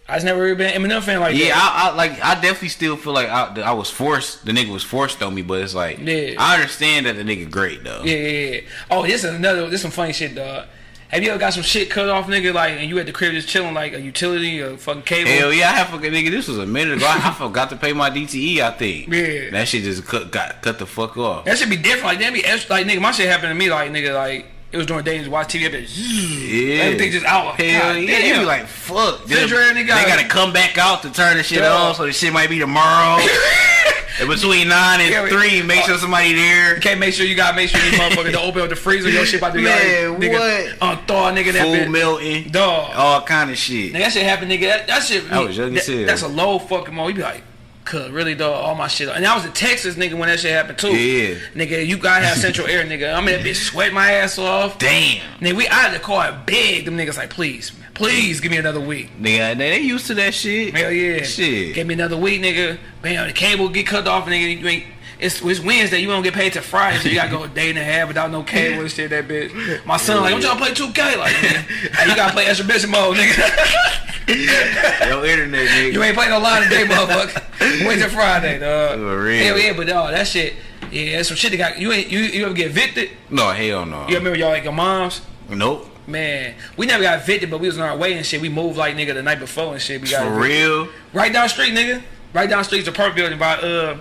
I 0.07 0.15
just 0.15 0.25
never 0.25 0.41
really 0.41 0.55
been 0.55 0.73
an 0.73 0.81
Eminem 0.81 1.01
fan 1.01 1.19
like 1.21 1.35
Yeah, 1.37 1.49
that. 1.55 1.81
I, 1.85 1.89
I 1.89 1.95
like. 1.95 2.11
I 2.23 2.33
definitely 2.35 2.67
still 2.69 2.97
feel 2.97 3.13
like 3.13 3.29
I, 3.29 3.61
I 3.61 3.71
was 3.71 3.89
forced. 3.89 4.45
The 4.45 4.51
nigga 4.51 4.71
was 4.71 4.83
forced 4.83 5.21
on 5.23 5.33
me, 5.33 5.41
but 5.41 5.61
it's 5.61 5.73
like, 5.73 5.97
Yeah. 5.99 6.33
I 6.37 6.55
understand 6.55 7.05
that 7.05 7.15
the 7.15 7.23
nigga 7.23 7.49
great 7.49 7.83
though. 7.83 8.01
yeah, 8.03 8.15
yeah, 8.15 8.49
yeah. 8.55 8.61
Oh, 8.91 9.03
this 9.03 9.23
is 9.23 9.33
another. 9.33 9.63
This 9.65 9.75
is 9.75 9.81
some 9.83 9.91
funny 9.91 10.11
shit, 10.13 10.35
dog. 10.35 10.67
Have 11.07 11.21
you 11.21 11.29
ever 11.29 11.39
got 11.39 11.53
some 11.53 11.61
shit 11.61 11.91
cut 11.91 12.09
off, 12.09 12.25
nigga? 12.25 12.51
Like, 12.53 12.73
and 12.73 12.89
you 12.89 12.97
at 12.97 13.05
the 13.05 13.11
crib 13.11 13.33
just 13.33 13.47
chilling, 13.47 13.75
like 13.75 13.93
a 13.93 14.01
utility, 14.01 14.59
a 14.61 14.75
fucking 14.77 15.03
cable. 15.03 15.29
Hell 15.29 15.53
yeah, 15.53 15.69
I 15.69 15.73
have 15.73 15.87
forgot, 15.89 16.11
nigga. 16.11 16.31
This 16.31 16.47
was 16.47 16.57
a 16.57 16.65
minute 16.65 16.97
ago. 16.97 17.05
I, 17.07 17.29
I 17.29 17.33
forgot 17.37 17.69
to 17.69 17.75
pay 17.77 17.93
my 17.93 18.09
DTE. 18.09 18.59
I 18.61 18.71
think. 18.71 19.13
Yeah. 19.13 19.51
That 19.51 19.67
shit 19.67 19.83
just 19.83 20.05
cut 20.05 20.31
got 20.31 20.61
cut 20.63 20.79
the 20.79 20.85
fuck 20.87 21.15
off. 21.17 21.45
That 21.45 21.57
should 21.57 21.69
be 21.69 21.77
different. 21.77 22.05
Like, 22.05 22.19
that 22.19 22.33
be 22.33 22.43
extra. 22.43 22.75
Like, 22.75 22.87
nigga, 22.87 22.99
my 22.99 23.11
shit 23.11 23.29
happened 23.29 23.51
to 23.51 23.55
me. 23.55 23.69
Like, 23.69 23.91
nigga, 23.91 24.13
like 24.15 24.47
it 24.73 24.77
was 24.77 24.87
during 24.87 25.05
days 25.05 25.29
watch 25.29 25.53
TV. 25.53 25.63
Yeah. 25.87 26.83
Everything 26.85 27.11
just 27.11 27.25
out. 27.25 27.59
Hell 27.61 27.93
God 27.93 28.01
yeah. 28.01 28.19
damn. 28.19 28.33
You 28.33 28.39
be 28.39 28.45
like, 28.45 28.65
fuck. 28.65 29.21
Refrigerator, 29.21 29.75
they 29.75 29.85
gotta 29.85 30.27
come 30.27 30.51
back 30.51 30.79
out 30.79 31.03
to 31.03 31.11
turn 31.11 31.37
the 31.37 31.43
shit 31.43 31.61
on, 31.63 31.93
so 31.93 32.07
the 32.07 32.11
shit 32.11 32.33
might 32.33 32.49
be 32.49 32.57
tomorrow. 32.57 33.23
Between 34.27 34.69
nine 34.69 35.01
and 35.01 35.11
Yeah, 35.11 35.27
three, 35.27 35.61
make 35.61 35.81
uh, 35.81 35.87
sure 35.87 35.97
somebody 35.97 36.33
there. 36.33 36.75
You 36.75 36.81
can't 36.81 36.99
make 36.99 37.13
sure 37.13 37.25
you 37.25 37.35
gotta 37.35 37.55
make 37.55 37.69
sure 37.69 37.83
you 37.83 37.97
motherfuckers 37.97 38.31
don't 38.31 38.47
open 38.47 38.61
up 38.61 38.69
the 38.69 38.75
freezer. 38.75 39.09
Your 39.09 39.25
shit 39.25 39.39
about 39.39 39.53
to 39.53 39.57
be 39.57 39.63
Man, 39.63 40.19
nigga, 40.19 40.77
what? 40.79 40.81
Uh, 40.81 40.95
unthaw, 40.95 41.35
nigga. 41.35 41.53
That 41.53 41.65
Food 41.65 41.91
melting. 41.91 42.49
Dog. 42.49 42.91
All 42.95 43.21
kind 43.21 43.51
of 43.51 43.57
shit. 43.57 43.91
Nigga, 43.93 43.99
that 43.99 44.13
shit 44.13 44.23
happened, 44.23 44.51
nigga. 44.51 44.61
That, 44.61 44.87
that 44.87 45.03
shit. 45.03 45.31
I 45.31 45.39
was 45.39 45.57
young 45.57 45.73
that- 45.73 46.05
That's 46.07 46.21
a 46.23 46.27
low 46.27 46.57
fucking 46.59 46.93
mo. 46.93 47.07
You 47.07 47.15
be 47.15 47.21
like, 47.21 47.43
cuz 47.85 48.09
really, 48.09 48.33
though, 48.33 48.53
all 48.53 48.75
my 48.75 48.87
shit. 48.87 49.09
And 49.09 49.25
I 49.25 49.35
was 49.35 49.45
in 49.45 49.51
Texas, 49.51 49.95
nigga, 49.95 50.13
when 50.17 50.29
that 50.29 50.39
shit 50.39 50.51
happened 50.51 50.77
too. 50.77 50.95
Yeah. 50.95 51.35
Nigga, 51.53 51.85
you 51.85 51.97
gotta 51.97 52.25
have 52.25 52.37
central 52.37 52.67
air, 52.67 52.83
nigga. 52.83 53.13
I'm 53.13 53.27
in 53.27 53.41
that 53.41 53.45
bitch 53.45 53.69
sweat 53.69 53.93
my 53.93 54.11
ass 54.11 54.37
off. 54.37 54.79
Damn. 54.79 55.21
Nigga, 55.39 55.53
we 55.53 55.67
out 55.67 55.87
of 55.87 55.93
the 55.93 55.99
car 55.99 56.41
big. 56.45 56.85
Them 56.85 56.97
niggas 56.97 57.17
like, 57.17 57.29
please, 57.29 57.71
please 57.93 58.39
give 58.39 58.51
me 58.51 58.57
another 58.57 58.81
week. 58.81 59.09
Nigga, 59.19 59.57
they 59.57 59.79
used 59.79 60.07
to 60.07 60.13
that 60.15 60.33
shit. 60.33 60.75
Hell 60.75 60.91
yeah. 60.91 61.23
Shit. 61.23 61.75
Give 61.75 61.87
me 61.87 61.93
another 61.93 62.17
week, 62.17 62.41
nigga. 62.41 62.77
Man, 63.03 63.27
the 63.27 63.33
cable 63.33 63.69
get 63.69 63.87
cut 63.87 64.07
off, 64.07 64.25
nigga. 64.25 64.59
You 64.59 64.67
ain't. 64.67 64.85
It's, 65.23 65.41
it's 65.41 65.59
Wednesday. 65.61 65.99
You 65.99 66.07
don't 66.07 66.21
get 66.23 66.33
paid 66.33 66.53
till 66.53 66.61
Friday, 66.61 66.99
so 66.99 67.07
you 67.09 67.15
gotta 67.15 67.31
go 67.31 67.43
a 67.43 67.47
day 67.47 67.69
and 67.69 67.79
a 67.79 67.83
half 67.83 68.07
without 68.09 68.29
no 68.29 68.43
cable 68.43 68.81
and 68.81 68.91
shit. 68.91 69.09
That 69.09 69.27
bitch. 69.27 69.85
My 69.85 69.97
son 69.97 70.21
like, 70.21 70.33
I'm 70.33 70.41
trying 70.41 70.57
to 70.57 70.63
play 70.63 70.73
2K. 70.73 71.17
Like, 71.17 71.31
hey, 71.31 72.09
you 72.09 72.15
gotta 72.15 72.33
play 72.33 72.45
exhibition 72.47 72.91
mode, 72.91 73.17
nigga. 73.17 75.09
Yo, 75.09 75.23
internet, 75.23 75.67
nigga. 75.67 75.93
you 75.93 76.03
ain't 76.03 76.15
playing 76.15 76.31
no 76.31 76.39
line 76.39 76.63
today, 76.63 76.85
motherfucker. 76.85 77.85
Wednesday, 77.85 77.99
till 77.99 78.09
Friday, 78.09 78.59
dog. 78.59 78.97
For 78.99 79.23
real. 79.23 79.43
Hell 79.45 79.57
yeah, 79.57 79.73
but 79.75 79.87
dog, 79.87 80.11
that 80.11 80.27
shit. 80.27 80.55
Yeah, 80.91 81.17
that's 81.17 81.27
some 81.29 81.37
shit 81.37 81.51
that 81.51 81.57
got 81.57 81.79
you. 81.79 81.91
Ain't 81.91 82.09
you? 82.11 82.19
You 82.19 82.45
ever 82.45 82.53
get 82.53 82.67
evicted? 82.67 83.09
No, 83.29 83.51
hell 83.51 83.85
no. 83.85 84.07
You 84.07 84.17
remember 84.17 84.37
y'all 84.37 84.49
like 84.49 84.63
your 84.63 84.73
moms? 84.73 85.21
Nope. 85.49 85.89
Man, 86.05 86.55
we 86.75 86.85
never 86.85 87.01
got 87.01 87.21
evicted, 87.21 87.49
but 87.49 87.59
we 87.59 87.67
was 87.67 87.77
on 87.79 87.87
our 87.89 87.97
way 87.97 88.13
and 88.13 88.25
shit. 88.25 88.41
We 88.41 88.49
moved 88.49 88.77
like 88.77 88.95
nigga 88.95 89.13
the 89.13 89.23
night 89.23 89.39
before 89.39 89.73
and 89.73 89.81
shit. 89.81 90.01
We 90.01 90.09
got 90.09 90.23
For 90.27 90.33
evicted. 90.39 90.51
real. 90.51 90.87
Right 91.13 91.31
down 91.31 91.45
the 91.45 91.49
street, 91.49 91.73
nigga. 91.73 92.03
Right 92.33 92.49
down 92.49 92.59
the 92.59 92.63
street 92.65 92.79
is 92.81 92.87
a 92.87 92.91
park 92.91 93.15
building 93.15 93.39
by 93.39 93.55
uh 93.57 93.97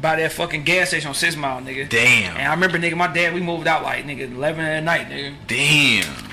by 0.00 0.16
that 0.16 0.32
fucking 0.32 0.64
gas 0.64 0.88
station 0.88 1.08
on 1.08 1.14
Six 1.14 1.36
Mile, 1.36 1.60
nigga. 1.60 1.88
Damn. 1.88 2.36
And 2.36 2.48
I 2.48 2.54
remember, 2.54 2.78
nigga, 2.78 2.96
my 2.96 3.12
dad, 3.12 3.34
we 3.34 3.40
moved 3.40 3.66
out 3.66 3.82
like 3.82 4.04
nigga 4.04 4.30
eleven 4.32 4.64
at 4.64 4.82
night, 4.82 5.08
nigga. 5.08 5.34
Damn. 5.46 6.30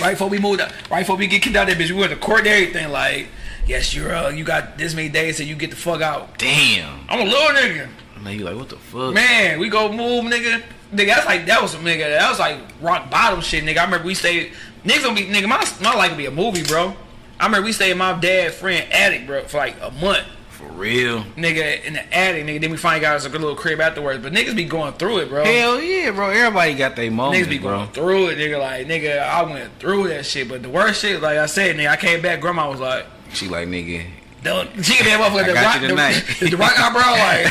Right 0.00 0.12
before 0.12 0.28
we 0.28 0.38
moved 0.38 0.60
out, 0.60 0.72
right 0.90 1.00
before 1.00 1.16
we 1.16 1.26
get 1.26 1.42
kicked 1.42 1.56
out 1.56 1.68
of 1.68 1.76
that 1.76 1.82
bitch, 1.82 1.90
we 1.90 1.98
went 1.98 2.10
to 2.10 2.18
court 2.18 2.40
and 2.40 2.48
everything. 2.48 2.90
Like, 2.90 3.28
yes, 3.66 3.94
you're 3.94 4.14
uh, 4.14 4.30
you 4.30 4.44
got 4.44 4.78
this 4.78 4.94
many 4.94 5.08
days 5.08 5.36
till 5.36 5.46
you 5.46 5.54
get 5.54 5.70
the 5.70 5.76
fuck 5.76 6.00
out. 6.00 6.38
Damn. 6.38 7.00
I'm 7.08 7.20
a 7.20 7.24
little 7.24 7.48
nigga. 7.50 7.88
Now 8.22 8.30
you 8.30 8.44
like, 8.44 8.56
what 8.56 8.68
the 8.68 8.76
fuck? 8.76 9.14
Man, 9.14 9.58
we 9.58 9.68
go 9.68 9.90
move, 9.90 10.24
nigga. 10.24 10.62
Nigga, 10.92 11.06
that's 11.06 11.26
like 11.26 11.46
that 11.46 11.62
was 11.62 11.72
some 11.72 11.84
nigga. 11.84 12.18
That 12.18 12.28
was 12.28 12.38
like 12.38 12.58
rock 12.80 13.10
bottom 13.10 13.40
shit, 13.40 13.64
nigga. 13.64 13.78
I 13.78 13.84
remember 13.84 14.06
we 14.06 14.14
stayed. 14.14 14.52
Niggas 14.84 15.04
gonna 15.04 15.14
be 15.14 15.26
nigga. 15.26 15.48
My 15.48 15.64
my 15.80 15.94
life 15.94 16.10
would 16.10 16.18
be 16.18 16.26
a 16.26 16.30
movie, 16.30 16.64
bro. 16.64 16.94
I 17.38 17.46
remember 17.46 17.66
we 17.66 17.72
stayed 17.72 17.92
in 17.92 17.98
my 17.98 18.18
dad 18.18 18.52
friend 18.52 18.90
attic, 18.92 19.26
bro, 19.26 19.44
for 19.44 19.58
like 19.58 19.76
a 19.80 19.90
month. 19.92 20.26
For 20.60 20.66
real. 20.72 21.22
nigga 21.36 21.84
in 21.84 21.94
the 21.94 22.14
attic, 22.14 22.44
nigga. 22.44 22.60
Then 22.60 22.70
we 22.70 22.76
finally 22.76 23.00
got 23.00 23.16
us 23.16 23.24
a 23.24 23.28
good 23.30 23.40
little 23.40 23.56
crib 23.56 23.80
afterwards. 23.80 24.22
But 24.22 24.32
niggas 24.32 24.54
be 24.54 24.64
going 24.64 24.92
through 24.94 25.18
it, 25.20 25.28
bro. 25.28 25.44
Hell 25.44 25.80
yeah, 25.80 26.10
bro. 26.10 26.30
Everybody 26.30 26.74
got 26.74 26.96
their 26.96 27.10
moments, 27.10 27.46
niggas 27.46 27.50
be 27.50 27.58
bro. 27.58 27.76
going 27.78 27.88
through 27.88 28.28
it, 28.28 28.38
nigga. 28.38 28.58
Like, 28.60 28.86
nigga, 28.86 29.18
I 29.20 29.42
went 29.42 29.78
through 29.78 30.08
that 30.08 30.26
shit. 30.26 30.48
But 30.48 30.62
the 30.62 30.68
worst 30.68 31.00
shit, 31.02 31.20
like 31.22 31.38
I 31.38 31.46
said, 31.46 31.76
nigga, 31.76 31.88
I 31.88 31.96
came 31.96 32.20
back. 32.22 32.40
Grandma 32.40 32.70
was 32.70 32.80
like, 32.80 33.06
She 33.32 33.48
like, 33.48 33.68
nigga. 33.68 34.06
"Don't." 34.42 34.68
She 34.84 35.02
that 35.04 35.20
motherfucker. 35.20 35.46
The 35.50 35.54
rock, 35.94 36.14
the, 36.40 36.50
the 36.50 36.56
rock 36.56 36.78
eyebrow, 36.78 37.12
like, 37.12 37.44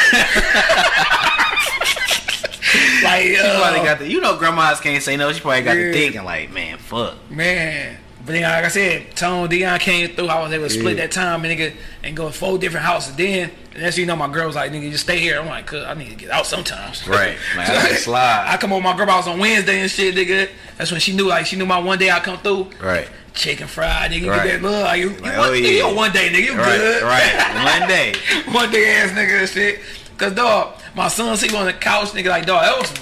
like, 3.04 3.24
She 3.24 3.36
probably 3.60 3.80
uh, 3.80 3.84
got 3.84 4.00
the, 4.00 4.08
you 4.10 4.22
know, 4.22 4.38
grandmas 4.38 4.80
can't 4.80 5.02
say 5.04 5.18
no. 5.18 5.32
She 5.34 5.42
probably 5.42 5.62
got 5.64 5.76
Yeah. 5.78 5.86
the 5.86 5.94
thinking 5.94 6.24
like, 6.24 6.52
man, 6.52 6.78
fuck. 6.78 7.16
man. 7.32 7.98
But 8.30 8.34
then, 8.34 8.44
like 8.44 8.64
I 8.64 8.68
said, 8.68 9.16
Tone 9.16 9.50
Dion 9.50 9.80
came 9.80 10.10
through. 10.10 10.28
I 10.28 10.40
was 10.40 10.54
able 10.54 10.66
to 10.66 10.70
split 10.70 10.98
Yeah. 10.98 11.06
that 11.08 11.12
time, 11.12 11.44
and 11.44 11.60
nigga, 11.60 11.74
and 12.04 12.16
go 12.16 12.28
to 12.28 12.32
four 12.32 12.60
different 12.60 12.86
houses. 12.86 13.16
Then, 13.16 13.50
and 13.74 13.82
that's 13.84 13.98
you 13.98 14.06
know, 14.06 14.16
my 14.16 14.28
girl 14.32 14.46
was 14.46 14.56
like, 14.56 14.72
"Nigga, 14.72 14.92
just 14.92 15.06
stay 15.06 15.18
here." 15.18 15.40
I'm 15.40 15.48
like, 15.48 15.66
"Cause 15.66 15.84
I 15.84 15.96
need 15.96 16.10
to 16.10 16.16
get 16.16 16.30
out 16.30 16.46
sometimes." 16.46 17.08
Right. 17.08 17.36
Like, 17.58 17.68
I 17.70 17.94
slide. 17.96 18.46
I 18.48 18.58
come 18.58 18.72
over 18.72 18.84
my 18.84 18.96
girl 18.96 19.08
house 19.08 19.26
on 19.26 19.40
Wednesday 19.40 19.80
and 19.82 19.90
shit, 19.90 20.14
nigga. 20.14 20.48
That's 20.78 20.92
when 20.92 21.00
she 21.00 21.12
knew, 21.16 21.28
like, 21.28 21.48
she 21.48 21.56
knew 21.56 21.66
my 21.66 21.80
one 21.80 21.98
day 21.98 22.12
I 22.12 22.20
come 22.20 22.38
through. 22.38 22.70
Right. 22.80 23.08
Chicken 23.34 23.66
fried, 23.66 24.12
nigga. 24.12 24.20
You 24.22 24.30
Right. 24.30 24.44
get 24.44 24.62
that 24.62 24.70
love. 24.70 24.96
You, 24.98 25.10
you, 25.10 25.16
Like, 25.18 25.34
oh, 25.36 25.42
nigga, 25.52 25.62
yeah. 25.64 25.70
you 25.70 25.86
on 25.86 25.96
one 25.96 26.12
day, 26.12 26.30
nigga. 26.30 26.46
You 26.46 26.54
Right. 26.56 26.78
good. 26.78 27.02
Right. 27.02 27.80
One 27.80 27.88
day. 27.90 28.14
one 28.52 28.72
day 28.72 28.92
ass 28.98 29.10
nigga 29.10 29.40
and 29.40 29.50
shit. 29.50 29.80
Cause 30.20 30.34
dog, 30.34 30.74
my 30.94 31.08
son 31.08 31.36
sleep 31.36 31.56
on 31.56 31.66
the 31.66 31.74
couch, 31.74 32.10
nigga. 32.10 32.28
Like 32.28 32.46
dog, 32.46 32.62
that 32.62 32.78
was. 32.78 32.94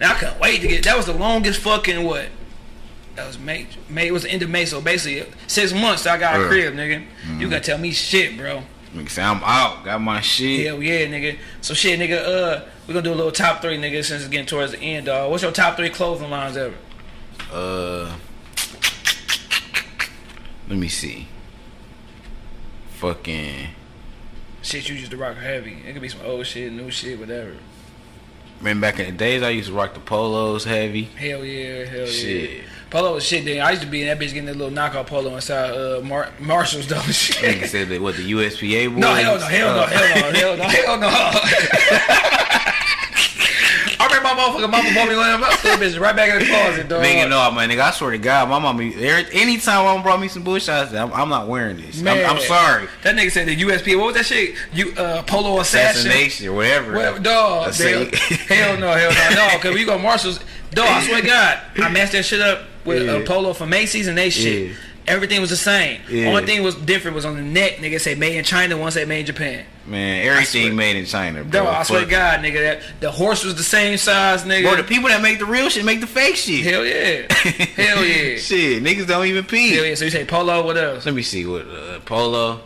Now 0.00 0.12
I 0.12 0.14
couldn't 0.14 0.38
wait 0.38 0.60
to 0.60 0.68
get. 0.68 0.84
That 0.84 0.96
was 0.96 1.06
the 1.06 1.12
longest 1.14 1.58
fucking 1.60 2.04
what? 2.04 2.28
That 3.16 3.26
was 3.26 3.38
May. 3.38 3.66
May 3.88 4.08
it 4.08 4.12
was 4.12 4.22
the 4.24 4.30
end 4.30 4.42
of 4.42 4.50
May, 4.50 4.66
so 4.66 4.80
basically 4.80 5.26
six 5.46 5.72
months. 5.72 6.02
till 6.02 6.12
I 6.12 6.18
got 6.18 6.40
a 6.40 6.46
crib, 6.46 6.74
nigga. 6.74 7.02
Mm-hmm. 7.24 7.40
You 7.40 7.48
gotta 7.50 7.64
tell 7.64 7.78
me 7.78 7.90
shit, 7.92 8.36
bro. 8.36 8.62
Nigga 8.94 9.08
say, 9.10 9.22
I'm 9.22 9.42
out. 9.42 9.84
Got 9.84 10.00
my 10.00 10.20
shit. 10.20 10.66
Hell 10.66 10.82
yeah, 10.82 11.06
nigga. 11.06 11.38
So 11.60 11.74
shit, 11.74 11.98
nigga. 11.98 12.22
Uh, 12.24 12.64
we 12.86 12.94
gonna 12.94 13.02
do 13.04 13.12
a 13.12 13.16
little 13.16 13.32
top 13.32 13.62
three, 13.62 13.78
nigga. 13.78 14.04
Since 14.04 14.22
it's 14.22 14.28
getting 14.28 14.46
towards 14.46 14.72
the 14.72 14.78
end, 14.78 15.06
dog. 15.06 15.30
What's 15.30 15.42
your 15.42 15.52
top 15.52 15.76
three 15.76 15.88
clothing 15.90 16.30
lines 16.30 16.56
ever? 16.56 16.74
Uh, 17.52 18.14
let 20.68 20.78
me 20.78 20.88
see. 20.88 21.28
Fucking. 22.94 23.68
Shit, 24.62 24.88
you 24.88 24.94
used 24.96 25.10
to 25.10 25.16
rock 25.16 25.36
heavy. 25.36 25.82
It 25.86 25.92
could 25.92 26.02
be 26.02 26.08
some 26.08 26.20
old 26.24 26.46
shit, 26.46 26.72
new 26.72 26.90
shit, 26.90 27.18
whatever. 27.18 27.52
Man, 28.60 28.80
back 28.80 28.98
in 28.98 29.06
the 29.06 29.12
days, 29.12 29.42
I 29.42 29.50
used 29.50 29.68
to 29.68 29.74
rock 29.74 29.94
the 29.94 30.00
polos 30.00 30.64
heavy. 30.64 31.04
Hell 31.04 31.44
yeah, 31.44 31.84
hell 31.84 32.06
Shit. 32.06 32.50
yeah. 32.50 32.62
Polo 32.90 33.14
was 33.14 33.24
shit. 33.24 33.44
Then 33.44 33.60
I 33.60 33.70
used 33.70 33.82
to 33.82 33.88
be 33.88 34.02
in 34.02 34.06
that 34.08 34.18
bitch 34.18 34.28
getting 34.28 34.46
that 34.46 34.56
little 34.56 34.70
knockout 34.72 35.06
polo 35.08 35.34
inside 35.34 35.70
uh 35.72 36.00
Mar- 36.02 36.30
Marshalls 36.38 36.86
though. 36.86 37.00
Shit. 37.00 37.36
Nigga 37.60 37.66
said 37.66 37.88
that 37.88 38.00
what 38.00 38.16
the 38.16 38.30
USPA 38.32 38.88
boys. 38.90 38.98
No, 38.98 39.12
hell 39.14 39.38
no, 39.38 39.46
hell 39.46 39.74
no, 39.74 39.82
Uh, 39.82 39.86
hell 39.88 40.32
no, 40.32 40.38
hell 40.38 40.56
no, 40.56 40.64
hell 40.64 40.98
no. 41.00 41.08
I 43.98 44.06
remember 44.08 44.28
my 44.28 44.34
motherfucking 44.34 44.70
mama 44.70 44.94
bought 44.94 45.08
me 45.08 45.16
one 45.16 45.30
of 45.34 45.40
them 45.40 45.50
bitches 45.80 45.98
right 46.00 46.14
back 46.14 46.30
in 46.30 46.38
the 46.40 46.46
closet, 46.46 46.88
dog. 46.88 47.02
Nigga, 47.02 47.28
no, 47.28 47.50
my 47.50 47.66
nigga. 47.66 47.80
I 47.80 47.90
swear 47.90 48.10
to 48.12 48.18
God, 48.18 48.48
my 48.48 48.58
mama. 48.58 48.82
Anytime 48.82 49.84
my 49.84 49.92
mama 49.92 50.02
brought 50.02 50.20
me 50.20 50.28
some 50.28 50.42
bullshit, 50.42 50.68
I 50.68 50.86
said, 50.86 50.96
I'm, 50.96 51.12
I'm 51.12 51.28
not 51.28 51.48
wearing 51.48 51.76
this. 51.78 52.00
I'm, 52.00 52.08
I'm 52.08 52.40
sorry. 52.40 52.88
That 53.02 53.16
nigga 53.16 53.30
said 53.30 53.48
the 53.48 53.56
USP. 53.56 53.96
What 53.96 54.06
was 54.06 54.14
that 54.16 54.26
shit? 54.26 54.54
You 54.72 54.92
uh 54.96 55.22
polo 55.22 55.58
assassin. 55.60 56.06
Assassination 56.08 56.48
or 56.48 56.52
whatever. 56.54 56.92
Well, 56.92 57.18
dog, 57.20 57.74
hell 57.74 58.78
no, 58.78 58.92
hell 58.92 59.10
no, 59.12 59.48
no. 59.52 59.58
Cause 59.60 59.74
we 59.74 59.84
go 59.84 59.98
Marshalls, 59.98 60.40
dog. 60.76 60.88
I 60.88 61.06
swear 61.06 61.20
to 61.20 61.26
God, 61.26 61.58
I 61.76 61.88
matched 61.90 62.12
that 62.12 62.24
shit 62.24 62.40
up 62.40 62.62
with 62.84 63.02
Yeah. 63.04 63.12
a 63.16 63.24
polo 63.26 63.52
for 63.52 63.66
Macy's 63.66 64.06
and 64.06 64.16
they 64.16 64.30
shit. 64.30 64.68
Yeah. 64.70 64.74
Everything 65.08 65.40
was 65.40 65.50
the 65.50 65.56
same. 65.56 66.00
Yeah. 66.10 66.30
Only 66.30 66.46
thing 66.46 66.64
was 66.64 66.74
different 66.74 67.14
was 67.14 67.24
on 67.24 67.36
the 67.36 67.42
neck. 67.42 67.76
Nigga 67.76 68.00
say 68.00 68.16
made 68.16 68.36
in 68.36 68.44
China. 68.44 68.76
One 68.76 68.90
said 68.90 69.06
made 69.06 69.20
in 69.20 69.26
Japan. 69.26 69.64
Man, 69.86 70.26
everything 70.26 70.74
made 70.74 70.96
in 70.96 71.04
China, 71.06 71.44
bro. 71.44 71.62
Bro, 71.62 71.70
I 71.70 71.82
swear 71.84 72.00
to 72.00 72.06
God, 72.10 72.40
nigga, 72.40 72.54
that 72.54 72.80
the 72.98 73.12
horse 73.12 73.44
was 73.44 73.54
the 73.54 73.62
same 73.62 73.98
size, 73.98 74.42
nigga. 74.42 74.62
Bro, 74.64 74.76
the 74.78 74.82
people 74.82 75.08
that 75.08 75.22
make 75.22 75.38
the 75.38 75.46
real 75.46 75.68
shit 75.68 75.84
make 75.84 76.00
the 76.00 76.08
fake 76.08 76.34
shit. 76.34 76.64
Hell 76.64 76.84
yeah. 76.84 77.32
Hell 77.32 78.04
yeah. 78.04 78.36
Shit, 78.38 78.82
niggas 78.82 79.06
don't 79.06 79.26
even 79.26 79.44
pee. 79.44 79.76
Hell 79.76 79.84
yeah. 79.84 79.94
So 79.94 80.06
you 80.06 80.10
say 80.10 80.24
polo, 80.24 80.64
what 80.66 80.76
else? 80.76 81.06
Let 81.06 81.14
me 81.14 81.22
see 81.22 81.46
what 81.46 81.68
uh, 81.68 82.00
polo. 82.04 82.60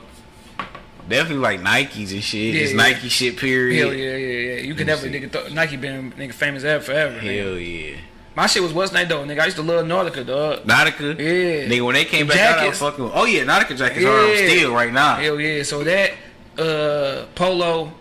Definitely 1.11 1.43
like 1.43 1.61
Nikes 1.61 2.13
and 2.13 2.23
shit. 2.23 2.55
Yeah, 2.55 2.61
it's 2.63 2.71
yeah. 2.73 2.77
Nike 2.79 3.09
shit. 3.09 3.37
Period. 3.37 3.79
Hell 3.85 3.93
yeah, 3.95 4.17
yeah, 4.17 4.55
yeah. 4.55 4.61
You 4.63 4.75
Let 4.75 4.87
never 4.87 5.07
nigga 5.09 5.31
th- 5.31 5.53
Nike 5.53 5.77
been 5.77 6.13
nigga 6.13 6.33
famous 6.33 6.65
ever 6.65 6.83
forever. 6.83 7.19
nigga. 7.21 7.43
Hell 7.45 7.59
yeah. 7.59 7.97
My 8.37 8.47
shit 8.47 8.63
was 8.63 8.73
what's 8.73 8.93
name 8.93 9.09
though, 9.09 9.25
nigga. 9.25 9.41
I 9.41 9.45
used 9.47 9.57
to 9.57 9.63
love 9.63 9.85
Nautica, 9.85 10.25
dog. 10.27 10.65
Nautica. 10.65 11.19
Yeah. 11.19 11.69
Nigga, 11.69 11.85
when 11.85 11.95
they 11.95 12.05
came 12.05 12.27
The 12.29 12.35
back 12.35 12.41
out, 12.41 12.59
I 12.61 12.69
was 12.69 12.79
jackets. 12.79 12.97
fucking. 12.97 13.11
Oh 13.13 13.25
yeah, 13.25 13.45
Nautica 13.45 13.77
jackets 13.77 14.05
are 14.07 14.35
Yeah. 14.35 14.49
still 14.49 14.73
right 14.73 14.93
now. 14.93 15.17
Hell 15.17 15.41
yeah. 15.41 15.63
So 15.65 15.83
that 15.85 16.13
uh 16.59 17.27
polo 17.35 17.93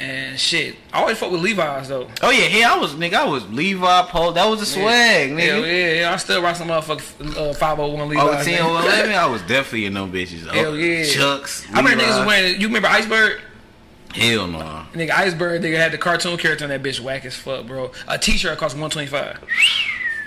and 0.00 0.38
shit. 0.38 0.76
I 0.92 1.00
always 1.00 1.18
fuck 1.18 1.30
with 1.30 1.40
Levi's 1.40 1.88
though. 1.88 2.08
Oh 2.22 2.30
yeah, 2.30 2.44
hey, 2.44 2.64
I 2.64 2.76
was 2.76 2.94
nigga. 2.94 3.14
I 3.14 3.24
was 3.24 3.48
Levi 3.50 4.02
Polo. 4.08 4.32
That 4.32 4.46
was 4.46 4.60
the 4.60 4.66
swag, 4.66 5.30
nigga. 5.30 5.40
Hell 5.40 5.66
yeah, 5.66 5.92
yeah. 5.92 6.12
I 6.12 6.16
still 6.16 6.42
rock 6.42 6.56
some 6.56 6.68
motherfucking 6.68 7.36
uh, 7.36 7.54
501 7.54 8.00
Oh, 8.00 8.06
Levi's. 8.06 8.44
10 8.46 8.58
nigga. 8.60 8.82
11, 8.82 9.12
I 9.14 9.26
was 9.26 9.42
definitely 9.42 9.86
in 9.86 9.94
them 9.94 10.12
bitches. 10.12 10.46
Oh, 10.48 10.52
Hell 10.52 10.76
yeah. 10.76 11.04
Chucks. 11.04 11.66
I 11.72 11.78
remember 11.78 12.02
Levi's. 12.04 12.16
niggas 12.16 12.26
wearing. 12.26 12.60
You 12.60 12.66
remember 12.68 12.88
Iceberg? 12.88 13.40
Hell 14.14 14.46
no. 14.46 14.86
Nigga, 14.94 15.10
Iceberg 15.10 15.62
nigga 15.62 15.76
had 15.76 15.92
the 15.92 15.98
cartoon 15.98 16.38
character 16.38 16.64
on 16.64 16.70
that 16.70 16.82
bitch 16.82 17.00
whack 17.00 17.24
as 17.24 17.36
fuck, 17.36 17.66
bro. 17.66 17.92
A 18.06 18.18
t-shirt 18.18 18.56
cost 18.58 18.74
125. 18.74 19.38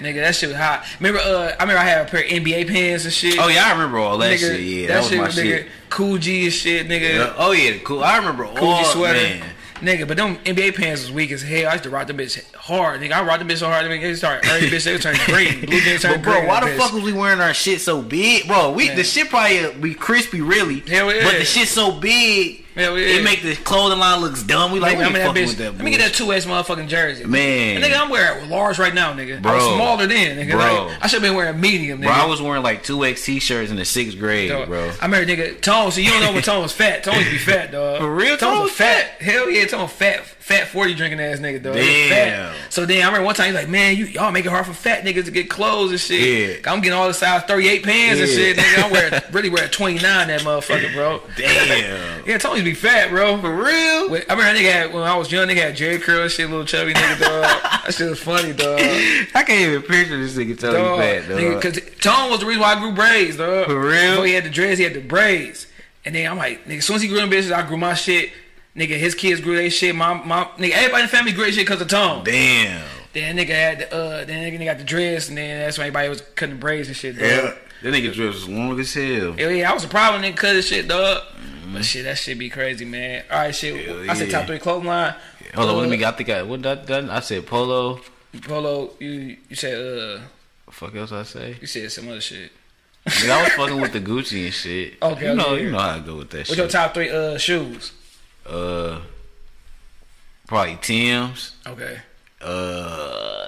Nigga, 0.02 0.16
that 0.16 0.36
shit 0.36 0.50
was 0.50 0.58
hot. 0.58 0.84
Remember, 1.00 1.20
uh, 1.20 1.56
I 1.60 1.62
remember 1.64 1.78
I 1.78 1.84
had 1.84 2.08
a 2.08 2.10
pair 2.10 2.24
of 2.24 2.30
NBA 2.30 2.68
pants 2.68 3.06
and 3.06 3.14
shit. 3.14 3.38
Oh 3.40 3.48
yeah, 3.48 3.68
I 3.68 3.72
remember 3.72 4.00
all 4.00 4.18
that 4.18 4.34
nigga, 4.34 4.40
shit. 4.40 4.60
Yeah, 4.62 4.88
that, 4.88 5.02
was 5.04 5.12
my 5.12 5.28
nigga, 5.28 5.32
shit. 5.34 5.68
Coogi 5.90 6.44
and 6.46 6.54
shit, 6.54 6.88
nigga. 6.88 7.14
Yeah. 7.16 7.34
Oh 7.38 7.52
yeah, 7.52 7.78
cool. 7.84 8.04
I 8.04 8.18
remember 8.18 8.46
all. 8.46 8.56
Coogi 8.56 8.84
sweater. 8.86 9.20
Man. 9.20 9.46
Nigga, 9.82 10.08
but 10.08 10.18
them 10.18 10.38
NBA 10.38 10.76
pants 10.76 11.02
was 11.02 11.12
weak 11.12 11.32
as 11.32 11.42
hell. 11.42 11.68
I 11.70 11.74
used 11.74 11.84
to 11.84 11.90
rock 11.90 12.08
them 12.08 12.18
bitch 12.18 12.54
hard. 12.56 13.02
Nigga, 13.02 13.12
I 13.14 13.24
rocked 13.26 13.40
them 13.40 13.48
bitch 13.50 13.58
so 13.58 13.68
hard. 13.68 13.86
Nigga, 13.86 14.02
they 14.02 14.16
started 14.16 14.48
early 14.50 14.68
bitch. 14.68 14.84
They 14.86 14.98
turning 14.98 15.22
green. 15.26 15.66
Blue 15.66 15.82
jeans 15.82 16.02
But 16.04 16.10
turned 16.10 16.24
bro, 16.24 16.34
green. 16.34 16.48
why 16.48 16.60
the 16.62 16.68
bitch. 16.68 16.78
fuck 16.78 16.94
was 16.94 17.04
we 17.04 17.14
wearing 17.14 17.42
our 17.42 17.54
shit 17.54 17.82
so 17.82 18.02
big, 18.02 18.48
bro? 18.48 18.72
We 18.72 18.88
Man. 18.88 18.96
the 18.98 19.04
shit 19.04 19.30
probably 19.30 19.74
be 19.82 19.94
crispy, 19.96 20.42
really. 20.42 20.80
Hell 20.82 21.14
yeah. 21.14 21.24
But 21.24 21.40
the 21.40 21.46
shit 21.46 21.68
so 21.68 21.92
big, 22.00 22.64
Yeah. 22.76 22.96
it 22.96 23.24
make 23.24 23.42
the 23.42 23.56
clothing 23.56 24.00
line 24.00 24.22
looks 24.22 24.44
dumb. 24.44 24.72
We 24.72 24.80
like, 24.80 24.96
Nigga, 24.96 25.00
we 25.00 25.04
I'm 25.06 25.14
that 25.14 25.36
bitch. 25.36 25.48
with 25.48 25.58
that. 25.58 25.76
Let 25.76 25.84
me 25.84 25.92
get 25.92 26.00
that 26.00 26.14
two 26.14 26.32
X 26.32 26.46
motherfucking 26.46 26.88
jersey. 26.88 27.26
Man. 27.26 27.76
And 27.76 27.84
nigga, 27.84 28.02
I'm 28.02 28.10
wearing 28.10 28.50
large 28.50 28.80
right 28.80 28.94
now, 28.94 29.14
nigga. 29.14 29.38
I 29.38 29.40
Bro. 29.42 29.54
was 29.56 29.64
smaller 29.76 30.08
then, 30.08 30.38
nigga. 30.38 30.52
Bro. 30.52 30.86
Like, 30.88 31.04
I 31.04 31.08
should 31.08 31.22
have 31.22 31.30
been 31.30 31.36
wearing 31.36 31.60
medium, 31.60 32.00
nigga. 32.00 32.04
Bro, 32.04 32.12
I 32.14 32.26
was 32.26 32.42
wearing 32.42 32.64
like 32.64 32.84
two 32.84 33.04
X 33.04 33.26
t-shirts 33.26 33.72
in 33.72 33.78
the 33.78 33.86
sixth 33.86 34.18
grade, 34.18 34.50
Dog. 34.50 34.68
bro. 34.68 34.92
I 35.02 35.06
remember 35.06 35.26
nigga 35.32 35.60
Tone. 35.62 35.92
So 35.92 36.00
you 36.02 36.10
don't 36.12 36.22
know 36.22 36.32
when 36.34 36.44
Tone 36.44 36.62
was 36.62 36.72
fat. 36.72 37.04
Tone 37.04 37.16
be 37.18 37.38
fat, 37.38 37.72
dog. 37.72 38.00
For 38.00 38.14
real? 38.14 38.38
Tone 38.38 38.54
was 38.54 38.62
was 38.70 38.72
fat. 38.72 39.22
Hell 39.22 39.50
yeah, 39.50 39.66
Tone 39.66 39.88
fat, 39.90 40.26
fat 40.26 40.68
forty 40.70 40.94
drinking 40.94 41.20
ass 41.20 41.40
nigga, 41.40 41.62
dog. 41.62 41.76
Damn. 41.76 42.10
Fat. 42.54 42.56
So 42.72 42.86
then 42.86 43.02
I 43.04 43.06
remember 43.08 43.26
one 43.26 43.36
time 43.36 43.48
he's 43.48 43.56
like, 43.56 43.68
man, 43.70 43.98
you 43.98 44.06
y'all 44.06 44.32
make 44.32 44.46
it 44.46 44.50
hard 44.50 44.66
for 44.66 44.74
fat 44.74 45.04
niggas 45.04 45.26
to 45.26 45.32
get 45.32 45.50
clothes 45.50 45.92
and 45.92 46.00
shit. 46.00 46.62
Yeah. 46.64 46.72
I'm 46.72 46.80
getting 46.82 46.98
all 46.98 47.08
the 47.08 47.14
size 47.14 47.44
thirty 47.44 47.68
eight 47.68 47.84
pants 47.84 48.22
and 48.22 48.30
shit, 48.30 48.56
nigga. 48.58 48.84
I'm 48.86 48.92
wearing 48.92 49.22
really 49.34 49.50
wearing 49.50 49.72
twenty 49.72 50.00
nine 50.02 50.28
that 50.30 50.42
motherfucker, 50.42 50.94
bro. 50.94 51.22
Damn. 51.36 52.26
Yeah, 52.26 52.38
Tone 52.38 52.61
used 52.62 52.80
to 52.80 52.84
be 52.84 52.90
fat, 52.90 53.10
bro. 53.10 53.40
For 53.40 53.54
real? 53.54 54.10
Wait, 54.10 54.26
I 54.30 54.34
remember 54.34 54.60
nigga 54.60 54.72
had, 54.72 54.94
when 54.94 55.04
I 55.04 55.16
was 55.16 55.32
young, 55.32 55.48
nigga 55.48 55.58
had 55.58 55.76
Jheri 55.76 56.02
curl 56.02 56.24
and 56.24 56.32
shit, 56.32 56.50
little 56.50 56.66
chubby 56.66 56.94
nigga, 56.94 57.20
dog. 57.20 57.44
that 57.86 57.94
shit 57.94 58.10
was 58.10 58.20
funny, 58.20 58.54
dog. 58.54 58.80
I 58.80 59.44
can't 59.44 59.52
even 59.52 59.82
picture 59.82 60.18
this 60.18 60.38
nigga 60.38 60.58
telling 60.58 60.82
Dog, 60.82 60.98
you 60.98 61.04
fat, 61.04 61.30
dog. 61.30 61.40
nigga, 61.40 61.62
cause 61.62 61.80
Tone 62.00 62.30
was 62.30 62.40
the 62.40 62.46
reason 62.46 62.62
why 62.62 62.74
I 62.74 62.80
grew 62.80 62.94
braids, 62.94 63.38
dog. 63.38 63.68
For 63.68 63.80
real? 63.80 64.12
Before 64.12 64.26
he 64.26 64.34
had 64.34 64.44
the 64.44 64.50
dreads, 64.50 64.78
he 64.78 64.84
had 64.84 64.94
the 64.94 65.02
braids. 65.02 65.68
And 66.06 66.16
then 66.16 66.30
I'm 66.30 66.38
like, 66.38 66.66
nigga, 66.66 66.78
as 66.78 66.86
soon 66.86 66.96
as 66.96 67.02
he 67.02 67.08
grew 67.08 67.18
them 67.18 67.30
bitches, 67.30 67.52
I 67.52 67.68
grew 67.68 67.78
my 67.78 67.94
shit. 67.94 68.32
Nigga, 68.76 68.98
his 68.98 69.16
kids 69.16 69.42
grew 69.42 69.56
their 69.56 69.70
shit. 69.70 69.96
My, 69.96 70.14
my, 70.14 70.46
nigga, 70.58 70.72
everybody 70.72 71.04
in 71.04 71.08
the 71.08 71.16
family 71.16 71.32
grew 71.34 71.44
their 71.44 71.54
shit 71.54 71.68
because 71.68 71.82
of 71.82 71.88
Tone. 71.88 72.24
Damn. 72.24 72.88
Then 73.14 73.36
nigga 73.36 73.50
had 73.50 73.80
the, 73.80 73.94
uh, 73.94 74.26
then 74.26 74.52
nigga 74.52 74.64
got 74.64 74.78
the 74.78 74.86
dress, 74.86 75.28
and 75.28 75.38
then 75.38 75.60
that's 75.60 75.78
when 75.78 75.88
everybody 75.88 76.08
was 76.08 76.22
cutting 76.22 76.56
the 76.56 76.62
braids 76.62 76.88
and 76.88 76.96
shit, 76.96 77.16
dog. 77.18 77.26
Yeah. 77.26 77.54
That 77.82 77.94
nigga 77.94 78.14
dress 78.14 78.34
was 78.36 78.48
long 78.50 78.80
as 78.80 78.94
hell. 78.94 79.34
Hell 79.34 79.52
yeah, 79.52 79.72
I 79.72 79.74
was 79.74 79.84
a 79.84 79.88
problem 79.88 80.22
nigga 80.22 80.38
cut 80.38 80.56
his 80.56 80.68
shit, 80.68 80.88
dog. 80.88 81.24
But 81.74 81.86
shit, 81.86 82.04
that 82.04 82.18
shit 82.18 82.38
be 82.38 82.50
crazy, 82.50 82.86
man. 82.86 83.24
All 83.32 83.40
right, 83.40 83.56
shit. 83.56 83.86
Hell 83.88 84.10
I 84.10 84.14
said 84.14 84.30
top 84.30 84.46
three 84.46 84.60
clothing 84.60 84.88
line. 84.88 85.16
Hold 85.56 85.70
on, 85.70 85.76
Uh, 85.76 85.80
let 85.80 85.90
me. 85.90 86.04
I 86.06 86.12
think 86.12 86.30
I 86.30 86.44
what 86.44 86.62
that 86.64 86.86
done. 86.86 87.10
I 87.10 87.20
said 87.22 87.46
polo. 87.46 88.00
Polo, 88.44 88.92
you 89.00 89.38
you 89.50 89.56
said 89.56 89.78
uh, 89.78 90.22
Fuck 90.70 90.96
else 90.96 91.12
I 91.12 91.24
say. 91.24 91.58
you 91.60 91.68
said 91.68 91.92
some 91.92 92.08
other 92.08 92.22
shit. 92.22 92.52
Nigga, 93.08 93.32
I 93.32 93.44
was 93.44 93.54
fucking 93.54 93.82
with 93.82 93.94
the 93.94 94.00
Gucci 94.00 94.46
and 94.46 94.54
shit. 94.54 94.94
Okay, 95.02 95.30
you 95.30 95.36
know, 95.36 95.48
okay. 95.48 95.64
you 95.64 95.72
know 95.72 95.80
how 95.80 95.90
I 95.96 96.00
go 96.00 96.18
with 96.18 96.30
that 96.30 96.46
shit. 96.46 96.50
What's 96.50 96.58
your 96.60 96.68
top 96.82 96.94
three 96.94 97.10
uh 97.10 97.38
shoes? 97.38 97.92
Uh, 98.46 99.02
probably 100.48 100.78
Tim's. 100.82 101.56
Okay. 101.66 102.00
Uh, 102.40 103.48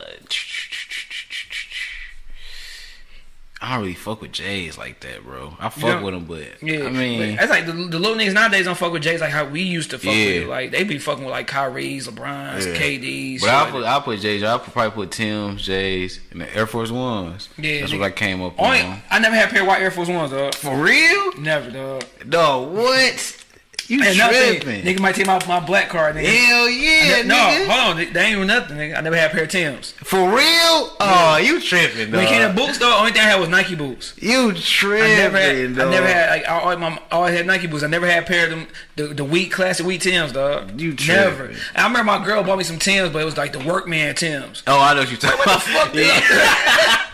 I 3.66 3.76
don't 3.76 3.84
really 3.84 3.94
fuck 3.94 4.20
with 4.22 4.34
J's 4.34 4.78
like 4.78 5.00
that, 5.00 5.24
bro. 5.24 5.56
I 5.58 5.70
fuck 5.70 6.04
with 6.04 6.14
them, 6.14 6.26
but 6.26 6.62
Yeah, 6.62 6.84
I 6.86 6.90
mean, 6.90 7.38
that's 7.38 7.50
like 7.50 7.66
the, 7.66 7.72
the 7.72 7.98
little 7.98 8.18
niggas 8.18 8.34
nowadays 8.34 8.66
don't 8.66 8.78
fuck 8.78 8.92
with 8.92 9.04
J's 9.04 9.22
like 9.22 9.32
how 9.32 9.46
we 9.46 9.62
used 9.62 9.92
to 9.92 9.98
fuck 9.98 10.08
with 10.10 10.18
Yeah. 10.18 10.42
it. 10.42 10.48
Like 10.50 10.72
they 10.72 10.84
be 10.84 10.98
fucking 10.98 11.24
with 11.24 11.32
like 11.32 11.48
Kyrie's, 11.48 12.10
LeBron's, 12.10 12.66
Yeah. 12.68 12.74
KD's. 12.74 13.42
but 13.42 13.50
I 13.50 13.72
put. 13.72 13.84
I 13.86 14.00
put 14.02 14.20
J's. 14.20 14.44
I 14.44 14.58
put, 14.58 14.74
probably 14.74 14.92
put 14.92 15.12
Tim's, 15.12 15.66
Jays, 15.66 16.20
and 16.32 16.42
the 16.42 16.54
Air 16.56 16.68
Force 16.68 16.92
Ones. 16.92 17.48
Yeah, 17.58 17.80
that's 17.80 17.94
nigga. 17.94 18.00
what 18.00 18.06
I 18.08 18.12
came 18.12 18.42
up 18.42 18.54
Only, 18.60 18.82
on. 18.82 19.02
I 19.10 19.20
never 19.20 19.34
had 19.36 19.48
a 19.48 19.52
pair 19.54 19.62
of 19.62 19.68
white 19.70 19.82
Air 19.82 19.92
Force 19.92 20.10
Ones, 20.10 20.32
dog. 20.32 20.54
For 20.56 20.76
real? 20.76 21.32
Never, 21.40 21.72
dog. 21.72 22.04
No, 22.26 22.64
what? 22.64 23.43
You 23.88 24.02
And 24.04 24.18
nothing. 24.18 24.62
tripping? 24.62 24.84
Nigga 24.86 25.00
might 25.02 25.16
take 25.16 25.28
my, 25.28 25.40
my 25.48 25.60
black 25.60 25.90
card, 25.90 26.16
nigga. 26.16 26.26
Hell 26.26 26.70
yeah, 26.70 27.22
no, 27.24 27.36
nigga. 27.36 27.68
hold 27.68 27.98
on. 28.00 28.14
They 28.14 28.22
ain't 28.22 28.36
even 28.36 28.48
nothing, 28.48 28.78
nigga. 28.78 28.98
I 28.98 29.02
never 29.02 29.16
had 29.16 29.32
a 29.32 29.34
pair 29.34 29.44
of 29.44 29.50
Tim's. 29.50 29.92
For 30.04 30.20
real? 30.20 30.96
Oh, 31.00 31.38
you 31.44 31.60
tripping, 31.62 32.12
When 32.12 32.22
it 32.22 32.24
dog. 32.24 32.28
came 32.34 32.48
to 32.48 32.54
boots, 32.56 32.78
though, 32.78 32.98
only 32.98 33.12
thing 33.12 33.22
I 33.22 33.26
had 33.26 33.40
was 33.40 33.50
Nike 33.50 33.76
boots. 33.76 34.14
You 34.18 34.54
tripping, 34.54 35.04
I 35.12 35.16
never 35.16 35.38
had. 35.38 35.56
I 35.56 35.68
dog. 35.68 35.92
never 35.92 36.08
had. 36.08 36.30
Like, 36.30 36.48
I 36.48 36.60
always, 36.62 36.78
my, 36.80 36.88
I 36.90 37.00
always 37.16 37.36
had 37.36 37.46
Nike 37.46 37.68
boots. 37.68 37.84
I 37.84 37.88
never 37.88 38.08
had 38.08 38.24
a 38.24 38.26
pair 38.26 38.46
of 38.46 38.50
them. 38.52 38.68
The, 38.96 39.08
the 39.08 39.24
wheat 39.26 39.52
classic 39.52 39.86
wheat 39.86 40.02
Tims, 40.02 40.32
dog. 40.32 40.80
You 40.80 40.94
never. 41.08 41.48
tripping. 41.48 41.56
And 41.76 41.78
I 41.78 41.88
remember 41.88 42.04
my 42.06 42.24
girl 42.24 42.42
bought 42.44 42.58
me 42.58 42.64
some 42.64 42.80
Tims, 42.80 43.10
but 43.12 43.22
it 43.22 43.26
was 43.26 43.38
like 43.38 43.52
the 43.54 43.60
workman 43.60 44.16
Tims. 44.16 44.64
Oh, 44.66 44.80
I 44.80 44.94
know 44.94 45.02
what 45.02 45.10
you're 45.12 45.20
talking 45.20 45.38
What 45.40 45.64
the 45.64 45.72
about. 45.72 45.88
fuck? 45.88 45.96
Yeah. 45.96 47.00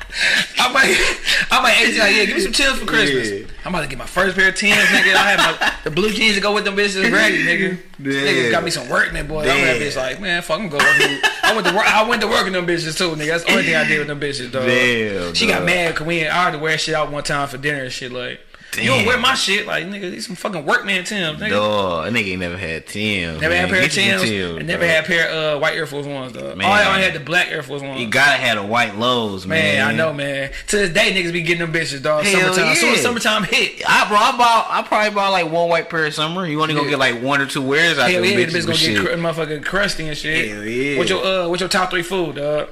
I 0.57 0.73
might, 0.73 1.47
I 1.51 1.61
might 1.61 1.71
ask 1.73 1.93
you 1.93 1.99
like, 1.99 2.15
yeah, 2.15 2.25
give 2.25 2.35
me 2.35 2.41
some 2.41 2.51
Tims 2.51 2.79
for 2.79 2.85
Christmas. 2.85 3.29
Yeah. 3.31 3.45
I'm 3.63 3.73
about 3.73 3.81
to 3.83 3.87
get 3.87 3.97
my 3.99 4.05
first 4.05 4.35
pair 4.35 4.49
of 4.49 4.55
Tims, 4.55 4.75
nigga. 4.75 5.13
I 5.15 5.31
have 5.31 5.61
my 5.61 5.73
the 5.83 5.91
blue 5.91 6.11
jeans 6.11 6.35
to 6.35 6.41
go 6.41 6.53
with 6.53 6.65
them 6.65 6.75
bitches 6.75 7.11
ready, 7.11 7.43
nigga. 7.43 7.77
Yeah. 7.99 8.11
Nigga 8.11 8.51
got 8.51 8.63
me 8.63 8.71
some 8.71 8.89
workman 8.89 9.27
boy. 9.27 9.41
I'm 9.41 9.47
that 9.47 9.81
bitch 9.81 9.95
like, 9.95 10.19
man, 10.19 10.41
fuck, 10.41 10.59
I'm 10.59 10.69
go. 10.69 10.77
I 10.79 11.53
went 11.55 11.67
to 11.67 11.73
work. 11.75 11.85
I 11.85 12.07
went 12.09 12.21
to 12.21 12.27
work 12.27 12.43
with 12.45 12.53
them 12.53 12.65
bitches 12.65 12.97
too, 12.97 13.11
nigga. 13.11 13.27
That's 13.27 13.43
the 13.45 13.51
only 13.51 13.63
thing 13.63 13.75
I 13.75 13.87
did 13.87 13.99
with 13.99 14.07
them 14.07 14.19
bitches, 14.19 14.51
dog. 14.51 14.65
Damn, 14.65 15.33
She 15.35 15.47
got 15.47 15.59
dog. 15.59 15.65
mad 15.67 15.93
because 15.93 16.07
we 16.07 16.27
I 16.27 16.43
had 16.45 16.51
to 16.51 16.59
wear 16.59 16.77
shit 16.77 16.95
out 16.95 17.11
one 17.11 17.23
time 17.23 17.47
for 17.47 17.57
dinner 17.57 17.83
and 17.83 17.91
shit. 17.91 18.11
Like, 18.11 18.39
you 18.77 18.85
don't 18.85 19.05
wear 19.05 19.17
my 19.17 19.33
shit, 19.33 19.65
like 19.65 19.85
nigga. 19.85 20.11
These 20.11 20.27
some 20.27 20.35
fucking 20.35 20.65
workman 20.65 21.03
Tims, 21.03 21.39
nigga. 21.39 21.49
Dog, 21.49 22.05
that 22.05 22.13
nigga 22.13 22.31
ain't 22.31 22.39
never 22.39 22.57
had 22.57 22.85
Tim's. 22.85 23.41
Never 23.41 23.55
had 23.55 23.65
a 23.65 23.71
pair 23.71 23.83
of 23.83 23.91
Get 23.91 24.19
some 24.19 24.27
Tims. 24.27 24.57
and 24.57 24.67
never 24.67 24.85
had 24.85 25.03
a 25.03 25.07
pair 25.07 25.29
of 25.29 25.57
uh, 25.57 25.59
white 25.59 25.75
Air 25.75 25.85
Force 25.85 26.05
Ones, 26.05 26.33
though. 26.33 26.55
Man. 26.55 26.69
I 26.69 26.87
only 26.87 27.01
had 27.01 27.13
the 27.13 27.19
black 27.19 27.47
Air 27.49 27.63
Force 27.63 27.81
Ones. 27.81 27.99
You 27.99 28.07
gotta 28.07 28.37
have 28.37 28.57
the 28.57 28.63
white 28.63 28.95
lows, 28.95 29.47
man. 29.47 29.59
Man, 29.59 29.87
I 29.87 29.93
know, 29.93 30.13
man. 30.13 30.51
To 30.67 30.77
this 30.77 30.93
day, 30.93 31.11
niggas 31.11 31.33
be 31.33 31.41
getting 31.41 31.61
them 31.61 31.73
bitches, 31.73 32.03
dog. 32.03 32.25
Hell 32.25 32.53
summertime. 32.53 32.71
As 32.71 32.79
soon 32.79 32.89
as 32.91 32.97
yeah. 32.97 33.03
summertime 33.03 33.43
hit, 33.43 33.81
I 33.87 34.07
bro, 34.07 34.17
I 34.17 34.37
bought. 34.37 34.67
I 34.69 34.81
probably 34.83 35.11
bought 35.11 35.31
like 35.31 35.51
one 35.51 35.69
white 35.69 35.89
pair 35.89 36.05
of 36.05 36.13
summer. 36.13 36.45
You 36.45 36.61
only 36.61 36.75
gonna 36.75 36.89
get 36.89 36.99
like 36.99 37.21
one 37.21 37.41
or 37.41 37.47
two 37.47 37.61
wears 37.61 37.97
out 37.97 38.11
hell 38.11 38.23
yeah, 38.23 38.35
the 38.35 38.45
bitches 38.45 38.49
bitch 38.49 38.61
gonna 38.61 38.71
with 38.71 39.05
get 39.05 39.35
cr- 39.35 39.43
motherfucking 39.43 39.65
crusty 39.65 40.07
and 40.07 40.17
shit. 40.17 40.49
Hell 40.49 40.63
yeah. 40.63 40.97
What's 40.97 41.09
your 41.09 41.25
uh, 41.25 41.47
what's 41.49 41.59
your 41.59 41.69
top 41.69 41.89
three 41.89 42.03
food, 42.03 42.35
dog? 42.35 42.69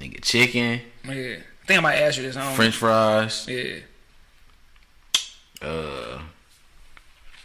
Nigga, 0.00 0.22
chicken, 0.22 0.80
Yeah, 1.04 1.12
I 1.12 1.66
think 1.66 1.78
I 1.78 1.80
might 1.80 1.96
ask 1.96 2.18
you 2.18 2.24
this. 2.24 2.36
I 2.36 2.44
don't 2.44 2.54
French 2.54 2.76
fries. 2.76 3.46
Yeah, 3.48 3.76
Uh, 5.64 6.20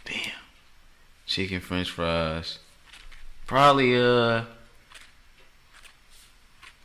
damn, 0.04 0.32
chicken, 1.26 1.60
French 1.60 1.90
fries. 1.90 2.58
Probably 3.46 3.96
uh, 4.00 4.42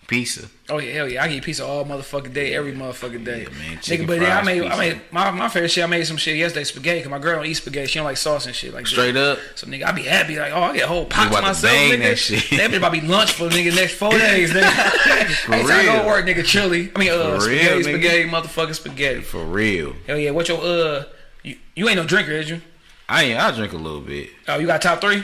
pizza. 0.08 0.48
oh 0.70 0.78
yeah, 0.78 0.94
hell 0.94 1.10
yeah. 1.10 1.24
I 1.24 1.28
get 1.28 1.44
pizza 1.44 1.66
all 1.66 1.84
motherfucking 1.86 2.34
day, 2.34 2.54
every 2.56 2.74
motherfucking 2.74 3.24
day. 3.26 3.44
Yeah, 3.44 3.50
man, 3.50 3.78
Nigga, 3.78 4.08
but 4.08 4.20
then 4.20 4.32
I 4.32 4.42
made, 4.44 4.64
I 4.64 4.78
made 4.78 5.02
my 5.12 5.30
my 5.32 5.50
favorite 5.50 5.70
shit. 5.70 5.84
I 5.84 5.88
made 5.88 6.06
some 6.08 6.18
shit 6.18 6.38
yesterday, 6.38 6.64
spaghetti. 6.64 7.02
Cause 7.02 7.10
my 7.10 7.20
girl 7.20 7.36
don't 7.38 7.46
eat 7.46 7.56
spaghetti. 7.56 7.88
She 7.88 8.00
don't 8.00 8.06
like 8.06 8.18
sauce 8.18 8.46
and 8.46 8.56
shit 8.56 8.74
like 8.74 8.86
that. 8.86 8.90
Straight 8.90 9.16
up. 9.16 9.38
So 9.56 9.68
nigga, 9.68 9.86
I 9.86 9.92
be 9.92 10.04
happy 10.04 10.38
like, 10.38 10.52
oh, 10.54 10.62
I 10.64 10.74
get 10.74 10.84
a 10.86 10.88
whole 10.88 11.06
pot 11.06 11.30
You 11.30 11.36
to 11.38 11.42
myself, 11.42 11.74
nigga. 11.76 12.00
that 12.00 12.18
shit. 12.18 12.50
That 12.58 12.72
bitch 12.72 12.78
about 12.78 12.92
be 12.94 13.02
lunch 13.02 13.34
for 13.34 13.50
nigga 13.50 13.76
next 13.76 13.94
four 13.96 14.12
days, 14.18 14.52
nigga. 14.52 15.50
Every 15.54 15.72
time 15.72 15.80
I 15.82 15.86
go 16.02 16.08
work, 16.08 16.26
nigga, 16.26 16.44
chili. 16.46 16.92
I 16.96 17.00
mean, 17.00 17.12
uh, 17.12 17.40
For 17.40 17.48
real, 17.48 17.60
spaghetti, 17.60 17.82
nigga. 17.82 17.84
spaghetti, 17.84 18.30
motherfucking 18.30 18.76
spaghetti. 18.76 19.22
For 19.22 19.44
real. 19.44 19.94
Hell 20.08 20.18
yeah, 20.18 20.32
what 20.32 20.48
your 20.48 20.60
uh, 20.64 21.04
you, 21.46 21.58
you 21.76 21.88
ain't 21.88 21.98
no 21.98 22.06
drinker, 22.06 22.32
is 22.32 22.50
you? 22.50 22.62
I 23.08 23.24
ain't. 23.24 23.40
I 23.40 23.52
drink 23.52 23.74
a 23.74 23.78
little 23.78 24.02
bit. 24.02 24.30
Oh, 24.48 24.58
you 24.58 24.66
got 24.68 24.82
top 24.82 25.00
three? 25.00 25.24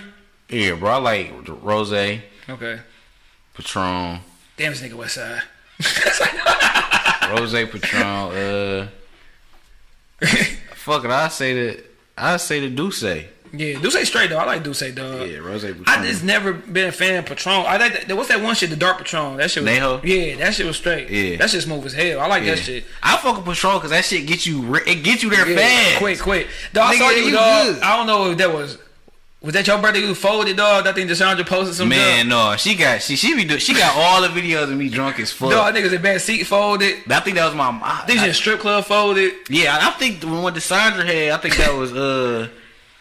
Yeah, 0.49 0.75
bro. 0.75 0.91
I 0.91 0.97
like 0.97 1.33
rose, 1.63 1.91
Okay. 1.91 2.79
Patron, 3.53 4.19
Damn, 4.57 4.71
this 4.71 4.81
nigga 4.81 4.93
West 4.93 5.15
Side. 5.15 5.41
rose, 7.31 7.51
Patron. 7.53 8.03
Uh, 8.03 8.87
Fuck 10.75 11.05
it, 11.05 11.11
I 11.11 11.27
say 11.29 11.53
that. 11.53 11.85
I 12.17 12.37
say 12.37 12.59
the 12.59 12.69
D'usse. 12.69 13.25
Yeah, 13.53 13.79
D'usse 13.79 14.07
straight 14.07 14.29
though. 14.29 14.37
I 14.37 14.45
like 14.45 14.63
D'usse 14.63 14.91
dog. 14.95 15.27
Yeah, 15.29 15.39
Rose. 15.39 15.65
I 15.65 16.05
just 16.05 16.23
never 16.23 16.53
been 16.53 16.87
a 16.87 16.91
fan 16.91 17.19
of 17.19 17.25
Patron. 17.25 17.65
I 17.67 17.77
like 17.77 18.07
that. 18.07 18.15
What's 18.15 18.29
that 18.29 18.41
one 18.41 18.55
shit? 18.55 18.69
The 18.69 18.77
Dark 18.77 18.99
Patron. 18.99 19.37
That 19.37 19.51
shit. 19.51 19.63
Was, 19.63 19.71
Neho? 19.71 20.01
Yeah, 20.03 20.37
that 20.37 20.53
shit 20.53 20.65
was 20.65 20.77
straight. 20.77 21.09
Yeah. 21.09 21.35
that 21.37 21.49
shit 21.49 21.61
smooth 21.63 21.85
as 21.85 21.93
hell. 21.93 22.21
I 22.21 22.27
like 22.27 22.43
Yeah. 22.43 22.55
that 22.55 22.61
shit. 22.63 22.85
I 23.03 23.17
fuck 23.17 23.35
with 23.37 23.45
Patrol 23.45 23.73
because 23.79 23.91
that 23.91 24.05
shit 24.05 24.25
get 24.25 24.45
you. 24.45 24.75
It 24.75 25.03
get 25.03 25.21
you 25.21 25.29
there 25.29 25.47
Yeah, 25.49 25.57
fast. 25.57 25.97
quick, 25.97 26.19
quick. 26.19 26.47
Dog, 26.71 26.91
I 26.91 26.95
Nigga, 26.95 26.99
saw 26.99 27.09
you, 27.09 27.23
you 27.25 27.31
dog. 27.31 27.73
good. 27.75 27.83
I 27.83 27.97
don't 27.97 28.07
know 28.07 28.31
if 28.31 28.37
that 28.37 28.53
was. 28.53 28.77
Was 29.41 29.55
that 29.55 29.65
your 29.65 29.79
brother 29.79 29.99
who 29.99 30.13
folded, 30.13 30.55
dog? 30.55 30.85
I 30.85 30.93
think 30.93 31.09
Deshandra 31.09 31.43
posted 31.47 31.75
some 31.75 31.89
Man, 31.89 32.29
junk. 32.29 32.29
no, 32.29 32.55
she 32.57 32.75
got 32.75 33.01
she 33.01 33.15
she 33.15 33.33
be 33.35 33.43
do, 33.43 33.57
she 33.57 33.73
got 33.73 33.97
all 33.97 34.21
the 34.21 34.27
videos 34.27 34.65
of 34.71 34.77
me 34.77 34.87
drunk 34.87 35.19
as 35.19 35.31
fuck. 35.31 35.49
Dog, 35.49 35.73
niggas 35.73 35.93
a 35.95 35.99
bad 35.99 36.21
seat 36.21 36.43
folded. 36.45 36.99
I 37.09 37.19
think 37.21 37.37
that 37.37 37.45
was 37.47 37.55
my. 37.55 37.69
I, 37.83 38.05
Niggas 38.07 38.23
in 38.23 38.29
I- 38.29 38.31
strip 38.33 38.59
club 38.59 38.85
folded. 38.85 39.33
yeah, 39.49 39.79
I 39.81 39.89
think 39.97 40.21
the 40.21 40.27
one 40.27 40.53
the 40.53 40.59
had. 40.61 41.31
I 41.31 41.37
think 41.37 41.57
that 41.57 41.73
was 41.73 41.91
uh. 41.91 42.49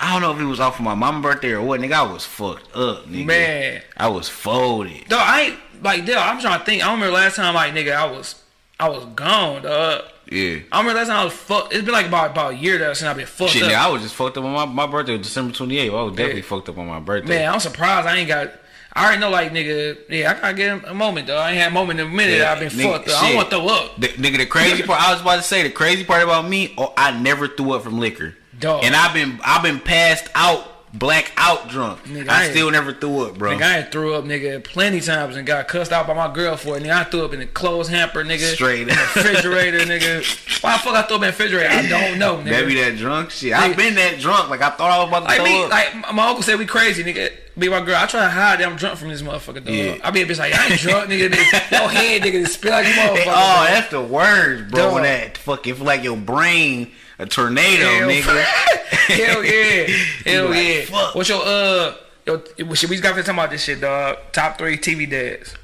I 0.02 0.12
don't 0.12 0.22
know 0.22 0.32
if 0.32 0.40
it 0.40 0.44
was 0.48 0.60
off 0.60 0.78
of 0.78 0.84
my 0.84 0.94
mom's 0.94 1.22
birthday 1.22 1.52
or 1.52 1.60
what. 1.62 1.78
Nigga, 1.80 1.92
I 1.92 2.02
was 2.10 2.24
fucked 2.24 2.74
up, 2.74 3.04
nigga. 3.06 3.26
Man. 3.26 3.82
I 3.96 4.08
was 4.08 4.28
folded. 4.28 5.06
Dog, 5.08 5.20
I 5.22 5.40
ain't 5.42 5.58
like 5.82 6.06
dog, 6.06 6.16
I'm 6.16 6.40
trying 6.40 6.58
to 6.58 6.64
think. 6.64 6.82
I 6.82 6.86
don't 6.86 6.94
remember 7.00 7.14
last 7.16 7.36
time 7.36 7.54
like 7.54 7.74
nigga 7.74 7.94
I 7.94 8.10
was 8.10 8.42
I 8.78 8.88
was 8.88 9.04
gone, 9.14 9.62
dog. 9.62 10.04
Yeah. 10.30 10.60
I 10.72 10.78
remember 10.80 10.98
last 10.98 11.08
time 11.08 11.16
I 11.18 11.24
was 11.24 11.32
fucked. 11.34 11.74
It's 11.74 11.84
been 11.84 11.92
like 11.92 12.06
about 12.06 12.30
about 12.30 12.52
a 12.54 12.56
year 12.56 12.78
though 12.78 12.92
since 12.94 13.08
I've 13.08 13.16
been 13.16 13.26
fucked 13.26 13.50
Shit, 13.50 13.62
up. 13.64 13.70
nigga, 13.70 13.74
I 13.76 13.88
was 13.90 14.00
just 14.02 14.14
fucked 14.14 14.38
up 14.38 14.44
on 14.44 14.52
my 14.52 14.64
my 14.64 14.86
birthday 14.86 15.18
December 15.18 15.52
28th. 15.52 15.90
I 15.90 16.02
was 16.02 16.12
definitely 16.16 16.40
Yeah. 16.40 16.46
fucked 16.46 16.68
up 16.70 16.78
on 16.78 16.86
my 16.86 17.00
birthday. 17.00 17.28
Man, 17.40 17.52
I'm 17.52 17.60
surprised 17.60 18.06
I 18.08 18.16
ain't 18.16 18.28
got. 18.28 18.52
I 18.92 19.04
already 19.04 19.20
know, 19.20 19.30
like 19.30 19.52
nigga. 19.52 19.98
Yeah, 20.08 20.30
I 20.32 20.40
gotta 20.40 20.54
get 20.54 20.88
a 20.88 20.94
moment 20.94 21.26
though. 21.26 21.36
I 21.36 21.50
ain't 21.50 21.58
had 21.60 21.68
a 21.72 21.74
moment 21.74 22.00
in 22.00 22.06
a 22.06 22.10
minute. 22.10 22.32
Yeah, 22.32 22.38
that 22.38 22.52
I've 22.54 22.58
been 22.58 22.78
nigga, 22.78 22.92
fucked. 22.92 23.08
Up. 23.08 23.22
I 23.22 23.26
don't 23.28 23.36
want 23.36 23.50
to 23.50 23.56
throw 23.56 23.66
up. 23.68 24.00
The, 24.00 24.08
nigga, 24.08 24.38
the 24.38 24.46
crazy 24.46 24.82
part 24.82 25.00
I 25.00 25.12
was 25.12 25.20
about 25.20 25.36
to 25.36 25.42
say, 25.42 25.62
the 25.62 25.70
crazy 25.70 26.04
part 26.04 26.22
about 26.24 26.48
me, 26.48 26.74
oh, 26.78 26.92
I 26.96 27.10
never 27.12 27.46
threw 27.46 27.72
up 27.72 27.82
from 27.82 27.98
liquor. 28.00 28.34
Dog. 28.60 28.84
And 28.84 28.94
I've 28.94 29.14
been 29.14 29.40
I've 29.44 29.62
been 29.62 29.80
passed 29.80 30.28
out, 30.34 30.66
black 30.92 31.32
out 31.36 31.68
drunk. 31.68 32.02
Nigga, 32.04 32.28
I, 32.28 32.44
I 32.46 32.50
still 32.50 32.70
never 32.70 32.92
threw 32.92 33.26
up, 33.26 33.38
bro. 33.38 33.52
Nigga, 33.56 33.62
I 33.62 33.82
threw 33.82 34.14
up, 34.14 34.24
nigga, 34.24 34.62
plenty 34.62 35.00
times 35.00 35.36
and 35.36 35.46
got 35.46 35.66
cussed 35.66 35.92
out 35.92 36.06
by 36.06 36.12
my 36.14 36.32
girl 36.32 36.56
for 36.56 36.76
it. 36.76 36.82
Nigga, 36.82 36.90
I 36.92 37.04
threw 37.04 37.24
up 37.24 37.32
in 37.32 37.40
the 37.40 37.46
clothes 37.46 37.88
hamper, 37.88 38.22
nigga. 38.22 38.52
Straight 38.54 38.82
in 38.82 38.88
the 38.88 38.94
refrigerator, 38.94 39.78
nigga. 39.78 40.60
Why 40.62 40.74
the 40.76 40.82
fuck 40.82 40.94
I 40.94 41.02
threw 41.02 41.16
up 41.16 41.22
in 41.22 41.26
the 41.28 41.32
refrigerator? 41.32 41.68
I 41.70 41.88
don't 41.88 42.18
know, 42.18 42.36
nigga. 42.36 42.50
That 42.50 42.66
be 42.66 42.74
that 42.80 42.96
drunk 42.98 43.30
shit. 43.30 43.52
I've 43.54 43.76
been 43.76 43.94
that 43.94 44.18
drunk. 44.20 44.50
Like 44.50 44.60
I 44.62 44.70
thought 44.70 44.90
I 44.90 44.98
was 44.98 45.08
about 45.08 45.20
to 45.20 45.24
Like 45.26 45.36
throw 45.36 45.44
me, 45.46 45.64
up. 45.64 45.70
like 45.70 46.14
my- 46.14 46.26
uncle 46.28 46.42
said, 46.42 46.58
we 46.58 46.66
crazy, 46.66 47.02
nigga. 47.02 47.32
Be 47.58 47.68
my 47.68 47.80
girl. 47.84 47.96
I 47.96 48.06
try 48.06 48.20
to 48.22 48.30
hide 48.30 48.60
that 48.60 48.66
I'm 48.68 48.76
drunk 48.76 48.98
from 48.98 49.08
this 49.08 49.22
motherfucker, 49.22 49.56
dog. 49.64 49.68
Yeah. 49.68 49.96
I 50.04 50.10
be 50.10 50.22
a 50.22 50.26
bitch 50.26 50.38
like 50.38 50.54
I 50.54 50.68
ain't 50.70 50.80
drunk, 50.80 51.10
nigga. 51.10 51.30
This, 51.30 51.52
your 51.70 51.88
head, 51.88 52.22
nigga, 52.22 52.42
just 52.42 52.54
spill 52.54 52.70
like 52.72 52.86
you 52.86 52.92
motherfucker. 52.92 53.20
oh, 53.22 53.24
dog. 53.26 53.68
that's 53.68 53.90
the 53.90 54.00
worst, 54.02 54.70
bro. 54.70 54.90
Dog. 54.90 55.02
that 55.02 55.36
fucking 55.38 55.78
like 55.84 56.02
your 56.04 56.16
brain 56.16 56.92
a 57.20 57.26
tornado, 57.26 57.84
Hell, 57.84 58.08
nigga. 58.08 58.44
Hell 59.10 59.44
yeah, 59.44 59.86
hell 60.24 60.48
like, 60.50 60.64
yeah. 60.66 60.84
fuck. 60.84 61.14
What's 61.14 61.28
your 61.28 61.42
uh? 61.44 61.94
Yo, 62.26 62.42
shit, 62.74 62.88
we 62.88 62.96
just 62.96 63.02
got 63.02 63.14
to 63.16 63.22
talk 63.22 63.34
about 63.34 63.50
this 63.50 63.64
shit, 63.64 63.80
dog. 63.80 64.18
Top 64.32 64.56
three 64.58 64.76
TV 64.76 65.08
dads. 65.10 65.54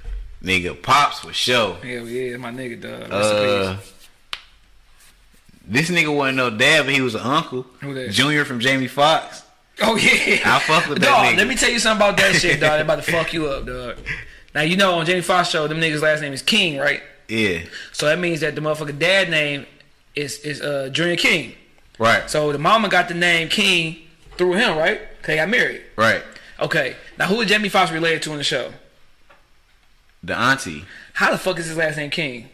nigga, 0.42 0.80
pops 0.80 1.20
for 1.20 1.32
sure. 1.32 1.74
Hell 1.76 2.06
yeah, 2.08 2.36
my 2.38 2.50
nigga, 2.50 2.80
dog. 2.80 3.08
Uh, 3.10 3.76
this 5.64 5.90
nigga 5.90 6.14
wasn't 6.14 6.36
no 6.38 6.50
dad, 6.50 6.86
but 6.86 6.94
he 6.94 7.00
was 7.00 7.14
an 7.14 7.20
uncle. 7.22 7.66
Who 7.80 7.94
that? 7.94 8.10
Junior 8.10 8.44
from 8.44 8.60
Jamie 8.60 8.88
Foxx. 8.88 9.42
Oh 9.82 9.96
yeah, 9.96 10.40
I 10.44 10.58
fuck 10.60 10.88
with 10.88 11.00
that 11.00 11.06
dog. 11.06 11.26
nigga. 11.26 11.36
Let 11.38 11.46
me 11.48 11.54
tell 11.54 11.70
you 11.70 11.78
something 11.78 12.04
about 12.06 12.16
that 12.18 12.34
shit, 12.36 12.60
dog. 12.60 12.72
They 12.78 12.80
about 12.82 13.04
to 13.04 13.10
fuck 13.12 13.32
you 13.32 13.46
up, 13.48 13.66
dog. 13.66 13.98
Now 14.54 14.62
you 14.62 14.76
know 14.76 14.94
on 14.94 15.06
Jamie 15.06 15.20
Foxx 15.20 15.50
show, 15.50 15.66
them 15.68 15.78
niggas' 15.80 16.00
last 16.02 16.20
name 16.20 16.32
is 16.32 16.42
King, 16.42 16.78
right? 16.78 17.02
Yeah, 17.28 17.62
So 17.92 18.06
that 18.06 18.20
means 18.20 18.40
that 18.40 18.54
the 18.54 18.60
motherfucker 18.60 18.96
dad 18.96 19.28
name 19.30 19.66
is 20.16 20.38
is 20.40 20.60
uh 20.60 20.88
Junior 20.92 21.16
King. 21.16 21.54
right, 21.98 22.28
So 22.28 22.50
the 22.52 22.58
mama 22.58 22.88
got 22.88 23.08
the 23.08 23.14
name 23.14 23.48
King 23.48 23.96
through 24.36 24.54
him, 24.54 24.76
right? 24.76 25.00
they 25.24 25.36
got 25.36 25.48
married. 25.48 25.82
right. 25.96 26.22
Okay. 26.58 26.96
Now 27.18 27.26
who 27.26 27.40
is 27.40 27.48
Jamie 27.48 27.68
Foxx 27.68 27.90
related 27.92 28.22
to 28.22 28.32
in 28.32 28.38
the 28.38 28.44
show? 28.44 28.72
The 30.22 30.36
auntie. 30.36 30.84
How 31.14 31.30
the 31.30 31.38
fuck 31.38 31.58
is 31.58 31.66
his 31.66 31.76
last 31.76 31.96
name 31.96 32.10
King? 32.10 32.48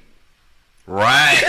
Right, 0.87 1.41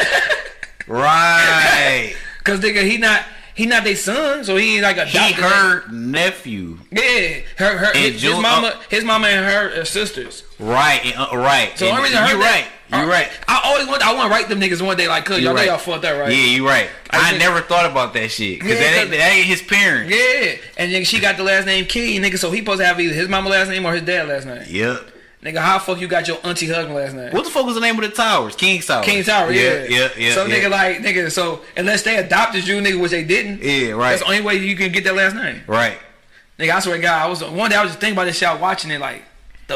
right. 0.87 2.15
Cause 2.43 2.59
nigga, 2.59 2.83
he 2.83 2.97
not 2.97 3.23
he 3.55 3.65
not 3.65 3.83
their 3.83 3.95
son, 3.95 4.43
so 4.43 4.55
he 4.57 4.75
ain't 4.75 4.83
like 4.83 4.97
a 4.97 5.05
He 5.05 5.33
her 5.33 5.87
nephew. 5.91 6.79
Yeah, 6.91 7.39
her 7.57 7.77
her 7.77 7.93
his, 7.93 8.13
his 8.13 8.21
June- 8.21 8.41
mama 8.41 8.79
his 8.89 9.03
mama 9.03 9.27
and 9.27 9.45
her 9.45 9.81
are 9.81 9.85
sisters. 9.85 10.43
Right, 10.59 11.13
uh, 11.17 11.35
right. 11.37 11.71
So 11.77 11.85
the 11.85 11.91
And 11.91 11.97
only 11.99 12.09
reason 12.09 12.23
I 12.23 12.31
you 12.31 12.39
right. 12.41 12.67
That- 12.93 13.03
You 13.05 13.11
right. 13.11 13.29
I 13.47 13.61
always 13.65 13.87
want 13.87 14.05
I 14.05 14.13
want 14.13 14.27
to 14.27 14.31
write 14.31 14.47
them 14.49 14.59
niggas 14.61 14.81
one 14.81 14.95
day 14.97 15.07
like, 15.07 15.25
cuz 15.25 15.39
You 15.39 15.45
y'all 15.45 15.55
know 15.55 15.61
y'all 15.63 15.77
fucked 15.77 16.03
that 16.03 16.11
right? 16.11 16.31
Yeah, 16.31 16.45
you 16.45 16.67
right. 16.67 16.89
I 17.09 17.33
I, 17.33 17.37
never 17.37 17.61
thought 17.61 17.85
about 17.89 18.13
that 18.13 18.29
shit 18.31 18.59
because 18.59 18.79
Yeah, 18.79 18.79
that, 18.79 18.99
ain't, 19.01 19.09
'cause- 19.09 19.17
that 19.19 19.31
ain't 19.33 19.45
his 19.45 19.61
parents. 19.61 20.13
Yeah, 20.15 20.55
and 20.77 20.93
then 20.93 21.03
she 21.05 21.19
got 21.19 21.37
the 21.37 21.43
last 21.43 21.65
name 21.65 21.85
King, 21.85 22.21
nigga. 22.21 22.37
So 22.39 22.51
he 22.51 22.59
supposed 22.59 22.79
to 22.79 22.85
have 22.85 22.99
either 22.99 23.13
his 23.13 23.27
mama 23.27 23.49
last 23.49 23.69
name 23.69 23.85
or 23.85 23.93
his 23.93 24.03
dad 24.03 24.27
last 24.27 24.45
name. 24.45 24.63
Yep. 24.67 25.09
Nigga, 25.43 25.57
how 25.57 25.77
the 25.77 25.83
fuck 25.83 25.99
you 25.99 26.07
got 26.07 26.25
your 26.25 26.37
auntie 26.45 26.67
husband 26.67 26.95
last 26.95 27.13
name? 27.13 27.31
What 27.31 27.43
the 27.43 27.51
fuck 27.51 27.65
was 27.65 27.75
the 27.75 27.81
name 27.81 27.95
of 27.95 28.01
the 28.01 28.15
towers? 28.15 28.55
King's 28.55 28.85
Tower. 28.85 29.03
King 29.03 29.25
Tower, 29.25 29.51
yeah, 29.51 29.83
yeah, 29.89 30.07
yeah. 30.17 30.33
So 30.33 30.45
yeah. 30.45 30.55
nigga, 30.55 30.69
like 30.71 30.99
nigga, 30.99 31.29
so 31.29 31.59
unless 31.75 32.01
they 32.03 32.15
adopted 32.15 32.65
you, 32.65 32.77
nigga, 32.79 32.97
which 32.97 33.11
they 33.11 33.25
didn't, 33.25 33.61
Yeah, 33.61 33.91
right. 33.91 34.11
That's 34.11 34.21
the 34.21 34.27
only 34.27 34.39
way 34.41 34.55
you 34.55 34.77
can 34.77 34.93
get 34.93 35.03
that 35.03 35.15
last 35.15 35.35
name. 35.35 35.61
right. 35.67 35.99
Nigga, 36.57 36.75
I 36.75 36.79
swear 36.79 36.95
to 36.95 37.01
God, 37.01 37.21
I 37.23 37.27
was 37.27 37.43
one 37.43 37.69
day 37.71 37.75
I 37.75 37.81
was 37.81 37.91
just 37.91 37.99
thinking 37.99 38.15
about 38.15 38.25
this 38.25 38.37
shit, 38.37 38.57
watching 38.59 38.89
it 38.91 39.01
like, 39.01 39.23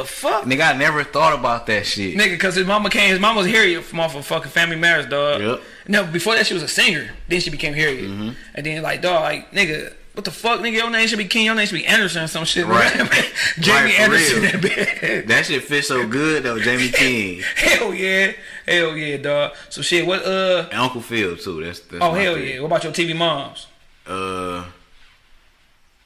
the 0.01 0.07
fuck, 0.07 0.43
Nigga, 0.45 0.73
I 0.73 0.77
never 0.77 1.03
thought 1.03 1.37
about 1.37 1.65
that 1.67 1.85
shit. 1.85 2.15
nigga, 2.17 2.39
cause 2.39 2.55
his 2.55 2.65
mama 2.67 2.89
came, 2.89 3.09
his 3.09 3.19
mama 3.19 3.39
was 3.41 3.47
Harriet 3.47 3.83
from 3.83 3.99
off 3.99 4.15
of 4.15 4.25
fucking 4.25 4.51
Family 4.51 4.75
Matters, 4.75 5.05
dog. 5.07 5.41
Yep. 5.41 5.61
No, 5.89 6.05
before 6.05 6.35
that 6.35 6.45
she 6.47 6.53
was 6.53 6.63
a 6.63 6.67
singer. 6.67 7.09
Then 7.27 7.39
she 7.39 7.49
became 7.49 7.73
Harriet, 7.73 8.05
Mm-hmm. 8.09 8.29
and 8.55 8.65
then 8.65 8.81
like 8.83 9.01
dog, 9.01 9.21
like 9.23 9.51
nigga. 9.51 9.93
What 10.13 10.25
the 10.25 10.31
fuck, 10.31 10.61
nigga? 10.61 10.73
Your 10.77 10.89
name 10.89 11.07
should 11.07 11.19
be 11.19 11.25
King. 11.25 11.45
Your 11.45 11.53
name 11.53 11.67
should 11.67 11.75
be 11.75 11.85
Anderson 11.85 12.23
or 12.23 12.27
some 12.27 12.43
shit. 12.43 12.65
Right. 12.65 12.91
Jamie 13.59 13.91
Right, 13.91 13.99
Anderson. 13.99 14.41
That 14.41 14.53
bitch. 14.55 15.27
That 15.27 15.45
shit 15.45 15.63
fits 15.63 15.89
so 15.89 16.07
good 16.07 16.41
though, 16.41 16.59
Jamie 16.59 16.89
King. 16.91 17.43
Hell 17.55 17.93
yeah. 17.93 18.31
Hell 18.67 18.97
yeah, 18.97 19.17
dog. 19.17 19.53
So 19.69 19.83
shit, 19.83 20.07
what 20.07 20.25
uh 20.25 20.69
And 20.71 20.79
Uncle 20.79 21.01
Phil 21.01 21.37
too. 21.37 21.63
That's, 21.63 21.81
that's 21.81 22.03
oh 22.03 22.13
hell 22.13 22.33
three. 22.33 22.53
yeah. 22.55 22.59
What 22.61 22.65
about 22.65 22.83
your 22.83 22.93
TV 22.93 23.15
moms? 23.15 23.67
Uh, 24.07 24.65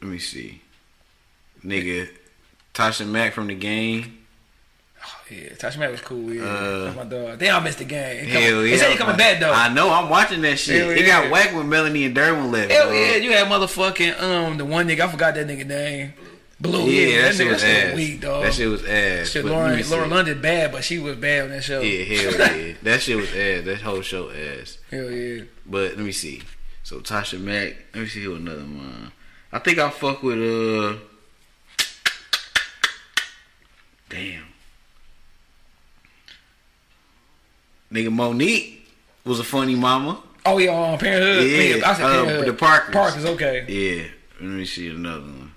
let 0.02 0.12
me 0.12 0.20
see. 0.20 0.62
Nigga, 1.64 2.10
Tasha 2.74 3.08
Mack 3.08 3.34
from 3.34 3.48
the 3.48 3.56
game. 3.56 4.18
Oh, 5.04 5.20
yeah, 5.32 5.50
Tasha 5.54 5.78
Mack 5.78 5.92
was 5.92 6.02
cool, 6.02 6.32
yeah. 6.34 6.44
Uh, 6.44 6.94
my 6.96 7.04
dog. 7.04 7.40
Damn, 7.40 7.60
I 7.62 7.64
missed 7.64 7.80
the 7.80 7.86
game. 7.86 8.26
He 8.26 8.32
Hell 8.32 8.42
coming- 8.42 8.66
yeah. 8.66 8.72
They 8.72 8.78
said 8.78 8.92
he 8.92 8.98
coming 8.98 9.18
back 9.18 9.40
though. 9.40 9.52
I 9.52 9.74
know. 9.74 9.92
I'm 9.92 10.10
watching 10.10 10.42
that 10.42 10.58
shit. 10.60 10.82
Hell 10.82 10.92
It 10.92 11.02
yeah. 11.02 11.24
got 11.24 11.32
whacked 11.32 11.54
when 11.56 11.68
Melanie 11.70 12.06
and 12.06 12.16
Derwin 12.16 12.52
left. 12.52 12.72
Hell 12.72 12.88
bro. 12.90 12.94
yeah, 12.98 13.16
you 13.16 13.32
had 13.32 13.48
motherfucking 13.48 14.22
um 14.22 14.58
the 14.58 14.66
one 14.66 14.88
nigga, 14.88 15.02
I 15.02 15.08
forgot 15.08 15.34
that 15.36 15.48
nigga 15.48 15.66
name. 15.66 16.14
Blue. 16.60 16.86
Yeah, 16.86 17.24
that, 17.24 17.34
nigga, 17.34 17.38
shit 17.38 17.52
was 17.52 17.62
that 17.64 17.88
ass. 17.88 17.96
weak, 17.96 18.22
dog. 18.22 18.44
That 18.44 18.54
shit 18.54 18.70
was 18.70 18.86
ass. 18.86 19.30
Shit, 19.30 19.46
Lauren. 19.46 19.90
Laura 19.90 20.08
London 20.08 20.40
bad, 20.42 20.72
but 20.72 20.84
she 20.84 21.00
was 21.00 21.16
bad 21.18 21.46
on 21.46 21.50
that 21.50 21.64
show. 21.64 21.82
Yeah, 21.82 22.04
hell 22.04 22.56
yeah. 22.58 22.74
That 22.84 23.02
shit 23.02 23.18
was 23.18 23.30
ass. 23.34 23.66
That 23.66 23.82
whole 23.82 24.02
show 24.02 24.30
ass. 24.30 24.78
Hell 24.92 25.10
yeah. 25.10 25.44
But 25.66 25.96
let 25.98 26.06
me 26.06 26.12
see. 26.12 26.44
So 26.84 27.00
Tasha 27.00 27.42
Mack. 27.42 27.78
Let 27.96 28.02
me 28.04 28.08
see 28.08 28.24
who 28.24 28.36
another 28.36 28.62
one. 28.62 29.12
I 29.52 29.58
think 29.58 29.80
I 29.80 29.90
fuck 29.90 30.22
with 30.22 30.38
uh. 30.38 30.98
Damn. 34.12 34.44
Nigga 37.92 38.12
Mo'Nique 38.12 38.82
was 39.26 39.40
a 39.40 39.44
funny 39.44 39.76
mama. 39.76 40.22
Oh 40.46 40.58
yeah, 40.58 40.72
um, 40.72 40.98
Parenthood. 41.00 41.50
Yeah, 41.50 41.90
I 41.90 41.94
said 41.94 42.04
Parenthood. 42.04 42.48
the 42.48 42.54
Parkers. 42.54 42.94
Parkers, 42.94 43.26
okay. 43.26 43.66
Yeah. 43.68 44.08
Let 44.40 44.50
me 44.50 44.66
see 44.66 44.90
another 44.90 45.22
one. 45.22 45.54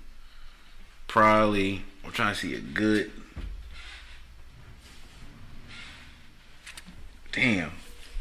Probably. 1.07 1.83
I'm 2.03 2.11
trying 2.11 2.33
to 2.33 2.39
see 2.39 2.55
a 2.55 2.59
good. 2.59 3.11
Damn. 7.33 7.71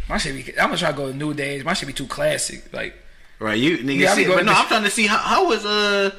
My 0.09 0.19
shit 0.19 0.35
be, 0.35 0.53
I'm 0.59 0.67
gonna 0.67 0.79
try 0.79 0.91
to 0.91 0.97
go 0.97 1.13
to 1.13 1.17
new 1.17 1.33
days. 1.33 1.65
My 1.65 1.75
shit 1.75 1.87
be 1.87 1.93
too 1.93 2.07
classic. 2.07 2.73
Like 2.73 2.95
Right, 3.39 3.59
you 3.59 3.79
nigga. 3.79 3.99
Yeah, 4.01 4.15
see, 4.15 4.27
but 4.27 4.45
no, 4.45 4.53
I'm 4.53 4.67
trying 4.67 4.85
to 4.85 4.91
see 4.91 5.07
how, 5.07 5.19
how 5.19 5.49
was 5.49 5.65
uh 5.65 6.11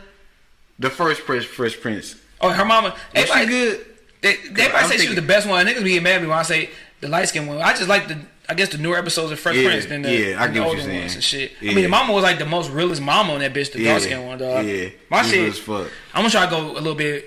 the 0.79 0.89
first 0.89 1.21
Fresh 1.21 1.45
Fresh 1.45 1.81
Prince. 1.81 2.15
Oh, 2.39 2.49
her 2.49 2.65
mama. 2.65 2.95
Was 3.13 3.29
she 3.29 3.45
good? 3.45 3.85
They, 4.25 4.35
they 4.49 4.71
I'm 4.71 4.89
say 4.89 4.97
she 4.97 5.07
was 5.07 5.15
the 5.15 5.21
best 5.21 5.47
one. 5.47 5.65
Niggas 5.65 5.83
be 5.83 5.89
getting 5.91 6.03
mad 6.03 6.15
at 6.15 6.21
me 6.23 6.27
when 6.27 6.37
I 6.37 6.43
say 6.43 6.69
the 7.01 7.07
light 7.07 7.27
skin 7.29 7.45
one. 7.47 7.57
I 7.61 7.73
just 7.73 7.87
like 7.87 8.07
the, 8.07 8.17
I 8.49 8.53
guess 8.55 8.69
the 8.69 8.77
newer 8.77 8.97
episodes 8.97 9.31
of 9.31 9.39
Fresh 9.39 9.55
Yeah, 9.57 9.69
Prince 9.69 9.85
than 9.85 10.01
the, 10.01 10.11
yeah, 10.11 10.41
I 10.41 10.47
get 10.47 10.53
the 10.55 10.59
what 10.61 10.69
older 10.77 10.81
you're 10.81 10.99
ones 11.01 11.13
and 11.15 11.23
shit. 11.23 11.51
I 11.61 11.65
mean, 11.65 11.75
the 11.83 11.87
mama 11.87 12.11
was 12.13 12.23
like 12.23 12.39
the 12.39 12.45
most 12.45 12.69
realest 12.71 13.01
mama 13.01 13.33
on 13.33 13.39
that 13.39 13.53
bitch, 13.53 13.71
the 13.71 13.81
Yeah, 13.81 13.91
dark 13.91 14.01
skin 14.03 14.25
one, 14.25 14.37
dog. 14.37 14.65
yeah. 14.65 14.89
My 15.09 15.21
shit. 15.21 15.47
was 15.47 15.59
fuck. 15.59 15.87
I'm 16.13 16.21
gonna 16.21 16.29
try 16.29 16.45
to 16.45 16.51
go 16.51 16.71
a 16.71 16.73
little 16.73 16.95
bit 16.95 17.25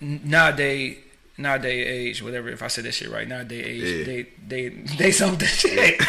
nowadays. 0.00 0.98
Nowadays 1.38 1.86
age, 1.86 2.22
whatever. 2.22 2.48
If 2.48 2.62
I 2.62 2.68
said 2.68 2.84
that 2.84 2.92
shit 2.92 3.10
right, 3.10 3.28
nowadays 3.28 3.66
age, 3.66 3.82
Yeah. 3.82 4.04
they 4.04 4.26
they 4.48 4.68
they 4.96 5.10
something 5.10 5.46
shit. 5.62 6.00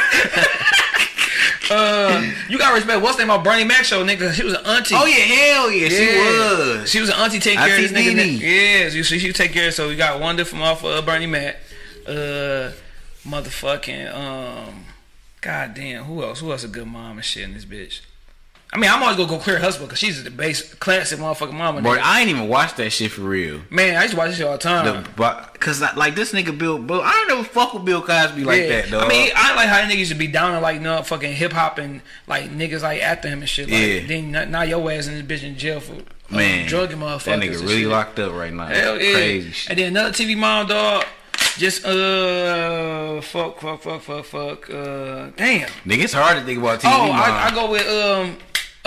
Uh, 1.72 2.32
you 2.50 2.58
gotta 2.58 2.76
respect 2.76 3.02
what's 3.02 3.18
the 3.18 3.24
name 3.24 3.32
of 3.32 3.44
Bernie 3.44 3.64
Mac 3.64 3.84
show, 3.84 4.06
nigga. 4.06 4.34
She 4.34 4.44
was 4.44 4.54
an 4.54 4.66
auntie. 4.66 4.96
Oh 4.96 5.06
yeah, 5.06 5.16
hell 5.16 5.72
yeah, 5.72 5.90
she 5.90 6.18
was. 6.18 6.90
She 6.90 7.00
was 7.00 7.10
an 7.10 7.16
auntie 7.16 7.40
take 7.40 7.58
care 7.58 7.76
of 7.76 7.82
this 7.82 7.92
nigga. 7.92 8.40
Yeah, 8.40 8.90
she, 8.90 9.04
she, 9.04 9.20
she 9.20 9.34
take 9.34 9.52
care. 9.52 9.72
So 9.72 9.88
we 9.88 9.96
got 9.96 10.20
Wanda 10.20 10.46
from 10.46 10.62
off 10.62 10.84
of 10.84 11.06
Bernie 11.06 11.26
Mac. 11.28 11.58
Uh, 12.08 12.72
motherfucking 13.26 14.14
um, 14.14 14.86
God 15.42 15.74
damn, 15.74 16.06
who 16.06 16.24
else? 16.24 16.40
Who 16.40 16.52
else 16.52 16.64
a 16.64 16.68
good 16.68 16.88
mom 16.88 17.18
and 17.18 17.26
shit 17.26 17.44
in 17.44 17.54
this 17.54 17.66
bitch? 17.66 18.02
I 18.78 18.80
mean, 18.80 18.92
I'm 18.92 19.02
always 19.02 19.18
gonna 19.18 19.28
go 19.28 19.40
Claire 19.40 19.58
Husband 19.58 19.90
because 19.90 19.98
she's 19.98 20.24
the 20.24 20.30
base 20.30 20.72
classic 20.76 21.18
motherfucking 21.18 21.52
mama. 21.52 21.82
Boy, 21.82 21.98
nigga. 21.98 22.02
I 22.04 22.22
ain't 22.22 22.30
even 22.30 22.48
watch 22.48 22.76
that 22.76 22.92
shit 22.92 23.10
for 23.10 23.22
real. 23.22 23.62
Man, 23.72 23.96
I 23.96 24.04
used 24.04 24.12
to 24.12 24.20
watch 24.20 24.30
this 24.30 24.38
shit 24.38 24.46
all 24.46 24.52
the 24.52 24.60
time. 24.60 24.86
The, 24.86 25.10
but 25.16 25.60
cause 25.60 25.82
like, 25.82 26.14
this 26.14 26.32
nigga 26.32 26.56
Bill, 26.56 26.78
Bill, 26.78 27.02
I 27.02 27.12
don't 27.12 27.28
never 27.28 27.44
fuck 27.44 27.74
with 27.74 27.86
Bill 27.86 28.04
Cosby 28.04 28.44
like 28.44 28.62
yeah. 28.62 28.68
that, 28.68 28.92
dog. 28.92 29.06
I 29.06 29.08
mean, 29.08 29.32
I 29.36 29.56
like 29.56 29.68
how 29.68 29.80
niggas 29.80 29.98
used 29.98 30.12
to 30.12 30.18
be 30.18 30.28
down 30.28 30.54
on 30.54 30.62
like 30.62 30.80
no 30.80 31.02
fucking 31.02 31.34
hip 31.34 31.54
hop 31.54 31.80
and 31.80 32.02
like 32.28 32.52
niggas 32.52 32.84
like 32.84 33.02
after 33.02 33.28
him 33.28 33.40
and 33.40 33.50
shit. 33.50 33.68
Like, 33.68 33.80
Yeah. 33.80 34.06
Then 34.06 34.32
now- 34.32 34.46
now 34.46 34.62
your 34.62 34.92
ass 34.92 35.08
in 35.08 35.16
this 35.16 35.42
bitch 35.42 35.44
in 35.44 35.58
jail 35.58 35.80
for 35.80 35.94
uh, 35.94 36.36
man, 36.36 36.68
drugging 36.68 37.00
motherfuckers. 37.00 37.24
that 37.24 37.40
nigga 37.40 37.54
and 37.54 37.62
really 37.62 37.82
shit. 37.82 37.88
locked 37.88 38.20
up 38.20 38.34
right 38.34 38.54
now. 38.54 38.68
Hell 38.68 39.02
yeah. 39.02 39.14
Crazy 39.14 39.52
shit. 39.54 39.70
And 39.72 39.80
then 39.80 39.88
another 39.88 40.12
TV 40.12 40.38
mom 40.38 40.68
dog. 40.68 41.04
Just 41.58 41.86
uh 41.86 43.20
fuck 43.22 43.60
fuck 43.60 43.82
fuck 43.82 44.02
fuck 44.02 44.26
fuck 44.26 44.70
uh 44.70 45.32
damn. 45.36 45.68
Nigga, 45.86 46.04
it's 46.04 46.14
hard 46.14 46.38
to 46.38 46.44
think 46.44 46.60
about 46.60 46.80
TV. 46.80 46.92
Oh, 46.94 47.08
mom. 47.08 47.16
I, 47.16 47.48
I 47.48 47.52
go 47.52 47.72
with 47.72 47.88
um 47.88 48.38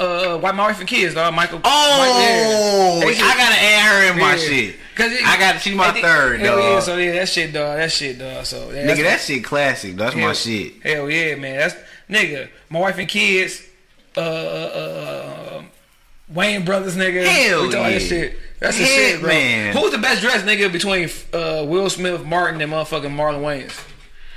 uh 0.00 0.38
white 0.38 0.54
my 0.54 0.66
wife 0.68 0.80
and 0.80 0.88
kids 0.88 1.14
dog 1.14 1.34
Michael. 1.34 1.60
Oh, 1.62 3.00
Mike- 3.04 3.16
yeah. 3.18 3.24
I 3.24 3.34
gotta 3.36 3.60
add 3.60 3.82
her 4.06 4.12
in 4.12 4.18
my 4.18 4.34
Yeah. 4.34 4.38
shit. 4.48 4.76
'Cause 4.96 5.12
it- 5.12 5.26
I 5.26 5.38
got 5.38 5.60
she 5.62 5.74
my 5.74 5.96
it- 5.96 6.02
third, 6.02 6.40
hell 6.40 6.56
dog. 6.56 6.64
Yeah, 6.64 6.80
so 6.80 6.96
yeah, 6.96 7.12
that 7.12 7.28
shit 7.28 7.52
dog, 7.52 7.76
that 7.78 7.90
shit 7.92 8.18
dog. 8.18 8.44
So 8.46 8.70
yeah, 8.72 8.86
nigga, 8.86 9.02
that 9.04 9.20
shit 9.20 9.44
classic. 9.44 9.96
That's 9.96 10.14
my 10.16 10.32
shit. 10.32 10.74
Hell 10.82 11.08
yeah, 11.10 11.34
man. 11.36 11.56
That's 11.58 11.74
nigga. 12.10 12.48
My 12.68 12.80
wife 12.80 12.98
and 12.98 13.08
kids. 13.08 13.62
Uh, 14.16 14.20
uh, 14.20 14.24
uh 14.24 15.62
Wayans 16.34 16.64
Brothers, 16.64 16.96
nigga. 16.96 17.24
Hell 17.24 17.62
we 17.62 17.70
talk 17.72 17.84
that 17.84 17.92
yeah. 17.92 17.98
shit. 17.98 18.38
That's 18.60 18.76
the 18.78 18.84
shit, 18.84 19.20
bro. 19.20 19.28
man. 19.30 19.74
Who's 19.76 19.90
the 19.90 19.98
best 19.98 20.20
dressed 20.20 20.44
nigga 20.46 20.70
between 20.70 21.08
uh, 21.32 21.64
Will 21.66 21.88
Smith, 21.90 22.24
Martin, 22.24 22.60
and 22.60 22.70
motherfucking 22.72 23.14
Marlon 23.16 23.40
Wayans? 23.42 23.72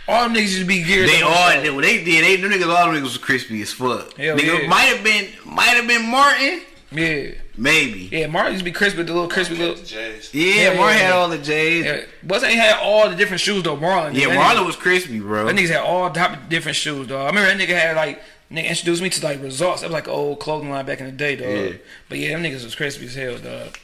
All 0.07 0.23
them 0.23 0.33
niggas 0.33 0.41
used 0.41 0.59
to 0.59 0.65
be 0.65 0.83
geared. 0.83 1.07
They 1.09 1.19
to 1.19 1.25
all 1.25 1.31
one 1.31 1.59
they, 1.59 1.65
show. 1.65 1.81
they 1.81 2.03
did. 2.03 2.23
They 2.25 2.35
them 2.35 2.51
niggas 2.51 2.67
all 2.75 2.85
them 2.91 2.95
niggas 2.95 3.03
was 3.03 3.17
crispy 3.17 3.61
as 3.61 3.71
fuck. 3.71 4.13
Hell 4.17 4.37
nigga 4.37 4.63
yeah. 4.63 4.67
might 4.67 4.83
have 4.83 5.03
been 5.03 5.27
might 5.45 5.69
have 5.77 5.87
been 5.87 6.09
Martin. 6.09 6.61
Yeah, 6.91 7.31
Maybe. 7.57 8.09
yeah. 8.11 8.27
Martin 8.27 8.51
used 8.53 8.63
to 8.63 8.69
be 8.69 8.71
crispy, 8.71 8.99
with 8.99 9.07
the 9.07 9.13
little 9.13 9.27
crispy 9.29 9.55
little. 9.55 9.75
J's. 9.83 10.31
Yeah, 10.31 10.71
Yeah, 10.71 10.77
Martin 10.77 10.99
yeah, 10.99 11.03
had 11.05 11.11
all 11.13 11.27
the 11.29 11.39
J's. 11.39 11.85
Yeah, 11.85 11.95
Yeah, 11.95 12.01
wasn't 12.23 12.51
he 12.51 12.57
had 12.59 12.77
all 12.79 13.09
the 13.09 13.15
different 13.15 13.41
shoes 13.41 13.63
though? 13.63 13.75
Marlon. 13.77 14.11
nigga. 14.13 14.13
That 14.13 14.29
nigga- 14.29 14.55
Marlon 14.59 14.65
was 14.67 14.75
crispy, 14.75 15.19
bro. 15.19 15.45
That 15.45 15.55
niggas 15.55 15.69
had 15.69 15.81
all 15.81 16.11
type 16.11 16.33
of 16.37 16.49
different 16.49 16.75
shoes, 16.75 17.07
dog. 17.07 17.21
I 17.23 17.25
remember 17.27 17.51
that 17.51 17.67
nigga 17.67 17.79
had 17.79 17.95
like 17.95 18.21
nigga 18.51 18.67
introduced 18.69 19.01
me 19.01 19.09
to 19.09 19.23
like 19.25 19.41
results. 19.41 19.81
That 19.81 19.87
was 19.87 19.93
like 19.93 20.05
an 20.05 20.13
old 20.13 20.39
clothing 20.39 20.69
line 20.69 20.85
back 20.85 20.99
in 20.99 21.07
the 21.07 21.11
day, 21.11 21.35
dog. 21.35 21.47
Yeah. 21.47 21.77
But 22.09 22.19
yeah, 22.19 22.29
them 22.37 22.43
niggas 22.43 22.63
was 22.63 22.75
crispy 22.75 23.05
as 23.05 23.15
hell, 23.15 23.37
dog. 23.39 23.75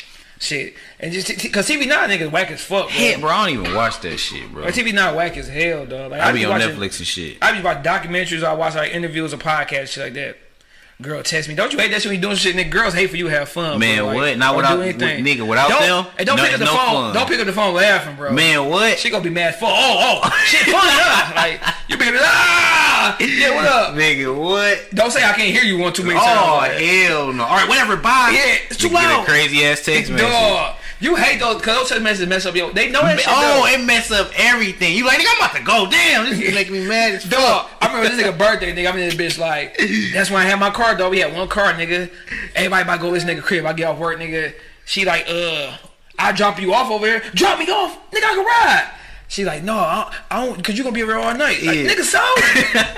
Shit, 0.41 0.73
and 1.01 1.11
just 1.11 1.27
t- 1.27 1.49
cause 1.49 1.67
TV 1.67 1.85
nine 1.85 2.09
niggas 2.09 2.31
whack 2.31 2.49
as 2.49 2.61
fuck, 2.61 2.87
bro. 2.87 3.19
Bro, 3.19 3.29
I 3.29 3.45
don't 3.49 3.59
even 3.59 3.75
watch 3.75 3.99
that 3.99 4.17
shit, 4.17 4.49
bro. 4.51 4.63
Like, 4.63 4.73
TV 4.73 4.93
nine 4.93 5.13
whack 5.13 5.35
as 5.35 5.49
hell, 5.49 5.85
dog. 5.85 6.11
Like 6.11 6.21
I 6.21 6.31
be 6.31 6.45
on 6.45 6.51
watching, 6.51 6.69
Netflix 6.69 6.99
and 6.99 7.07
shit. 7.07 7.37
I 7.41 7.51
be 7.57 7.61
watching 7.61 7.83
documentaries. 7.83 8.43
I 8.43 8.53
watch 8.53 8.75
like 8.75 8.93
interviews 8.93 9.33
or 9.33 9.37
podcasts, 9.37 9.89
shit 9.89 10.03
like 10.05 10.13
that. 10.13 10.37
Girl, 11.01 11.23
text 11.23 11.47
me. 11.47 11.55
Don't 11.55 11.71
you 11.71 11.79
hate 11.79 11.91
that 11.91 12.01
shit 12.01 12.09
when 12.09 12.15
you 12.17 12.21
doing 12.21 12.35
shit? 12.35 12.53
Nigga, 12.57 12.69
girls 12.71 12.93
hate 12.93 13.09
for 13.09 13.15
you 13.15 13.29
to 13.29 13.31
have 13.31 13.47
fun. 13.47 13.79
Man, 13.79 13.99
bro. 13.99 14.07
Like, 14.07 14.15
what? 14.17 14.37
Not 14.37 14.57
without- 14.57 14.75
do 14.75 14.81
anything. 14.81 15.23
nigga, 15.23 15.47
without 15.47 15.69
don't, 15.69 15.81
them, 15.81 16.05
And 16.17 16.27
don't 16.27 16.35
no- 16.35 16.43
pick 16.43 16.53
up 16.53 16.59
the 16.59 16.65
no 16.65 16.71
phone. 16.75 16.93
fun. 16.93 17.13
Don't 17.13 17.27
pick 17.29 17.39
up 17.39 17.45
the 17.45 17.53
phone 17.53 17.73
laughing, 17.73 18.15
bro. 18.17 18.31
Man, 18.33 18.65
what? 18.65 18.99
She 18.99 19.09
gonna 19.09 19.23
be 19.23 19.29
mad. 19.29 19.55
Full. 19.57 19.69
Oh, 19.71 20.19
oh, 20.25 20.29
shit, 20.45 20.59
fun, 20.65 20.81
huh? 20.83 21.31
Like 21.37 21.61
you 21.87 21.95
be 21.97 22.05
ah, 22.21 23.15
yeah, 23.21 23.55
what 23.55 23.65
up? 23.65 23.95
Nigga, 23.95 24.35
what? 24.35 24.93
Don't 24.93 25.11
say 25.11 25.23
I 25.23 25.31
can't 25.31 25.53
hear 25.55 25.63
you 25.63 25.77
one 25.77 25.93
too 25.93 26.03
many 26.03 26.19
times. 26.19 26.37
Oh 26.37 26.59
hell 26.59 27.31
no! 27.31 27.43
All 27.45 27.55
right, 27.55 27.69
whatever. 27.69 27.95
Bye. 27.95 28.31
Yeah, 28.33 28.57
it's 28.69 28.75
too 28.75 28.89
loud. 28.89 29.23
a 29.23 29.25
crazy 29.25 29.63
ass 29.63 29.85
text 29.85 30.11
message. 30.11 30.27
Dog, 30.27 30.75
you 30.99 31.15
hate 31.15 31.39
those 31.39 31.57
because 31.57 31.77
those 31.77 31.89
text 31.89 32.03
messages 32.03 32.27
mess 32.27 32.45
up 32.45 32.55
yo. 32.55 32.71
They 32.71 32.89
know 32.91 33.01
that 33.01 33.19
shit. 33.19 33.27
Oh, 33.29 33.65
it 33.67 33.85
mess 33.85 34.11
up 34.11 34.31
everything. 34.35 34.95
You 34.95 35.05
like, 35.05 35.19
nigga, 35.19 35.27
I'm 35.29 35.37
about 35.37 35.55
to 35.55 35.63
go. 35.63 35.89
Damn, 35.89 36.25
this 36.25 36.39
is 36.39 36.53
making 36.53 36.73
me 36.73 36.87
mad 36.87 37.13
as 37.15 37.23
Dog, 37.23 37.67
fuck. 37.67 37.77
I 37.81 37.87
remember 37.87 38.15
this 38.15 38.25
nigga 38.25 38.37
birthday, 38.37 38.73
nigga. 38.73 38.89
I'm 38.91 38.97
in 38.99 39.09
this 39.09 39.15
bitch 39.15 39.39
like, 39.39 39.77
that's 40.13 40.29
when 40.29 40.41
I 40.41 40.45
had 40.45 40.59
my 40.59 40.69
car, 40.69 40.95
dog. 40.95 41.11
We 41.11 41.19
had 41.19 41.33
one 41.35 41.47
car, 41.47 41.73
nigga. 41.73 42.11
Everybody 42.55 42.83
about 42.83 42.95
to 42.95 43.01
go 43.01 43.07
to 43.07 43.13
this 43.13 43.23
nigga 43.23 43.41
crib. 43.41 43.65
I 43.65 43.73
get 43.73 43.85
off 43.85 43.97
work, 43.97 44.19
nigga. 44.19 44.53
She 44.85 45.05
like, 45.05 45.25
uh, 45.29 45.77
I 46.17 46.31
drop 46.33 46.59
you 46.59 46.73
off 46.73 46.91
over 46.91 47.05
here. 47.05 47.21
Drop 47.33 47.59
me 47.59 47.69
off, 47.69 47.97
nigga. 48.11 48.23
I 48.23 48.35
can 48.35 48.45
ride. 48.45 48.91
She 49.29 49.45
like, 49.45 49.63
no, 49.63 49.75
I, 49.75 50.11
I 50.31 50.43
don't, 50.43 50.61
cause 50.63 50.75
you 50.75 50.83
gonna 50.83 50.95
be 50.95 51.03
around 51.03 51.23
all 51.23 51.35
night. 51.35 51.61
Like, 51.61 51.75
Yeah. 51.77 51.85
nigga, 51.93 52.01
so, 52.01 52.19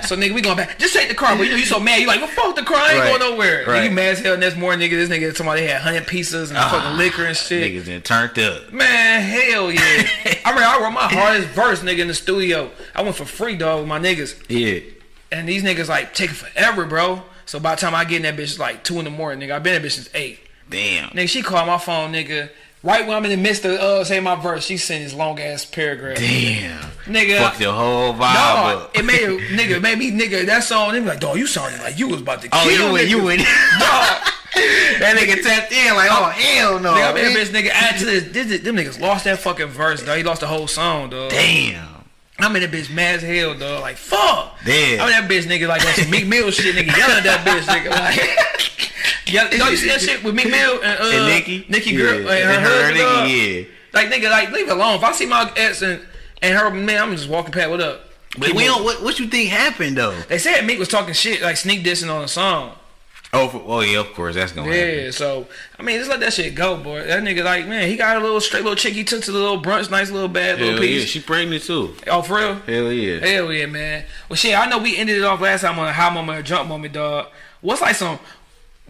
so 0.08 0.16
nigga, 0.16 0.34
we 0.34 0.40
going 0.42 0.56
back. 0.56 0.80
Just 0.80 0.94
take 0.96 1.10
the 1.10 1.14
car, 1.14 1.36
but 1.36 1.44
you 1.44 1.52
know 1.52 1.58
you 1.58 1.66
so 1.66 1.78
mad. 1.78 2.00
You 2.00 2.08
like, 2.08 2.22
well, 2.22 2.30
fuck 2.30 2.56
the 2.56 2.64
car. 2.64 2.78
I 2.78 2.92
ain't 2.94 3.00
Right. 3.02 3.20
going 3.20 3.32
nowhere. 3.32 3.64
Nigga, 3.66 3.68
Right. 3.68 3.84
you 3.84 3.92
mad 3.92 4.08
as 4.14 4.20
hell. 4.22 4.38
Next 4.38 4.56
morning, 4.56 4.90
nigga, 4.90 4.94
this 4.94 5.10
nigga, 5.10 5.36
somebody 5.36 5.64
had 5.68 5.82
hundred 5.82 6.08
pieces 6.08 6.50
and 6.50 6.58
ah, 6.58 6.70
fucking 6.72 6.98
liquor 6.98 7.26
and 7.26 7.36
shit. 7.36 7.70
Niggas 7.74 7.84
then 7.86 8.02
turned 8.02 8.40
up. 8.40 8.72
Man, 8.72 9.22
hell 9.22 9.70
yeah. 9.72 9.82
I 10.46 10.52
remember 10.52 10.62
I 10.64 10.80
wrote 10.82 10.92
my 10.92 11.08
hardest 11.10 11.50
verse, 11.50 11.82
nigga, 11.82 12.00
in 12.00 12.08
the 12.08 12.14
studio. 12.14 12.72
I 12.96 13.02
went 13.02 13.18
for 13.18 13.26
free, 13.26 13.58
dog, 13.58 13.80
with 13.82 13.90
my 13.90 14.00
niggas. 14.00 14.42
Yeah. 14.48 14.80
And 15.34 15.50
these 15.50 15.64
niggas, 15.64 15.90
like, 15.90 16.14
taking 16.14 16.36
forever, 16.36 16.86
bro. 16.86 17.24
So 17.46 17.60
by 17.60 17.76
the 17.76 17.82
time 17.82 17.94
I 17.94 18.06
get 18.06 18.18
in 18.18 18.22
that 18.22 18.38
bitch, 18.38 18.44
it's 18.44 18.60
like 18.60 18.86
2 18.86 19.00
in 19.00 19.04
the 19.04 19.12
morning, 19.12 19.46
nigga. 19.46 19.54
i 19.56 19.60
been 19.60 19.76
in 19.76 19.82
that 19.82 19.88
bitch 19.88 19.92
since 19.96 20.10
8. 20.14 20.40
Damn. 20.70 21.10
Nigga, 21.10 21.28
she 21.28 21.42
called 21.42 21.68
my 21.68 21.78
phone, 21.78 22.14
nigga. 22.14 22.50
Right 22.84 23.06
when 23.06 23.16
I'm 23.16 23.24
in 23.26 23.32
the 23.32 23.38
midst 23.38 23.64
of 23.64 23.74
uh, 23.74 24.04
saying 24.04 24.24
my 24.24 24.36
verse, 24.36 24.66
she 24.66 24.78
sent 24.78 25.04
this 25.04 25.14
long 25.14 25.40
ass 25.40 25.66
paragraph. 25.66 26.18
Damn. 26.18 26.82
Nigga. 27.06 27.38
Fuck 27.38 27.60
your 27.60 27.74
whole 27.74 28.14
vibe 28.14 28.34
Dog, 28.34 28.82
up. 28.82 28.98
it 28.98 29.06
made 29.06 29.22
it, 29.22 29.40
nigga, 29.52 29.76
it 29.76 29.82
made 29.82 30.00
me 30.00 30.12
nigga 30.12 30.48
that 30.48 30.64
song. 30.64 30.94
They 30.94 31.00
be 31.00 31.06
like, 31.06 31.20
dog, 31.20 31.38
you 31.38 31.46
sounded 31.46 31.80
like 31.82 32.00
you 32.00 32.08
was 32.08 32.22
about 32.22 32.42
to 32.42 32.50
kill. 32.50 32.60
Oh, 32.60 32.70
you 32.70 32.92
went, 32.92 33.08
you 33.08 33.18
niggas." 33.18 33.26
went. 33.26 33.40
Dog, 33.42 33.48
that 35.00 35.16
nigga 35.16 35.44
tapped 35.44 35.72
in 35.72 35.96
like, 35.96 36.10
oh 36.12 36.30
hell 36.30 36.80
no. 36.80 36.94
nigga, 36.94 37.10
in 37.10 37.34
that 37.34 37.48
bitch, 37.48 37.52
nigga. 37.52 37.70
Add 37.70 38.00
to 38.00 38.06
this, 38.06 38.24
this, 38.32 38.48
this, 38.48 38.62
them 38.62 38.76
niggas 38.78 39.00
lost 39.00 39.26
that 39.26 39.38
fucking 39.38 39.68
verse, 39.68 40.04
dog. 40.04 40.18
He 40.18 40.24
lost 40.24 40.42
the 40.42 40.48
whole 40.48 40.68
song, 40.68 41.12
dog. 41.12 41.30
Damn. 41.30 41.88
I'm 42.40 42.56
in 42.56 42.64
that 42.64 42.72
bitch 42.72 42.92
mad 42.92 43.18
as 43.18 43.22
hell, 43.22 43.54
dog. 43.54 43.82
Like, 43.82 43.98
fuck. 43.98 44.58
Damn. 44.66 45.02
I'm 45.02 45.08
in 45.08 45.12
that 45.12 45.30
bitch, 45.30 45.44
nigga, 45.44 45.68
like 45.68 45.86
on 45.86 45.94
some 45.94 46.10
Meek 46.10 46.26
Mill 46.26 46.50
shit, 46.50 46.76
nigga. 46.76 46.98
Yelling 46.98 47.18
at 47.18 47.24
that 47.24 47.46
bitch, 47.46 47.62
nigga. 47.64 47.92
Like, 47.92 48.91
yeah, 49.28 49.50
you 49.52 49.58
know, 49.58 49.68
you 49.70 49.78
see 49.78 49.88
that 49.90 50.02
shit 50.02 50.24
with 50.24 50.36
Meek 50.36 50.50
Mill 50.50 50.82
and, 50.84 51.00
uh, 51.00 51.06
And? 51.06 51.70
Nicki 51.70 51.92
Yeah. 51.92 51.98
girl, 51.98 52.18
and 52.18 52.28
her, 52.28 52.34
And 52.34 52.64
her, 52.66 52.88
Nicki, 52.92 53.00
dog. 53.00 53.30
yeah. 53.30 53.64
Like, 53.94 54.10
nigga, 54.12 54.30
like, 54.32 54.52
leave 54.52 54.68
it 54.68 54.72
alone. 54.72 54.96
If 54.96 55.04
I 55.04 55.12
see 55.12 55.26
my 55.26 55.52
ex 55.58 55.82
and, 55.82 56.02
and 56.42 56.58
her, 56.58 56.70
man, 56.72 57.02
I'm 57.02 57.16
just 57.16 57.30
walking 57.30 57.52
past, 57.52 57.70
what 57.70 57.82
up? 57.82 58.08
But 58.38 58.48
Keep 58.48 58.56
we 58.56 58.64
moving. 58.64 58.68
don't. 58.78 58.84
What, 58.86 59.04
what 59.04 59.20
you 59.20 59.28
think 59.28 59.50
happened 59.50 59.98
though? 59.98 60.18
They 60.30 60.38
said 60.38 60.66
Meek 60.66 60.80
was 60.80 60.88
talking 60.88 61.14
shit, 61.14 61.42
like 61.42 61.58
sneak 61.58 61.84
dissing 61.84 62.10
on 62.10 62.24
a 62.24 62.28
song. 62.30 62.72
Oh, 63.34 63.48
for, 63.50 63.62
oh 63.66 63.80
yeah, 63.82 64.00
of 64.00 64.12
course 64.14 64.36
that's 64.36 64.52
gonna 64.54 64.74
Yeah, 64.74 64.86
happen. 64.86 65.12
so 65.14 65.48
I 65.80 65.84
mean, 65.84 65.98
just 65.98 66.10
let 66.10 66.20
that 66.22 66.32
shit 66.34 66.54
go, 66.56 66.78
boy. 66.78 67.06
That 67.06 67.24
nigga, 67.24 67.44
like, 67.44 67.68
man, 67.68 67.88
he 67.90 67.98
got 67.98 68.16
a 68.16 68.20
little 68.22 68.40
straight 68.42 68.64
little 68.64 68.76
chick. 68.78 68.94
He 68.94 69.04
took 69.04 69.22
to 69.24 69.32
the 69.34 69.38
little 69.40 69.62
brunch, 69.62 69.90
nice 69.92 70.10
little 70.12 70.28
bad 70.30 70.60
little 70.60 70.76
Hell 70.76 70.84
yeah, 70.84 71.00
piece. 71.02 71.10
she 71.10 71.20
pregnant 71.20 71.64
too. 71.64 71.94
oh, 72.08 72.22
for 72.22 72.38
real? 72.38 72.56
Hell 72.56 72.92
yeah. 72.92 73.20
Hell 73.26 73.52
yeah, 73.52 73.66
man. 73.66 74.06
Well, 74.30 74.36
shit, 74.38 74.58
I 74.58 74.66
know 74.68 74.78
we 74.80 74.96
ended 74.98 75.18
it 75.18 75.24
off 75.26 75.42
last 75.42 75.62
time 75.62 75.78
on 75.80 75.88
a 75.88 75.94
high 75.94 76.14
moment 76.14 76.40
or 76.40 76.42
jump 76.44 76.70
moment, 76.70 76.94
dog. 76.94 77.28
What's 77.62 77.82
like 77.82 77.96
some, 77.96 78.18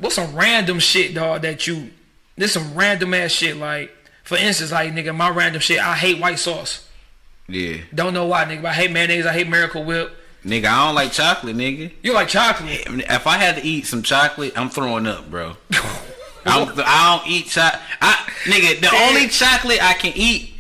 what's 0.02 0.16
some 0.16 0.36
random 0.36 0.80
shit, 0.80 1.14
dog, 1.14 1.44
that 1.44 1.66
you, 1.68 1.90
this 2.36 2.52
some 2.54 2.76
random 2.76 3.14
ass 3.14 3.32
shit, 3.32 3.56
like, 3.56 3.96
for 4.24 4.38
instance, 4.38 4.72
like, 4.72 4.92
nigga, 4.94 5.16
my 5.16 5.30
random 5.30 5.62
shit, 5.62 5.80
I 5.80 5.96
hate 5.96 6.20
white 6.20 6.40
sauce. 6.40 6.88
Yeah, 7.48 7.78
Don't 7.94 8.14
know 8.14 8.26
why, 8.26 8.46
nigga, 8.46 8.62
but 8.62 8.70
I 8.70 8.74
hate 8.74 8.92
mayonnaise, 8.92 9.26
I 9.26 9.34
hate 9.34 9.48
Miracle 9.50 9.84
Whip. 9.84 10.16
nigga, 10.46 10.66
I 10.66 10.86
don't 10.86 10.96
like 10.96 11.12
chocolate, 11.12 11.56
nigga. 11.56 11.92
You 12.02 12.14
like 12.14 12.28
chocolate. 12.28 12.84
If 12.88 13.28
I 13.28 13.38
had 13.38 13.56
to 13.58 13.66
eat 13.66 13.86
some 13.88 14.04
chocolate, 14.04 14.54
I'm 14.58 14.70
throwing 14.70 15.06
up, 15.08 15.30
bro. 15.30 15.58
I'm, 16.46 16.68
I 16.78 17.20
don't 17.20 17.30
eat 17.32 17.48
chocolate. 17.48 17.82
I 18.02 18.14
nigga, 18.46 18.80
the 18.82 18.90
only 19.08 19.28
chocolate 19.28 19.84
I 19.84 19.94
can 19.94 20.14
eat 20.16 20.51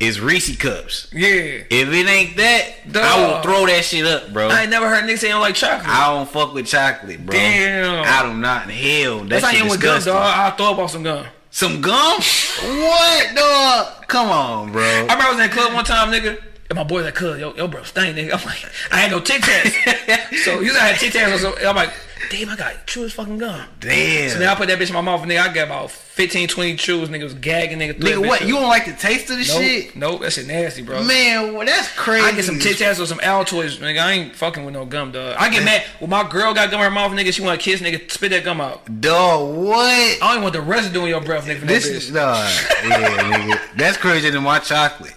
is 0.00 0.18
Reese 0.18 0.56
cups. 0.56 1.08
Yeah. 1.12 1.28
If 1.28 1.70
it 1.70 2.08
ain't 2.08 2.36
that, 2.38 2.68
I 2.94 3.26
will 3.26 3.42
throw 3.42 3.66
that 3.66 3.84
shit 3.84 4.06
up, 4.06 4.32
bro. 4.32 4.48
I 4.48 4.62
ain't 4.62 4.70
never 4.70 4.88
heard 4.88 5.04
niggas 5.04 5.18
say 5.18 5.28
don't 5.28 5.42
like 5.42 5.54
chocolate. 5.54 5.88
I 5.88 6.14
don't 6.14 6.28
fuck 6.28 6.54
with 6.54 6.66
chocolate, 6.66 7.24
bro. 7.24 7.34
Damn. 7.36 8.04
I 8.04 8.26
do 8.32 8.38
not. 8.38 8.70
Hell, 8.70 9.20
that 9.20 9.28
That's 9.28 9.44
how 9.44 9.50
you 9.52 9.64
with 9.64 9.80
disgusting. 9.80 10.14
dog. 10.14 10.22
I'll 10.22 10.56
throw 10.56 10.72
up 10.72 10.78
on 10.78 10.88
some 10.88 11.02
gum. 11.02 11.26
Some 11.50 11.80
gum? 11.82 12.20
what, 12.22 13.34
dog? 13.36 14.08
Come 14.08 14.28
on, 14.30 14.72
bro. 14.72 14.82
I 14.82 15.00
remember 15.00 15.24
I 15.24 15.30
was 15.32 15.40
in 15.44 15.50
the 15.50 15.54
club 15.54 15.74
one 15.74 15.84
time, 15.84 16.10
nigga. 16.10 16.40
And 16.70 16.76
my 16.76 16.84
boy's 16.84 17.04
like, 17.04 17.16
cuz, 17.16 17.38
yo, 17.40 17.52
yo, 17.54 17.66
bro, 17.66 17.82
stink, 17.82 18.16
nigga. 18.16 18.32
I'm 18.32 18.46
like, 18.46 18.64
I 18.92 18.96
had 18.98 19.10
no 19.10 19.20
Tic 19.20 19.42
Tacs. 19.42 20.34
so 20.44 20.60
usually 20.60 20.78
I 20.78 20.92
had 20.92 21.00
Tic 21.00 21.12
Tacs. 21.12 21.38
So 21.38 21.54
I'm 21.68 21.76
like, 21.76 21.92
damn, 22.30 22.48
I 22.48 22.56
got 22.56 22.86
chews 22.86 23.12
fucking 23.12 23.38
gum. 23.38 23.62
Damn. 23.80 24.30
So 24.30 24.38
then 24.38 24.48
I 24.48 24.54
put 24.54 24.68
that 24.68 24.78
bitch 24.78 24.88
in 24.88 24.94
my 24.94 25.00
mouth, 25.00 25.22
and 25.22 25.30
nigga, 25.30 25.40
I 25.40 25.52
got 25.52 25.66
about 25.66 25.90
15, 25.90 26.48
20 26.48 26.76
chews. 26.76 27.08
Nigga 27.08 27.22
was 27.22 27.34
gagging, 27.34 27.78
nigga. 27.78 27.94
Nigga, 27.94 28.26
what? 28.26 28.42
up. 28.42 28.48
You 28.48 28.54
don't 28.54 28.68
like 28.68 28.86
the 28.86 28.92
taste 28.92 29.30
of 29.30 29.38
the 29.38 29.44
Nope, 29.44 29.62
shit? 29.62 29.96
nope, 29.96 30.20
that 30.20 30.32
shit 30.32 30.46
nasty, 30.46 30.82
bro. 30.82 31.02
Man, 31.02 31.54
well, 31.54 31.66
that's 31.66 31.92
crazy. 31.96 32.26
I 32.26 32.32
get 32.32 32.44
some 32.44 32.58
Tic 32.58 32.76
Tacs 32.76 33.00
or 33.00 33.06
some 33.06 33.18
Altoids, 33.18 33.78
nigga. 33.78 34.00
I 34.00 34.12
ain't 34.12 34.36
fucking 34.36 34.64
with 34.64 34.74
no 34.74 34.84
gum, 34.84 35.12
dog. 35.12 35.36
I 35.38 35.48
get 35.50 35.64
mad 35.64 35.82
when 35.98 36.10
my 36.10 36.28
girl 36.28 36.52
got 36.52 36.70
gum 36.70 36.80
in 36.80 36.84
her 36.84 36.90
mouth, 36.90 37.12
nigga. 37.12 37.32
She 37.32 37.42
want 37.42 37.60
to 37.60 37.64
kiss, 37.64 37.80
nigga. 37.80 38.10
Spit 38.10 38.30
that 38.32 38.44
gum 38.44 38.60
out. 38.60 39.00
Dog, 39.00 39.56
what? 39.56 39.78
I 39.90 40.18
don't 40.20 40.30
even 40.32 40.42
want 40.42 40.54
the 40.54 40.60
residue 40.60 41.02
in 41.02 41.08
your 41.08 41.20
breath, 41.20 41.46
nigga. 41.46 41.60
This 41.60 41.86
that 41.86 41.94
is 41.94 42.10
nah, 42.12 42.48
yeah, 42.84 43.32
nigga. 43.32 43.76
That's 43.76 43.96
crazier 43.96 44.30
than 44.30 44.42
my 44.42 44.58
chocolate. 44.58 45.14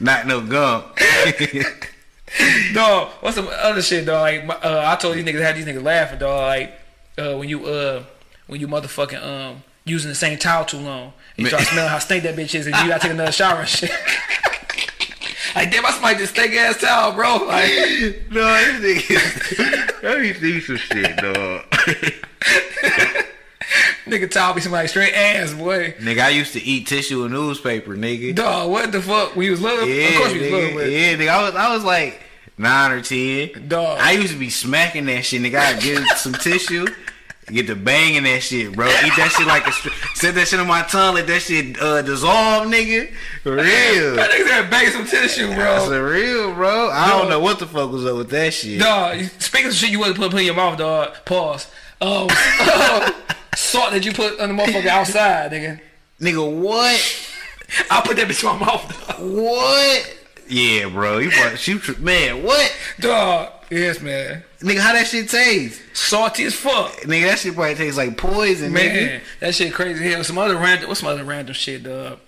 Not 0.00 0.26
no 0.26 0.40
gum. 0.40 0.84
Dog, 2.74 3.10
what's 3.20 3.36
some 3.36 3.48
other 3.50 3.82
shit, 3.82 4.06
dog? 4.06 4.20
Like, 4.20 4.44
my- 4.46 4.54
uh, 4.56 4.82
I 4.86 4.96
told 4.96 5.16
these 5.16 5.24
niggas, 5.24 5.40
had 5.40 5.56
these 5.56 5.66
niggas 5.66 5.82
laughing, 5.82 6.18
dog. 6.18 6.40
Like, 6.40 6.72
uh, 7.16 7.36
when 7.36 7.48
you, 7.48 7.64
uh, 7.66 8.02
when 8.46 8.60
you 8.60 8.66
motherfucking, 8.68 9.22
um, 9.22 9.62
using 9.84 10.08
the 10.08 10.14
same 10.14 10.38
towel 10.38 10.64
too 10.64 10.78
long, 10.78 11.12
you 11.36 11.46
start 11.46 11.62
smelling 11.64 11.90
how 11.90 11.98
stink 11.98 12.22
that 12.24 12.34
bitch 12.36 12.54
is, 12.54 12.66
and 12.66 12.74
you 12.76 12.88
gotta 12.88 13.00
take 13.02 13.12
another 13.12 13.32
shower 13.32 13.60
and 13.60 13.68
shit. 13.68 13.90
Like 15.54 15.70
damn, 15.70 15.86
I 15.86 15.92
somebody 15.92 16.18
just 16.18 16.34
steak 16.34 16.50
ass 16.54 16.80
towel, 16.80 17.12
bro. 17.12 17.36
Like 17.46 17.70
No, 18.32 18.42
this 18.80 19.04
nigga. 19.06 20.02
Let 20.02 20.20
me 20.20 20.32
see 20.34 20.60
some 20.60 20.76
shit, 20.76 21.16
dog. 21.16 21.62
nigga 24.06 24.28
towel 24.30 24.54
be 24.54 24.60
somebody 24.60 24.88
straight 24.88 25.14
ass, 25.14 25.52
boy. 25.54 25.92
nigga, 26.00 26.22
I 26.24 26.30
used 26.30 26.54
to 26.54 26.62
eat 26.62 26.88
tissue 26.88 27.22
and 27.22 27.32
newspaper, 27.32 27.94
nigga. 27.96 28.34
Dog, 28.34 28.68
what 28.70 28.90
the 28.90 29.00
fuck? 29.00 29.36
We 29.36 29.50
was 29.50 29.60
little. 29.60 29.86
Yeah, 29.86 30.08
of 30.08 30.16
course 30.16 30.32
we 30.32 30.40
was 30.40 30.50
little, 30.50 30.88
yeah, 30.88 31.14
nigga. 31.14 31.28
I 31.28 31.42
was, 31.44 31.54
I 31.54 31.74
was 31.74 31.84
like 31.84 32.20
nine 32.58 32.92
or 32.92 33.02
ten. 33.02 33.68
Dog. 33.68 33.98
I 34.00 34.12
used 34.12 34.32
to 34.32 34.38
be 34.38 34.50
smacking 34.50 35.06
that 35.06 35.24
shit, 35.24 35.42
nigga. 35.42 35.58
I'd 35.58 35.82
get 35.82 36.06
some 36.16 36.32
tissue, 36.32 36.86
get 37.46 37.66
to 37.66 37.74
banging 37.76 38.24
that 38.24 38.42
shit, 38.42 38.72
bro. 38.74 38.86
Eat 38.86 39.12
that 39.16 39.34
shit 39.36 39.46
like 39.46 39.66
a, 39.66 39.72
set 40.16 40.34
that 40.34 40.48
shit 40.48 40.60
on 40.60 40.66
my 40.66 40.82
tongue, 40.82 41.14
let 41.14 41.26
that 41.26 41.42
shit 41.42 41.80
uh, 41.80 42.02
dissolve, 42.02 42.66
nigga. 42.66 43.12
For 43.42 43.56
real. 43.56 44.16
that 44.16 44.30
nigga 44.30 44.44
there 44.44 44.70
bang 44.70 44.90
some 44.90 45.06
tissue, 45.06 45.46
bro. 45.48 45.56
That's 45.56 45.88
a 45.88 46.02
real, 46.02 46.54
bro. 46.54 46.90
I 46.90 47.08
Dog. 47.08 47.20
don't 47.22 47.30
know 47.30 47.40
what 47.40 47.58
the 47.58 47.66
fuck 47.66 47.90
was 47.90 48.06
up 48.06 48.16
with 48.16 48.30
that 48.30 48.52
shit. 48.54 48.80
Dog, 48.80 49.18
speaking 49.38 49.68
of 49.68 49.74
shit 49.74 49.90
you 49.90 49.98
wasn't 49.98 50.18
put, 50.18 50.30
put 50.30 50.40
in 50.40 50.46
your 50.46 50.54
mouth, 50.54 50.78
dog. 50.78 51.14
Pause. 51.24 51.70
Um, 52.00 52.28
salt 53.56 53.92
that 53.92 54.02
you 54.04 54.12
put 54.12 54.38
on 54.40 54.54
the 54.56 54.62
motherfucker 54.62 54.86
outside, 54.86 55.52
nigga. 55.52 55.80
Nigga, 56.20 56.60
what? 56.60 57.30
I 57.90 58.00
put 58.02 58.16
that 58.16 58.28
bitch 58.28 58.42
in 58.42 58.58
my 58.58 58.66
mouth, 58.66 59.06
dog. 59.08 59.20
What? 59.20 60.18
Yeah, 60.48 60.88
bro. 60.88 61.18
You 61.18 61.30
probably 61.30 61.56
shoot, 61.56 61.98
man. 62.00 62.42
What? 62.42 62.76
Dog. 63.00 63.52
Yes, 63.70 64.00
man. 64.00 64.44
Nigga, 64.60 64.78
how 64.78 64.92
that 64.92 65.06
shit 65.06 65.28
taste? 65.28 65.80
Salty 65.94 66.44
as 66.44 66.54
fuck. 66.54 66.92
Nigga, 67.02 67.28
that 67.28 67.38
shit 67.38 67.54
probably 67.54 67.74
tastes 67.74 67.96
like 67.96 68.16
poison, 68.16 68.72
Man, 68.72 68.94
nigga. 68.94 69.20
that 69.40 69.54
shit 69.54 69.72
crazy 69.72 70.10
hell. 70.10 70.22
Some 70.24 70.38
other 70.38 70.56
random, 70.56 70.88
what's 70.88 71.00
some 71.00 71.08
other 71.08 71.24
random 71.24 71.54
shit, 71.54 71.82
dog? 71.82 72.18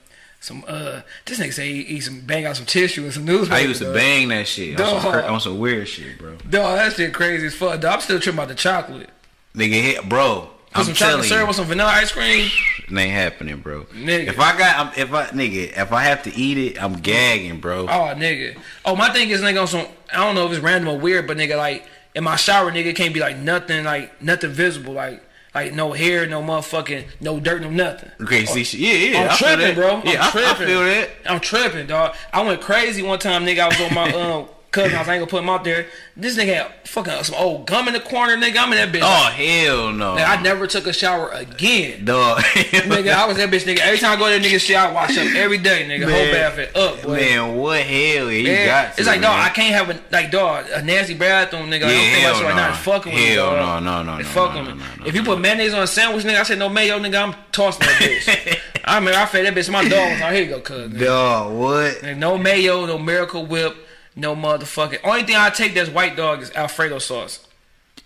Some 0.40 0.64
uh, 0.68 1.00
this 1.24 1.38
nigga 1.40 1.52
say 1.52 1.72
he 1.72 1.80
eat 1.80 2.00
some 2.00 2.20
bang 2.20 2.44
out 2.46 2.56
some 2.56 2.66
tissue 2.66 3.04
and 3.04 3.12
some 3.12 3.24
newspaper. 3.24 3.54
I 3.54 3.60
used 3.60 3.80
to 3.80 3.86
dog. 3.86 3.94
bang 3.94 4.28
that 4.28 4.46
shit 4.46 4.78
on 4.80 5.00
some, 5.00 5.14
on 5.34 5.40
some 5.40 5.58
weird 5.58 5.88
shit, 5.88 6.18
bro. 6.18 6.36
Dog, 6.48 6.78
that 6.78 6.92
shit 6.92 7.12
crazy 7.14 7.46
as 7.46 7.54
fuck. 7.54 7.80
Dog, 7.80 7.94
I'm 7.94 8.00
still 8.00 8.20
tripping 8.20 8.38
about 8.38 8.48
the 8.48 8.54
chocolate. 8.54 9.10
Nigga, 9.54 9.80
hit, 9.82 10.08
bro. 10.08 10.50
Put 10.76 10.80
I'm 10.80 10.84
some 10.86 10.94
telling 10.94 11.12
chocolate 11.14 11.28
syrup 11.28 11.40
you, 11.42 11.46
with 11.48 11.56
some 11.56 11.66
vanilla 11.66 11.90
ice 11.90 12.12
cream. 12.12 12.50
it 12.88 12.96
ain't 12.98 13.12
happening, 13.12 13.60
bro. 13.60 13.84
Nigga. 13.84 14.28
If 14.28 14.38
I 14.40 14.56
got, 14.58 14.96
if 14.98 15.12
I 15.12 15.26
nigga, 15.28 15.76
if 15.76 15.92
I 15.92 16.02
have 16.04 16.22
to 16.24 16.34
eat 16.34 16.58
it, 16.58 16.82
I'm 16.82 16.94
gagging, 17.00 17.60
bro. 17.60 17.82
Oh, 17.84 18.14
nigga. 18.16 18.56
Oh, 18.84 18.94
my 18.96 19.10
thing 19.10 19.30
is, 19.30 19.40
nigga, 19.40 19.60
on 19.62 19.66
some, 19.66 19.86
I 20.12 20.18
don't 20.24 20.34
know 20.34 20.46
if 20.46 20.52
it's 20.52 20.60
random 20.60 20.94
or 20.94 20.98
weird, 20.98 21.26
but 21.26 21.36
nigga, 21.36 21.56
like, 21.56 21.84
in 22.14 22.24
my 22.24 22.36
shower, 22.36 22.70
nigga, 22.70 22.86
it 22.86 22.96
can't 22.96 23.12
be 23.14 23.20
like 23.20 23.36
nothing, 23.38 23.84
like, 23.84 24.20
nothing 24.22 24.50
visible. 24.50 24.92
Like, 24.94 25.22
like 25.54 25.72
no 25.72 25.92
hair, 25.92 26.26
no 26.26 26.42
motherfucking, 26.42 27.04
no 27.22 27.40
dirt, 27.40 27.62
no 27.62 27.70
nothing. 27.70 28.10
Okay, 28.20 28.44
see, 28.44 28.62
shit. 28.62 28.80
yeah, 28.80 28.92
yeah. 28.92 29.22
I'm 29.24 29.30
I 29.30 29.36
tripping, 29.36 29.74
bro. 29.74 29.96
I'm 30.00 30.06
Yeah, 30.06 30.22
I- 30.22 30.28
I, 30.28 30.30
tripping. 30.30 30.66
feel 30.66 30.80
that. 30.84 31.10
I'm 31.24 31.40
tripping, 31.40 31.86
dog. 31.86 32.14
I 32.32 32.42
went 32.44 32.60
crazy 32.60 33.02
one 33.02 33.18
time, 33.18 33.46
nigga. 33.46 33.60
I 33.60 33.68
was 33.68 33.80
on 33.80 33.94
my 33.94 34.12
um 34.22 34.48
cousin 34.76 34.96
house. 34.96 35.08
I 35.08 35.14
ain't 35.14 35.20
gonna 35.22 35.30
put 35.30 35.42
him 35.42 35.48
out 35.50 35.64
there. 35.64 35.86
This 36.16 36.36
nigga 36.38 36.54
had 36.54 36.72
fucking 36.88 37.24
some 37.24 37.34
old 37.38 37.66
gum 37.66 37.88
in 37.88 37.94
the 37.94 38.00
corner, 38.00 38.36
nigga. 38.36 38.56
I'm 38.58 38.72
in 38.72 38.78
that 38.78 38.92
bitch. 38.92 39.00
Oh 39.02 39.30
hell 39.30 39.92
no, 39.92 40.16
Nigga, 40.16 40.38
I 40.38 40.42
never 40.42 40.66
took 40.66 40.86
a 40.86 40.92
shower 40.92 41.30
again. 41.30 42.04
dog. 42.04 42.38
nigga, 42.42 43.12
I 43.12 43.26
was 43.26 43.36
that 43.38 43.50
bitch, 43.50 43.64
nigga. 43.64 43.80
Every 43.80 43.98
time 43.98 44.16
I 44.16 44.20
go 44.20 44.26
there, 44.28 44.40
nigga, 44.40 44.60
shit, 44.60 44.76
I 44.76 44.90
wash 44.92 45.16
up 45.18 45.26
every 45.34 45.58
day, 45.58 45.86
nigga. 45.88 46.04
Whole 46.04 46.12
Man. 46.12 46.32
bath 46.32 46.58
it 46.58 46.76
up, 46.76 47.02
boy. 47.02 47.16
man, 47.16 47.56
what 47.56 47.80
hell? 47.82 48.30
Yeah, 48.30 48.30
you 48.30 48.44
Man, 48.44 48.66
got 48.66 48.94
to. 48.94 49.00
it's 49.00 49.08
like, 49.08 49.20
dog. 49.20 49.38
I 49.38 49.48
can't 49.50 49.74
have 49.74 49.90
a 49.90 50.00
like, 50.12 50.30
dog, 50.30 50.66
a 50.72 50.82
nasty 50.82 51.14
bathroom, 51.14 51.68
nigga. 51.70 51.76
I 51.76 51.78
don't 51.80 51.90
Yeah, 51.90 52.00
think 52.12 52.24
that's 52.24 52.38
hell 52.38 52.48
right 52.48 52.56
no. 52.56 52.68
now. 52.68 52.74
Fucking 52.74 53.12
with 53.12 53.20
me, 53.22 53.28
Hell 53.30 53.50
dog. 53.50 53.82
no, 53.84 54.02
no, 54.02 54.12
no, 54.12 54.18
no, 54.18 54.24
fucking 54.24 54.64
no, 54.64 54.74
me. 54.74 54.78
no, 54.78 54.84
no, 55.00 55.06
If 55.06 55.14
you 55.14 55.22
put 55.22 55.40
mayonnaise 55.40 55.74
on 55.74 55.82
a 55.82 55.86
sandwich, 55.86 56.24
nigga, 56.24 56.40
I 56.40 56.42
said 56.44 56.58
no 56.58 56.68
mayo, 56.68 56.98
nigga. 56.98 57.22
I'm 57.22 57.34
tossing 57.52 57.86
that 57.86 58.00
bitch. 58.00 58.58
I 58.84 58.98
remember 58.98 59.18
I 59.18 59.26
fed 59.26 59.44
that 59.46 59.54
bitch. 59.54 59.70
My 59.70 59.86
dog 59.88 60.12
was 60.12 60.20
like, 60.20 60.32
here 60.34 60.42
you 60.44 60.48
go, 60.50 60.60
cuz. 60.60 60.90
nigga. 60.92 61.04
Dog, 61.04 61.54
what? 61.58 62.02
And 62.02 62.20
no 62.20 62.38
mayo, 62.38 62.86
no 62.86 62.98
Miracle 62.98 63.44
Whip, 63.46 63.76
no 64.16 64.34
motherfucking. 64.34 64.98
Only 65.04 65.22
thing 65.22 65.36
I 65.36 65.50
take 65.50 65.74
that's 65.74 65.90
white 65.90 66.16
dog 66.16 66.42
is 66.42 66.50
Alfredo 66.52 66.98
sauce. 66.98 67.46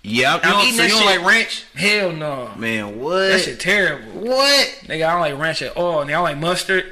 Yeah, 0.03 0.35
you 0.37 0.41
I'm 0.43 0.51
don't, 0.51 0.62
eating 0.65 0.77
so 0.77 0.82
you 0.85 0.89
don't 0.91 0.99
shit. 1.03 1.20
like 1.20 1.27
ranch? 1.27 1.65
Hell 1.74 2.12
no. 2.12 2.51
Man, 2.57 3.01
what? 3.01 3.19
That 3.19 3.41
shit 3.43 3.61
terrible. 3.61 4.12
What? 4.23 4.66
Nigga, 4.85 5.07
I 5.07 5.12
don't 5.12 5.20
like 5.20 5.39
ranch 5.39 5.62
at 5.62 5.77
all. 5.77 5.99
Nigga, 6.05 6.09
I 6.09 6.11
don't 6.12 6.23
like 6.24 6.39
mustard. 6.39 6.85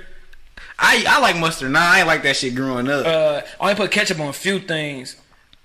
I 0.79 1.05
I 1.09 1.19
like 1.21 1.37
mustard. 1.39 1.71
Nah, 1.73 1.81
I 1.81 1.99
ain't 2.01 2.07
like 2.07 2.23
that 2.23 2.37
shit 2.37 2.55
growing 2.55 2.89
up. 2.89 3.07
Uh, 3.07 3.41
I 3.61 3.63
only 3.71 3.75
put 3.75 3.91
ketchup 3.91 4.21
on 4.21 4.29
a 4.29 4.33
few 4.33 4.59
things. 4.59 5.17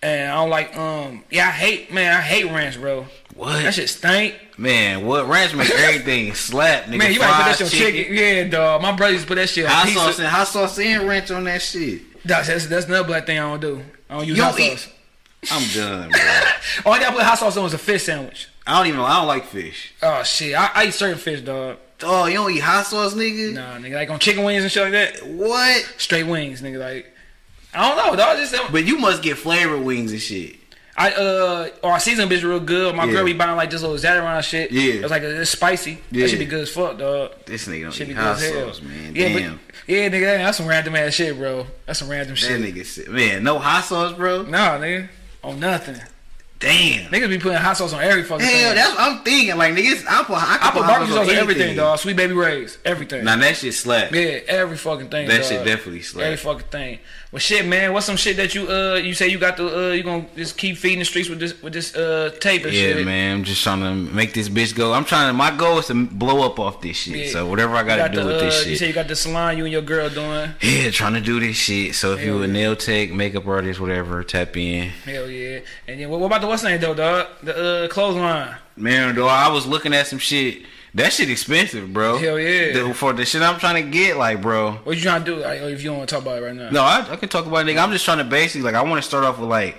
And 0.02 0.30
I 0.32 0.36
don't 0.36 0.50
like, 0.50 0.76
um, 0.78 1.24
yeah, 1.30 1.48
I 1.48 1.52
hate, 1.52 1.94
man, 1.94 2.14
I 2.14 2.20
hate 2.20 2.44
ranch, 2.52 2.78
bro. 2.78 3.06
what? 3.36 3.64
That 3.64 3.74
shit 3.74 3.88
stink. 3.90 4.36
Man, 4.58 5.06
what 5.06 5.30
ranch 5.30 5.56
make 5.56 5.70
everything 5.80 6.34
slap, 6.34 6.86
nigga? 6.86 6.98
Man, 6.98 7.14
you 7.14 7.20
might 7.20 7.28
put 7.28 7.46
that 7.46 7.58
shit 7.58 7.68
on 7.68 7.94
chicken. 7.94 8.14
Yeah, 8.14 8.44
dog. 8.50 8.82
My 8.82 8.92
brother 8.92 9.14
used 9.14 9.24
to 9.24 9.28
put 9.30 9.36
that 9.36 9.48
shit 9.48 9.64
on 9.66 9.72
Hot 9.72 9.86
pizza. 9.86 10.00
sauce 10.02 10.20
and 10.20 10.28
hot 10.28 10.48
sauce 10.48 10.78
and 10.80 11.08
ranch 11.08 11.32
on 11.32 11.46
that 11.46 11.62
shit. 11.62 12.02
That's, 12.26 12.48
that's, 12.48 12.68
that's 12.68 12.86
another 12.86 13.08
black 13.08 13.26
thing 13.26 13.38
I 13.40 13.42
don't 13.50 13.60
do. 13.60 13.82
I 14.10 14.18
don't 14.18 14.28
use 14.28 14.38
You 14.38 14.44
hot 14.44 14.52
don't 14.58 14.62
eat- 14.62 14.80
sauce. 14.80 14.90
I'm 15.52 15.70
done, 15.76 16.10
bro. 16.12 16.20
Only 16.86 17.00
thing 17.00 17.08
I 17.10 17.12
put 17.14 17.24
hot 17.24 17.38
sauce 17.38 17.58
on 17.58 17.64
was 17.64 17.74
a 17.74 17.78
fish 17.78 18.04
sandwich. 18.04 18.48
I 18.66 18.78
don't 18.78 18.88
even. 18.88 19.02
I 19.02 19.18
don't 19.18 19.28
like 19.28 19.46
fish. 19.46 19.94
Oh, 20.02 20.24
shit. 20.24 20.56
I, 20.56 20.70
I 20.74 20.86
eat 20.86 20.94
certain 20.94 21.18
fish, 21.18 21.42
dog. 21.42 21.78
Oh, 22.02 22.26
you 22.28 22.36
don't 22.36 22.52
eat 22.52 22.60
hot 22.60 22.86
sauce, 22.86 23.14
nigga? 23.14 23.54
Nah, 23.54 23.76
nigga, 23.78 23.96
like 23.96 24.10
on 24.10 24.20
chicken 24.20 24.44
wings 24.46 24.64
and 24.64 24.72
shit 24.72 24.84
like 24.84 24.92
that. 24.94 25.26
What? 25.28 25.84
Straight 25.98 26.24
wings, 26.24 26.62
nigga. 26.62 26.80
Like, 26.80 27.14
I 27.74 27.88
don't 27.90 27.98
know, 27.98 28.16
dog. 28.16 28.38
Just 28.38 28.56
But 28.72 28.86
you 28.86 28.98
must 29.00 29.22
get 29.22 29.38
flavored 29.38 29.82
wings 29.84 30.12
and 30.14 30.22
shit. 30.22 30.56
I 30.96 31.12
uh, 31.12 31.70
our 31.84 32.00
season 32.00 32.30
bitch 32.30 32.44
real 32.44 32.60
good. 32.60 32.96
My 32.96 33.06
Yeah. 33.06 33.14
girl 33.14 33.26
be 33.26 33.34
buying 33.34 33.56
like 33.56 33.72
this 33.72 33.82
little 33.82 33.98
Zataran 33.98 34.44
shit. 34.44 34.72
Yeah. 34.72 34.94
it's 35.02 35.10
like 35.10 35.24
it's 35.24 35.50
spicy. 35.50 36.00
Yeah. 36.12 36.24
That 36.24 36.30
should 36.30 36.40
be 36.40 36.46
good 36.46 36.62
as 36.62 36.70
fuck, 36.70 36.98
dog. 37.00 37.32
This 37.46 37.68
nigga 37.68 37.84
don't 37.84 37.92
Should 37.94 38.08
be 38.08 38.14
eat 38.14 38.18
good 38.18 38.24
hot 38.24 38.36
as 38.38 38.50
hell. 38.52 38.68
sauce, 38.68 38.82
man. 38.84 39.16
Yeah, 39.16 39.30
Damn. 39.30 39.56
but 39.56 39.76
yeah, 39.88 40.10
nigga, 40.10 40.38
that's 40.38 40.58
some 40.58 40.68
random 40.68 40.96
ass 40.96 41.14
shit, 41.14 41.36
bro. 41.36 41.66
That's 41.88 41.98
some 42.00 42.10
random 42.10 42.36
that 42.36 42.40
shit. 42.40 42.62
nigga 42.62 42.86
said, 42.86 43.08
man, 43.10 43.44
no 43.44 43.58
hot 43.58 43.84
sauce, 43.86 44.14
bro. 44.14 44.44
Nah, 44.44 44.78
nigga, 44.78 45.10
on 45.44 45.60
nothing. 45.60 45.96
Damn. 46.60 47.12
Niggas 47.12 47.28
be 47.28 47.40
putting 47.40 47.58
hot 47.58 47.76
sauce 47.76 47.92
on 47.92 48.02
every 48.02 48.24
fucking 48.24 48.46
Hell, 48.46 48.54
thing. 48.70 48.76
that's 48.76 48.92
what 48.92 49.00
I'm 49.02 49.24
thinking. 49.26 49.58
Like 49.58 49.74
niggas, 49.74 50.06
I 50.08 50.24
put, 50.24 50.38
I, 50.38 50.60
I 50.62 50.72
put 50.72 50.84
hot 50.84 50.88
barbecue 50.88 51.14
sauce 51.16 51.28
on 51.28 51.36
everything, 51.36 51.62
anything. 51.64 51.78
dog. 51.78 52.00
Sweet 52.00 52.16
Baby 52.16 52.34
Ray's, 52.34 52.78
everything. 52.86 53.26
Now 53.26 53.36
that 53.36 53.58
shit 53.58 53.74
slap. 53.74 54.12
Yeah, 54.14 54.40
every 54.48 54.78
fucking 54.78 55.10
thing. 55.10 55.28
That 55.28 55.40
dog. 55.42 55.46
shit 55.50 55.66
definitely 55.66 56.04
slap. 56.04 56.24
Every 56.26 56.38
fucking 56.38 56.68
thing. 56.68 57.00
Well, 57.34 57.40
shit, 57.40 57.66
man. 57.66 57.94
What's 57.94 58.06
some 58.06 58.16
shit 58.16 58.38
that 58.38 58.54
you 58.54 58.68
uh 58.70 58.94
you 59.04 59.16
say 59.16 59.28
you 59.28 59.40
got 59.40 59.58
the 59.58 59.66
uh 59.90 59.92
you 59.94 60.04
gonna 60.04 60.28
just 60.36 60.56
keep 60.56 60.78
feeding 60.78 61.00
the 61.00 61.06
streets 61.06 61.30
with 61.30 61.40
this 61.40 61.60
with 61.64 61.74
this 61.74 61.96
uh 61.96 62.30
tape 62.40 62.64
and 62.64 62.72
Yeah, 62.72 62.94
shit? 62.94 63.06
man. 63.06 63.38
I'm 63.38 63.44
just 63.44 63.64
trying 63.64 63.80
to 63.80 63.96
make 64.14 64.34
this 64.36 64.50
bitch 64.50 64.76
go. 64.76 64.94
I'm 64.94 65.04
trying 65.04 65.30
to. 65.30 65.34
My 65.34 65.50
goal 65.50 65.80
is 65.80 65.88
to 65.88 66.06
blow 66.06 66.46
up 66.46 66.60
off 66.60 66.80
this 66.82 66.96
shit. 66.96 67.16
Yeah. 67.26 67.32
So 67.32 67.48
whatever 67.48 67.76
I 67.76 67.82
gotta 67.82 68.04
got 68.04 68.12
do 68.12 68.20
the, 68.22 68.26
with 68.28 68.36
uh, 68.36 68.40
this 68.42 68.66
You 68.68 68.70
shit. 68.74 68.80
say 68.82 68.88
you 68.90 68.94
got 68.94 69.08
the 69.08 69.16
salon 69.16 69.58
you 69.58 69.64
and 69.64 69.74
your 69.74 69.82
girl 69.82 70.10
doing. 70.12 70.52
yeah, 70.62 70.92
trying 70.92 71.16
to 71.16 71.22
do 71.22 71.40
this 71.40 71.56
shit. 71.58 71.96
So 71.96 72.14
if 72.14 72.20
Hell 72.20 72.28
you 72.28 72.44
a 72.44 72.48
nail 72.48 72.76
tech, 72.76 73.10
makeup 73.12 73.48
artist, 73.48 73.80
whatever, 73.80 74.24
tap 74.24 74.56
in. 74.56 74.90
Hell 74.90 75.28
yeah. 75.28 75.62
And 75.88 76.00
then 76.00 76.10
what, 76.12 76.20
what 76.20 76.28
about 76.28 76.42
the 76.42 76.48
what's 76.48 76.64
name 76.64 76.80
though, 76.80 76.94
dog? 76.94 77.28
The 77.42 77.86
uh 77.86 77.88
clothesline. 77.88 78.58
Man, 78.76 79.16
though, 79.16 79.28
I 79.28 79.50
was 79.50 79.66
looking 79.66 79.94
at 79.96 80.06
some 80.06 80.20
shit. 80.20 80.64
That 80.96 81.12
shit 81.12 81.30
expensive, 81.30 81.92
bro. 81.92 82.18
Hell 82.18 82.40
yeah. 82.40 82.72
The- 82.74 82.94
for 82.94 83.14
the 83.14 83.26
shit 83.26 83.42
I'm 83.42 83.60
trying 83.60 83.84
to 83.84 83.90
get, 83.90 84.16
like, 84.18 84.42
bro. 84.42 84.74
What 84.84 84.96
you 84.96 85.02
trying 85.02 85.24
to 85.26 85.36
do? 85.36 85.42
Like, 85.42 85.60
if 85.62 85.82
you 85.82 85.90
don't 85.90 85.98
want 85.98 86.10
to 86.10 86.16
talk 86.16 86.22
about 86.24 86.38
it 86.38 86.46
right 86.46 86.56
now. 86.56 86.70
No, 86.70 86.84
I, 86.84 87.06
I 87.10 87.16
can 87.16 87.30
talk 87.30 87.48
about 87.48 87.68
it, 87.68 87.74
nigga. 87.74 87.84
I'm 87.84 87.92
just 87.92 88.06
trying 88.06 88.20
to 88.20 88.24
basically, 88.24 88.62
like, 88.62 88.76
I 88.76 88.84
want 88.84 89.02
to 89.02 89.08
start 89.08 89.24
off 89.24 89.40
with 89.40 89.50
like. 89.50 89.76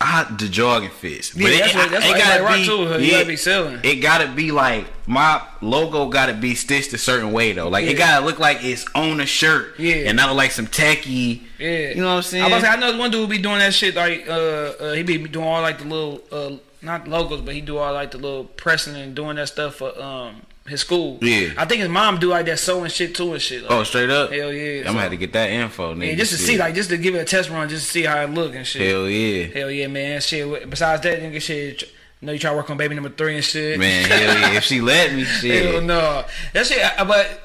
I, 0.00 0.24
the 0.38 0.48
jogging 0.48 0.90
fits, 0.90 1.34
Yeah, 1.34 1.48
that's 1.48 1.74
what- 1.74 1.90
that's 1.90 2.06
what 2.06 2.20
everybody 2.20 2.42
rock 2.42 2.66
to, 2.78 2.92
huh? 2.92 2.98
You 2.98 3.10
gotta 3.12 3.24
be 3.26 3.36
selling. 3.36 3.80
It 3.84 3.96
gotta 3.96 4.26
be 4.28 4.50
like 4.52 4.84
my 5.06 5.40
logo 5.62 6.08
gotta 6.08 6.34
be 6.34 6.54
stitched 6.56 6.92
a 6.92 6.98
certain 6.98 7.32
way 7.32 7.52
though. 7.52 7.68
Like 7.68 7.86
Yeah. 7.86 7.92
it 7.92 7.94
gotta 7.94 8.26
look 8.26 8.38
like 8.38 8.62
it's 8.62 8.84
on 8.94 9.20
a 9.20 9.24
shirt, 9.24 9.78
Yeah. 9.78 10.08
and 10.08 10.16
not 10.16 10.34
like 10.36 10.50
some 10.50 10.66
tacky. 10.66 11.44
Yeah, 11.58 11.90
You 11.90 11.94
know 12.02 12.08
what 12.08 12.16
I'm 12.16 12.22
saying? 12.22 12.42
I, 12.44 12.48
was 12.48 12.52
about 12.64 12.74
to 12.74 12.82
say, 12.82 12.86
I 12.88 12.90
know 12.92 12.98
one 12.98 13.10
dude 13.12 13.30
be 13.30 13.38
doing 13.38 13.60
that 13.60 13.72
shit 13.72 13.94
like 13.94 14.28
uh, 14.28 14.32
uh 14.32 14.92
he 14.92 15.04
be 15.04 15.16
doing 15.16 15.46
all 15.46 15.62
like 15.62 15.78
the 15.78 15.84
little 15.84 16.20
uh 16.30 16.56
not 16.84 17.08
logos, 17.08 17.40
but 17.40 17.54
he 17.54 17.60
do 17.60 17.78
all 17.78 17.92
like 17.92 18.10
the 18.12 18.18
little 18.18 18.44
pressing 18.44 18.94
and 18.96 19.14
doing 19.14 19.36
that 19.36 19.48
stuff 19.48 19.76
for 19.76 19.98
um 20.00 20.42
his 20.66 20.80
school. 20.80 21.18
Yeah. 21.20 21.50
I 21.58 21.66
think 21.66 21.80
his 21.80 21.90
mom 21.90 22.18
do 22.18 22.28
like 22.30 22.46
that 22.46 22.58
sewing 22.58 22.88
shit 22.90 23.14
too 23.14 23.32
and 23.34 23.42
shit. 23.42 23.62
Like, 23.62 23.70
Oh, 23.70 23.84
straight 23.84 24.08
up. 24.10 24.30
Hell 24.32 24.52
yeah, 24.52 24.78
I'm 24.78 24.84
so- 24.84 24.88
gonna 24.92 25.00
have 25.02 25.10
to 25.10 25.16
get 25.18 25.32
that 25.34 25.50
info, 25.50 25.94
nigga. 25.94 26.08
yeah, 26.08 26.14
just 26.14 26.32
to 26.32 26.38
Shit. 26.38 26.46
see 26.46 26.58
like 26.58 26.74
just 26.74 26.88
to 26.90 26.96
give 26.96 27.14
it 27.14 27.18
a 27.18 27.24
test 27.24 27.50
run, 27.50 27.68
just 27.68 27.84
to 27.86 27.90
see 27.92 28.02
how 28.04 28.22
it 28.22 28.30
look 28.30 28.54
and 28.54 28.66
shit. 28.66 28.82
Hell 28.90 29.08
yeah, 29.08 29.46
Hell 29.46 29.70
yeah, 29.70 29.86
man. 29.88 30.20
Shit. 30.20 30.70
Besides 30.70 31.02
that, 31.02 31.20
nigga, 31.20 31.40
shit. 31.42 31.78
tr- 31.80 31.84
know 32.22 32.32
you 32.32 32.38
try 32.38 32.50
to 32.50 32.56
work 32.56 32.70
on 32.70 32.78
baby 32.78 32.94
number 32.94 33.10
three 33.10 33.34
and 33.36 33.44
shit. 33.44 33.78
man. 33.78 34.04
hell 34.08 34.38
yeah. 34.38 34.56
If 34.56 34.64
she 34.64 34.80
let 34.80 35.12
me, 35.14 35.24
shit. 35.24 35.66
Hell 35.72 35.82
no. 35.82 36.24
That 36.54 36.66
shit. 36.66 36.82
I- 36.82 37.04
But. 37.04 37.40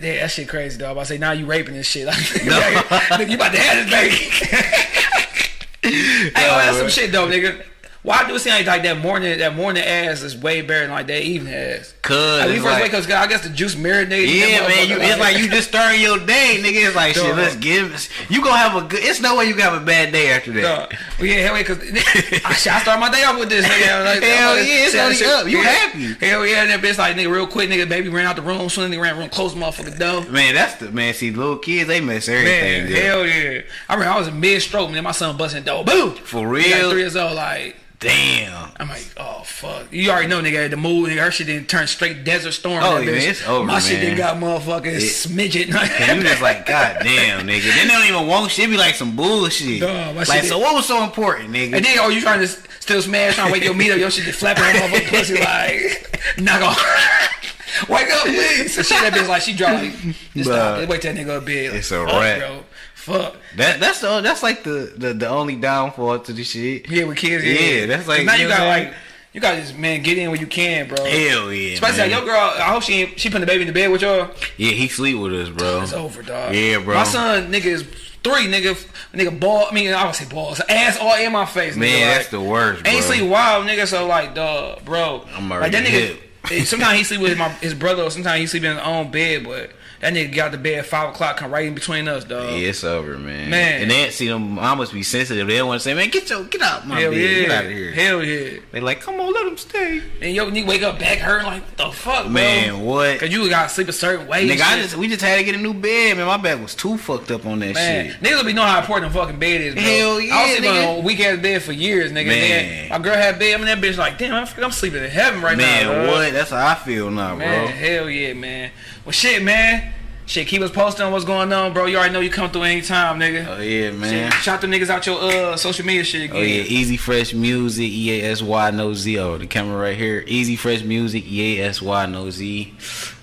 Yeah, 0.00 0.14
that 0.22 0.30
shit 0.32 0.48
crazy, 0.48 0.78
dog. 0.78 0.86
I'm 0.86 0.92
about 0.92 1.02
to 1.02 1.06
say 1.10 1.18
now 1.18 1.30
you 1.32 1.46
raping 1.46 1.74
this 1.74 1.86
shit. 1.86 2.06
Like, 2.06 2.16
No. 2.44 2.58
nigga, 2.60 3.28
you 3.28 3.36
about 3.36 3.52
to 3.52 3.60
have 3.60 3.88
this 3.88 3.90
baby. 3.92 4.16
hey, 5.82 6.48
oh, 6.50 6.58
that's 6.58 6.78
some 6.78 6.88
shit 6.88 7.12
though, 7.12 7.26
nigga. 7.28 7.62
Why 8.02 8.26
do 8.26 8.34
it 8.34 8.40
seem 8.40 8.52
like, 8.52 8.66
like 8.66 8.82
that 8.82 8.98
morning 8.98 9.38
that 9.38 9.54
morning 9.54 9.84
ass 9.84 10.22
is 10.22 10.36
way 10.36 10.60
better 10.60 10.80
than 10.80 10.90
like 10.90 11.06
that 11.06 11.22
evening 11.22 11.54
ass? 11.54 11.94
Cause 12.02 12.40
Like, 12.40 12.48
we 12.48 12.54
first 12.56 12.64
like- 12.66 12.82
wake 12.82 12.94
up, 12.94 13.08
I 13.08 13.26
guess 13.28 13.42
the 13.44 13.48
juice 13.48 13.76
marinated. 13.76 14.28
in 14.28 14.36
Yeah, 14.50 14.66
man, 14.66 14.88
you, 14.88 14.96
it's 15.00 15.20
like 15.20 15.38
you 15.38 15.48
just 15.48 15.68
starting 15.68 16.00
your 16.00 16.18
day, 16.18 16.58
nigga. 16.60 16.88
It's 16.88 16.96
like 16.96 17.14
shit. 17.14 17.36
Let's 17.36 17.54
give. 17.54 17.94
us- 17.94 18.08
You 18.28 18.42
gonna 18.42 18.56
have 18.56 18.74
a 18.74 18.88
good. 18.88 19.04
It's 19.04 19.20
no 19.20 19.36
way 19.36 19.44
you 19.44 19.52
gonna 19.52 19.70
have 19.70 19.80
a 19.82 19.86
bad 19.86 20.12
day 20.12 20.32
after 20.32 20.50
that. 20.50 20.92
Well, 21.20 21.28
yeah, 21.28 21.46
hell 21.46 21.56
yeah, 21.56 21.62
cause 21.62 21.78
I, 22.44 22.50
I 22.50 22.54
start 22.80 22.98
my 22.98 23.08
day 23.08 23.22
off 23.22 23.38
with 23.38 23.50
this 23.50 23.64
nigga. 23.64 24.04
Like, 24.04 24.22
Hell 24.24 24.56
like, 24.56 24.66
yeah, 24.66 24.74
it's 24.82 24.90
shit, 24.92 25.00
only 25.00 25.14
shit, 25.14 25.28
up. 25.28 25.46
You 25.46 25.58
yeah. 25.58 25.70
happy. 25.70 26.26
Hell 26.26 26.44
yeah, 26.44 26.66
that 26.66 26.80
bitch 26.80 26.98
like 26.98 27.14
nigga 27.14 27.30
real 27.30 27.46
quick, 27.46 27.70
nigga, 27.70 27.88
baby 27.88 28.08
ran 28.08 28.26
out 28.26 28.34
the 28.34 28.42
room, 28.42 28.68
soon 28.68 28.90
nigga 28.90 29.00
ran 29.00 29.16
room, 29.16 29.28
close 29.28 29.54
the 29.54 29.60
motherfucker 29.60 29.96
door. 29.96 30.28
Man, 30.28 30.54
that's 30.54 30.74
the 30.74 30.90
man. 30.90 31.14
See, 31.14 31.30
little 31.30 31.56
kids, 31.58 31.86
they 31.86 32.00
mess 32.00 32.28
everything. 32.28 32.92
Man, 32.92 33.00
hell 33.00 33.24
yeah. 33.24 33.60
I 33.88 33.94
remember 33.94 34.12
I 34.12 34.18
was 34.18 34.26
in 34.26 34.40
mid 34.40 34.60
stroke, 34.60 34.90
man. 34.90 35.04
My 35.04 35.12
son 35.12 35.36
busting 35.36 35.62
door. 35.62 35.84
Boom. 35.84 36.14
For 36.16 36.48
real? 36.48 36.68
Like 36.68 36.90
three 36.90 37.00
years 37.02 37.14
old, 37.14 37.34
like 37.36 37.76
Damn. 38.02 38.70
I'm 38.78 38.88
like, 38.88 39.06
oh 39.16 39.42
fuck. 39.44 39.92
You 39.92 40.10
already 40.10 40.28
know, 40.28 40.42
nigga, 40.42 40.68
the 40.70 40.76
mood, 40.76 41.10
nigga, 41.10 41.24
her 41.24 41.30
shit 41.30 41.46
didn't 41.46 41.68
turn 41.68 41.86
straight 41.86 42.24
desert 42.24 42.52
storm. 42.52 42.82
Oh, 42.82 42.98
yeah, 42.98 43.12
it's 43.12 43.46
over, 43.46 43.64
My 43.64 43.78
shit 43.78 44.00
didn't 44.00 44.18
got 44.18 44.36
motherfucking 44.38 44.96
smidget. 44.96 45.72
And 46.02 46.22
you 46.22 46.28
just 46.28 46.42
like, 46.42 46.66
god 46.66 46.98
damn, 47.02 47.46
nigga. 47.46 47.74
Then 47.74 47.88
they 47.88 47.94
don't 47.94 48.06
even 48.06 48.26
want 48.26 48.50
shit. 48.50 48.68
Be 48.68 48.76
like 48.76 48.94
some 48.94 49.14
bullshit. 49.16 49.82
My 49.82 50.12
like, 50.24 50.44
so 50.44 50.58
what 50.58 50.74
was 50.74 50.86
so 50.86 51.02
important, 51.04 51.50
nigga? 51.50 51.76
And 51.76 51.84
then, 51.84 51.98
oh, 52.00 52.08
you 52.08 52.20
trying 52.20 52.40
to 52.40 52.48
still 52.48 53.00
smash, 53.02 53.36
trying 53.36 53.48
to 53.48 53.52
wake 53.52 53.64
your 53.64 53.74
meat 53.74 53.90
up, 53.92 53.98
your 53.98 54.10
shit 54.10 54.24
just 54.24 54.40
flapping 54.40 54.64
on 54.64 54.72
motherfucking 54.90 55.08
pussy, 55.08 55.34
like, 55.38 56.38
knock 56.38 56.62
off. 56.62 57.88
Wake 57.88 58.10
up, 58.10 58.22
please. 58.22 58.74
So 58.74 58.82
shit, 58.82 59.00
that 59.00 59.12
bitch, 59.12 59.28
like, 59.28 59.42
she 59.42 59.54
dropped, 59.54 59.82
like, 59.82 59.92
just 60.34 60.44
stop. 60.50 60.78
Bruh. 60.80 60.88
Wait 60.88 61.02
till 61.02 61.14
that 61.14 61.20
nigga 61.26 61.36
up 61.38 61.44
bed. 61.46 61.70
Like, 61.70 61.78
It's 61.78 61.90
a 61.90 62.04
fuck, 62.04 62.12
wrap. 62.20 62.38
Bro. 62.38 62.64
Fuck. 63.02 63.36
that 63.56 63.80
that's 63.80 64.00
the 64.00 64.20
that's 64.20 64.42
like 64.42 64.62
the, 64.62 64.92
the 64.96 65.12
the 65.12 65.28
only 65.28 65.56
downfall 65.56 66.20
to 66.20 66.32
this 66.32 66.50
shit. 66.50 66.88
Yeah, 66.88 67.04
with 67.04 67.16
kids, 67.18 67.44
yeah. 67.44 67.52
Yeah, 67.52 67.86
that's 67.86 68.06
like- 68.06 68.24
now 68.24 68.34
you 68.34 68.42
you 68.44 68.48
got, 68.48 68.66
like, 68.66 68.94
you 69.32 69.40
got 69.40 69.56
this, 69.56 69.72
man, 69.74 70.02
get 70.02 70.18
in 70.18 70.30
where 70.30 70.38
you 70.38 70.46
can, 70.46 70.86
bro. 70.88 71.04
Hell 71.04 71.52
yeah, 71.52 71.72
Especially 71.74 71.98
man. 71.98 72.10
like, 72.10 72.18
your 72.18 72.26
girl, 72.26 72.52
I 72.56 72.70
hope 72.72 72.82
she 72.82 72.92
ain't, 73.02 73.18
she 73.18 73.28
putting 73.28 73.40
the 73.40 73.46
baby 73.46 73.62
in 73.62 73.66
the 73.66 73.72
bed 73.72 73.90
with 73.90 74.02
y'all. 74.02 74.30
Yeah, 74.56 74.72
he 74.72 74.88
sleep 74.88 75.18
with 75.18 75.32
us, 75.32 75.48
bro. 75.48 75.82
It's 75.82 75.92
over, 75.92 76.22
dog. 76.22 76.54
Yeah, 76.54 76.78
bro. 76.78 76.94
My 76.94 77.04
son, 77.04 77.50
nigga, 77.50 77.64
is 77.64 77.82
three, 78.22 78.46
nigga. 78.46 78.76
Nigga, 79.14 79.38
ball. 79.40 79.66
I 79.70 79.74
mean, 79.74 79.92
I 79.92 80.06
would 80.06 80.14
say 80.14 80.26
balls. 80.26 80.60
Ass 80.68 80.98
all 80.98 81.16
in 81.16 81.32
my 81.32 81.44
face, 81.46 81.76
Man, 81.76 81.88
nigga. 81.88 82.14
that's 82.14 82.28
the 82.28 82.40
worst, 82.40 82.82
bro. 82.84 82.92
Ain't 82.92 83.04
sleep 83.04 83.28
wild, 83.28 83.66
nigga. 83.66 83.86
So 83.86 84.06
like, 84.06 84.34
dog, 84.34 84.84
bro. 84.84 85.24
I'm 85.34 85.48
like 85.48 85.58
already 85.60 85.76
that 85.76 86.18
nigga. 86.48 86.66
Sometimes 86.66 86.98
he 86.98 87.04
sleep 87.04 87.20
with 87.20 87.36
my 87.38 87.48
his 87.48 87.74
brother, 87.74 88.02
or 88.04 88.10
sometimes 88.10 88.38
he 88.40 88.46
sleep 88.46 88.64
in 88.64 88.76
his 88.76 88.84
own 88.84 89.10
bed. 89.10 89.44
But 89.44 89.70
that 90.02 90.12
nigga 90.12 90.34
got 90.34 90.46
out 90.46 90.52
the 90.52 90.58
bed 90.58 90.80
at 90.80 90.86
five 90.86 91.10
o'clock, 91.10 91.36
come 91.36 91.52
right 91.52 91.64
in 91.64 91.74
between 91.74 92.08
us, 92.08 92.24
dog. 92.24 92.50
Yeah, 92.50 92.68
it's 92.70 92.82
over, 92.82 93.16
man. 93.16 93.50
Man. 93.50 93.82
and 93.82 93.90
then 93.90 94.10
see 94.10 94.26
them 94.26 94.50
mamas 94.56 94.90
be 94.90 95.04
sensitive. 95.04 95.46
They 95.46 95.56
don't 95.58 95.68
want 95.68 95.80
to 95.80 95.84
say, 95.84 95.94
man, 95.94 96.10
get 96.10 96.28
your 96.28 96.42
get 96.44 96.60
out 96.60 96.86
my 96.88 96.98
Hell 97.00 97.12
bed, 97.12 97.20
yeah, 97.20 97.40
get 97.42 97.50
out 97.52 97.64
of 97.66 97.70
here. 97.70 97.92
hell 97.92 98.22
yeah. 98.24 98.58
They 98.72 98.80
like, 98.80 99.00
come 99.00 99.20
on, 99.20 99.32
let 99.32 99.46
him 99.46 99.56
stay. 99.56 100.02
And 100.20 100.34
yo, 100.34 100.48
you 100.48 100.66
wake 100.66 100.82
up 100.82 100.98
back 100.98 101.18
hurting 101.18 101.46
like 101.46 101.62
what 101.62 101.76
the 101.76 101.92
fuck, 101.92 102.24
bro? 102.24 102.32
Man, 102.32 102.80
what? 102.80 103.20
Cause 103.20 103.30
you 103.30 103.48
got 103.48 103.68
to 103.68 103.74
sleep 103.74 103.86
a 103.86 103.92
certain 103.92 104.26
way. 104.26 104.48
Nigga, 104.48 104.60
I 104.62 104.82
just 104.82 104.96
we 104.96 105.06
just 105.06 105.20
had 105.22 105.36
to 105.38 105.44
get 105.44 105.54
a 105.54 105.58
new 105.58 105.72
bed, 105.72 106.16
man. 106.16 106.26
My 106.26 106.36
back 106.36 106.60
was 106.60 106.74
too 106.74 106.98
fucked 106.98 107.30
up 107.30 107.46
on 107.46 107.60
that 107.60 107.74
Man, 107.74 108.10
shit. 108.10 108.20
niggas 108.20 108.44
be 108.44 108.52
know 108.52 108.62
how 108.64 108.80
important 108.80 109.12
a 109.12 109.14
fucking 109.14 109.38
bed 109.38 109.60
is, 109.60 109.74
bro. 109.74 109.84
Hell 109.84 110.20
yeah, 110.20 110.34
I 110.34 110.42
was 110.42 110.50
sleeping 110.56 110.70
nigga. 110.74 110.92
on 110.94 110.98
a 110.98 111.02
weak 111.06 111.20
ass 111.20 111.40
bed 111.40 111.62
for 111.62 111.72
years, 111.72 112.10
nigga. 112.10 112.26
Man. 112.26 112.42
Man. 112.42 112.88
my 112.88 112.98
girl 112.98 113.14
had 113.14 113.38
bed. 113.38 113.54
I 113.54 113.56
mean, 113.58 113.66
that 113.66 113.78
bitch 113.78 113.96
like, 113.96 114.18
damn, 114.18 114.34
I'm, 114.34 114.48
I'm 114.64 114.72
sleeping 114.72 115.04
in 115.04 115.10
heaven 115.10 115.42
right 115.42 115.56
man, 115.56 115.86
now. 115.86 115.92
Man, 115.92 116.06
what? 116.08 116.32
That's 116.32 116.50
how 116.50 116.66
I 116.66 116.74
feel 116.74 117.08
now, 117.08 117.36
Man, 117.36 117.66
bro. 117.66 117.74
hell 117.76 118.10
yeah, 118.10 118.32
man. 118.32 118.72
Well, 119.04 119.12
shit, 119.12 119.42
man. 119.42 119.92
Shit, 120.24 120.46
keep 120.46 120.62
us 120.62 120.70
posted 120.70 121.04
on 121.04 121.12
what's 121.12 121.24
going 121.24 121.52
on, 121.52 121.72
bro. 121.72 121.86
You 121.86 121.96
already 121.96 122.14
know 122.14 122.20
you 122.20 122.30
come 122.30 122.50
through 122.50 122.62
anytime, 122.62 123.18
nigga. 123.18 123.46
Oh 123.48 123.60
yeah, 123.60 123.90
man. 123.90 124.30
Shit, 124.30 124.40
shout 124.40 124.60
them 124.60 124.70
niggas 124.70 124.88
out 124.88 125.04
your 125.04 125.20
uh 125.20 125.56
social 125.56 125.84
media 125.84 126.04
shit 126.04 126.22
again. 126.22 126.36
Oh 126.36 126.40
yeah, 126.40 126.62
Easy 126.62 126.96
Fresh 126.96 127.34
Music, 127.34 127.90
E 127.90 128.22
A 128.22 128.30
S 128.30 128.40
Y 128.40 128.70
no 128.70 128.94
Z. 128.94 129.18
Oh, 129.18 129.36
the 129.36 129.48
camera 129.48 129.76
right 129.76 129.96
here. 129.96 130.22
Easy 130.28 130.54
Fresh 130.54 130.84
Music, 130.84 131.24
E 131.26 131.60
A 131.60 131.66
S 131.68 131.82
Y 131.82 132.06
no 132.06 132.30
Z. 132.30 132.72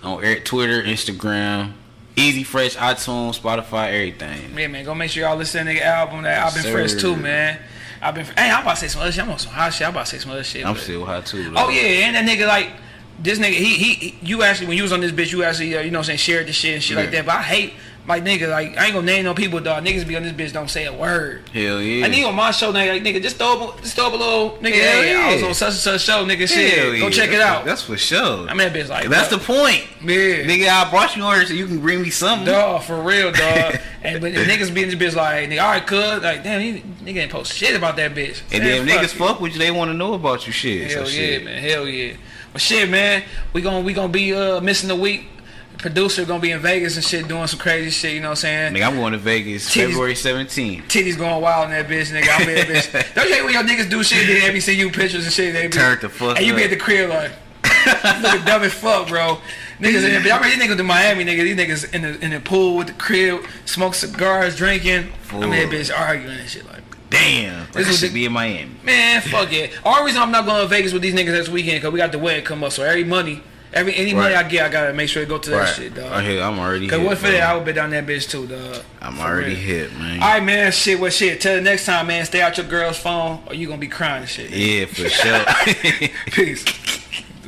On 0.03 0.22
Twitter, 0.43 0.84
Instagram, 0.84 1.72
Easy 2.18 2.43
Fresh, 2.43 2.76
iTunes, 2.76 3.39
Spotify, 3.39 3.88
everything. 3.93 4.57
Yeah, 4.57 4.68
man. 4.68 4.84
Go 4.84 4.93
make 4.93 5.10
sure 5.10 5.23
y'all 5.23 5.38
listen 5.38 5.65
to 5.68 5.72
the 5.73 5.84
album 5.84 6.23
that 6.23 6.45
I've 6.45 6.53
been 6.53 6.64
Sir. 6.64 6.72
fresh 6.73 6.93
too, 6.95 7.15
man. 7.15 7.60
I've 8.01 8.14
been. 8.14 8.26
Hey, 8.26 8.51
I'm 8.51 8.61
about 8.61 8.76
to 8.76 8.81
say 8.81 8.88
some 8.89 9.01
other 9.01 9.11
shit. 9.14 9.23
I'm 9.23 9.30
on 9.31 9.39
some 9.39 9.53
hot 9.53 9.73
shit. 9.73 9.88
I'm 9.88 9.93
about 9.93 10.06
to 10.06 10.11
say 10.11 10.18
some 10.19 10.31
other 10.31 10.43
shit. 10.43 10.65
I'm 10.65 10.73
but- 10.73 10.84
still 10.84 11.06
hot 11.06 11.26
too. 11.26 11.53
Oh 11.56 11.69
yeah, 11.69 12.07
and 12.07 12.15
that 12.15 12.26
nigga 12.27 12.45
like 12.45 12.72
this 13.22 13.40
nigga 13.40 13.54
he 13.54 13.94
he, 13.94 14.16
you 14.22 14.44
actually 14.44 14.68
when 14.68 14.78
you 14.78 14.84
was 14.84 14.94
on 14.94 15.02
this 15.02 15.12
bitch 15.12 15.32
you 15.32 15.44
actually 15.44 15.76
uh, 15.76 15.82
you 15.82 15.91
know 15.91 16.00
what 16.00 16.04
I'm 16.10 16.18
saying 16.18 16.20
shared 16.20 16.48
the 16.48 16.54
shit 16.54 16.74
and 16.74 16.84
shit 16.84 16.98
like 16.98 17.12
that. 17.12 17.26
But 17.26 17.36
I 17.36 17.41
hate 17.41 17.74
like 18.08 18.24
nigga 18.24 18.50
like 18.50 18.78
I 18.78 18.86
ain't 18.86 18.94
gonna 18.94 19.06
name 19.06 19.26
no 19.26 19.34
people 19.34 19.60
dog. 19.60 19.86
Niggas 19.86 20.08
be 20.08 20.16
on 20.16 20.24
this 20.24 20.34
bitch 20.34 20.52
don't 20.52 20.70
say 20.70 20.86
a 20.86 20.94
word. 20.94 21.48
Hell 21.54 21.82
yeah. 21.82 22.06
I 22.06 22.10
need 22.10 22.24
on 22.24 22.34
my 22.36 22.52
show 22.52 22.74
nigga 22.74 22.94
like 22.94 23.04
nigga 23.04 23.22
just 23.22 23.38
throw 23.38 23.70
up 23.70 23.82
just 23.82 23.96
throw 23.96 24.08
up 24.08 24.14
a 24.14 24.16
little 24.16 24.52
nigga. 24.58 24.82
Hell 24.82 25.02
hey, 25.02 25.16
I 25.16 25.34
was 25.34 25.41
yeah. 25.41 25.48
on 25.48 25.54
such 25.54 25.70
and 25.70 25.78
such 25.78 26.02
show 26.02 26.26
nigga 26.26 26.48
shit. 26.48 26.78
Hell 26.78 26.91
Go 26.91 26.96
yeah. 26.96 27.10
check 27.10 27.30
it 27.30 27.40
out. 27.40 27.66
That's 27.66 27.84
for 27.84 27.98
sure. 27.98 28.50
I 28.50 28.54
mean 28.54 28.58
that 28.58 28.74
bitch 28.74 28.90
like 28.90 29.10
that's 29.10 29.30
the 29.30 29.38
point. 29.38 29.86
yeah. 30.02 30.44
Nigga, 30.44 30.70
I 30.70 30.90
brought 30.90 31.16
you 31.16 31.24
on 31.24 31.36
here 31.36 31.46
so 31.46 31.54
you 31.54 31.68
can 31.68 31.80
bring 31.80 32.02
me 32.02 32.10
something. 32.10 32.48
Dog, 32.48 32.84
for 32.84 33.02
real, 33.02 33.32
dog. 33.32 33.80
and 34.04 34.22
but 34.22 34.34
the 34.34 34.44
niggas 34.44 34.74
be 34.74 34.84
in 34.84 34.90
this 34.90 34.96
bitch 34.96 35.16
like, 35.16 35.50
nigga, 35.50 35.62
all 35.62 35.72
right, 35.72 35.86
cuz, 35.86 36.24
like, 36.24 36.44
damn, 36.44 36.62
he, 36.62 36.80
nigga 37.04 37.18
ain't 37.18 37.32
post 37.32 37.54
shit 37.54 37.76
about 37.76 37.96
that 37.98 38.16
bitch. 38.16 38.41
And 38.52 38.64
Man, 38.64 38.86
then 38.86 38.88
if 38.88 38.94
niggas 38.94 39.14
you. 39.14 39.26
fuck 39.26 39.40
with 39.40 39.54
you, 39.54 39.60
they 39.60 39.72
want 39.72 39.90
to 39.90 39.94
know 39.94 40.14
about 40.14 40.48
you 40.48 40.54
shit. 40.54 40.90
Hell 40.91 41.06
so 41.06 41.12
yeah, 41.12 41.18
shit. 41.18 41.44
man. 41.44 41.62
Hell 41.62 41.88
yeah. 41.88 42.14
But 42.54 42.62
shit, 42.62 42.90
man, 42.90 43.24
we 43.54 43.62
gon' 43.62 43.84
we 43.86 43.94
gonna 43.94 44.12
be 44.12 44.34
uh 44.34 44.60
missing 44.62 44.90
a 44.90 44.96
week. 44.96 45.28
Producer 45.78 46.26
gonna 46.26 46.42
be 46.42 46.52
in 46.52 46.60
Vegas 46.60 46.96
and 46.98 47.06
shit 47.06 47.28
doing 47.30 47.48
some 47.48 47.60
crazy 47.60 47.90
shit. 47.90 48.14
You 48.14 48.20
know 48.20 48.28
what 48.30 48.44
I'm 48.44 48.72
saying? 48.72 48.74
Nigga, 48.74 48.88
I'm 48.88 48.96
going 48.98 49.14
to 49.14 49.18
Vegas 49.18 49.70
Titties- 49.70 49.86
February 49.88 50.14
17th. 50.14 50.84
Titties 50.88 51.18
going 51.18 51.42
wild 51.42 51.66
in 51.66 51.72
that 51.72 51.88
bitch, 51.88 52.12
nigga. 52.12 52.28
I'm 52.38 52.50
in 52.50 52.56
that 52.56 52.68
bitch. 52.68 53.14
Don't 53.16 53.30
you 53.30 53.36
hate 53.36 53.44
when 53.46 53.54
your 53.54 53.64
niggas 53.64 53.90
do 53.90 54.04
shit? 54.04 54.28
They 54.28 54.46
every 54.46 54.60
see 54.60 54.74
you 54.74 54.90
pictures 54.92 55.24
and 55.24 55.32
shit. 55.34 55.54
They 55.54 55.68
be, 55.68 55.72
Turned 55.74 56.02
the 56.02 56.10
fuck 56.10 56.36
And 56.38 56.46
you 56.46 56.54
be 56.54 56.64
up. 56.64 56.66
at 56.66 56.70
the 56.72 56.76
crib 56.84 57.10
like, 57.10 57.32
dumb 58.46 58.64
as 58.64 58.74
fuck, 58.74 59.08
bro. 59.08 59.38
Niggas 59.80 60.04
in 60.04 60.22
there. 60.24 60.34
I 60.34 60.38
remember 60.38 60.50
these 60.50 60.58
niggas 60.60 60.80
in 60.82 60.86
Miami, 60.86 61.24
nigga. 61.24 61.44
These 61.44 61.56
niggas 61.86 61.94
in 61.94 62.02
the 62.02 62.20
in 62.26 62.32
the 62.32 62.42
pool 62.42 62.76
with 62.76 62.88
the 62.88 62.94
crib, 62.94 63.46
smoke 63.64 63.96
cigars, 63.96 64.58
drinking. 64.58 65.08
I'm 65.32 65.44
in 65.44 65.50
that 65.52 65.70
bitch 65.70 65.98
arguing 65.98 66.38
and 66.40 66.50
shit 66.50 66.66
like. 66.66 66.78
Damn. 67.10 67.65
This 67.68 67.73
This 67.73 67.88
was 67.88 67.99
should 67.99 68.14
be 68.14 68.26
in 68.26 68.31
Miami. 68.31 68.72
Man, 68.84 69.22
fuck 69.22 69.52
it. 69.52 69.72
Only 69.84 70.06
reason 70.06 70.22
I'm 70.22 70.31
not 70.31 70.45
going 70.45 70.61
to 70.61 70.68
Vegas 70.68 70.94
with 70.94 71.02
these 71.02 71.14
niggas 71.14 71.31
this 71.31 71.49
weekend 71.49 71.77
because 71.81 71.91
we 71.94 71.98
got 71.98 72.11
the 72.11 72.19
wedding 72.19 72.45
come 72.45 72.64
up. 72.64 72.72
So 72.72 72.84
every 72.84 73.03
money, 73.03 73.41
every 73.73 73.95
any 73.95 74.14
money 74.14 74.36
I 74.36 74.44
get, 74.48 74.65
I 74.65 74.69
gotta 74.69 74.94
make 74.94 75.10
sure 75.10 75.23
to 75.23 75.30
go 75.30 75.38
to 75.40 75.49
that 75.52 75.57
Right. 75.57 75.76
shit, 75.76 75.94
I 75.94 75.95
dog. 76.10 76.23
hear, 76.23 76.41
I'm 76.44 76.60
already 76.60 76.88
Cause 76.88 76.99
hit. 76.99 77.07
what 77.07 77.18
for 77.18 77.23
bro. 77.23 77.31
that, 77.31 77.44
I 77.49 77.56
would 77.56 77.65
be 77.65 77.73
down 77.73 77.90
that 77.91 78.06
bitch 78.06 78.30
too, 78.30 78.45
dog. 78.48 78.84
I'm 79.02 79.15
For 79.15 79.22
already 79.23 79.49
real. 79.56 79.57
hit, 79.57 79.94
man. 79.98 80.22
All 80.22 80.30
right, 80.30 80.44
man. 80.44 80.72
Shit, 80.72 80.99
what 80.99 81.11
shit? 81.14 81.41
Till 81.41 81.56
the 81.56 81.61
next 81.61 81.86
time, 81.86 82.07
man. 82.07 82.26
Stay 82.26 82.41
out 82.41 82.57
your 82.57 82.68
girl's 82.68 82.98
phone, 82.99 83.41
or 83.48 83.53
you 83.56 83.65
gonna 83.68 83.80
be 83.80 83.88
crying 83.88 84.22
and 84.22 84.30
shit. 84.30 84.52
Yeah, 84.52 84.86
for 84.86 85.10
sure. 85.10 85.45
Peace. 86.31 86.64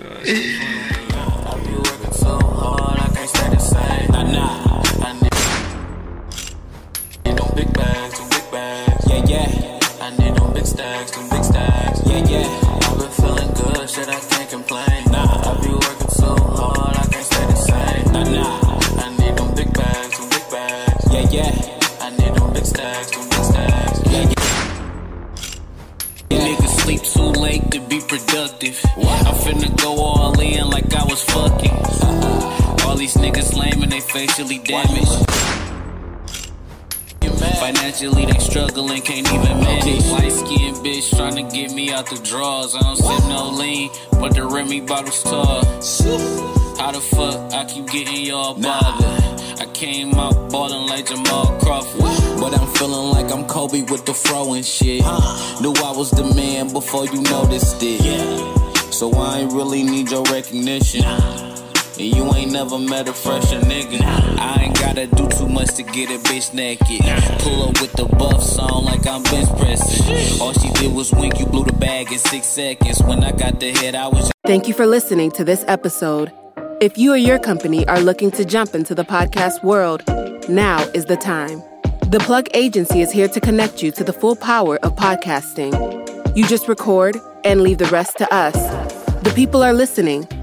I 0.04 1.62
be 1.66 1.74
working 1.76 2.12
so 2.14 2.40
hard, 2.40 3.00
I 3.00 3.10
can't 3.14 3.30
stay 3.30 3.50
the 3.50 3.60
same. 3.60 4.12
Nah, 4.12 4.24
nah. 4.24 4.84
I 5.06 5.14
need, 5.14 5.32
need 7.26 7.36
big 7.36 7.36
bags, 7.36 7.36
them 7.36 7.56
big 7.56 7.74
bags. 7.74 8.11
Yeah. 9.32 9.80
I 10.02 10.10
need 10.18 10.36
them 10.36 10.52
big 10.54 10.66
stacks, 10.66 11.12
them 11.12 11.30
big 11.30 11.42
stacks. 11.46 12.02
Yeah, 12.06 12.18
yeah. 12.28 12.50
I've 12.84 13.00
been 13.00 13.12
feeling 13.12 13.52
good, 13.54 13.90
shit, 13.90 14.10
I 14.10 14.20
can't 14.20 14.50
complain. 14.50 15.06
Nah, 15.10 15.24
I 15.24 15.62
be 15.64 15.72
working 15.72 16.10
so 16.10 16.36
hard, 16.36 16.98
I 16.98 17.06
can't 17.08 17.24
stay 17.24 17.46
the 17.46 17.56
same. 17.56 18.12
Nah, 18.12 18.24
nah. 18.28 19.04
I 19.06 19.08
need 19.16 19.38
them 19.38 19.56
big 19.56 19.72
bags, 19.74 20.18
them 20.20 20.28
big 20.28 20.46
bags. 20.52 21.06
Yeah, 21.14 21.30
yeah. 21.32 21.80
I 22.02 22.10
need 22.10 22.36
them 22.36 22.52
big 22.52 22.66
stacks, 22.66 23.12
them 23.12 23.24
big 23.30 23.44
stacks. 23.52 24.00
Yeah, 24.12 24.34
yeah. 26.32 26.48
Niggas 26.48 26.74
sleep 26.84 27.02
too 27.02 27.32
late 27.40 27.72
to 27.72 27.80
be 27.88 28.02
productive. 28.02 28.78
What? 28.98 29.28
I'm 29.28 29.36
finna 29.46 29.72
go 29.82 29.96
all 29.96 30.38
in 30.42 30.70
like 30.70 30.94
I 30.94 31.06
was 31.06 31.24
fucking. 31.24 31.80
All 32.86 32.98
these 32.98 33.16
niggas 33.16 33.56
lame 33.56 33.82
and 33.82 33.94
they 33.94 34.02
facially 34.02 34.60
damaged. 34.60 35.61
Financially 37.42 38.26
they 38.26 38.40
struggling, 38.40 39.02
can't 39.02 39.28
even 39.32 39.60
manage. 39.60 40.06
Light 40.08 40.32
skinned 40.32 40.78
bitch 40.78 41.16
trying 41.16 41.36
to 41.36 41.56
get 41.56 41.74
me 41.74 41.92
out 41.92 42.10
the 42.10 42.18
drawers. 42.18 42.76
I 42.76 42.82
don't 42.82 42.96
sip 42.96 43.30
no 43.30 43.50
lean, 43.50 43.90
but 44.12 44.34
the 44.34 44.46
Remy 44.46 44.82
bottle's 44.82 45.24
tall. 45.24 45.64
How 46.78 46.92
the 46.92 47.02
fuck 47.02 47.54
I 47.54 47.66
keep 47.66 47.88
getting 47.88 48.26
y'all 48.26 48.54
bothered? 48.54 49.60
I 49.60 49.66
came 49.74 50.14
out 50.16 50.52
ballin' 50.52 50.88
like 50.88 51.08
Jamal 51.08 51.60
Crawford. 51.60 52.40
But 52.40 52.60
I'm 52.60 52.68
feeling 52.76 53.12
like 53.12 53.32
I'm 53.32 53.46
Kobe 53.46 53.84
with 53.84 54.06
the 54.06 54.14
fro 54.14 54.54
and 54.54 54.66
shit. 54.66 55.02
Knew 55.62 55.74
I 55.74 55.94
was 55.96 56.10
the 56.12 56.24
man 56.36 56.72
before 56.74 57.06
you 57.06 57.22
noticed 57.22 57.78
it. 57.82 58.94
So 58.94 59.12
I 59.14 59.40
ain't 59.40 59.54
really 59.54 59.84
need 59.84 60.10
your 60.12 60.24
recognition. 60.24 61.04
And 62.00 62.16
you 62.16 62.34
ain't 62.34 62.52
never 62.52 62.78
met 62.80 63.08
a 63.08 63.14
fresher 63.14 63.60
nigga. 63.60 64.02
I 64.02 64.64
ain't 64.64 64.80
gotta 64.80 65.08
do 65.08 65.28
too 65.30 65.48
much 65.48 65.76
to 65.76 65.84
get 65.84 66.10
a 66.10 66.18
bitch 66.30 66.54
naked. 66.54 67.02
Pull 67.42 67.70
up 67.70 67.82
with 67.82 67.92
the 67.94 68.06
buff 68.06 68.42
song 68.42 68.86
like 68.86 69.06
I'm 69.06 69.24
bench 69.24 69.50
pressing. 69.60 70.42
All 70.42 70.54
she 70.54 70.72
did 70.74 70.94
was 70.94 71.12
wink, 71.12 71.40
you 71.40 71.46
blew 71.46 71.64
the 71.66 71.74
bag 71.74 72.12
in 72.12 72.18
six 72.18 72.48
seconds. 72.48 73.02
When 73.04 73.24
I 73.24 73.32
got 73.32 73.60
the 73.60 73.72
head, 73.72 73.96
I 73.96 74.08
was 74.08 74.32
Thank 74.46 74.68
you 74.68 74.74
for 74.74 74.86
listening 74.88 75.32
to 75.32 75.44
this 75.44 75.64
episode. 75.68 76.32
If 76.82 76.98
you 76.98 77.14
or 77.14 77.18
your 77.18 77.38
company 77.38 77.88
are 77.88 78.00
looking 78.00 78.32
to 78.32 78.44
jump 78.46 78.74
into 78.74 78.96
the 78.96 79.04
podcast 79.04 79.64
world, 79.64 80.04
now 80.50 80.80
is 80.96 81.06
the 81.06 81.18
time. 81.18 81.62
The 82.10 82.20
Plug 82.26 82.48
Agency 82.54 83.02
is 83.02 83.12
here 83.12 83.28
to 83.28 83.40
connect 83.40 83.84
you 83.84 83.92
to 83.92 84.04
the 84.04 84.12
full 84.12 84.36
power 84.36 84.78
of 84.84 84.96
podcasting. 84.96 85.72
You 86.36 86.48
just 86.48 86.68
record 86.68 87.18
and 87.44 87.62
leave 87.62 87.78
the 87.78 87.86
rest 87.86 88.18
to 88.18 88.34
us. 88.34 88.56
The 89.24 89.32
people 89.36 89.62
are 89.62 89.74
listening 89.74 90.28